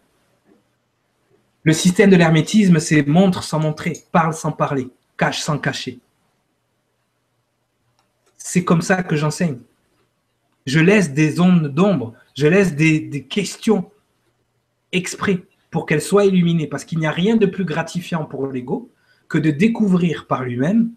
Le 1.64 1.74
système 1.74 2.10
de 2.10 2.16
l'hermétisme, 2.16 2.80
c'est 2.80 3.06
montre 3.06 3.44
sans 3.44 3.60
montrer, 3.60 3.94
parle 4.12 4.34
sans 4.34 4.52
parler, 4.52 4.90
cache 5.18 5.42
sans 5.42 5.58
cacher. 5.58 6.00
c'est 8.38 8.64
comme 8.64 8.82
ça 8.82 9.04
que 9.04 9.16
j'enseigne. 9.16 9.60
Je 10.66 10.80
laisse 10.80 11.14
des 11.14 11.40
ondes 11.40 11.68
d'ombre, 11.68 12.14
je 12.36 12.48
laisse 12.48 12.76
des, 12.76 13.00
des 13.00 13.24
questions 13.24 13.92
exprès 14.92 15.44
pour 15.72 15.86
qu'elles 15.86 16.02
soient 16.02 16.26
illuminées, 16.26 16.68
parce 16.68 16.86
qu'il 16.86 17.00
n'y 17.00 17.08
a 17.08 17.12
rien 17.12 17.36
de 17.36 17.46
plus 17.46 17.66
gratifiant 17.66 18.26
pour 18.26 18.48
l'ego 18.48 18.90
que 19.28 19.38
de 19.38 19.52
découvrir 19.52 20.26
par 20.28 20.44
lui-même 20.44 20.92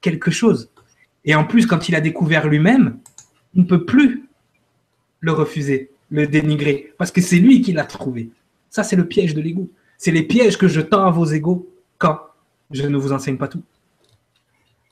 quelque 0.00 0.30
chose. 0.30 0.70
Et 1.24 1.34
en 1.34 1.44
plus, 1.44 1.66
quand 1.66 1.88
il 1.88 1.94
a 1.94 2.00
découvert 2.00 2.48
lui-même, 2.48 2.98
il 3.54 3.62
ne 3.62 3.66
peut 3.66 3.84
plus 3.84 4.28
le 5.20 5.32
refuser, 5.32 5.90
le 6.10 6.26
dénigrer, 6.26 6.94
parce 6.96 7.10
que 7.10 7.20
c'est 7.20 7.38
lui 7.38 7.60
qui 7.60 7.72
l'a 7.72 7.84
trouvé. 7.84 8.30
Ça, 8.70 8.82
c'est 8.82 8.96
le 8.96 9.06
piège 9.06 9.34
de 9.34 9.40
l'ego. 9.40 9.68
C'est 9.98 10.10
les 10.10 10.22
pièges 10.22 10.56
que 10.56 10.68
je 10.68 10.80
tends 10.80 11.04
à 11.04 11.10
vos 11.10 11.26
égaux 11.26 11.68
quand 11.98 12.18
je 12.70 12.86
ne 12.86 12.96
vous 12.96 13.12
enseigne 13.12 13.36
pas 13.36 13.48
tout. 13.48 13.62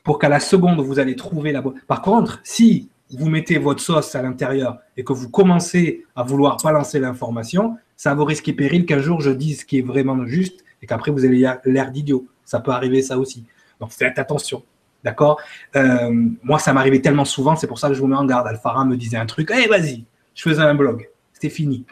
Pour 0.03 0.19
qu'à 0.19 0.29
la 0.29 0.41
seconde, 0.41 0.81
vous 0.81 0.99
allez 0.99 1.17
trouver 1.17 1.53
la 1.53 1.63
bonne. 1.63 1.81
Par 1.87 2.03
contre, 2.03 2.41
si 2.45 2.91
vous 3.11 3.29
mettez 3.29 3.59
votre 3.59 3.81
sauce 3.81 4.15
à 4.15 4.23
l'intérieur 4.23 4.79
et 4.97 5.05
que 5.05 5.13
vous 5.13 5.31
commencez 5.31 6.05
à 6.15 6.23
vouloir 6.23 6.57
balancer 6.63 6.99
l'information, 6.99 7.77
ça 7.97 8.15
vaut 8.15 8.25
risque 8.25 8.49
et 8.49 8.53
péril 8.53 8.87
qu'un 8.87 9.01
jour 9.01 9.21
je 9.21 9.31
dise 9.31 9.61
ce 9.61 9.65
qui 9.65 9.79
est 9.79 9.83
vraiment 9.83 10.27
juste 10.27 10.65
et 10.83 10.87
qu'après 10.87 11.11
vous 11.11 11.25
ayez 11.25 11.51
l'air 11.65 11.91
d'idiot. 11.91 12.27
Ça 12.45 12.61
peut 12.61 12.71
arriver 12.71 13.03
ça 13.03 13.19
aussi. 13.19 13.45
Donc 13.81 13.91
faites 13.91 14.19
attention. 14.19 14.63
D'accord? 15.05 15.41
Euh, 15.77 16.11
Moi, 16.43 16.59
ça 16.59 16.73
m'arrivait 16.73 17.01
tellement 17.01 17.25
souvent, 17.25 17.55
c'est 17.55 17.67
pour 17.67 17.79
ça 17.79 17.89
que 17.89 17.95
je 17.95 18.01
vous 18.01 18.07
mets 18.09 18.17
en 18.17 18.25
garde. 18.25 18.47
Alphara 18.47 18.85
me 18.85 18.97
disait 18.97 19.17
un 19.17 19.27
truc, 19.27 19.53
eh 19.57 19.69
vas-y, 19.69 20.05
je 20.35 20.43
faisais 20.43 20.63
un 20.63 20.75
blog. 20.75 21.09
C'était 21.33 21.51
fini. 21.51 21.85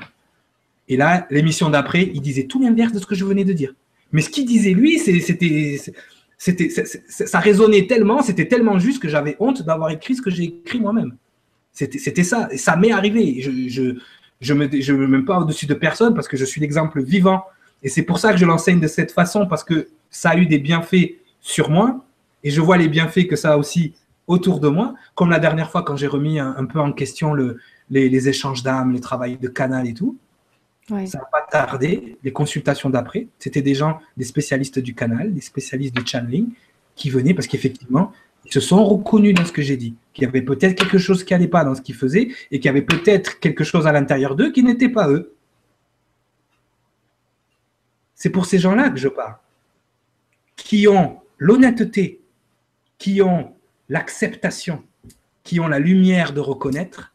Et 0.88 0.96
là, 0.96 1.26
l'émission 1.30 1.70
d'après, 1.70 2.10
il 2.12 2.20
disait 2.20 2.44
tout 2.44 2.60
l'inverse 2.60 2.92
de 2.92 2.98
ce 2.98 3.06
que 3.06 3.14
je 3.14 3.24
venais 3.24 3.44
de 3.44 3.52
dire. 3.52 3.74
Mais 4.12 4.20
ce 4.20 4.30
qu'il 4.30 4.46
disait 4.46 4.72
lui, 4.72 4.98
c'était, 4.98 5.80
c'était, 6.36 6.68
ça 6.68 7.38
résonnait 7.38 7.86
tellement, 7.86 8.22
c'était 8.22 8.46
tellement 8.46 8.78
juste 8.78 9.00
que 9.00 9.08
j'avais 9.08 9.36
honte 9.38 9.62
d'avoir 9.62 9.90
écrit 9.90 10.14
ce 10.14 10.22
que 10.22 10.30
j'ai 10.30 10.44
écrit 10.44 10.80
moi-même. 10.80 11.16
C'était, 11.72 11.98
c'était 11.98 12.22
ça. 12.22 12.48
Ça 12.56 12.76
m'est 12.76 12.92
arrivé. 12.92 13.40
Je, 13.40 13.96
je 14.40 14.54
me, 14.54 14.68
je 14.80 14.92
me 14.92 15.06
mets 15.06 15.24
pas 15.24 15.38
au-dessus 15.38 15.66
de 15.66 15.74
personne 15.74 16.14
parce 16.14 16.28
que 16.28 16.36
je 16.36 16.44
suis 16.44 16.60
l'exemple 16.60 17.02
vivant. 17.02 17.44
Et 17.82 17.88
c'est 17.88 18.02
pour 18.02 18.18
ça 18.18 18.32
que 18.32 18.38
je 18.38 18.44
l'enseigne 18.44 18.80
de 18.80 18.86
cette 18.86 19.12
façon 19.12 19.46
parce 19.46 19.64
que 19.64 19.88
ça 20.10 20.30
a 20.30 20.36
eu 20.36 20.46
des 20.46 20.58
bienfaits 20.58 21.14
sur 21.40 21.70
moi 21.70 22.04
et 22.42 22.50
je 22.50 22.60
vois 22.60 22.76
les 22.76 22.88
bienfaits 22.88 23.26
que 23.28 23.36
ça 23.36 23.52
a 23.52 23.56
aussi 23.56 23.94
autour 24.26 24.60
de 24.60 24.68
moi. 24.68 24.94
Comme 25.14 25.30
la 25.30 25.38
dernière 25.38 25.70
fois 25.70 25.82
quand 25.82 25.96
j'ai 25.96 26.06
remis 26.06 26.38
un, 26.38 26.64
peu 26.64 26.80
en 26.80 26.92
question 26.92 27.34
le, 27.34 27.58
les, 27.90 28.08
les 28.08 28.28
échanges 28.28 28.62
d'âmes, 28.62 28.92
les 28.92 29.00
travails 29.00 29.36
de 29.36 29.48
canal 29.48 29.86
et 29.86 29.94
tout. 29.94 30.16
Ça 30.88 30.96
n'a 30.96 31.24
pas 31.32 31.46
tardé, 31.50 32.18
les 32.22 32.32
consultations 32.32 32.90
d'après, 32.90 33.28
c'était 33.38 33.62
des 33.62 33.74
gens, 33.74 34.00
des 34.18 34.24
spécialistes 34.24 34.78
du 34.78 34.94
canal, 34.94 35.32
des 35.32 35.40
spécialistes 35.40 35.96
du 35.96 36.06
channeling, 36.06 36.48
qui 36.94 37.08
venaient 37.08 37.32
parce 37.32 37.46
qu'effectivement, 37.46 38.12
ils 38.44 38.52
se 38.52 38.60
sont 38.60 38.84
reconnus 38.84 39.34
dans 39.34 39.44
ce 39.44 39.52
que 39.52 39.62
j'ai 39.62 39.76
dit, 39.76 39.94
qu'il 40.12 40.24
y 40.24 40.26
avait 40.26 40.42
peut-être 40.42 40.76
quelque 40.76 40.98
chose 40.98 41.24
qui 41.24 41.32
n'allait 41.32 41.48
pas 41.48 41.64
dans 41.64 41.74
ce 41.74 41.82
qu'ils 41.82 41.94
faisaient, 41.94 42.28
et 42.50 42.60
qu'il 42.60 42.66
y 42.66 42.68
avait 42.68 42.82
peut-être 42.82 43.40
quelque 43.40 43.64
chose 43.64 43.86
à 43.86 43.92
l'intérieur 43.92 44.36
d'eux 44.36 44.52
qui 44.52 44.62
n'était 44.62 44.88
pas 44.88 45.08
eux. 45.10 45.34
C'est 48.14 48.30
pour 48.30 48.46
ces 48.46 48.58
gens-là 48.58 48.90
que 48.90 48.96
je 48.96 49.08
parle, 49.08 49.36
qui 50.56 50.88
ont 50.88 51.20
l'honnêteté, 51.38 52.20
qui 52.98 53.20
ont 53.22 53.54
l'acceptation, 53.88 54.84
qui 55.42 55.60
ont 55.60 55.68
la 55.68 55.78
lumière 55.78 56.32
de 56.32 56.40
reconnaître 56.40 57.12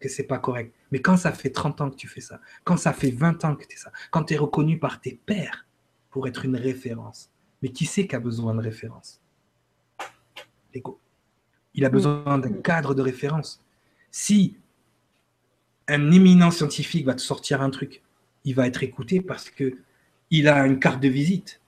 que 0.00 0.08
c'est 0.08 0.24
pas 0.24 0.38
correct. 0.38 0.72
Mais 0.92 1.00
quand 1.00 1.16
ça 1.16 1.32
fait 1.32 1.50
30 1.50 1.80
ans 1.80 1.90
que 1.90 1.96
tu 1.96 2.08
fais 2.08 2.20
ça, 2.20 2.40
quand 2.64 2.76
ça 2.76 2.92
fait 2.92 3.10
20 3.10 3.44
ans 3.44 3.54
que 3.56 3.64
tu 3.64 3.74
es 3.74 3.78
ça, 3.78 3.92
quand 4.10 4.24
tu 4.24 4.34
es 4.34 4.36
reconnu 4.36 4.78
par 4.78 5.00
tes 5.00 5.20
pairs 5.26 5.66
pour 6.10 6.26
être 6.28 6.44
une 6.44 6.56
référence, 6.56 7.30
mais 7.62 7.70
qui 7.70 7.86
c'est 7.86 8.06
qui 8.06 8.16
a 8.16 8.20
besoin 8.20 8.54
de 8.54 8.60
référence? 8.60 9.20
Il 11.74 11.84
a 11.84 11.88
besoin 11.88 12.38
d'un 12.38 12.52
cadre 12.52 12.94
de 12.94 13.02
référence. 13.02 13.62
Si 14.10 14.56
un 15.88 16.10
éminent 16.10 16.50
scientifique 16.50 17.06
va 17.06 17.14
te 17.14 17.20
sortir 17.20 17.62
un 17.62 17.70
truc, 17.70 18.02
il 18.44 18.54
va 18.54 18.66
être 18.66 18.82
écouté 18.82 19.20
parce 19.20 19.50
que 19.50 19.78
il 20.30 20.48
a 20.48 20.66
une 20.66 20.78
carte 20.78 21.00
de 21.00 21.08
visite. 21.08 21.60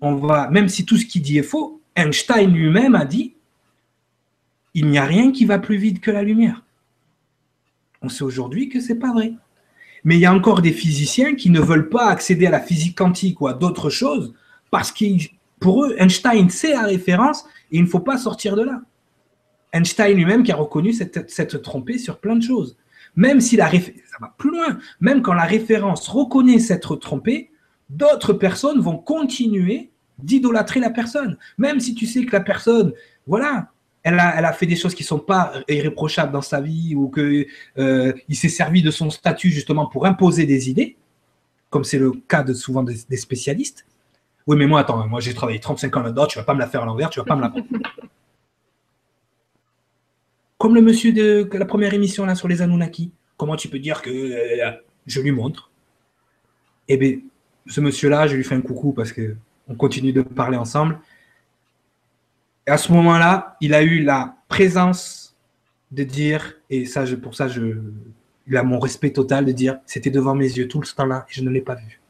On 0.00 0.14
va, 0.14 0.48
même 0.50 0.68
si 0.68 0.84
tout 0.84 0.96
ce 0.96 1.06
qu'il 1.06 1.22
dit 1.22 1.38
est 1.38 1.42
faux, 1.42 1.80
Einstein 1.94 2.52
lui-même 2.52 2.94
a 2.94 3.04
dit 3.04 3.34
il 4.74 4.86
n'y 4.86 4.98
a 4.98 5.04
rien 5.04 5.32
qui 5.32 5.44
va 5.44 5.58
plus 5.58 5.76
vite 5.76 6.00
que 6.00 6.10
la 6.10 6.22
lumière. 6.22 6.62
On 8.00 8.08
sait 8.08 8.22
aujourd'hui 8.22 8.68
que 8.68 8.80
ce 8.80 8.92
n'est 8.92 8.98
pas 8.98 9.12
vrai. 9.12 9.32
Mais 10.04 10.16
il 10.16 10.20
y 10.20 10.26
a 10.26 10.32
encore 10.32 10.62
des 10.62 10.72
physiciens 10.72 11.34
qui 11.34 11.50
ne 11.50 11.60
veulent 11.60 11.88
pas 11.88 12.08
accéder 12.08 12.46
à 12.46 12.50
la 12.50 12.60
physique 12.60 12.96
quantique 12.96 13.40
ou 13.40 13.48
à 13.48 13.54
d'autres 13.54 13.90
choses 13.90 14.34
parce 14.70 14.92
que 14.92 15.04
pour 15.60 15.84
eux, 15.84 15.94
Einstein, 15.98 16.50
c'est 16.50 16.72
la 16.72 16.82
référence 16.82 17.44
et 17.70 17.78
il 17.78 17.82
ne 17.82 17.88
faut 17.88 18.00
pas 18.00 18.18
sortir 18.18 18.56
de 18.56 18.62
là. 18.62 18.80
Einstein 19.72 20.16
lui-même 20.16 20.42
qui 20.42 20.52
a 20.52 20.56
reconnu 20.56 20.92
cette, 20.92 21.62
trompée 21.62 21.98
sur 21.98 22.18
plein 22.18 22.36
de 22.36 22.42
choses. 22.42 22.76
Même 23.16 23.40
si 23.40 23.56
la 23.56 23.66
référence, 23.66 24.00
ça 24.10 24.16
va 24.20 24.34
plus 24.38 24.50
loin, 24.50 24.78
même 25.00 25.22
quand 25.22 25.34
la 25.34 25.44
référence 25.44 26.08
reconnaît 26.08 26.58
s'être 26.58 26.96
trompée, 26.96 27.50
d'autres 27.90 28.32
personnes 28.32 28.80
vont 28.80 28.96
continuer 28.96 29.90
d'idolâtrer 30.18 30.80
la 30.80 30.90
personne. 30.90 31.36
Même 31.58 31.80
si 31.80 31.94
tu 31.94 32.06
sais 32.06 32.24
que 32.24 32.32
la 32.32 32.40
personne, 32.40 32.92
voilà, 33.26 33.70
elle 34.02 34.18
a, 34.18 34.52
fait 34.52 34.66
des 34.66 34.76
choses 34.76 34.94
qui 34.94 35.02
ne 35.02 35.08
sont 35.08 35.18
pas 35.18 35.52
irréprochables 35.68 36.32
dans 36.32 36.42
sa 36.42 36.60
vie 36.60 36.94
ou 36.94 37.10
qu'il 37.10 37.46
euh, 37.78 38.12
s'est 38.30 38.48
servi 38.48 38.82
de 38.82 38.90
son 38.90 39.10
statut 39.10 39.50
justement 39.50 39.86
pour 39.86 40.06
imposer 40.06 40.46
des 40.46 40.70
idées, 40.70 40.96
comme 41.68 41.84
c'est 41.84 41.98
le 41.98 42.12
cas 42.12 42.42
de 42.42 42.54
souvent 42.54 42.82
des, 42.82 43.16
spécialistes. 43.16 43.84
Oui, 44.48 44.56
mais 44.56 44.66
moi, 44.66 44.80
attends, 44.80 45.06
moi 45.06 45.20
j'ai 45.20 45.32
travaillé 45.34 45.60
35 45.60 45.96
ans 45.96 46.00
là-dedans, 46.00 46.26
tu 46.26 46.38
vas 46.38 46.44
pas 46.44 46.54
me 46.54 46.58
la 46.58 46.66
faire 46.66 46.82
à 46.82 46.86
l'envers, 46.86 47.10
tu 47.10 47.20
vas 47.20 47.24
pas 47.24 47.36
me 47.36 47.42
la. 47.42 47.52
comme 50.58 50.74
le 50.74 50.80
monsieur 50.80 51.12
de 51.12 51.48
la 51.52 51.66
première 51.66 51.94
émission 51.94 52.26
là 52.26 52.34
sur 52.34 52.48
les 52.48 52.62
Anunnaki. 52.62 53.12
Comment 53.36 53.54
tu 53.54 53.68
peux 53.68 53.78
dire 53.78 54.02
que 54.02 54.10
euh, 54.10 54.72
je 55.06 55.20
lui 55.20 55.30
montre? 55.30 55.70
Eh 56.88 56.96
bien, 56.96 57.18
ce 57.68 57.80
monsieur-là, 57.80 58.26
je 58.26 58.34
lui 58.34 58.42
fais 58.42 58.56
un 58.56 58.60
coucou 58.60 58.92
parce 58.92 59.12
qu'on 59.12 59.74
continue 59.76 60.12
de 60.12 60.22
parler 60.22 60.56
ensemble 60.56 60.98
à 62.68 62.76
ce 62.76 62.92
moment-là, 62.92 63.56
il 63.60 63.74
a 63.74 63.82
eu 63.82 64.02
la 64.02 64.36
présence 64.48 65.36
de 65.90 66.04
dire, 66.04 66.54
et 66.70 66.84
ça, 66.84 67.04
pour 67.20 67.34
ça, 67.34 67.48
je, 67.48 67.62
il 68.46 68.56
a 68.56 68.62
mon 68.62 68.78
respect 68.78 69.10
total 69.10 69.44
de 69.44 69.52
dire, 69.52 69.78
c'était 69.86 70.10
devant 70.10 70.34
mes 70.34 70.46
yeux 70.46 70.68
tout 70.68 70.82
ce 70.82 70.94
temps-là 70.94 71.26
et 71.28 71.32
je 71.32 71.42
ne 71.42 71.50
l'ai 71.50 71.62
pas 71.62 71.74
vu. 71.74 72.00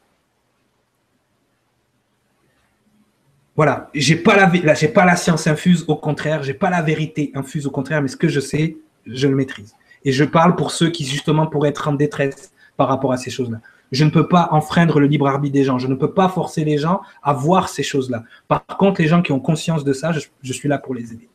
Voilà, 3.59 3.89
j'ai 3.93 4.15
pas 4.15 4.49
pas 4.93 5.03
la 5.03 5.17
science 5.17 5.45
infuse, 5.45 5.83
au 5.89 5.97
contraire, 5.97 6.43
j'ai 6.43 6.53
pas 6.53 6.69
la 6.69 6.81
vérité 6.81 7.29
infuse, 7.35 7.67
au 7.67 7.71
contraire, 7.71 8.01
mais 8.01 8.07
ce 8.07 8.15
que 8.15 8.29
je 8.29 8.39
sais, 8.39 8.77
je 9.05 9.27
le 9.27 9.35
maîtrise. 9.35 9.75
Et 10.05 10.13
je 10.13 10.23
parle 10.23 10.55
pour 10.55 10.71
ceux 10.71 10.89
qui 10.91 11.03
justement 11.03 11.45
pourraient 11.45 11.67
être 11.67 11.89
en 11.89 11.91
détresse 11.91 12.53
par 12.77 12.87
rapport 12.87 13.11
à 13.11 13.17
ces 13.17 13.29
choses-là. 13.29 13.59
Je 13.91 14.05
ne 14.05 14.11
peux 14.11 14.29
pas 14.29 14.47
enfreindre 14.51 15.01
le 15.01 15.07
libre 15.07 15.27
arbitre 15.27 15.55
des 15.55 15.65
gens. 15.65 15.77
Je 15.77 15.87
ne 15.87 15.95
peux 15.95 16.13
pas 16.13 16.29
forcer 16.29 16.63
les 16.63 16.77
gens 16.77 17.01
à 17.21 17.33
voir 17.33 17.67
ces 17.67 17.83
choses-là. 17.83 18.23
Par 18.47 18.65
contre, 18.65 19.01
les 19.01 19.09
gens 19.09 19.21
qui 19.21 19.33
ont 19.33 19.41
conscience 19.41 19.83
de 19.83 19.91
ça, 19.91 20.13
je, 20.13 20.53
suis 20.53 20.69
là 20.69 20.77
pour 20.77 20.95
les 20.95 21.11
aider. 21.11 21.27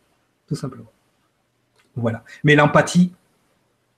Tout 0.49 0.57
simplement. 0.57 0.91
Voilà. 1.95 2.25
Mais 2.43 2.55
l'empathie, 2.55 3.13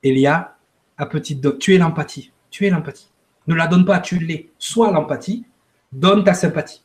Elia, 0.02 0.56
à 0.98 1.06
petite 1.06 1.40
dose, 1.40 1.58
tu 1.60 1.76
es 1.76 1.78
l'empathie. 1.78 2.32
Tu 2.50 2.66
es 2.66 2.70
l'empathie. 2.70 3.08
Ne 3.46 3.54
la 3.54 3.68
donne 3.68 3.84
pas, 3.84 4.00
tu 4.00 4.18
l'es. 4.18 4.50
Sois 4.58 4.90
l'empathie, 4.90 5.44
donne 5.92 6.24
ta 6.24 6.34
sympathie. 6.34 6.82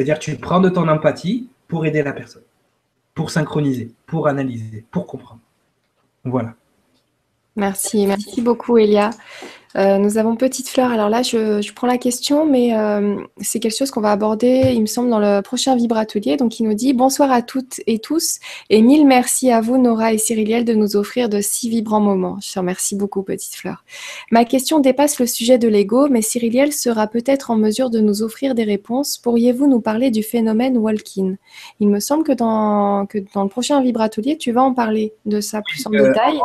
C'est-à-dire 0.00 0.18
tu 0.18 0.36
prends 0.36 0.60
de 0.60 0.70
ton 0.70 0.88
empathie 0.88 1.50
pour 1.68 1.84
aider 1.84 2.02
la 2.02 2.14
personne, 2.14 2.40
pour 3.12 3.30
synchroniser, 3.30 3.92
pour 4.06 4.28
analyser, 4.28 4.82
pour 4.90 5.06
comprendre. 5.06 5.40
Voilà. 6.24 6.54
Merci, 7.54 8.06
merci 8.06 8.40
beaucoup 8.40 8.78
Elia. 8.78 9.10
Euh, 9.76 9.98
nous 9.98 10.18
avons 10.18 10.36
Petite 10.36 10.68
Fleur. 10.68 10.90
Alors 10.90 11.08
là, 11.08 11.22
je, 11.22 11.72
prends 11.72 11.86
la 11.86 11.98
question, 11.98 12.44
mais 12.44 12.76
euh, 12.76 13.16
c'est 13.40 13.60
quelque 13.60 13.76
chose 13.76 13.90
qu'on 13.90 14.00
va 14.00 14.10
aborder, 14.10 14.72
il 14.74 14.80
me 14.80 14.86
semble, 14.86 15.10
dans 15.10 15.20
le 15.20 15.42
prochain 15.42 15.76
Vibratelier. 15.76 16.36
Donc, 16.36 16.58
il 16.58 16.64
nous 16.64 16.74
dit 16.74 16.92
Bonsoir 16.92 17.30
à 17.30 17.42
toutes 17.42 17.80
et 17.86 17.98
tous, 17.98 18.38
et 18.68 18.82
mille 18.82 19.06
merci 19.06 19.50
à 19.50 19.60
vous, 19.60 19.78
Nora 19.78 20.12
et 20.12 20.18
Cyriliel, 20.18 20.64
de 20.64 20.74
nous 20.74 20.96
offrir 20.96 21.28
de 21.28 21.40
si 21.40 21.68
vibrants 21.68 22.00
moments. 22.00 22.38
Je 22.42 22.52
te 22.52 22.58
remercie 22.58 22.96
beaucoup, 22.96 23.22
Petite 23.22 23.54
Fleur. 23.54 23.84
Ma 24.30 24.44
question 24.44 24.80
dépasse 24.80 25.20
le 25.20 25.26
sujet 25.26 25.58
de 25.58 25.68
l'ego, 25.68 26.08
mais 26.08 26.22
Cyriliel 26.22 26.72
sera 26.72 27.06
peut-être 27.06 27.50
en 27.50 27.56
mesure 27.56 27.90
de 27.90 28.00
nous 28.00 28.22
offrir 28.22 28.54
des 28.54 28.64
réponses. 28.64 29.18
Pourriez-vous 29.18 29.68
nous 29.68 29.80
parler 29.80 30.10
du 30.10 30.22
phénomène 30.22 30.78
Walkin? 30.78 31.36
Il 31.78 31.88
me 31.88 32.00
semble 32.00 32.24
que 32.24 32.32
dans, 32.32 33.06
que 33.06 33.18
dans 33.34 33.44
le 33.44 33.48
prochain 33.48 33.80
Vibratelier, 33.80 34.36
tu 34.36 34.50
vas 34.50 34.62
en 34.62 34.74
parler 34.74 35.12
de 35.26 35.40
ça 35.40 35.62
plus 35.62 35.86
en 35.86 35.90
détail 35.90 36.40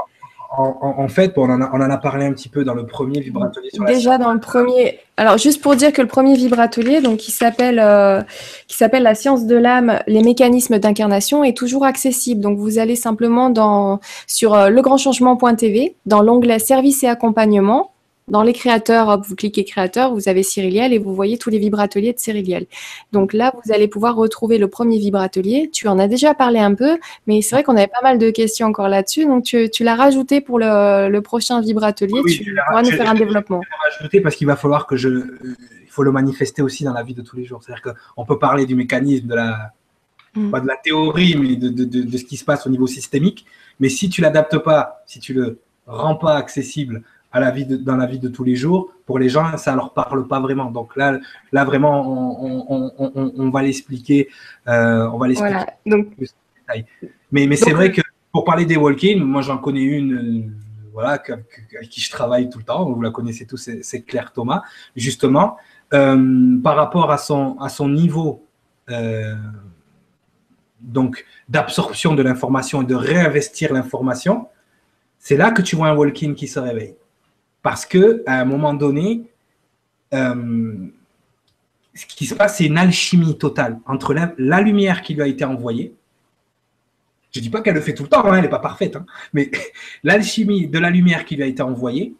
en, 0.57 1.07
fait, 1.07 1.33
on 1.37 1.49
en, 1.49 1.61
a, 1.61 1.97
parlé 1.97 2.25
un 2.25 2.33
petit 2.33 2.49
peu 2.49 2.63
dans 2.63 2.73
le 2.73 2.85
premier 2.85 3.19
vibratelier. 3.19 3.69
Déjà 3.87 4.17
dans 4.17 4.33
le 4.33 4.39
premier. 4.39 4.99
Alors, 5.17 5.37
juste 5.37 5.61
pour 5.61 5.75
dire 5.75 5.93
que 5.93 6.01
le 6.01 6.07
premier 6.07 6.35
vibratelier, 6.35 7.01
donc 7.01 7.17
qui 7.17 7.31
s'appelle 7.31 7.79
euh, 7.79 8.21
qui 8.67 8.75
s'appelle 8.77 9.03
la 9.03 9.15
science 9.15 9.45
de 9.45 9.55
l'âme, 9.55 9.99
les 10.07 10.23
mécanismes 10.23 10.79
d'incarnation, 10.79 11.43
est 11.43 11.55
toujours 11.55 11.85
accessible. 11.85 12.41
Donc, 12.41 12.57
vous 12.57 12.79
allez 12.79 12.95
simplement 12.95 13.49
dans 13.49 13.99
sur 14.27 14.53
euh, 14.53 14.69
legrandchangement.tv, 14.69 15.95
dans 16.05 16.21
l'onglet 16.21 16.59
services 16.59 17.03
et 17.03 17.07
accompagnement, 17.07 17.91
dans 18.27 18.41
les 18.41 18.53
créateurs, 18.53 19.07
hop, 19.07 19.23
vous 19.27 19.35
cliquez 19.35 19.63
créateur, 19.63 20.11
vous 20.11 20.27
avez 20.27 20.41
Cyriliel 20.41 20.93
et 20.93 20.97
vous 20.97 21.13
voyez 21.13 21.37
tous 21.37 21.51
les 21.51 21.59
vibrateliers 21.59 22.11
de 22.11 22.17
Cyriliel. 22.17 22.65
Donc 23.11 23.33
là, 23.33 23.53
vous 23.63 23.71
allez 23.71 23.87
pouvoir 23.87 24.15
retrouver 24.15 24.57
le 24.57 24.67
premier 24.67 24.97
vibratelier. 24.97 25.69
Tu 25.71 25.87
en 25.87 25.99
as 25.99 26.07
déjà 26.07 26.33
parlé 26.33 26.59
un 26.59 26.73
peu, 26.73 26.97
mais 27.27 27.43
c'est 27.43 27.55
vrai 27.55 27.63
qu'on 27.63 27.77
avait 27.77 27.85
pas 27.85 28.01
mal 28.01 28.17
de 28.17 28.31
questions 28.31 28.67
encore 28.67 28.89
là-dessus. 28.89 29.25
Donc 29.25 29.43
tu, 29.43 29.69
l'as 29.83 29.95
rajouté 29.95 30.41
pour 30.41 30.57
le, 30.57 31.19
prochain 31.19 31.61
vibratelier. 31.61 32.19
tu 32.27 32.55
pourras 32.67 32.81
nous 32.81 32.91
faire 32.91 33.09
un 33.09 33.13
développement. 33.13 33.61
Je 33.63 33.69
l'ai 33.69 33.97
rajouté 33.97 34.21
parce 34.21 34.35
qu'il 34.35 34.47
va 34.47 34.55
falloir 34.55 34.87
que 34.87 34.95
je. 34.95 35.09
Il 35.83 35.91
faut 35.91 36.03
le 36.03 36.11
manifester 36.11 36.63
aussi 36.63 36.83
dans 36.83 36.93
la 36.93 37.03
vie 37.03 37.13
de 37.13 37.21
tous 37.21 37.37
les 37.37 37.45
jours. 37.45 37.63
C'est-à-dire 37.63 37.93
qu'on 38.15 38.25
peut 38.25 38.39
parler 38.39 38.65
du 38.65 38.75
mécanisme, 38.75 39.27
de 39.27 39.35
la, 39.35 39.71
mm. 40.33 40.49
pas 40.49 40.59
de 40.59 40.67
la 40.67 40.75
théorie, 40.77 41.35
mais 41.39 41.55
de, 41.55 41.69
de, 41.69 42.17
ce 42.17 42.25
qui 42.25 42.37
se 42.37 42.43
passe 42.43 42.65
au 42.65 42.69
niveau 42.71 42.87
systémique. 42.87 43.45
Mais 43.79 43.87
si 43.87 44.09
tu 44.09 44.21
l'adaptes 44.21 44.57
pas, 44.57 45.03
si 45.05 45.19
tu 45.19 45.33
le 45.33 45.59
rends 45.85 46.15
pas 46.15 46.35
accessible 46.35 47.03
la 47.39 47.51
vie 47.51 47.65
dans 47.65 47.97
la 47.97 48.05
vie 48.05 48.19
de 48.19 48.29
tous 48.29 48.43
les 48.43 48.55
jours, 48.55 48.91
pour 49.05 49.19
les 49.19 49.29
gens, 49.29 49.57
ça 49.57 49.75
leur 49.75 49.93
parle 49.93 50.27
pas 50.27 50.39
vraiment. 50.39 50.71
Donc 50.71 50.95
là, 50.95 51.19
là 51.51 51.63
vraiment, 51.63 52.41
on, 52.41 53.49
va 53.49 53.61
l'expliquer. 53.61 54.29
Euh, 54.67 55.09
on 55.11 55.17
va 55.17 55.27
l'expliquer. 55.27 55.65
donc... 55.85 56.07
Mais, 57.31 57.45
mais 57.47 57.55
c'est 57.55 57.73
vrai 57.73 57.91
que 57.91 58.01
pour 58.31 58.43
parler 58.43 58.65
des 58.65 58.77
walk-in, 58.77 59.23
moi 59.23 59.41
j'en 59.41 59.57
connais 59.57 59.83
une, 59.83 60.13
euh, 60.13 60.51
voilà, 60.93 61.21
avec 61.29 61.89
qui 61.89 62.01
je 62.01 62.09
travaille 62.09 62.49
tout 62.49 62.57
le 62.57 62.63
temps. 62.63 62.89
Vous 62.89 63.01
la 63.01 63.11
connaissez 63.11 63.45
tous, 63.45 63.69
c'est 63.81 64.01
Claire 64.01 64.31
Thomas, 64.31 64.63
justement, 64.95 65.57
euh, 65.93 66.57
par 66.63 66.75
rapport 66.75 67.11
à 67.11 67.17
son 67.17 67.57
à 67.59 67.69
son 67.69 67.89
niveau. 67.89 68.41
donc 70.81 71.25
d'absorption 71.49 72.13
de 72.15 72.23
l'information 72.23 72.81
et 72.81 72.85
de 72.85 72.95
réinvestir 72.95 73.73
l'information, 73.73 74.47
c'est 75.19 75.37
là 75.37 75.51
que 75.51 75.61
tu 75.61 75.75
vois 75.75 75.89
un 75.89 75.95
walk-in 75.95 76.33
qui 76.33 76.47
se 76.47 76.59
réveille. 76.59 76.95
Parce 77.65 77.87
que 77.87 78.21
à 78.27 78.39
un 78.39 78.45
moment 78.45 78.75
donné, 78.75 79.23
euh, 80.13 80.75
ce 81.95 82.05
qui 82.05 82.27
se 82.27 82.35
passe, 82.35 82.57
c'est 82.57 82.65
une 82.65 82.77
alchimie 82.77 83.39
totale 83.39 83.79
entre 83.87 84.13
la, 84.13 84.61
lumière 84.61 85.01
qui 85.01 85.15
lui 85.15 85.23
a 85.23 85.27
été 85.27 85.45
envoyée. 85.45 85.95
Je 87.31 87.39
ne 87.39 87.41
dis 87.43 87.49
pas 87.49 87.61
qu'elle 87.61 87.73
le 87.73 87.81
fait 87.81 87.95
tout 87.95 88.03
le 88.03 88.09
temps, 88.09 88.23
hein, 88.23 88.35
elle 88.35 88.43
n'est 88.43 88.49
pas 88.49 88.59
parfaite, 88.59 88.97
hein, 88.97 89.07
mais 89.33 89.49
l'alchimie 90.03 90.67
de 90.67 90.77
la 90.77 90.91
lumière 90.91 91.25
qui 91.25 91.37
lui 91.37 91.41
a 91.41 91.47
été 91.47 91.63
envoyée, 91.63 92.13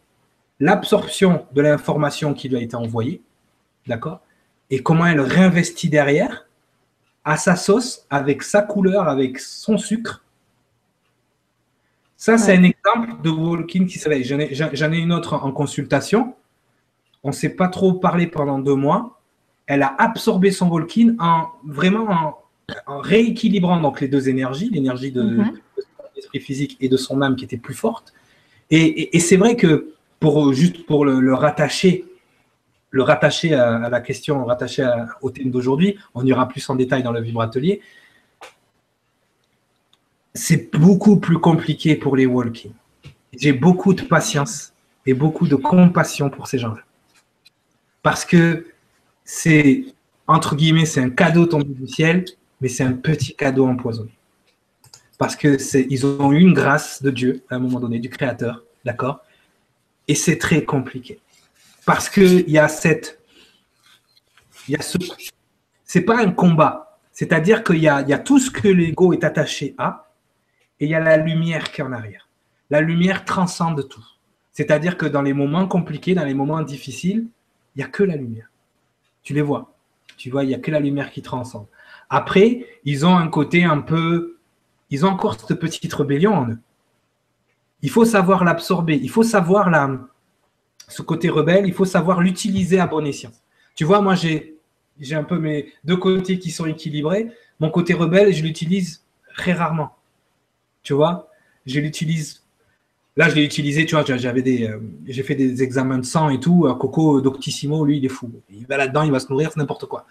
l'absorption 0.58 1.46
de 1.52 1.62
l'information 1.62 2.34
qui 2.34 2.48
lui 2.48 2.56
a 2.56 2.60
été 2.60 2.74
envoyée, 2.74 3.22
d'accord 3.86 4.22
Et 4.70 4.82
comment 4.82 5.06
elle 5.06 5.20
réinvestit 5.20 5.88
derrière 5.88 6.48
à 7.24 7.36
sa 7.36 7.54
sauce, 7.54 8.04
avec 8.10 8.42
sa 8.42 8.62
couleur, 8.62 9.08
avec 9.08 9.38
son 9.38 9.78
sucre, 9.78 10.24
ça, 12.16 12.38
c'est 12.38 12.56
un 12.56 12.62
exemple 12.62 13.22
de 13.22 13.30
walking 13.30 13.86
qui 13.86 13.98
s'éveille. 13.98 14.24
J'en 14.24 14.38
ai, 14.92 14.98
une 14.98 15.12
autre 15.12 15.34
en 15.34 15.52
consultation. 15.52 16.34
On 17.22 17.28
ne 17.28 17.34
s'est 17.34 17.54
pas 17.54 17.68
trop 17.68 17.92
parlé 17.92 18.26
pendant 18.26 18.58
deux 18.58 18.74
mois. 18.74 19.20
Elle 19.66 19.82
a 19.82 19.94
absorbé 19.98 20.50
son 20.50 20.68
walking 20.68 21.16
en 21.18 21.48
vraiment 21.64 22.08
en, 22.86 22.98
rééquilibrant 22.98 23.80
donc 23.80 24.00
les 24.00 24.08
deux 24.08 24.28
énergies, 24.28 24.70
l'énergie 24.70 25.12
de, 25.12 25.22
mhm. 25.22 25.52
l'esprit 26.16 26.40
physique 26.40 26.76
et 26.80 26.88
de 26.88 26.96
son 26.96 27.20
âme 27.20 27.36
qui 27.36 27.44
était 27.44 27.58
plus 27.58 27.74
forte. 27.74 28.14
Et, 28.70 29.18
c'est 29.20 29.36
vrai 29.36 29.54
que 29.54 29.92
pour 30.18 30.52
juste 30.52 30.86
pour 30.86 31.04
le, 31.04 31.34
rattacher, 31.34 32.04
le 32.90 33.02
rattacher 33.02 33.54
à, 33.54 33.88
la 33.90 34.00
question, 34.00 34.44
rattacher 34.44 34.88
au 35.20 35.30
thème 35.30 35.50
d'aujourd'hui, 35.50 35.98
on 36.14 36.24
ira 36.24 36.48
plus 36.48 36.68
en 36.70 36.76
détail 36.76 37.02
dans 37.02 37.12
le 37.12 37.20
vibratelier 37.20 37.82
c'est 40.36 40.70
beaucoup 40.76 41.16
plus 41.16 41.38
compliqué 41.38 41.96
pour 41.96 42.16
les 42.16 42.26
walking. 42.26 42.72
J'ai 43.32 43.52
beaucoup 43.52 43.94
de 43.94 44.02
patience 44.02 44.72
et 45.04 45.14
beaucoup 45.14 45.46
de 45.46 45.56
compassion 45.56 46.30
pour 46.30 46.46
ces 46.46 46.58
gens-là. 46.58 46.82
Parce 48.02 48.24
que 48.24 48.66
c'est, 49.24 49.84
entre 50.26 50.54
guillemets, 50.54 50.86
c'est 50.86 51.00
un 51.00 51.10
cadeau 51.10 51.46
tombé 51.46 51.74
du 51.74 51.88
ciel, 51.88 52.24
mais 52.60 52.68
c'est 52.68 52.84
un 52.84 52.92
petit 52.92 53.34
cadeau 53.34 53.66
empoisonné. 53.66 54.12
Parce 55.18 55.34
que 55.34 55.58
c'est, 55.58 55.86
ils 55.90 56.06
ont 56.06 56.32
eu 56.32 56.40
une 56.40 56.52
grâce 56.52 57.02
de 57.02 57.10
Dieu 57.10 57.42
à 57.50 57.56
un 57.56 57.58
moment 57.58 57.80
donné, 57.80 57.98
du 57.98 58.10
Créateur, 58.10 58.62
d'accord? 58.84 59.20
Et 60.08 60.14
c'est 60.14 60.38
très 60.38 60.62
compliqué. 60.64 61.18
Parce 61.84 62.08
qu'il 62.08 62.48
y 62.50 62.58
a 62.58 62.68
cette. 62.68 63.18
Il 64.68 64.72
y 64.72 64.76
a 64.76 64.82
ce. 64.82 64.98
C'est 65.84 66.02
pas 66.02 66.18
un 66.18 66.30
combat. 66.30 66.98
C'est-à-dire 67.12 67.64
qu'il 67.64 67.78
y 67.78 67.88
a, 67.88 68.02
y 68.02 68.12
a 68.12 68.18
tout 68.18 68.38
ce 68.38 68.50
que 68.50 68.68
l'ego 68.68 69.12
est 69.12 69.24
attaché 69.24 69.74
à, 69.78 70.05
et 70.80 70.84
il 70.84 70.90
y 70.90 70.94
a 70.94 71.00
la 71.00 71.16
lumière 71.16 71.72
qui 71.72 71.80
est 71.80 71.84
en 71.84 71.92
arrière. 71.92 72.28
La 72.70 72.80
lumière 72.80 73.24
transcende 73.24 73.88
tout. 73.88 74.04
C'est-à-dire 74.52 74.96
que 74.96 75.06
dans 75.06 75.22
les 75.22 75.32
moments 75.32 75.66
compliqués, 75.68 76.14
dans 76.14 76.24
les 76.24 76.34
moments 76.34 76.62
difficiles, 76.62 77.26
il 77.74 77.78
n'y 77.78 77.84
a 77.84 77.88
que 77.88 78.02
la 78.02 78.16
lumière. 78.16 78.50
Tu 79.22 79.34
les 79.34 79.42
vois. 79.42 79.76
Tu 80.16 80.30
vois, 80.30 80.44
il 80.44 80.48
n'y 80.48 80.54
a 80.54 80.58
que 80.58 80.70
la 80.70 80.80
lumière 80.80 81.10
qui 81.10 81.22
transcende. 81.22 81.66
Après, 82.08 82.66
ils 82.84 83.04
ont 83.04 83.16
un 83.16 83.28
côté 83.28 83.64
un 83.64 83.80
peu... 83.80 84.38
Ils 84.90 85.04
ont 85.04 85.10
encore 85.10 85.38
cette 85.38 85.58
petite 85.58 85.92
rébellion 85.92 86.34
en 86.34 86.48
eux. 86.48 86.58
Il 87.82 87.90
faut 87.90 88.04
savoir 88.04 88.44
l'absorber. 88.44 88.98
Il 89.02 89.10
faut 89.10 89.22
savoir 89.22 89.68
la... 89.68 89.90
ce 90.88 91.02
côté 91.02 91.28
rebelle, 91.28 91.66
il 91.66 91.74
faut 91.74 91.84
savoir 91.84 92.20
l'utiliser 92.20 92.78
à 92.80 92.86
bon 92.86 93.04
escient. 93.04 93.32
Tu 93.74 93.84
vois, 93.84 94.00
moi, 94.00 94.14
j'ai, 94.14 94.56
j'ai 95.00 95.16
un 95.16 95.24
peu 95.24 95.38
mes 95.38 95.72
deux 95.84 95.96
côtés 95.96 96.38
qui 96.38 96.50
sont 96.50 96.66
équilibrés. 96.66 97.30
Mon 97.60 97.70
côté 97.70 97.94
rebelle, 97.94 98.32
je 98.32 98.42
l'utilise 98.42 99.04
très 99.36 99.52
rarement 99.52 99.95
tu 100.86 100.94
vois. 100.94 101.28
Je 101.66 101.80
l'utilise. 101.80 102.44
Là, 103.16 103.28
je 103.28 103.34
l'ai 103.34 103.44
utilisé, 103.44 103.86
tu 103.86 103.96
vois, 103.96 104.04
j'avais 104.04 104.42
des, 104.42 104.68
euh, 104.68 104.78
j'ai 105.06 105.22
fait 105.22 105.34
des 105.34 105.62
examens 105.62 105.98
de 105.98 106.04
sang 106.04 106.28
et 106.28 106.38
tout. 106.38 106.62
Coco 106.78 107.20
Doctissimo, 107.20 107.84
lui, 107.84 107.96
il 107.96 108.04
est 108.04 108.10
fou. 108.10 108.30
Il 108.50 108.66
va 108.66 108.76
là-dedans, 108.76 109.02
il 109.02 109.10
va 109.10 109.18
se 109.18 109.28
nourrir, 109.28 109.50
c'est 109.50 109.58
n'importe 109.58 109.86
quoi. 109.86 110.06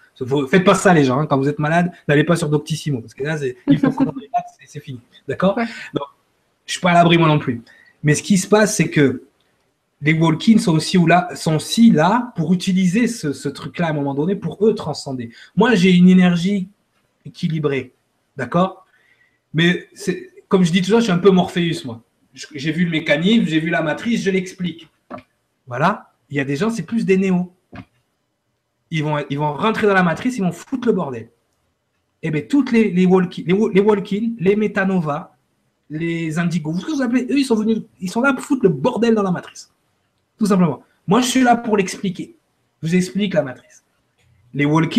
faites 0.50 0.64
pas 0.64 0.74
ça, 0.74 0.92
les 0.92 1.04
gens. 1.04 1.20
Hein. 1.20 1.26
Quand 1.26 1.38
vous 1.38 1.48
êtes 1.48 1.60
malade, 1.60 1.92
n'allez 2.08 2.24
pas 2.24 2.36
sur 2.36 2.50
Doctissimo. 2.50 3.00
Parce 3.00 3.14
que 3.14 3.24
là, 3.24 3.38
il 3.68 3.78
faut 3.78 3.90
qu'on 3.90 4.12
c'est 4.66 4.80
fini. 4.80 5.00
D'accord? 5.26 5.54
Je 5.56 5.62
ne 5.62 6.00
Je 6.66 6.72
suis 6.72 6.80
pas 6.80 6.90
à 6.90 6.94
l'abri, 6.94 7.16
moi 7.16 7.28
non 7.28 7.38
plus. 7.38 7.62
Mais 8.02 8.14
ce 8.14 8.22
qui 8.22 8.36
se 8.36 8.48
passe, 8.48 8.76
c'est 8.76 8.90
que 8.90 9.22
les 10.02 10.12
walk 10.12 10.58
sont 10.58 10.74
aussi, 10.74 10.98
là, 10.98 11.28
sont 11.36 11.56
aussi 11.56 11.92
là 11.92 12.32
pour 12.36 12.52
utiliser 12.52 13.06
ce, 13.06 13.32
ce 13.32 13.48
truc-là 13.48 13.86
à 13.86 13.90
un 13.90 13.94
moment 13.94 14.14
donné, 14.14 14.34
pour 14.34 14.58
eux 14.66 14.74
transcender. 14.74 15.30
Moi, 15.54 15.74
j'ai 15.74 15.92
une 15.92 16.10
énergie 16.10 16.68
équilibrée. 17.24 17.94
D'accord? 18.36 18.84
Mais 19.54 19.88
c'est 19.94 20.35
comme 20.48 20.64
je 20.64 20.72
dis 20.72 20.82
toujours, 20.82 21.00
je 21.00 21.04
suis 21.04 21.12
un 21.12 21.18
peu 21.18 21.30
Morpheus, 21.30 21.84
moi. 21.84 22.02
J'ai 22.32 22.72
vu 22.72 22.84
le 22.84 22.90
mécanisme, 22.90 23.46
j'ai 23.46 23.60
vu 23.60 23.70
la 23.70 23.82
matrice, 23.82 24.22
je 24.22 24.30
l'explique. 24.30 24.88
Voilà. 25.66 26.12
Il 26.28 26.36
y 26.36 26.40
a 26.40 26.44
des 26.44 26.56
gens, 26.56 26.70
c'est 26.70 26.82
plus 26.82 27.04
des 27.04 27.16
néos. 27.16 27.52
Ils 28.90 29.02
vont, 29.02 29.24
ils 29.30 29.38
vont 29.38 29.54
rentrer 29.54 29.86
dans 29.86 29.94
la 29.94 30.02
matrice, 30.02 30.36
ils 30.36 30.42
vont 30.42 30.52
foutre 30.52 30.86
le 30.86 30.92
bordel. 30.92 31.30
Eh 32.22 32.30
bien, 32.30 32.42
toutes 32.42 32.72
les, 32.72 32.90
les 32.90 33.06
walk 33.06 33.36
les, 33.38 33.54
les 34.40 34.56
les 35.88 36.38
Indigo, 36.38 36.76
ce 36.76 36.84
que 36.84 36.90
vous 36.90 37.02
appelez, 37.02 37.26
eux, 37.30 37.38
ils 37.38 37.44
sont 37.44 37.54
venus, 37.54 37.82
ils 38.00 38.10
sont 38.10 38.20
là 38.20 38.32
pour 38.32 38.44
foutre 38.44 38.64
le 38.64 38.70
bordel 38.70 39.14
dans 39.14 39.22
la 39.22 39.30
matrice. 39.30 39.72
Tout 40.38 40.46
simplement. 40.46 40.82
Moi, 41.06 41.20
je 41.20 41.26
suis 41.26 41.42
là 41.42 41.56
pour 41.56 41.76
l'expliquer. 41.76 42.36
Je 42.82 42.88
vous 42.88 42.94
explique 42.96 43.34
la 43.34 43.42
matrice. 43.42 43.84
Les 44.52 44.64
walk 44.64 44.98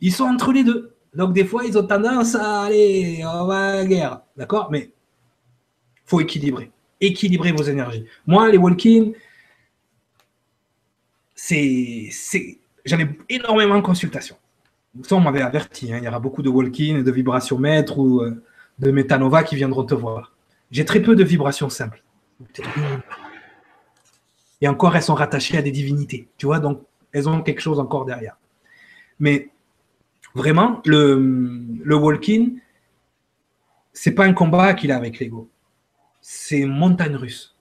ils 0.00 0.12
sont 0.12 0.24
entre 0.24 0.52
les 0.52 0.64
deux. 0.64 0.95
Donc, 1.16 1.32
des 1.32 1.44
fois, 1.44 1.64
ils 1.64 1.76
ont 1.78 1.86
tendance 1.86 2.34
à 2.34 2.62
aller, 2.64 3.22
on 3.24 3.46
va 3.46 3.58
à 3.58 3.74
la 3.76 3.86
guerre. 3.86 4.20
D'accord? 4.36 4.68
Mais 4.70 4.90
faut 6.04 6.20
équilibrer. 6.20 6.70
Équilibrer 7.00 7.52
vos 7.52 7.62
énergies. 7.62 8.04
Moi, 8.26 8.50
les 8.50 8.58
walk-in, 8.58 9.12
c'est. 11.34 12.10
J'en 12.84 12.98
ai 12.98 13.08
énormément 13.28 13.76
de 13.76 13.82
consultations. 13.82 14.36
Ça, 15.02 15.16
on 15.16 15.20
m'avait 15.20 15.42
averti. 15.42 15.92
Hein. 15.92 15.98
il 15.98 16.04
y 16.04 16.08
aura 16.08 16.20
beaucoup 16.20 16.42
de 16.42 16.48
walk-in, 16.48 17.02
de 17.02 17.10
vibrations 17.10 17.58
maîtres 17.58 17.98
ou 17.98 18.20
euh, 18.20 18.42
de 18.78 18.90
métanova 18.90 19.42
qui 19.42 19.56
viendront 19.56 19.84
te 19.84 19.94
voir. 19.94 20.32
J'ai 20.70 20.84
très 20.84 21.00
peu 21.00 21.16
de 21.16 21.24
vibrations 21.24 21.68
simples. 21.68 22.02
Et 24.60 24.68
encore, 24.68 24.96
elles 24.96 25.02
sont 25.02 25.14
rattachées 25.14 25.58
à 25.58 25.62
des 25.62 25.70
divinités. 25.70 26.28
Tu 26.38 26.46
vois, 26.46 26.60
donc 26.60 26.82
elles 27.12 27.28
ont 27.28 27.42
quelque 27.42 27.60
chose 27.60 27.78
encore 27.78 28.04
derrière. 28.04 28.36
Mais 29.18 29.50
Vraiment, 30.36 30.82
le, 30.84 31.64
le 31.82 31.96
walk-in, 31.96 32.48
c'est 33.94 34.10
pas 34.10 34.26
un 34.26 34.34
combat 34.34 34.74
qu'il 34.74 34.92
a 34.92 34.96
avec 34.98 35.18
l'ego. 35.18 35.48
C'est 36.20 36.58
une 36.58 36.76
montagne 36.76 37.16
russe. 37.16 37.56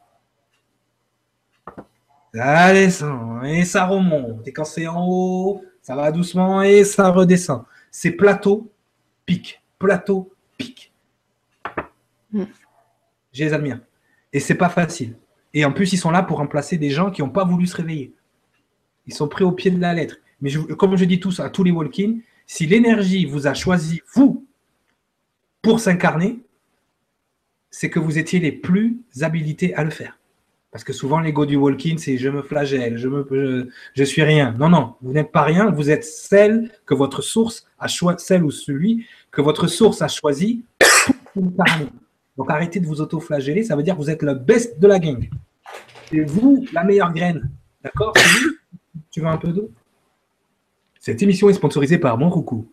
Ça 2.33 2.73
descend 2.73 3.45
et 3.45 3.63
ça 3.63 3.85
remonte. 3.85 4.45
Et 4.45 4.51
quand 4.51 4.65
c'est 4.65 4.87
en 4.87 5.07
haut, 5.07 5.63
ça 5.81 5.95
va 5.95 6.11
doucement 6.11 6.63
et 6.63 6.83
ça 6.83 7.11
redescend. 7.11 7.63
C'est 7.91 8.11
plateau, 8.11 8.69
pic, 9.25 9.63
plateau, 9.79 10.33
pic. 10.57 10.91
Hmm. 12.33 12.43
Je 13.31 13.45
les 13.45 13.53
admire. 13.53 13.79
Et 14.33 14.41
c'est 14.41 14.55
pas 14.55 14.67
facile. 14.67 15.15
Et 15.53 15.63
en 15.63 15.71
plus, 15.71 15.93
ils 15.93 15.97
sont 15.97 16.11
là 16.11 16.23
pour 16.23 16.39
remplacer 16.39 16.77
des 16.77 16.89
gens 16.89 17.09
qui 17.09 17.21
n'ont 17.21 17.29
pas 17.29 17.45
voulu 17.45 17.67
se 17.67 17.77
réveiller. 17.77 18.13
Ils 19.07 19.13
sont 19.13 19.29
pris 19.29 19.45
au 19.45 19.53
pied 19.53 19.71
de 19.71 19.79
la 19.79 19.93
lettre. 19.93 20.17
Mais 20.41 20.51
comme 20.77 20.97
je 20.97 21.05
dis 21.05 21.21
tous 21.21 21.39
à 21.39 21.49
tous 21.49 21.63
les 21.63 21.71
walk-in, 21.71 22.15
si 22.47 22.65
l'énergie 22.65 23.25
vous 23.25 23.47
a 23.47 23.53
choisi, 23.53 24.01
vous, 24.13 24.45
pour 25.61 25.79
s'incarner, 25.79 26.39
c'est 27.71 27.89
que 27.89 27.99
vous 27.99 28.17
étiez 28.17 28.39
les 28.39 28.51
plus 28.51 28.99
habilités 29.21 29.73
à 29.75 29.83
le 29.83 29.89
faire. 29.89 30.17
Parce 30.71 30.83
que 30.83 30.93
souvent, 30.93 31.19
l'ego 31.19 31.45
du 31.45 31.55
walk-in, 31.55 31.97
c'est 31.97 32.17
je 32.17 32.29
me 32.29 32.41
flagelle, 32.41 32.97
je, 32.97 33.07
me, 33.07 34.05
suis 34.05 34.23
rien. 34.23 34.53
Non, 34.59 34.69
non, 34.69 34.95
vous 35.01 35.13
n'êtes 35.13 35.31
pas 35.31 35.43
rien, 35.43 35.71
vous 35.71 35.89
êtes 35.89 36.03
celle 36.03 36.69
que 36.85 36.93
votre 36.93 37.21
source 37.21 37.65
a 37.79 37.87
choisi, 37.87 38.35
ou 38.41 38.51
celui 38.51 39.05
que 39.31 39.41
votre 39.41 39.67
source 39.67 40.01
a 40.01 40.09
choisi 40.09 40.65
Donc 41.35 42.49
arrêtez 42.49 42.81
de 42.81 42.87
vous 42.87 42.99
auto-flageller, 42.99 43.63
ça 43.63 43.75
veut 43.75 43.83
dire 43.83 43.95
que 43.95 44.01
vous 44.01 44.09
êtes 44.09 44.21
le 44.21 44.33
best 44.33 44.79
de 44.79 44.87
la 44.87 44.99
gang. 44.99 45.29
C'est 46.09 46.21
vous 46.21 46.65
la 46.73 46.83
meilleure 46.83 47.13
graine. 47.13 47.49
D'accord? 47.81 48.13
Tu 49.11 49.21
veux 49.21 49.27
un 49.27 49.37
peu 49.37 49.53
d'eau? 49.53 49.71
Cette 51.05 51.21
émission 51.21 51.49
est 51.49 51.53
sponsorisée 51.53 51.99
par 51.99 52.17
Mon 52.17 52.31
Roucou. 52.31 52.67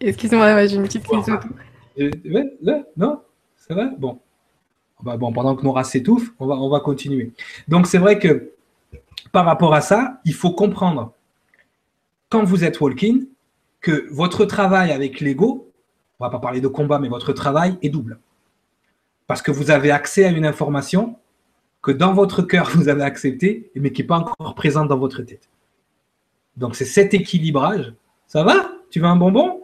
Excusez-moi, 0.00 0.66
j'ai 0.66 0.76
une 0.76 0.82
petite 0.82 1.06
question. 1.06 1.40
Là, 2.60 2.82
non 2.98 3.22
Ça 3.56 3.74
va? 3.74 3.86
Bon. 3.96 4.18
Bah, 5.02 5.16
bon, 5.16 5.32
pendant 5.32 5.56
que 5.56 5.64
Nora 5.64 5.84
s'étouffe, 5.84 6.34
on 6.40 6.46
va, 6.46 6.56
on 6.56 6.68
va 6.68 6.80
continuer. 6.80 7.32
Donc, 7.68 7.86
c'est 7.86 7.96
vrai 7.96 8.18
que 8.18 8.50
par 9.32 9.46
rapport 9.46 9.72
à 9.72 9.80
ça, 9.80 10.20
il 10.26 10.34
faut 10.34 10.50
comprendre, 10.50 11.14
quand 12.28 12.44
vous 12.44 12.64
êtes 12.64 12.78
walking, 12.82 13.26
que 13.80 14.08
votre 14.10 14.44
travail 14.44 14.92
avec 14.92 15.20
l'ego, 15.20 15.72
on 16.20 16.26
va 16.26 16.30
pas 16.30 16.38
parler 16.38 16.60
de 16.60 16.68
combat, 16.68 16.98
mais 16.98 17.08
votre 17.08 17.32
travail 17.32 17.78
est 17.80 17.88
double. 17.88 18.18
Parce 19.26 19.40
que 19.40 19.50
vous 19.50 19.70
avez 19.70 19.90
accès 19.90 20.26
à 20.26 20.28
une 20.28 20.44
information 20.44 21.16
que 21.80 21.92
dans 21.92 22.12
votre 22.12 22.42
cœur, 22.42 22.68
vous 22.74 22.90
avez 22.90 23.04
acceptée, 23.04 23.70
mais 23.74 23.90
qui 23.90 24.02
n'est 24.02 24.06
pas 24.06 24.18
encore 24.18 24.54
présente 24.54 24.88
dans 24.88 24.98
votre 24.98 25.22
tête. 25.22 25.48
Donc, 26.58 26.74
c'est 26.74 26.84
cet 26.84 27.14
équilibrage. 27.14 27.92
Ça 28.26 28.42
va? 28.42 28.70
Tu 28.90 28.98
veux 28.98 29.06
un 29.06 29.16
bonbon? 29.16 29.62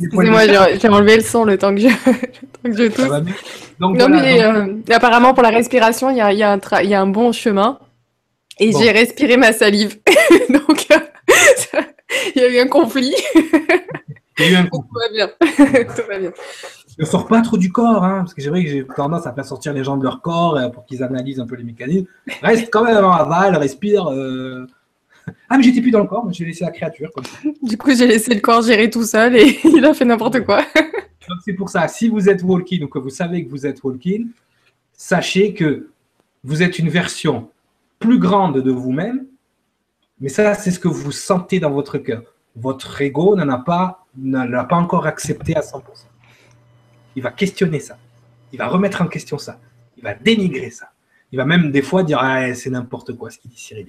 Excusez-moi, 0.00 0.46
j'ai 0.46 0.88
enlevé 0.88 1.16
le 1.16 1.22
son 1.22 1.44
le 1.44 1.58
temps 1.58 1.74
que 1.74 1.80
je, 1.80 1.88
le 2.64 2.70
que 2.70 2.76
je 2.76 2.88
tousse. 2.88 3.34
non, 3.78 4.08
mais 4.08 4.42
euh, 4.42 4.76
apparemment, 4.90 5.34
pour 5.34 5.42
la 5.42 5.50
respiration, 5.50 6.10
il 6.10 6.16
y 6.16 6.20
a, 6.20 6.32
y, 6.32 6.42
a 6.42 6.58
y 6.82 6.94
a, 6.94 7.00
un 7.00 7.06
bon 7.06 7.32
chemin. 7.32 7.78
Et 8.58 8.72
j'ai 8.72 8.90
respiré 8.90 9.36
ma 9.36 9.52
salive. 9.52 9.98
Donc, 10.50 10.86
il 12.34 12.42
y 12.42 12.44
a 12.44 12.48
eu 12.48 12.58
un 12.58 12.66
conflit. 12.66 13.14
Il 14.38 14.44
y 14.44 14.48
a 14.48 14.50
eu 14.50 14.54
un 14.56 14.66
conflit. 14.66 14.88
Tout 14.88 14.98
va 14.98 15.08
bien. 15.12 15.84
Tout 15.84 16.02
va 16.08 16.18
bien. 16.18 16.32
Ne 16.98 17.04
sors 17.04 17.26
pas 17.26 17.40
trop 17.40 17.56
du 17.56 17.72
corps, 17.72 18.04
hein, 18.04 18.18
parce 18.20 18.34
que 18.34 18.42
c'est 18.42 18.50
vrai 18.50 18.64
que 18.64 18.70
j'ai 18.70 18.86
tendance 18.86 19.26
à 19.26 19.32
faire 19.32 19.44
sortir 19.44 19.72
les 19.72 19.84
gens 19.84 19.96
de 19.96 20.02
leur 20.02 20.20
corps 20.20 20.56
euh, 20.56 20.68
pour 20.68 20.84
qu'ils 20.84 21.02
analysent 21.02 21.40
un 21.40 21.46
peu 21.46 21.54
les 21.54 21.64
mécanismes. 21.64 22.06
Reste 22.42 22.68
quand 22.70 22.84
même 22.84 23.04
en 23.04 23.12
aval, 23.12 23.56
respire. 23.56 24.10
Ah, 25.48 25.56
mais 25.56 25.62
j'étais 25.62 25.80
plus 25.80 25.90
dans 25.90 26.00
le 26.00 26.06
corps, 26.06 26.30
j'ai 26.32 26.44
laissé 26.44 26.64
la 26.64 26.70
créature. 26.70 27.10
Du 27.62 27.76
coup, 27.76 27.94
j'ai 27.94 28.06
laissé 28.06 28.34
le 28.34 28.40
corps 28.40 28.62
gérer 28.62 28.88
tout 28.88 29.04
seul 29.04 29.36
et 29.36 29.58
il 29.64 29.84
a 29.84 29.94
fait 29.94 30.04
n'importe 30.04 30.44
quoi. 30.44 30.64
c'est 31.44 31.54
pour 31.54 31.68
ça, 31.68 31.88
si 31.88 32.08
vous 32.08 32.28
êtes 32.28 32.42
walking 32.42 32.84
ou 32.84 32.88
que 32.88 32.98
vous 32.98 33.10
savez 33.10 33.44
que 33.44 33.50
vous 33.50 33.66
êtes 33.66 33.82
walking, 33.82 34.28
sachez 34.92 35.54
que 35.54 35.90
vous 36.44 36.62
êtes 36.62 36.78
une 36.78 36.88
version 36.88 37.50
plus 37.98 38.18
grande 38.18 38.62
de 38.62 38.70
vous-même, 38.70 39.26
mais 40.20 40.28
ça, 40.28 40.54
c'est 40.54 40.70
ce 40.70 40.78
que 40.78 40.88
vous 40.88 41.12
sentez 41.12 41.60
dans 41.60 41.70
votre 41.70 41.98
cœur. 41.98 42.22
Votre 42.56 43.00
ego 43.00 43.36
n'en 43.36 43.48
a 43.48 43.58
pas, 43.58 44.06
l'a 44.22 44.64
pas 44.64 44.76
encore 44.76 45.06
accepté 45.06 45.56
à 45.56 45.60
100%. 45.60 45.80
Il 47.16 47.22
va 47.22 47.30
questionner 47.30 47.80
ça. 47.80 47.96
Il 48.52 48.58
va 48.58 48.68
remettre 48.68 49.02
en 49.02 49.06
question 49.06 49.38
ça. 49.38 49.58
Il 49.96 50.02
va 50.02 50.14
dénigrer 50.14 50.70
ça. 50.70 50.90
Il 51.32 51.36
va 51.36 51.44
même 51.44 51.70
des 51.70 51.82
fois 51.82 52.02
dire 52.02 52.18
ah, 52.20 52.52
c'est 52.54 52.70
n'importe 52.70 53.16
quoi 53.16 53.30
ce 53.30 53.38
qu'il 53.38 53.50
dit 53.50 53.58
Cyril 53.58 53.86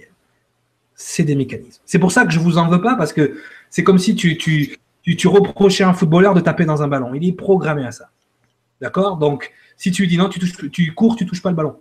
c'est 1.02 1.24
des 1.24 1.36
mécanismes. 1.36 1.82
C'est 1.86 2.00
pour 2.00 2.12
ça 2.12 2.26
que 2.26 2.32
je 2.32 2.40
vous 2.40 2.58
en 2.58 2.68
veux 2.68 2.82
pas, 2.82 2.96
parce 2.96 3.12
que 3.12 3.38
c'est 3.70 3.84
comme 3.84 3.98
si 3.98 4.16
tu, 4.16 4.38
tu, 4.38 4.78
tu, 5.04 5.28
reprochais 5.28 5.84
à 5.84 5.90
un 5.90 5.94
footballeur 5.94 6.34
de 6.34 6.42
taper 6.42 6.66
dans 6.66 6.84
un 6.84 6.88
ballon. 6.88 7.14
Il 7.14 7.28
est 7.28 7.34
programmé 7.34 7.86
à 7.86 7.92
ça. 7.92 8.10
D'accord? 8.82 9.18
Donc, 9.18 9.52
si 9.78 9.92
tu 9.92 10.04
lui 10.04 10.10
dis 10.10 10.18
non, 10.18 10.30
tu, 10.30 10.40
touches, 10.40 10.70
tu 10.72 10.94
cours, 10.94 11.16
tu 11.16 11.26
touches 11.26 11.42
pas 11.42 11.50
le 11.50 11.56
ballon. 11.56 11.78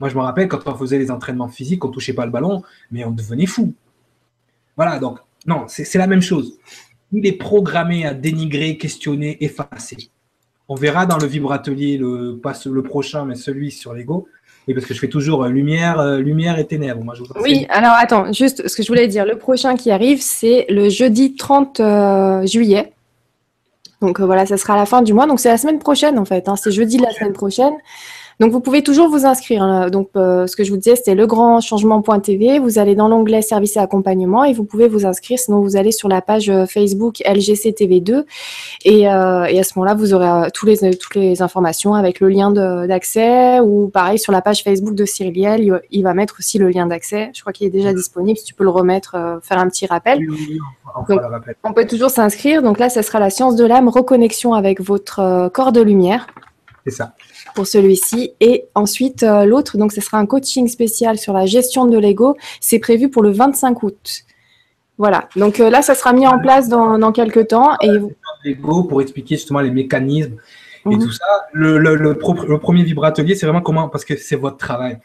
Moi, 0.00 0.08
je 0.08 0.14
me 0.14 0.20
rappelle 0.20 0.48
quand 0.48 0.66
on 0.66 0.74
faisait 0.74 0.98
les 0.98 1.10
entraînements 1.10 1.48
physiques, 1.48 1.84
on 1.84 1.88
touchait 1.88 2.12
pas 2.12 2.24
le 2.24 2.30
ballon, 2.30 2.62
mais 2.90 3.04
on 3.04 3.10
devenait 3.10 3.46
fou. 3.46 3.74
Voilà, 4.76 4.98
donc, 4.98 5.18
non, 5.46 5.64
c'est 5.68 5.98
la 5.98 6.06
même 6.06 6.22
chose. 6.22 6.58
Il 7.12 7.26
est 7.26 7.32
programmé 7.32 8.06
à 8.06 8.14
dénigrer, 8.14 8.76
questionner, 8.76 9.42
effacer. 9.44 10.10
On 10.68 10.74
verra 10.74 11.06
dans 11.06 11.18
le 11.18 11.26
vibratelier, 11.26 11.98
le, 11.98 12.38
pas 12.42 12.54
le 12.64 12.82
prochain, 12.82 13.24
mais 13.24 13.34
celui 13.34 13.70
sur 13.70 13.92
l'ego, 13.92 14.26
oui, 14.66 14.74
parce 14.74 14.86
que 14.86 14.94
je 14.94 14.98
fais 14.98 15.08
toujours 15.08 15.44
euh, 15.44 15.48
lumière, 15.48 16.00
euh, 16.00 16.18
lumière 16.18 16.58
et 16.58 16.66
ténèbres. 16.66 17.04
Moi, 17.04 17.14
oui, 17.40 17.66
alors 17.68 17.92
attends, 17.92 18.32
juste 18.32 18.66
ce 18.66 18.76
que 18.76 18.82
je 18.82 18.88
voulais 18.88 19.08
dire. 19.08 19.26
Le 19.26 19.36
prochain 19.36 19.76
qui 19.76 19.90
arrive, 19.90 20.22
c'est 20.22 20.64
le 20.70 20.88
jeudi 20.88 21.34
30 21.34 21.80
euh, 21.80 22.46
juillet. 22.46 22.92
Donc 24.00 24.20
voilà, 24.20 24.46
ça 24.46 24.56
sera 24.56 24.74
à 24.74 24.76
la 24.76 24.86
fin 24.86 25.02
du 25.02 25.12
mois. 25.12 25.26
Donc 25.26 25.40
c'est 25.40 25.50
la 25.50 25.58
semaine 25.58 25.78
prochaine 25.78 26.18
en 26.18 26.24
fait. 26.24 26.48
Hein. 26.48 26.56
C'est 26.56 26.72
jeudi 26.72 26.96
de 26.96 27.02
la 27.02 27.12
semaine 27.12 27.32
prochaine. 27.32 27.74
Donc 28.40 28.52
vous 28.52 28.60
pouvez 28.60 28.82
toujours 28.82 29.08
vous 29.08 29.26
inscrire. 29.26 29.62
Hein. 29.62 29.90
Donc 29.90 30.10
euh, 30.16 30.46
ce 30.46 30.56
que 30.56 30.64
je 30.64 30.70
vous 30.70 30.76
disais, 30.76 30.96
c'était 30.96 31.14
legrandchangement.tv. 31.14 32.58
Vous 32.58 32.78
allez 32.78 32.94
dans 32.94 33.08
l'onglet 33.08 33.42
service 33.42 33.76
et 33.76 33.80
accompagnement 33.80 34.44
et 34.44 34.52
vous 34.52 34.64
pouvez 34.64 34.88
vous 34.88 35.06
inscrire. 35.06 35.38
Sinon 35.38 35.60
vous 35.60 35.76
allez 35.76 35.92
sur 35.92 36.08
la 36.08 36.20
page 36.20 36.50
euh, 36.50 36.66
Facebook 36.66 37.18
LGCTV2 37.24 38.24
et, 38.84 39.08
euh, 39.08 39.44
et 39.44 39.58
à 39.58 39.62
ce 39.62 39.78
moment-là 39.78 39.94
vous 39.94 40.14
aurez 40.14 40.50
tous 40.52 40.66
les, 40.66 40.96
toutes 40.96 41.14
les 41.14 41.42
informations 41.42 41.94
avec 41.94 42.20
le 42.20 42.28
lien 42.28 42.50
d'accès 42.50 43.60
ou 43.60 43.88
pareil 43.88 44.18
sur 44.18 44.32
la 44.32 44.42
page 44.42 44.62
Facebook 44.62 44.94
de 44.94 45.04
Cyriliel, 45.04 45.62
il, 45.62 45.80
il 45.90 46.02
va 46.02 46.14
mettre 46.14 46.36
aussi 46.38 46.58
le 46.58 46.68
lien 46.68 46.86
d'accès. 46.86 47.30
Je 47.34 47.40
crois 47.40 47.52
qu'il 47.52 47.66
est 47.66 47.70
déjà 47.70 47.92
disponible. 47.92 48.38
Si 48.38 48.44
tu 48.44 48.54
peux 48.54 48.64
le 48.64 48.70
remettre, 48.70 49.16
faire 49.42 49.58
un 49.58 49.68
petit 49.68 49.86
rappel. 49.86 50.26
on 51.64 51.72
peut 51.72 51.86
toujours 51.86 52.10
s'inscrire. 52.10 52.62
Donc 52.62 52.78
là, 52.78 52.88
ça 52.88 53.02
sera 53.02 53.20
la 53.20 53.30
science 53.30 53.56
de 53.56 53.64
l'âme, 53.64 53.88
reconnexion 53.88 54.54
avec 54.54 54.80
votre 54.80 55.48
corps 55.52 55.72
de 55.72 55.80
lumière. 55.80 56.26
C'est 56.84 56.92
ça 56.92 57.14
pour 57.54 57.66
celui-ci. 57.66 58.32
Et 58.40 58.64
ensuite, 58.74 59.22
euh, 59.22 59.44
l'autre, 59.44 59.78
donc 59.78 59.92
ce 59.92 60.00
sera 60.00 60.18
un 60.18 60.26
coaching 60.26 60.68
spécial 60.68 61.18
sur 61.18 61.32
la 61.32 61.46
gestion 61.46 61.86
de 61.86 61.98
l'ego. 61.98 62.36
C'est 62.60 62.78
prévu 62.78 63.08
pour 63.08 63.22
le 63.22 63.30
25 63.30 63.82
août. 63.82 64.24
Voilà. 64.98 65.28
Donc 65.36 65.60
euh, 65.60 65.70
là, 65.70 65.82
ça 65.82 65.94
sera 65.94 66.12
mis 66.12 66.26
en 66.26 66.38
place 66.38 66.68
dans, 66.68 67.12
quelques 67.12 67.48
temps. 67.48 67.76
Et 67.80 67.90
l'ego 68.44 68.84
pour 68.84 69.00
expliquer 69.00 69.36
justement 69.36 69.60
les 69.60 69.70
mécanismes 69.70 70.36
et 70.86 70.96
mhm. 70.96 71.02
tout 71.02 71.12
ça. 71.12 71.24
Le, 71.52 71.78
le, 71.78 71.94
le, 71.94 72.18
premier 72.58 72.82
vibratelier, 72.82 73.34
c'est 73.34 73.46
vraiment 73.46 73.62
comment 73.62 73.88
Parce 73.88 74.04
que 74.04 74.16
c'est 74.16 74.36
votre 74.36 74.58
travail. 74.58 74.98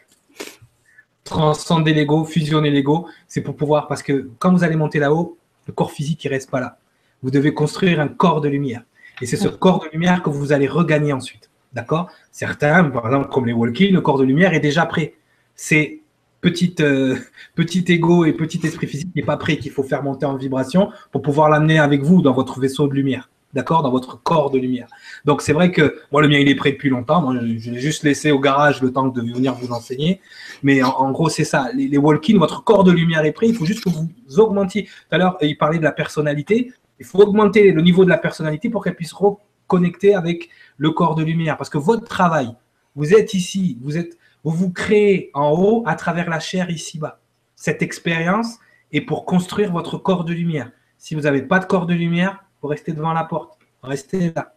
Transcender 1.24 1.94
l'ego, 1.94 2.24
fusionner 2.24 2.70
l'ego, 2.70 3.06
c'est 3.28 3.40
pour 3.40 3.56
pouvoir. 3.56 3.86
Parce 3.86 4.02
que 4.02 4.28
quand 4.38 4.52
vous 4.52 4.64
allez 4.64 4.76
monter 4.76 4.98
là-haut, 4.98 5.38
le 5.66 5.72
corps 5.72 5.92
physique, 5.92 6.24
il 6.24 6.28
reste 6.28 6.50
pas 6.50 6.60
là. 6.60 6.78
Vous 7.22 7.30
devez 7.30 7.54
construire 7.54 8.00
un 8.00 8.08
corps 8.08 8.40
de 8.40 8.48
lumière. 8.48 8.82
Et 9.22 9.26
c'est 9.26 9.36
ce 9.36 9.48
corps 9.48 9.80
de 9.80 9.88
lumière 9.92 10.22
que 10.22 10.30
vous 10.30 10.52
allez 10.52 10.66
regagner 10.66 11.12
ensuite. 11.12 11.49
D'accord? 11.72 12.10
Certains, 12.32 12.84
par 12.84 13.06
exemple, 13.06 13.28
comme 13.28 13.46
les 13.46 13.52
walking, 13.52 13.92
le 13.92 14.00
corps 14.00 14.18
de 14.18 14.24
lumière 14.24 14.54
est 14.54 14.60
déjà 14.60 14.86
prêt. 14.86 15.14
C'est 15.54 16.00
petit, 16.40 16.74
euh, 16.80 17.16
petit 17.54 17.84
ego 17.88 18.24
et 18.24 18.32
petit 18.32 18.60
esprit 18.64 18.86
physique 18.86 19.14
n'est 19.14 19.22
pas 19.22 19.36
prêt 19.36 19.56
qu'il 19.58 19.70
faut 19.70 19.82
faire 19.82 20.02
monter 20.02 20.26
en 20.26 20.36
vibration 20.36 20.90
pour 21.12 21.22
pouvoir 21.22 21.48
l'amener 21.48 21.78
avec 21.78 22.02
vous 22.02 22.22
dans 22.22 22.32
votre 22.32 22.60
vaisseau 22.60 22.88
de 22.88 22.94
lumière. 22.94 23.30
D'accord? 23.52 23.82
Dans 23.82 23.90
votre 23.90 24.22
corps 24.22 24.50
de 24.50 24.58
lumière. 24.58 24.86
Donc 25.24 25.42
c'est 25.42 25.52
vrai 25.52 25.72
que 25.72 26.00
moi, 26.12 26.22
le 26.22 26.28
mien, 26.28 26.38
il 26.38 26.48
est 26.48 26.54
prêt 26.54 26.72
depuis 26.72 26.88
longtemps. 26.88 27.20
Moi, 27.20 27.34
je 27.40 27.70
l'ai 27.70 27.80
juste 27.80 28.04
laissé 28.04 28.30
au 28.30 28.38
garage 28.38 28.80
le 28.80 28.92
temps 28.92 29.08
de 29.08 29.20
venir 29.20 29.54
vous 29.54 29.72
enseigner. 29.72 30.20
Mais 30.62 30.82
en, 30.82 31.10
gros, 31.10 31.28
c'est 31.28 31.44
ça. 31.44 31.68
Les, 31.74 31.88
les 31.88 31.98
walk 31.98 32.30
votre 32.34 32.62
corps 32.62 32.84
de 32.84 32.92
lumière 32.92 33.24
est 33.24 33.32
prêt. 33.32 33.48
Il 33.48 33.54
faut 33.54 33.64
juste 33.64 33.82
que 33.82 33.90
vous 33.90 34.40
augmentiez. 34.40 34.84
Tout 34.84 35.14
à 35.14 35.18
l'heure, 35.18 35.36
il 35.40 35.58
parlait 35.58 35.78
de 35.78 35.84
la 35.84 35.92
personnalité. 35.92 36.72
Il 37.00 37.06
faut 37.06 37.18
augmenter 37.18 37.72
le 37.72 37.82
niveau 37.82 38.04
de 38.04 38.10
la 38.10 38.18
personnalité 38.18 38.68
pour 38.68 38.84
qu'elle 38.84 38.94
puisse 38.94 39.12
reconnecter 39.12 40.14
avec 40.14 40.48
le 40.80 40.90
corps 40.90 41.14
de 41.14 41.22
lumière. 41.22 41.56
Parce 41.56 41.70
que 41.70 41.78
votre 41.78 42.06
travail, 42.08 42.52
vous 42.96 43.14
êtes 43.14 43.34
ici, 43.34 43.78
vous, 43.82 43.96
êtes, 43.98 44.18
vous 44.42 44.50
vous 44.50 44.70
créez 44.70 45.30
en 45.34 45.52
haut 45.52 45.84
à 45.86 45.94
travers 45.94 46.28
la 46.28 46.40
chair 46.40 46.70
ici-bas. 46.70 47.20
Cette 47.54 47.82
expérience 47.82 48.58
est 48.90 49.02
pour 49.02 49.26
construire 49.26 49.70
votre 49.70 49.98
corps 49.98 50.24
de 50.24 50.32
lumière. 50.32 50.72
Si 50.98 51.14
vous 51.14 51.22
n'avez 51.22 51.42
pas 51.42 51.58
de 51.58 51.66
corps 51.66 51.86
de 51.86 51.94
lumière, 51.94 52.42
vous 52.62 52.68
restez 52.68 52.92
devant 52.92 53.12
la 53.12 53.24
porte. 53.24 53.58
Restez 53.82 54.32
là. 54.34 54.54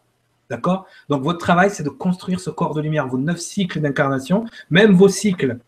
D'accord? 0.50 0.86
Donc 1.08 1.22
votre 1.22 1.38
travail, 1.38 1.70
c'est 1.70 1.82
de 1.82 1.90
construire 1.90 2.40
ce 2.40 2.50
corps 2.50 2.74
de 2.74 2.80
lumière, 2.80 3.06
vos 3.06 3.18
neuf 3.18 3.38
cycles 3.38 3.80
d'incarnation, 3.80 4.46
même 4.70 4.92
vos 4.92 5.08
cycles, 5.08 5.58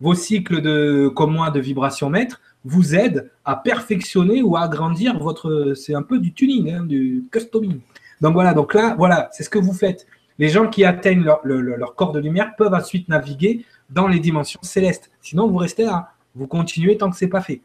vos 0.00 0.14
cycles 0.14 0.60
de, 0.60 1.10
comme 1.14 1.38
de 1.52 1.60
vibration 1.60 2.10
maître, 2.10 2.40
vous 2.64 2.94
aident 2.94 3.30
à 3.44 3.56
perfectionner 3.56 4.42
ou 4.42 4.56
à 4.56 4.62
agrandir 4.62 5.18
votre. 5.18 5.72
C'est 5.74 5.94
un 5.94 6.02
peu 6.02 6.18
du 6.18 6.32
tuning, 6.32 6.70
hein, 6.70 6.84
du 6.84 7.24
customing. 7.30 7.80
Donc 8.22 8.34
voilà, 8.34 8.54
donc 8.54 8.72
là, 8.72 8.94
voilà, 8.96 9.28
c'est 9.32 9.42
ce 9.42 9.50
que 9.50 9.58
vous 9.58 9.72
faites. 9.72 10.06
Les 10.38 10.48
gens 10.48 10.68
qui 10.68 10.84
atteignent 10.84 11.24
leur, 11.24 11.94
corps 11.96 12.12
de 12.12 12.20
lumière 12.20 12.54
peuvent 12.56 12.72
ensuite 12.72 13.08
naviguer 13.08 13.66
dans 13.90 14.06
les 14.06 14.20
dimensions 14.20 14.60
célestes. 14.62 15.10
Sinon, 15.20 15.48
vous 15.48 15.56
restez 15.58 15.84
là. 15.84 16.12
Vous 16.36 16.46
continuez 16.46 16.96
tant 16.96 17.10
que 17.10 17.16
ce 17.16 17.24
n'est 17.24 17.30
pas 17.30 17.42
fait. 17.42 17.60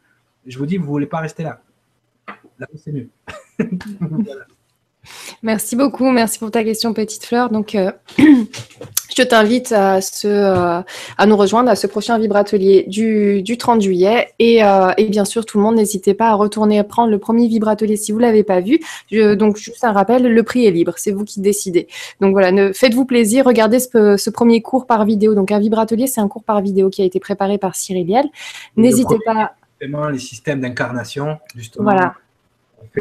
Je 0.48 0.58
vous 0.58 0.66
dis, 0.66 0.78
vous 0.78 0.86
ne 0.86 0.90
voulez 0.90 1.06
pas 1.06 1.20
rester 1.20 1.44
là. 1.44 1.62
Là, 2.58 2.68
c'est 2.76 2.92
mieux. 2.92 3.10
Merci 5.44 5.76
beaucoup. 5.76 6.10
Merci 6.10 6.40
pour 6.40 6.52
ta 6.52 6.64
question, 6.64 6.94
Petite 6.94 7.26
Fleur. 7.26 7.50
Donc, 7.50 7.76
euh, 7.76 7.92
je 8.18 9.24
t'invite 9.24 9.72
à, 9.72 10.00
euh, 10.26 10.82
à 11.18 11.26
nous 11.26 11.38
rejoindre 11.38 11.70
à 11.70 11.76
ce 11.76 11.88
prochain 11.88 12.18
vibratelier 12.18 12.86
du, 12.88 13.42
du 13.44 13.58
30 13.58 13.82
juillet. 13.82 14.30
Et, 14.40 14.64
euh, 14.64 14.92
et, 14.98 15.06
bien 15.06 15.26
sûr, 15.26 15.46
tout 15.46 15.58
le 15.58 15.64
monde, 15.64 15.76
n'hésitez 15.76 16.14
pas 16.14 16.30
à 16.30 16.34
retourner 16.34 16.84
prendre 16.84 17.12
le 17.12 17.20
premier 17.20 17.48
vibratelier 17.48 17.98
si 17.98 18.12
vous 18.12 18.20
ne 18.20 18.24
l'avez 18.24 18.44
pas 18.44 18.62
vu. 18.62 18.80
donc, 19.12 19.58
juste 19.58 19.84
un 19.84 19.92
rappel, 19.92 20.24
le 20.24 20.44
prix 20.44 20.66
est 20.66 20.72
libre, 20.72 20.94
c'est 20.98 21.12
vous 21.12 21.26
qui 21.26 21.42
décidez. 21.42 21.88
Donc 22.22 22.32
voilà, 22.32 22.74
faites-vous 22.74 23.06
plaisir, 23.06 23.46
regardez 23.46 23.80
ce, 23.80 24.18
ce, 24.18 24.30
premier 24.30 24.62
cours 24.62 24.86
par 24.86 25.06
vidéo. 25.06 25.36
Donc 25.36 25.52
un 25.52 25.60
vibratelier, 25.60 26.08
c'est 26.08 26.22
un 26.22 26.28
cours 26.28 26.44
par 26.44 26.62
vidéo 26.62 26.90
qui 26.90 27.02
a 27.02 27.06
été 27.06 27.20
préparé 27.20 27.58
par 27.58 27.76
Cyril 27.76 28.08
Liel. 28.08 28.26
N'hésitez 28.76 29.18
pas. 29.26 29.54
Les 29.80 30.20
systèmes 30.20 30.62
d'incarnation, 30.62 31.38
justement. 31.56 31.84
Voilà. 31.84 32.16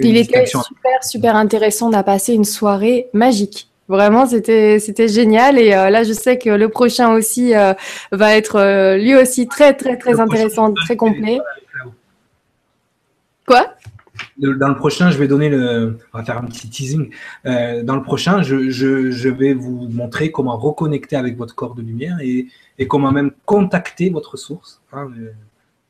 Il 0.01 0.17
était 0.17 0.47
super, 0.47 1.03
super 1.03 1.37
intéressant. 1.37 1.91
On 1.91 1.93
a 1.93 2.03
passé 2.03 2.35
une 2.35 2.45
soirée 2.45 3.09
magique. 3.13 3.69
Vraiment, 3.89 4.27
c'était 4.27 4.81
c'était 4.81 5.07
génial 5.07 5.59
et 5.59 5.73
euh, 5.73 5.91
là, 5.91 6.03
je 6.03 6.13
sais 6.13 6.39
que 6.39 6.51
le 6.51 6.69
prochain 6.69 7.13
aussi 7.13 7.55
euh, 7.55 7.73
va 8.11 8.37
être 8.37 8.57
euh, 8.57 8.97
lui 8.97 9.15
aussi 9.15 9.47
très 9.47 9.75
très 9.75 9.97
très 9.97 10.19
intéressant, 10.19 10.75
très 10.75 10.97
complet. 10.97 11.39
Quoi? 13.47 13.75
Dans 14.39 14.69
le 14.69 14.75
prochain, 14.75 15.11
je 15.11 15.19
vais 15.19 15.29
donner 15.29 15.49
le. 15.49 15.99
On 16.13 16.19
va 16.19 16.25
faire 16.25 16.39
un 16.39 16.45
petit 16.45 16.69
teasing. 16.69 17.11
dans 17.45 17.95
le 17.95 18.03
prochain, 18.03 18.43
je, 18.43 18.71
je, 18.71 19.13
je, 19.13 19.29
vais 19.29 19.55
vous 19.55 19.89
montrer 19.89 20.33
comment 20.33 20.57
reconnecter 20.57 21.15
avec 21.15 21.37
votre 21.37 21.55
corps 21.55 21.75
de 21.75 21.83
lumière 21.83 22.19
et, 22.21 22.47
et 22.79 22.89
comment 22.89 23.13
même 23.13 23.31
contacter 23.45 24.11
votre 24.11 24.37
source. 24.37 24.83
Hein, 24.93 25.09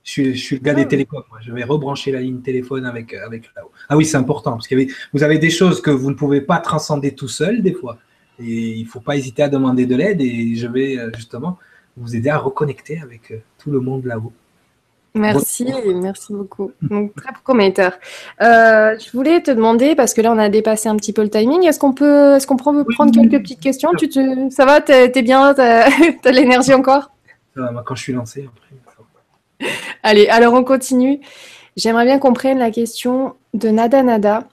je 0.06 0.32
suis, 0.32 0.56
le 0.56 0.62
gars 0.62 0.74
des 0.74 0.82
ah. 0.82 0.86
télécoms. 0.86 1.24
Je 1.40 1.52
vais 1.52 1.64
rebrancher 1.64 2.12
la 2.12 2.20
ligne 2.20 2.40
téléphone 2.40 2.86
avec, 2.86 3.12
avec 3.12 3.50
là-haut. 3.56 3.72
Ah 3.88 3.96
oui, 3.96 4.04
c'est 4.04 4.16
important 4.16 4.52
parce 4.52 4.68
que 4.68 4.76
vous 5.12 5.22
avez 5.22 5.38
des 5.38 5.50
choses 5.50 5.82
que 5.82 5.90
vous 5.90 6.10
ne 6.10 6.14
pouvez 6.14 6.40
pas 6.40 6.58
transcender 6.58 7.14
tout 7.14 7.28
seul 7.28 7.60
des 7.60 7.74
fois. 7.74 7.98
Et 8.38 8.78
il 8.78 8.84
ne 8.84 8.88
faut 8.88 9.00
pas 9.00 9.16
hésiter 9.16 9.42
à 9.42 9.48
demander 9.48 9.86
de 9.86 9.96
l'aide 9.96 10.20
et 10.20 10.54
je 10.54 10.66
vais 10.66 10.98
euh, 10.98 11.10
justement 11.14 11.58
vous 11.96 12.14
aider 12.14 12.28
à 12.28 12.38
reconnecter 12.38 13.00
avec 13.00 13.30
euh, 13.30 13.38
tout 13.58 13.70
le 13.70 13.80
monde 13.80 14.04
là-haut. 14.04 14.32
Merci, 15.14 15.66
merci 15.94 16.34
beaucoup. 16.34 16.72
Donc, 16.82 17.14
très 17.14 17.32
prometteur. 17.42 17.92
Euh, 18.42 18.98
je 18.98 19.10
voulais 19.12 19.40
te 19.40 19.50
demander, 19.50 19.94
parce 19.94 20.12
que 20.12 20.20
là, 20.20 20.30
on 20.30 20.36
a 20.36 20.50
dépassé 20.50 20.90
un 20.90 20.96
petit 20.96 21.14
peu 21.14 21.22
le 21.22 21.30
timing, 21.30 21.64
est-ce 21.64 21.78
qu'on 21.78 21.94
peut, 21.94 22.34
est-ce 22.34 22.46
qu'on 22.46 22.56
peut 22.56 22.84
prendre 22.92 23.12
quelques 23.12 23.42
petites 23.42 23.60
questions? 23.60 23.92
Tu 23.96 24.10
te, 24.10 24.50
Ça 24.50 24.66
va? 24.66 24.82
T'es 24.82 25.10
es 25.14 25.22
bien? 25.22 25.54
T'as 25.54 25.88
as, 26.24 26.30
l'énergie 26.30 26.74
encore? 26.74 27.12
Ça 27.54 27.72
va, 27.72 27.82
quand 27.82 27.94
je 27.94 28.02
suis 28.02 28.12
lancé, 28.12 28.46
après. 28.46 28.85
Allez, 30.02 30.28
alors 30.28 30.54
on 30.54 30.64
continue. 30.64 31.20
J'aimerais 31.76 32.04
bien 32.04 32.18
qu'on 32.18 32.32
prenne 32.32 32.58
la 32.58 32.70
question 32.70 33.34
de 33.54 33.68
Nada 33.68 34.02
Nada, 34.02 34.48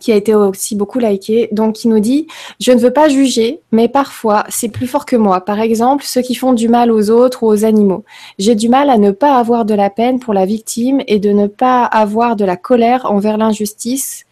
qui 0.00 0.12
a 0.12 0.16
été 0.16 0.34
aussi 0.34 0.74
beaucoup 0.74 0.98
likée. 0.98 1.48
Donc, 1.52 1.74
qui 1.74 1.88
nous 1.88 2.00
dit 2.00 2.26
Je 2.60 2.72
ne 2.72 2.78
veux 2.78 2.92
pas 2.92 3.08
juger, 3.08 3.60
mais 3.72 3.88
parfois, 3.88 4.44
c'est 4.48 4.68
plus 4.68 4.86
fort 4.86 5.06
que 5.06 5.16
moi. 5.16 5.44
Par 5.44 5.60
exemple, 5.60 6.04
ceux 6.04 6.22
qui 6.22 6.34
font 6.34 6.52
du 6.52 6.68
mal 6.68 6.90
aux 6.90 7.10
autres 7.10 7.42
ou 7.44 7.46
aux 7.46 7.64
animaux. 7.64 8.04
J'ai 8.38 8.54
du 8.54 8.68
mal 8.68 8.90
à 8.90 8.98
ne 8.98 9.10
pas 9.10 9.36
avoir 9.38 9.64
de 9.64 9.74
la 9.74 9.90
peine 9.90 10.18
pour 10.18 10.34
la 10.34 10.44
victime 10.44 11.02
et 11.06 11.18
de 11.18 11.30
ne 11.30 11.46
pas 11.46 11.84
avoir 11.84 12.36
de 12.36 12.44
la 12.44 12.56
colère 12.56 13.06
envers 13.10 13.38
l'injustice. 13.38 14.24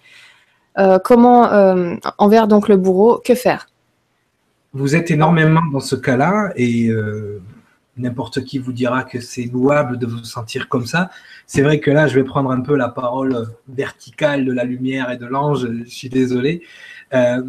Euh, 0.76 0.98
comment 0.98 1.52
euh, 1.52 1.94
envers 2.18 2.48
donc 2.48 2.68
le 2.68 2.76
bourreau 2.76 3.20
Que 3.24 3.34
faire? 3.34 3.68
Vous 4.72 4.96
êtes 4.96 5.12
énormément 5.12 5.60
dans 5.72 5.80
ce 5.80 5.94
cas-là 5.94 6.52
et 6.56 6.88
euh, 6.88 7.40
n'importe 7.96 8.44
qui 8.44 8.58
vous 8.58 8.72
dira 8.72 9.04
que 9.04 9.20
c'est 9.20 9.44
louable 9.44 9.98
de 9.98 10.06
vous 10.06 10.24
sentir 10.24 10.68
comme 10.68 10.86
ça. 10.86 11.10
C'est 11.46 11.62
vrai 11.62 11.80
que 11.80 11.90
là, 11.90 12.06
je 12.06 12.14
vais 12.14 12.24
prendre 12.24 12.50
un 12.50 12.60
peu 12.60 12.76
la 12.76 12.88
parole 12.88 13.48
verticale 13.68 14.44
de 14.44 14.52
la 14.52 14.64
lumière 14.64 15.10
et 15.10 15.16
de 15.16 15.26
l'ange, 15.26 15.68
je 15.84 15.90
suis 15.90 16.08
désolé. 16.08 16.62
Euh, 17.12 17.42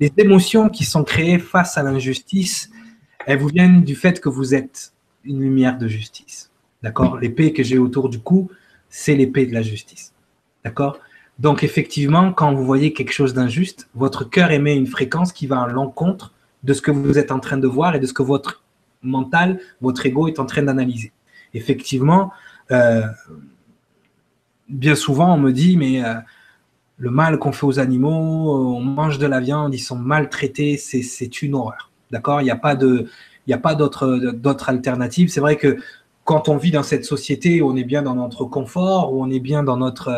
les 0.00 0.12
émotions 0.18 0.68
qui 0.68 0.84
sont 0.84 1.04
créées 1.04 1.38
face 1.38 1.76
à 1.78 1.82
l'injustice, 1.82 2.70
elles 3.26 3.38
vous 3.38 3.48
viennent 3.48 3.82
du 3.82 3.94
fait 3.94 4.20
que 4.20 4.28
vous 4.28 4.54
êtes 4.54 4.92
une 5.24 5.40
lumière 5.40 5.78
de 5.78 5.88
justice. 5.88 6.50
D'accord? 6.82 7.18
L'épée 7.18 7.52
que 7.52 7.62
j'ai 7.62 7.78
autour 7.78 8.08
du 8.08 8.20
cou, 8.20 8.50
c'est 8.88 9.14
l'épée 9.14 9.46
de 9.46 9.54
la 9.54 9.62
justice. 9.62 10.12
D'accord? 10.64 10.98
Donc 11.38 11.64
effectivement, 11.64 12.32
quand 12.32 12.54
vous 12.54 12.64
voyez 12.64 12.92
quelque 12.92 13.12
chose 13.12 13.34
d'injuste, 13.34 13.88
votre 13.94 14.24
cœur 14.24 14.50
émet 14.50 14.76
une 14.76 14.86
fréquence 14.86 15.32
qui 15.32 15.46
va 15.46 15.62
à 15.62 15.68
l'encontre 15.68 16.32
de 16.62 16.72
ce 16.72 16.80
que 16.80 16.90
vous 16.90 17.18
êtes 17.18 17.32
en 17.32 17.40
train 17.40 17.56
de 17.56 17.66
voir 17.66 17.94
et 17.94 18.00
de 18.00 18.06
ce 18.06 18.12
que 18.12 18.22
votre 18.22 18.63
mental, 19.04 19.60
votre 19.80 20.04
ego 20.06 20.28
est 20.28 20.38
en 20.38 20.46
train 20.46 20.62
d'analyser. 20.62 21.12
Effectivement, 21.52 22.32
euh, 22.70 23.02
bien 24.68 24.94
souvent, 24.94 25.34
on 25.34 25.38
me 25.38 25.52
dit, 25.52 25.76
mais 25.76 26.04
euh, 26.04 26.14
le 26.98 27.10
mal 27.10 27.38
qu'on 27.38 27.52
fait 27.52 27.66
aux 27.66 27.78
animaux, 27.78 28.76
on 28.76 28.80
mange 28.80 29.18
de 29.18 29.26
la 29.26 29.40
viande, 29.40 29.74
ils 29.74 29.78
sont 29.78 29.96
maltraités, 29.96 30.76
c'est 30.76 31.42
une 31.42 31.54
horreur. 31.54 31.90
D'accord? 32.10 32.40
Il 32.40 32.44
n'y 32.44 32.50
a 32.50 32.56
pas 32.56 32.74
de, 32.74 33.08
il. 33.46 35.30
C'est 35.30 35.40
vrai 35.40 35.56
que 35.56 35.78
quand 36.24 36.48
on 36.48 36.56
vit 36.56 36.70
dans 36.70 36.82
cette 36.82 37.04
société, 37.04 37.62
on 37.62 37.76
est 37.76 37.84
bien 37.84 38.02
dans 38.02 38.14
notre 38.14 38.44
confort, 38.44 39.12
où 39.12 39.22
on 39.22 39.30
est 39.30 39.40
bien 39.40 39.62
dans 39.62 39.76
notre 39.76 40.08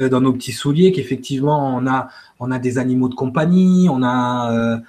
euh, 0.00 0.08
dans 0.08 0.20
nos 0.20 0.32
petits 0.32 0.52
souliers, 0.52 0.92
qu'effectivement 0.92 1.74
on 1.74 1.84
a 1.88 2.08
on 2.38 2.52
a 2.52 2.60
des 2.60 2.78
animaux 2.78 3.08
de 3.08 3.16
compagnie, 3.16 3.88
on 3.90 4.04
a 4.04 4.80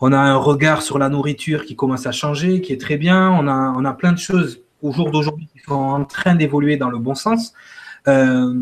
on 0.00 0.12
a 0.12 0.18
un 0.18 0.36
regard 0.36 0.82
sur 0.82 0.98
la 0.98 1.08
nourriture 1.08 1.64
qui 1.64 1.76
commence 1.76 2.06
à 2.06 2.12
changer, 2.12 2.60
qui 2.60 2.72
est 2.72 2.80
très 2.80 2.96
bien. 2.96 3.30
On 3.30 3.46
a, 3.46 3.74
on 3.76 3.84
a 3.84 3.92
plein 3.92 4.12
de 4.12 4.18
choses 4.18 4.60
au 4.82 4.92
jour 4.92 5.10
d'aujourd'hui 5.10 5.48
qui 5.52 5.60
sont 5.60 5.74
en 5.74 6.04
train 6.04 6.34
d'évoluer 6.34 6.76
dans 6.76 6.88
le 6.88 6.98
bon 6.98 7.14
sens. 7.14 7.52
Euh, 8.08 8.54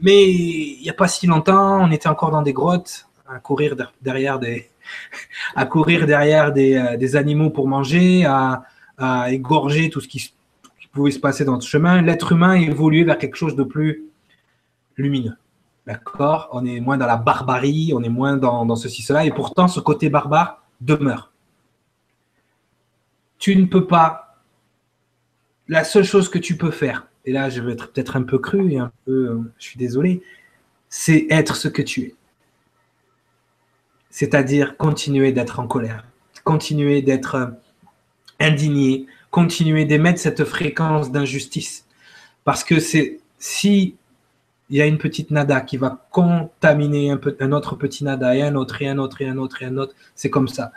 mais 0.00 0.30
il 0.30 0.80
n'y 0.82 0.90
a 0.90 0.94
pas 0.94 1.08
si 1.08 1.26
longtemps, 1.26 1.82
on 1.82 1.90
était 1.90 2.08
encore 2.08 2.30
dans 2.30 2.42
des 2.42 2.52
grottes 2.52 3.06
à 3.28 3.38
courir 3.38 3.76
derrière 4.00 4.38
des, 4.38 4.70
à 5.56 5.66
courir 5.66 6.06
derrière 6.06 6.52
des, 6.52 6.76
euh, 6.76 6.96
des 6.96 7.16
animaux 7.16 7.50
pour 7.50 7.68
manger, 7.68 8.24
à, 8.24 8.62
égorger 9.28 9.88
tout 9.88 10.00
ce 10.00 10.08
qui, 10.08 10.34
pouvait 10.92 11.12
se 11.12 11.20
passer 11.20 11.44
dans 11.44 11.58
ce 11.60 11.68
chemin. 11.68 12.02
L'être 12.02 12.32
humain 12.32 12.54
évolué 12.54 13.04
vers 13.04 13.16
quelque 13.16 13.36
chose 13.36 13.54
de 13.54 13.62
plus 13.62 14.04
lumineux. 14.96 15.36
D'accord? 15.90 16.48
On 16.52 16.64
est 16.64 16.78
moins 16.78 16.98
dans 16.98 17.06
la 17.06 17.16
barbarie, 17.16 17.90
on 17.96 18.02
est 18.04 18.08
moins 18.08 18.36
dans, 18.36 18.64
dans 18.64 18.76
ceci, 18.76 19.02
cela. 19.02 19.24
Et 19.24 19.32
pourtant, 19.32 19.66
ce 19.66 19.80
côté 19.80 20.08
barbare, 20.08 20.62
demeure. 20.80 21.32
Tu 23.40 23.56
ne 23.56 23.66
peux 23.66 23.88
pas. 23.88 24.38
La 25.66 25.82
seule 25.82 26.04
chose 26.04 26.28
que 26.28 26.38
tu 26.38 26.56
peux 26.56 26.70
faire, 26.70 27.08
et 27.24 27.32
là 27.32 27.50
je 27.50 27.60
vais 27.60 27.72
être 27.72 27.90
peut-être 27.90 28.14
un 28.16 28.22
peu 28.22 28.38
cru 28.38 28.72
et 28.72 28.78
un 28.78 28.92
peu, 29.04 29.40
je 29.58 29.64
suis 29.64 29.78
désolé, 29.78 30.22
c'est 30.88 31.26
être 31.28 31.56
ce 31.56 31.66
que 31.66 31.82
tu 31.82 32.02
es. 32.02 32.14
C'est-à-dire 34.10 34.76
continuer 34.76 35.32
d'être 35.32 35.58
en 35.58 35.66
colère, 35.66 36.04
continuer 36.44 37.02
d'être 37.02 37.34
euh, 37.34 37.46
indigné, 38.38 39.06
continuer 39.32 39.86
d'émettre 39.86 40.20
cette 40.20 40.44
fréquence 40.44 41.10
d'injustice. 41.10 41.84
Parce 42.44 42.62
que 42.62 42.78
c'est 42.78 43.18
si 43.38 43.96
il 44.70 44.76
y 44.76 44.82
a 44.82 44.86
une 44.86 44.98
petite 44.98 45.32
nada 45.32 45.60
qui 45.60 45.76
va 45.76 46.06
contaminer 46.10 47.10
un, 47.10 47.52
autre 47.52 47.74
petit 47.74 48.04
nada 48.04 48.36
et 48.36 48.42
un 48.42 48.54
autre 48.54 48.80
et 48.82 48.88
un 48.88 48.98
autre 48.98 49.20
et 49.20 49.28
un 49.28 49.36
autre 49.36 49.62
et 49.62 49.66
un 49.66 49.76
autre. 49.76 49.94
C'est 50.14 50.30
comme 50.30 50.46
ça. 50.46 50.70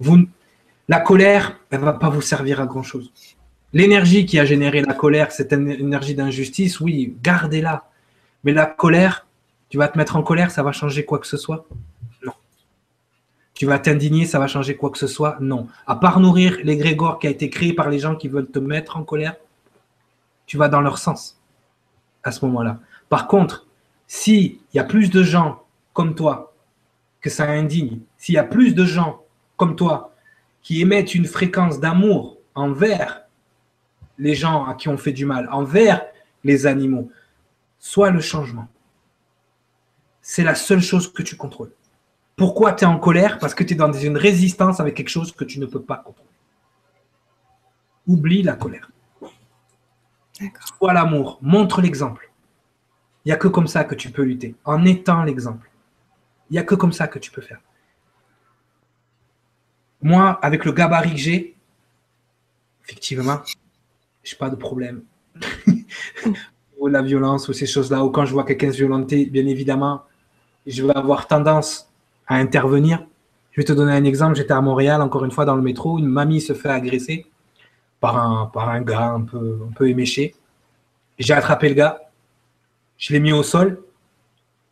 Vous, 0.00 0.26
la 0.88 0.98
colère, 1.00 1.58
elle 1.70 1.80
ne 1.80 1.84
va 1.84 1.92
pas 1.92 2.08
vous 2.08 2.22
servir 2.22 2.60
à 2.60 2.66
grand-chose. 2.66 3.12
L'énergie 3.74 4.24
qui 4.24 4.38
a 4.38 4.46
généré 4.46 4.80
la 4.80 4.94
colère, 4.94 5.30
cette 5.30 5.52
énergie 5.52 6.14
d'injustice, 6.14 6.80
oui, 6.80 7.16
gardez-la. 7.22 7.84
Mais 8.44 8.52
la 8.52 8.64
colère, 8.64 9.26
tu 9.68 9.76
vas 9.76 9.88
te 9.88 9.98
mettre 9.98 10.16
en 10.16 10.22
colère, 10.22 10.50
ça 10.50 10.62
va 10.62 10.72
changer 10.72 11.04
quoi 11.04 11.18
que 11.18 11.26
ce 11.26 11.36
soit? 11.36 11.66
Non. 12.24 12.32
Tu 13.52 13.66
vas 13.66 13.78
t'indigner, 13.78 14.24
ça 14.24 14.38
va 14.38 14.46
changer 14.46 14.74
quoi 14.74 14.90
que 14.90 14.98
ce 14.98 15.06
soit? 15.06 15.36
Non. 15.40 15.68
À 15.86 15.96
part 15.96 16.18
nourrir 16.18 16.56
l'égrégore 16.64 17.18
qui 17.18 17.26
a 17.26 17.30
été 17.30 17.50
créé 17.50 17.74
par 17.74 17.90
les 17.90 17.98
gens 17.98 18.16
qui 18.16 18.28
veulent 18.28 18.50
te 18.50 18.58
mettre 18.58 18.96
en 18.96 19.02
colère, 19.04 19.36
tu 20.46 20.56
vas 20.56 20.68
dans 20.68 20.80
leur 20.80 20.96
sens 20.96 21.38
à 22.22 22.32
ce 22.32 22.42
moment-là. 22.46 22.78
Par 23.14 23.28
contre, 23.28 23.68
s'il 24.08 24.58
y 24.72 24.80
a 24.80 24.82
plus 24.82 25.08
de 25.08 25.22
gens 25.22 25.62
comme 25.92 26.16
toi 26.16 26.52
que 27.20 27.30
ça 27.30 27.48
indigne, 27.48 28.00
s'il 28.18 28.34
y 28.34 28.38
a 28.38 28.42
plus 28.42 28.74
de 28.74 28.84
gens 28.84 29.22
comme 29.56 29.76
toi 29.76 30.12
qui 30.62 30.80
émettent 30.80 31.14
une 31.14 31.26
fréquence 31.26 31.78
d'amour 31.78 32.38
envers 32.56 33.22
les 34.18 34.34
gens 34.34 34.66
à 34.66 34.74
qui 34.74 34.88
on 34.88 34.98
fait 34.98 35.12
du 35.12 35.26
mal, 35.26 35.48
envers 35.52 36.02
les 36.42 36.66
animaux, 36.66 37.08
soit 37.78 38.10
le 38.10 38.20
changement. 38.20 38.66
C'est 40.20 40.42
la 40.42 40.56
seule 40.56 40.82
chose 40.82 41.12
que 41.12 41.22
tu 41.22 41.36
contrôles. 41.36 41.72
Pourquoi 42.34 42.72
tu 42.72 42.82
es 42.82 42.88
en 42.88 42.98
colère? 42.98 43.38
Parce 43.38 43.54
que 43.54 43.62
tu 43.62 43.74
es 43.74 43.76
dans 43.76 43.92
une 43.92 44.16
résistance 44.16 44.80
avec 44.80 44.96
quelque 44.96 45.08
chose 45.08 45.30
que 45.30 45.44
tu 45.44 45.60
ne 45.60 45.66
peux 45.66 45.82
pas 45.82 45.98
contrôler. 45.98 46.30
Oublie 48.08 48.42
la 48.42 48.54
colère. 48.56 48.90
Sois 50.76 50.92
l'amour, 50.92 51.38
montre 51.42 51.80
l'exemple. 51.80 52.33
Il 53.24 53.28
n'y 53.28 53.32
a 53.32 53.36
que 53.36 53.48
comme 53.48 53.66
ça 53.66 53.84
que 53.84 53.94
tu 53.94 54.10
peux 54.10 54.22
lutter, 54.22 54.54
en 54.64 54.84
étant 54.84 55.22
l'exemple. 55.24 55.70
Il 56.50 56.54
n'y 56.54 56.58
a 56.58 56.62
que 56.62 56.74
comme 56.74 56.92
ça 56.92 57.08
que 57.08 57.18
tu 57.18 57.30
peux 57.30 57.40
faire. 57.40 57.60
Moi, 60.02 60.38
avec 60.42 60.64
le 60.64 60.72
gabarit 60.72 61.12
que 61.12 61.16
j'ai, 61.16 61.56
effectivement, 62.84 63.40
je 64.22 64.34
n'ai 64.34 64.38
pas 64.38 64.50
de 64.50 64.56
problème. 64.56 65.02
ou 66.78 66.88
la 66.88 67.00
violence 67.00 67.48
ou 67.48 67.54
ces 67.54 67.66
choses-là, 67.66 68.04
ou 68.04 68.10
quand 68.10 68.26
je 68.26 68.32
vois 68.32 68.44
quelqu'un 68.44 68.70
se 68.70 68.76
violenter, 68.76 69.24
bien 69.26 69.46
évidemment, 69.46 70.02
je 70.66 70.84
vais 70.84 70.96
avoir 70.96 71.26
tendance 71.26 71.90
à 72.26 72.36
intervenir. 72.36 73.06
Je 73.52 73.60
vais 73.60 73.64
te 73.64 73.72
donner 73.72 73.92
un 73.92 74.04
exemple. 74.04 74.36
J'étais 74.36 74.52
à 74.52 74.60
Montréal, 74.60 75.00
encore 75.00 75.24
une 75.24 75.30
fois, 75.30 75.44
dans 75.44 75.56
le 75.56 75.62
métro. 75.62 75.98
Une 75.98 76.06
mamie 76.08 76.40
se 76.40 76.52
fait 76.52 76.70
agresser 76.70 77.26
par 78.00 78.18
un, 78.18 78.80
gars 78.82 79.12
un 79.12 79.22
peu, 79.22 79.60
un 79.68 79.72
peu 79.72 79.88
éméché. 79.88 80.34
J'ai 81.18 81.32
attrapé 81.32 81.68
le 81.68 81.74
gars. 81.74 82.00
Je 83.04 83.12
l'ai 83.12 83.20
mis 83.20 83.32
au 83.32 83.42
sol. 83.42 83.84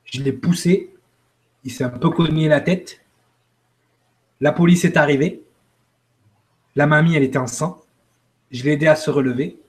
Je 0.05 0.23
l'ai 0.23 0.33
poussé. 0.33 0.95
Il 1.65 1.71
s'est 1.71 1.85
un 1.85 1.91
peu 1.91 2.09
cogné 2.09 2.49
la 2.49 2.63
tête. 2.63 3.05
La 4.41 4.53
police 4.53 4.87
est 4.87 4.97
arrivée. 4.97 5.43
La 6.75 6.87
mamie, 6.87 7.15
elle 7.15 7.25
était 7.25 7.37
en 7.37 7.47
sang. 7.47 7.83
Je 8.51 8.65
l'ai 8.65 8.73
aidé 8.73 8.87
à 8.87 8.97
se 8.97 9.11
relever. 9.11 9.61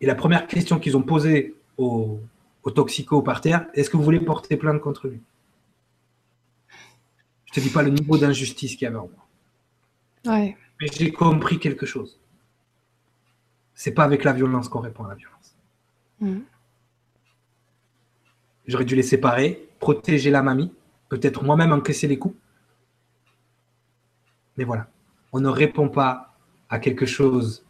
Et 0.00 0.06
la 0.06 0.16
première 0.16 0.48
question 0.48 0.80
qu'ils 0.80 0.96
ont 0.96 1.02
posée 1.02 1.54
au, 1.76 2.18
au 2.64 2.70
toxico 2.72 3.22
par 3.22 3.40
terre, 3.40 3.66
est-ce 3.74 3.88
que 3.88 3.96
vous 3.96 4.02
voulez 4.02 4.18
porter 4.18 4.56
plainte 4.56 4.80
contre 4.80 5.06
lui? 5.06 5.22
Je 7.44 7.52
te 7.52 7.60
dis 7.60 7.70
pas 7.70 7.84
le 7.84 7.90
niveau 7.90 8.18
d'injustice 8.18 8.72
qu'il 8.72 8.82
y 8.82 8.86
avait 8.88 8.96
en 8.96 9.08
moi. 10.24 10.34
Ouais. 10.34 10.56
Mais 10.80 10.88
j'ai 10.92 11.12
compris 11.12 11.60
quelque 11.60 11.86
chose. 11.86 12.18
C'est 13.74 13.92
pas 13.92 14.02
avec 14.02 14.24
la 14.24 14.32
violence 14.32 14.68
qu'on 14.68 14.80
répond 14.80 15.04
à 15.04 15.10
la 15.10 15.14
violence. 15.14 15.56
Mm. 16.18 16.40
J'aurais 18.68 18.84
dû 18.84 18.94
les 18.94 19.02
séparer, 19.02 19.66
protéger 19.80 20.30
la 20.30 20.42
mamie, 20.42 20.70
peut-être 21.08 21.42
moi-même 21.42 21.72
encaisser 21.72 22.06
les 22.06 22.18
coups. 22.18 22.36
Mais 24.56 24.64
voilà, 24.64 24.88
on 25.32 25.40
ne 25.40 25.48
répond 25.48 25.88
pas 25.88 26.34
à 26.68 26.78
quelque 26.78 27.06
chose 27.06 27.64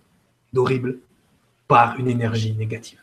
d'horrible 0.53 0.99
par 1.69 1.99
une 2.01 2.09
énergie 2.09 2.53
négative. 2.53 2.99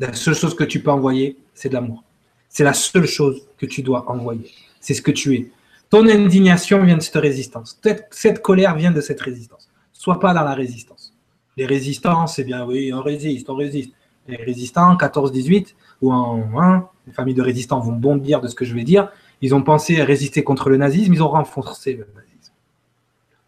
La 0.00 0.12
seule 0.12 0.34
chose 0.34 0.54
que 0.54 0.64
tu 0.64 0.82
peux 0.82 0.90
envoyer, 0.90 1.38
c'est 1.54 1.68
de 1.68 1.74
l'amour. 1.74 2.04
C'est 2.48 2.64
la 2.64 2.74
seule 2.74 3.06
chose 3.06 3.46
que 3.56 3.66
tu 3.66 3.82
dois 3.82 4.10
envoyer. 4.10 4.50
C'est 4.80 4.94
ce 4.94 5.00
que 5.00 5.12
tu 5.12 5.34
es. 5.34 5.50
Ton 5.88 6.06
indignation 6.08 6.84
vient 6.84 6.96
de 6.96 7.02
cette 7.02 7.16
résistance. 7.16 7.80
Cette, 8.10 8.42
colère 8.42 8.74
vient 8.74 8.90
de 8.90 9.00
cette 9.00 9.20
résistance. 9.20 9.70
Sois 9.92 10.18
pas 10.18 10.34
dans 10.34 10.42
la 10.42 10.54
résistance. 10.54 11.14
Les 11.56 11.66
résistants, 11.66 12.26
c'est 12.26 12.44
bien, 12.44 12.66
oui, 12.66 12.92
on 12.92 13.00
résiste, 13.00 13.48
on 13.48 13.54
résiste. 13.54 13.92
Les 14.26 14.36
résistants, 14.36 14.96
14-18, 14.96 15.74
ou 16.02 16.12
en 16.12 16.60
hein, 16.60 16.88
les 17.06 17.12
familles 17.12 17.34
de 17.34 17.42
résistants 17.42 17.80
vont 17.80 17.96
bondir 17.96 18.40
de 18.40 18.48
ce 18.48 18.54
que 18.54 18.64
je 18.64 18.74
vais 18.74 18.84
dire, 18.84 19.10
ils 19.40 19.54
ont 19.54 19.62
pensé 19.62 20.00
à 20.00 20.04
résister 20.04 20.44
contre 20.44 20.68
le 20.68 20.76
nazisme, 20.76 21.14
ils 21.14 21.22
ont 21.22 21.28
renforcé 21.28 21.94
le 21.94 22.06
nazisme. 22.14 22.52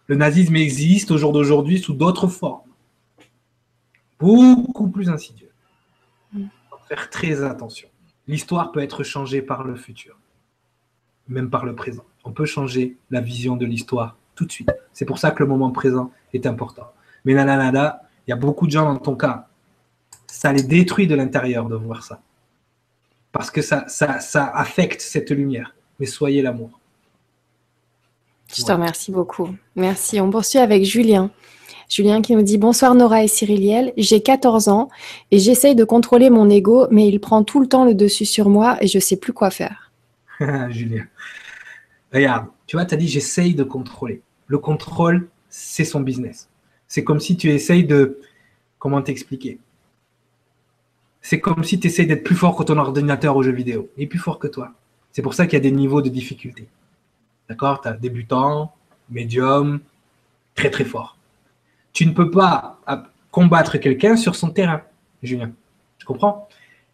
Le 0.06 0.16
nazisme 0.16 0.56
existe 0.56 1.10
au 1.10 1.18
jour 1.18 1.32
d'aujourd'hui 1.32 1.78
sous 1.78 1.94
d'autres 1.94 2.28
formes, 2.28 2.60
beaucoup 4.18 4.88
plus 4.88 5.08
insidieuses. 5.08 5.48
Faut 6.32 6.78
faire 6.88 7.10
très 7.10 7.42
attention. 7.42 7.88
L'histoire 8.26 8.72
peut 8.72 8.80
être 8.80 9.02
changée 9.02 9.42
par 9.42 9.64
le 9.64 9.76
futur, 9.76 10.18
même 11.28 11.50
par 11.50 11.64
le 11.64 11.74
présent. 11.74 12.04
On 12.24 12.32
peut 12.32 12.46
changer 12.46 12.96
la 13.10 13.20
vision 13.20 13.56
de 13.56 13.66
l'histoire 13.66 14.16
tout 14.34 14.46
de 14.46 14.52
suite. 14.52 14.70
C'est 14.92 15.04
pour 15.04 15.18
ça 15.18 15.30
que 15.30 15.42
le 15.42 15.48
moment 15.48 15.70
présent 15.70 16.10
est 16.32 16.46
important. 16.46 16.92
Mais 17.24 17.34
nanana, 17.34 18.02
il 18.26 18.30
y 18.30 18.32
a 18.32 18.36
beaucoup 18.36 18.66
de 18.66 18.72
gens 18.72 18.92
dans 18.92 18.98
ton 18.98 19.16
cas, 19.16 19.48
ça 20.26 20.52
les 20.52 20.62
détruit 20.62 21.06
de 21.06 21.14
l'intérieur 21.14 21.68
de 21.68 21.76
voir 21.76 22.02
ça. 22.02 22.20
Parce 23.34 23.50
que 23.50 23.62
ça, 23.62 23.84
ça, 23.88 24.20
ça 24.20 24.46
affecte 24.46 25.00
cette 25.00 25.30
lumière. 25.30 25.74
Mais 25.98 26.06
soyez 26.06 26.40
l'amour. 26.40 26.70
Je 28.54 28.62
te 28.62 28.70
remercie 28.70 29.10
beaucoup. 29.10 29.50
Merci. 29.74 30.20
On 30.20 30.30
poursuit 30.30 30.60
avec 30.60 30.84
Julien. 30.84 31.32
Julien 31.88 32.22
qui 32.22 32.36
nous 32.36 32.42
dit 32.42 32.58
Bonsoir 32.58 32.94
Nora 32.94 33.24
et 33.24 33.28
Cyriliel, 33.28 33.92
j'ai 33.96 34.22
14 34.22 34.68
ans 34.68 34.88
et 35.32 35.40
j'essaye 35.40 35.74
de 35.74 35.82
contrôler 35.82 36.30
mon 36.30 36.48
ego, 36.48 36.86
mais 36.92 37.08
il 37.08 37.20
prend 37.20 37.42
tout 37.42 37.60
le 37.60 37.66
temps 37.66 37.84
le 37.84 37.94
dessus 37.94 38.24
sur 38.24 38.48
moi 38.48 38.76
et 38.80 38.86
je 38.86 39.00
sais 39.00 39.16
plus 39.16 39.32
quoi 39.32 39.50
faire. 39.50 39.90
Julien. 40.70 41.04
Regarde, 42.12 42.46
tu 42.68 42.76
vois, 42.76 42.86
tu 42.86 42.94
as 42.94 42.96
dit 42.96 43.08
j'essaye 43.08 43.56
de 43.56 43.64
contrôler. 43.64 44.22
Le 44.46 44.58
contrôle, 44.58 45.28
c'est 45.48 45.84
son 45.84 46.00
business. 46.00 46.48
C'est 46.86 47.02
comme 47.02 47.18
si 47.18 47.36
tu 47.36 47.50
essayes 47.50 47.84
de. 47.84 48.20
Comment 48.78 49.02
t'expliquer? 49.02 49.58
C'est 51.24 51.40
comme 51.40 51.64
si 51.64 51.80
tu 51.80 51.86
essayes 51.86 52.06
d'être 52.06 52.22
plus 52.22 52.34
fort 52.34 52.54
que 52.54 52.62
ton 52.64 52.76
ordinateur 52.76 53.34
aux 53.34 53.42
jeux 53.42 53.50
vidéo. 53.50 53.88
Il 53.96 54.02
est 54.02 54.06
plus 54.06 54.18
fort 54.18 54.38
que 54.38 54.46
toi. 54.46 54.74
C'est 55.10 55.22
pour 55.22 55.32
ça 55.32 55.46
qu'il 55.46 55.54
y 55.54 55.56
a 55.56 55.60
des 55.60 55.72
niveaux 55.72 56.02
de 56.02 56.10
difficulté. 56.10 56.68
D'accord? 57.48 57.80
Tu 57.80 57.88
as 57.88 57.94
débutant, 57.94 58.74
médium, 59.08 59.80
très 60.54 60.70
très 60.70 60.84
fort. 60.84 61.16
Tu 61.94 62.04
ne 62.04 62.12
peux 62.12 62.30
pas 62.30 62.78
combattre 63.30 63.78
quelqu'un 63.78 64.16
sur 64.16 64.36
son 64.36 64.50
terrain, 64.50 64.82
Julien. 65.22 65.50
Tu 65.98 66.04
comprends? 66.04 66.46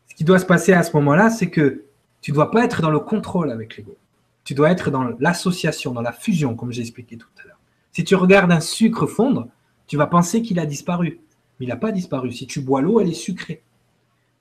Ce 0.06 0.14
qui 0.14 0.22
doit 0.22 0.38
se 0.38 0.46
passer 0.46 0.74
à 0.74 0.84
ce 0.84 0.92
moment-là, 0.96 1.28
c'est 1.28 1.50
que 1.50 1.82
tu 2.20 2.30
ne 2.30 2.36
dois 2.36 2.52
pas 2.52 2.64
être 2.64 2.82
dans 2.82 2.90
le 2.90 3.00
contrôle 3.00 3.50
avec 3.50 3.76
l'ego. 3.76 3.96
Tu 4.44 4.54
dois 4.54 4.70
être 4.70 4.92
dans 4.92 5.10
l'association, 5.18 5.90
dans 5.92 6.02
la 6.02 6.12
fusion, 6.12 6.54
comme 6.54 6.70
j'ai 6.70 6.82
expliqué 6.82 7.16
tout 7.16 7.26
à 7.42 7.48
l'heure. 7.48 7.58
Si 7.90 8.04
tu 8.04 8.14
regardes 8.14 8.52
un 8.52 8.60
sucre 8.60 9.08
fondre, 9.08 9.48
tu 9.88 9.96
vas 9.96 10.06
penser 10.06 10.40
qu'il 10.40 10.60
a 10.60 10.66
disparu. 10.66 11.18
Mais 11.58 11.66
il 11.66 11.68
n'a 11.68 11.76
pas 11.76 11.90
disparu. 11.90 12.30
Si 12.30 12.46
tu 12.46 12.60
bois 12.60 12.80
l'eau, 12.80 13.00
elle 13.00 13.08
est 13.08 13.12
sucrée. 13.12 13.64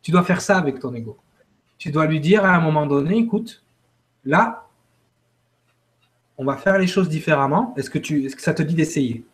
Tu 0.01 0.11
dois 0.11 0.23
faire 0.23 0.41
ça 0.41 0.57
avec 0.57 0.79
ton 0.79 0.93
ego. 0.93 1.17
Tu 1.77 1.91
dois 1.91 2.05
lui 2.05 2.19
dire 2.19 2.45
à 2.45 2.55
un 2.55 2.59
moment 2.59 2.85
donné, 2.85 3.17
écoute, 3.17 3.63
là, 4.25 4.67
on 6.37 6.45
va 6.45 6.55
faire 6.55 6.77
les 6.77 6.87
choses 6.87 7.09
différemment. 7.09 7.73
Est-ce 7.77 7.89
que, 7.89 8.39
ça 8.41 8.53
te 8.53 8.63
dit 8.63 8.75
d'essayer? 8.75 9.25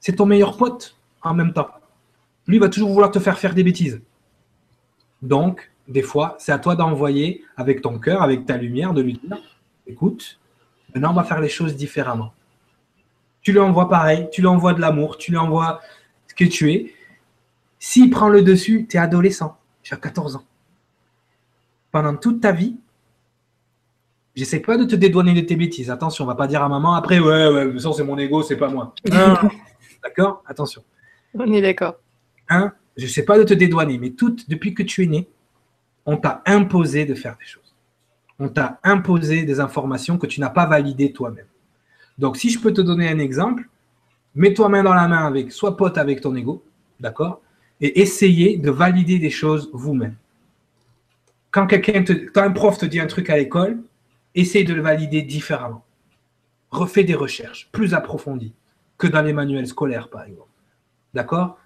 C'est 0.00 0.16
ton 0.16 0.26
meilleur 0.26 0.56
pote 0.56 0.96
en 1.22 1.34
même 1.34 1.52
temps. 1.52 1.70
Lui 2.46 2.58
va 2.58 2.68
toujours 2.68 2.90
vouloir 2.90 3.10
te 3.10 3.18
faire 3.18 3.38
faire 3.38 3.54
des 3.54 3.64
bêtises. 3.64 4.00
Donc, 5.22 5.70
des 5.88 6.02
fois, 6.02 6.36
c'est 6.38 6.52
à 6.52 6.58
toi 6.58 6.74
d'envoyer 6.76 7.44
avec 7.56 7.82
ton 7.82 7.98
cœur, 7.98 8.22
avec 8.22 8.46
ta 8.46 8.56
lumière, 8.56 8.92
de 8.92 9.02
lui 9.02 9.14
dire, 9.14 9.38
écoute, 9.86 10.38
maintenant 10.94 11.10
on 11.10 11.14
va 11.14 11.24
faire 11.24 11.40
les 11.40 11.48
choses 11.48 11.76
différemment. 11.76 12.32
Tu 13.42 13.52
lui 13.52 13.58
envoies 13.58 13.88
pareil, 13.88 14.28
tu 14.32 14.40
lui 14.40 14.48
envoies 14.48 14.74
de 14.74 14.80
l'amour, 14.80 15.18
tu 15.18 15.32
lui 15.32 15.38
envoies 15.38 15.80
ce 16.28 16.34
que 16.34 16.44
tu 16.44 16.72
es. 16.72 16.94
S'il 17.84 18.10
prend 18.10 18.28
le 18.28 18.42
dessus, 18.42 18.86
tu 18.88 18.96
es 18.96 19.00
adolescent, 19.00 19.58
tu 19.82 19.92
as 19.92 19.96
14 19.96 20.36
ans. 20.36 20.44
Pendant 21.90 22.14
toute 22.14 22.40
ta 22.40 22.52
vie, 22.52 22.76
j'essaie 24.36 24.60
pas 24.60 24.76
de 24.76 24.84
te 24.84 24.94
dédouaner 24.94 25.34
de 25.34 25.40
tes 25.40 25.56
bêtises. 25.56 25.90
Attention, 25.90 26.22
on 26.22 26.28
va 26.28 26.36
pas 26.36 26.46
dire 26.46 26.62
à 26.62 26.68
maman 26.68 26.94
après, 26.94 27.18
ouais, 27.18 27.48
ouais, 27.48 27.78
ça 27.80 27.90
c'est 27.92 28.04
mon 28.04 28.16
ego, 28.18 28.44
c'est 28.44 28.56
pas 28.56 28.68
moi. 28.68 28.94
D'accord? 30.00 30.44
Attention. 30.46 30.84
On 31.34 31.52
est 31.52 31.60
d'accord. 31.60 31.96
Hein? 32.48 32.72
Je 32.96 33.08
sais 33.08 33.24
pas 33.24 33.36
de 33.36 33.42
te 33.42 33.52
dédouaner, 33.52 33.98
mais 33.98 34.14
depuis 34.46 34.74
que 34.74 34.84
tu 34.84 35.02
es 35.02 35.06
né, 35.08 35.28
on 36.06 36.16
t'a 36.16 36.40
imposé 36.46 37.04
de 37.04 37.16
faire 37.16 37.36
des 37.36 37.46
choses. 37.46 37.74
On 38.38 38.48
t'a 38.48 38.78
imposé 38.84 39.42
des 39.42 39.58
informations 39.58 40.18
que 40.18 40.28
tu 40.28 40.40
n'as 40.40 40.50
pas 40.50 40.66
validées 40.66 41.12
toi-même. 41.12 41.46
Donc, 42.16 42.36
si 42.36 42.48
je 42.48 42.60
peux 42.60 42.72
te 42.72 42.80
donner 42.80 43.08
un 43.08 43.18
exemple, 43.18 43.68
mets-toi 44.36 44.68
main 44.68 44.84
dans 44.84 44.94
la 44.94 45.08
main 45.08 45.26
avec, 45.26 45.50
sois 45.50 45.76
pote 45.76 45.98
avec 45.98 46.20
ton 46.20 46.36
ego, 46.36 46.62
d'accord? 47.00 47.41
Et 47.82 48.00
essayez 48.00 48.56
de 48.56 48.70
valider 48.70 49.18
des 49.18 49.30
choses 49.30 49.68
vous-même. 49.74 50.14
Quand 51.50 51.66
quand 51.66 52.42
un 52.42 52.50
prof 52.50 52.78
te 52.78 52.86
dit 52.86 53.00
un 53.00 53.06
truc 53.06 53.28
à 53.28 53.36
l'école, 53.36 53.82
essaye 54.34 54.64
de 54.64 54.72
le 54.72 54.80
valider 54.80 55.20
différemment. 55.20 55.84
Refais 56.70 57.04
des 57.04 57.14
recherches 57.14 57.68
plus 57.72 57.92
approfondies 57.92 58.54
que 58.96 59.06
dans 59.06 59.20
les 59.20 59.34
manuels 59.34 59.66
scolaires, 59.66 60.08
par 60.08 60.22
exemple. 60.22 60.48
D'accord? 61.12 61.58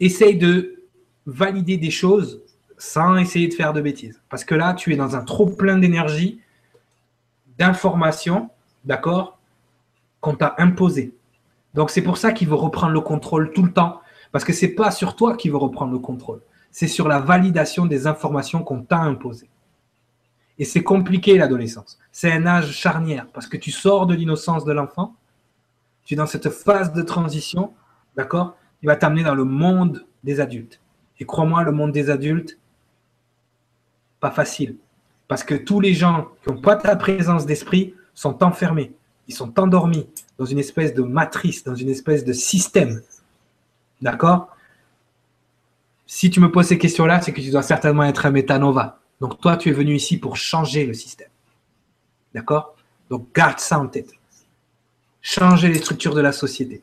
Essaye 0.00 0.36
de 0.36 0.82
valider 1.26 1.76
des 1.76 1.90
choses 1.90 2.42
sans 2.78 3.16
essayer 3.16 3.48
de 3.48 3.54
faire 3.54 3.72
de 3.72 3.80
bêtises. 3.80 4.20
Parce 4.30 4.44
que 4.44 4.54
là, 4.54 4.74
tu 4.74 4.92
es 4.92 4.96
dans 4.96 5.14
un 5.14 5.22
trop 5.22 5.46
plein 5.46 5.78
d'énergie, 5.78 6.40
d'informations, 7.58 8.50
d'accord, 8.84 9.38
qu'on 10.20 10.34
t'a 10.34 10.54
imposé. 10.58 11.12
Donc 11.74 11.90
c'est 11.90 12.02
pour 12.02 12.16
ça 12.16 12.32
qu'il 12.32 12.48
veut 12.48 12.54
reprendre 12.54 12.92
le 12.92 13.00
contrôle 13.00 13.52
tout 13.52 13.62
le 13.62 13.72
temps. 13.72 14.00
Parce 14.32 14.44
que 14.44 14.52
ce 14.52 14.66
n'est 14.66 14.72
pas 14.72 14.90
sur 14.90 15.16
toi 15.16 15.36
qu'il 15.36 15.50
veut 15.50 15.56
reprendre 15.56 15.92
le 15.92 15.98
contrôle. 15.98 16.40
C'est 16.70 16.88
sur 16.88 17.08
la 17.08 17.18
validation 17.18 17.86
des 17.86 18.06
informations 18.06 18.62
qu'on 18.62 18.82
t'a 18.82 18.98
imposées. 18.98 19.48
Et 20.58 20.64
c'est 20.64 20.82
compliqué 20.82 21.38
l'adolescence. 21.38 21.98
C'est 22.12 22.32
un 22.32 22.46
âge 22.46 22.72
charnière 22.72 23.26
parce 23.32 23.46
que 23.46 23.56
tu 23.56 23.70
sors 23.70 24.06
de 24.06 24.14
l'innocence 24.14 24.64
de 24.64 24.72
l'enfant, 24.72 25.14
tu 26.04 26.14
es 26.14 26.16
dans 26.16 26.26
cette 26.26 26.50
phase 26.50 26.92
de 26.92 27.02
transition, 27.02 27.72
d'accord? 28.16 28.56
Il 28.82 28.86
va 28.86 28.96
t'amener 28.96 29.22
dans 29.22 29.34
le 29.34 29.44
monde 29.44 30.04
des 30.24 30.40
adultes. 30.40 30.80
Et 31.20 31.24
crois-moi, 31.24 31.62
le 31.62 31.72
monde 31.72 31.92
des 31.92 32.10
adultes, 32.10 32.58
pas 34.20 34.30
facile. 34.30 34.76
Parce 35.28 35.44
que 35.44 35.54
tous 35.54 35.80
les 35.80 35.94
gens 35.94 36.28
qui 36.42 36.50
n'ont 36.50 36.60
pas 36.60 36.76
ta 36.76 36.96
présence 36.96 37.46
d'esprit 37.46 37.94
sont 38.14 38.42
enfermés. 38.42 38.92
Ils 39.28 39.34
sont 39.34 39.58
endormis 39.60 40.08
dans 40.38 40.46
une 40.46 40.58
espèce 40.58 40.94
de 40.94 41.02
matrice, 41.02 41.62
dans 41.62 41.74
une 41.74 41.90
espèce 41.90 42.24
de 42.24 42.32
système. 42.32 43.02
D'accord? 44.00 44.48
Si 46.06 46.30
tu 46.30 46.40
me 46.40 46.50
poses 46.50 46.66
ces 46.66 46.78
questions-là, 46.78 47.20
c'est 47.20 47.32
que 47.32 47.40
tu 47.40 47.50
dois 47.50 47.62
certainement 47.62 48.04
être 48.04 48.26
un 48.26 48.30
métanova. 48.30 49.00
Donc 49.20 49.40
toi, 49.40 49.56
tu 49.56 49.68
es 49.68 49.72
venu 49.72 49.94
ici 49.94 50.18
pour 50.18 50.36
changer 50.36 50.86
le 50.86 50.94
système. 50.94 51.28
D'accord? 52.34 52.74
Donc 53.10 53.28
garde 53.34 53.58
ça 53.58 53.78
en 53.78 53.88
tête. 53.88 54.12
Changer 55.20 55.68
les 55.68 55.78
structures 55.78 56.14
de 56.14 56.20
la 56.20 56.32
société. 56.32 56.82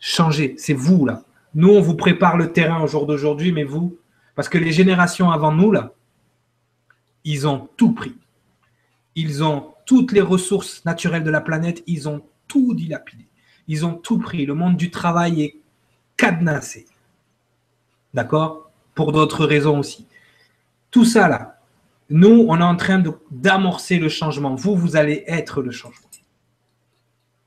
Changer, 0.00 0.54
c'est 0.58 0.74
vous 0.74 1.06
là. 1.06 1.22
Nous, 1.54 1.68
on 1.68 1.80
vous 1.80 1.94
prépare 1.94 2.36
le 2.36 2.52
terrain 2.52 2.82
au 2.82 2.86
jour 2.86 3.06
d'aujourd'hui, 3.06 3.52
mais 3.52 3.64
vous, 3.64 3.96
parce 4.34 4.48
que 4.48 4.58
les 4.58 4.72
générations 4.72 5.30
avant 5.30 5.52
nous, 5.52 5.70
là, 5.70 5.92
ils 7.22 7.46
ont 7.46 7.68
tout 7.76 7.92
pris. 7.92 8.16
Ils 9.14 9.44
ont 9.44 9.72
toutes 9.86 10.12
les 10.12 10.20
ressources 10.20 10.84
naturelles 10.84 11.22
de 11.22 11.30
la 11.30 11.40
planète, 11.40 11.82
ils 11.86 12.08
ont 12.08 12.22
tout 12.48 12.74
dilapidé. 12.74 13.26
Ils 13.68 13.86
ont 13.86 13.94
tout 13.94 14.18
pris. 14.18 14.44
Le 14.44 14.54
monde 14.54 14.76
du 14.76 14.90
travail 14.90 15.42
est 15.42 15.56
cadenassé. 16.16 16.86
D'accord? 18.12 18.70
Pour 18.94 19.12
d'autres 19.12 19.44
raisons 19.44 19.78
aussi. 19.78 20.06
Tout 20.90 21.04
ça 21.04 21.28
là, 21.28 21.58
nous, 22.10 22.46
on 22.48 22.58
est 22.58 22.62
en 22.62 22.76
train 22.76 23.02
d'amorcer 23.30 23.98
le 23.98 24.08
changement. 24.08 24.54
Vous, 24.54 24.76
vous 24.76 24.96
allez 24.96 25.24
être 25.26 25.62
le 25.62 25.70
changement. 25.70 26.08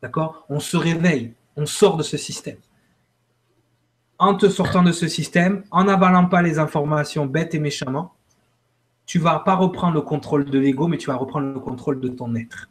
D'accord? 0.01 0.45
On 0.49 0.59
se 0.59 0.77
réveille, 0.77 1.33
on 1.55 1.65
sort 1.65 1.97
de 1.97 2.03
ce 2.03 2.17
système. 2.17 2.57
En 4.19 4.35
te 4.35 4.49
sortant 4.49 4.83
de 4.83 4.91
ce 4.91 5.07
système, 5.07 5.63
en 5.71 5.85
n'avalant 5.85 6.25
pas 6.25 6.41
les 6.41 6.59
informations 6.59 7.25
bêtes 7.25 7.53
et 7.55 7.59
méchamment, 7.59 8.13
tu 9.05 9.19
vas 9.19 9.39
pas 9.39 9.55
reprendre 9.55 9.93
le 9.93 10.01
contrôle 10.01 10.45
de 10.45 10.59
l'ego, 10.59 10.87
mais 10.87 10.97
tu 10.97 11.07
vas 11.07 11.15
reprendre 11.15 11.53
le 11.53 11.59
contrôle 11.59 11.99
de 11.99 12.09
ton 12.09 12.35
être. 12.35 12.69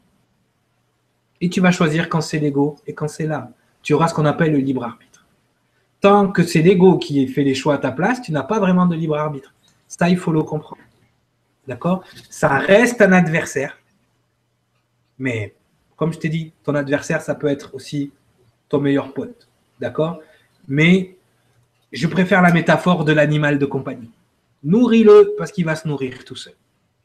Et 1.41 1.49
tu 1.49 1.61
vas 1.61 1.71
choisir 1.71 2.09
quand 2.09 2.21
c'est 2.21 2.39
l'ego 2.39 2.77
et 2.87 2.95
quand 2.95 3.09
c'est 3.09 3.27
l'âme. 3.27 3.53
Tu 3.83 3.95
auras 3.95 4.09
ce 4.09 4.15
qu'on 4.15 4.27
appelle 4.27 4.53
le 4.53 4.59
libre 4.59 4.85
arbitre. 4.85 5.16
Que 6.33 6.45
c'est 6.45 6.63
l'ego 6.63 6.99
qui 6.99 7.27
fait 7.27 7.43
les 7.43 7.55
choix 7.55 7.75
à 7.75 7.79
ta 7.79 7.91
place, 7.91 8.23
tu 8.23 8.31
n'as 8.31 8.45
pas 8.45 8.61
vraiment 8.61 8.87
de 8.87 8.95
libre 8.95 9.17
arbitre. 9.17 9.53
Ça, 9.89 10.09
il 10.09 10.17
faut 10.17 10.31
le 10.31 10.43
comprendre. 10.45 10.83
D'accord? 11.67 12.05
Ça 12.31 12.59
reste 12.59 13.03
un 13.03 13.11
adversaire. 13.11 13.77
Mais 15.19 15.55
comme 15.97 16.13
je 16.13 16.19
t'ai 16.19 16.29
dit, 16.29 16.53
ton 16.63 16.77
adversaire, 16.77 17.23
ça 17.23 17.35
peut 17.35 17.49
être 17.49 17.75
aussi 17.75 18.13
ton 18.69 18.81
meilleur 18.81 19.15
pote. 19.15 19.49
D'accord? 19.81 20.21
Mais 20.69 21.17
je 21.93 22.07
préfère 22.07 22.41
la 22.41 22.53
métaphore 22.53 23.05
de 23.05 23.13
l'animal 23.13 23.59
de 23.59 23.67
compagnie. 23.67 24.11
Nourris-le 24.63 25.35
parce 25.37 25.51
qu'il 25.51 25.65
va 25.65 25.75
se 25.75 25.89
nourrir 25.89 26.25
tout 26.25 26.37
seul. 26.37 26.55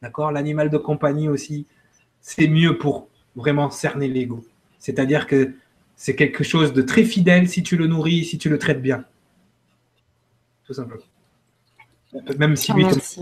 D'accord? 0.00 0.30
L'animal 0.30 0.70
de 0.70 0.78
compagnie 0.78 1.28
aussi, 1.28 1.66
c'est 2.20 2.46
mieux 2.46 2.78
pour 2.78 3.08
vraiment 3.34 3.68
cerner 3.68 4.06
l'ego. 4.06 4.44
C'est-à-dire 4.78 5.26
que 5.26 5.54
c'est 6.02 6.16
quelque 6.16 6.42
chose 6.42 6.72
de 6.72 6.82
très 6.82 7.04
fidèle 7.04 7.48
si 7.48 7.62
tu 7.62 7.76
le 7.76 7.86
nourris, 7.86 8.24
si 8.24 8.36
tu 8.36 8.48
le 8.48 8.58
traites 8.58 8.82
bien. 8.82 9.04
Tout 10.64 10.74
simplement. 10.74 11.04
Même 12.40 12.56
si 12.56 12.72
lui. 12.72 12.84
Merci. 12.84 13.20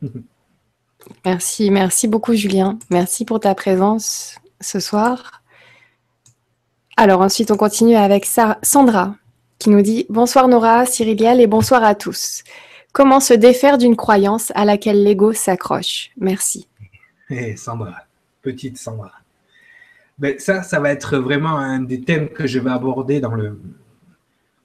merci, 1.26 1.70
merci 1.70 2.08
beaucoup 2.08 2.32
Julien. 2.32 2.78
Merci 2.88 3.26
pour 3.26 3.38
ta 3.38 3.54
présence 3.54 4.36
ce 4.62 4.80
soir. 4.80 5.42
Alors 6.96 7.20
ensuite, 7.20 7.50
on 7.50 7.58
continue 7.58 7.96
avec 7.96 8.24
Sandra 8.62 9.14
qui 9.58 9.68
nous 9.68 9.82
dit 9.82 10.06
Bonsoir 10.08 10.48
Nora, 10.48 10.86
Cyriliel 10.86 11.42
et 11.42 11.46
bonsoir 11.46 11.84
à 11.84 11.94
tous. 11.94 12.44
Comment 12.94 13.20
se 13.20 13.34
défaire 13.34 13.76
d'une 13.76 13.94
croyance 13.94 14.52
à 14.54 14.64
laquelle 14.64 15.04
l'ego 15.04 15.34
s'accroche? 15.34 16.12
Merci. 16.16 16.66
Hé, 17.28 17.56
Sandra, 17.56 18.06
petite 18.40 18.78
Sandra. 18.78 19.19
Ben, 20.20 20.38
ça, 20.38 20.62
ça 20.62 20.80
va 20.80 20.90
être 20.90 21.16
vraiment 21.16 21.56
un 21.56 21.80
des 21.80 22.02
thèmes 22.02 22.28
que 22.28 22.46
je 22.46 22.58
vais 22.58 22.70
aborder 22.70 23.20
dans 23.20 23.34
le. 23.34 23.58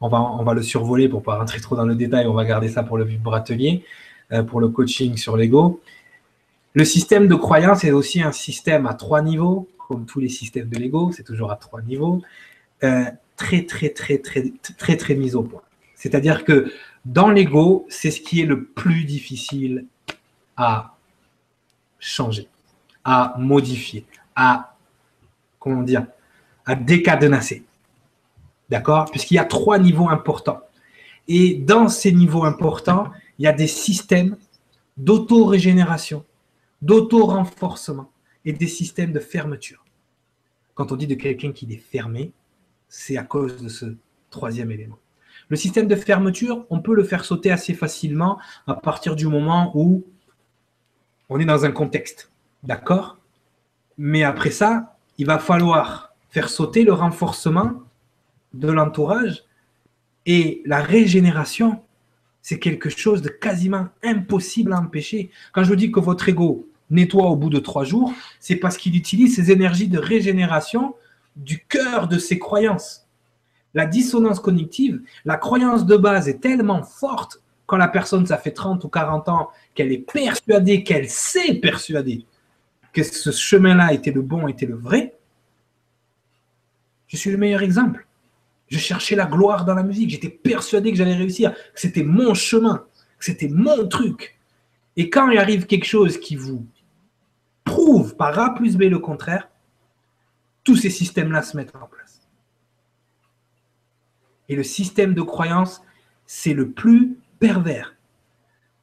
On 0.01 0.09
va, 0.09 0.21
on 0.21 0.43
va 0.43 0.53
le 0.53 0.61
survoler 0.61 1.07
pour 1.07 1.23
pas 1.23 1.37
rentrer 1.37 1.61
trop 1.61 1.77
dans 1.77 1.85
le 1.85 1.95
détail, 1.95 2.27
on 2.27 2.33
va 2.33 2.43
garder 2.43 2.67
ça 2.67 2.83
pour 2.83 2.97
le 2.97 3.05
vibratelier, 3.05 3.85
euh, 4.33 4.43
pour 4.43 4.59
le 4.59 4.67
coaching 4.67 5.15
sur 5.15 5.37
l'ego. 5.37 5.81
Le 6.73 6.83
système 6.83 7.29
de 7.29 7.35
croyance 7.35 7.85
est 7.85 7.93
aussi 7.93 8.21
un 8.21 8.33
système 8.33 8.85
à 8.85 8.93
trois 8.93 9.21
niveaux, 9.21 9.69
comme 9.87 10.05
tous 10.05 10.19
les 10.19 10.27
systèmes 10.27 10.67
de 10.67 10.77
l'ego, 10.77 11.13
c'est 11.13 11.23
toujours 11.23 11.49
à 11.49 11.55
trois 11.55 11.81
niveaux. 11.81 12.21
Euh, 12.83 13.05
très, 13.37 13.65
très, 13.65 13.89
très, 13.89 14.17
très, 14.17 14.51
très, 14.77 14.97
très 14.97 15.15
mis 15.15 15.35
au 15.35 15.43
point. 15.43 15.61
C'est-à-dire 15.95 16.43
que 16.43 16.69
dans 17.05 17.29
l'ego, 17.29 17.85
c'est 17.87 18.11
ce 18.11 18.19
qui 18.19 18.41
est 18.41 18.45
le 18.45 18.65
plus 18.65 19.05
difficile 19.05 19.85
à 20.57 20.97
changer, 21.99 22.49
à 23.05 23.35
modifier, 23.39 24.05
à, 24.35 24.74
comment 25.65 25.81
dire, 25.81 26.05
à 26.65 26.75
décadenasser. 26.75 27.65
D'accord? 28.69 29.05
Puisqu'il 29.09 29.33
y 29.33 29.39
a 29.39 29.45
trois 29.45 29.79
niveaux 29.79 30.09
importants. 30.09 30.61
Et 31.27 31.55
dans 31.55 31.89
ces 31.89 32.11
niveaux 32.11 32.43
importants, 32.43 33.11
il 33.39 33.45
y 33.45 33.47
a 33.47 33.51
des 33.51 33.67
systèmes 33.67 34.37
d'auto-régénération, 34.95 36.23
d'auto-renforcement 36.83 38.11
et 38.45 38.53
des 38.53 38.67
systèmes 38.67 39.11
de 39.11 39.19
fermeture. 39.19 39.83
Quand 40.75 40.91
on 40.91 40.95
dit 40.95 41.07
de 41.07 41.15
quelqu'un 41.15 41.51
qui 41.51 41.65
est 41.73 41.77
fermé, 41.77 42.31
c'est 42.87 43.17
à 43.17 43.23
cause 43.23 43.59
de 43.61 43.67
ce 43.67 43.95
troisième 44.29 44.69
élément. 44.69 44.99
Le 45.49 45.55
système 45.55 45.87
de 45.87 45.95
fermeture, 45.95 46.65
on 46.69 46.79
peut 46.79 46.93
le 46.93 47.03
faire 47.03 47.25
sauter 47.25 47.51
assez 47.51 47.73
facilement 47.73 48.37
à 48.67 48.75
partir 48.75 49.15
du 49.15 49.25
moment 49.25 49.71
où 49.73 50.03
on 51.29 51.39
est 51.39 51.45
dans 51.45 51.65
un 51.65 51.71
contexte. 51.71 52.31
D'accord? 52.61 53.17
Mais 53.97 54.23
après 54.23 54.51
ça, 54.51 54.94
il 55.17 55.25
va 55.25 55.39
falloir 55.39 56.13
faire 56.29 56.49
sauter 56.49 56.83
le 56.83 56.93
renforcement 56.93 57.71
de 58.53 58.69
l'entourage 58.69 59.43
et 60.25 60.61
la 60.65 60.81
régénération. 60.81 61.81
C'est 62.41 62.59
quelque 62.59 62.89
chose 62.89 63.21
de 63.21 63.29
quasiment 63.29 63.87
impossible 64.03 64.73
à 64.73 64.79
empêcher. 64.79 65.31
Quand 65.53 65.63
je 65.63 65.69
vous 65.69 65.75
dis 65.75 65.91
que 65.91 65.99
votre 65.99 66.27
ego 66.29 66.67
nettoie 66.89 67.27
au 67.27 67.35
bout 67.35 67.49
de 67.49 67.59
trois 67.59 67.83
jours, 67.83 68.13
c'est 68.39 68.57
parce 68.57 68.77
qu'il 68.77 68.95
utilise 68.95 69.35
ses 69.35 69.51
énergies 69.51 69.87
de 69.87 69.97
régénération 69.97 70.95
du 71.35 71.65
cœur 71.65 72.07
de 72.07 72.17
ses 72.17 72.37
croyances. 72.37 73.07
La 73.73 73.85
dissonance 73.85 74.39
cognitive, 74.39 75.01
la 75.25 75.37
croyance 75.37 75.85
de 75.85 75.97
base 75.97 76.29
est 76.29 76.39
tellement 76.39 76.83
forte 76.83 77.41
quand 77.65 77.77
la 77.77 77.87
personne, 77.87 78.25
ça 78.25 78.37
fait 78.37 78.51
30 78.51 78.83
ou 78.83 78.89
40 78.89 79.27
ans, 79.29 79.49
qu'elle 79.73 79.91
est 79.91 79.97
persuadée, 80.11 80.83
qu'elle 80.83 81.09
sait 81.09 81.55
persuader 81.55 82.25
que 82.95 83.03
ce 83.03 83.31
chemin-là 83.31 83.93
était 83.93 84.11
le 84.11 84.21
bon, 84.21 84.47
était 84.47 84.65
le 84.65 84.75
vrai. 84.75 85.15
Je 87.07 87.17
suis 87.17 87.29
le 87.29 87.37
meilleur 87.37 87.61
exemple. 87.61 88.07
Je 88.69 88.79
cherchais 88.79 89.15
la 89.15 89.25
gloire 89.25 89.65
dans 89.65 89.75
la 89.75 89.83
musique. 89.83 90.09
J'étais 90.09 90.29
persuadé 90.29 90.91
que 90.91 90.97
j'allais 90.97 91.13
réussir, 91.13 91.53
que 91.53 91.79
c'était 91.79 92.03
mon 92.03 92.33
chemin, 92.33 92.85
que 93.19 93.25
c'était 93.25 93.49
mon 93.49 93.87
truc. 93.87 94.39
Et 94.95 95.09
quand 95.09 95.29
il 95.29 95.37
arrive 95.37 95.65
quelque 95.65 95.85
chose 95.85 96.17
qui 96.17 96.37
vous 96.37 96.65
prouve 97.65 98.15
par 98.15 98.39
A 98.39 98.55
plus 98.55 98.77
B 98.77 98.83
le 98.83 98.99
contraire, 98.99 99.49
tous 100.63 100.77
ces 100.77 100.89
systèmes-là 100.89 101.43
se 101.43 101.57
mettent 101.57 101.75
en 101.75 101.87
place. 101.87 102.21
Et 104.47 104.55
le 104.55 104.63
système 104.63 105.13
de 105.13 105.21
croyance, 105.21 105.81
c'est 106.25 106.53
le 106.53 106.71
plus 106.71 107.17
pervers. 107.39 107.95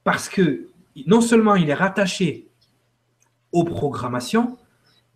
Parce 0.04 0.28
que 0.28 0.68
non 1.06 1.22
seulement 1.22 1.54
il 1.54 1.70
est 1.70 1.74
rattaché 1.74 2.46
aux 3.52 3.64
programmations, 3.64 4.58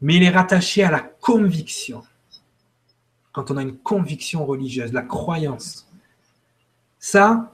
mais 0.01 0.17
il 0.17 0.23
est 0.23 0.31
rattaché 0.31 0.85
à 0.85 0.91
la 0.91 1.01
conviction. 1.01 2.03
Quand 3.33 3.51
on 3.51 3.57
a 3.57 3.63
une 3.63 3.77
conviction 3.77 4.45
religieuse, 4.45 4.93
la 4.93 5.03
croyance, 5.03 5.89
ça, 6.99 7.51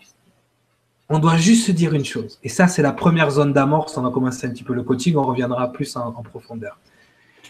on 1.09 1.19
doit 1.19 1.36
juste 1.36 1.67
se 1.67 1.73
dire 1.73 1.93
une 1.93 2.05
chose. 2.05 2.39
Et 2.43 2.49
ça, 2.49 2.69
c'est 2.69 2.83
la 2.83 2.93
première 2.93 3.31
zone 3.31 3.52
d'amorce. 3.52 3.97
On 3.97 4.02
va 4.02 4.11
commencer 4.11 4.47
un 4.47 4.51
petit 4.51 4.65
peu 4.65 4.75
le 4.75 4.83
coaching, 4.83 5.17
on 5.17 5.25
reviendra 5.25 5.73
plus 5.73 5.97
en, 5.97 6.11
profondeur. 6.23 6.78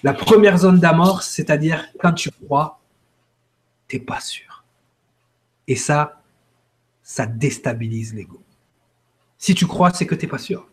La 0.03 0.13
première 0.13 0.59
zone 0.59 0.81
d'amorce, 0.81 1.29
c'est-à-dire 1.29 1.87
quand 2.01 2.13
tu 2.13 2.31
crois, 2.31 2.81
tu 3.87 3.97
n'es 3.97 4.03
pas 4.03 4.21
sûr. 4.21 4.65
Et 5.69 5.77
ça, 5.77 6.21
ça 7.03 7.27
déstabilise 7.27 8.15
l'ego. 8.15 8.41
Si 9.39 9.55
tu 9.55 9.67
crois, 9.67 9.93
c'est 9.93 10.07
que 10.07 10.15
tu 10.15 10.27
n'es 10.27 10.31
pas 10.31 10.39
sûr. 10.39 10.67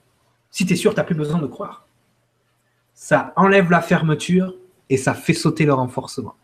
Si 0.49 0.65
tu 0.65 0.73
es 0.73 0.75
sûr, 0.75 0.93
tu 0.93 0.97
n'as 0.97 1.03
plus 1.03 1.15
besoin 1.15 1.39
de 1.39 1.47
croire. 1.47 1.85
Ça 3.01 3.31
enlève 3.37 3.71
la 3.71 3.79
fermeture 3.79 4.53
et 4.89 4.97
ça 4.97 5.13
fait 5.13 5.33
sauter 5.33 5.63
le 5.63 5.73
renforcement. 5.73 6.35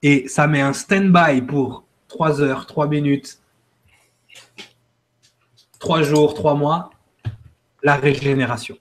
Et 0.00 0.26
ça 0.26 0.46
met 0.46 0.62
un 0.62 0.72
stand-by 0.72 1.42
pour 1.42 1.84
3 2.08 2.40
heures, 2.40 2.64
3 2.64 2.86
minutes, 2.86 3.42
3 5.80 6.00
jours, 6.00 6.32
3 6.32 6.54
mois, 6.54 6.88
la 7.82 7.96
régénération. 7.96 8.78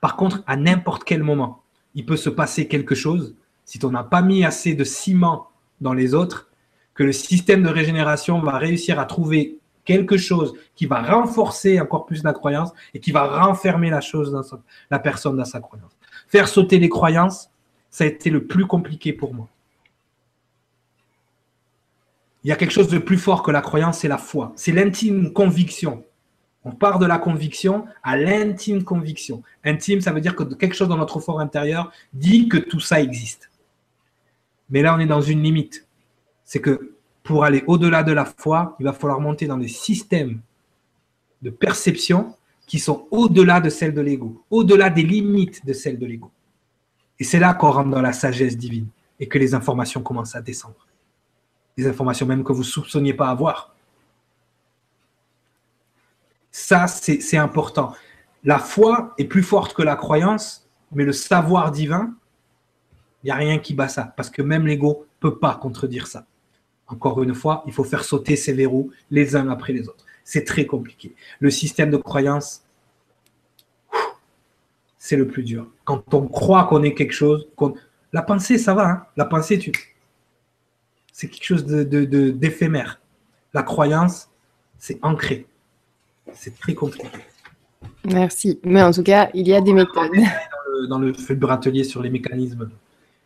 Par 0.00 0.16
contre, 0.16 0.42
à 0.48 0.56
n'importe 0.56 1.04
quel 1.04 1.22
moment, 1.22 1.62
il 1.94 2.04
peut 2.04 2.16
se 2.16 2.28
passer 2.28 2.66
quelque 2.66 2.96
chose 2.96 3.36
si 3.64 3.78
tu 3.78 3.86
n'as 3.86 4.02
pas 4.02 4.20
mis 4.20 4.44
assez 4.44 4.74
de 4.74 4.82
ciment 4.82 5.50
dans 5.80 5.92
les 5.92 6.14
autres, 6.14 6.48
que 6.94 7.04
le 7.04 7.12
système 7.12 7.62
de 7.62 7.68
régénération 7.68 8.40
va 8.40 8.58
réussir 8.58 8.98
à 8.98 9.04
trouver 9.04 9.60
quelque 9.84 10.16
chose 10.16 10.54
qui 10.74 10.86
va 10.86 11.00
renforcer 11.00 11.80
encore 11.80 12.06
plus 12.06 12.24
la 12.24 12.32
croyance 12.32 12.72
et 12.92 12.98
qui 12.98 13.12
va 13.12 13.44
renfermer 13.44 13.88
la 13.88 14.00
chose 14.00 14.32
dans 14.32 14.42
la 14.90 14.98
personne 14.98 15.36
dans 15.36 15.44
sa 15.44 15.60
croyance. 15.60 15.96
Faire 16.30 16.48
sauter 16.48 16.78
les 16.78 16.88
croyances, 16.88 17.50
ça 17.90 18.04
a 18.04 18.06
été 18.06 18.30
le 18.30 18.46
plus 18.46 18.66
compliqué 18.66 19.12
pour 19.12 19.34
moi. 19.34 19.48
Il 22.44 22.48
y 22.48 22.52
a 22.52 22.56
quelque 22.56 22.70
chose 22.70 22.88
de 22.88 22.98
plus 22.98 23.18
fort 23.18 23.42
que 23.42 23.50
la 23.50 23.60
croyance, 23.60 23.98
c'est 23.98 24.08
la 24.08 24.16
foi. 24.16 24.52
C'est 24.56 24.72
l'intime 24.72 25.32
conviction. 25.32 26.04
On 26.64 26.70
part 26.70 26.98
de 26.98 27.06
la 27.06 27.18
conviction 27.18 27.84
à 28.02 28.16
l'intime 28.16 28.84
conviction. 28.84 29.42
Intime, 29.64 30.00
ça 30.00 30.12
veut 30.12 30.20
dire 30.20 30.36
que 30.36 30.44
quelque 30.44 30.74
chose 30.74 30.88
dans 30.88 30.96
notre 30.96 31.20
fort 31.20 31.40
intérieur 31.40 31.90
dit 32.12 32.48
que 32.48 32.58
tout 32.58 32.80
ça 32.80 33.00
existe. 33.00 33.50
Mais 34.70 34.82
là, 34.82 34.94
on 34.94 35.00
est 35.00 35.06
dans 35.06 35.20
une 35.20 35.42
limite. 35.42 35.86
C'est 36.44 36.60
que 36.60 36.94
pour 37.24 37.44
aller 37.44 37.64
au-delà 37.66 38.02
de 38.02 38.12
la 38.12 38.24
foi, 38.24 38.76
il 38.78 38.84
va 38.84 38.92
falloir 38.92 39.20
monter 39.20 39.46
dans 39.46 39.58
des 39.58 39.68
systèmes 39.68 40.40
de 41.42 41.50
perception 41.50 42.34
qui 42.70 42.78
sont 42.78 43.08
au-delà 43.10 43.60
de 43.60 43.68
celles 43.68 43.92
de 43.92 44.00
l'ego, 44.00 44.44
au-delà 44.48 44.90
des 44.90 45.02
limites 45.02 45.66
de 45.66 45.72
celles 45.72 45.98
de 45.98 46.06
l'ego. 46.06 46.30
Et 47.18 47.24
c'est 47.24 47.40
là 47.40 47.52
qu'on 47.52 47.72
rentre 47.72 47.90
dans 47.90 48.00
la 48.00 48.12
sagesse 48.12 48.56
divine 48.56 48.86
et 49.18 49.26
que 49.26 49.38
les 49.38 49.54
informations 49.54 50.02
commencent 50.02 50.36
à 50.36 50.40
descendre. 50.40 50.86
Des 51.76 51.88
informations 51.88 52.26
même 52.26 52.44
que 52.44 52.52
vous 52.52 52.60
ne 52.60 52.64
soupçonniez 52.64 53.12
pas 53.12 53.28
avoir. 53.28 53.74
Ça, 56.52 56.86
c'est 56.86 57.36
important. 57.36 57.92
La 58.44 58.60
foi 58.60 59.14
est 59.18 59.24
plus 59.24 59.42
forte 59.42 59.74
que 59.74 59.82
la 59.82 59.96
croyance, 59.96 60.70
mais 60.92 61.04
le 61.04 61.12
savoir 61.12 61.72
divin, 61.72 62.14
il 63.24 63.26
n'y 63.26 63.30
a 63.32 63.34
rien 63.34 63.58
qui 63.58 63.74
bat 63.74 63.88
ça, 63.88 64.14
parce 64.16 64.30
que 64.30 64.42
même 64.42 64.68
l'ego 64.68 65.06
ne 65.24 65.28
peut 65.28 65.40
pas 65.40 65.56
contredire 65.56 66.06
ça. 66.06 66.24
Encore 66.86 67.20
une 67.20 67.34
fois, 67.34 67.64
il 67.66 67.72
faut 67.72 67.82
faire 67.82 68.04
sauter 68.04 68.36
ces 68.36 68.52
verrous 68.52 68.92
les 69.10 69.34
uns 69.34 69.48
après 69.48 69.72
les 69.72 69.88
autres. 69.88 70.06
C'est 70.30 70.44
très 70.44 70.64
compliqué. 70.64 71.12
Le 71.40 71.50
système 71.50 71.90
de 71.90 71.96
croyance, 71.96 72.62
c'est 74.96 75.16
le 75.16 75.26
plus 75.26 75.42
dur. 75.42 75.66
Quand 75.84 76.14
on 76.14 76.28
croit 76.28 76.66
qu'on 76.68 76.84
est 76.84 76.94
quelque 76.94 77.12
chose, 77.12 77.48
la 78.12 78.22
pensée, 78.22 78.56
ça 78.56 78.72
va. 78.72 78.88
Hein. 78.88 79.06
la 79.16 79.24
pensée, 79.24 79.58
tu... 79.58 79.72
c'est 81.12 81.26
quelque 81.26 81.42
chose 81.42 81.66
d'éphémère. 81.66 83.00
De, 83.52 83.58
la 83.58 83.64
croyance, 83.64 84.30
c'est 84.78 85.00
ancré. 85.02 85.46
C'est 86.32 86.56
très 86.60 86.74
compliqué. 86.74 87.08
Merci. 88.04 88.60
Mais 88.62 88.84
en 88.84 88.92
tout 88.92 89.02
cas, 89.02 89.30
il 89.34 89.48
y 89.48 89.52
a 89.52 89.60
des 89.60 89.72
méthodes. 89.72 90.12
Dans 90.88 91.00
le, 91.00 91.12
dans 91.12 91.46
le 91.48 91.50
atelier 91.50 91.82
sur 91.82 92.02
les 92.02 92.10
mécanismes. 92.10 92.70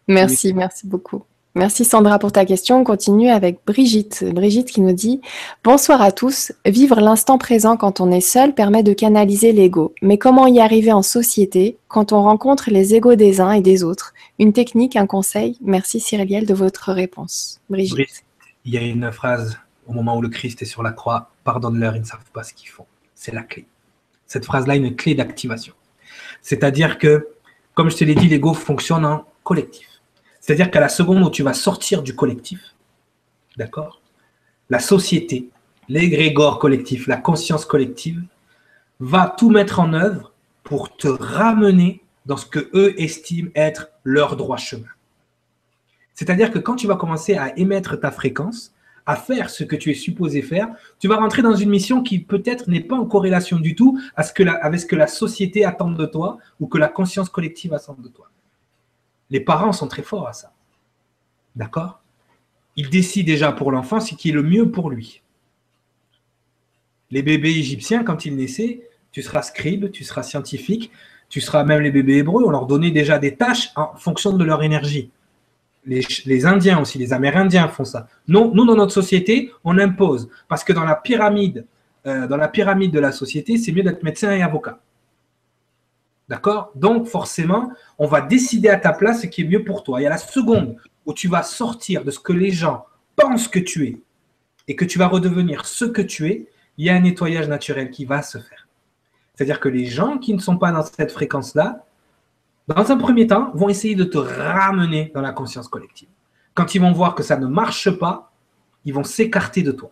Merci, 0.09 0.55
merci 0.55 0.87
beaucoup. 0.87 1.23
Merci 1.57 1.85
Sandra 1.85 2.19
pour 2.19 2.33
ta 2.33 2.45
question. 2.45 2.81
On 2.81 2.85
continue 2.85 3.31
avec 3.31 3.61
Brigitte. 3.65 4.25
Brigitte 4.35 4.73
qui 4.73 4.81
nous 4.81 4.93
dit 4.93 5.21
Bonsoir 5.63 6.03
à 6.03 6.11
tous. 6.11 6.51
Vivre 6.67 7.01
l'instant 7.01 7.39
présent 7.39 7.77
quand 7.77 8.01
on 8.01 8.11
est 8.11 8.21
seul 8.21 8.55
permet 8.55 8.83
de 8.83 8.93
canaliser 8.93 9.53
l'ego. 9.53 9.95
Mais 10.03 10.19
comment 10.19 10.49
y 10.49 10.59
arriver 10.59 10.91
en 10.91 11.03
société 11.03 11.77
quand 11.87 12.13
on 12.13 12.23
rencontre 12.23 12.71
les 12.71 12.97
égos 12.97 13.15
des 13.15 13.41
uns 13.41 13.53
et 13.53 13.61
des 13.61 13.85
autres? 13.85 14.15
Une 14.41 14.53
technique, 14.53 14.97
un 14.97 15.07
conseil 15.07 15.57
Merci 15.63 16.01
Cyrielle 16.01 16.45
de 16.45 16.55
votre 16.55 16.93
réponse. 16.93 17.61
Brigitte. 17.71 18.25
il 18.65 18.75
y 18.75 18.79
a 18.79 18.83
une 18.83 19.13
phrase 19.13 19.57
au 19.87 19.93
moment 19.93 20.17
où 20.17 20.23
le 20.23 20.31
Christ 20.31 20.61
est 20.63 20.67
sur 20.67 20.83
la 20.83 20.91
croix 20.91 21.31
Pardonne-leur, 21.45 21.95
ils 21.95 22.01
ne 22.01 22.07
savent 22.07 22.31
pas 22.33 22.43
ce 22.43 22.53
qu'ils 22.53 22.71
font. 22.71 22.87
C'est 23.15 23.33
la 23.33 23.43
clé. 23.43 23.65
Cette 24.27 24.45
phrase-là 24.45 24.75
est 24.75 24.79
une 24.79 24.97
clé 24.97 25.15
d'activation. 25.15 25.75
C'est-à-dire 26.43 26.99
que, 26.99 27.29
comme 27.75 27.91
je 27.91 27.97
te 27.97 28.05
l'ai 28.05 28.17
dit, 28.17 28.27
l'ego 28.27 28.55
fonctionne 28.55 29.05
en 29.05 29.25
collectif. 29.45 29.94
C'est-à-dire 30.45 30.71
qu'à 30.71 30.81
la 30.81 30.91
seconde 30.91 31.23
où 31.23 31.31
tu 31.31 31.43
vas 31.43 31.55
sortir 31.55 32.03
du 32.03 32.15
collectif, 32.15 32.75
d'accord 33.57 34.03
La 34.69 34.79
société, 34.79 35.49
l'égrégore 35.89 36.59
collectif, 36.59 37.07
la 37.07 37.17
conscience 37.17 37.65
collective, 37.65 38.23
va 39.01 39.35
tout 39.39 39.49
mettre 39.49 39.81
en 39.81 39.95
œuvre 39.95 40.35
pour 40.63 40.95
te 40.99 41.09
ramener 41.09 42.03
dans 42.27 42.37
ce 42.37 42.45
que 42.45 42.69
eux 42.75 42.95
estiment 43.01 43.49
être 43.55 43.89
leur 44.03 44.37
droit 44.37 44.59
chemin. 44.59 44.93
C'est-à-dire 46.13 46.51
que 46.51 46.59
quand 46.59 46.77
tu 46.77 46.87
vas 46.87 46.97
commencer 46.97 47.39
à 47.39 47.59
émettre 47.59 47.99
ta 47.99 48.11
fréquence, 48.11 48.75
à 49.07 49.17
faire 49.17 49.49
ce 49.49 49.65
que 49.65 49.77
tu 49.77 49.93
es 49.93 49.95
supposé 49.95 50.43
faire, 50.43 50.69
tu 50.99 51.09
vas 51.09 51.17
rentrer 51.17 51.41
dans 51.41 51.55
une 51.55 51.71
mission 51.71 52.03
qui 52.03 52.19
peut-être 52.19 52.69
n'est 52.69 52.81
pas 52.81 52.97
en 52.97 53.07
corrélation 53.07 53.59
du 53.59 53.75
tout 53.75 53.99
avec 54.15 54.79
ce 54.79 54.87
que 54.87 54.97
la 54.97 55.07
société 55.07 55.65
attend 55.65 55.91
de 55.91 56.05
toi 56.05 56.37
ou 56.61 56.67
que 56.67 56.77
la 56.77 56.89
conscience 56.89 57.31
collective 57.31 57.73
attend 57.73 57.97
de 57.99 58.09
toi. 58.09 58.29
Les 59.31 59.41
parents 59.41 59.73
sont 59.73 59.89
très 59.89 60.03
forts 60.03 60.29
à 60.29 60.33
ça. 60.33 60.53
D'accord? 61.57 62.01
Ils 62.77 62.91
décident 62.91 63.27
déjà 63.27 63.53
pour 63.53 63.71
l'enfant 63.71 64.01
ce 64.01 64.15
qui 64.15 64.31
est 64.31 64.33
le 64.33 64.43
mieux 64.43 64.71
pour 64.71 64.91
lui. 64.91 65.23
Les 67.11 67.23
bébés 67.23 67.51
égyptiens, 67.51 68.03
quand 68.03 68.25
ils 68.25 68.35
naissaient, 68.35 68.89
tu 69.13 69.23
seras 69.23 69.43
scribe, 69.43 69.91
tu 69.93 70.03
seras 70.03 70.25
scientifique, 70.25 70.91
tu 71.29 71.41
seras 71.41 71.65
même 71.65 71.81
les 71.81 71.91
bébés 71.91 72.19
hébreux, 72.19 72.45
on 72.45 72.51
leur 72.51 72.67
donnait 72.67 72.91
déjà 72.91 73.19
des 73.19 73.37
tâches 73.37 73.71
en 73.77 73.95
fonction 73.97 74.33
de 74.33 74.45
leur 74.45 74.63
énergie. 74.63 75.11
Les, 75.87 76.47
Indiens 76.47 76.81
aussi, 76.81 76.99
les 76.99 77.13
Amérindiens 77.13 77.69
font 77.69 77.85
ça. 77.85 78.09
Non, 78.27 78.53
nous, 78.55 78.65
dans 78.65 78.75
notre 78.75 78.93
société, 78.93 79.53
on 79.65 79.79
impose. 79.79 80.31
Parce 80.49 80.65
que 80.65 80.73
dans 80.73 80.85
la 80.85 80.95
pyramide, 80.95 81.67
euh, 82.07 82.27
dans 82.27 82.39
la 82.39 82.49
pyramide 82.49 82.91
de 82.91 82.99
la 82.99 83.13
société, 83.13 83.59
c'est 83.59 83.71
mieux 83.71 83.83
d'être 83.83 84.03
médecin 84.03 84.33
et 84.33 84.43
avocat. 84.43 84.81
D'accord? 86.29 86.71
Donc, 86.75 87.07
forcément, 87.07 87.71
on 87.99 88.07
va 88.07 88.21
décider 88.21 88.69
à 88.69 88.79
ta 88.79 88.93
place 88.93 89.23
ce 89.23 89.27
qui 89.27 89.43
est 89.43 89.49
mieux 89.49 89.65
pour 89.65 89.83
toi. 89.83 90.01
Et 90.01 90.07
à 90.07 90.11
la 90.11 90.19
seconde 90.19 90.77
où 91.05 91.13
tu 91.13 91.29
vas 91.29 91.43
sortir 91.43 92.05
de 92.05 92.11
ce 92.11 92.19
que 92.19 92.33
les 92.33 92.51
gens 92.51 92.87
pensent 93.17 93.49
que 93.49 93.59
tu 93.59 93.87
es 93.87 94.03
et 94.67 94.77
que 94.77 94.85
tu 94.85 94.99
vas 94.99 95.07
redevenir 95.07 95.67
ce 95.67 95.85
que 95.85 96.01
tu 96.01 96.29
es, 96.29 96.49
il 96.79 96.87
y 96.87 96.91
a 96.91 96.95
un 96.95 97.01
nettoyage 97.01 97.49
naturel 97.49 97.91
qui 97.91 98.05
va 98.05 98.23
se 98.23 98.39
faire. 98.39 98.67
C'est-à-dire 99.35 99.61
que 99.61 99.69
les 99.69 99.85
gens 99.85 100.19
qui 100.19 100.33
ne 100.33 100.41
sont 100.41 100.57
pas 100.57 100.73
dans 100.73 100.83
cette 100.83 101.13
fréquence-là, 101.13 101.85
dans 102.69 102.91
un 102.91 102.97
premier 102.97 103.27
temps, 103.27 103.51
vont 103.55 103.69
essayer 103.69 103.95
de 103.95 104.05
te 104.05 104.17
ramener 104.17 105.13
dans 105.15 105.21
la 105.21 105.33
conscience 105.33 105.69
collective. 105.69 106.09
Quand 106.55 106.75
ils 106.75 106.81
vont 106.81 106.93
voir 106.93 107.15
que 107.15 107.23
ça 107.23 107.37
ne 107.37 107.47
marche 107.47 107.91
pas, 107.91 108.33
ils 108.85 108.95
vont 108.95 109.05
s'écarter 109.05 109.63
de 109.63 109.73
toi. 109.73 109.91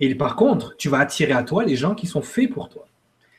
Et 0.00 0.14
par 0.14 0.36
contre, 0.36 0.76
tu 0.76 0.88
vas 0.88 0.98
attirer 0.98 1.32
à 1.32 1.42
toi 1.42 1.64
les 1.64 1.74
gens 1.74 1.94
qui 1.94 2.06
sont 2.06 2.22
faits 2.22 2.50
pour 2.50 2.68
toi. 2.68 2.86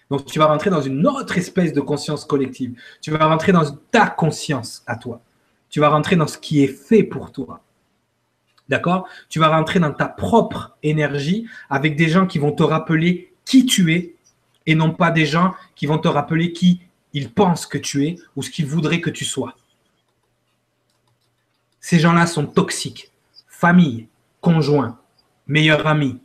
Donc, 0.10 0.26
tu 0.26 0.40
vas 0.40 0.48
rentrer 0.48 0.70
dans 0.70 0.82
une 0.82 1.06
autre 1.06 1.38
espèce 1.38 1.72
de 1.72 1.82
conscience 1.82 2.26
collective. 2.26 2.80
Tu 3.02 3.12
vas 3.12 3.28
rentrer 3.28 3.52
dans 3.52 3.70
ta 3.92 4.08
conscience 4.08 4.84
à 4.88 4.96
toi. 4.96 5.22
Tu 5.70 5.80
vas 5.80 5.90
rentrer 5.90 6.16
dans 6.16 6.28
ce 6.28 6.38
qui 6.38 6.64
est 6.64 6.68
fait 6.68 7.04
pour 7.04 7.32
toi. 7.32 7.62
D'accord? 8.68 9.08
Tu 9.30 9.40
vas 9.40 9.50
rentrer 9.50 9.80
dans 9.80 9.94
ta 9.94 10.08
propre 10.08 10.76
énergie 10.82 11.48
avec 11.70 11.96
des 11.96 12.10
gens 12.10 12.26
qui 12.26 12.40
vont 12.40 12.52
te 12.52 12.64
rappeler 12.64 13.34
qui 13.46 13.66
tu 13.66 13.94
es 13.94 14.16
et 14.66 14.76
non 14.76 14.92
pas 14.92 15.12
des 15.12 15.26
gens 15.26 15.54
qui 15.76 15.86
vont 15.86 15.98
te 15.98 16.08
rappeler 16.08 16.54
qui 16.54 16.82
ils 17.14 17.32
pensent 17.32 17.66
que 17.66 17.78
tu 17.78 18.06
es 18.06 18.16
ou 18.36 18.44
ce 18.44 18.50
qu'ils 18.52 18.68
voudraient 18.68 19.02
que 19.02 19.10
tu 19.10 19.26
sois. 19.26 19.56
Ces 21.80 22.00
gens-là 22.00 22.28
sont 22.28 22.46
toxiques. 22.46 23.12
Famille, 23.48 24.08
conjoint, 24.42 25.00
meilleur 25.48 25.88
ami. 25.88 26.20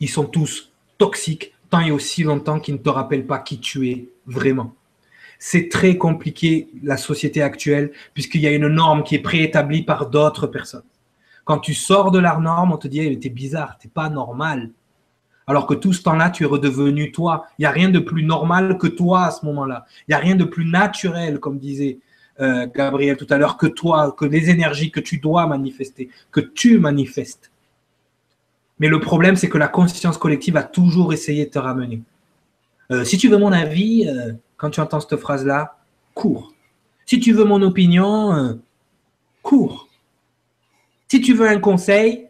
Ils 0.00 0.08
sont 0.08 0.24
tous 0.24 0.72
toxiques 0.98 1.54
tant 1.70 1.80
et 1.80 1.90
aussi 1.90 2.22
longtemps 2.22 2.60
qu'ils 2.60 2.74
ne 2.74 2.78
te 2.78 2.88
rappellent 2.88 3.26
pas 3.26 3.38
qui 3.38 3.58
tu 3.58 3.88
es 3.88 4.08
vraiment. 4.26 4.74
C'est 5.38 5.68
très 5.68 5.96
compliqué 5.96 6.68
la 6.82 6.96
société 6.96 7.42
actuelle 7.42 7.92
puisqu'il 8.14 8.40
y 8.40 8.46
a 8.46 8.52
une 8.52 8.68
norme 8.68 9.02
qui 9.02 9.14
est 9.14 9.22
préétablie 9.22 9.82
par 9.82 10.08
d'autres 10.08 10.46
personnes. 10.46 10.84
Quand 11.44 11.58
tu 11.58 11.74
sors 11.74 12.10
de 12.10 12.18
la 12.18 12.38
norme, 12.38 12.72
on 12.72 12.78
te 12.78 12.88
dit 12.88 13.00
hey, 13.00 13.18
t'es 13.18 13.28
bizarre, 13.28 13.76
t'es 13.78 13.88
pas 13.88 14.08
normal. 14.08 14.70
Alors 15.46 15.66
que 15.66 15.74
tout 15.74 15.92
ce 15.92 16.02
temps-là, 16.02 16.30
tu 16.30 16.44
es 16.44 16.46
redevenu 16.46 17.12
toi. 17.12 17.46
Il 17.58 17.62
n'y 17.62 17.66
a 17.66 17.70
rien 17.70 17.90
de 17.90 17.98
plus 17.98 18.22
normal 18.22 18.78
que 18.78 18.86
toi 18.86 19.26
à 19.26 19.30
ce 19.30 19.44
moment-là. 19.44 19.84
Il 20.00 20.12
n'y 20.12 20.14
a 20.14 20.18
rien 20.18 20.36
de 20.36 20.44
plus 20.44 20.64
naturel, 20.64 21.38
comme 21.38 21.58
disait 21.58 21.98
euh, 22.40 22.66
Gabriel 22.74 23.16
tout 23.16 23.26
à 23.28 23.36
l'heure, 23.36 23.58
que 23.58 23.66
toi, 23.66 24.14
que 24.16 24.24
les 24.24 24.48
énergies 24.48 24.90
que 24.90 25.00
tu 25.00 25.18
dois 25.18 25.46
manifester, 25.46 26.08
que 26.30 26.40
tu 26.40 26.78
manifestes. 26.78 27.50
Mais 28.78 28.88
le 28.88 29.00
problème, 29.00 29.36
c'est 29.36 29.48
que 29.48 29.58
la 29.58 29.68
conscience 29.68 30.18
collective 30.18 30.56
a 30.56 30.62
toujours 30.62 31.12
essayé 31.12 31.46
de 31.46 31.50
te 31.50 31.58
ramener. 31.58 32.02
Euh, 32.90 33.04
si 33.04 33.16
tu 33.18 33.28
veux 33.28 33.38
mon 33.38 33.52
avis, 33.52 34.08
euh, 34.08 34.32
quand 34.56 34.70
tu 34.70 34.80
entends 34.80 35.00
cette 35.00 35.16
phrase-là, 35.16 35.78
cours. 36.14 36.52
Si 37.06 37.20
tu 37.20 37.32
veux 37.32 37.44
mon 37.44 37.62
opinion, 37.62 38.34
euh, 38.34 38.54
cours. 39.42 39.88
Si 41.08 41.20
tu 41.20 41.34
veux 41.34 41.48
un 41.48 41.60
conseil, 41.60 42.28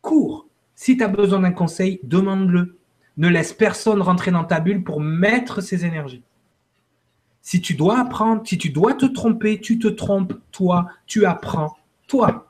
cours. 0.00 0.46
Si 0.74 0.96
tu 0.96 1.04
as 1.04 1.08
besoin 1.08 1.40
d'un 1.40 1.52
conseil, 1.52 2.00
demande-le. 2.02 2.76
Ne 3.16 3.28
laisse 3.28 3.52
personne 3.52 4.02
rentrer 4.02 4.30
dans 4.30 4.44
ta 4.44 4.60
bulle 4.60 4.84
pour 4.84 5.00
mettre 5.00 5.60
ses 5.60 5.84
énergies. 5.84 6.22
Si 7.40 7.60
tu 7.60 7.74
dois 7.74 8.00
apprendre, 8.00 8.42
si 8.44 8.58
tu 8.58 8.70
dois 8.70 8.94
te 8.94 9.06
tromper, 9.06 9.60
tu 9.60 9.78
te 9.78 9.86
trompes, 9.86 10.34
toi, 10.50 10.88
tu 11.06 11.24
apprends, 11.24 11.76
toi. 12.08 12.45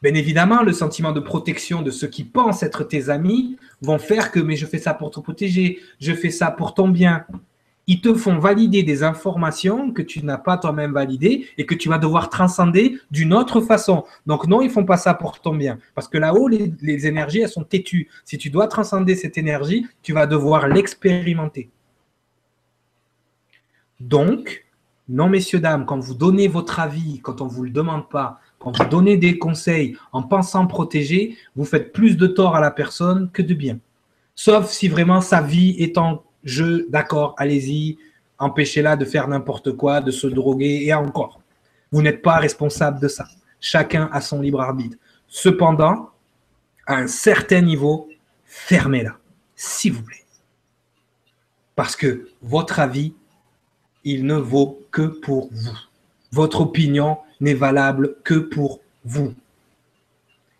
Bien 0.00 0.14
évidemment, 0.14 0.62
le 0.62 0.72
sentiment 0.72 1.12
de 1.12 1.20
protection 1.20 1.82
de 1.82 1.90
ceux 1.90 2.06
qui 2.06 2.22
pensent 2.22 2.62
être 2.62 2.84
tes 2.84 3.08
amis 3.08 3.56
vont 3.82 3.98
faire 3.98 4.30
que 4.30 4.38
mais 4.38 4.54
je 4.54 4.66
fais 4.66 4.78
ça 4.78 4.94
pour 4.94 5.10
te 5.10 5.18
protéger, 5.18 5.80
je 6.00 6.12
fais 6.12 6.30
ça 6.30 6.50
pour 6.52 6.74
ton 6.74 6.88
bien. 6.88 7.26
Ils 7.88 8.00
te 8.00 8.14
font 8.14 8.38
valider 8.38 8.82
des 8.82 9.02
informations 9.02 9.92
que 9.92 10.02
tu 10.02 10.22
n'as 10.24 10.36
pas 10.36 10.58
toi-même 10.58 10.92
validées 10.92 11.48
et 11.56 11.64
que 11.64 11.74
tu 11.74 11.88
vas 11.88 11.98
devoir 11.98 12.28
transcender 12.28 12.98
d'une 13.10 13.32
autre 13.32 13.60
façon. 13.62 14.04
Donc 14.26 14.46
non, 14.46 14.60
ils 14.60 14.70
font 14.70 14.84
pas 14.84 14.98
ça 14.98 15.14
pour 15.14 15.40
ton 15.40 15.56
bien. 15.56 15.78
Parce 15.94 16.06
que 16.06 16.18
là-haut, 16.18 16.48
les, 16.48 16.72
les 16.82 17.06
énergies, 17.06 17.40
elles 17.40 17.48
sont 17.48 17.64
têtues. 17.64 18.08
Si 18.24 18.36
tu 18.36 18.50
dois 18.50 18.68
transcender 18.68 19.16
cette 19.16 19.38
énergie, 19.38 19.86
tu 20.02 20.12
vas 20.12 20.26
devoir 20.26 20.68
l'expérimenter. 20.68 21.70
Donc, 24.00 24.66
non, 25.08 25.28
messieurs, 25.28 25.58
dames, 25.58 25.86
quand 25.86 25.98
vous 25.98 26.14
donnez 26.14 26.46
votre 26.46 26.80
avis, 26.80 27.20
quand 27.20 27.40
on 27.40 27.46
ne 27.46 27.50
vous 27.50 27.64
le 27.64 27.70
demande 27.70 28.08
pas, 28.08 28.38
quand 28.58 28.76
vous 28.76 28.88
donnez 28.88 29.16
des 29.16 29.38
conseils 29.38 29.96
en 30.12 30.22
pensant 30.22 30.66
protéger, 30.66 31.36
vous 31.56 31.64
faites 31.64 31.92
plus 31.92 32.16
de 32.16 32.26
tort 32.26 32.56
à 32.56 32.60
la 32.60 32.70
personne 32.70 33.30
que 33.30 33.42
de 33.42 33.54
bien. 33.54 33.78
Sauf 34.34 34.70
si 34.70 34.88
vraiment 34.88 35.20
sa 35.20 35.40
vie 35.40 35.76
est 35.78 35.98
en 35.98 36.22
jeu, 36.44 36.86
d'accord, 36.90 37.34
allez-y, 37.38 37.98
empêchez-la 38.38 38.96
de 38.96 39.04
faire 39.04 39.28
n'importe 39.28 39.72
quoi, 39.72 40.00
de 40.00 40.10
se 40.10 40.26
droguer 40.26 40.82
et 40.84 40.94
encore. 40.94 41.40
Vous 41.92 42.02
n'êtes 42.02 42.22
pas 42.22 42.36
responsable 42.36 43.00
de 43.00 43.08
ça. 43.08 43.26
Chacun 43.60 44.08
a 44.12 44.20
son 44.20 44.40
libre 44.40 44.60
arbitre. 44.60 44.96
Cependant, 45.26 46.10
à 46.86 46.96
un 46.96 47.06
certain 47.06 47.60
niveau, 47.60 48.08
fermez-la, 48.44 49.16
s'il 49.54 49.92
vous 49.92 50.02
plaît. 50.02 50.24
Parce 51.74 51.96
que 51.96 52.28
votre 52.42 52.80
avis, 52.80 53.14
il 54.04 54.24
ne 54.26 54.34
vaut 54.34 54.80
que 54.90 55.02
pour 55.02 55.48
vous. 55.52 55.78
Votre 56.32 56.62
opinion 56.62 57.18
n'est 57.40 57.54
valable 57.54 58.16
que 58.24 58.34
pour 58.34 58.80
vous. 59.04 59.34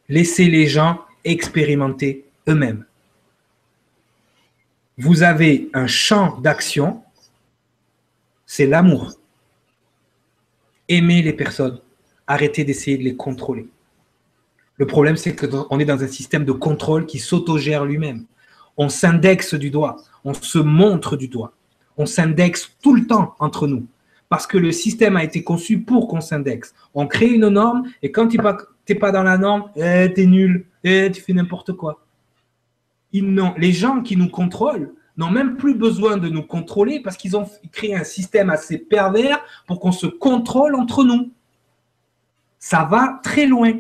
Laissez 0.09 0.47
les 0.47 0.67
gens 0.67 1.01
expérimenter 1.25 2.25
eux-mêmes. 2.49 2.85
Vous 4.97 5.23
avez 5.23 5.71
un 5.75 5.87
champ 5.87 6.41
d'action, 6.41 7.03
c'est 8.47 8.67
l'amour. 8.67 9.13
Aimez 10.89 11.23
les 11.23 11.35
personnes, 11.35 11.81
arrêtez 12.27 12.65
d'essayer 12.65 12.97
de 12.97 13.05
les 13.05 13.15
contrôler. 13.15 13.69
Le 14.77 14.87
problème, 14.87 15.17
c'est 15.17 15.35
qu'on 15.37 15.79
est 15.79 15.85
dans 15.85 16.03
un 16.03 16.09
système 16.09 16.45
de 16.45 16.53
contrôle 16.53 17.07
qui 17.07 17.19
s'autogère 17.19 17.85
lui-même. 17.85 18.25
On 18.77 18.89
s'indexe 18.89 19.55
du 19.55 19.71
doigt, 19.71 19.97
on 20.25 20.35
se 20.35 20.59
montre 20.59 21.17
du 21.17 21.29
doigt, 21.29 21.53
on 21.97 22.07
s'indexe 22.07 22.77
tout 22.81 22.95
le 22.95 23.07
temps 23.07 23.35
entre 23.41 23.67
nous. 23.67 23.87
Parce 24.29 24.47
que 24.47 24.59
le 24.59 24.73
système 24.73 25.17
a 25.17 25.25
été 25.25 25.43
conçu 25.43 25.81
pour 25.81 26.09
qu'on 26.09 26.21
s'indexe. 26.21 26.75
On 26.95 27.07
crée 27.07 27.29
une 27.29 27.49
norme 27.49 27.85
et 28.03 28.13
quand 28.13 28.29
tu 28.29 28.39
n'es 28.39 28.95
pas 28.95 29.13
dans 29.13 29.23
la 29.23 29.39
norme, 29.39 29.71
eh, 29.77 30.13
tu 30.15 30.23
es 30.23 30.27
nul, 30.27 30.67
eh, 30.85 31.11
tu 31.11 31.21
fais 31.21 31.33
n'importe 31.33 31.73
quoi. 31.73 32.05
les 33.13 33.73
gens 33.73 34.03
qui 34.03 34.17
nous 34.17 34.29
contrôlent 34.29 34.93
n'ont 35.17 35.31
même 35.31 35.57
plus 35.57 35.75
besoin 35.75 36.17
de 36.17 36.29
nous 36.29 36.43
contrôler 36.43 37.01
parce 37.01 37.17
qu'ils 37.17 37.37
ont 37.37 37.47
créé 37.73 37.95
un 37.97 38.05
système 38.05 38.51
assez 38.51 38.79
pervers 38.79 39.41
pour 39.67 39.81
qu'on 39.81 39.93
se 39.93 40.07
contrôle 40.07 40.75
entre 40.75 41.05
nous. 41.05 41.33
Ça 42.59 42.85
va 42.85 43.21
très 43.23 43.47
loin 43.47 43.73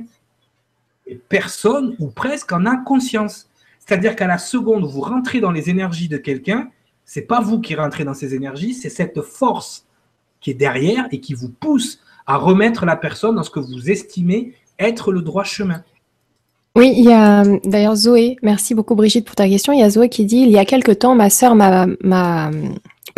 personne, 1.28 1.96
ou 1.98 2.08
presque, 2.08 2.52
en 2.52 2.66
a 2.66 2.76
conscience. 2.76 3.48
C'est-à-dire 3.78 4.16
qu'à 4.16 4.26
la 4.26 4.38
seconde 4.38 4.84
où 4.84 4.88
vous 4.88 5.00
rentrez 5.00 5.40
dans 5.40 5.50
les 5.50 5.70
énergies 5.70 6.08
de 6.08 6.18
quelqu'un, 6.18 6.70
c'est 7.04 7.22
pas 7.22 7.40
vous 7.40 7.60
qui 7.60 7.74
rentrez 7.74 8.04
dans 8.04 8.14
ces 8.14 8.34
énergies, 8.34 8.74
c'est 8.74 8.90
cette 8.90 9.22
force 9.22 9.86
qui 10.40 10.50
est 10.50 10.54
derrière 10.54 11.06
et 11.10 11.20
qui 11.20 11.34
vous 11.34 11.48
pousse 11.48 12.00
à 12.26 12.36
remettre 12.36 12.84
la 12.84 12.96
personne 12.96 13.36
dans 13.36 13.42
ce 13.42 13.50
que 13.50 13.60
vous 13.60 13.90
estimez 13.90 14.54
être 14.78 15.12
le 15.12 15.22
droit 15.22 15.44
chemin. 15.44 15.82
Oui, 16.76 16.92
il 16.96 17.04
y 17.04 17.12
a 17.12 17.42
d'ailleurs 17.64 17.96
Zoé, 17.96 18.36
merci 18.42 18.74
beaucoup 18.74 18.94
Brigitte 18.94 19.26
pour 19.26 19.34
ta 19.34 19.48
question. 19.48 19.72
Il 19.72 19.80
y 19.80 19.82
a 19.82 19.90
Zoé 19.90 20.08
qui 20.08 20.24
dit, 20.24 20.38
il 20.38 20.50
y 20.50 20.58
a 20.58 20.64
quelque 20.64 20.92
temps, 20.92 21.14
ma 21.14 21.30
sœur 21.30 21.54
m'a 21.56 21.86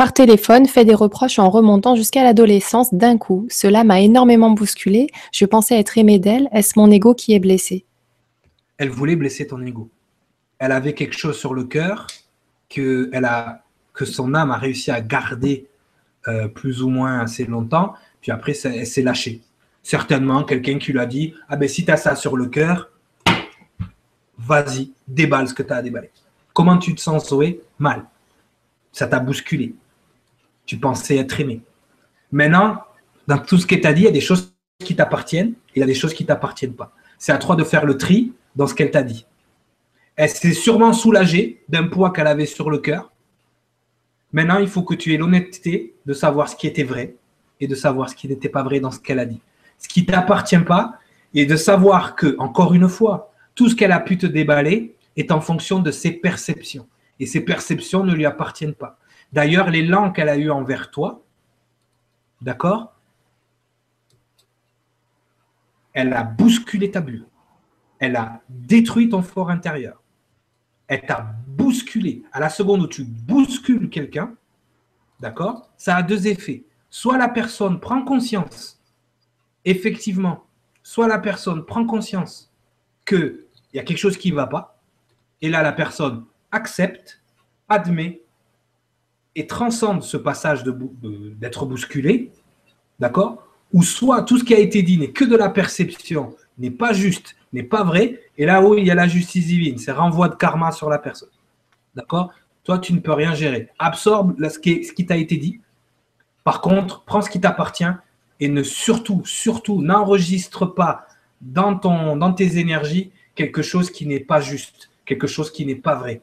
par 0.01 0.15
téléphone, 0.15 0.65
fait 0.65 0.87
des 0.87 0.95
reproches 0.95 1.39
en 1.39 1.51
remontant 1.51 1.95
jusqu'à 1.95 2.25
l'adolescence 2.25 2.95
d'un 2.95 3.19
coup. 3.19 3.47
Cela 3.51 3.85
m'a 3.85 4.01
énormément 4.01 4.51
bousculé. 4.51 5.09
Je 5.31 5.45
pensais 5.45 5.79
être 5.79 5.99
aimée 5.99 6.19
d'elle. 6.19 6.49
Est-ce 6.53 6.79
mon 6.79 6.91
ego 6.91 7.13
qui 7.13 7.35
est 7.35 7.39
blessé? 7.39 7.85
Elle 8.79 8.89
voulait 8.89 9.15
blesser 9.15 9.47
ton 9.47 9.61
ego. 9.61 9.91
Elle 10.59 10.73
avait 10.73 10.95
quelque 10.95 11.19
chose 11.19 11.37
sur 11.37 11.53
le 11.53 11.65
cœur 11.65 12.07
que, 12.71 13.11
elle 13.13 13.27
a, 13.27 13.63
que 13.93 14.07
son 14.07 14.33
âme 14.33 14.51
a 14.51 14.57
réussi 14.57 14.91
à 14.91 15.03
garder 15.03 15.67
euh, 16.29 16.49
plus 16.49 16.83
ou 16.83 16.89
moins 16.89 17.21
assez 17.21 17.45
longtemps. 17.45 17.95
Puis 18.21 18.31
après, 18.31 18.55
elle 18.65 18.87
s'est 18.87 19.03
lâchée. 19.03 19.41
Certainement, 19.83 20.45
quelqu'un 20.45 20.79
qui 20.79 20.93
lui 20.93 21.01
a 21.01 21.07
dit 21.07 21.35
Ah 21.49 21.57
ben 21.57 21.69
si 21.69 21.85
tu 21.85 21.91
as 21.91 21.97
ça 21.97 22.15
sur 22.17 22.37
le 22.37 22.47
cœur, 22.47 22.91
vas-y, 24.39 24.93
déballe 25.09 25.49
ce 25.49 25.55
que 25.55 25.63
tu 25.63 25.73
as 25.73 25.77
à 25.77 25.83
déballer. 25.83 26.11
Comment 26.53 26.79
tu 26.79 26.95
te 26.95 27.01
sens, 27.01 27.29
Zoé? 27.29 27.63
Mal. 27.79 28.05
Ça 28.93 29.07
t'a 29.07 29.21
bousculé 29.21 29.75
tu 30.71 30.79
pensais 30.79 31.17
être 31.17 31.41
aimé. 31.41 31.63
Maintenant, 32.31 32.85
dans 33.27 33.39
tout 33.39 33.59
ce 33.59 33.67
qu'elle 33.67 33.81
t'a 33.81 33.93
dit, 33.93 34.03
il 34.03 34.05
y 34.05 34.09
a 34.09 34.13
des 34.13 34.21
choses 34.21 34.55
qui 34.79 34.95
t'appartiennent 34.95 35.55
et 35.75 35.79
il 35.79 35.81
y 35.81 35.83
a 35.83 35.87
des 35.87 35.95
choses 35.95 36.15
qui 36.15 36.23
ne 36.23 36.29
t'appartiennent 36.29 36.75
pas. 36.75 36.93
C'est 37.19 37.33
à 37.33 37.39
toi 37.39 37.57
de 37.57 37.65
faire 37.65 37.85
le 37.85 37.97
tri 37.97 38.35
dans 38.55 38.69
ce 38.69 38.75
qu'elle 38.75 38.93
t'a 38.93 39.03
dit. 39.03 39.27
Elle 40.15 40.29
s'est 40.29 40.53
sûrement 40.53 40.93
soulagée 40.93 41.65
d'un 41.69 41.89
poids 41.89 42.13
qu'elle 42.13 42.29
avait 42.29 42.47
sur 42.47 42.71
le 42.71 42.79
cœur. 42.79 43.11
Maintenant, 44.33 44.59
il 44.59 44.69
faut 44.69 44.83
que 44.83 44.95
tu 44.95 45.13
aies 45.13 45.17
l'honnêteté 45.17 45.95
de 46.07 46.13
savoir 46.13 46.49
ce 46.49 46.57
qui 46.57 46.67
était 46.67 46.85
vrai 46.85 47.17
et 47.61 47.67
de 47.67 47.75
savoir 47.75 48.09
ce 48.09 48.15
qui 48.15 48.29
n'était 48.29 48.49
pas 48.49 48.63
vrai 48.63 48.81
dans 48.81 48.91
ce 48.91 49.01
qu'elle 49.01 49.19
a 49.19 49.27
dit. 49.27 49.41
Ce 49.79 49.89
qui 49.89 50.07
t'appartient 50.07 50.59
pas 50.59 50.95
et 51.35 51.47
de 51.47 51.57
savoir 51.57 52.15
que, 52.15 52.37
encore 52.39 52.75
une 52.75 52.89
fois, 52.89 53.33
tout 53.55 53.69
ce 53.69 53.75
qu'elle 53.75 53.93
a 53.93 54.01
pu 54.01 54.19
te 54.19 54.27
déballer 54.27 54.95
est 55.17 55.33
en 55.33 55.41
fonction 55.41 55.81
de 55.81 55.91
ses 55.91 56.13
perceptions. 56.13 56.89
Et 57.19 57.27
ses 57.27 57.41
perceptions 57.41 58.05
ne 58.05 58.15
lui 58.15 58.25
appartiennent 58.25 58.75
pas. 58.75 58.99
D'ailleurs, 59.33 59.71
l'élan 59.71 60.11
qu'elle 60.11 60.29
a 60.29 60.37
eu 60.37 60.51
envers 60.51 60.91
toi, 60.91 61.23
d'accord 62.41 62.95
Elle 65.93 66.13
a 66.13 66.23
bousculé 66.23 66.91
ta 66.91 67.01
bulle. 67.01 67.27
Elle 67.99 68.17
a 68.17 68.41
détruit 68.49 69.09
ton 69.09 69.23
fort 69.23 69.51
intérieur. 69.51 70.00
Elle 70.91 71.03
t'a 71.03 71.37
bousculé. 71.47 72.25
À 72.33 72.41
la 72.41 72.49
seconde 72.49 72.83
où 72.83 72.89
tu 72.89 73.05
bouscules 73.05 73.89
quelqu'un, 73.89 74.35
d'accord 75.21 75.71
Ça 75.77 75.95
a 75.95 76.03
deux 76.03 76.27
effets. 76.27 76.65
Soit 76.91 77.17
la 77.17 77.29
personne 77.29 77.79
prend 77.79 78.03
conscience, 78.03 78.83
effectivement, 79.65 80.45
soit 80.83 81.07
la 81.07 81.21
personne 81.21 81.65
prend 81.65 81.87
conscience 81.87 82.53
qu'il 83.07 83.39
y 83.73 83.79
a 83.79 83.85
quelque 83.85 83.99
chose 83.99 84.19
qui 84.19 84.33
ne 84.33 84.37
va 84.37 84.49
pas, 84.49 84.83
et 85.41 85.49
là, 85.49 85.63
la 85.63 85.71
personne 85.71 86.25
accepte, 86.51 87.23
admet 87.69 88.23
et 89.37 89.47
transcende 89.47 90.03
ce 90.03 90.17
passage 90.17 90.65
d'être 90.65 91.67
bousculé, 91.67 92.33
d'accord 92.99 93.47
Ou 93.73 93.85
soit 93.85 94.25
tout 94.25 94.39
ce 94.39 94.45
qui 94.45 94.55
a 94.55 94.59
été 94.59 94.83
dit 94.83 94.99
n'est 94.99 95.13
que 95.13 95.25
de 95.25 95.37
la 95.37 95.51
perception, 95.51 96.35
n'est 96.61 96.71
pas 96.71 96.93
juste, 96.93 97.37
n'est 97.53 97.65
pas 97.65 97.83
vrai, 97.83 98.21
et 98.39 98.47
là 98.47 98.63
où 98.63 98.75
il 98.75 98.87
y 98.87 98.91
a 98.91 98.95
la 98.95 99.09
justice 99.09 99.47
divine, 99.47 99.79
c'est 99.79 99.93
renvoi 99.93 100.29
de 100.29 100.37
karma 100.37 100.71
sur 100.71 100.89
la 100.89 100.99
personne. 100.99 101.31
D'accord? 101.95 102.33
Toi, 102.63 102.79
tu 102.79 102.93
ne 102.93 103.01
peux 103.01 103.13
rien 103.13 103.35
gérer. 103.35 103.71
Absorbe 103.79 104.37
ce 104.49 104.59
qui, 104.59 105.07
t'a 105.07 105.17
été 105.17 105.37
dit. 105.37 105.61
Par 106.45 106.61
contre, 106.61 107.03
prends 107.05 107.23
ce 107.23 107.31
qui 107.31 107.41
t'appartient 107.41 107.85
et 108.39 108.49
ne 108.49 108.63
surtout, 108.63 109.23
surtout, 109.25 109.83
n'enregistre 109.83 110.67
pas 110.67 111.07
dans, 111.41 111.77
ton, 111.77 112.17
dans 112.17 112.33
tes 112.33 112.59
énergies 112.59 113.11
quelque 113.35 113.63
chose 113.63 113.91
qui 113.91 114.07
n'est 114.07 114.21
pas 114.21 114.41
juste, 114.41 114.91
quelque 115.05 115.27
chose 115.27 115.51
qui 115.51 115.67
n'est 115.67 115.75
pas 115.75 115.97
vrai 115.97 116.21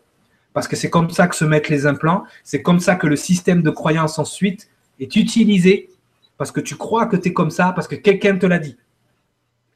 parce 0.57 0.67
que 0.67 0.75
c'est 0.75 0.89
comme 0.89 1.11
ça 1.11 1.27
que 1.27 1.35
se 1.35 1.45
mettent 1.45 1.69
les 1.69 1.85
implants, 1.85 2.23
c'est 2.43 2.63
comme 2.63 2.79
ça 2.79 2.95
que 2.95 3.05
le 3.05 3.15
système 3.15 3.61
de 3.61 3.69
croyance 3.69 4.17
ensuite 4.17 4.71
est 4.99 5.15
utilisé, 5.15 5.91
parce 6.35 6.51
que 6.51 6.59
tu 6.59 6.75
crois 6.75 7.05
que 7.05 7.15
tu 7.15 7.29
es 7.29 7.31
comme 7.31 7.51
ça, 7.51 7.73
parce 7.73 7.87
que 7.87 7.93
quelqu'un 7.93 8.39
te 8.39 8.47
l'a 8.47 8.57
dit. 8.57 8.75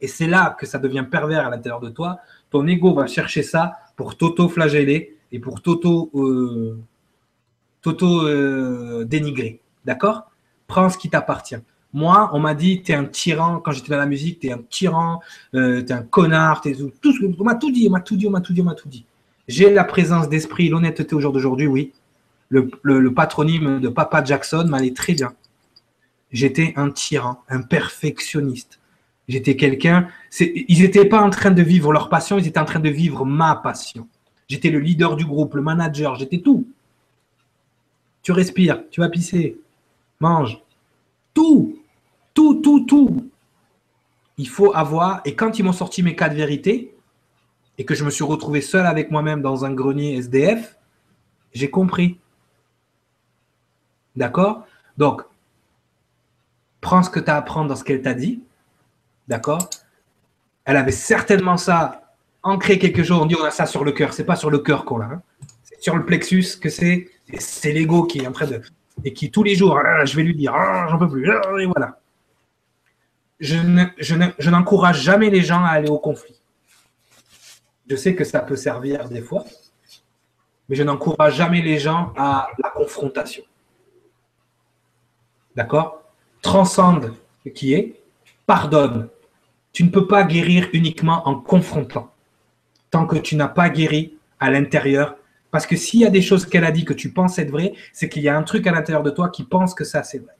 Et 0.01 0.07
c'est 0.07 0.27
là 0.27 0.55
que 0.59 0.65
ça 0.65 0.79
devient 0.79 1.05
pervers 1.09 1.45
à 1.45 1.49
l'intérieur 1.49 1.79
de 1.79 1.89
toi. 1.89 2.19
Ton 2.49 2.67
ego 2.67 2.93
va 2.93 3.07
chercher 3.07 3.43
ça 3.43 3.77
pour 3.95 4.17
t'auto-flageller 4.17 5.17
et 5.31 5.39
pour 5.39 5.61
t'auto-dénigrer. 5.61 7.85
Euh, 7.85 9.53
euh, 9.53 9.59
D'accord? 9.85 10.31
Prends 10.67 10.89
ce 10.89 10.97
qui 10.97 11.09
t'appartient. 11.09 11.55
Moi, 11.93 12.29
on 12.33 12.39
m'a 12.39 12.53
dit, 12.53 12.81
tu 12.81 12.91
es 12.91 12.95
un 12.95 13.05
tyran. 13.05 13.59
Quand 13.59 13.71
j'étais 13.71 13.91
dans 13.91 13.97
la 13.97 14.05
musique, 14.05 14.39
tu 14.39 14.47
es 14.47 14.51
un 14.51 14.61
tyran, 14.69 15.21
euh, 15.53 15.83
tu 15.83 15.91
es 15.91 15.95
un 15.95 16.03
connard. 16.03 16.61
Es 16.65 16.75
tout, 17.01 17.13
on 17.39 17.43
m'a 17.43 17.55
tout 17.55 17.71
dit, 17.71 17.87
on 17.87 17.91
m'a 17.91 17.99
tout 17.99 18.15
dit, 18.15 18.27
on 18.27 18.31
m'a 18.31 18.41
tout 18.41 18.53
dit, 18.53 18.61
on 18.61 18.65
m'a 18.65 18.75
tout 18.75 18.89
dit. 18.89 19.05
J'ai 19.47 19.73
la 19.73 19.83
présence 19.83 20.29
d'esprit, 20.29 20.69
l'honnêteté 20.69 21.13
au 21.13 21.19
jour 21.19 21.33
d'aujourd'hui, 21.33 21.67
oui. 21.67 21.91
Le, 22.49 23.13
patronyme 23.13 23.79
de 23.79 23.87
Papa 23.87 24.23
Jackson 24.23 24.65
m'allait 24.67 24.93
très 24.93 25.13
bien. 25.13 25.33
J'étais 26.31 26.73
un 26.75 26.89
tyran, 26.89 27.41
un 27.49 27.61
perfectionniste. 27.61 28.80
J'étais 29.31 29.55
quelqu'un. 29.55 30.09
Ils 30.41 30.81
n'étaient 30.81 31.05
pas 31.05 31.21
en 31.21 31.29
train 31.29 31.51
de 31.51 31.61
vivre 31.61 31.93
leur 31.93 32.09
passion, 32.09 32.37
ils 32.37 32.47
étaient 32.47 32.59
en 32.59 32.65
train 32.65 32.81
de 32.81 32.89
vivre 32.89 33.25
ma 33.25 33.55
passion. 33.55 34.09
J'étais 34.49 34.69
le 34.69 34.79
leader 34.79 35.15
du 35.15 35.25
groupe, 35.25 35.53
le 35.53 35.61
manager, 35.61 36.15
j'étais 36.15 36.39
tout. 36.39 36.67
Tu 38.23 38.33
respires, 38.33 38.83
tu 38.91 38.99
vas 38.99 39.07
pisser, 39.07 39.57
mange. 40.19 40.61
Tout, 41.33 41.79
tout, 42.33 42.55
tout, 42.55 42.81
tout. 42.81 43.31
Il 44.37 44.49
faut 44.49 44.75
avoir. 44.75 45.21
Et 45.23 45.33
quand 45.33 45.57
ils 45.57 45.63
m'ont 45.63 45.71
sorti 45.71 46.03
mes 46.03 46.13
quatre 46.13 46.35
vérités, 46.35 46.93
et 47.77 47.85
que 47.85 47.95
je 47.95 48.03
me 48.03 48.09
suis 48.09 48.25
retrouvé 48.25 48.59
seul 48.59 48.85
avec 48.85 49.11
moi-même 49.11 49.41
dans 49.41 49.63
un 49.63 49.73
grenier 49.73 50.17
SDF, 50.17 50.77
j'ai 51.53 51.69
compris. 51.69 52.19
D'accord? 54.17 54.67
Donc, 54.97 55.21
prends 56.81 57.01
ce 57.01 57.09
que 57.09 57.21
tu 57.21 57.31
as 57.31 57.35
à 57.35 57.37
apprendre 57.37 57.69
dans 57.69 57.77
ce 57.77 57.85
qu'elle 57.85 58.01
t'a 58.01 58.13
dit. 58.13 58.43
D'accord? 59.27 59.69
Elle 60.65 60.77
avait 60.77 60.91
certainement 60.91 61.57
ça, 61.57 62.15
ancré 62.43 62.79
quelque 62.79 63.03
chose. 63.03 63.19
On 63.21 63.25
dit 63.25 63.35
on 63.35 63.43
a 63.43 63.51
ça 63.51 63.65
sur 63.65 63.83
le 63.83 63.91
cœur. 63.91 64.13
C'est 64.13 64.25
pas 64.25 64.35
sur 64.35 64.49
le 64.49 64.59
cœur 64.59 64.85
qu'on 64.85 64.97
l'a. 64.97 65.05
Hein. 65.05 65.21
C'est 65.63 65.81
sur 65.81 65.95
le 65.95 66.05
plexus 66.05 66.59
que 66.59 66.69
c'est. 66.69 67.09
C'est 67.39 67.71
l'ego 67.71 68.03
qui 68.03 68.19
est 68.19 68.27
en 68.27 68.31
train 68.31 68.47
de. 68.47 68.61
Et 69.03 69.13
qui 69.13 69.31
tous 69.31 69.43
les 69.43 69.55
jours, 69.55 69.79
ah, 69.79 70.05
je 70.05 70.15
vais 70.15 70.23
lui 70.23 70.35
dire, 70.35 70.53
ah, 70.53 70.87
j'en 70.89 70.97
peux 70.97 71.09
plus. 71.09 71.31
Ah, 71.31 71.41
et 71.59 71.65
voilà. 71.65 71.99
Je 73.39 74.49
n'encourage 74.49 75.01
jamais 75.01 75.29
les 75.29 75.41
gens 75.41 75.63
à 75.63 75.69
aller 75.69 75.89
au 75.89 75.97
conflit. 75.97 76.39
Je 77.89 77.95
sais 77.95 78.15
que 78.15 78.23
ça 78.23 78.39
peut 78.39 78.55
servir 78.55 79.09
des 79.09 79.21
fois, 79.21 79.43
mais 80.69 80.75
je 80.75 80.83
n'encourage 80.83 81.35
jamais 81.35 81.61
les 81.61 81.79
gens 81.79 82.13
à 82.15 82.49
la 82.63 82.69
confrontation. 82.69 83.43
D'accord? 85.55 86.03
Transcende 86.41 87.13
ce 87.43 87.49
qui 87.49 87.73
est, 87.73 88.00
pardonne. 88.51 89.07
Tu 89.71 89.85
ne 89.85 89.89
peux 89.89 90.07
pas 90.07 90.25
guérir 90.25 90.67
uniquement 90.73 91.25
en 91.25 91.39
confrontant. 91.39 92.13
Tant 92.89 93.07
que 93.07 93.15
tu 93.15 93.37
n'as 93.37 93.47
pas 93.47 93.69
guéri 93.69 94.17
à 94.41 94.51
l'intérieur, 94.51 95.15
Parce 95.51 95.65
que 95.65 95.75
s'il 95.77 96.01
y 96.01 96.05
a 96.05 96.09
des 96.09 96.21
choses 96.21 96.45
qu'elle 96.45 96.63
a 96.63 96.71
dit 96.71 96.85
que 96.85 96.93
tu 96.93 97.11
penses 97.11 97.37
être 97.37 97.51
vraies, 97.51 97.73
c'est 97.91 98.07
qu'il 98.07 98.23
y 98.23 98.29
a 98.29 98.37
un 98.37 98.43
truc 98.43 98.67
à 98.67 98.71
l'intérieur 98.71 99.03
de 99.03 99.09
toi 99.09 99.29
qui 99.29 99.43
pense 99.43 99.73
que 99.73 99.83
ça, 99.83 100.01
c'est 100.01 100.19
vrai. 100.19 100.35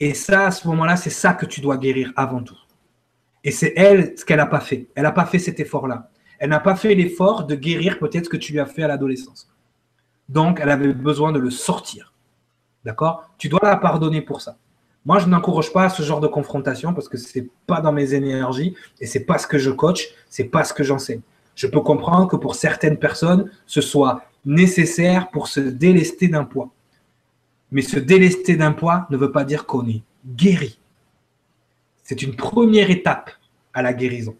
Et 0.00 0.14
ça, 0.14 0.46
à 0.46 0.50
ce 0.50 0.66
moment-là, 0.68 0.96
c'est 0.96 1.10
ça 1.10 1.32
que 1.32 1.46
tu 1.46 1.60
dois 1.60 1.76
guérir 1.76 2.12
avant 2.16 2.42
tout. 2.42 2.58
Et 3.44 3.52
c'est 3.52 3.72
elle 3.76 4.14
ce 4.16 4.24
qu'elle 4.24 4.38
n'a 4.38 4.46
pas 4.46 4.60
fait. 4.60 4.88
Elle 4.96 5.04
n'a 5.04 5.12
pas 5.12 5.26
fait 5.26 5.38
cet 5.38 5.58
effort-là. 5.60 6.10
Elle 6.40 6.50
n'a 6.50 6.60
pas 6.60 6.76
fait 6.76 6.94
l'effort 6.94 7.44
de 7.44 7.54
guérir 7.54 7.98
peut-être 8.00 8.24
ce 8.26 8.30
que 8.30 8.36
tu 8.36 8.52
lui 8.52 8.60
as 8.60 8.66
fait 8.66 8.84
à 8.84 8.88
l'adolescence. 8.88 9.48
Donc, 10.28 10.58
elle 10.60 10.70
avait 10.70 10.92
besoin 10.92 11.30
de 11.32 11.40
le 11.40 11.50
sortir. 11.50 12.12
D'accord? 12.84 13.30
Tu 13.38 13.48
dois 13.48 13.60
la 13.62 13.76
pardonner 13.76 14.22
pour 14.22 14.40
ça. 14.40 14.58
Moi, 15.04 15.18
je 15.18 15.26
n'encourage 15.26 15.72
pas 15.72 15.88
ce 15.88 16.02
genre 16.02 16.20
de 16.20 16.28
confrontation 16.28 16.94
parce 16.94 17.08
que 17.08 17.16
ce 17.16 17.38
n'est 17.38 17.48
pas 17.66 17.80
dans 17.80 17.92
mes 17.92 18.14
énergies 18.14 18.74
et 19.00 19.06
ce 19.06 19.18
n'est 19.18 19.24
pas 19.24 19.38
ce 19.38 19.46
que 19.46 19.58
je 19.58 19.70
coach, 19.70 20.08
ce 20.30 20.42
n'est 20.42 20.48
pas 20.48 20.64
ce 20.64 20.72
que 20.72 20.84
j'enseigne. 20.84 21.20
Je 21.54 21.66
peux 21.66 21.80
comprendre 21.80 22.28
que 22.28 22.36
pour 22.36 22.54
certaines 22.54 22.98
personnes, 22.98 23.50
ce 23.66 23.80
soit 23.80 24.24
nécessaire 24.44 25.30
pour 25.30 25.48
se 25.48 25.60
délester 25.60 26.28
d'un 26.28 26.44
poids. 26.44 26.70
Mais 27.72 27.82
se 27.82 27.98
délester 27.98 28.56
d'un 28.56 28.72
poids 28.72 29.06
ne 29.10 29.16
veut 29.16 29.32
pas 29.32 29.44
dire 29.44 29.66
qu'on 29.66 29.86
est 29.88 30.02
guéri. 30.26 30.78
C'est 32.02 32.22
une 32.22 32.36
première 32.36 32.90
étape 32.90 33.30
à 33.74 33.82
la 33.82 33.92
guérison. 33.92 34.36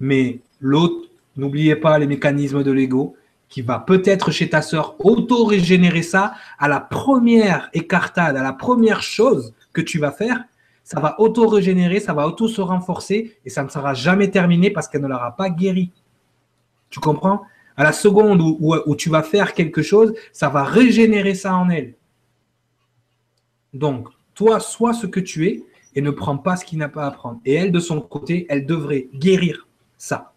Mais 0.00 0.40
l'autre, 0.60 1.08
n'oubliez 1.36 1.76
pas 1.76 1.98
les 1.98 2.06
mécanismes 2.06 2.62
de 2.62 2.70
l'ego, 2.70 3.16
qui 3.50 3.62
va 3.62 3.80
peut-être 3.80 4.30
chez 4.30 4.48
ta 4.48 4.62
sœur 4.62 4.94
auto-régénérer 5.00 6.02
ça 6.02 6.34
à 6.58 6.68
la 6.68 6.80
première 6.80 7.68
écartade, 7.74 8.36
à 8.36 8.42
la 8.42 8.52
première 8.52 9.02
chose 9.02 9.52
que 9.72 9.80
tu 9.80 9.98
vas 9.98 10.12
faire, 10.12 10.44
ça 10.84 11.00
va 11.00 11.20
auto-régénérer, 11.20 12.00
ça 12.00 12.14
va 12.14 12.26
auto-se 12.26 12.60
renforcer 12.60 13.36
et 13.44 13.50
ça 13.50 13.62
ne 13.62 13.68
sera 13.68 13.92
jamais 13.92 14.30
terminé 14.30 14.70
parce 14.70 14.88
qu'elle 14.88 15.02
ne 15.02 15.08
l'aura 15.08 15.36
pas 15.36 15.50
guéri. 15.50 15.90
Tu 16.88 17.00
comprends? 17.00 17.42
À 17.76 17.84
la 17.84 17.92
seconde 17.92 18.40
où, 18.40 18.74
où, 18.86 18.96
tu 18.96 19.10
vas 19.10 19.22
faire 19.22 19.52
quelque 19.54 19.82
chose, 19.82 20.14
ça 20.32 20.48
va 20.48 20.64
régénérer 20.64 21.34
ça 21.34 21.54
en 21.54 21.70
elle. 21.70 21.94
Donc, 23.72 24.08
toi, 24.34 24.60
sois 24.60 24.92
ce 24.92 25.06
que 25.06 25.20
tu 25.20 25.46
es 25.46 25.64
et 25.94 26.00
ne 26.00 26.10
prends 26.10 26.36
pas 26.36 26.56
ce 26.56 26.64
qui 26.64 26.76
n'a 26.76 26.88
pas 26.88 27.06
à 27.06 27.10
prendre. 27.10 27.40
Et 27.44 27.54
elle, 27.54 27.72
de 27.72 27.80
son 27.80 28.00
côté, 28.00 28.46
elle 28.48 28.66
devrait 28.66 29.08
guérir 29.14 29.68
ça. 29.96 30.29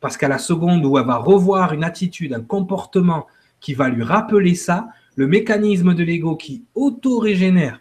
Parce 0.00 0.16
qu'à 0.16 0.28
la 0.28 0.38
seconde 0.38 0.84
où 0.84 0.98
elle 0.98 1.06
va 1.06 1.16
revoir 1.16 1.72
une 1.72 1.84
attitude, 1.84 2.32
un 2.32 2.42
comportement 2.42 3.26
qui 3.60 3.74
va 3.74 3.88
lui 3.88 4.02
rappeler 4.02 4.54
ça, 4.54 4.88
le 5.16 5.26
mécanisme 5.26 5.94
de 5.94 6.04
l'ego 6.04 6.36
qui 6.36 6.64
auto-régénère 6.74 7.80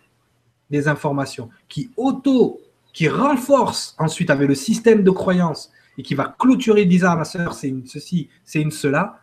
des 0.70 0.88
informations, 0.88 1.50
qui 1.68 1.92
auto, 1.98 2.62
qui 2.94 3.10
renforce 3.10 3.96
ensuite 4.00 4.30
avec 4.30 4.48
le 4.48 4.56
système 4.56 5.04
de 5.04 5.12
croyance 5.12 5.72
et 5.98 6.04
qui 6.04 6.16
va 6.16 6.34
clôturer, 6.40 6.86
disant 6.86 7.10
ah, 7.12 7.16
ma 7.18 7.26
soeur, 7.26 7.54
c'est 7.54 7.70
une 7.70 7.86
ceci, 7.86 8.30
c'est 8.44 8.62
une 8.62 8.72
cela, 8.72 9.20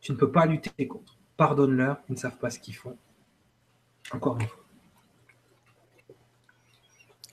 tu 0.00 0.12
ne 0.12 0.16
peux 0.16 0.30
pas 0.30 0.46
lutter 0.46 0.86
contre. 0.86 1.16
Pardonne-leur, 1.36 1.98
ils 2.08 2.12
ne 2.12 2.18
savent 2.18 2.36
pas 2.36 2.50
ce 2.50 2.58
qu'ils 2.58 2.74
font. 2.74 2.96
Encore 4.12 4.38
une 4.38 4.46
fois. 4.46 4.67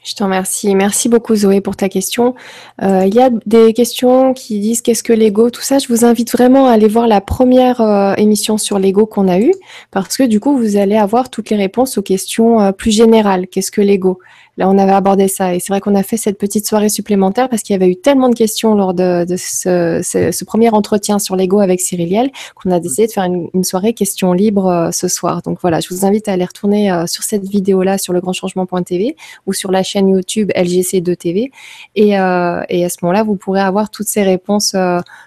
Je 0.05 0.13
te 0.13 0.23
remercie. 0.23 0.75
Merci 0.75 1.09
beaucoup 1.09 1.35
Zoé 1.35 1.61
pour 1.61 1.75
ta 1.75 1.89
question. 1.89 2.35
Euh, 2.83 3.05
il 3.07 3.15
y 3.15 3.19
a 3.19 3.31
des 3.47 3.73
questions 3.73 4.35
qui 4.35 4.59
disent 4.59 4.83
qu'est-ce 4.83 5.01
que 5.01 5.13
l'ego, 5.13 5.49
tout 5.49 5.63
ça. 5.63 5.79
Je 5.79 5.87
vous 5.87 6.05
invite 6.05 6.31
vraiment 6.31 6.67
à 6.67 6.73
aller 6.73 6.87
voir 6.87 7.07
la 7.07 7.21
première 7.21 7.81
euh, 7.81 8.13
émission 8.17 8.59
sur 8.59 8.77
l'ego 8.77 9.07
qu'on 9.07 9.27
a 9.27 9.39
eue 9.39 9.53
parce 9.89 10.15
que 10.15 10.21
du 10.21 10.39
coup, 10.39 10.55
vous 10.57 10.77
allez 10.77 10.95
avoir 10.95 11.31
toutes 11.31 11.49
les 11.49 11.57
réponses 11.57 11.97
aux 11.97 12.03
questions 12.03 12.61
euh, 12.61 12.71
plus 12.71 12.91
générales. 12.91 13.47
Qu'est-ce 13.47 13.71
que 13.71 13.81
l'ego? 13.81 14.19
Là, 14.57 14.69
on 14.69 14.77
avait 14.77 14.93
abordé 14.93 15.27
ça. 15.27 15.53
Et 15.53 15.59
c'est 15.59 15.73
vrai 15.73 15.81
qu'on 15.81 15.95
a 15.95 16.03
fait 16.03 16.15
cette 16.15 16.37
petite 16.37 16.65
soirée 16.65 16.87
supplémentaire 16.87 17.49
parce 17.49 17.61
qu'il 17.61 17.73
y 17.73 17.75
avait 17.75 17.89
eu 17.89 17.97
tellement 17.97 18.29
de 18.29 18.35
questions 18.35 18.73
lors 18.75 18.93
de, 18.93 19.25
ce, 19.37 20.43
premier 20.45 20.69
entretien 20.69 21.19
sur 21.19 21.35
l'ego 21.35 21.59
avec 21.59 21.81
Cyriliel 21.81 22.31
qu'on 22.55 22.71
a 22.71 22.79
décidé 22.79 23.07
de 23.07 23.11
faire 23.11 23.25
une, 23.25 23.63
soirée 23.63 23.93
questions 23.93 24.31
libres 24.31 24.67
euh, 24.67 24.91
ce 24.91 25.07
soir. 25.07 25.41
Donc 25.41 25.59
voilà, 25.61 25.79
je 25.79 25.89
vous 25.89 26.05
invite 26.05 26.27
à 26.27 26.33
aller 26.33 26.45
retourner 26.45 26.91
euh, 26.91 27.05
sur 27.05 27.23
cette 27.23 27.43
vidéo-là 27.43 27.97
sur 27.97 28.13
le 28.13 28.19
legrandchangement.tv 28.19 29.15
ou 29.45 29.53
sur 29.53 29.71
la 29.71 29.83
chaîne 29.83 30.09
YouTube 30.09 30.51
LGC2TV. 30.55 31.51
Et, 31.95 32.17
euh, 32.17 32.61
et 32.69 32.85
à 32.85 32.89
ce 32.89 32.97
moment-là, 33.01 33.23
vous 33.23 33.35
pourrez 33.35 33.61
avoir 33.61 33.89
toutes 33.89 34.07
ces 34.07 34.23
réponses 34.23 34.75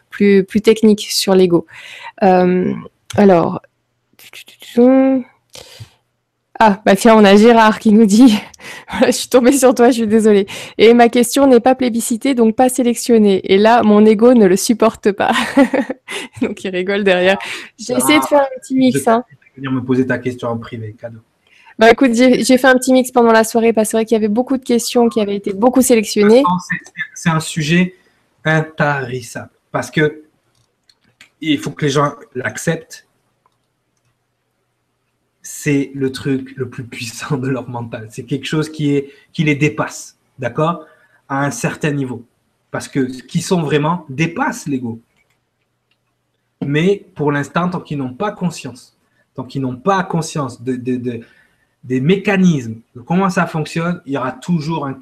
plus, 0.09 0.45
plus 0.45 0.63
techniques 0.63 1.07
sur 1.11 1.35
l'ego. 1.35 1.67
alors, 2.21 3.61
ah, 6.61 6.83
bah 6.85 6.97
tiens, 6.97 7.15
on 7.17 7.25
a 7.25 7.37
Gérard 7.37 7.78
qui 7.78 7.93
nous 7.93 8.07
dit 8.07 8.37
Je 9.07 9.12
suis 9.12 9.28
tombée 9.28 9.53
sur 9.53 9.75
toi, 9.75 9.91
je 9.91 9.99
suis 9.99 10.07
désolée. 10.07 10.47
Et 10.77 10.93
ma 10.95 11.09
question 11.09 11.47
n'est 11.47 11.61
pas 11.61 11.75
plébiscitée, 11.75 12.35
donc 12.35 12.57
pas 12.57 12.69
sélectionnée. 12.69 13.41
Et 13.53 13.59
là, 13.59 13.83
mon 13.83 14.05
ego 14.05 14.35
ne 14.35 14.47
le 14.47 14.57
supporte 14.57 15.12
pas. 15.12 15.33
donc 16.43 16.65
il 16.65 16.70
rigole 16.70 17.05
derrière. 17.05 17.39
J'ai 17.78 17.95
essayé 17.95 18.19
de 18.19 18.25
faire 18.25 18.41
un 18.41 18.61
petit 18.61 18.75
mix. 18.75 19.03
Je 19.05 19.11
hein. 19.11 19.25
venir 19.57 19.70
me 19.70 19.85
poser 19.85 20.07
ta 20.07 20.19
question 20.19 20.49
en 20.49 20.57
privé, 20.57 20.97
cadeau. 20.99 21.20
Bah 21.78 21.93
écoute, 21.93 22.12
j'ai 22.12 22.59
fait 22.59 22.67
un 22.67 22.75
petit 22.75 22.93
mix 22.93 23.12
pendant 23.12 23.31
la 23.31 23.45
soirée 23.45 23.73
parce 23.73 23.87
que 23.87 23.91
c'est 23.93 23.97
vrai 23.99 24.05
qu'il 24.05 24.17
y 24.17 24.19
avait 24.19 24.27
beaucoup 24.27 24.57
de 24.57 24.65
questions 24.65 25.09
qui 25.09 25.20
avaient 25.20 25.37
été 25.37 25.53
beaucoup 25.53 25.81
sélectionnées. 25.81 26.43
C'est 27.15 27.31
un 27.31 27.39
sujet 27.39 27.95
intarissable 28.45 29.51
parce 29.70 29.93
que 29.93 30.23
il 31.41 31.59
faut 31.59 31.70
que 31.70 31.85
les 31.85 31.91
gens 31.93 32.15
l'acceptent 32.35 33.08
c'est 35.51 35.93
le 35.94 36.12
truc 36.12 36.55
le 36.57 36.68
plus 36.68 36.85
puissant 36.85 37.39
de 37.39 37.49
leur 37.49 37.70
mental. 37.70 38.09
C'est 38.10 38.25
quelque 38.25 38.44
chose 38.44 38.68
qui, 38.68 39.02
les 39.39 39.55
dépasse, 39.55 40.18
d'accord? 40.39 40.85
À 41.27 41.43
un 41.43 41.51
certain 41.51 41.91
niveau. 41.91 42.23
Parce 42.70 42.86
que 42.86 43.10
ce 43.10 43.23
qu'ils 43.23 43.43
sont 43.43 43.62
vraiment 43.62 44.05
dépasse 44.10 44.68
l'ego. 44.68 45.01
Mais 46.67 47.07
pour 47.15 47.33
l'instant, 47.33 47.70
tant 47.70 47.81
qu'ils 47.81 47.97
n'ont 47.97 48.12
pas 48.12 48.31
conscience, 48.31 48.94
tant 49.35 49.44
qu'ils 49.44 49.62
n'ont 49.62 49.77
pas 49.77 50.05
conscience 50.05 50.60
de, 50.60 50.77
des 50.77 52.01
mécanismes, 52.02 52.81
de 52.94 53.01
comment 53.01 53.31
ça 53.31 53.47
fonctionne, 53.47 54.02
il 54.05 54.12
y 54.12 54.18
aura 54.18 54.33
toujours 54.33 54.85
un 54.85 54.99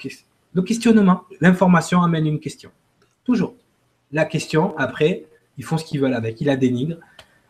le 0.54 0.62
questionnement. 0.62 1.24
L'information 1.40 2.02
amène 2.04 2.26
une 2.26 2.38
question. 2.38 2.70
Toujours. 3.24 3.54
La 4.12 4.24
question, 4.24 4.78
après, 4.78 5.24
ils 5.58 5.64
font 5.64 5.76
ce 5.76 5.84
qu'ils 5.84 6.00
veulent 6.00 6.14
avec. 6.14 6.40
Ils 6.40 6.46
la 6.46 6.56
dénigrent. 6.56 6.98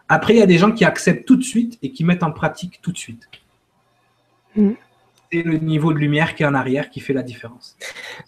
Après, 0.09 0.35
il 0.35 0.39
y 0.39 0.43
a 0.43 0.47
des 0.47 0.59
gens 0.59 0.73
qui 0.73 0.85
acceptent 0.85 1.27
tout 1.27 1.37
de 1.37 1.43
suite 1.43 1.79
et 1.83 1.91
qui 1.91 2.05
mettent 2.05 2.23
en 2.23 2.33
pratique 2.33 2.81
tout 2.81 2.93
de 2.93 2.99
suite. 2.99 3.29
Mm. 4.55 4.73
C'est 5.33 5.43
le 5.43 5.59
niveau 5.59 5.93
de 5.93 5.99
lumière 5.99 6.35
qui 6.35 6.45
est 6.45 6.47
en 6.47 6.55
arrière 6.55 6.91
qui 6.91 7.01
fait 7.01 7.13
la 7.13 7.23
différence. 7.23 7.77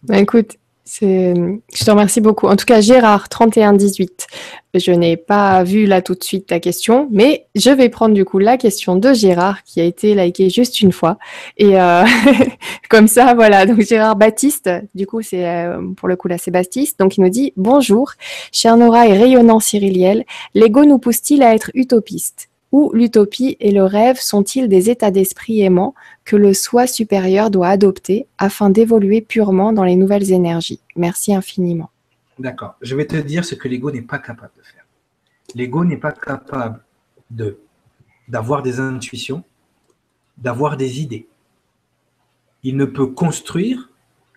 Bah, 0.03 0.19
écoute, 0.19 0.59
je 0.91 1.85
te 1.85 1.91
remercie 1.91 2.21
beaucoup. 2.21 2.47
En 2.47 2.57
tout 2.57 2.65
cas, 2.65 2.81
Gérard, 2.81 3.29
3118. 3.29 4.27
Je 4.75 4.93
n'ai 4.93 5.17
pas 5.17 5.63
vu 5.65 5.87
là 5.87 6.03
tout 6.03 6.15
de 6.15 6.23
suite 6.23 6.47
ta 6.47 6.61
question, 6.61 7.09
mais 7.11 7.47
je 7.55 7.71
vais 7.71 7.89
prendre 7.89 8.15
du 8.15 8.25
coup 8.25 8.39
la 8.39 8.57
question 8.57 8.97
de 8.97 9.13
Gérard 9.13 9.65
qui 9.65 9.81
a 9.81 9.85
été 9.85 10.15
likée 10.15 10.51
juste 10.51 10.81
une 10.81 10.93
fois. 10.93 11.19
Et 11.57 11.81
euh, 11.81 12.05
comme 12.89 13.09
ça, 13.09 13.35
voilà. 13.35 13.67
Donc 13.67 13.81
Gérard 13.81 14.17
Baptiste, 14.17 14.71
du 14.95 15.07
coup, 15.07 15.23
c'est 15.23 15.47
euh, 15.47 15.81
pour 15.97 16.09
le 16.09 16.17
coup 16.17 16.29
là, 16.29 16.39
c'est 16.39 16.51
Baptiste. 16.51 16.99
Donc 16.99 17.17
il 17.17 17.23
nous 17.23 17.31
dit 17.31 17.53
Bonjour, 17.57 18.13
cher 18.53 18.77
Nora 18.77 19.07
et 19.09 19.13
rayonnant 19.17 19.61
Cyriliel, 19.61 20.25
l'ego 20.55 20.85
nous 20.85 20.99
pousse-t-il 20.99 21.43
à 21.43 21.55
être 21.55 21.71
utopiste 21.75 22.49
ou 22.73 22.91
l'utopie 22.93 23.57
et 23.61 23.71
le 23.71 23.85
rêve 23.85 24.19
sont-ils 24.21 24.69
des 24.69 24.91
états 24.91 25.11
d'esprit 25.11 25.61
aimants 25.63 25.95
que 26.25 26.37
le 26.37 26.53
soi 26.53 26.87
supérieur 26.87 27.51
doit 27.51 27.69
adopter 27.69 28.27
afin 28.37 28.71
d'évoluer 28.71 29.21
purement 29.21 29.73
dans 29.73 29.85
les 29.85 29.97
nouvelles 29.97 30.33
énergies? 30.33 30.81
Merci 30.97 31.35
infiniment. 31.35 31.91
D'accord. 32.39 32.77
Je 32.83 32.95
vais 32.95 33.07
te 33.07 33.17
dire 33.17 33.45
ce 33.45 33.55
que 33.55 33.69
l'ego 33.69 33.91
n'est 33.91 34.03
pas 34.03 34.19
capable 34.19 34.53
de 34.57 34.63
faire. 34.63 34.85
L'ego 35.55 35.85
n'est 35.85 35.97
pas 35.97 36.13
capable 36.13 36.85
d'avoir 38.29 38.63
des 38.63 38.81
intuitions, 38.81 39.43
d'avoir 40.37 40.77
des 40.77 41.01
idées. 41.01 41.27
Il 42.63 42.77
ne 42.77 42.85
peut 42.85 43.07
construire 43.07 43.91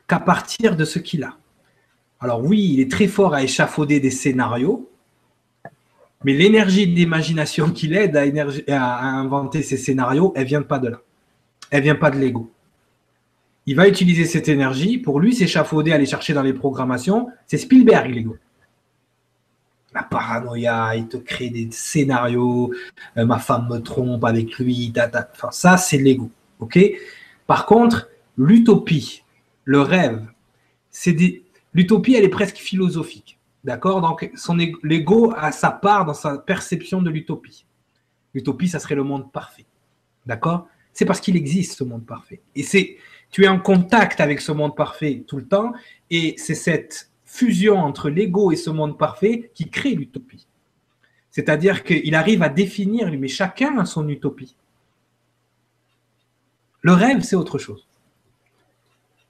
qu'à 0.07 0.19
partir 0.19 0.75
de 0.75 0.85
ce 0.85 0.99
qu'il 0.99 1.23
a. 1.23 1.37
Alors 2.19 2.43
oui, 2.43 2.71
il 2.73 2.79
est 2.79 2.91
très 2.91 3.07
fort 3.07 3.33
à 3.33 3.43
échafauder 3.43 3.99
des 3.99 4.11
scénarios, 4.11 4.90
mais 6.23 6.33
l'énergie 6.33 6.87
d'imagination 6.87 7.71
qui 7.71 7.87
l'aide 7.87 8.15
à, 8.15 9.05
inventer 9.05 9.63
ces 9.63 9.77
scénarios, 9.77 10.33
elle 10.35 10.45
vient 10.45 10.61
pas 10.61 10.79
de 10.79 10.89
là. 10.89 11.01
Elle 11.69 11.83
vient 11.83 11.95
pas 11.95 12.11
de 12.11 12.17
l'ego. 12.17 12.51
Il 13.65 13.75
va 13.75 13.87
utiliser 13.87 14.25
cette 14.25 14.47
énergie 14.47 14.97
pour 14.97 15.19
lui 15.19 15.33
s'échafauder, 15.33 15.91
aller 15.93 16.05
chercher 16.05 16.33
dans 16.33 16.41
les 16.41 16.53
programmations. 16.53 17.27
C'est 17.47 17.57
Spielberg, 17.57 18.11
l'ego. 18.13 18.37
La 19.93 20.03
paranoïa, 20.03 20.95
il 20.95 21.07
te 21.07 21.17
crée 21.17 21.49
des 21.49 21.67
scénarios. 21.71 22.73
Euh, 23.17 23.25
ma 23.25 23.39
femme 23.39 23.67
me 23.69 23.79
trompe 23.79 24.23
avec 24.23 24.57
lui. 24.57 24.93
Ça, 25.51 25.77
c'est 25.77 25.97
l'ego. 25.97 26.29
Par 27.47 27.65
contre, 27.65 28.09
l'utopie, 28.37 29.23
le 29.65 29.81
rêve, 29.81 30.25
c'est 30.89 31.15
l'utopie, 31.73 32.15
elle 32.15 32.23
est 32.23 32.29
presque 32.29 32.57
philosophique. 32.57 33.37
D'accord? 33.63 34.01
Donc, 34.01 34.29
l'ego 34.83 35.33
a 35.35 35.51
sa 35.51 35.71
part 35.71 36.05
dans 36.05 36.13
sa 36.13 36.37
perception 36.37 37.01
de 37.01 37.09
l'utopie. 37.09 37.65
L'utopie, 38.33 38.67
ça 38.67 38.79
serait 38.79 38.95
le 38.95 39.03
monde 39.03 39.31
parfait. 39.31 39.65
D'accord? 40.25 40.67
C'est 40.93 41.05
parce 41.05 41.21
qu'il 41.21 41.35
existe 41.35 41.77
ce 41.77 41.83
monde 41.83 42.05
parfait. 42.05 42.41
Et 42.55 42.63
c'est, 42.63 42.97
tu 43.29 43.43
es 43.43 43.47
en 43.47 43.59
contact 43.59 44.19
avec 44.19 44.41
ce 44.41 44.51
monde 44.51 44.75
parfait 44.75 45.23
tout 45.27 45.37
le 45.37 45.45
temps, 45.45 45.73
et 46.09 46.35
c'est 46.37 46.55
cette 46.55 47.11
fusion 47.23 47.77
entre 47.77 48.09
l'ego 48.09 48.51
et 48.51 48.57
ce 48.57 48.69
monde 48.69 48.97
parfait 48.97 49.51
qui 49.53 49.69
crée 49.69 49.95
l'utopie. 49.95 50.47
C'est-à-dire 51.29 51.83
qu'il 51.83 52.13
arrive 52.13 52.43
à 52.43 52.49
définir, 52.49 53.09
mais 53.17 53.29
chacun 53.29 53.77
a 53.77 53.85
son 53.85 54.09
utopie. 54.09 54.55
Le 56.81 56.93
rêve, 56.93 57.21
c'est 57.21 57.37
autre 57.37 57.57
chose. 57.57 57.87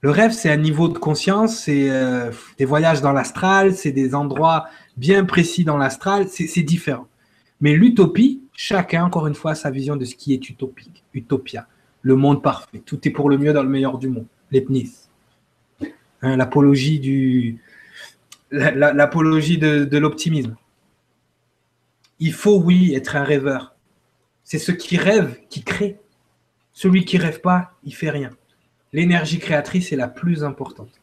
Le 0.03 0.09
rêve, 0.09 0.31
c'est 0.31 0.49
un 0.49 0.57
niveau 0.57 0.87
de 0.87 0.97
conscience, 0.97 1.59
c'est 1.59 1.91
euh, 1.91 2.31
des 2.57 2.65
voyages 2.65 3.01
dans 3.01 3.13
l'astral, 3.13 3.75
c'est 3.75 3.91
des 3.91 4.15
endroits 4.15 4.65
bien 4.97 5.25
précis 5.25 5.63
dans 5.63 5.77
l'astral, 5.77 6.27
c'est 6.27 6.63
différent. 6.63 7.07
Mais 7.59 7.73
l'utopie, 7.73 8.41
chacun, 8.53 9.03
encore 9.03 9.27
une 9.27 9.35
fois, 9.35 9.51
a 9.51 9.55
sa 9.55 9.69
vision 9.69 9.95
de 9.95 10.05
ce 10.05 10.15
qui 10.15 10.33
est 10.33 10.49
utopique, 10.49 11.03
utopia, 11.13 11.67
le 12.01 12.15
monde 12.15 12.41
parfait. 12.41 12.81
Tout 12.83 13.07
est 13.07 13.11
pour 13.11 13.29
le 13.29 13.37
mieux 13.37 13.53
dans 13.53 13.61
le 13.61 13.69
meilleur 13.69 13.99
du 13.99 14.09
monde, 14.09 14.25
l'ethnis. 14.49 14.91
Hein, 16.23 16.35
l'apologie 16.35 16.99
de 16.99 17.57
l'optimisme. 19.99 20.55
Il 22.19 22.33
faut, 22.33 22.59
oui, 22.59 22.95
être 22.95 23.15
un 23.15 23.23
rêveur. 23.23 23.75
C'est 24.43 24.59
ce 24.59 24.71
qui 24.71 24.97
rêve 24.97 25.37
qui 25.47 25.61
crée. 25.61 25.99
Celui 26.73 27.05
qui 27.05 27.19
rêve 27.19 27.39
pas, 27.41 27.73
il 27.83 27.93
fait 27.93 28.09
rien 28.09 28.31
l'énergie 28.93 29.39
créatrice 29.39 29.91
est 29.91 29.95
la 29.95 30.07
plus 30.07 30.43
importante. 30.43 31.01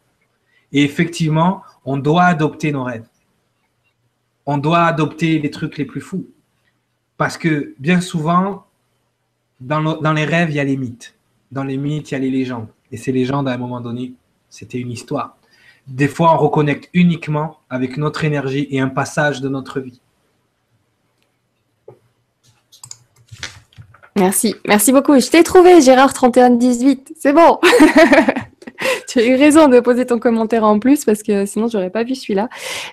Et 0.73 0.83
effectivement, 0.83 1.63
on 1.85 1.97
doit 1.97 2.25
adopter 2.25 2.73
nos 2.73 2.85
rêves. 2.85 3.07
On 4.47 4.59
doit 4.59 4.85
adopter 4.85 5.39
les 5.39 5.51
trucs 5.51 5.79
les 5.79 5.85
plus 5.85 6.01
fous. 6.01 6.27
Parce 7.17 7.37
que 7.39 7.75
bien 7.79 8.01
souvent, 8.01 8.67
dans, 9.61 10.13
les 10.13 10.25
rêves, 10.25 10.51
il 10.51 10.57
y 10.57 10.61
a 10.61 10.65
les 10.65 10.77
mythes. 10.77 11.15
Dans 11.51 11.65
les 11.65 11.77
mythes, 11.77 12.11
il 12.11 12.15
y 12.15 12.17
a 12.17 12.21
les 12.21 12.31
légendes. 12.31 12.69
Et 12.93 12.97
ces 12.97 13.13
légendes, 13.13 13.49
à 13.49 13.53
un 13.53 13.59
moment 13.59 13.81
donné, 13.81 14.15
c'était 14.49 14.79
une 14.79 14.91
histoire. 14.91 15.37
Des 15.87 16.09
fois, 16.09 16.35
on 16.35 16.37
reconnecte 16.37 16.91
uniquement 16.93 17.59
avec 17.71 17.97
notre 17.97 18.25
énergie 18.25 18.69
et 18.71 18.81
un 18.81 18.89
passage 18.89 19.41
de 19.41 19.49
notre 19.49 19.81
vie. 19.81 20.01
Merci, 24.19 24.55
merci 24.67 24.93
beaucoup. 24.93 25.19
Je 25.19 25.29
t'ai 25.29 25.43
trouvé, 25.43 25.81
Gérard 25.81 26.13
3118. 26.13 27.15
C'est 27.19 27.33
bon. 27.33 27.59
tu 29.09 29.19
as 29.21 29.27
eu 29.27 29.35
raison 29.37 29.69
de 29.69 29.81
poser 29.81 30.07
ton 30.07 30.19
commentaire 30.19 30.65
en 30.65 30.79
plus 30.79 31.05
parce 31.05 31.23
que 31.23 31.47
sinon 31.47 31.69
j'aurais 31.69 31.91
pas 31.91 32.05
vu 32.05 32.15
celui-là. 32.15 32.49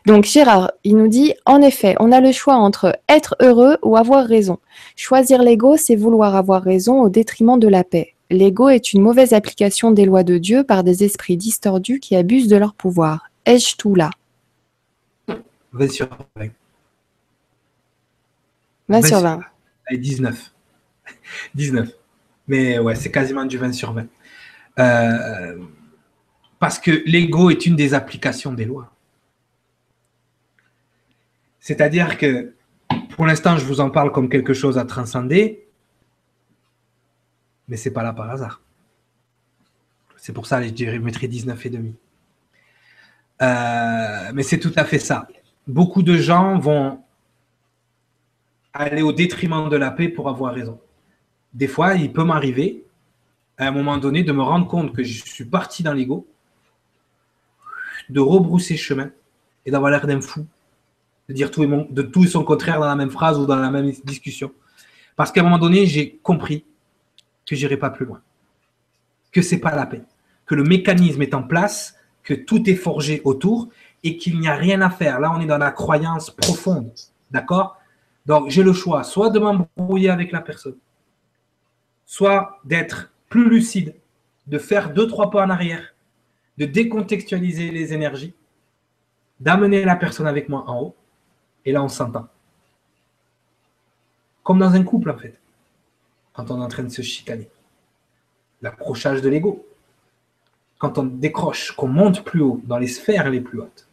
Donc 0.05 0.25
Gérard, 0.25 0.71
il 0.83 0.97
nous 0.97 1.07
dit 1.07 1.33
en 1.45 1.61
effet, 1.61 1.95
on 1.99 2.11
a 2.11 2.21
le 2.21 2.31
choix 2.31 2.55
entre 2.55 2.97
être 3.09 3.35
heureux 3.41 3.77
ou 3.83 3.97
avoir 3.97 4.25
raison. 4.25 4.59
Choisir 4.95 5.41
l'ego, 5.41 5.77
c'est 5.77 5.95
vouloir 5.95 6.35
avoir 6.35 6.61
raison 6.61 7.01
au 7.01 7.09
détriment 7.09 7.59
de 7.59 7.67
la 7.67 7.83
paix. 7.83 8.13
L'ego 8.31 8.69
est 8.69 8.93
une 8.93 9.01
mauvaise 9.01 9.33
application 9.33 9.91
des 9.91 10.05
lois 10.05 10.23
de 10.23 10.37
Dieu 10.37 10.63
par 10.63 10.83
des 10.83 11.03
esprits 11.03 11.37
distordus 11.37 11.99
qui 11.99 12.15
abusent 12.15 12.47
de 12.47 12.57
leur 12.57 12.73
pouvoir. 12.73 13.29
Ai-je 13.45 13.75
tout 13.75 13.93
là? 13.93 14.09
20 15.73 15.91
sur 15.91 16.07
20. 16.37 16.49
20 18.89 19.05
sur 19.05 19.19
20. 19.19 19.39
19. 19.91 20.54
19. 21.55 21.89
Mais 22.47 22.79
ouais, 22.79 22.95
c'est 22.95 23.11
quasiment 23.11 23.45
du 23.45 23.57
20 23.57 23.73
sur 23.73 23.93
20. 23.93 24.07
Euh, 24.77 25.57
parce 26.59 26.79
que 26.79 26.91
l'ego 27.05 27.49
est 27.49 27.65
une 27.65 27.75
des 27.75 27.93
applications 27.93 28.53
des 28.53 28.65
lois. 28.65 28.91
C'est-à-dire 31.59 32.17
que 32.17 32.53
pour 33.15 33.25
l'instant, 33.25 33.57
je 33.57 33.65
vous 33.65 33.79
en 33.79 33.89
parle 33.89 34.11
comme 34.11 34.29
quelque 34.29 34.53
chose 34.53 34.77
à 34.77 34.85
transcender, 34.85 35.65
mais 37.67 37.77
ce 37.77 37.89
n'est 37.89 37.93
pas 37.93 38.03
là 38.03 38.13
par 38.13 38.29
hasard. 38.29 38.61
C'est 40.17 40.33
pour 40.33 40.45
ça 40.45 40.59
que 40.59 40.67
je 40.67 40.73
dirais, 40.73 40.99
mettrais 40.99 41.27
19 41.27 41.65
et 41.65 41.69
demi. 41.69 41.95
Euh, 43.41 44.31
mais 44.33 44.43
c'est 44.43 44.59
tout 44.59 44.73
à 44.75 44.85
fait 44.85 44.99
ça. 44.99 45.27
Beaucoup 45.67 46.03
de 46.03 46.17
gens 46.17 46.57
vont 46.59 47.03
aller 48.73 49.01
au 49.01 49.11
détriment 49.11 49.69
de 49.69 49.77
la 49.77 49.91
paix 49.91 50.09
pour 50.09 50.29
avoir 50.29 50.53
raison 50.53 50.79
des 51.55 51.67
fois, 51.67 51.95
il 51.95 52.11
peut 52.11 52.25
m'arriver, 52.25 52.83
à 53.57 53.67
un 53.67 53.71
moment 53.71 53.97
donné, 53.97 54.23
de 54.23 54.33
me 54.33 54.43
rendre 54.43 54.67
compte 54.67 54.93
que 54.93 55.03
je 55.03 55.23
suis 55.23 55.45
parti 55.45 55.83
dans 55.83 55.93
l'ego, 55.93 56.27
de 58.09 58.19
rebrousser 58.19 58.75
chemin 58.75 59.09
et 59.65 59.71
d'avoir 59.71 59.89
l'air 59.89 60.05
d'un 60.05 60.19
fou, 60.19 60.45
de 61.29 61.33
dire 61.33 61.49
tout 61.49 61.63
et, 61.63 61.67
de 61.67 62.01
tout 62.01 62.25
son 62.25 62.43
contraire 62.43 62.79
dans 62.81 62.87
la 62.87 62.95
même 62.95 63.09
phrase 63.09 63.39
ou 63.39 63.45
dans 63.45 63.55
la 63.55 63.71
même 63.71 63.89
discussion. 64.03 64.51
Parce 65.15 65.31
qu'à 65.31 65.39
un 65.39 65.43
moment 65.45 65.57
donné, 65.57 65.85
j'ai 65.85 66.17
compris 66.21 66.65
que 67.47 67.55
j'irai 67.55 67.77
pas 67.77 67.89
plus 67.89 68.05
loin, 68.05 68.21
que 69.31 69.41
c'est 69.41 69.59
pas 69.59 69.73
la 69.73 69.85
peine, 69.85 70.05
que 70.45 70.55
le 70.55 70.63
mécanisme 70.63 71.21
est 71.21 71.33
en 71.33 71.43
place, 71.43 71.95
que 72.21 72.33
tout 72.33 72.69
est 72.69 72.75
forgé 72.75 73.21
autour 73.23 73.69
et 74.03 74.17
qu'il 74.17 74.41
n'y 74.41 74.49
a 74.49 74.55
rien 74.55 74.81
à 74.81 74.89
faire. 74.89 75.21
Là, 75.21 75.31
on 75.33 75.39
est 75.39 75.45
dans 75.45 75.57
la 75.57 75.71
croyance 75.71 76.31
profonde, 76.31 76.91
d'accord? 77.31 77.77
Donc, 78.25 78.49
j'ai 78.49 78.61
le 78.61 78.73
choix, 78.73 79.03
soit 79.03 79.29
de 79.29 79.39
m'embrouiller 79.39 80.09
avec 80.09 80.33
la 80.33 80.41
personne, 80.41 80.75
soit 82.05 82.59
d'être 82.63 83.11
plus 83.29 83.49
lucide, 83.49 83.95
de 84.47 84.57
faire 84.57 84.93
deux, 84.93 85.07
trois 85.07 85.31
pas 85.31 85.45
en 85.45 85.49
arrière, 85.49 85.95
de 86.57 86.65
décontextualiser 86.65 87.71
les 87.71 87.93
énergies, 87.93 88.33
d'amener 89.39 89.83
la 89.83 89.95
personne 89.95 90.27
avec 90.27 90.49
moi 90.49 90.63
en 90.67 90.81
haut, 90.81 90.95
et 91.65 91.71
là 91.71 91.83
on 91.83 91.89
s'entend. 91.89 92.27
Comme 94.43 94.59
dans 94.59 94.73
un 94.73 94.83
couple 94.83 95.09
en 95.09 95.17
fait, 95.17 95.39
quand 96.33 96.51
on 96.51 96.61
est 96.61 96.63
en 96.63 96.67
train 96.67 96.83
de 96.83 96.89
se 96.89 97.01
chicaner. 97.01 97.49
L'approchage 98.61 99.21
de 99.21 99.29
l'ego. 99.29 99.65
Quand 100.77 100.97
on 100.97 101.03
décroche, 101.03 101.71
qu'on 101.71 101.87
monte 101.87 102.23
plus 102.23 102.41
haut, 102.41 102.61
dans 102.65 102.77
les 102.77 102.87
sphères 102.87 103.29
les 103.29 103.39
plus 103.39 103.59
hautes, 103.59 103.87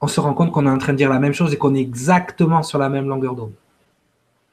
on 0.00 0.06
se 0.06 0.20
rend 0.20 0.34
compte 0.34 0.52
qu'on 0.52 0.66
est 0.66 0.70
en 0.70 0.78
train 0.78 0.92
de 0.92 0.98
dire 0.98 1.08
la 1.08 1.18
même 1.18 1.32
chose 1.32 1.54
et 1.54 1.56
qu'on 1.56 1.74
est 1.74 1.80
exactement 1.80 2.62
sur 2.62 2.78
la 2.78 2.90
même 2.90 3.08
longueur 3.08 3.34
d'onde. 3.34 3.54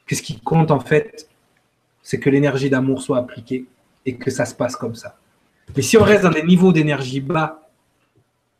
Qu'est-ce 0.06 0.22
qui 0.22 0.40
compte 0.40 0.70
en 0.70 0.80
fait, 0.80 1.28
c'est 2.02 2.18
que 2.18 2.28
l'énergie 2.30 2.68
d'amour 2.68 3.00
soit 3.00 3.18
appliquée 3.18 3.66
et 4.04 4.16
que 4.16 4.30
ça 4.30 4.44
se 4.44 4.54
passe 4.54 4.76
comme 4.76 4.94
ça. 4.94 5.18
Mais 5.76 5.82
si 5.82 5.96
on 5.96 6.02
reste 6.02 6.24
dans 6.24 6.30
des 6.30 6.42
niveaux 6.42 6.72
d'énergie 6.72 7.20
bas 7.20 7.68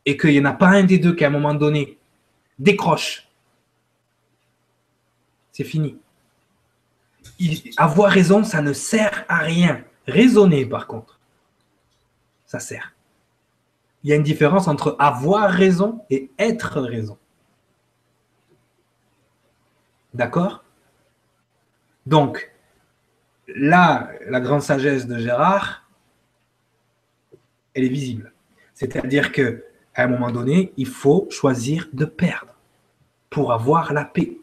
et 0.07 0.17
qu'il 0.17 0.31
n'y 0.31 0.41
en 0.41 0.45
a 0.45 0.53
pas 0.53 0.69
un 0.69 0.85
des 0.85 0.99
deux 0.99 1.15
qui 1.15 1.25
à 1.25 1.29
un 1.29 1.31
moment 1.31 1.55
donné 1.55 1.99
décroche, 2.59 3.29
c'est 5.51 5.65
fini. 5.65 5.99
avoir 7.77 8.11
raison, 8.11 8.43
ça 8.45 8.63
ne 8.63 8.73
sert 8.73 9.25
à 9.29 9.39
rien. 9.39 9.85
Raisonner, 10.07 10.65
par 10.65 10.87
contre, 10.87 11.21
ça 12.47 12.59
sert. 12.59 12.95
Il 14.03 14.11
y 14.11 14.13
a 14.13 14.17
une 14.17 14.23
différence 14.23 14.67
entre 14.67 14.97
avoir 14.99 15.51
raison 15.51 16.05
et 16.11 16.31
être 16.39 16.81
raison. 16.81 17.19
D'accord? 20.15 20.65
Donc, 22.07 22.52
là, 23.49 24.11
la 24.29 24.41
grande 24.41 24.63
sagesse 24.63 25.07
de 25.07 25.19
Gérard, 25.19 25.89
elle 27.75 27.85
est 27.85 27.89
visible. 27.89 28.33
C'est-à-dire 28.75 29.33
que 29.33 29.65
à 29.95 30.05
un 30.05 30.07
moment 30.09 30.31
donné, 30.31 30.73
il 30.77 30.87
faut 30.87 31.27
choisir 31.31 31.89
de 31.93 32.05
perdre 32.05 32.55
pour 33.29 33.53
avoir 33.53 33.93
la 33.93 34.05
paix. 34.05 34.39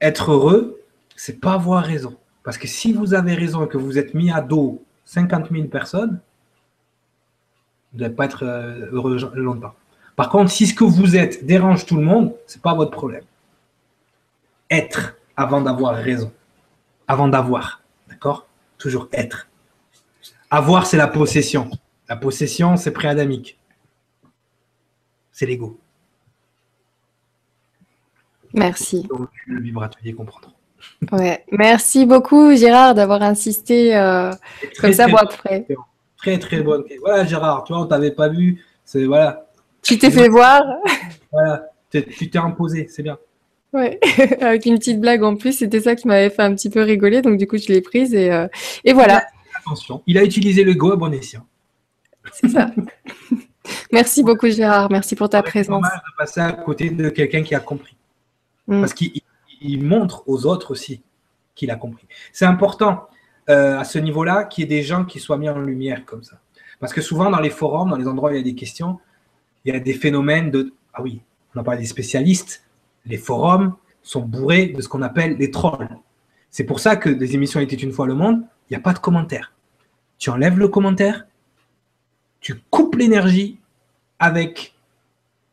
Être 0.00 0.32
heureux, 0.32 0.80
c'est 1.16 1.40
pas 1.40 1.54
avoir 1.54 1.84
raison. 1.84 2.16
Parce 2.44 2.56
que 2.56 2.66
si 2.66 2.92
vous 2.92 3.14
avez 3.14 3.34
raison 3.34 3.66
et 3.66 3.68
que 3.68 3.76
vous 3.76 3.98
êtes 3.98 4.14
mis 4.14 4.30
à 4.30 4.40
dos 4.40 4.82
50 5.04 5.50
000 5.50 5.68
personnes, 5.68 6.20
vous 7.92 8.00
n'allez 8.00 8.14
pas 8.14 8.26
être 8.26 8.44
euh, 8.44 8.88
heureux 8.92 9.18
longtemps. 9.34 9.74
Par 10.16 10.28
contre, 10.30 10.50
si 10.50 10.66
ce 10.66 10.74
que 10.74 10.84
vous 10.84 11.16
êtes 11.16 11.44
dérange 11.44 11.86
tout 11.86 11.96
le 11.96 12.02
monde, 12.02 12.34
ce 12.46 12.56
n'est 12.56 12.62
pas 12.62 12.74
votre 12.74 12.90
problème. 12.90 13.24
Être 14.70 15.17
avant 15.38 15.60
d'avoir 15.60 15.94
raison. 15.94 16.32
Avant 17.06 17.28
d'avoir. 17.28 17.80
D'accord? 18.08 18.46
Toujours 18.76 19.08
être. 19.12 19.48
Avoir, 20.50 20.86
c'est 20.86 20.96
la 20.96 21.06
possession. 21.06 21.70
La 22.08 22.16
possession, 22.16 22.76
c'est 22.76 22.90
pré-adamique. 22.90 23.56
C'est 25.30 25.46
l'ego. 25.46 25.78
Merci. 28.52 29.04
Donc, 29.04 29.28
le 29.46 29.60
vibratelier 29.60 30.12
comprendra. 30.12 30.50
Ouais. 31.12 31.44
Merci 31.52 32.04
beaucoup, 32.04 32.56
Gérard, 32.56 32.94
d'avoir 32.94 33.22
insisté 33.22 33.96
euh, 33.96 34.32
comme 34.80 34.92
ça, 34.92 35.06
moi, 35.06 35.20
après. 35.22 35.66
Très, 36.16 36.38
très 36.38 36.62
bonne. 36.62 36.82
Voilà, 37.00 37.24
Gérard, 37.24 37.62
tu 37.62 37.72
vois, 37.72 37.82
on 37.82 37.86
t'avait 37.86 38.10
pas 38.10 38.28
vu. 38.28 38.64
C'est, 38.84 39.04
voilà. 39.04 39.46
Tu 39.82 39.98
t'es 39.98 40.10
fait 40.10 40.28
voir. 40.28 40.62
Voilà. 41.30 41.68
Tu 41.90 42.28
t'es 42.28 42.38
imposé, 42.38 42.88
c'est 42.88 43.04
bien. 43.04 43.18
Ouais, 43.72 43.98
avec 44.40 44.64
une 44.66 44.78
petite 44.78 45.00
blague 45.00 45.22
en 45.22 45.36
plus, 45.36 45.52
c'était 45.52 45.80
ça 45.80 45.94
qui 45.94 46.08
m'avait 46.08 46.30
fait 46.30 46.42
un 46.42 46.54
petit 46.54 46.70
peu 46.70 46.82
rigoler, 46.82 47.20
donc 47.20 47.36
du 47.36 47.46
coup 47.46 47.58
je 47.58 47.68
l'ai 47.68 47.82
prise 47.82 48.14
et, 48.14 48.32
euh, 48.32 48.48
et 48.84 48.92
voilà. 48.92 49.22
Attention, 49.58 50.02
il 50.06 50.16
a 50.16 50.24
utilisé 50.24 50.64
le 50.64 50.74
go 50.74 50.92
à 50.92 50.96
bon 50.96 51.12
escient. 51.12 51.44
C'est 52.32 52.48
ça. 52.48 52.70
merci 53.92 54.22
beaucoup 54.22 54.48
Gérard, 54.48 54.90
merci 54.90 55.16
pour 55.16 55.28
ta 55.28 55.42
présence. 55.42 55.84
C'est 55.90 55.96
de 55.96 56.16
passer 56.16 56.40
à 56.40 56.52
côté 56.52 56.90
de 56.90 57.10
quelqu'un 57.10 57.42
qui 57.42 57.54
a 57.54 57.60
compris. 57.60 57.96
Mm. 58.68 58.80
Parce 58.80 58.94
qu'il 58.94 59.84
montre 59.84 60.22
aux 60.26 60.46
autres 60.46 60.70
aussi 60.70 61.02
qu'il 61.54 61.70
a 61.70 61.76
compris. 61.76 62.06
C'est 62.32 62.46
important 62.46 63.08
euh, 63.50 63.78
à 63.78 63.84
ce 63.84 63.98
niveau-là 63.98 64.44
qu'il 64.44 64.62
y 64.62 64.64
ait 64.64 64.68
des 64.68 64.82
gens 64.82 65.04
qui 65.04 65.20
soient 65.20 65.38
mis 65.38 65.48
en 65.48 65.58
lumière 65.58 66.04
comme 66.04 66.22
ça. 66.22 66.38
Parce 66.80 66.92
que 66.92 67.00
souvent 67.00 67.30
dans 67.30 67.40
les 67.40 67.50
forums, 67.50 67.90
dans 67.90 67.96
les 67.96 68.06
endroits 68.06 68.30
où 68.30 68.34
il 68.34 68.38
y 68.38 68.40
a 68.40 68.44
des 68.44 68.54
questions, 68.54 68.98
il 69.64 69.74
y 69.74 69.76
a 69.76 69.80
des 69.80 69.94
phénomènes 69.94 70.50
de 70.50 70.72
Ah 70.94 71.02
oui, 71.02 71.20
on 71.54 71.60
a 71.60 71.64
parlé 71.64 71.80
des 71.80 71.86
spécialistes, 71.86 72.62
les 73.08 73.18
forums 73.18 73.74
sont 74.02 74.22
bourrés 74.22 74.66
de 74.66 74.80
ce 74.80 74.88
qu'on 74.88 75.02
appelle 75.02 75.36
les 75.36 75.50
trolls. 75.50 75.88
C'est 76.50 76.64
pour 76.64 76.80
ça 76.80 76.96
que 76.96 77.08
des 77.08 77.34
émissions 77.34 77.60
étaient 77.60 77.76
une 77.76 77.92
fois 77.92 78.06
le 78.06 78.14
monde, 78.14 78.42
il 78.68 78.72
n'y 78.72 78.76
a 78.76 78.80
pas 78.80 78.92
de 78.92 78.98
commentaire. 78.98 79.52
Tu 80.18 80.30
enlèves 80.30 80.58
le 80.58 80.68
commentaire, 80.68 81.26
tu 82.40 82.54
coupes 82.70 82.96
l'énergie 82.96 83.58
avec 84.18 84.74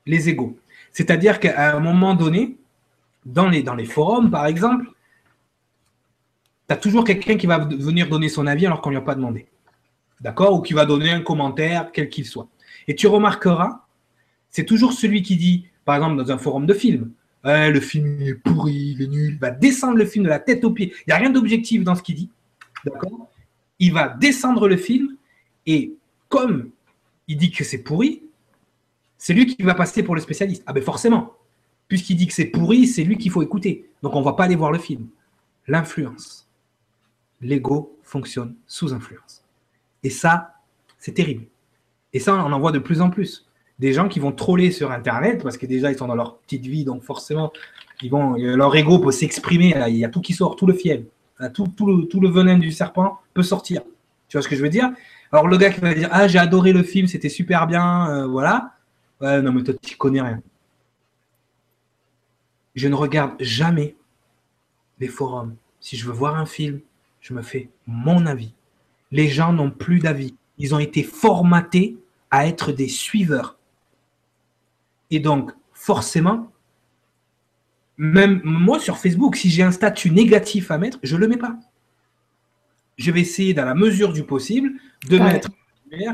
les 0.05 0.29
égaux. 0.29 0.57
C'est-à-dire 0.91 1.39
qu'à 1.39 1.75
un 1.75 1.79
moment 1.79 2.13
donné, 2.13 2.57
dans 3.25 3.49
les, 3.49 3.63
dans 3.63 3.75
les 3.75 3.85
forums, 3.85 4.31
par 4.31 4.45
exemple, 4.45 4.85
tu 6.67 6.73
as 6.73 6.77
toujours 6.77 7.03
quelqu'un 7.03 7.37
qui 7.37 7.47
va 7.47 7.59
venir 7.59 8.07
donner 8.07 8.29
son 8.29 8.47
avis 8.47 8.65
alors 8.65 8.81
qu'on 8.81 8.89
ne 8.89 8.95
lui 8.95 9.01
a 9.01 9.05
pas 9.05 9.15
demandé. 9.15 9.47
D'accord? 10.21 10.53
Ou 10.53 10.61
qui 10.61 10.73
va 10.73 10.85
donner 10.85 11.11
un 11.11 11.21
commentaire, 11.21 11.91
quel 11.91 12.09
qu'il 12.09 12.25
soit. 12.25 12.47
Et 12.87 12.95
tu 12.95 13.07
remarqueras, 13.07 13.85
c'est 14.49 14.65
toujours 14.65 14.93
celui 14.93 15.21
qui 15.21 15.35
dit, 15.35 15.67
par 15.83 15.95
exemple, 15.95 16.15
dans 16.15 16.31
un 16.31 16.37
forum 16.37 16.65
de 16.65 16.73
film, 16.73 17.11
le 17.45 17.79
film 17.79 18.21
est 18.21 18.33
pourri, 18.33 18.95
il 18.95 19.01
est 19.03 19.07
nul, 19.07 19.33
il 19.33 19.39
va 19.39 19.51
descendre 19.51 19.97
le 19.97 20.05
film 20.05 20.25
de 20.25 20.29
la 20.29 20.39
tête 20.39 20.63
aux 20.63 20.71
pieds. 20.71 20.91
Il 21.01 21.03
n'y 21.09 21.13
a 21.13 21.17
rien 21.17 21.29
d'objectif 21.29 21.83
dans 21.83 21.95
ce 21.95 22.01
qu'il 22.01 22.15
dit. 22.15 22.29
D'accord? 22.83 23.29
Il 23.79 23.93
va 23.93 24.09
descendre 24.09 24.67
le 24.67 24.77
film 24.77 25.15
et 25.65 25.93
comme 26.29 26.71
il 27.27 27.37
dit 27.37 27.51
que 27.51 27.63
c'est 27.63 27.79
pourri, 27.79 28.23
c'est 29.17 29.33
lui 29.33 29.45
qui 29.45 29.61
va 29.63 29.75
passer 29.75 30.03
pour 30.03 30.15
le 30.15 30.21
spécialiste. 30.21 30.63
Ah 30.65 30.73
ben 30.73 30.83
forcément, 30.83 31.33
puisqu'il 31.87 32.15
dit 32.15 32.27
que 32.27 32.33
c'est 32.33 32.45
pourri, 32.45 32.87
c'est 32.87 33.03
lui 33.03 33.17
qu'il 33.17 33.31
faut 33.31 33.43
écouter. 33.43 33.89
Donc 34.01 34.15
on 34.15 34.19
ne 34.19 34.25
va 34.25 34.33
pas 34.33 34.45
aller 34.45 34.55
voir 34.55 34.71
le 34.71 34.79
film. 34.79 35.07
L'influence. 35.67 36.47
L'ego 37.41 37.97
fonctionne 38.03 38.55
sous 38.65 38.93
influence. 38.93 39.43
Et 40.03 40.09
ça, 40.09 40.55
c'est 40.97 41.13
terrible. 41.13 41.45
Et 42.13 42.19
ça, 42.19 42.35
on 42.35 42.51
en 42.51 42.59
voit 42.59 42.71
de 42.71 42.79
plus 42.79 43.01
en 43.01 43.09
plus. 43.09 43.44
Des 43.79 43.91
gens 43.91 44.07
qui 44.07 44.19
vont 44.19 44.31
troller 44.31 44.71
sur 44.71 44.91
Internet 44.91 45.43
parce 45.43 45.57
que 45.57 45.65
déjà, 45.65 45.91
ils 45.91 45.97
sont 45.97 46.07
dans 46.07 46.15
leur 46.15 46.37
petite 46.37 46.65
vie, 46.65 46.85
donc 46.85 47.03
forcément, 47.03 47.51
ils 48.01 48.09
vont, 48.09 48.35
leur 48.35 48.75
ego 48.75 48.99
peut 48.99 49.11
s'exprimer. 49.11 49.75
Il 49.87 49.97
y 49.97 50.05
a 50.05 50.09
tout 50.09 50.21
qui 50.21 50.33
sort, 50.33 50.55
tout 50.55 50.65
le 50.65 50.73
fiel, 50.73 51.05
tout, 51.53 51.67
le, 51.85 52.05
tout 52.07 52.19
le 52.19 52.29
venin 52.29 52.57
du 52.57 52.71
serpent 52.71 53.19
peut 53.33 53.43
sortir. 53.43 53.81
Tu 54.27 54.37
vois 54.37 54.41
ce 54.41 54.47
que 54.47 54.55
je 54.55 54.61
veux 54.61 54.69
dire? 54.69 54.91
Alors, 55.31 55.47
le 55.47 55.57
gars 55.57 55.69
qui 55.69 55.81
va 55.81 55.93
dire 55.93 56.09
Ah, 56.11 56.27
j'ai 56.27 56.39
adoré 56.39 56.71
le 56.71 56.83
film, 56.83 57.07
c'était 57.07 57.29
super 57.29 57.67
bien, 57.67 58.09
euh, 58.09 58.27
voilà. 58.27 58.73
Ouais, 59.21 59.41
non, 59.41 59.51
mais 59.51 59.63
toi, 59.63 59.73
tu 59.81 59.97
connais 59.97 60.21
rien. 60.21 60.41
Je 62.75 62.87
ne 62.87 62.95
regarde 62.95 63.33
jamais 63.39 63.95
les 64.99 65.07
forums. 65.07 65.55
Si 65.79 65.97
je 65.97 66.05
veux 66.05 66.13
voir 66.13 66.37
un 66.37 66.45
film, 66.45 66.79
je 67.21 67.33
me 67.33 67.41
fais 67.41 67.69
mon 67.87 68.25
avis. 68.25 68.53
Les 69.11 69.29
gens 69.29 69.53
n'ont 69.53 69.71
plus 69.71 69.99
d'avis. 69.99 70.35
Ils 70.57 70.75
ont 70.75 70.79
été 70.79 71.03
formatés 71.03 71.97
à 72.31 72.47
être 72.47 72.71
des 72.71 72.87
suiveurs. 72.87 73.54
Et 75.15 75.19
donc, 75.21 75.53
forcément, 75.71 76.51
même 77.97 78.41
moi 78.43 78.81
sur 78.81 78.97
Facebook, 78.97 79.37
si 79.37 79.49
j'ai 79.49 79.63
un 79.63 79.71
statut 79.71 80.11
négatif 80.11 80.71
à 80.71 80.77
mettre, 80.77 80.99
je 81.03 81.15
ne 81.15 81.21
le 81.21 81.29
mets 81.29 81.37
pas. 81.37 81.55
Je 82.97 83.11
vais 83.11 83.21
essayer, 83.21 83.53
dans 83.53 83.63
la 83.63 83.75
mesure 83.75 84.11
du 84.11 84.23
possible, 84.23 84.73
de 85.07 85.17
mettre 85.17 85.49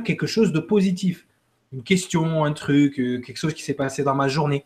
quelque 0.03 0.27
chose 0.27 0.51
de 0.51 0.59
positif 0.59 1.25
une 1.73 1.81
question, 1.81 2.43
un 2.43 2.53
truc, 2.53 2.99
euh, 2.99 3.21
quelque 3.21 3.37
chose 3.37 3.55
qui 3.55 3.63
s'est 3.63 3.73
passé 3.73 4.03
dans 4.03 4.13
ma 4.13 4.27
journée. 4.27 4.65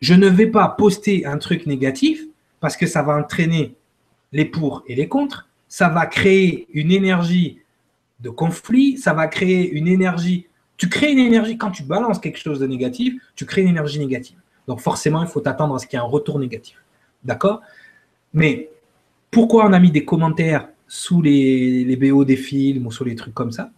Je 0.00 0.14
ne 0.14 0.26
vais 0.26 0.48
pas 0.48 0.66
poster 0.66 1.24
un 1.26 1.38
truc 1.38 1.66
négatif 1.66 2.24
parce 2.58 2.76
que 2.76 2.86
ça 2.86 3.02
va 3.02 3.16
entraîner 3.16 3.76
les 4.32 4.46
pour 4.46 4.82
et 4.88 4.96
les 4.96 5.06
contre. 5.06 5.48
Ça 5.68 5.88
va 5.88 6.06
créer 6.06 6.66
une 6.72 6.90
énergie 6.90 7.58
de 8.18 8.30
conflit, 8.30 8.98
ça 8.98 9.12
va 9.12 9.28
créer 9.28 9.70
une 9.70 9.86
énergie. 9.86 10.46
Tu 10.80 10.88
crées 10.88 11.12
une 11.12 11.18
énergie, 11.18 11.58
quand 11.58 11.70
tu 11.70 11.82
balances 11.82 12.18
quelque 12.18 12.38
chose 12.38 12.58
de 12.58 12.66
négatif, 12.66 13.22
tu 13.34 13.44
crées 13.44 13.60
une 13.60 13.68
énergie 13.68 13.98
négative. 13.98 14.38
Donc 14.66 14.80
forcément, 14.80 15.20
il 15.20 15.28
faut 15.28 15.42
t'attendre 15.42 15.74
à 15.74 15.78
ce 15.78 15.86
qu'il 15.86 15.98
y 15.98 16.00
ait 16.00 16.02
un 16.02 16.08
retour 16.08 16.38
négatif. 16.38 16.82
D'accord? 17.22 17.60
Mais 18.32 18.70
pourquoi 19.30 19.66
on 19.66 19.74
a 19.74 19.78
mis 19.78 19.90
des 19.90 20.06
commentaires 20.06 20.70
sous 20.88 21.20
les, 21.20 21.84
les 21.84 21.96
BO 21.96 22.24
des 22.24 22.38
films 22.38 22.86
ou 22.86 22.90
sous 22.90 23.04
les 23.04 23.14
trucs 23.14 23.34
comme 23.34 23.52
ça? 23.52 23.70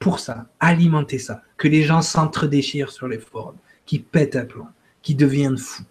Pour 0.00 0.18
ça, 0.18 0.48
alimenter 0.58 1.20
ça, 1.20 1.42
que 1.56 1.68
les 1.68 1.84
gens 1.84 2.02
s'entre-déchirent 2.02 2.90
sur 2.90 3.06
les 3.06 3.20
forums, 3.20 3.54
qui 3.86 4.00
pètent 4.00 4.34
un 4.34 4.44
plomb, 4.44 4.66
qui 5.00 5.14
deviennent 5.14 5.58
fous. 5.58 5.84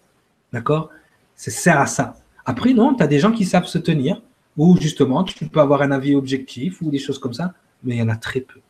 D'accord? 0.52 0.90
Ça 1.34 1.50
sert 1.50 1.80
à 1.80 1.86
ça. 1.86 2.14
Après, 2.44 2.74
non, 2.74 2.94
tu 2.94 3.02
as 3.02 3.06
des 3.06 3.18
gens 3.18 3.32
qui 3.32 3.46
savent 3.46 3.64
se 3.64 3.78
tenir, 3.78 4.20
ou 4.58 4.76
justement, 4.78 5.24
tu 5.24 5.46
peux 5.46 5.60
avoir 5.60 5.80
un 5.80 5.92
avis 5.92 6.14
objectif, 6.14 6.82
ou 6.82 6.90
des 6.90 6.98
choses 6.98 7.18
comme 7.18 7.32
ça, 7.32 7.54
mais 7.82 7.94
il 7.94 7.98
y 8.00 8.02
en 8.02 8.10
a 8.10 8.16
très 8.16 8.42
peu. 8.42 8.60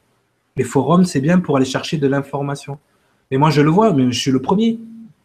Les 0.57 0.65
forums, 0.65 1.05
c'est 1.05 1.21
bien 1.21 1.39
pour 1.39 1.57
aller 1.57 1.67
chercher 1.67 1.97
de 1.97 2.07
l'information. 2.07 2.79
Mais 3.31 3.39
moi, 3.39 3.51
je 3.51 3.63
le 3.63 3.71
vois, 3.71 3.93
mais 3.93 4.11
je 4.11 4.19
suis 4.19 4.31
le 4.31 4.43
premier. 4.43 4.79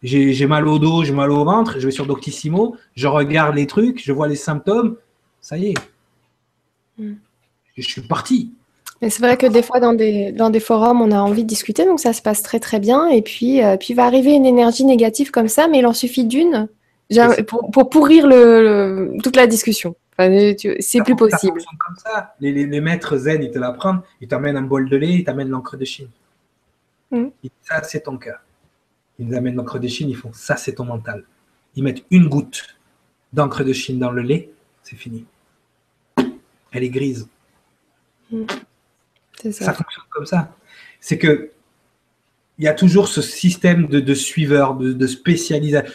J'ai 0.03 0.45
mal 0.45 0.67
au 0.67 0.77
dos, 0.77 1.03
j'ai 1.03 1.13
mal 1.13 1.31
au 1.31 1.43
ventre, 1.43 1.79
je 1.79 1.85
vais 1.85 1.91
sur 1.91 2.05
Doctissimo, 2.05 2.75
je 2.95 3.07
regarde 3.07 3.55
les 3.55 3.65
trucs, 3.65 4.03
je 4.03 4.11
vois 4.11 4.27
les 4.27 4.35
symptômes, 4.35 4.97
ça 5.41 5.57
y 5.57 5.69
est. 5.69 5.73
Hmm. 6.99 7.15
Je 7.75 7.81
suis 7.81 8.01
parti 8.01 8.51
c'est 9.01 9.19
vrai 9.19 9.37
que 9.37 9.45
des 9.45 9.61
fois, 9.61 9.79
dans 9.79 9.93
des, 9.93 10.31
dans 10.31 10.49
des 10.49 10.59
forums, 10.59 11.01
on 11.01 11.11
a 11.11 11.19
envie 11.19 11.43
de 11.43 11.47
discuter, 11.47 11.85
donc 11.85 11.99
ça 11.99 12.13
se 12.13 12.21
passe 12.21 12.41
très 12.41 12.59
très 12.59 12.79
bien. 12.79 13.07
Et 13.09 13.21
puis, 13.21 13.63
euh, 13.63 13.77
puis 13.77 13.93
va 13.93 14.05
arriver 14.05 14.31
une 14.33 14.45
énergie 14.45 14.85
négative 14.85 15.31
comme 15.31 15.47
ça, 15.47 15.67
mais 15.67 15.79
il 15.79 15.85
en 15.85 15.93
suffit 15.93 16.25
d'une 16.25 16.67
pour, 17.71 17.89
pourrir 17.89 18.27
le, 18.27 19.13
toute 19.21 19.35
la 19.35 19.47
discussion. 19.47 19.95
C'est 20.17 21.03
plus 21.03 21.15
possible. 21.15 21.59
Comme 21.85 21.97
ça. 21.97 22.35
Les, 22.39 22.51
les, 22.51 22.81
maîtres 22.81 23.17
zen, 23.17 23.43
ils 23.43 23.51
te 23.51 23.59
l'apprennent, 23.59 24.01
ils 24.21 24.27
t'amènent 24.27 24.57
un 24.57 24.61
bol 24.61 24.89
de 24.89 24.95
lait, 24.95 25.13
ils 25.13 25.23
t'amènent 25.23 25.49
l'encre 25.49 25.77
de 25.77 25.85
Chine. 25.85 26.09
Mmh. 27.11 27.27
Ça, 27.61 27.83
c'est 27.83 28.01
ton 28.01 28.17
cœur. 28.17 28.39
Ils 29.19 29.27
nous 29.27 29.35
amènent 29.35 29.55
l'encre 29.55 29.79
de 29.79 29.87
Chine, 29.87 30.09
ils 30.09 30.15
font 30.15 30.31
ça, 30.33 30.55
c'est 30.55 30.75
ton 30.75 30.85
mental. 30.85 31.25
Ils 31.75 31.83
mettent 31.83 32.05
une 32.11 32.27
goutte 32.27 32.77
d'encre 33.33 33.63
de 33.63 33.73
Chine 33.73 33.99
dans 33.99 34.11
le 34.11 34.21
lait, 34.21 34.51
c'est 34.83 34.95
fini. 34.95 35.25
Elle 36.71 36.83
est 36.83 36.89
grise. 36.89 37.27
Mmh. 38.31 38.45
Ça. 39.51 39.73
fonctionne 39.73 40.05
comme 40.09 40.25
ça. 40.25 40.55
C'est 40.99 41.17
que 41.17 41.51
il 42.57 42.63
y 42.63 42.69
a 42.69 42.73
toujours 42.73 43.09
ce 43.09 43.21
système 43.21 43.87
de, 43.87 43.99
de 43.99 44.13
suiveur, 44.13 44.75
de, 44.75 44.93
de 44.93 45.07
spécialisation. 45.07 45.91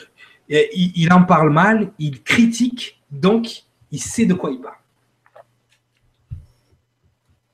Il, 0.51 0.93
il, 0.95 1.11
en 1.11 1.23
parle 1.23 1.51
mal, 1.51 1.91
il 1.99 2.23
critique, 2.23 3.01
donc 3.11 3.65
il 3.91 4.01
sait 4.01 4.27
de 4.27 4.35
quoi 4.35 4.51
il 4.51 4.61
parle. 4.61 4.77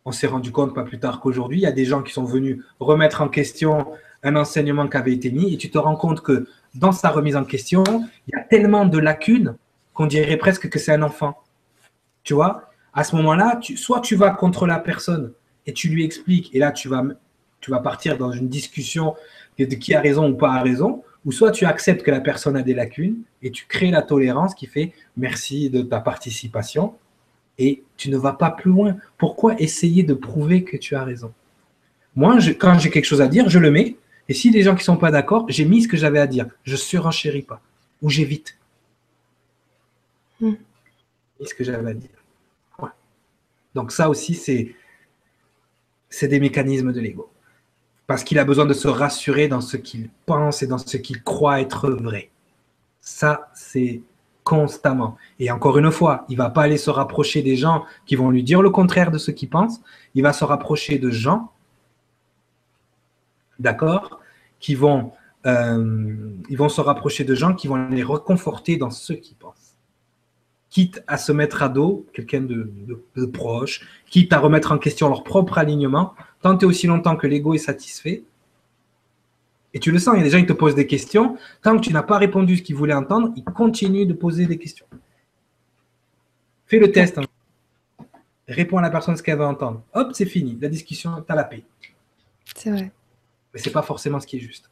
On 0.04 0.12
s'est 0.12 0.28
rendu 0.28 0.52
compte 0.52 0.74
pas 0.74 0.84
plus 0.84 1.00
tard 1.00 1.20
qu'aujourd'hui, 1.20 1.58
il 1.58 1.62
y 1.62 1.66
a 1.66 1.72
des 1.72 1.84
gens 1.84 2.02
qui 2.02 2.12
sont 2.12 2.24
venus 2.24 2.64
remettre 2.78 3.22
en 3.22 3.28
question 3.28 3.88
un 4.22 4.36
enseignement 4.36 4.88
qui 4.88 4.96
avait 4.96 5.12
été 5.12 5.30
mis, 5.30 5.52
et 5.54 5.56
tu 5.56 5.70
te 5.70 5.78
rends 5.78 5.96
compte 5.96 6.20
que 6.20 6.46
dans 6.74 6.92
sa 6.92 7.10
remise 7.10 7.36
en 7.36 7.44
question, 7.44 7.82
il 8.28 8.36
y 8.36 8.38
a 8.38 8.42
tellement 8.42 8.84
de 8.84 8.98
lacunes 8.98 9.56
qu'on 9.94 10.06
dirait 10.06 10.36
presque 10.36 10.68
que 10.68 10.78
c'est 10.78 10.92
un 10.92 11.02
enfant. 11.02 11.42
Tu 12.22 12.34
vois, 12.34 12.70
à 12.92 13.02
ce 13.04 13.16
moment-là, 13.16 13.58
soit 13.76 14.00
tu 14.00 14.14
vas 14.16 14.30
contre 14.30 14.66
la 14.66 14.78
personne 14.78 15.32
et 15.66 15.72
tu 15.72 15.88
lui 15.88 16.04
expliques, 16.04 16.54
et 16.54 16.58
là 16.58 16.70
tu 16.70 16.88
vas, 16.88 17.02
tu 17.60 17.70
vas 17.70 17.80
partir 17.80 18.16
dans 18.16 18.30
une 18.30 18.48
discussion 18.48 19.14
de 19.58 19.64
qui 19.64 19.94
a 19.94 20.00
raison 20.00 20.30
ou 20.30 20.36
pas 20.36 20.52
a 20.52 20.62
raison, 20.62 21.02
ou 21.26 21.32
soit 21.32 21.50
tu 21.50 21.66
acceptes 21.66 22.02
que 22.02 22.10
la 22.10 22.20
personne 22.20 22.56
a 22.56 22.62
des 22.62 22.72
lacunes 22.72 23.18
et 23.42 23.50
tu 23.50 23.66
crées 23.66 23.90
la 23.90 24.00
tolérance 24.00 24.54
qui 24.54 24.66
fait 24.66 24.92
merci 25.16 25.68
de 25.68 25.82
ta 25.82 26.00
participation 26.00 26.94
et 27.58 27.82
tu 27.96 28.10
ne 28.10 28.16
vas 28.16 28.32
pas 28.32 28.50
plus 28.50 28.70
loin. 28.70 28.96
Pourquoi 29.18 29.60
essayer 29.60 30.04
de 30.04 30.14
prouver 30.14 30.62
que 30.62 30.76
tu 30.76 30.94
as 30.94 31.02
raison? 31.02 31.32
Moi, 32.14 32.38
quand 32.58 32.78
j'ai 32.78 32.90
quelque 32.90 33.04
chose 33.04 33.20
à 33.20 33.28
dire, 33.28 33.48
je 33.48 33.58
le 33.58 33.70
mets. 33.70 33.96
Et 34.28 34.34
si 34.34 34.50
les 34.50 34.62
gens 34.62 34.74
qui 34.74 34.80
ne 34.80 34.84
sont 34.84 34.96
pas 34.96 35.10
d'accord, 35.10 35.46
j'ai 35.48 35.64
mis 35.64 35.82
ce 35.82 35.88
que 35.88 35.96
j'avais 35.96 36.18
à 36.18 36.26
dire. 36.26 36.46
Je 36.64 36.72
ne 36.72 36.76
surenchéris 36.78 37.42
pas. 37.42 37.60
Ou 38.02 38.08
j'évite. 38.08 38.56
Hmm. 40.40 40.54
ce 41.42 41.54
que 41.54 41.64
j'avais 41.64 41.90
à 41.90 41.94
dire. 41.94 42.10
Donc 43.74 43.92
ça 43.92 44.08
aussi, 44.08 44.34
c'est 44.34 44.74
c'est 46.08 46.28
des 46.28 46.40
mécanismes 46.40 46.92
de 46.92 47.00
l'ego. 47.00 47.30
Parce 48.06 48.22
qu'il 48.24 48.38
a 48.38 48.44
besoin 48.44 48.66
de 48.66 48.72
se 48.72 48.88
rassurer 48.88 49.48
dans 49.48 49.60
ce 49.60 49.76
qu'il 49.76 50.10
pense 50.26 50.62
et 50.62 50.66
dans 50.66 50.78
ce 50.78 50.96
qu'il 50.96 51.22
croit 51.22 51.60
être 51.60 51.90
vrai. 51.90 52.30
Ça, 53.00 53.48
c'est 53.54 54.02
constamment. 54.44 55.16
Et 55.40 55.50
encore 55.50 55.76
une 55.78 55.90
fois, 55.90 56.24
il 56.28 56.36
va 56.36 56.50
pas 56.50 56.62
aller 56.62 56.76
se 56.76 56.90
rapprocher 56.90 57.42
des 57.42 57.56
gens 57.56 57.84
qui 58.06 58.14
vont 58.14 58.30
lui 58.30 58.44
dire 58.44 58.62
le 58.62 58.70
contraire 58.70 59.10
de 59.10 59.18
ce 59.18 59.32
qu'il 59.32 59.50
pense. 59.50 59.80
Il 60.14 60.22
va 60.22 60.32
se 60.32 60.44
rapprocher 60.44 60.98
de 60.98 61.10
gens, 61.10 61.50
d'accord, 63.58 64.20
qui 64.60 64.76
vont, 64.76 65.12
euh, 65.46 66.14
se 66.68 66.80
rapprocher 66.80 67.24
de 67.24 67.34
gens 67.34 67.54
qui 67.54 67.66
vont 67.66 67.88
les 67.88 68.04
reconforter 68.04 68.76
dans 68.76 68.90
ce 68.90 69.12
qu'ils 69.12 69.36
pensent 69.36 69.66
quitte 70.76 71.02
à 71.06 71.16
se 71.16 71.32
mettre 71.32 71.62
à 71.62 71.70
dos 71.70 72.04
quelqu'un 72.12 72.42
de, 72.42 73.26
proche, 73.32 73.80
quitte 74.10 74.32
à 74.34 74.38
remettre 74.38 74.72
en 74.72 74.78
question 74.78 75.08
leur 75.08 75.24
propre 75.24 75.56
alignement, 75.56 76.14
tant 76.42 76.58
et 76.58 76.64
aussi 76.64 76.86
longtemps 76.86 77.16
que 77.16 77.26
l'ego 77.26 77.54
est 77.54 77.58
satisfait. 77.58 78.22
Et 79.74 79.80
tu 79.80 79.90
le 79.90 79.98
sens, 79.98 80.14
il 80.14 80.18
y 80.18 80.20
a 80.20 80.24
des 80.24 80.30
gens 80.30 80.40
qui 80.40 80.46
te 80.46 80.52
posent 80.52 80.74
des 80.74 80.86
questions, 80.86 81.36
tant 81.62 81.76
que 81.76 81.82
tu 81.82 81.92
n'as 81.92 82.02
pas 82.02 82.18
répondu 82.18 82.56
ce 82.56 82.62
qu'ils 82.62 82.76
voulaient 82.76 82.94
entendre, 82.94 83.32
ils 83.36 83.44
continuent 83.44 84.06
de 84.06 84.14
poser 84.14 84.46
des 84.46 84.56
questions. 84.56 84.86
Fais 86.66 86.78
le 86.78 86.90
test. 86.90 87.18
Hein. 87.18 87.24
Réponds 88.48 88.78
à 88.78 88.82
la 88.82 88.90
personne 88.90 89.16
ce 89.16 89.22
qu'elle 89.22 89.38
veut 89.38 89.44
entendre. 89.44 89.82
Hop, 89.92 90.10
c'est 90.14 90.26
fini. 90.26 90.58
La 90.60 90.68
discussion, 90.68 91.22
tu 91.26 91.32
as 91.32 91.34
la 91.34 91.44
paix. 91.44 91.64
C'est 92.54 92.70
vrai. 92.70 92.92
Mais 93.52 93.60
ce 93.60 93.68
n'est 93.68 93.72
pas 93.72 93.82
forcément 93.82 94.20
ce 94.20 94.26
qui 94.26 94.36
est 94.36 94.40
juste. 94.40 94.70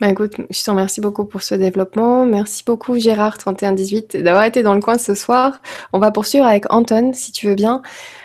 Bah 0.00 0.08
écoute, 0.08 0.34
je 0.50 0.64
te 0.64 0.70
remercie 0.70 1.00
beaucoup 1.00 1.24
pour 1.24 1.42
ce 1.42 1.54
développement. 1.54 2.26
Merci 2.26 2.64
beaucoup 2.66 2.96
Gérard3118 2.96 4.22
d'avoir 4.22 4.42
été 4.44 4.64
dans 4.64 4.74
le 4.74 4.80
coin 4.80 4.98
ce 4.98 5.14
soir. 5.14 5.60
On 5.92 6.00
va 6.00 6.10
poursuivre 6.10 6.46
avec 6.46 6.72
Anton, 6.72 7.12
si 7.14 7.30
tu 7.30 7.46
veux 7.46 7.54
bien. 7.54 7.80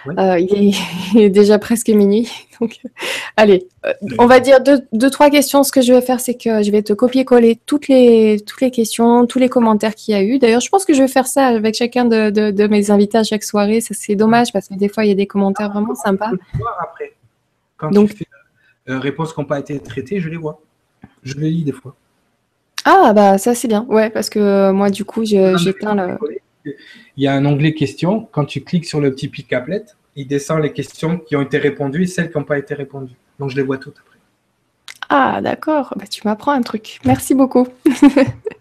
Euh, 0.08 0.40
il, 0.40 0.76
est, 1.16 1.30
déjà 1.30 1.60
presque 1.60 1.90
minuit. 1.90 2.28
Donc, 2.60 2.80
allez, 3.38 3.68
euh, 3.86 3.94
on 4.18 4.26
va 4.26 4.40
dire 4.40 4.62
deux, 4.62 5.10
trois 5.12 5.30
questions. 5.30 5.62
Ce 5.64 5.72
que 5.72 5.82
je 5.82 5.94
vais 5.94 6.02
faire, 6.02 6.20
c'est 6.20 6.34
que 6.34 6.64
je 6.64 6.72
vais 6.72 6.82
te 6.82 6.92
copier-coller 6.92 7.60
toutes 7.68 7.88
les, 7.88 8.40
toutes 8.40 8.62
les 8.62 8.72
questions, 8.72 9.28
tous 9.28 9.38
les 9.38 9.48
commentaires 9.48 9.94
qu'il 9.94 10.16
y 10.16 10.18
a 10.18 10.24
eu. 10.24 10.40
D'ailleurs, 10.40 10.62
je 10.62 10.70
pense 10.70 10.86
que 10.86 10.96
je 10.96 11.04
vais 11.04 11.08
faire 11.08 11.28
ça 11.28 11.46
avec 11.46 11.76
chacun 11.76 12.06
de, 12.06 12.68
mes 12.68 12.90
invités 12.90 13.20
à 13.20 13.24
chaque 13.24 13.44
soirée. 13.44 13.80
Ça, 13.80 13.94
c'est 13.94 14.16
dommage 14.16 14.52
parce 14.52 14.70
que 14.70 14.74
des 14.74 14.90
fois, 14.90 15.06
il 15.06 15.10
y 15.10 15.12
a 15.12 15.16
des 15.16 15.28
commentaires 15.28 15.72
vraiment 15.72 15.94
sympas. 15.94 16.32
après. 16.82 17.14
Quand 17.78 17.92
Donc, 17.92 18.10
tu 18.10 18.18
fais, 18.18 18.26
euh, 18.90 18.98
réponses 18.98 19.34
qui 19.34 19.40
n'ont 19.40 19.46
pas 19.46 19.60
été 19.60 19.80
traitées, 19.80 20.20
je 20.20 20.30
les 20.30 20.38
vois. 20.38 20.60
Je 21.24 21.36
les 21.36 21.50
lis 21.50 21.64
des 21.64 21.72
fois. 21.72 21.96
Ah, 22.86 23.14
bah 23.14 23.38
ça 23.38 23.56
c'est 23.56 23.68
bien. 23.68 23.86
Ouais, 23.90 24.10
parce 24.10 24.30
que 24.30 24.40
euh, 24.40 24.74
moi, 24.74 24.90
du 24.90 25.06
coup, 25.06 25.24
j'éteins 25.26 25.96
le. 25.96 26.18
Il 26.66 27.24
y 27.24 27.28
a 27.28 27.34
un 27.34 27.46
onglet 27.46 27.74
questions. 27.74 28.28
Quand 28.32 28.46
tu 28.46 28.62
cliques 28.62 28.86
sur 28.86 29.00
le 29.00 29.12
petit 29.12 29.28
pic 29.28 29.52
applet, 29.54 29.86
il 30.16 30.28
descend 30.28 30.62
les 30.62 30.74
questions 30.74 31.18
qui 31.18 31.36
ont 31.36 31.42
été 31.42 31.58
répondues 31.58 32.04
et 32.04 32.08
celles 32.08 32.32
qui 32.32 32.38
n'ont 32.38 32.44
pas 32.44 32.58
été 32.58 32.74
répondues. 32.74 33.16
Donc 33.40 33.50
je 33.50 33.56
les 33.56 33.64
vois 33.64 33.78
toutes 33.78 33.98
après. 33.98 34.18
Ah, 35.10 35.42
d'accord. 35.42 35.94
Bah, 35.98 36.06
tu 36.08 36.22
m'apprends 36.26 36.52
un 36.52 36.62
truc. 36.62 37.00
Merci 37.06 37.34
beaucoup. 37.34 37.68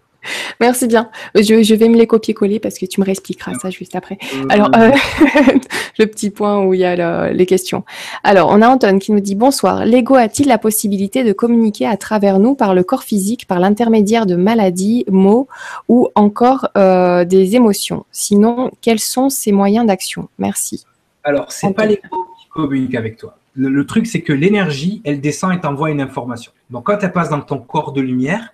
Merci 0.59 0.87
bien. 0.87 1.09
Je, 1.35 1.73
vais 1.73 1.87
me 1.87 1.97
les 1.97 2.07
copier-coller 2.07 2.59
parce 2.59 2.77
que 2.77 2.85
tu 2.85 2.99
me 2.99 3.05
réexpliqueras 3.05 3.53
ça 3.61 3.69
juste 3.69 3.95
après. 3.95 4.17
Euh, 4.35 4.45
Alors, 4.49 4.69
euh, 4.75 4.91
le 5.99 6.05
petit 6.05 6.29
point 6.29 6.63
où 6.63 6.73
il 6.73 6.81
y 6.81 6.85
a 6.85 7.31
les 7.31 7.45
questions. 7.45 7.83
Alors, 8.23 8.49
on 8.51 8.61
a 8.61 8.67
Anton 8.67 8.99
qui 8.99 9.11
nous 9.11 9.19
dit 9.19 9.35
Bonsoir. 9.35 9.85
L'ego 9.85 10.15
a-t-il 10.15 10.47
la 10.47 10.57
possibilité 10.57 11.23
de 11.23 11.31
communiquer 11.31 11.87
à 11.87 11.97
travers 11.97 12.39
nous 12.39 12.55
par 12.55 12.73
le 12.73 12.83
corps 12.83 13.03
physique, 13.03 13.47
par 13.47 13.59
l'intermédiaire 13.59 14.25
de 14.25 14.35
maladies, 14.35 15.05
mots 15.09 15.47
ou 15.87 16.09
encore 16.15 16.67
euh, 16.77 17.23
des 17.23 17.55
émotions? 17.55 18.05
Sinon, 18.11 18.71
quels 18.81 18.99
sont 18.99 19.29
ses 19.29 19.51
moyens 19.51 19.85
d'action? 19.85 20.27
Merci. 20.37 20.85
Alors, 21.23 21.51
c'est 21.51 21.73
pas 21.73 21.85
l'ego 21.85 22.27
qui 22.39 22.47
communique 22.49 22.95
avec 22.95 23.17
toi. 23.17 23.37
le 23.55 23.85
truc, 23.85 24.07
c'est 24.07 24.21
que 24.21 24.33
l'énergie, 24.33 25.01
elle 25.05 25.21
descend 25.21 25.53
et 25.53 25.59
t'envoie 25.59 25.89
une 25.91 26.01
information. 26.01 26.51
Donc, 26.69 26.85
quand 26.85 26.97
elle 27.01 27.11
passe 27.11 27.29
dans 27.29 27.41
ton 27.41 27.59
corps 27.59 27.93
de 27.93 28.01
lumière, 28.01 28.53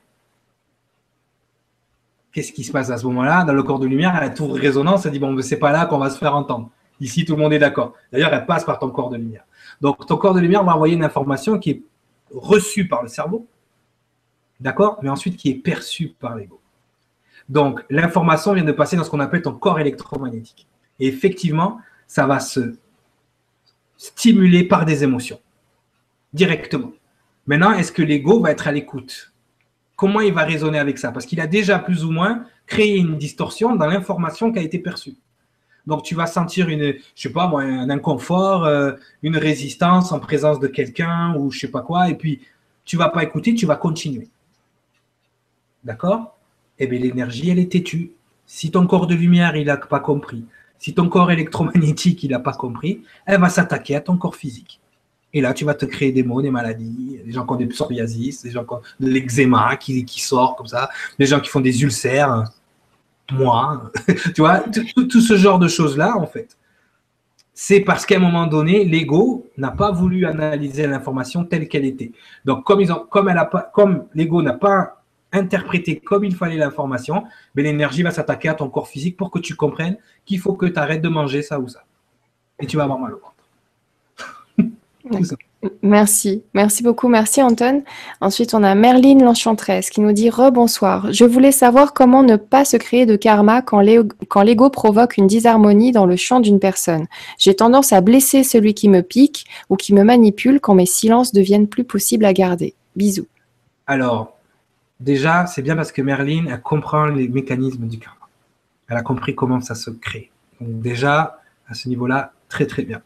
qu'est-ce 2.36 2.52
qui 2.52 2.66
se 2.66 2.72
passe 2.74 2.90
à 2.90 2.98
ce 2.98 3.06
moment-là 3.06 3.46
Dans 3.46 3.54
le 3.54 3.64
corps 3.64 3.80
de 3.80 3.88
lumière, 3.88 4.14
elle 4.18 4.26
a 4.26 4.30
tout 4.30 4.50
résonance, 4.50 5.06
elle 5.06 5.14
dit, 5.14 5.20
bon, 5.20 5.42
c'est 5.42 5.58
pas 5.58 5.72
là 5.72 5.86
qu'on 5.86 5.98
va 5.98 6.10
se 6.10 6.18
faire 6.18 6.36
entendre. 6.36 6.70
Ici, 7.00 7.24
tout 7.24 7.38
le 7.38 7.42
monde 7.42 7.54
est 7.54 7.60
d'accord. 7.60 7.94
D'ailleurs, 8.12 8.34
elle 8.34 8.46
passe 8.46 8.66
par 8.66 8.78
ton 8.78 8.90
corps 8.90 9.10
de 9.10 9.16
lumière. 9.16 9.46
Donc, 9.80 10.06
ton 10.06 10.18
corps 10.18 10.34
de 10.34 10.42
lumière 10.42 10.62
va 10.66 10.76
envoyer 10.76 10.96
une 10.96 11.04
information 11.06 11.58
qui 11.58 11.70
est 11.70 11.84
reçue 12.34 12.90
par 12.90 13.04
le 13.04 13.08
cerveau, 13.08 13.48
d'accord 14.60 15.00
Mais 15.02 15.08
ensuite 15.08 15.38
qui 15.38 15.50
est 15.50 15.56
perçue 15.56 16.10
par 16.20 16.36
l'ego. 16.36 16.60
Donc, 17.48 17.86
l'information 17.90 18.52
vient 18.52 18.66
de 18.66 18.72
passer 18.74 18.98
dans 18.98 19.06
ce 19.06 19.10
qu'on 19.10 19.22
appelle 19.22 19.42
ton 19.42 19.54
corps 19.54 19.80
électromagnétique. 19.80 20.68
Et 21.00 21.08
effectivement, 21.08 21.80
ça 22.06 22.28
va 22.28 22.42
se 22.42 22.76
stimuler 23.96 24.66
par 24.66 24.84
des 24.84 25.06
émotions, 25.06 25.40
directement. 26.34 26.92
Maintenant, 27.48 27.72
est-ce 27.72 27.94
que 27.94 28.02
l'ego 28.02 28.42
va 28.42 28.52
être 28.52 28.68
à 28.68 28.74
l'écoute 28.74 29.32
comment 29.96 30.22
il 30.22 30.34
va 30.34 30.44
raisonner 30.44 30.80
avec 30.80 30.98
ça? 30.98 31.12
Parce 31.12 31.26
qu'il 31.26 31.40
a 31.42 31.48
déjà 31.48 31.80
plus 31.80 32.04
ou 32.06 32.12
moins 32.12 32.46
créé 32.66 32.98
une 32.98 33.18
distorsion 33.18 33.76
dans 33.76 33.88
l'information 33.88 34.52
qui 34.52 34.60
a 34.60 34.62
été 34.62 34.80
perçue. 34.80 35.16
Donc 35.88 36.04
tu 36.04 36.16
vas 36.16 36.26
sentir 36.26 36.70
une, 36.70 36.96
je 37.16 37.30
un 37.38 37.90
inconfort, 37.90 38.66
euh, 38.66 38.94
une 39.22 39.38
résistance 39.38 40.12
en 40.12 40.20
présence 40.20 40.60
de 40.60 40.68
quelqu'un 40.68 41.36
ou 41.36 41.52
je 41.52 41.60
sais 41.60 41.72
pas 41.72 41.82
quoi, 41.82 42.10
et 42.10 42.16
puis 42.16 42.42
tu 42.86 42.98
vas 42.98 43.10
pas 43.10 43.24
écouter, 43.24 43.54
tu 43.54 43.66
vas 43.66 43.76
continuer. 43.76 44.28
D'accord? 45.84 46.38
Eh 46.80 46.88
bien 46.88 47.00
l'énergie, 47.00 47.50
elle 47.50 47.60
est 47.60 47.72
têtue. 47.72 48.12
Si 48.48 48.72
ton 48.72 48.88
corps 48.88 49.08
de 49.08 49.16
lumière, 49.16 49.56
il 49.56 49.68
n'a 49.68 49.78
pas 49.78 50.00
compris, 50.00 50.46
si 50.80 50.94
ton 50.94 51.08
corps 51.08 51.32
électromagnétique, 51.32 52.24
il 52.24 52.32
n'a 52.32 52.40
pas 52.40 52.54
compris, 52.54 53.04
elle 53.26 53.40
va 53.40 53.50
s'attaquer 53.50 53.96
à 53.96 54.02
ton 54.02 54.18
corps 54.18 54.36
physique. 54.36 54.80
Et 55.36 55.42
là, 55.42 55.54
tu 55.54 55.66
vas 55.66 55.74
te 55.74 55.86
créer 55.86 56.14
des 56.14 56.24
maux, 56.24 56.42
des 56.42 56.50
maladies, 56.50 57.20
des 57.26 57.32
gens 57.34 57.46
qui 57.46 57.52
ont 57.52 57.58
des 57.58 57.66
psoriasis, 57.66 58.42
des 58.42 58.52
gens 58.52 58.64
qui 58.64 58.74
ont 58.74 58.82
de 59.02 59.10
l'eczéma 59.10 59.76
qui, 59.76 60.06
qui 60.06 60.22
sort 60.22 60.56
comme 60.56 60.68
ça, 60.68 60.90
des 61.20 61.26
gens 61.26 61.42
qui 61.42 61.50
font 61.50 61.60
des 61.60 61.84
ulcères, 61.84 62.46
moi, 63.34 63.92
tu 64.34 64.40
vois, 64.40 64.62
tout, 64.62 65.20
ce 65.20 65.36
genre 65.36 65.60
de 65.60 65.68
choses-là, 65.68 66.16
en 66.18 66.26
fait. 66.26 66.58
C'est 67.54 67.82
parce 67.82 68.06
qu'à 68.06 68.16
un 68.16 68.20
moment 68.20 68.48
donné, 68.48 68.86
l'ego 68.86 69.50
n'a 69.58 69.72
pas 69.72 69.92
voulu 69.92 70.26
analyser 70.26 70.88
l'information 70.88 71.44
telle 71.44 71.68
qu'elle 71.68 71.86
était. 71.86 72.14
Donc, 72.46 72.64
comme, 72.64 74.06
l'ego 74.14 74.42
n'a 74.42 74.54
pas 74.54 75.02
interprété 75.34 76.00
comme 76.00 76.24
il 76.24 76.34
fallait 76.34 76.56
l'information, 76.56 77.26
ben, 77.56 77.64
l'énergie 77.64 78.04
va 78.04 78.12
s'attaquer 78.12 78.48
à 78.48 78.54
ton 78.54 78.70
corps 78.70 78.88
physique 78.88 79.18
pour 79.18 79.32
que 79.32 79.40
tu 79.40 79.54
comprennes 79.56 79.98
qu'il 80.26 80.40
faut 80.40 80.54
que 80.54 80.66
tu 80.66 80.80
arrêtes 80.80 81.02
de 81.02 81.10
manger 81.10 81.42
ça 81.42 81.60
ou 81.60 81.68
ça. 81.68 81.84
Et 82.58 82.66
tu 82.68 82.78
vas 82.78 82.84
avoir 82.84 83.00
mal 83.00 83.14
au 83.14 83.20
ventre. 83.20 83.35
Merci, 85.82 86.44
merci 86.54 86.84
beaucoup, 86.84 87.08
merci 87.08 87.42
Anton. 87.42 87.84
Ensuite, 88.22 88.54
on 88.54 88.64
a 88.64 88.76
Merline 88.76 89.24
l'Enchantresse 89.24 89.90
qui 89.90 90.02
nous 90.02 90.12
dit 90.12 90.30
Rebonsoir. 90.30 91.12
Je 91.12 91.26
voulais 91.26 91.52
savoir 91.52 91.94
comment 91.94 92.24
ne 92.24 92.36
pas 92.36 92.66
se 92.66 92.78
créer 92.78 93.06
de 93.06 93.16
karma 93.16 93.62
quand 93.62 93.82
l'ego 93.82 94.70
provoque 94.70 95.18
une 95.18 95.28
disharmonie 95.28 95.92
dans 95.92 96.06
le 96.06 96.16
champ 96.16 96.40
d'une 96.40 96.60
personne. 96.60 97.08
J'ai 97.38 97.56
tendance 97.56 97.94
à 97.94 98.02
blesser 98.02 98.44
celui 98.44 98.74
qui 98.74 98.90
me 98.90 99.02
pique 99.02 99.46
ou 99.70 99.76
qui 99.76 99.94
me 99.94 100.04
manipule 100.04 100.60
quand 100.60 100.76
mes 100.76 100.86
silences 100.86 101.34
deviennent 101.34 101.68
plus 101.68 101.84
possibles 101.84 102.26
à 102.26 102.34
garder. 102.34 102.76
Bisous. 102.96 103.28
Alors, 103.88 104.38
déjà, 105.00 105.46
c'est 105.48 105.62
bien 105.62 105.76
parce 105.76 105.92
que 105.92 106.02
Merline, 106.02 106.48
elle 106.52 106.62
comprend 106.62 107.06
les 107.06 107.28
mécanismes 107.28 107.88
du 107.88 108.00
karma. 108.00 108.28
Elle 108.88 108.98
a 108.98 109.02
compris 109.02 109.34
comment 109.34 109.62
ça 109.62 109.76
se 109.76 109.90
crée. 109.90 110.32
Donc, 110.62 110.80
déjà, 110.82 111.40
à 111.68 111.74
ce 111.74 111.90
niveau-là, 111.90 112.34
très 112.50 112.68
très 112.68 112.84
bien. 112.84 113.02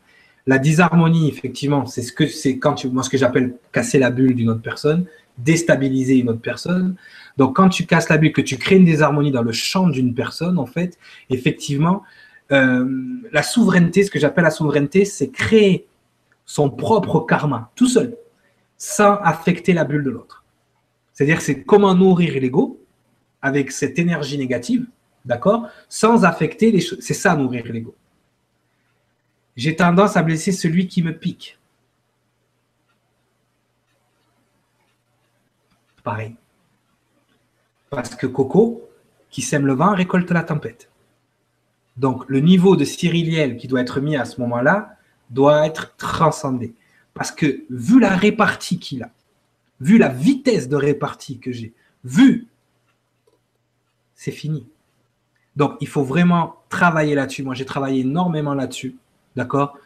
La 0.49 0.57
disharmonie, 0.57 1.29
effectivement, 1.29 1.85
c'est 1.85 2.01
ce 2.01 2.11
que 2.11 2.25
c'est 2.25 2.57
quand 2.57 2.73
tu, 2.73 2.89
moi 2.89 3.03
ce 3.03 3.09
que 3.11 3.19
j'appelle 3.19 3.53
casser 3.71 3.99
la 3.99 4.09
bulle 4.09 4.33
d'une 4.33 4.49
autre 4.49 4.63
personne, 4.63 5.05
déstabiliser 5.37 6.15
une 6.17 6.27
autre 6.27 6.41
personne. 6.41 6.95
Donc 7.37 7.57
quand 7.57 7.69
tu 7.69 7.85
casses 7.85 8.09
la 8.09 8.17
bulle, 8.17 8.33
que 8.33 8.41
tu 8.41 8.57
crées 8.57 8.77
une 8.77 8.85
désharmonie 8.85 9.29
dans 9.29 9.43
le 9.43 9.51
champ 9.51 9.87
d'une 9.87 10.15
personne, 10.15 10.57
en 10.57 10.65
fait, 10.65 10.97
effectivement, 11.29 12.01
euh, 12.51 12.83
la 13.31 13.43
souveraineté, 13.43 14.01
ce 14.01 14.09
que 14.09 14.17
j'appelle 14.17 14.43
la 14.43 14.49
souveraineté, 14.49 15.05
c'est 15.05 15.29
créer 15.29 15.85
son 16.47 16.71
propre 16.71 17.19
karma 17.19 17.69
tout 17.75 17.87
seul, 17.87 18.17
sans 18.75 19.17
affecter 19.17 19.73
la 19.73 19.83
bulle 19.83 20.03
de 20.03 20.09
l'autre. 20.09 20.43
C'est-à-dire 21.13 21.41
c'est 21.41 21.61
comment 21.61 21.93
nourrir 21.93 22.33
l'ego 22.41 22.81
avec 23.43 23.71
cette 23.71 23.99
énergie 23.99 24.39
négative, 24.39 24.87
d'accord, 25.25 25.67
sans 25.89 26.25
affecter 26.25 26.71
les 26.71 26.81
choses. 26.81 26.97
C'est 27.01 27.13
ça 27.13 27.35
nourrir 27.35 27.65
l'ego 27.71 27.93
j'ai 29.59 29.75
tendance 29.75 30.15
à 30.15 30.23
blesser 30.23 30.53
celui 30.53 30.87
qui 30.87 31.03
me 31.03 31.11
pique. 31.11 31.59
Pareil. 36.01 36.35
Parce 37.89 38.15
que 38.15 38.25
Coco, 38.25 38.89
qui 39.29 39.41
sème 39.41 39.67
le 39.67 39.73
vent, 39.73 39.93
récolte 39.93 40.31
la 40.31 40.43
tempête. 40.43 40.89
Donc, 41.97 42.23
le 42.29 42.39
niveau 42.39 42.77
de 42.77 42.85
cyriliel 42.85 43.57
qui 43.57 43.67
doit 43.67 43.81
être 43.81 43.99
mis 43.99 44.15
à 44.15 44.23
ce 44.23 44.39
moment-là 44.39 44.95
doit 45.29 45.65
être 45.65 45.93
transcendé. 45.97 46.73
Parce 47.13 47.31
que, 47.31 47.65
vu 47.69 47.99
la 47.99 48.15
répartie 48.15 48.79
qu'il 48.79 49.03
a, 49.03 49.11
vu 49.81 49.97
la 49.97 50.07
vitesse 50.07 50.69
de 50.69 50.77
répartie 50.77 51.37
que 51.37 51.51
j'ai, 51.51 51.73
vu, 52.05 52.47
c'est 54.15 54.31
fini. 54.31 54.65
Donc, 55.57 55.75
il 55.81 55.87
faut 55.89 56.05
vraiment 56.05 56.63
travailler 56.69 57.13
là-dessus. 57.13 57.43
Moi, 57.43 57.55
j'ai 57.55 57.65
travaillé 57.65 58.01
énormément 58.03 58.53
là-dessus 58.53 58.95
d'accord? 59.35 59.77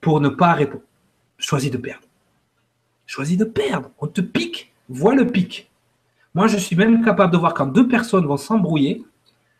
Pour 0.00 0.20
ne 0.20 0.28
pas 0.28 0.52
répondre. 0.52 0.84
Choisis 1.38 1.70
de 1.70 1.76
perdre. 1.76 2.06
Choisis 3.06 3.36
de 3.36 3.44
perdre. 3.44 3.90
On 4.00 4.06
te 4.06 4.20
pique, 4.20 4.72
vois 4.88 5.14
le 5.14 5.26
pic. 5.26 5.70
Moi, 6.34 6.46
je 6.46 6.56
suis 6.56 6.76
même 6.76 7.04
capable 7.04 7.32
de 7.32 7.38
voir 7.38 7.54
quand 7.54 7.66
deux 7.66 7.88
personnes 7.88 8.26
vont 8.26 8.36
s'embrouiller, 8.36 9.04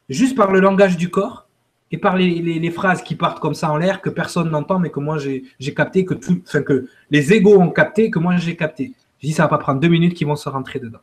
juste 0.08 0.36
par 0.36 0.52
le 0.52 0.60
langage 0.60 0.97
du 0.97 1.10
corps 1.10 1.49
et 1.91 1.99
par 1.99 2.17
les, 2.17 2.70
phrases 2.70 3.02
qui 3.02 3.15
partent 3.15 3.41
comme 3.41 3.55
ça 3.55 3.70
en 3.70 3.78
l'air, 3.78 4.00
que 4.02 4.10
personne 4.10 4.50
n'entend, 4.50 4.78
mais 4.78 4.91
que 4.91 5.00
moi 5.00 5.17
j'ai 5.18 5.75
capté, 5.75 6.05
que, 6.05 6.15
tout, 6.15 6.42
que 6.42 6.89
les 7.10 7.33
égaux 7.33 7.58
ont 7.60 7.70
capté, 7.70 8.10
que 8.10 8.18
moi 8.18 8.36
j'ai 8.36 8.57
capté. 8.57 8.92
Je 9.20 9.28
dis, 9.28 9.33
ça 9.33 9.44
va 9.44 9.49
pas 9.49 9.58
prendre 9.58 9.81
deux 9.81 9.89
minutes 9.89 10.15
qu'ils 10.15 10.26
vont 10.26 10.36
se 10.36 10.49
rentrer 10.49 10.78
dedans. 10.78 11.00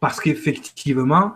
Parce 0.00 0.20
qu'effectivement, 0.20 1.34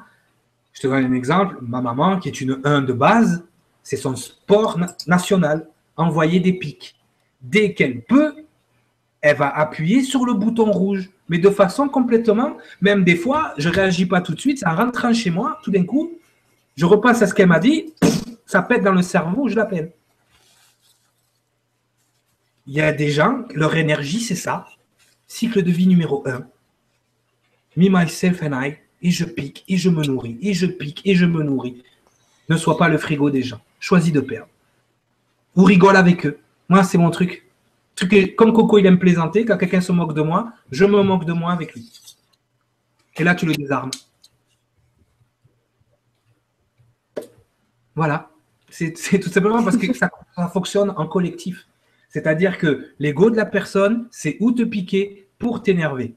je 0.72 0.82
te 0.82 0.86
donne 0.86 1.05
un 1.05 1.12
exemple, 1.12 1.56
ma 1.62 1.80
maman, 1.80 2.18
qui 2.18 2.28
est 2.28 2.40
une 2.40 2.60
1 2.64 2.82
de 2.82 2.92
base, 2.92 3.44
c'est 3.89 3.97
son 3.97 4.17
sport 4.17 4.78
national, 5.07 5.67
envoyer 5.97 6.41
des 6.41 6.52
pics. 6.52 6.94
Dès 7.41 7.73
qu'elle 7.73 8.02
peut, 8.02 8.34
elle 9.23 9.39
va 9.39 9.49
appuyer 9.49 10.02
sur 10.02 10.26
le 10.26 10.34
bouton 10.34 10.70
rouge, 10.70 11.08
mais 11.31 11.39
de 11.39 11.49
façon 11.49 11.89
complètement, 11.89 12.58
même 12.83 13.02
des 13.02 13.17
fois, 13.17 13.55
je 13.57 13.70
ne 13.70 13.75
réagis 13.75 14.05
pas 14.05 14.20
tout 14.20 14.34
de 14.34 14.41
suite, 14.41 14.58
ça 14.58 14.75
rentre 14.75 15.10
chez 15.15 15.31
moi, 15.31 15.58
tout 15.62 15.70
d'un 15.70 15.84
coup, 15.84 16.12
je 16.76 16.84
repasse 16.84 17.23
à 17.23 17.26
ce 17.26 17.33
qu'elle 17.33 17.49
m'a 17.49 17.60
dit, 17.60 17.94
ça 18.44 18.60
pète 18.60 18.84
dans 18.84 18.92
le 18.92 19.00
cerveau, 19.00 19.49
je 19.49 19.57
l'appelle. 19.57 19.92
Il 22.67 22.75
y 22.75 22.83
a 22.83 22.92
des 22.92 23.10
gens, 23.10 23.44
leur 23.55 23.75
énergie, 23.75 24.20
c'est 24.20 24.34
ça. 24.34 24.67
Cycle 25.26 25.62
de 25.62 25.70
vie 25.70 25.86
numéro 25.86 26.28
un. 26.28 26.47
me, 27.75 27.89
myself 27.89 28.42
and 28.42 28.52
I, 28.52 28.75
et 29.00 29.10
je 29.10 29.25
pique, 29.25 29.65
et 29.67 29.78
je 29.78 29.89
me 29.89 30.05
nourris, 30.05 30.36
et 30.42 30.52
je 30.52 30.67
pique, 30.67 31.00
et 31.07 31.15
je 31.15 31.25
me 31.25 31.42
nourris. 31.42 31.83
Ne 32.50 32.58
sois 32.58 32.76
pas 32.76 32.91
le 32.91 32.99
frigo 32.99 33.31
des 33.31 33.42
gens. 33.42 33.62
Choisis 33.81 34.12
de 34.12 34.20
perdre. 34.20 34.48
Ou 35.57 35.65
rigole 35.65 35.97
avec 35.97 36.26
eux. 36.26 36.39
Moi, 36.68 36.84
c'est 36.84 36.98
mon 36.98 37.10
truc. 37.10 37.48
truc 37.94 38.36
comme 38.36 38.52
Coco, 38.52 38.78
il 38.78 38.86
aime 38.86 38.98
plaisanter. 38.98 39.44
Quand 39.44 39.57
quelqu'un 39.57 39.81
se 39.81 39.92
moque 39.92 40.15
de 40.15 40.23
moi, 40.23 40.52
je 40.70 40.84
me 40.84 41.02
moque 41.02 41.24
de 41.24 41.32
moi 41.32 41.52
avec 41.52 41.74
lui. 41.74 41.90
Et 43.16 43.24
là, 43.24 43.34
tu 43.34 43.47
le 43.47 43.55
désarmes. 43.55 43.90
Voilà. 47.94 48.31
C'est 48.70 49.18
tout 49.18 49.31
simplement 49.31 49.62
parce 49.65 49.76
que 49.76 49.92
ça, 49.92 50.10
fonctionne 50.52 50.90
en 50.97 51.07
collectif. 51.07 51.66
C'est-à-dire 52.08 52.58
que 52.58 52.92
l'ego 52.98 53.31
de 53.31 53.36
la 53.36 53.47
personne, 53.47 54.07
c'est 54.10 54.36
où 54.40 54.52
te 54.52 54.62
piquer 54.62 55.28
pour 55.39 55.62
t'énerver. 55.62 56.15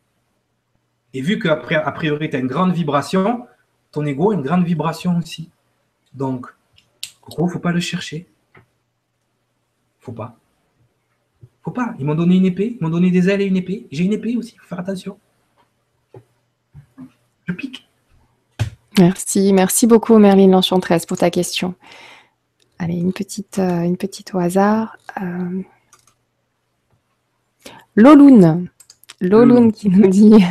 Et 1.13 1.21
vu 1.21 1.39
qu'a 1.39 1.55
priori, 1.55 2.29
tu 2.29 2.35
as 2.35 2.39
une 2.39 2.47
grande 2.47 2.73
vibration, 2.73 3.47
ton 3.91 4.05
ego 4.05 4.31
a 4.31 4.35
une 4.35 4.41
grande 4.41 4.63
vibration 4.63 5.17
aussi. 5.17 5.49
Donc, 6.13 6.47
il 7.39 7.43
ne 7.43 7.49
faut 7.49 7.59
pas 7.59 7.71
le 7.71 7.79
chercher. 7.79 8.27
Faut 9.99 10.11
pas. 10.11 10.37
Faut 11.63 11.71
pas. 11.71 11.93
Ils 11.99 12.05
m'ont 12.05 12.15
donné 12.15 12.35
une 12.35 12.45
épée, 12.45 12.77
ils 12.79 12.83
m'ont 12.83 12.89
donné 12.89 13.11
des 13.11 13.29
ailes 13.29 13.41
et 13.41 13.45
une 13.45 13.57
épée. 13.57 13.87
J'ai 13.91 14.03
une 14.03 14.13
épée 14.13 14.35
aussi, 14.35 14.53
il 14.55 14.59
faut 14.59 14.67
faire 14.67 14.79
attention. 14.79 15.17
Je 17.45 17.53
pique. 17.53 17.87
Merci, 18.99 19.53
merci 19.53 19.87
beaucoup 19.87 20.17
Merlin 20.17 20.47
l'Enchantresse 20.47 21.05
pour 21.05 21.17
ta 21.17 21.29
question. 21.29 21.75
Allez, 22.77 22.95
une 22.95 23.13
petite, 23.13 23.59
euh, 23.59 23.81
une 23.81 23.97
petite 23.97 24.33
au 24.33 24.39
hasard. 24.39 24.97
Euh... 25.21 25.61
Loloun. 27.95 28.69
Loloun 29.19 29.71
qui 29.71 29.89
nous 29.89 30.07
dit 30.07 30.43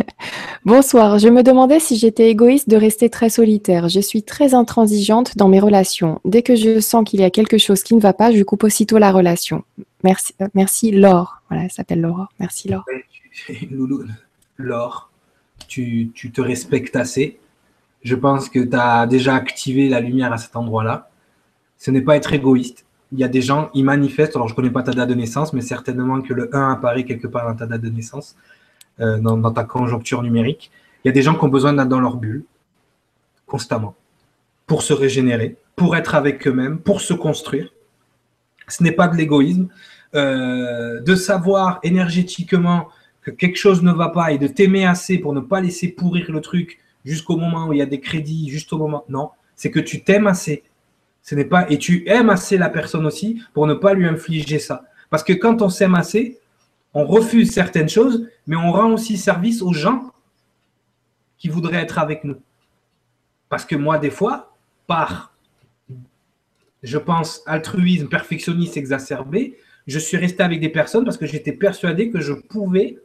Bonsoir, 0.67 1.19
je 1.19 1.29
me 1.29 1.43
demandais 1.43 1.81
si 1.81 1.97
j'étais 1.97 2.29
égoïste 2.31 2.69
de 2.69 2.77
rester 2.77 3.09
très 3.09 3.31
solitaire. 3.31 3.89
Je 3.89 3.99
suis 3.99 4.23
très 4.23 4.53
intransigeante 4.53 5.39
dans 5.39 5.49
mes 5.49 5.59
relations. 5.59 6.21
Dès 6.27 6.43
que 6.43 6.55
je 6.55 6.81
sens 6.81 7.03
qu'il 7.09 7.21
y 7.21 7.25
a 7.25 7.31
quelque 7.31 7.57
chose 7.57 7.83
qui 7.83 7.95
ne 7.95 8.01
va 8.01 8.13
pas, 8.13 8.31
je 8.31 8.43
coupe 8.43 8.65
aussitôt 8.65 8.99
la 8.99 9.11
relation. 9.11 9.65
Merci, 10.05 10.35
euh, 10.43 10.49
merci 10.55 10.91
Laure. 10.91 11.41
Voilà, 11.49 11.65
elle 11.65 11.71
s'appelle 11.71 12.03
Laura. 12.03 12.29
Merci 12.39 12.69
Laure. 12.69 12.85
Loloun, 13.71 14.15
Laure, 14.59 15.11
tu, 15.67 16.11
tu 16.15 16.31
te 16.31 16.43
respectes 16.43 16.95
assez. 16.95 17.41
Je 18.03 18.15
pense 18.15 18.51
que 18.51 18.61
tu 18.61 18.77
as 18.77 19.07
déjà 19.07 19.35
activé 19.35 19.89
la 19.89 20.01
lumière 20.01 20.33
à 20.33 20.37
cet 20.37 20.57
endroit-là. 20.57 21.09
Ce 21.79 21.91
n'est 21.91 22.03
pas 22.03 22.17
être 22.17 22.35
égoïste 22.35 22.85
il 23.13 23.19
y 23.19 23.25
a 23.25 23.29
des 23.29 23.43
gens, 23.43 23.71
ils 23.75 23.85
manifestent, 23.85 24.37
alors 24.37 24.49
je 24.49 24.53
ne 24.53 24.57
connais 24.57 24.71
pas 24.71 24.83
ta 24.83 24.93
date 24.93 25.09
de 25.09 25.15
naissance, 25.15 25.53
mais 25.53 25.63
certainement 25.63 26.21
que 26.23 26.33
le 26.33 26.55
1 26.55 26.73
apparaît 26.73 27.05
quelque 27.05 27.27
part 27.27 27.47
dans 27.47 27.57
ta 27.57 27.67
date 27.67 27.81
de 27.81 27.89
naissance, 27.89 28.37
euh, 29.01 29.19
dans, 29.19 29.53
ta 29.53 29.65
conjoncture 29.65 30.23
numérique. 30.23 30.71
Il 31.05 31.09
y 31.09 31.11
a 31.11 31.13
des 31.13 31.23
gens 31.23 31.35
qui 31.35 31.45
ont 31.45 31.49
besoin 31.49 31.73
d'être 31.73 31.89
dans 31.89 32.01
leur 32.01 32.17
bulle, 32.17 32.45
constamment, 33.47 33.95
pour 34.67 34.83
se 34.83 34.93
régénérer, 34.93 35.57
pour 35.77 35.97
être 35.97 36.15
avec 36.15 36.47
eux-mêmes, 36.47 36.79
pour 36.79 37.01
se 37.01 37.15
construire. 37.15 37.73
Ce 38.69 38.83
n'est 38.83 38.93
pas 38.93 39.09
de 39.09 39.17
l'égoïsme. 39.17 39.69
Euh, 40.17 41.01
de 41.01 41.15
savoir 41.15 41.79
énergétiquement 41.85 42.89
que 43.23 43.31
quelque 43.31 43.57
chose 43.57 43.81
ne 43.85 43.93
va 43.93 44.09
pas 44.09 44.33
et 44.33 44.39
de 44.39 44.49
t'aimer 44.49 44.85
assez 44.85 45.19
pour 45.19 45.33
ne 45.33 45.41
pas 45.41 45.61
laisser 45.61 45.87
pourrir 45.87 46.33
le 46.33 46.41
truc 46.41 46.81
jusqu'au 47.05 47.37
moment 47.37 47.69
où 47.69 47.73
il 47.73 47.79
y 47.79 47.83
a 47.83 47.87
des 47.87 48.01
crédits, 48.01 48.49
juste 48.51 48.73
au 48.73 48.79
moment. 48.79 49.05
Non, 49.09 49.31
c'est 49.55 49.71
que 49.71 49.79
tu 49.79 50.03
t'aimes 50.03 50.27
assez 50.27 50.65
ce 51.23 51.37
n'est 51.37 51.45
pas 51.45 51.71
et 51.71 51.79
tu 51.79 52.03
aimes 52.09 52.29
assez 52.29 52.59
la 52.59 52.69
personne 52.69 53.07
aussi 53.07 53.41
pour 53.53 53.69
ne 53.69 53.75
pas 53.75 53.95
lui 53.95 54.07
infliger 54.07 54.59
ça. 54.59 54.83
Parce 55.11 55.23
que 55.23 55.33
quand 55.33 55.63
on 55.63 55.69
s'aime 55.69 55.95
assez, 55.95 56.40
on 56.95 57.07
refuse 57.07 57.53
certaines 57.53 57.89
choses, 57.89 58.29
mais 58.47 58.57
on 58.57 58.73
rend 58.73 58.93
aussi 58.93 59.17
service 59.17 59.63
aux 59.63 59.73
gens 59.73 60.13
qui 61.39 61.49
voudraient 61.49 61.83
être 61.83 61.99
avec 61.99 62.25
nous. 62.25 62.37
Parce 63.49 63.65
que 63.65 63.77
moi, 63.77 63.99
des 63.99 64.11
fois, 64.11 64.55
par, 64.87 65.35
je 66.83 66.99
pense, 66.99 67.43
altruisme, 67.47 68.09
perfectionniste 68.09 68.77
exacerbé, 68.77 69.57
je 69.87 69.99
suis 69.99 70.17
resté 70.17 70.43
avec 70.43 70.61
des 70.61 70.69
personnes 70.69 71.05
parce 71.05 71.17
que 71.17 71.27
j'étais 71.27 71.53
persuadé 71.53 72.11
que 72.11 72.21
je 72.21 72.33
pouvais 72.33 72.99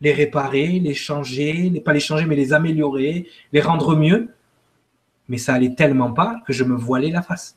les 0.00 0.12
réparer, 0.12 0.80
les 0.80 0.94
changer, 0.94 1.70
pas 1.84 1.92
les 1.92 2.00
changer, 2.00 2.24
mais 2.26 2.36
les 2.36 2.52
améliorer, 2.52 3.28
les 3.52 3.60
rendre 3.60 3.96
mieux 3.96 4.28
mais 5.28 5.38
ça 5.38 5.54
allait 5.54 5.74
tellement 5.74 6.12
pas 6.12 6.42
que 6.46 6.52
je 6.52 6.62
me 6.62 6.76
voilais 6.76 7.10
la 7.10 7.22
face. 7.22 7.56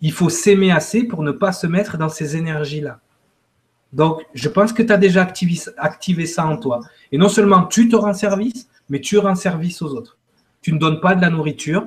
Il 0.00 0.12
faut 0.12 0.28
s'aimer 0.28 0.70
assez 0.70 1.04
pour 1.04 1.22
ne 1.22 1.32
pas 1.32 1.52
se 1.52 1.66
mettre 1.66 1.98
dans 1.98 2.08
ces 2.08 2.36
énergies-là. 2.36 3.00
Donc, 3.92 4.22
je 4.32 4.48
pense 4.48 4.72
que 4.72 4.82
tu 4.82 4.92
as 4.92 4.96
déjà 4.96 5.22
activé, 5.22 6.26
ça 6.26 6.46
en 6.46 6.56
toi. 6.56 6.80
Et 7.10 7.18
non 7.18 7.28
seulement 7.28 7.64
tu 7.64 7.88
te 7.88 7.96
rends 7.96 8.14
service, 8.14 8.68
mais 8.88 9.00
tu 9.00 9.18
rends 9.18 9.34
service 9.34 9.82
aux 9.82 9.94
autres. 9.94 10.18
Tu 10.62 10.72
ne 10.72 10.78
donnes 10.78 11.00
pas 11.00 11.14
de 11.14 11.20
la 11.20 11.30
nourriture 11.30 11.86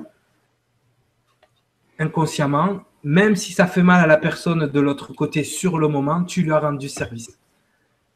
inconsciemment, 1.98 2.80
même 3.02 3.36
si 3.36 3.52
ça 3.52 3.66
fait 3.66 3.82
mal 3.82 4.02
à 4.02 4.06
la 4.06 4.18
personne 4.18 4.66
de 4.66 4.80
l'autre 4.80 5.14
côté 5.14 5.44
sur 5.44 5.78
le 5.78 5.88
moment, 5.88 6.24
tu 6.24 6.42
lui 6.42 6.52
as 6.52 6.60
rendu 6.60 6.88
service. 6.88 7.38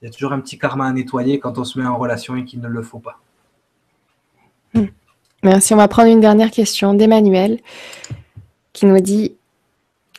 Il 0.00 0.06
y 0.06 0.08
a 0.08 0.10
toujours 0.12 0.32
un 0.32 0.40
petit 0.40 0.58
karma 0.58 0.86
à 0.86 0.92
nettoyer 0.92 1.38
quand 1.38 1.58
on 1.58 1.64
se 1.64 1.78
met 1.78 1.86
en 1.86 1.96
relation 1.96 2.36
et 2.36 2.44
qu'il 2.44 2.60
ne 2.60 2.68
le 2.68 2.82
faut 2.82 2.98
pas. 2.98 3.20
Hmm. 4.74 4.86
Merci. 5.42 5.74
On 5.74 5.78
va 5.78 5.88
prendre 5.88 6.10
une 6.10 6.20
dernière 6.20 6.50
question 6.50 6.94
d'Emmanuel 6.94 7.60
qui 8.72 8.86
nous 8.86 9.00
dit 9.00 9.36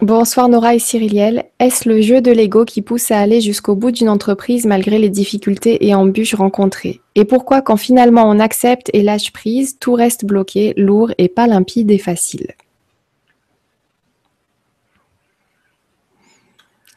Bonsoir 0.01 0.49
Nora 0.49 0.73
et 0.73 0.79
Cyriliel. 0.79 1.45
Est-ce 1.59 1.87
le 1.87 2.01
jeu 2.01 2.21
de 2.21 2.31
l'ego 2.31 2.65
qui 2.65 2.81
pousse 2.81 3.11
à 3.11 3.19
aller 3.19 3.39
jusqu'au 3.39 3.75
bout 3.75 3.91
d'une 3.91 4.09
entreprise 4.09 4.65
malgré 4.65 4.97
les 4.97 5.11
difficultés 5.11 5.85
et 5.85 5.93
embûches 5.93 6.33
rencontrées? 6.33 7.01
Et 7.13 7.23
pourquoi, 7.23 7.61
quand 7.61 7.77
finalement 7.77 8.27
on 8.27 8.39
accepte 8.39 8.89
et 8.93 9.03
lâche 9.03 9.31
prise, 9.31 9.77
tout 9.77 9.93
reste 9.93 10.25
bloqué, 10.25 10.73
lourd 10.75 11.11
et 11.19 11.29
pas 11.29 11.45
limpide 11.45 11.91
et 11.91 11.99
facile? 11.99 12.47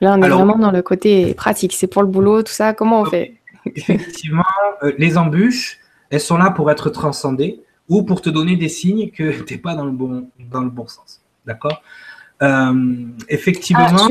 Là, 0.01 0.17
on 0.19 0.23
est 0.23 0.29
vraiment 0.31 0.57
dans 0.57 0.71
le 0.71 0.81
côté 0.81 1.35
pratique. 1.35 1.75
C'est 1.75 1.87
pour 1.87 2.01
le 2.01 2.09
boulot, 2.09 2.43
tout 2.43 2.53
ça. 2.53 2.73
Comment 2.73 3.03
on 3.03 3.05
fait? 3.05 3.35
Effectivement, 3.67 4.45
euh, 4.83 4.93
les 4.97 5.19
embûches, 5.19 5.79
elles 6.09 6.21
sont 6.21 6.39
là 6.39 6.51
pour 6.51 6.71
être 6.71 6.89
transcendées 6.89 7.61
ou 7.87 8.03
pour 8.03 8.23
te 8.23 8.31
donner 8.31 8.57
des 8.57 8.71
signes 8.71 9.11
que 9.11 9.43
tu 9.45 9.53
n'es 9.53 9.61
pas 9.61 9.75
dans 9.75 9.85
le 9.85 9.93
bon, 9.93 10.31
dans 10.51 10.63
le 10.63 10.71
bon 10.71 10.87
sens. 10.87 11.21
D'accord? 11.45 11.83
Effectivement. 13.29 13.87
Ah, 13.89 14.09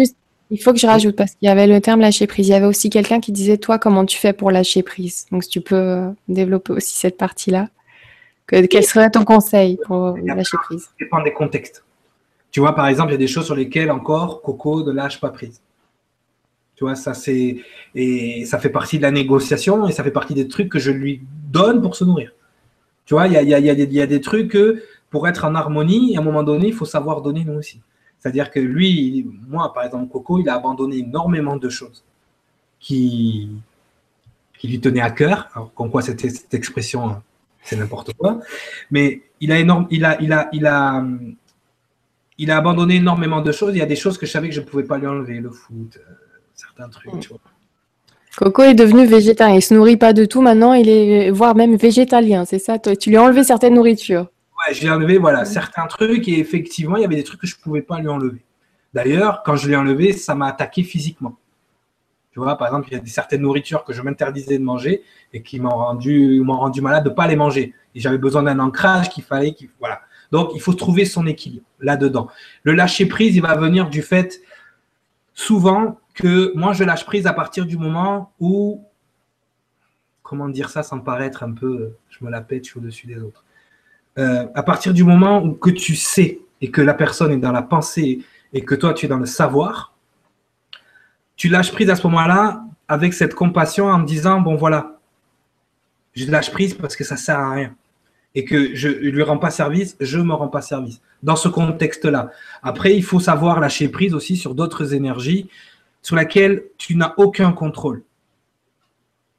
il 0.53 0.61
faut 0.61 0.71
que 0.71 0.79
je 0.79 0.85
rajoute 0.85 1.15
parce 1.15 1.31
qu'il 1.31 1.47
y 1.47 1.49
avait 1.49 1.65
le 1.65 1.81
terme 1.81 1.99
lâcher 1.99 2.27
prise. 2.27 2.47
Il 2.47 2.51
y 2.51 2.53
avait 2.53 2.67
aussi 2.67 2.89
quelqu'un 2.89 3.19
qui 3.19 3.31
disait 3.31 3.57
Toi, 3.57 3.79
comment 3.79 4.05
tu 4.05 4.17
fais 4.17 4.33
pour 4.33 4.51
lâcher 4.51 4.83
prise? 4.83 5.25
Donc, 5.31 5.43
si 5.43 5.49
tu 5.49 5.61
peux 5.61 5.75
euh, 5.75 6.09
développer 6.27 6.73
aussi 6.73 6.95
cette 6.95 7.17
partie-là. 7.17 7.69
quel 8.47 8.83
serait 8.83 9.09
ton 9.09 9.23
conseil 9.23 9.79
pour 9.85 10.15
lâcher 10.17 10.57
prise? 10.65 10.83
Ça 10.83 10.89
dépend 10.99 11.23
des 11.23 11.33
contextes. 11.33 11.83
Tu 12.51 12.59
vois, 12.59 12.75
par 12.75 12.87
exemple, 12.87 13.09
il 13.09 13.13
y 13.13 13.15
a 13.15 13.19
des 13.19 13.27
choses 13.27 13.45
sur 13.45 13.55
lesquelles 13.55 13.89
encore 13.89 14.43
Coco 14.43 14.83
ne 14.83 14.91
lâche 14.91 15.19
pas 15.19 15.29
prise. 15.29 15.59
Tu 16.75 16.83
vois, 16.83 16.95
ça 16.95 17.15
c'est 17.15 17.57
et 17.95 18.45
ça 18.45 18.59
fait 18.59 18.69
partie 18.69 18.97
de 18.97 19.03
la 19.03 19.11
négociation 19.11 19.87
et 19.87 19.91
ça 19.91 20.03
fait 20.03 20.11
partie 20.11 20.35
des 20.35 20.47
trucs 20.47 20.69
que 20.69 20.79
je 20.79 20.91
lui 20.91 21.21
donne 21.49 21.81
pour 21.81 21.95
se 21.95 22.03
nourrir. 22.03 22.31
Tu 23.05 23.15
vois, 23.15 23.27
il 23.27 23.33
y 23.33 23.99
a, 23.99 24.05
des 24.05 24.21
trucs 24.21 24.51
que 24.51 24.83
pour 25.09 25.27
être 25.27 25.45
en 25.45 25.55
harmonie, 25.55 26.15
à 26.15 26.21
un 26.21 26.23
moment 26.23 26.43
donné, 26.43 26.67
il 26.67 26.73
faut 26.73 26.85
savoir 26.85 27.21
donner 27.21 27.43
nous 27.43 27.53
aussi. 27.53 27.81
C'est-à-dire 28.23 28.51
que 28.51 28.59
lui, 28.61 29.27
moi, 29.49 29.73
par 29.73 29.83
exemple, 29.83 30.09
Coco, 30.09 30.39
il 30.39 30.47
a 30.47 30.55
abandonné 30.55 30.99
énormément 30.99 31.57
de 31.57 31.67
choses 31.67 32.05
qui, 32.79 33.49
lui 34.63 34.79
tenaient 34.79 35.01
à 35.01 35.11
cœur. 35.11 35.49
Alors, 35.53 35.73
comme 35.73 35.91
quoi, 35.91 36.01
cette, 36.01 36.53
expression, 36.53 37.21
c'est 37.63 37.75
n'importe 37.75 38.13
quoi. 38.13 38.39
Mais 38.91 39.23
il 39.41 39.51
a, 39.51 39.59
énorme, 39.59 39.87
il, 39.91 40.05
a, 40.05 40.21
il, 40.21 40.31
a, 40.31 40.47
il, 40.53 40.65
a, 40.65 42.57
abandonné 42.57 42.95
énormément 42.95 43.41
de 43.41 43.51
choses. 43.51 43.75
Il 43.75 43.79
y 43.79 43.81
a 43.81 43.85
des 43.85 43.97
choses 43.97 44.17
que 44.17 44.25
je 44.25 44.31
savais 44.31 44.47
que 44.47 44.55
je 44.55 44.61
ne 44.61 44.65
pouvais 44.65 44.85
pas 44.85 44.97
lui 44.97 45.07
enlever, 45.07 45.41
le 45.41 45.49
foot, 45.49 45.97
euh, 45.97 46.13
certains 46.55 46.87
trucs. 46.87 47.29
Coco 48.37 48.63
est 48.63 48.73
devenu 48.73 49.05
végétarien. 49.05 49.57
Il 49.57 49.61
se 49.61 49.73
nourrit 49.73 49.97
pas 49.97 50.13
de 50.13 50.23
tout 50.23 50.41
maintenant, 50.41 50.71
il 50.71 50.87
est 50.87 51.29
voire 51.29 51.55
même 51.55 51.75
végétalien, 51.75 52.45
c'est 52.45 52.59
ça 52.59 52.79
Tu 52.79 53.09
lui 53.09 53.17
as 53.17 53.23
enlevé 53.23 53.43
certaines 53.43 53.73
nourritures. 53.73 54.29
Ouais, 54.65 54.73
je 54.73 54.81
lui 54.81 54.87
ai 54.87 54.91
enlevé 54.91 55.17
voilà, 55.17 55.45
certains 55.45 55.87
trucs 55.87 56.27
et 56.27 56.39
effectivement, 56.39 56.97
il 56.97 57.01
y 57.01 57.05
avait 57.05 57.15
des 57.15 57.23
trucs 57.23 57.41
que 57.41 57.47
je 57.47 57.55
ne 57.55 57.61
pouvais 57.61 57.81
pas 57.81 57.99
lui 57.99 58.07
enlever. 58.07 58.43
D'ailleurs, 58.93 59.41
quand 59.43 59.55
je 59.55 59.67
l'ai 59.67 59.75
enlevé, 59.75 60.13
ça 60.13 60.35
m'a 60.35 60.47
attaqué 60.47 60.83
physiquement. 60.83 61.37
Tu 62.31 62.39
vois, 62.39 62.57
par 62.57 62.67
exemple, 62.67 62.87
il 62.91 62.97
y 62.97 62.99
a 62.99 63.05
certaines 63.05 63.41
nourritures 63.41 63.83
que 63.83 63.93
je 63.93 64.01
m'interdisais 64.01 64.57
de 64.57 64.63
manger 64.63 65.03
et 65.33 65.43
qui 65.43 65.59
m'ont 65.59 65.69
rendu, 65.69 66.43
rendu 66.47 66.81
malade 66.81 67.03
de 67.03 67.09
ne 67.09 67.13
pas 67.13 67.27
les 67.27 67.35
manger. 67.35 67.73
Et 67.93 67.99
j'avais 67.99 68.17
besoin 68.17 68.41
d'un 68.41 68.59
ancrage 68.59 69.09
qu'il 69.09 69.23
fallait. 69.23 69.53
Qu'il, 69.53 69.69
voilà. 69.79 70.01
Donc, 70.31 70.51
il 70.55 70.61
faut 70.61 70.73
trouver 70.73 71.05
son 71.05 71.27
équilibre 71.27 71.65
là-dedans. 71.79 72.27
Le 72.63 72.73
lâcher 72.73 73.05
prise, 73.05 73.35
il 73.35 73.41
va 73.43 73.55
venir 73.55 73.87
du 73.87 74.01
fait, 74.01 74.41
souvent, 75.35 75.99
que 76.15 76.51
moi, 76.55 76.73
je 76.73 76.83
lâche 76.83 77.05
prise 77.05 77.27
à 77.27 77.33
partir 77.33 77.67
du 77.67 77.77
moment 77.77 78.33
où, 78.39 78.83
comment 80.23 80.49
dire 80.49 80.69
ça 80.69 80.81
sans 80.81 80.99
paraître 80.99 81.43
un 81.43 81.51
peu, 81.51 81.93
je 82.09 82.25
me 82.25 82.31
la 82.31 82.41
pète, 82.41 82.65
je 82.65 82.71
suis 82.71 82.79
au-dessus 82.79 83.05
des 83.05 83.21
autres. 83.21 83.42
Euh, 84.19 84.45
à 84.53 84.63
partir 84.63 84.93
du 84.93 85.03
moment 85.03 85.43
où 85.43 85.53
que 85.53 85.71
tu 85.71 85.95
sais 85.95 86.39
et 86.61 86.69
que 86.69 86.81
la 86.81 86.93
personne 86.93 87.31
est 87.31 87.37
dans 87.37 87.51
la 87.51 87.63
pensée 87.63 88.19
et 88.53 88.63
que 88.63 88.75
toi, 88.75 88.93
tu 88.93 89.05
es 89.05 89.09
dans 89.09 89.17
le 89.17 89.25
savoir, 89.25 89.93
tu 91.35 91.49
lâches 91.49 91.71
prise 91.71 91.89
à 91.89 91.95
ce 91.95 92.05
moment-là 92.07 92.63
avec 92.87 93.13
cette 93.13 93.33
compassion 93.33 93.87
en 93.87 93.99
disant, 93.99 94.39
bon 94.39 94.55
voilà, 94.55 94.99
je 96.13 96.29
lâche 96.29 96.51
prise 96.51 96.75
parce 96.75 96.95
que 96.95 97.03
ça 97.03 97.17
sert 97.17 97.39
à 97.39 97.51
rien. 97.51 97.75
Et 98.35 98.45
que 98.45 98.75
je 98.75 98.87
ne 98.87 99.09
lui 99.09 99.23
rends 99.23 99.37
pas 99.37 99.51
service, 99.51 99.95
je 99.99 100.17
ne 100.17 100.23
me 100.23 100.33
rends 100.33 100.47
pas 100.47 100.61
service. 100.61 101.01
Dans 101.21 101.35
ce 101.35 101.47
contexte-là. 101.47 102.31
Après, 102.61 102.95
il 102.95 103.03
faut 103.03 103.19
savoir 103.19 103.59
lâcher 103.59 103.89
prise 103.89 104.13
aussi 104.13 104.37
sur 104.37 104.55
d'autres 104.55 104.93
énergies 104.93 105.49
sur 106.01 106.15
lesquelles 106.15 106.63
tu 106.77 106.95
n'as 106.95 107.13
aucun 107.17 107.51
contrôle. 107.51 108.03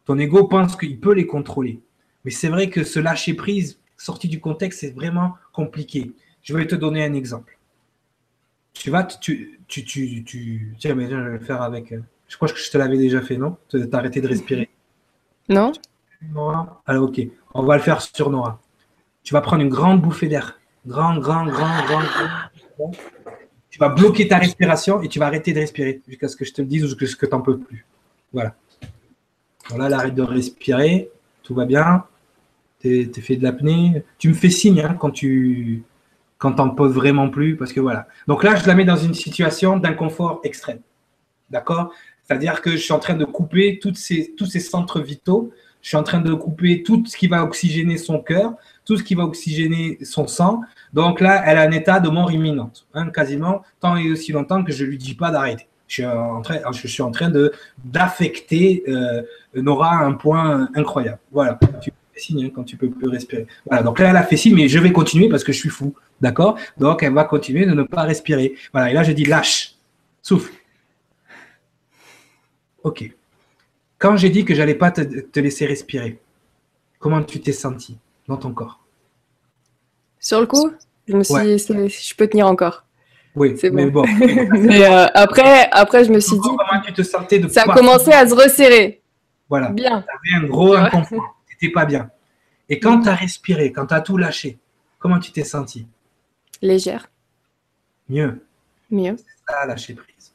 Ton 0.04 0.18
ego 0.18 0.44
pense 0.44 0.76
qu'il 0.76 0.98
peut 0.98 1.12
les 1.12 1.26
contrôler. 1.26 1.80
Mais 2.24 2.30
c'est 2.30 2.48
vrai 2.48 2.70
que 2.70 2.84
ce 2.84 3.00
lâcher 3.00 3.34
prise, 3.34 3.78
sorti 4.04 4.28
du 4.28 4.40
contexte, 4.40 4.80
c'est 4.80 4.90
vraiment 4.90 5.34
compliqué. 5.52 6.12
Je 6.42 6.54
vais 6.54 6.66
te 6.66 6.74
donner 6.74 7.04
un 7.04 7.14
exemple. 7.14 7.58
Tu 8.74 8.90
vas, 8.90 9.04
tu, 9.04 9.60
tu, 9.66 9.84
tu, 9.84 10.24
tu, 10.24 10.74
tiens, 10.78 10.94
mais 10.94 11.08
je 11.08 11.16
vais 11.16 11.30
le 11.30 11.38
faire 11.38 11.62
avec. 11.62 11.92
Euh, 11.92 12.00
je 12.28 12.36
crois 12.36 12.48
que 12.48 12.56
je 12.56 12.70
te 12.70 12.76
l'avais 12.76 12.98
déjà 12.98 13.22
fait, 13.22 13.36
non? 13.36 13.56
T'arrêter 13.90 14.20
de 14.20 14.28
respirer. 14.28 14.68
Non 15.48 15.72
Nora 16.32 16.82
Alors, 16.86 17.04
ok. 17.04 17.20
On 17.54 17.62
va 17.62 17.76
le 17.76 17.82
faire 17.82 18.00
sur 18.02 18.30
Nora. 18.30 18.60
Tu 19.22 19.32
vas 19.32 19.40
prendre 19.40 19.62
une 19.62 19.68
grande 19.70 20.02
bouffée 20.02 20.28
d'air. 20.28 20.58
Grand, 20.86 21.16
grand, 21.18 21.46
grand, 21.46 21.84
grand, 21.86 22.02
grand. 22.76 22.92
Tu 23.70 23.78
vas 23.78 23.88
bloquer 23.88 24.28
ta 24.28 24.38
respiration 24.38 25.02
et 25.02 25.08
tu 25.08 25.18
vas 25.18 25.26
arrêter 25.26 25.52
de 25.52 25.60
respirer 25.60 26.02
jusqu'à 26.06 26.28
ce 26.28 26.36
que 26.36 26.44
je 26.44 26.52
te 26.52 26.60
le 26.60 26.68
dise 26.68 26.84
ou 26.84 26.88
jusqu'à 26.88 27.06
ce 27.06 27.16
que 27.16 27.26
tu 27.26 27.32
n'en 27.32 27.40
peux 27.40 27.58
plus. 27.58 27.86
Voilà. 28.32 28.54
Voilà, 29.68 29.88
là, 29.88 29.98
arrête 29.98 30.14
de 30.14 30.22
respirer. 30.22 31.10
Tout 31.42 31.54
va 31.54 31.64
bien. 31.64 32.04
Tu 32.84 33.10
es, 33.16 33.20
fait 33.20 33.36
de 33.36 33.42
l'apnée. 33.42 34.04
Tu 34.18 34.28
me 34.28 34.34
fais 34.34 34.50
signe 34.50 34.80
hein, 34.80 34.96
quand 34.98 35.10
tu 35.10 35.82
quand 36.38 36.52
t'en 36.52 36.70
peux 36.70 36.86
vraiment 36.86 37.30
plus. 37.30 37.56
Parce 37.56 37.72
que 37.72 37.80
voilà. 37.80 38.06
Donc 38.28 38.44
là, 38.44 38.54
je 38.56 38.66
la 38.66 38.74
mets 38.74 38.84
dans 38.84 38.96
une 38.96 39.14
situation 39.14 39.78
d'inconfort 39.78 40.40
extrême. 40.44 40.80
D'accord? 41.50 41.92
C'est-à-dire 42.24 42.60
que 42.62 42.70
je 42.70 42.76
suis 42.76 42.92
en 42.92 42.98
train 42.98 43.14
de 43.14 43.24
couper 43.24 43.78
toutes 43.80 43.96
ces, 43.96 44.34
tous 44.36 44.46
ces 44.46 44.60
centres 44.60 45.00
vitaux. 45.00 45.52
Je 45.82 45.88
suis 45.88 45.96
en 45.96 46.02
train 46.02 46.20
de 46.20 46.32
couper 46.32 46.82
tout 46.82 47.04
ce 47.06 47.16
qui 47.16 47.26
va 47.26 47.44
oxygéner 47.44 47.98
son 47.98 48.18
cœur, 48.18 48.54
tout 48.86 48.96
ce 48.96 49.02
qui 49.02 49.14
va 49.14 49.24
oxygéner 49.24 49.98
son 50.02 50.26
sang. 50.26 50.62
Donc 50.94 51.20
là, 51.20 51.42
elle 51.46 51.58
a 51.58 51.62
un 51.62 51.72
état 51.72 52.00
de 52.00 52.08
mort 52.08 52.32
imminente, 52.32 52.86
hein, 52.94 53.10
quasiment 53.10 53.62
tant 53.80 53.96
et 53.96 54.10
aussi 54.10 54.32
longtemps 54.32 54.64
que 54.64 54.72
je 54.72 54.84
ne 54.84 54.90
lui 54.90 54.98
dis 54.98 55.14
pas 55.14 55.30
d'arrêter. 55.30 55.68
Je 55.86 55.94
suis 55.94 56.06
en 56.06 56.40
train, 56.40 56.58
je 56.72 56.88
suis 56.88 57.02
en 57.02 57.10
train 57.10 57.30
d'affecter 57.84 58.82
euh, 58.88 59.22
Nora 59.54 59.90
à 59.90 60.04
un 60.04 60.14
point 60.14 60.70
incroyable. 60.74 61.18
Voilà, 61.30 61.58
signe 62.16 62.44
hein, 62.44 62.50
quand 62.54 62.64
tu 62.64 62.76
peux 62.76 62.90
plus 62.90 63.08
respirer. 63.08 63.46
Voilà, 63.66 63.82
donc 63.82 63.98
là, 63.98 64.10
elle 64.10 64.16
a 64.16 64.22
fait 64.22 64.36
signe, 64.36 64.54
mais 64.54 64.68
je 64.68 64.78
vais 64.78 64.92
continuer 64.92 65.28
parce 65.28 65.44
que 65.44 65.52
je 65.52 65.58
suis 65.58 65.68
fou. 65.68 65.94
D'accord? 66.20 66.58
Donc, 66.78 67.02
elle 67.02 67.12
va 67.12 67.24
continuer 67.24 67.66
de 67.66 67.72
ne 67.72 67.82
pas 67.82 68.02
respirer. 68.02 68.54
Voilà, 68.72 68.90
et 68.90 68.94
là, 68.94 69.02
je 69.02 69.12
dis 69.12 69.24
lâche, 69.24 69.74
souffle. 70.22 70.52
Ok. 72.82 73.10
Quand 73.98 74.16
j'ai 74.16 74.30
dit 74.30 74.44
que 74.44 74.54
j'allais 74.54 74.74
pas 74.74 74.90
te, 74.90 75.40
laisser 75.40 75.66
respirer, 75.66 76.18
comment 76.98 77.22
tu 77.22 77.40
t'es 77.40 77.52
senti 77.52 77.96
dans 78.28 78.36
ton 78.36 78.52
corps? 78.52 78.80
Sur 80.20 80.40
le 80.40 80.46
coup, 80.46 80.70
je 81.08 81.16
me 81.16 81.22
suis 81.22 81.34
dit, 81.42 81.58
je 81.58 82.14
peux 82.14 82.26
tenir 82.26 82.46
encore. 82.46 82.84
Oui, 83.34 83.56
c'est 83.58 83.70
bon. 83.70 83.76
mais 83.76 83.90
bon. 83.90 84.04
mais 84.52 84.84
euh, 84.84 85.06
après, 85.14 85.68
après, 85.72 86.04
je 86.04 86.12
me 86.12 86.20
suis 86.20 86.38
dit. 86.38 86.48
Comment 86.48 86.80
tu 86.84 86.92
te 86.92 87.02
sentais 87.02 87.38
de 87.38 87.48
Ça 87.48 87.62
a 87.62 87.74
commencé 87.74 88.12
à 88.12 88.26
se 88.26 88.34
resserrer. 88.34 89.02
Voilà. 89.48 89.70
Bien. 89.70 90.02
Tu 90.02 90.36
avais 90.36 90.44
un 90.44 90.48
gros 90.48 90.74
inconfort. 90.74 91.36
Pas 91.70 91.84
bien. 91.84 92.10
Et 92.68 92.80
quand 92.80 93.00
tu 93.00 93.08
as 93.08 93.14
respiré, 93.14 93.72
quand 93.72 93.86
tu 93.86 93.94
as 93.94 94.00
tout 94.00 94.16
lâché, 94.16 94.58
comment 94.98 95.18
tu 95.18 95.32
t'es 95.32 95.44
senti? 95.44 95.86
Légère. 96.62 97.10
Mieux. 98.08 98.46
Mieux. 98.90 99.16
C'est 99.16 99.52
ça, 99.52 99.66
lâcher 99.66 99.94
prise 99.94 100.34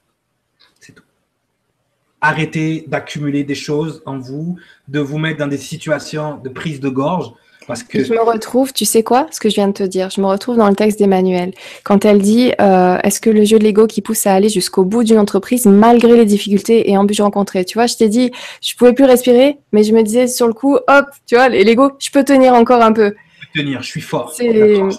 arrêtez 2.21 2.85
d'accumuler 2.87 3.43
des 3.43 3.55
choses 3.55 4.01
en 4.05 4.17
vous, 4.17 4.57
de 4.87 4.99
vous 4.99 5.17
mettre 5.17 5.39
dans 5.39 5.47
des 5.47 5.57
situations 5.57 6.37
de 6.37 6.49
prise 6.49 6.79
de 6.79 6.89
gorge. 6.89 7.31
Parce 7.69 7.83
que... 7.83 8.03
Je 8.03 8.11
me 8.11 8.19
retrouve, 8.19 8.73
tu 8.73 8.83
sais 8.83 9.03
quoi, 9.03 9.27
ce 9.29 9.39
que 9.39 9.47
je 9.47 9.53
viens 9.53 9.67
de 9.67 9.73
te 9.73 9.83
dire, 9.83 10.09
je 10.09 10.19
me 10.19 10.25
retrouve 10.25 10.57
dans 10.57 10.67
le 10.67 10.75
texte 10.75 10.97
d'Emmanuel, 10.97 11.53
quand 11.83 12.03
elle 12.03 12.19
dit 12.19 12.51
euh, 12.59 12.97
Est-ce 13.03 13.21
que 13.21 13.29
le 13.29 13.45
jeu 13.45 13.59
de 13.59 13.63
l'ego 13.63 13.85
qui 13.85 14.01
pousse 14.01 14.25
à 14.25 14.33
aller 14.33 14.49
jusqu'au 14.49 14.83
bout 14.83 15.03
d'une 15.03 15.19
entreprise 15.19 15.67
malgré 15.67 16.17
les 16.17 16.25
difficultés 16.25 16.89
et 16.89 16.97
embûches 16.97 17.21
rencontrées? 17.21 17.65
Tu 17.65 17.77
vois, 17.77 17.85
je 17.85 17.95
t'ai 17.95 18.09
dit, 18.09 18.31
je 18.63 18.75
pouvais 18.75 18.93
plus 18.93 19.03
respirer, 19.03 19.59
mais 19.71 19.83
je 19.83 19.93
me 19.93 20.01
disais 20.01 20.27
sur 20.27 20.47
le 20.47 20.53
coup, 20.53 20.77
hop, 20.87 21.05
tu 21.27 21.35
vois, 21.35 21.47
l'ego, 21.47 21.91
je 21.99 22.09
peux 22.09 22.23
tenir 22.23 22.55
encore 22.55 22.81
un 22.81 22.91
peu. 22.91 23.13
Je 23.39 23.45
peux 23.45 23.59
tenir, 23.59 23.83
je 23.83 23.87
suis 23.87 24.01
fort. 24.01 24.33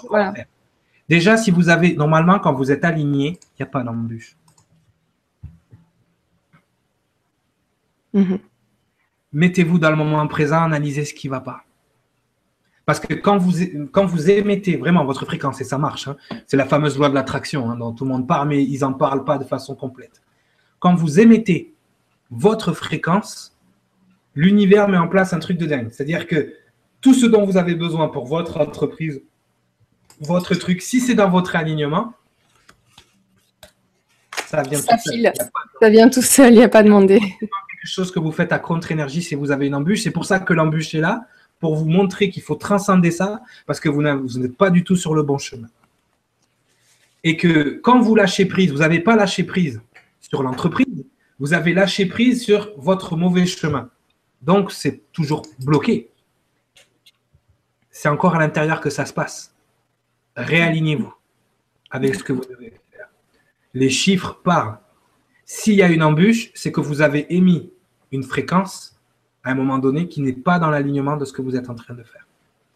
Voilà. 0.07 0.33
Déjà, 1.09 1.35
si 1.35 1.51
vous 1.51 1.67
avez, 1.67 1.93
normalement, 1.95 2.39
quand 2.39 2.53
vous 2.53 2.71
êtes 2.71 2.85
aligné, 2.85 3.37
il 3.41 3.55
n'y 3.59 3.63
a 3.63 3.65
pas 3.65 3.83
d'embûche. 3.83 4.37
Mhm. 8.13 8.39
Mettez-vous 9.33 9.77
dans 9.77 9.89
le 9.89 9.97
moment 9.97 10.25
présent, 10.27 10.63
analysez 10.63 11.03
ce 11.03 11.13
qui 11.13 11.27
ne 11.27 11.31
va 11.31 11.41
pas. 11.41 11.65
Parce 12.85 12.99
que 12.99 13.13
quand 13.13 13.37
vous, 13.37 13.53
quand 13.91 14.05
vous 14.05 14.29
émettez 14.29 14.75
vraiment 14.75 15.05
votre 15.05 15.25
fréquence, 15.25 15.61
et 15.61 15.63
ça 15.63 15.77
marche, 15.77 16.07
hein, 16.07 16.17
c'est 16.47 16.57
la 16.57 16.65
fameuse 16.65 16.97
loi 16.97 17.09
de 17.09 17.13
l'attraction 17.13 17.69
hein, 17.69 17.77
dont 17.77 17.91
tout 17.93 18.05
le 18.05 18.09
monde 18.09 18.27
parle, 18.27 18.49
mais 18.49 18.63
ils 18.63 18.79
n'en 18.79 18.93
parlent 18.93 19.23
pas 19.23 19.37
de 19.37 19.43
façon 19.43 19.75
complète. 19.75 20.21
Quand 20.79 20.95
vous 20.95 21.19
émettez 21.19 21.73
votre 22.31 22.73
fréquence, 22.73 23.55
l'univers 24.33 24.87
met 24.87 24.97
en 24.97 25.07
place 25.07 25.33
un 25.33 25.39
truc 25.39 25.57
de 25.57 25.65
dingue. 25.65 25.89
C'est-à-dire 25.91 26.25
que 26.25 26.53
tout 27.01 27.13
ce 27.13 27.25
dont 27.25 27.45
vous 27.45 27.57
avez 27.57 27.75
besoin 27.75 28.07
pour 28.07 28.25
votre 28.25 28.57
entreprise, 28.59 29.21
votre 30.19 30.55
truc, 30.55 30.81
si 30.81 30.99
c'est 30.99 31.15
dans 31.15 31.29
votre 31.29 31.55
alignement, 31.55 32.13
ça 34.47 34.63
vient 34.63 34.79
tout 34.79 34.97
seul. 35.03 35.31
Ça 35.79 35.89
vient 35.89 36.09
tout 36.09 36.21
seul, 36.21 36.53
il 36.53 36.57
n'y 36.57 36.63
a 36.63 36.69
pas 36.69 36.83
demandé 36.83 37.21
chose 37.83 38.11
que 38.11 38.19
vous 38.19 38.31
faites 38.31 38.51
à 38.51 38.59
contre-énergie 38.59 39.21
si 39.21 39.35
vous 39.35 39.51
avez 39.51 39.67
une 39.67 39.75
embûche. 39.75 40.01
C'est 40.01 40.11
pour 40.11 40.25
ça 40.25 40.39
que 40.39 40.53
l'embûche 40.53 40.93
est 40.93 40.99
là, 40.99 41.25
pour 41.61 41.75
vous 41.75 41.85
montrer 41.85 42.29
qu'il 42.29 42.43
faut 42.43 42.55
transcender 42.55 43.11
ça, 43.11 43.41
parce 43.65 43.79
que 43.79 43.87
vous 43.87 44.01
n'êtes 44.01 44.57
pas 44.57 44.69
du 44.69 44.83
tout 44.83 44.97
sur 44.97 45.15
le 45.15 45.23
bon 45.23 45.37
chemin. 45.37 45.69
Et 47.23 47.37
que 47.37 47.79
quand 47.83 48.01
vous 48.01 48.15
lâchez 48.15 48.45
prise, 48.45 48.71
vous 48.71 48.79
n'avez 48.79 48.99
pas 48.99 49.15
lâché 49.15 49.43
prise 49.43 49.79
sur 50.19 50.43
l'entreprise, 50.43 51.05
vous 51.39 51.53
avez 51.53 51.73
lâché 51.73 52.07
prise 52.07 52.43
sur 52.43 52.71
votre 52.77 53.15
mauvais 53.15 53.45
chemin. 53.45 53.89
Donc, 54.41 54.71
c'est 54.71 55.11
toujours 55.11 55.43
bloqué. 55.59 56.09
C'est 57.91 58.09
encore 58.09 58.35
à 58.35 58.39
l'intérieur 58.39 58.81
que 58.81 58.89
ça 58.89 59.05
se 59.05 59.13
passe. 59.13 59.53
Réalignez-vous 60.35 61.13
avec 61.91 62.15
ce 62.15 62.23
que 62.23 62.33
vous 62.33 62.43
devez 62.43 62.73
faire. 62.91 63.09
Les 63.75 63.89
chiffres 63.89 64.39
parlent. 64.43 64.79
S'il 65.45 65.75
y 65.75 65.83
a 65.83 65.89
une 65.89 66.01
embûche, 66.01 66.49
c'est 66.55 66.71
que 66.71 66.81
vous 66.81 67.01
avez 67.01 67.31
émis 67.35 67.71
une 68.11 68.23
fréquence 68.23 68.90
à 69.43 69.51
un 69.51 69.55
moment 69.55 69.79
donné 69.79 70.07
qui 70.07 70.21
n'est 70.21 70.33
pas 70.33 70.59
dans 70.59 70.69
l'alignement 70.69 71.17
de 71.17 71.25
ce 71.25 71.33
que 71.33 71.41
vous 71.41 71.55
êtes 71.55 71.69
en 71.69 71.75
train 71.75 71.93
de 71.93 72.03
faire. 72.03 72.27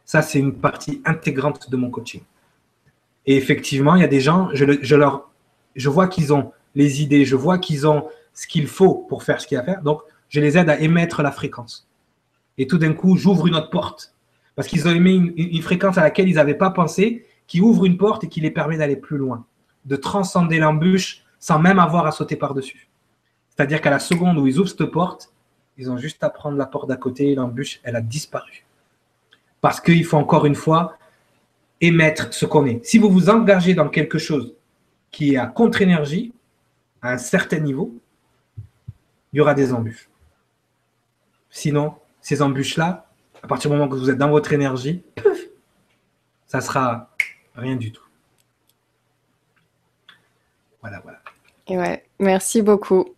Ça, 0.03 0.21
c'est 0.21 0.39
une 0.39 0.53
partie 0.53 1.01
intégrante 1.05 1.69
de 1.69 1.77
mon 1.77 1.89
coaching. 1.89 2.21
Et 3.25 3.37
effectivement, 3.37 3.95
il 3.95 4.01
y 4.01 4.03
a 4.03 4.07
des 4.07 4.21
gens, 4.21 4.49
je, 4.53 4.95
leur, 4.95 5.31
je 5.75 5.89
vois 5.89 6.07
qu'ils 6.07 6.33
ont 6.33 6.51
les 6.75 7.01
idées, 7.01 7.25
je 7.25 7.35
vois 7.35 7.57
qu'ils 7.57 7.87
ont 7.87 8.07
ce 8.33 8.47
qu'il 8.47 8.67
faut 8.67 9.05
pour 9.09 9.23
faire 9.23 9.41
ce 9.41 9.47
qu'il 9.47 9.55
y 9.55 9.57
a 9.57 9.61
à 9.61 9.65
faire. 9.65 9.81
Donc, 9.81 10.01
je 10.29 10.39
les 10.39 10.57
aide 10.57 10.69
à 10.69 10.79
émettre 10.79 11.21
la 11.23 11.31
fréquence. 11.31 11.87
Et 12.57 12.67
tout 12.67 12.77
d'un 12.77 12.93
coup, 12.93 13.17
j'ouvre 13.17 13.47
une 13.47 13.55
autre 13.55 13.69
porte. 13.69 14.13
Parce 14.55 14.67
qu'ils 14.67 14.87
ont 14.87 14.91
émis 14.91 15.15
une, 15.15 15.33
une, 15.35 15.61
fréquence 15.61 15.97
à 15.97 16.01
laquelle 16.01 16.29
ils 16.29 16.35
n'avaient 16.35 16.55
pas 16.55 16.69
pensé, 16.69 17.25
qui 17.47 17.61
ouvre 17.61 17.85
une 17.85 17.97
porte 17.97 18.23
et 18.23 18.29
qui 18.29 18.41
les 18.41 18.51
permet 18.51 18.77
d'aller 18.77 18.95
plus 18.95 19.17
loin, 19.17 19.45
de 19.85 19.95
transcender 19.95 20.59
l'embûche 20.59 21.23
sans 21.39 21.59
même 21.59 21.79
avoir 21.79 22.05
à 22.07 22.11
sauter 22.11 22.35
par-dessus. 22.35 22.87
C'est-à-dire 23.49 23.81
qu'à 23.81 23.89
la 23.89 23.99
seconde 23.99 24.37
où 24.37 24.47
ils 24.47 24.59
ouvrent 24.59 24.69
cette 24.69 24.85
porte, 24.85 25.31
ils 25.77 25.89
ont 25.89 25.97
juste 25.97 26.23
à 26.23 26.29
prendre 26.29 26.57
la 26.57 26.65
porte 26.65 26.87
d'à 26.87 26.95
côté 26.95 27.35
l'embûche, 27.35 27.79
elle 27.83 27.95
a 27.95 28.01
disparu. 28.01 28.65
Parce 29.61 29.81
qu'il 29.81 30.05
faut 30.05 30.17
encore 30.17 30.45
une 30.45 30.55
fois 30.55 30.97
émettre 31.81 32.33
ce 32.33 32.45
qu'on 32.45 32.65
est. 32.65 32.85
Si 32.85 32.97
vous 32.97 33.09
vous 33.09 33.29
engagez 33.29 33.73
dans 33.73 33.89
quelque 33.89 34.17
chose 34.17 34.55
qui 35.11 35.33
est 35.33 35.37
à 35.37 35.47
contre-énergie, 35.47 36.33
à 37.01 37.11
un 37.11 37.17
certain 37.17 37.59
niveau, 37.59 37.93
il 39.33 39.37
y 39.37 39.41
aura 39.41 39.53
des 39.53 39.73
embûches. 39.73 40.09
Sinon, 41.49 41.95
ces 42.21 42.41
embûches-là, 42.41 43.07
à 43.43 43.47
partir 43.47 43.69
du 43.69 43.77
moment 43.77 43.89
que 43.89 43.95
vous 43.95 44.09
êtes 44.09 44.17
dans 44.17 44.29
votre 44.29 44.53
énergie, 44.53 45.03
ça 46.47 46.61
sera 46.61 47.09
rien 47.55 47.75
du 47.75 47.91
tout. 47.91 48.03
Voilà, 50.81 50.99
voilà 50.99 51.19
ouais, 51.69 52.05
merci 52.19 52.61
beaucoup. 52.61 53.15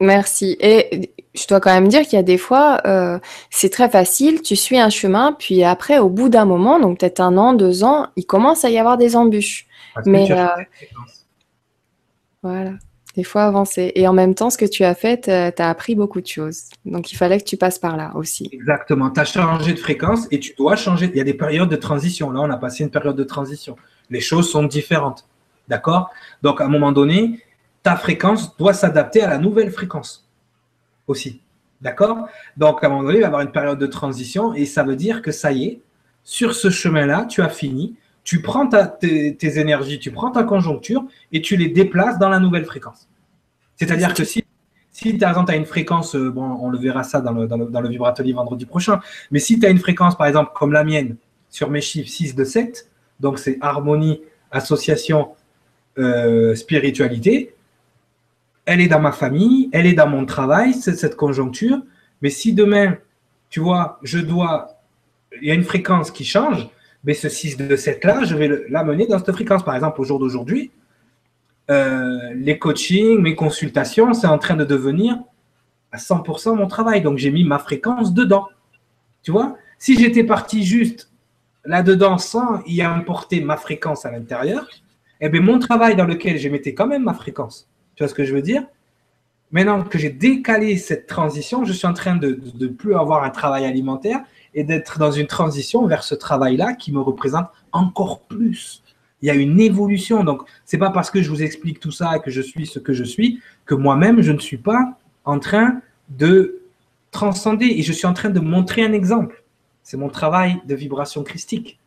Merci. 0.00 0.56
Et 0.60 1.12
je 1.36 1.46
dois 1.46 1.60
quand 1.60 1.72
même 1.72 1.88
dire 1.88 2.02
qu'il 2.02 2.14
y 2.14 2.18
a 2.18 2.22
des 2.22 2.38
fois, 2.38 2.80
euh, 2.86 3.18
c'est 3.50 3.70
très 3.70 3.88
facile, 3.88 4.42
tu 4.42 4.56
suis 4.56 4.78
un 4.78 4.90
chemin, 4.90 5.32
puis 5.32 5.64
après, 5.64 5.98
au 5.98 6.08
bout 6.08 6.28
d'un 6.28 6.44
moment, 6.44 6.80
donc 6.80 7.00
peut-être 7.00 7.20
un 7.20 7.36
an, 7.36 7.52
deux 7.52 7.84
ans, 7.84 8.08
il 8.16 8.26
commence 8.26 8.64
à 8.64 8.70
y 8.70 8.78
avoir 8.78 8.96
des 8.96 9.16
embûches. 9.16 9.66
Mais 10.04 10.30
euh, 10.30 10.46
voilà, 12.42 12.72
des 13.14 13.24
fois 13.24 13.44
avancer. 13.44 13.92
Et 13.94 14.06
en 14.06 14.12
même 14.12 14.34
temps, 14.34 14.50
ce 14.50 14.58
que 14.58 14.66
tu 14.66 14.84
as 14.84 14.94
fait, 14.94 15.22
tu 15.22 15.30
as 15.30 15.68
appris 15.68 15.94
beaucoup 15.94 16.20
de 16.20 16.26
choses. 16.26 16.64
Donc 16.84 17.12
il 17.12 17.16
fallait 17.16 17.38
que 17.38 17.44
tu 17.44 17.56
passes 17.56 17.78
par 17.78 17.96
là 17.96 18.12
aussi. 18.14 18.48
Exactement, 18.52 19.10
tu 19.10 19.20
as 19.20 19.24
changé 19.24 19.72
de 19.72 19.78
fréquence 19.78 20.28
et 20.30 20.38
tu 20.38 20.54
dois 20.56 20.76
changer. 20.76 21.10
Il 21.12 21.16
y 21.16 21.20
a 21.20 21.24
des 21.24 21.34
périodes 21.34 21.70
de 21.70 21.76
transition. 21.76 22.30
Là, 22.30 22.40
on 22.40 22.50
a 22.50 22.58
passé 22.58 22.84
une 22.84 22.90
période 22.90 23.16
de 23.16 23.24
transition. 23.24 23.76
Les 24.10 24.20
choses 24.20 24.50
sont 24.50 24.64
différentes. 24.64 25.26
D'accord? 25.68 26.10
Donc, 26.42 26.60
à 26.60 26.66
un 26.66 26.68
moment 26.68 26.92
donné, 26.92 27.40
ta 27.82 27.96
fréquence 27.96 28.56
doit 28.56 28.74
s'adapter 28.74 29.22
à 29.22 29.28
la 29.28 29.38
nouvelle 29.38 29.70
fréquence 29.70 30.25
aussi. 31.06 31.40
D'accord? 31.80 32.28
Donc, 32.56 32.82
à 32.82 32.86
un 32.86 32.90
moment 32.90 33.02
donné, 33.02 33.16
il 33.16 33.20
va 33.20 33.24
y 33.24 33.26
avoir 33.26 33.42
une 33.42 33.52
période 33.52 33.78
de 33.78 33.86
transition 33.86 34.54
et 34.54 34.64
ça 34.64 34.82
veut 34.82 34.96
dire 34.96 35.22
que 35.22 35.30
ça 35.30 35.52
y 35.52 35.64
est, 35.64 35.80
sur 36.24 36.54
ce 36.54 36.70
chemin-là, 36.70 37.26
tu 37.26 37.42
as 37.42 37.48
fini. 37.48 37.94
Tu 38.24 38.42
prends 38.42 38.68
tes, 38.68 39.36
énergies, 39.58 40.00
tu 40.00 40.10
prends 40.10 40.32
ta 40.32 40.42
conjoncture 40.42 41.04
et 41.32 41.40
tu 41.40 41.56
les 41.56 41.68
déplaces 41.68 42.18
dans 42.18 42.28
la 42.28 42.40
nouvelle 42.40 42.64
fréquence. 42.64 43.08
C'est-à-dire 43.76 44.14
que 44.14 44.24
si, 44.24 44.44
si 44.90 45.12
par 45.12 45.30
exemple, 45.30 45.48
tu 45.48 45.52
as 45.52 45.56
une 45.56 45.66
fréquence, 45.66 46.16
euh, 46.16 46.30
bon, 46.30 46.58
on 46.60 46.68
le 46.68 46.78
verra 46.78 47.04
ça 47.04 47.20
dans 47.20 47.30
le, 47.30 47.46
dans 47.46 47.56
le, 47.56 47.66
dans 47.66 47.80
le 47.80 47.88
vibratelier 47.88 48.32
vendredi 48.32 48.66
prochain, 48.66 48.98
mais 49.30 49.38
si 49.38 49.60
tu 49.60 49.66
as 49.66 49.70
une 49.70 49.78
fréquence, 49.78 50.16
par 50.16 50.26
exemple, 50.26 50.50
comme 50.54 50.72
la 50.72 50.82
mienne, 50.82 51.16
sur 51.50 51.70
mes 51.70 51.80
chiffres 51.80 52.10
6 52.10 52.34
de 52.34 52.44
7, 52.44 52.90
donc 53.20 53.38
c'est 53.38 53.58
harmonie, 53.60 54.20
association, 54.50 55.34
euh, 55.98 56.54
spiritualité, 56.54 57.54
elle 58.66 58.80
est 58.80 58.88
dans 58.88 59.00
ma 59.00 59.12
famille, 59.12 59.70
elle 59.72 59.86
est 59.86 59.94
dans 59.94 60.08
mon 60.08 60.26
travail, 60.26 60.74
c'est 60.74 60.96
cette 60.96 61.16
conjoncture. 61.16 61.80
Mais 62.20 62.30
si 62.30 62.52
demain, 62.52 62.96
tu 63.48 63.60
vois, 63.60 63.98
je 64.02 64.18
dois, 64.18 64.80
il 65.40 65.48
y 65.48 65.50
a 65.50 65.54
une 65.54 65.64
fréquence 65.64 66.10
qui 66.10 66.24
change, 66.24 66.68
mais 67.04 67.14
ce 67.14 67.28
6 67.28 67.56
de 67.56 67.76
7 67.76 68.04
là, 68.04 68.24
je 68.24 68.34
vais 68.34 68.66
l'amener 68.68 69.06
dans 69.06 69.18
cette 69.18 69.32
fréquence. 69.32 69.64
Par 69.64 69.76
exemple, 69.76 70.00
au 70.00 70.04
jour 70.04 70.18
d'aujourd'hui, 70.18 70.72
euh, 71.70 72.34
les 72.34 72.58
coachings, 72.58 73.20
mes 73.20 73.36
consultations, 73.36 74.12
c'est 74.14 74.26
en 74.26 74.38
train 74.38 74.56
de 74.56 74.64
devenir 74.64 75.16
à 75.92 75.98
100% 75.98 76.56
mon 76.56 76.66
travail. 76.66 77.02
Donc 77.02 77.18
j'ai 77.18 77.30
mis 77.30 77.44
ma 77.44 77.58
fréquence 77.58 78.12
dedans. 78.12 78.48
Tu 79.22 79.30
vois, 79.30 79.56
si 79.78 79.96
j'étais 79.96 80.24
parti 80.24 80.64
juste 80.64 81.10
là-dedans 81.64 82.18
sans 82.18 82.62
y 82.66 82.82
importer 82.82 83.40
ma 83.40 83.56
fréquence 83.56 84.04
à 84.04 84.10
l'intérieur, 84.10 84.68
eh 85.20 85.28
bien 85.28 85.40
mon 85.40 85.58
travail 85.58 85.96
dans 85.96 86.04
lequel 86.04 86.38
je 86.38 86.48
mettais 86.48 86.74
quand 86.74 86.86
même 86.86 87.04
ma 87.04 87.14
fréquence, 87.14 87.68
tu 87.96 88.02
vois 88.02 88.08
ce 88.08 88.14
que 88.14 88.24
je 88.24 88.34
veux 88.34 88.42
dire? 88.42 88.62
Maintenant 89.50 89.82
que 89.82 89.98
j'ai 89.98 90.10
décalé 90.10 90.76
cette 90.76 91.06
transition, 91.06 91.64
je 91.64 91.72
suis 91.72 91.86
en 91.86 91.94
train 91.94 92.16
de 92.16 92.40
ne 92.58 92.66
plus 92.66 92.94
avoir 92.94 93.24
un 93.24 93.30
travail 93.30 93.64
alimentaire 93.64 94.20
et 94.54 94.64
d'être 94.64 94.98
dans 94.98 95.12
une 95.12 95.26
transition 95.26 95.86
vers 95.86 96.02
ce 96.02 96.14
travail-là 96.14 96.74
qui 96.74 96.92
me 96.92 97.00
représente 97.00 97.48
encore 97.72 98.20
plus. 98.20 98.82
Il 99.22 99.28
y 99.28 99.30
a 99.30 99.34
une 99.34 99.58
évolution. 99.60 100.24
Donc, 100.24 100.42
ce 100.64 100.76
n'est 100.76 100.80
pas 100.80 100.90
parce 100.90 101.10
que 101.10 101.22
je 101.22 101.30
vous 101.30 101.42
explique 101.42 101.80
tout 101.80 101.90
ça 101.90 102.16
et 102.16 102.20
que 102.20 102.30
je 102.30 102.42
suis 102.42 102.66
ce 102.66 102.78
que 102.78 102.92
je 102.92 103.04
suis 103.04 103.40
que 103.64 103.74
moi-même, 103.74 104.20
je 104.20 104.32
ne 104.32 104.38
suis 104.38 104.58
pas 104.58 104.98
en 105.24 105.38
train 105.38 105.80
de 106.08 106.60
transcender 107.10 107.66
et 107.66 107.82
je 107.82 107.92
suis 107.92 108.06
en 108.06 108.12
train 108.12 108.30
de 108.30 108.40
montrer 108.40 108.84
un 108.84 108.92
exemple. 108.92 109.42
C'est 109.82 109.96
mon 109.96 110.08
travail 110.08 110.60
de 110.66 110.74
vibration 110.74 111.22
christique. 111.22 111.78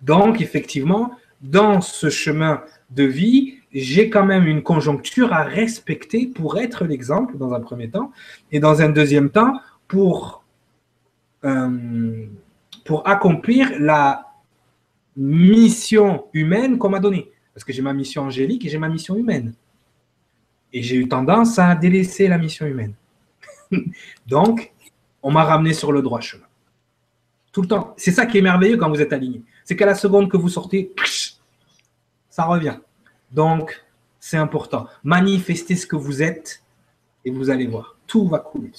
Donc, 0.00 0.40
effectivement, 0.40 1.12
dans 1.40 1.80
ce 1.80 2.10
chemin 2.10 2.62
de 2.90 3.04
vie, 3.04 3.54
j'ai 3.72 4.10
quand 4.10 4.24
même 4.24 4.46
une 4.46 4.62
conjoncture 4.62 5.32
à 5.32 5.42
respecter 5.42 6.26
pour 6.26 6.58
être 6.58 6.84
l'exemple 6.84 7.36
dans 7.38 7.52
un 7.52 7.60
premier 7.60 7.88
temps, 7.88 8.12
et 8.52 8.60
dans 8.60 8.82
un 8.82 8.88
deuxième 8.88 9.30
temps, 9.30 9.60
pour, 9.88 10.44
euh, 11.44 12.26
pour 12.84 13.06
accomplir 13.08 13.70
la 13.78 14.26
mission 15.16 16.24
humaine 16.32 16.78
qu'on 16.78 16.90
m'a 16.90 17.00
donnée. 17.00 17.30
Parce 17.54 17.64
que 17.64 17.72
j'ai 17.72 17.82
ma 17.82 17.92
mission 17.92 18.22
angélique 18.22 18.64
et 18.64 18.68
j'ai 18.68 18.78
ma 18.78 18.88
mission 18.88 19.16
humaine. 19.16 19.54
Et 20.72 20.82
j'ai 20.82 20.96
eu 20.96 21.08
tendance 21.08 21.58
à 21.58 21.74
délaisser 21.74 22.28
la 22.28 22.38
mission 22.38 22.66
humaine. 22.66 22.94
Donc, 24.26 24.72
on 25.22 25.30
m'a 25.30 25.44
ramené 25.44 25.72
sur 25.72 25.92
le 25.92 26.02
droit 26.02 26.20
chemin. 26.20 26.44
Tout 27.52 27.62
le 27.62 27.68
temps. 27.68 27.94
C'est 27.96 28.12
ça 28.12 28.26
qui 28.26 28.38
est 28.38 28.42
merveilleux 28.42 28.76
quand 28.76 28.88
vous 28.88 29.00
êtes 29.00 29.12
aligné. 29.12 29.42
C'est 29.64 29.74
qu'à 29.74 29.86
la 29.86 29.96
seconde 29.96 30.30
que 30.30 30.36
vous 30.36 30.48
sortez, 30.48 30.92
revient. 32.44 32.78
Donc, 33.32 33.84
c'est 34.18 34.36
important. 34.36 34.86
Manifestez 35.02 35.76
ce 35.76 35.86
que 35.86 35.96
vous 35.96 36.22
êtes 36.22 36.62
et 37.24 37.30
vous 37.30 37.50
allez 37.50 37.66
voir, 37.66 37.96
tout 38.06 38.28
va 38.28 38.38
couler. 38.38 38.72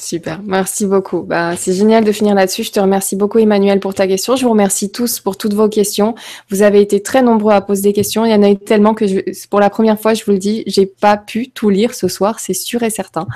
Super, 0.00 0.40
merci 0.42 0.86
beaucoup. 0.86 1.20
Bah, 1.20 1.56
c'est 1.56 1.74
génial 1.74 2.04
de 2.04 2.10
finir 2.10 2.34
là-dessus. 2.34 2.64
Je 2.64 2.72
te 2.72 2.80
remercie 2.80 3.16
beaucoup 3.16 3.38
Emmanuel 3.38 3.80
pour 3.80 3.92
ta 3.92 4.06
question. 4.06 4.34
Je 4.34 4.44
vous 4.44 4.50
remercie 4.50 4.90
tous 4.90 5.20
pour 5.20 5.36
toutes 5.36 5.52
vos 5.52 5.68
questions. 5.68 6.14
Vous 6.48 6.62
avez 6.62 6.80
été 6.80 7.02
très 7.02 7.20
nombreux 7.20 7.52
à 7.52 7.60
poser 7.60 7.82
des 7.82 7.92
questions. 7.92 8.24
Il 8.24 8.30
y 8.30 8.34
en 8.34 8.42
a 8.42 8.48
eu 8.48 8.56
tellement 8.56 8.94
que 8.94 9.06
je, 9.06 9.20
pour 9.50 9.60
la 9.60 9.68
première 9.68 10.00
fois, 10.00 10.14
je 10.14 10.24
vous 10.24 10.32
le 10.32 10.38
dis, 10.38 10.62
j'ai 10.66 10.86
pas 10.86 11.18
pu 11.18 11.50
tout 11.50 11.68
lire 11.68 11.94
ce 11.94 12.08
soir, 12.08 12.40
c'est 12.40 12.54
sûr 12.54 12.82
et 12.82 12.88
certain. 12.88 13.26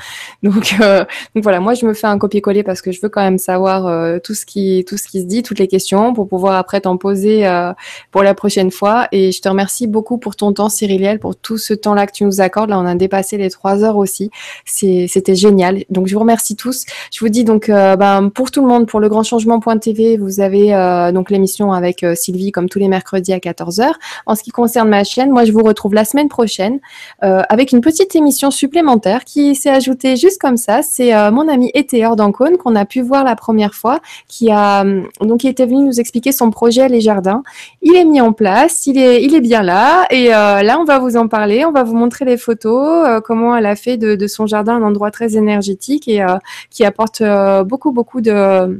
Donc, 0.42 0.74
euh, 0.80 1.04
voilà, 1.34 1.60
moi 1.60 1.74
je 1.74 1.84
me 1.84 1.92
fais 1.92 2.06
un 2.06 2.16
copier-coller 2.18 2.62
parce 2.62 2.80
que 2.80 2.92
je 2.92 3.00
veux 3.02 3.10
quand 3.10 3.20
même 3.20 3.38
savoir 3.38 3.86
euh, 3.86 4.18
tout 4.18 4.34
ce 4.34 4.46
qui 4.46 4.86
tout 4.88 4.96
ce 4.96 5.06
qui 5.06 5.20
se 5.20 5.26
dit, 5.26 5.42
toutes 5.42 5.58
les 5.58 5.68
questions 5.68 6.14
pour 6.14 6.28
pouvoir 6.28 6.56
après 6.56 6.80
t'en 6.80 6.96
poser 6.96 7.46
euh, 7.46 7.74
pour 8.10 8.22
la 8.22 8.32
prochaine 8.32 8.70
fois. 8.70 9.06
Et 9.12 9.32
je 9.32 9.42
te 9.42 9.50
remercie 9.50 9.86
beaucoup 9.86 10.16
pour 10.16 10.34
ton 10.34 10.54
temps, 10.54 10.70
Cyriliel, 10.70 11.18
pour 11.18 11.36
tout 11.36 11.58
ce 11.58 11.74
temps-là 11.74 12.06
que 12.06 12.12
tu 12.12 12.24
nous 12.24 12.40
accordes. 12.40 12.70
Là, 12.70 12.78
on 12.78 12.86
a 12.86 12.94
dépassé 12.94 13.36
les 13.36 13.50
trois 13.50 13.84
heures 13.84 13.98
aussi. 13.98 14.30
C'était 14.64 15.34
génial. 15.34 15.84
Donc 15.90 16.06
je 16.06 16.14
vous 16.14 16.20
remercie 16.20 16.53
tous. 16.54 16.84
Je 17.12 17.20
vous 17.20 17.28
dis 17.28 17.44
donc, 17.44 17.68
euh, 17.68 17.96
ben, 17.96 18.28
pour 18.28 18.50
tout 18.50 18.62
le 18.62 18.68
monde, 18.68 18.86
pour 18.86 19.00
le 19.00 19.08
grand 19.08 19.22
changement.tv, 19.22 20.16
vous 20.16 20.40
avez 20.40 20.74
euh, 20.74 21.12
donc 21.12 21.30
l'émission 21.30 21.72
avec 21.72 22.02
euh, 22.02 22.14
Sylvie 22.14 22.52
comme 22.52 22.68
tous 22.68 22.78
les 22.78 22.88
mercredis 22.88 23.32
à 23.32 23.38
14h. 23.38 23.92
En 24.26 24.34
ce 24.34 24.42
qui 24.42 24.50
concerne 24.50 24.88
ma 24.88 25.04
chaîne, 25.04 25.30
moi 25.30 25.44
je 25.44 25.52
vous 25.52 25.62
retrouve 25.62 25.94
la 25.94 26.04
semaine 26.04 26.28
prochaine 26.28 26.80
avec 27.20 27.72
une 27.72 27.80
petite 27.80 28.14
émission 28.16 28.50
supplémentaire 28.50 29.24
qui 29.24 29.54
s'est 29.54 29.70
ajoutée 29.70 30.16
juste 30.16 30.40
comme 30.40 30.56
ça. 30.56 30.82
C'est 30.82 31.12
mon 31.30 31.48
ami 31.48 31.70
Etéor 31.74 32.16
d'Ancône 32.16 32.56
qu'on 32.56 32.76
a 32.76 32.84
pu 32.84 33.00
voir 33.00 33.24
la 33.24 33.36
première 33.36 33.74
fois, 33.74 34.00
qui 34.28 34.50
a 34.50 34.84
donc 35.20 35.40
qui 35.40 35.48
était 35.48 35.66
venu 35.66 35.84
nous 35.84 36.00
expliquer 36.00 36.32
son 36.32 36.50
projet 36.50 36.88
Les 36.88 37.00
Jardins. 37.00 37.42
Il 37.82 37.96
est 37.96 38.04
mis 38.04 38.20
en 38.20 38.32
place, 38.32 38.86
il 38.86 38.98
est 38.98 39.22
il 39.22 39.34
est 39.34 39.40
bien 39.40 39.62
là 39.62 40.06
et 40.10 40.28
là 40.28 40.78
on 40.78 40.84
va 40.84 40.98
vous 40.98 41.16
en 41.16 41.28
parler, 41.28 41.64
on 41.64 41.72
va 41.72 41.82
vous 41.82 41.96
montrer 41.96 42.24
les 42.24 42.36
photos, 42.36 43.20
comment 43.24 43.56
elle 43.56 43.66
a 43.66 43.76
fait 43.76 43.96
de, 43.96 44.26
son 44.26 44.46
jardin 44.46 44.76
un 44.76 44.82
endroit 44.82 45.10
très 45.10 45.36
énergétique 45.36 46.08
et 46.08 46.24
qui 46.70 46.84
apporte 46.84 47.20
euh, 47.20 47.64
beaucoup, 47.64 47.92
beaucoup 47.92 48.20
de 48.20 48.78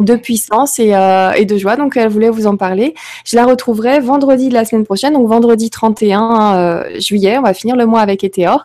de 0.00 0.16
puissance 0.16 0.80
euh, 0.80 1.30
et, 1.34 1.44
de 1.44 1.56
joie. 1.56 1.76
Donc, 1.76 1.96
elle 1.96 2.08
voulait 2.08 2.28
vous 2.28 2.48
en 2.48 2.56
parler. 2.56 2.94
Je 3.24 3.36
la 3.36 3.46
retrouverai 3.46 4.00
vendredi 4.00 4.48
de 4.48 4.54
la 4.54 4.64
semaine 4.64 4.84
prochaine, 4.84 5.12
donc 5.12 5.28
vendredi 5.28 5.70
31 5.70 6.56
euh, 6.56 6.98
juillet. 6.98 7.38
On 7.38 7.42
va 7.42 7.54
finir 7.54 7.76
le 7.76 7.86
mois 7.86 8.00
avec 8.00 8.24
Etéor. 8.24 8.64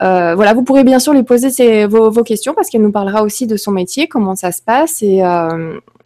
voilà, 0.00 0.54
vous 0.54 0.62
pourrez 0.62 0.84
bien 0.84 1.00
sûr 1.00 1.14
lui 1.14 1.24
poser 1.24 1.86
vos, 1.86 2.12
vos, 2.12 2.22
questions 2.22 2.54
parce 2.54 2.70
qu'elle 2.70 2.82
nous 2.82 2.92
parlera 2.92 3.24
aussi 3.24 3.48
de 3.48 3.56
son 3.56 3.72
métier, 3.72 4.06
comment 4.06 4.36
ça 4.36 4.52
se 4.52 4.62
passe 4.62 5.02
et, 5.02 5.20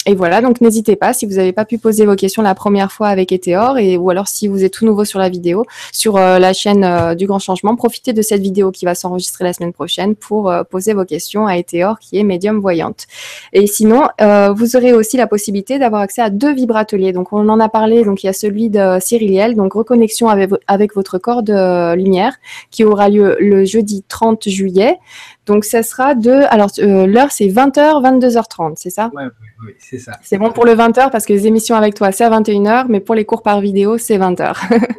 et 0.06 0.14
voilà, 0.14 0.40
donc 0.40 0.60
n'hésitez 0.60 0.94
pas 0.94 1.12
si 1.12 1.26
vous 1.26 1.34
n'avez 1.34 1.52
pas 1.52 1.64
pu 1.64 1.78
poser 1.78 2.06
vos 2.06 2.14
questions 2.14 2.40
la 2.40 2.54
première 2.54 2.92
fois 2.92 3.08
avec 3.08 3.32
Eteor 3.32 3.76
et 3.78 3.96
ou 3.96 4.08
alors 4.08 4.28
si 4.28 4.46
vous 4.46 4.62
êtes 4.62 4.72
tout 4.72 4.86
nouveau 4.86 5.04
sur 5.04 5.18
la 5.18 5.28
vidéo, 5.28 5.66
sur 5.92 6.16
euh, 6.16 6.38
la 6.38 6.52
chaîne 6.52 6.84
euh, 6.84 7.16
du 7.16 7.26
Grand 7.26 7.40
Changement, 7.40 7.74
profitez 7.74 8.12
de 8.12 8.22
cette 8.22 8.40
vidéo 8.40 8.70
qui 8.70 8.84
va 8.84 8.94
s'enregistrer 8.94 9.42
la 9.42 9.52
semaine 9.52 9.72
prochaine 9.72 10.14
pour 10.14 10.48
euh, 10.48 10.62
poser 10.62 10.94
vos 10.94 11.04
questions 11.04 11.48
à 11.48 11.56
Eteor 11.56 11.98
qui 11.98 12.18
est 12.18 12.22
médium 12.22 12.60
voyante. 12.60 13.06
Et 13.52 13.66
sinon, 13.66 14.06
vous 14.54 14.76
aurez 14.76 14.92
aussi 14.92 15.16
la 15.16 15.26
possibilité 15.26 15.78
d'avoir 15.78 16.02
accès 16.02 16.22
à 16.22 16.30
deux 16.30 16.54
vibrateliers. 16.54 17.12
Donc 17.12 17.32
on 17.32 17.48
en 17.48 17.58
a 17.58 17.68
parlé, 17.68 18.04
donc 18.04 18.22
il 18.22 18.26
y 18.26 18.30
a 18.30 18.32
celui 18.32 18.70
de 18.70 18.98
Cyriliel, 19.00 19.56
donc 19.56 19.72
reconnexion 19.72 20.28
avec, 20.28 20.50
avec 20.68 20.94
votre 20.94 21.18
corps 21.18 21.42
de 21.42 21.94
lumière 21.94 22.36
qui 22.70 22.84
aura 22.84 23.08
lieu 23.08 23.36
le 23.40 23.64
jeudi 23.64 24.04
30 24.08 24.48
juillet. 24.48 24.98
Donc, 25.46 25.64
ça 25.64 25.82
sera 25.82 26.14
de. 26.14 26.30
Alors, 26.50 26.70
euh, 26.80 27.06
l'heure, 27.06 27.30
c'est 27.30 27.46
20h, 27.46 28.02
22h30, 28.02 28.74
c'est 28.76 28.90
ça? 28.90 29.10
Oui, 29.14 29.22
oui, 29.64 29.74
c'est 29.78 29.98
ça. 29.98 30.18
C'est 30.22 30.38
bon 30.38 30.52
pour 30.52 30.64
le 30.64 30.74
20h 30.74 31.10
parce 31.10 31.24
que 31.24 31.32
les 31.32 31.46
émissions 31.46 31.76
avec 31.76 31.94
toi, 31.94 32.12
c'est 32.12 32.24
à 32.24 32.30
21h, 32.30 32.86
mais 32.88 33.00
pour 33.00 33.14
les 33.14 33.24
cours 33.24 33.42
par 33.42 33.60
vidéo, 33.60 33.98
c'est 33.98 34.18
20h. 34.18 34.54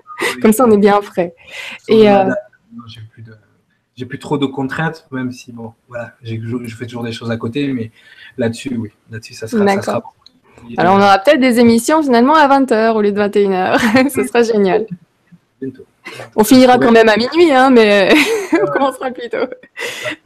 Comme 0.41 0.53
ça, 0.53 0.65
on 0.65 0.71
est 0.71 0.77
bien 0.77 1.01
frais. 1.01 1.35
Et. 1.87 2.09
Euh... 2.09 2.31
J'ai 2.87 3.01
plus, 3.11 3.23
de... 3.23 4.05
plus 4.05 4.19
trop 4.19 4.37
de 4.37 4.45
contraintes, 4.45 5.07
même 5.11 5.31
si, 5.31 5.51
bon, 5.51 5.73
voilà, 5.87 6.13
je 6.21 6.75
fais 6.75 6.85
toujours 6.85 7.03
des 7.03 7.11
choses 7.11 7.31
à 7.31 7.37
côté, 7.37 7.71
mais 7.73 7.91
là-dessus, 8.37 8.75
oui, 8.77 8.89
là-dessus, 9.09 9.33
ça 9.33 9.47
sera, 9.47 9.65
ça 9.65 9.81
sera 9.81 10.03
Alors, 10.77 10.95
on 10.95 10.99
aura 10.99 11.17
peut-être 11.19 11.39
des 11.39 11.59
émissions 11.59 12.03
finalement 12.03 12.35
à 12.35 12.47
20h 12.47 12.93
au 12.93 13.01
lieu 13.01 13.11
de 13.11 13.19
21h. 13.19 14.09
Ce 14.13 14.23
sera 14.23 14.43
génial. 14.43 14.85
Bientôt. 15.61 15.85
On 16.35 16.43
finira 16.43 16.77
quand 16.77 16.91
même 16.91 17.09
à 17.09 17.17
minuit, 17.17 17.51
hein, 17.51 17.69
mais 17.69 18.13
on 18.53 18.67
commencera 18.67 19.11
plus 19.11 19.29
tôt. 19.29 19.49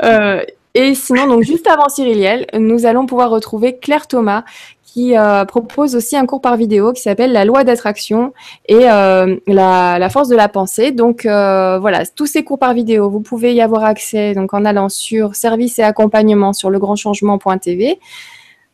Euh, 0.04 0.44
et 0.74 0.96
sinon, 0.96 1.28
donc 1.28 1.44
juste 1.44 1.68
avant 1.68 1.90
Cyriliel, 1.90 2.48
nous 2.58 2.86
allons 2.86 3.06
pouvoir 3.06 3.30
retrouver 3.30 3.78
Claire 3.78 4.08
Thomas 4.08 4.44
qui 4.84 5.18
euh, 5.18 5.46
propose 5.46 5.96
aussi 5.96 6.18
un 6.18 6.26
cours 6.26 6.42
par 6.42 6.58
vidéo 6.58 6.92
qui 6.92 7.02
s'appelle 7.02 7.32
La 7.32 7.46
loi 7.46 7.64
d'attraction 7.64 8.34
et 8.68 8.90
euh, 8.90 9.38
la, 9.48 10.10
force 10.10 10.28
de 10.28 10.36
la 10.36 10.50
pensée. 10.50 10.92
Donc 10.92 11.24
voilà, 11.24 12.06
tous 12.16 12.26
ces 12.26 12.44
cours 12.44 12.60
par 12.60 12.74
vidéo, 12.74 13.10
vous 13.10 13.22
pouvez 13.22 13.54
y 13.54 13.62
avoir 13.62 13.86
accès 13.86 14.34
donc 14.34 14.54
en 14.54 14.66
allant 14.66 14.90
sur 14.90 15.36
service 15.36 15.80
et 15.80 15.84
accompagnement 15.84 16.52
sur 16.52 16.70
legrandchangement.tv 16.70 18.00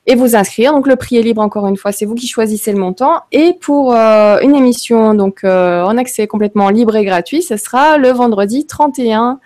et 0.07 0.15
vous 0.15 0.35
inscrire. 0.35 0.71
Donc 0.71 0.87
le 0.87 0.95
prix 0.95 1.17
est 1.17 1.21
libre 1.21 1.41
encore 1.41 1.67
une 1.67 1.77
fois, 1.77 1.91
c'est 1.91 2.05
vous 2.05 2.15
qui 2.15 2.27
choisissez 2.27 2.71
le 2.71 2.79
montant. 2.79 3.21
Et 3.31 3.53
pour 3.59 3.93
euh, 3.93 4.39
une 4.39 4.55
émission 4.55 5.13
donc 5.13 5.43
euh, 5.43 5.83
en 5.83 5.97
accès 5.97 6.25
complètement 6.25 6.69
libre 6.69 6.95
et 6.95 7.05
gratuit, 7.05 7.43
ce 7.43 7.57
sera 7.57 7.97
le 7.97 8.09
vendredi 8.09 8.65
31 8.65 9.39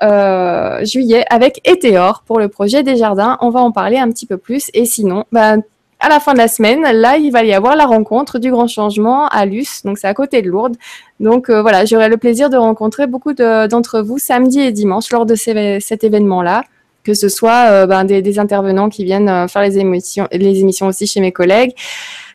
euh, 0.00 0.84
juillet 0.84 1.24
avec 1.28 1.60
Eteor 1.68 2.22
pour 2.26 2.38
le 2.38 2.48
projet 2.48 2.82
des 2.82 2.96
jardins. 2.96 3.36
On 3.40 3.50
va 3.50 3.60
en 3.60 3.72
parler 3.72 3.98
un 3.98 4.10
petit 4.10 4.26
peu 4.26 4.38
plus. 4.38 4.70
Et 4.74 4.84
sinon, 4.84 5.24
bah, 5.32 5.56
à 6.00 6.08
la 6.08 6.18
fin 6.18 6.32
de 6.32 6.38
la 6.38 6.48
semaine, 6.48 6.82
là, 6.82 7.16
il 7.18 7.30
va 7.30 7.44
y 7.44 7.52
avoir 7.52 7.76
la 7.76 7.86
rencontre 7.86 8.38
du 8.38 8.50
grand 8.50 8.66
changement 8.66 9.28
à 9.28 9.46
Luce, 9.46 9.82
donc 9.84 9.98
c'est 9.98 10.08
à 10.08 10.14
côté 10.14 10.42
de 10.42 10.48
Lourdes. 10.48 10.76
Donc 11.20 11.48
euh, 11.48 11.62
voilà, 11.62 11.84
j'aurai 11.84 12.08
le 12.08 12.16
plaisir 12.16 12.50
de 12.50 12.56
rencontrer 12.56 13.06
beaucoup 13.06 13.34
d'entre 13.34 14.00
vous 14.00 14.18
samedi 14.18 14.60
et 14.60 14.72
dimanche 14.72 15.12
lors 15.12 15.26
de 15.26 15.36
cet 15.36 16.02
événement-là, 16.02 16.64
que 17.04 17.14
ce 17.14 17.28
soit 17.28 17.70
euh, 17.70 17.86
ben, 17.86 18.04
des, 18.04 18.38
intervenants 18.40 18.88
qui 18.88 19.04
viennent 19.04 19.46
faire 19.48 19.62
les 19.62 19.78
émissions, 19.78 20.26
les 20.32 20.60
émissions 20.60 20.86
aussi 20.86 21.06
chez 21.06 21.20
mes 21.20 21.32
collègues. 21.32 21.72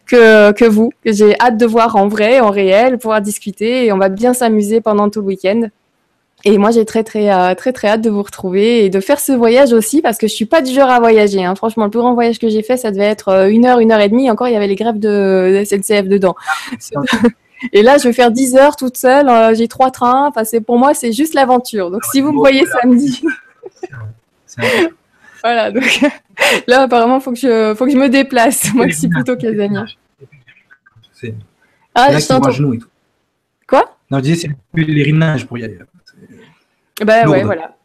Que, 0.06 0.53
que 0.53 0.64
vous, 0.64 0.94
que 1.03 1.11
j'ai 1.11 1.38
hâte 1.38 1.58
de 1.58 1.66
voir 1.66 1.98
en 1.98 2.08
vrai, 2.08 2.40
en 2.40 2.50
réel, 2.50 2.98
pouvoir 2.98 3.19
discuter 3.19 3.88
et 3.88 3.92
on 3.92 3.98
va 3.98 4.08
bien 4.08 4.34
s'amuser 4.34 4.80
pendant 4.80 5.10
tout 5.10 5.19
le 5.19 5.27
week-end. 5.27 5.64
Et 6.45 6.57
moi, 6.57 6.72
j'ai 6.72 6.85
très, 6.85 7.03
très, 7.03 7.32
euh, 7.33 7.56
très, 7.56 7.74
très 7.74 7.88
hâte 7.88 8.01
de 8.01 8.09
vous 8.09 8.22
retrouver 8.22 8.85
et 8.85 8.90
de 8.90 8.99
faire 8.99 9.19
ce 9.19 9.32
voyage 9.32 9.74
aussi 9.74 10.01
parce 10.01 10.17
que 10.17 10.27
je 10.27 10.33
suis 10.33 10.45
pas 10.45 10.61
du 10.61 10.72
genre 10.72 10.90
à 10.90 10.99
voyager. 10.99 11.43
Hein. 11.43 11.56
Franchement, 11.56 11.85
le 11.85 11.90
plus 11.90 11.99
grand 11.99 12.14
voyage 12.14 12.38
que 12.38 12.48
j'ai 12.48 12.61
fait, 12.61 12.77
ça 12.77 12.91
devait 12.91 13.06
être 13.06 13.30
euh, 13.30 13.49
une 13.49 13.66
heure, 13.66 13.80
une 13.80 13.91
heure 13.91 13.99
et 13.99 14.09
demie. 14.09 14.30
Encore, 14.30 14.48
il 14.48 14.53
y 14.53 14.56
avait 14.56 14.67
les 14.67 14.75
grèves 14.75 14.99
de, 14.99 15.64
SNCF 15.66 16.07
dedans. 16.07 16.35
et 17.74 17.82
là, 17.82 17.98
je 17.98 18.03
vais 18.03 18.14
faire 18.14 18.32
10 18.32 18.56
heures 18.56 18.75
toute 18.75 18.98
seule. 18.98 19.27
Euh, 19.30 19.56
j'ai 19.56 19.67
trois 19.67 19.90
trains. 19.90 20.27
Enfin, 20.27 20.43
pour 20.66 20.77
moi, 20.77 20.93
c'est 20.93 21.11
juste 21.11 21.33
l'aventure. 21.33 21.90
Donc, 21.90 22.03
si 22.11 22.22
vous 22.22 22.32
me 22.32 22.38
voyez 22.38 22.66
samedi. 22.67 23.24
voilà. 25.43 25.72
Donc, 25.72 26.01
là, 26.67 26.83
apparemment, 26.83 27.19
faut 27.19 27.32
que 27.32 27.40
je, 27.40 27.74
faut 27.75 27.85
que 27.85 27.91
je 27.91 27.98
me 27.98 28.09
déplace. 28.09 28.72
Moi, 28.75 28.88
je 28.90 28.95
suis 28.95 29.07
plutôt 29.07 29.35
casanière. 29.35 29.88
Ah, 31.95 32.17
je 32.17 32.27
t'entends. 32.27 32.51
Quoi? 33.67 33.98
Non, 34.11 34.19
je 34.19 34.24
disais, 34.24 34.35
c'est 34.35 34.48
le 34.48 34.85
pèlerinage 34.85 35.48
pour 35.48 35.57
y 35.57 35.64
aller. 35.64 35.80
Bah 37.03 37.27
ouais, 37.27 37.43
voilà. 37.43 37.77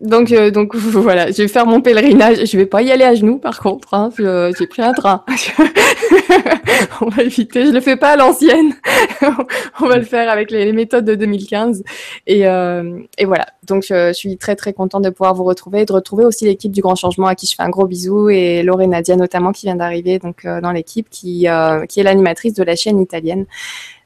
Donc, 0.00 0.30
euh, 0.30 0.50
donc 0.50 0.76
voilà, 0.76 1.30
je 1.30 1.42
vais 1.42 1.48
faire 1.48 1.66
mon 1.66 1.80
pèlerinage. 1.80 2.44
Je 2.44 2.56
vais 2.56 2.66
pas 2.66 2.82
y 2.82 2.90
aller 2.90 3.04
à 3.04 3.14
genoux, 3.14 3.38
par 3.38 3.58
contre. 3.60 3.94
Hein, 3.94 4.10
j'ai 4.16 4.66
pris 4.66 4.82
un 4.82 4.92
train. 4.92 5.24
on 7.00 7.08
va 7.08 7.22
éviter. 7.24 7.66
Je 7.66 7.72
le 7.72 7.80
fais 7.80 7.96
pas 7.96 8.10
à 8.10 8.16
l'ancienne. 8.16 8.74
on 9.80 9.86
va 9.86 9.96
le 9.96 10.04
faire 10.04 10.30
avec 10.30 10.50
les, 10.50 10.72
méthodes 10.72 11.04
de 11.04 11.14
2015. 11.16 11.82
Et, 12.26 12.46
euh, 12.46 13.00
et 13.16 13.24
voilà. 13.24 13.46
Donc, 13.66 13.84
je, 13.88 14.12
suis 14.12 14.38
très 14.38 14.54
très 14.54 14.72
contente 14.72 15.02
de 15.02 15.10
pouvoir 15.10 15.34
vous 15.34 15.44
retrouver, 15.44 15.84
de 15.84 15.92
retrouver 15.92 16.24
aussi 16.24 16.44
l'équipe 16.44 16.72
du 16.72 16.80
Grand 16.80 16.94
Changement 16.94 17.26
à 17.26 17.34
qui 17.34 17.46
je 17.46 17.54
fais 17.56 17.62
un 17.62 17.68
gros 17.68 17.86
bisou 17.86 18.30
et 18.30 18.62
Laure 18.62 18.86
Nadia 18.86 19.16
notamment 19.16 19.52
qui 19.52 19.66
vient 19.66 19.76
d'arriver 19.76 20.18
donc 20.18 20.44
euh, 20.44 20.60
dans 20.60 20.72
l'équipe, 20.72 21.08
qui 21.10 21.46
qui 21.88 22.00
est 22.00 22.02
l'animatrice 22.02 22.54
de 22.54 22.62
la 22.62 22.76
chaîne 22.76 23.00
italienne. 23.00 23.46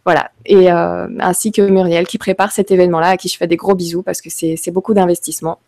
Voilà. 0.05 0.31
Et 0.47 0.71
euh, 0.71 1.07
ainsi 1.21 1.53
que 1.53 1.63
Muriel 1.63 2.07
qui 2.07 2.19
prépare 2.19 2.53
cet 2.53 2.71
événement-là, 2.71 3.09
à 3.09 3.17
qui 3.17 3.29
je 3.29 3.37
fais 3.37 3.47
des 3.47 3.57
gros 3.57 3.75
bisous 3.75 4.03
parce 4.03 4.21
que 4.21 4.31
c'est 4.31 4.71
beaucoup 4.71 4.95
d'investissement. 4.95 5.59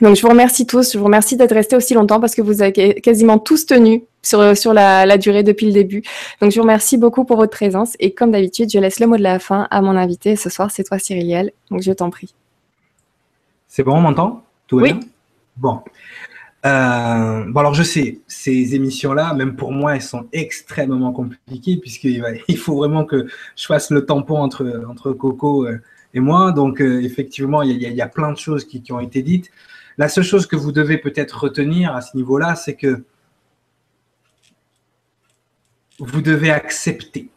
Donc 0.00 0.14
je 0.14 0.22
vous 0.22 0.28
remercie 0.28 0.66
tous, 0.66 0.92
je 0.92 0.98
vous 0.98 1.06
remercie 1.06 1.36
d'être 1.36 1.54
restés 1.54 1.74
aussi 1.74 1.94
longtemps 1.94 2.20
parce 2.20 2.34
que 2.34 2.42
vous 2.42 2.60
avez 2.60 3.00
quasiment 3.00 3.38
tous 3.38 3.64
tenu 3.64 4.04
sur, 4.22 4.56
sur 4.56 4.74
la, 4.74 5.16
durée 5.16 5.42
depuis 5.42 5.66
le 5.66 5.72
début. 5.72 6.02
Donc 6.40 6.50
je 6.50 6.56
vous 6.56 6.62
remercie 6.62 6.98
beaucoup 6.98 7.24
pour 7.24 7.36
votre 7.36 7.52
présence 7.52 7.96
et 7.98 8.12
comme 8.12 8.30
d'habitude, 8.30 8.70
je 8.70 8.78
laisse 8.78 9.00
le 9.00 9.06
mot 9.06 9.16
de 9.16 9.22
la 9.22 9.38
fin 9.38 9.66
à 9.70 9.80
mon 9.80 9.96
invité. 9.96 10.36
Ce 10.36 10.50
soir, 10.50 10.70
c'est 10.70 10.84
toi 10.84 10.98
Cyriliel, 10.98 11.52
donc 11.70 11.80
je 11.80 11.92
t'en 11.92 12.10
prie. 12.10 12.34
C'est 13.68 13.82
bon, 13.82 13.96
on 13.96 14.00
m'entend? 14.00 14.42
Tout 14.66 14.78
va 14.78 14.82
oui. 14.82 14.92
bien? 14.92 15.00
Bon. 15.56 15.80
Euh, 16.66 17.44
bon, 17.46 17.60
alors 17.60 17.74
je 17.74 17.84
sais, 17.84 18.20
ces 18.26 18.74
émissions-là, 18.74 19.34
même 19.34 19.54
pour 19.54 19.70
moi, 19.70 19.94
elles 19.94 20.02
sont 20.02 20.26
extrêmement 20.32 21.12
compliquées 21.12 21.76
puisqu'il 21.76 22.24
il 22.48 22.58
faut 22.58 22.76
vraiment 22.76 23.04
que 23.04 23.26
je 23.56 23.66
fasse 23.66 23.90
le 23.90 24.04
tampon 24.04 24.38
entre, 24.38 24.84
entre 24.88 25.12
Coco 25.12 25.66
euh, 25.66 25.80
et 26.12 26.20
moi. 26.20 26.50
Donc, 26.50 26.80
euh, 26.80 27.00
effectivement, 27.02 27.62
il 27.62 27.80
y, 27.80 28.02
a, 28.02 28.08
plein 28.08 28.32
de 28.32 28.38
choses 28.38 28.64
qui, 28.64 28.82
ont 28.92 29.00
été 29.00 29.22
dites. 29.22 29.50
La 29.96 30.08
seule 30.08 30.24
chose 30.24 30.46
que 30.46 30.56
vous 30.56 30.72
devez 30.72 30.98
peut-être 30.98 31.38
retenir 31.44 31.94
à 31.94 32.00
ce 32.00 32.16
niveau-là, 32.16 32.56
c'est 32.56 32.74
que 32.74 33.04
vous 36.00 36.20
devez 36.20 36.50
accepter. 36.50 37.30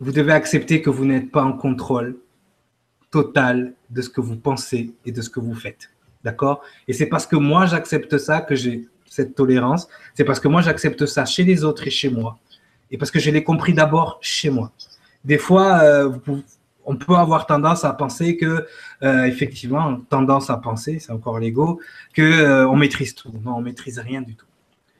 Vous 0.00 0.12
devez 0.12 0.32
accepter 0.32 0.82
que 0.82 0.90
vous 0.90 1.06
n'êtes 1.06 1.30
pas 1.30 1.42
en 1.42 1.54
contrôle 1.54 2.18
total 3.10 3.74
de 3.90 4.02
ce 4.02 4.10
que 4.10 4.20
vous 4.20 4.36
pensez 4.36 4.92
et 5.06 5.12
de 5.12 5.22
ce 5.22 5.30
que 5.30 5.40
vous 5.40 5.54
faites. 5.54 5.93
D'accord? 6.24 6.62
Et 6.88 6.92
c'est 6.92 7.06
parce 7.06 7.26
que 7.26 7.36
moi, 7.36 7.66
j'accepte 7.66 8.16
ça 8.18 8.40
que 8.40 8.54
j'ai 8.54 8.88
cette 9.14 9.34
tolérance. 9.34 9.88
C'est 10.14 10.24
parce 10.24 10.40
que 10.40 10.48
moi, 10.48 10.60
j'accepte 10.60 11.06
ça 11.06 11.24
chez 11.24 11.44
les 11.44 11.64
autres 11.64 11.86
et 11.86 11.90
chez 11.90 12.10
moi. 12.10 12.38
Et 12.90 12.98
parce 12.98 13.10
que 13.10 13.20
je 13.20 13.30
l'ai 13.30 13.44
compris 13.44 13.72
d'abord 13.74 14.18
chez 14.20 14.50
moi. 14.50 14.72
Des 15.24 15.38
fois, 15.38 15.80
euh, 15.82 16.10
on 16.84 16.96
peut 16.96 17.14
avoir 17.14 17.46
tendance 17.46 17.84
à 17.84 17.92
penser 17.92 18.36
que, 18.36 18.66
euh, 19.02 19.24
effectivement, 19.24 20.00
tendance 20.10 20.50
à 20.50 20.56
penser, 20.56 20.98
c'est 20.98 21.12
encore 21.12 21.38
l'ego, 21.38 21.80
que 22.12 22.22
euh, 22.22 22.74
maîtrise 22.74 23.14
tout. 23.14 23.32
Non, 23.44 23.56
on 23.56 23.60
maîtrise 23.60 23.98
rien 23.98 24.20
du 24.20 24.34
tout. 24.34 24.46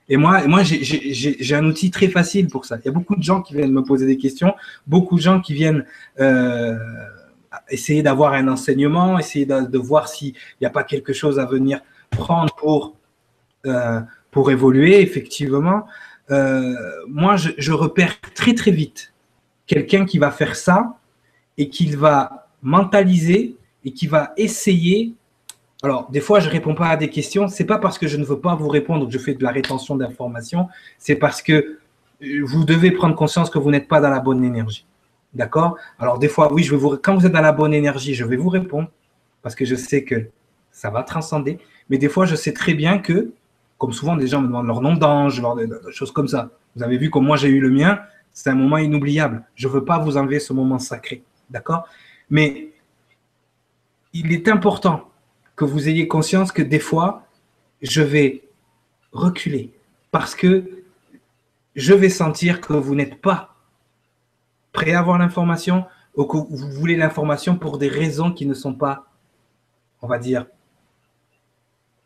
Et 0.09 0.17
moi, 0.19 0.47
moi 0.47 0.62
j'ai 0.62 1.55
un 1.55 1.65
outil 1.65 1.91
très 1.91 2.09
facile 2.09 2.49
pour 2.49 2.67
ça. 2.67 2.77
Il 2.78 2.85
y 2.85 2.89
a 2.89 2.93
beaucoup 2.93 3.17
de 3.17 3.23
gens 3.23 3.41
qui 3.41 3.55
viennent 3.55 3.73
me 3.73 3.83
poser 3.83 4.07
des 4.07 4.19
questions, 4.19 4.55
beaucoup 4.86 5.17
de 5.17 5.23
gens 5.23 5.41
qui 5.41 5.55
viennent 5.55 5.86
essayer 7.70 8.02
d'avoir 8.02 8.33
un 8.34 8.49
enseignement, 8.49 9.18
essayer 9.18 9.47
de, 9.47 9.78
voir 9.78 10.09
s'il 10.09 10.34
n'y 10.60 10.67
a 10.67 10.70
pas 10.70 10.84
quelque 10.84 11.12
chose 11.12 11.39
à 11.39 11.47
venir 11.47 11.81
prendre 12.10 12.55
pour, 12.55 12.97
euh, 13.67 14.01
pour 14.31 14.51
évoluer, 14.51 15.01
effectivement. 15.01 15.86
Euh, 16.31 16.75
moi, 17.09 17.36
je, 17.36 17.73
repère 17.73 18.20
très 18.34 18.55
très 18.55 18.70
vite 18.70 19.12
quelqu'un 19.67 20.05
qui 20.05 20.18
va 20.18 20.31
faire 20.31 20.57
ça 20.57 20.97
et 21.59 21.68
qui 21.68 21.86
va 21.94 22.49
mentaliser 22.62 23.57
et 23.84 23.93
qui 23.93 24.07
va 24.07 24.33
essayer. 24.36 25.15
Alors, 25.83 26.10
des 26.10 26.20
fois, 26.20 26.41
je 26.41 26.49
réponds 26.49 26.75
pas 26.75 26.89
à 26.89 26.97
des 26.97 27.10
questions. 27.10 27.49
C'est 27.49 27.65
pas 27.65 27.78
parce 27.78 27.99
que 27.99 28.07
je 28.07 28.17
ne 28.17 28.25
veux 28.25 28.41
pas 28.41 28.55
vous 28.55 28.68
répondre 28.68 29.07
que 29.07 29.12
je 29.12 29.18
fais 29.18 29.34
de 29.34 29.43
la 29.43 29.51
rétention 29.51 29.97
d'informations. 29.97 30.68
C'est 30.99 31.17
parce 31.17 31.43
que 31.43 31.78
vous 32.20 32.65
devez 32.65 32.91
prendre 32.91 33.15
conscience 33.15 33.51
que 33.51 33.59
vous 33.59 33.70
n'êtes 33.70 33.89
pas 33.89 34.01
dans 34.01 34.09
la 34.09 34.20
bonne 34.20 34.44
énergie. 34.44 34.86
D'accord? 35.34 35.76
Alors, 35.98 36.18
des 36.18 36.28
fois, 36.28 36.52
oui, 36.52 36.62
je 36.62 36.70
vais 36.70 36.76
vous, 36.76 36.96
quand 36.96 37.14
vous 37.14 37.26
êtes 37.26 37.32
dans 37.32 37.40
la 37.40 37.52
bonne 37.52 37.74
énergie, 37.74 38.14
je 38.14 38.24
vais 38.24 38.36
vous 38.36 38.48
répondre 38.48 38.88
parce 39.42 39.54
que 39.54 39.64
je 39.64 39.74
sais 39.74 40.04
que 40.04 40.26
ça 40.70 40.90
va 40.90 41.02
transcender. 41.02 41.58
Mais 41.90 41.98
des 41.98 42.08
fois, 42.08 42.24
je 42.24 42.34
sais 42.34 42.52
très 42.52 42.74
bien 42.74 42.98
que, 42.98 43.32
comme 43.78 43.92
souvent, 43.92 44.16
des 44.16 44.26
gens 44.26 44.40
me 44.40 44.46
demandent 44.46 44.66
leur 44.66 44.80
nom 44.80 44.94
d'ange, 44.94 45.42
des 45.56 45.68
choses 45.92 46.12
comme 46.12 46.28
ça. 46.28 46.50
Vous 46.76 46.82
avez 46.82 46.98
vu 46.98 47.10
comme 47.10 47.26
moi 47.26 47.36
j'ai 47.36 47.48
eu 47.48 47.60
le 47.60 47.70
mien, 47.70 48.00
c'est 48.32 48.50
un 48.50 48.54
moment 48.54 48.78
inoubliable. 48.78 49.44
Je 49.54 49.68
ne 49.68 49.72
veux 49.72 49.84
pas 49.84 49.98
vous 49.98 50.16
enlever 50.16 50.40
ce 50.40 50.52
moment 50.52 50.78
sacré. 50.78 51.22
D'accord? 51.50 51.86
Mais 52.30 52.70
il 54.12 54.32
est 54.32 54.48
important 54.48 55.10
que 55.56 55.64
vous 55.64 55.88
ayez 55.88 56.08
conscience 56.08 56.52
que 56.52 56.62
des 56.62 56.78
fois, 56.78 57.26
je 57.82 58.02
vais 58.02 58.42
reculer 59.12 59.72
parce 60.10 60.34
que 60.34 60.84
je 61.76 61.92
vais 61.92 62.08
sentir 62.08 62.60
que 62.60 62.72
vous 62.72 62.94
n'êtes 62.94 63.20
pas 63.20 63.53
prêt 64.75 64.93
à 64.93 64.99
avoir 64.99 65.17
l'information 65.17 65.86
ou 66.15 66.25
que 66.25 66.36
vous 66.36 66.70
voulez 66.70 66.97
l'information 66.97 67.57
pour 67.57 67.78
des 67.78 67.89
raisons 67.89 68.31
qui 68.31 68.44
ne 68.44 68.53
sont 68.53 68.75
pas, 68.75 69.07
on 70.03 70.07
va 70.07 70.19
dire, 70.19 70.47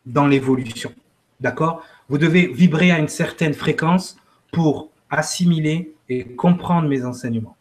dans 0.07 0.29
l'évolution. 0.29 0.93
D'accord? 1.41 1.83
Vous 2.09 2.19
devez 2.19 2.47
vibrer 2.47 2.93
à 2.93 2.99
une 2.99 3.09
certaine 3.09 3.55
fréquence 3.55 4.17
pour 4.53 4.91
assimiler 5.11 5.95
et 6.09 6.25
comprendre 6.25 6.89
mes 6.89 7.05
enseignements. 7.05 7.57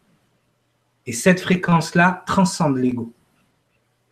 Et 1.06 1.12
cette 1.12 1.40
fréquence-là 1.40 2.22
transcende 2.26 2.76
l'ego. 2.76 3.12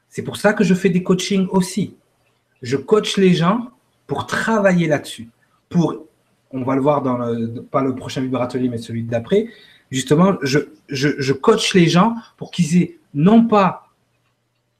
C'est 0.09 0.23
pour 0.23 0.37
ça 0.37 0.53
que 0.53 0.65
je 0.65 0.75
fais 0.75 0.89
des 0.89 1.03
coachings 1.03 1.47
aussi. 1.51 1.97
Je 2.63 2.77
coach 2.77 3.19
les 3.19 3.35
gens 3.35 3.69
pour 4.07 4.27
travailler 4.27 4.87
là-dessus. 4.87 5.29
Pour, 5.69 6.07
on 6.51 6.63
va 6.63 6.75
le 6.75 6.81
voir 6.81 7.03
dans 7.03 7.19
le, 7.19 7.63
pas 7.63 7.83
le 7.83 7.95
prochain 7.95 8.23
vibratelier, 8.23 8.69
mais 8.69 8.79
celui 8.79 9.03
d'après, 9.03 9.49
justement, 9.91 10.37
je, 10.43 10.59
je, 10.89 11.33
coach 11.33 11.75
les 11.75 11.89
gens 11.89 12.15
pour 12.37 12.51
qu'ils 12.51 12.77
aient 12.77 12.99
non 13.15 13.47
pas 13.47 13.89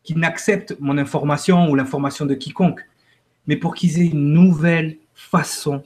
qu'ils 0.03 0.19
n'acceptent 0.19 0.77
mon 0.79 0.99
information 0.99 1.69
ou 1.69 1.75
l'information 1.75 2.27
de 2.27 2.35
quiconque, 2.35 2.81
mais 3.47 3.57
pour 3.57 3.75
qu'ils 3.75 4.01
aient 4.01 4.07
une 4.07 4.33
nouvelle 4.33 4.99
façon, 5.15 5.83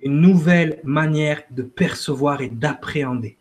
une 0.00 0.20
nouvelle 0.20 0.80
manière 0.84 1.42
de 1.50 1.62
percevoir 1.62 2.40
et 2.40 2.48
d'appréhender, 2.48 3.36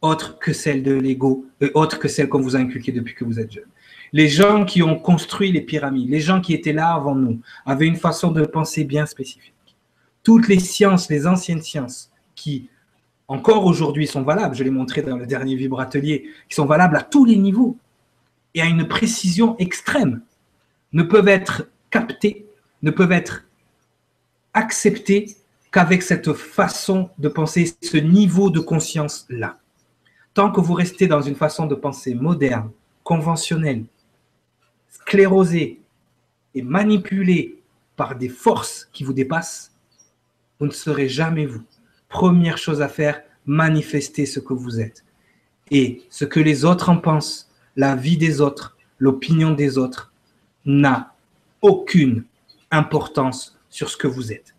autre 0.00 0.38
que 0.38 0.52
celle 0.52 0.82
de 0.82 0.92
l'ego, 0.92 1.46
et 1.60 1.70
autre 1.74 1.98
que 1.98 2.08
celle 2.08 2.28
qu'on 2.28 2.40
vous 2.40 2.56
a 2.56 2.60
inculquée 2.60 2.92
depuis 2.92 3.14
que 3.14 3.24
vous 3.24 3.40
êtes 3.40 3.52
jeune. 3.52 3.64
Les 4.12 4.28
gens 4.28 4.64
qui 4.64 4.82
ont 4.82 4.98
construit 4.98 5.52
les 5.52 5.62
pyramides, 5.62 6.10
les 6.10 6.20
gens 6.20 6.40
qui 6.40 6.54
étaient 6.54 6.72
là 6.72 6.92
avant 6.92 7.14
nous, 7.14 7.40
avaient 7.64 7.86
une 7.86 7.96
façon 7.96 8.30
de 8.30 8.44
penser 8.44 8.84
bien 8.84 9.06
spécifique. 9.06 9.54
Toutes 10.22 10.48
les 10.48 10.60
sciences, 10.60 11.08
les 11.08 11.26
anciennes 11.26 11.62
sciences, 11.62 12.10
qui 12.34 12.68
encore 13.32 13.64
aujourd'hui 13.64 14.06
sont 14.06 14.20
valables, 14.20 14.54
je 14.54 14.62
l'ai 14.62 14.70
montré 14.70 15.00
dans 15.00 15.16
le 15.16 15.26
dernier 15.26 15.56
vibratelier, 15.56 16.28
qui 16.50 16.54
sont 16.54 16.66
valables 16.66 16.96
à 16.96 17.02
tous 17.02 17.24
les 17.24 17.36
niveaux 17.36 17.78
et 18.52 18.60
à 18.60 18.66
une 18.66 18.86
précision 18.86 19.56
extrême, 19.58 20.20
ne 20.92 21.02
peuvent 21.02 21.28
être 21.28 21.66
captés, 21.88 22.44
ne 22.82 22.90
peuvent 22.90 23.10
être 23.10 23.46
acceptés 24.52 25.34
qu'avec 25.70 26.02
cette 26.02 26.34
façon 26.34 27.08
de 27.16 27.28
penser, 27.28 27.74
ce 27.82 27.96
niveau 27.96 28.50
de 28.50 28.60
conscience-là. 28.60 29.56
Tant 30.34 30.52
que 30.52 30.60
vous 30.60 30.74
restez 30.74 31.06
dans 31.06 31.22
une 31.22 31.34
façon 31.34 31.64
de 31.64 31.74
penser 31.74 32.14
moderne, 32.14 32.70
conventionnelle, 33.02 33.84
sclérosée 34.90 35.80
et 36.54 36.60
manipulée 36.60 37.62
par 37.96 38.14
des 38.14 38.28
forces 38.28 38.90
qui 38.92 39.04
vous 39.04 39.14
dépassent, 39.14 39.72
vous 40.60 40.66
ne 40.66 40.72
serez 40.72 41.08
jamais 41.08 41.46
vous. 41.46 41.62
Première 42.12 42.58
chose 42.58 42.82
à 42.82 42.88
faire, 42.88 43.22
manifester 43.46 44.26
ce 44.26 44.38
que 44.38 44.52
vous 44.52 44.80
êtes. 44.80 45.02
Et 45.70 46.02
ce 46.10 46.26
que 46.26 46.40
les 46.40 46.66
autres 46.66 46.90
en 46.90 46.98
pensent, 46.98 47.50
la 47.74 47.96
vie 47.96 48.18
des 48.18 48.42
autres, 48.42 48.76
l'opinion 48.98 49.52
des 49.52 49.78
autres, 49.78 50.12
n'a 50.66 51.14
aucune 51.62 52.24
importance 52.70 53.58
sur 53.70 53.88
ce 53.88 53.96
que 53.96 54.06
vous 54.06 54.30
êtes. 54.30 54.54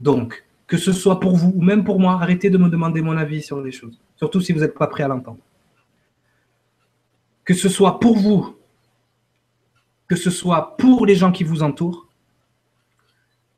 Donc, 0.00 0.44
que 0.66 0.76
ce 0.76 0.92
soit 0.92 1.18
pour 1.18 1.34
vous 1.34 1.52
ou 1.56 1.62
même 1.62 1.82
pour 1.82 1.98
moi, 1.98 2.20
arrêtez 2.20 2.50
de 2.50 2.58
me 2.58 2.68
demander 2.68 3.00
mon 3.00 3.16
avis 3.16 3.42
sur 3.42 3.62
les 3.62 3.72
choses, 3.72 3.98
surtout 4.16 4.42
si 4.42 4.52
vous 4.52 4.60
n'êtes 4.60 4.76
pas 4.76 4.86
prêt 4.86 5.04
à 5.04 5.08
l'entendre. 5.08 5.40
Que 7.42 7.54
ce 7.54 7.70
soit 7.70 7.98
pour 7.98 8.18
vous, 8.18 8.54
que 10.06 10.16
ce 10.16 10.30
soit 10.30 10.76
pour 10.76 11.06
les 11.06 11.14
gens 11.14 11.32
qui 11.32 11.42
vous 11.42 11.62
entourent, 11.62 12.06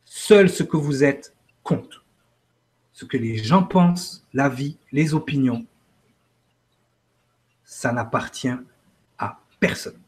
seul 0.04 0.48
ce 0.48 0.62
que 0.62 0.76
vous 0.76 1.02
êtes 1.02 1.34
compte. 1.64 1.99
Ce 3.00 3.06
que 3.06 3.16
les 3.16 3.38
gens 3.38 3.62
pensent, 3.62 4.26
la 4.34 4.50
vie, 4.50 4.76
les 4.92 5.14
opinions, 5.14 5.64
ça 7.64 7.92
n'appartient 7.92 8.52
à 9.18 9.40
personne. 9.58 9.98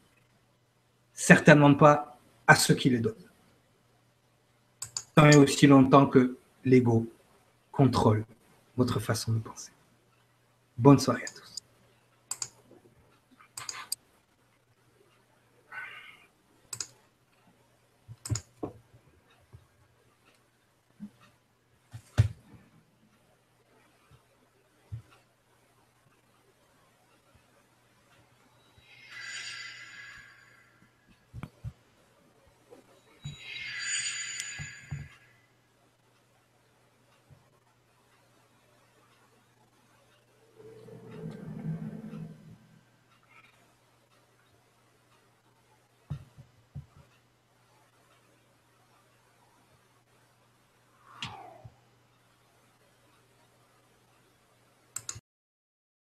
Certainement 1.11 1.73
pas 1.73 2.19
à 2.45 2.53
ceux 2.53 2.75
qui 2.75 2.91
les 2.91 2.99
donnent. 2.99 3.15
Tant 5.15 5.27
et 5.27 5.35
aussi 5.37 5.65
longtemps 5.65 6.05
que 6.05 6.37
l'ego 6.65 7.07
contrôle 7.71 8.25
votre 8.77 8.99
façon 8.99 9.33
de 9.33 9.39
penser. 9.39 9.71
Bonne 10.77 10.99
soirée. 10.99 11.25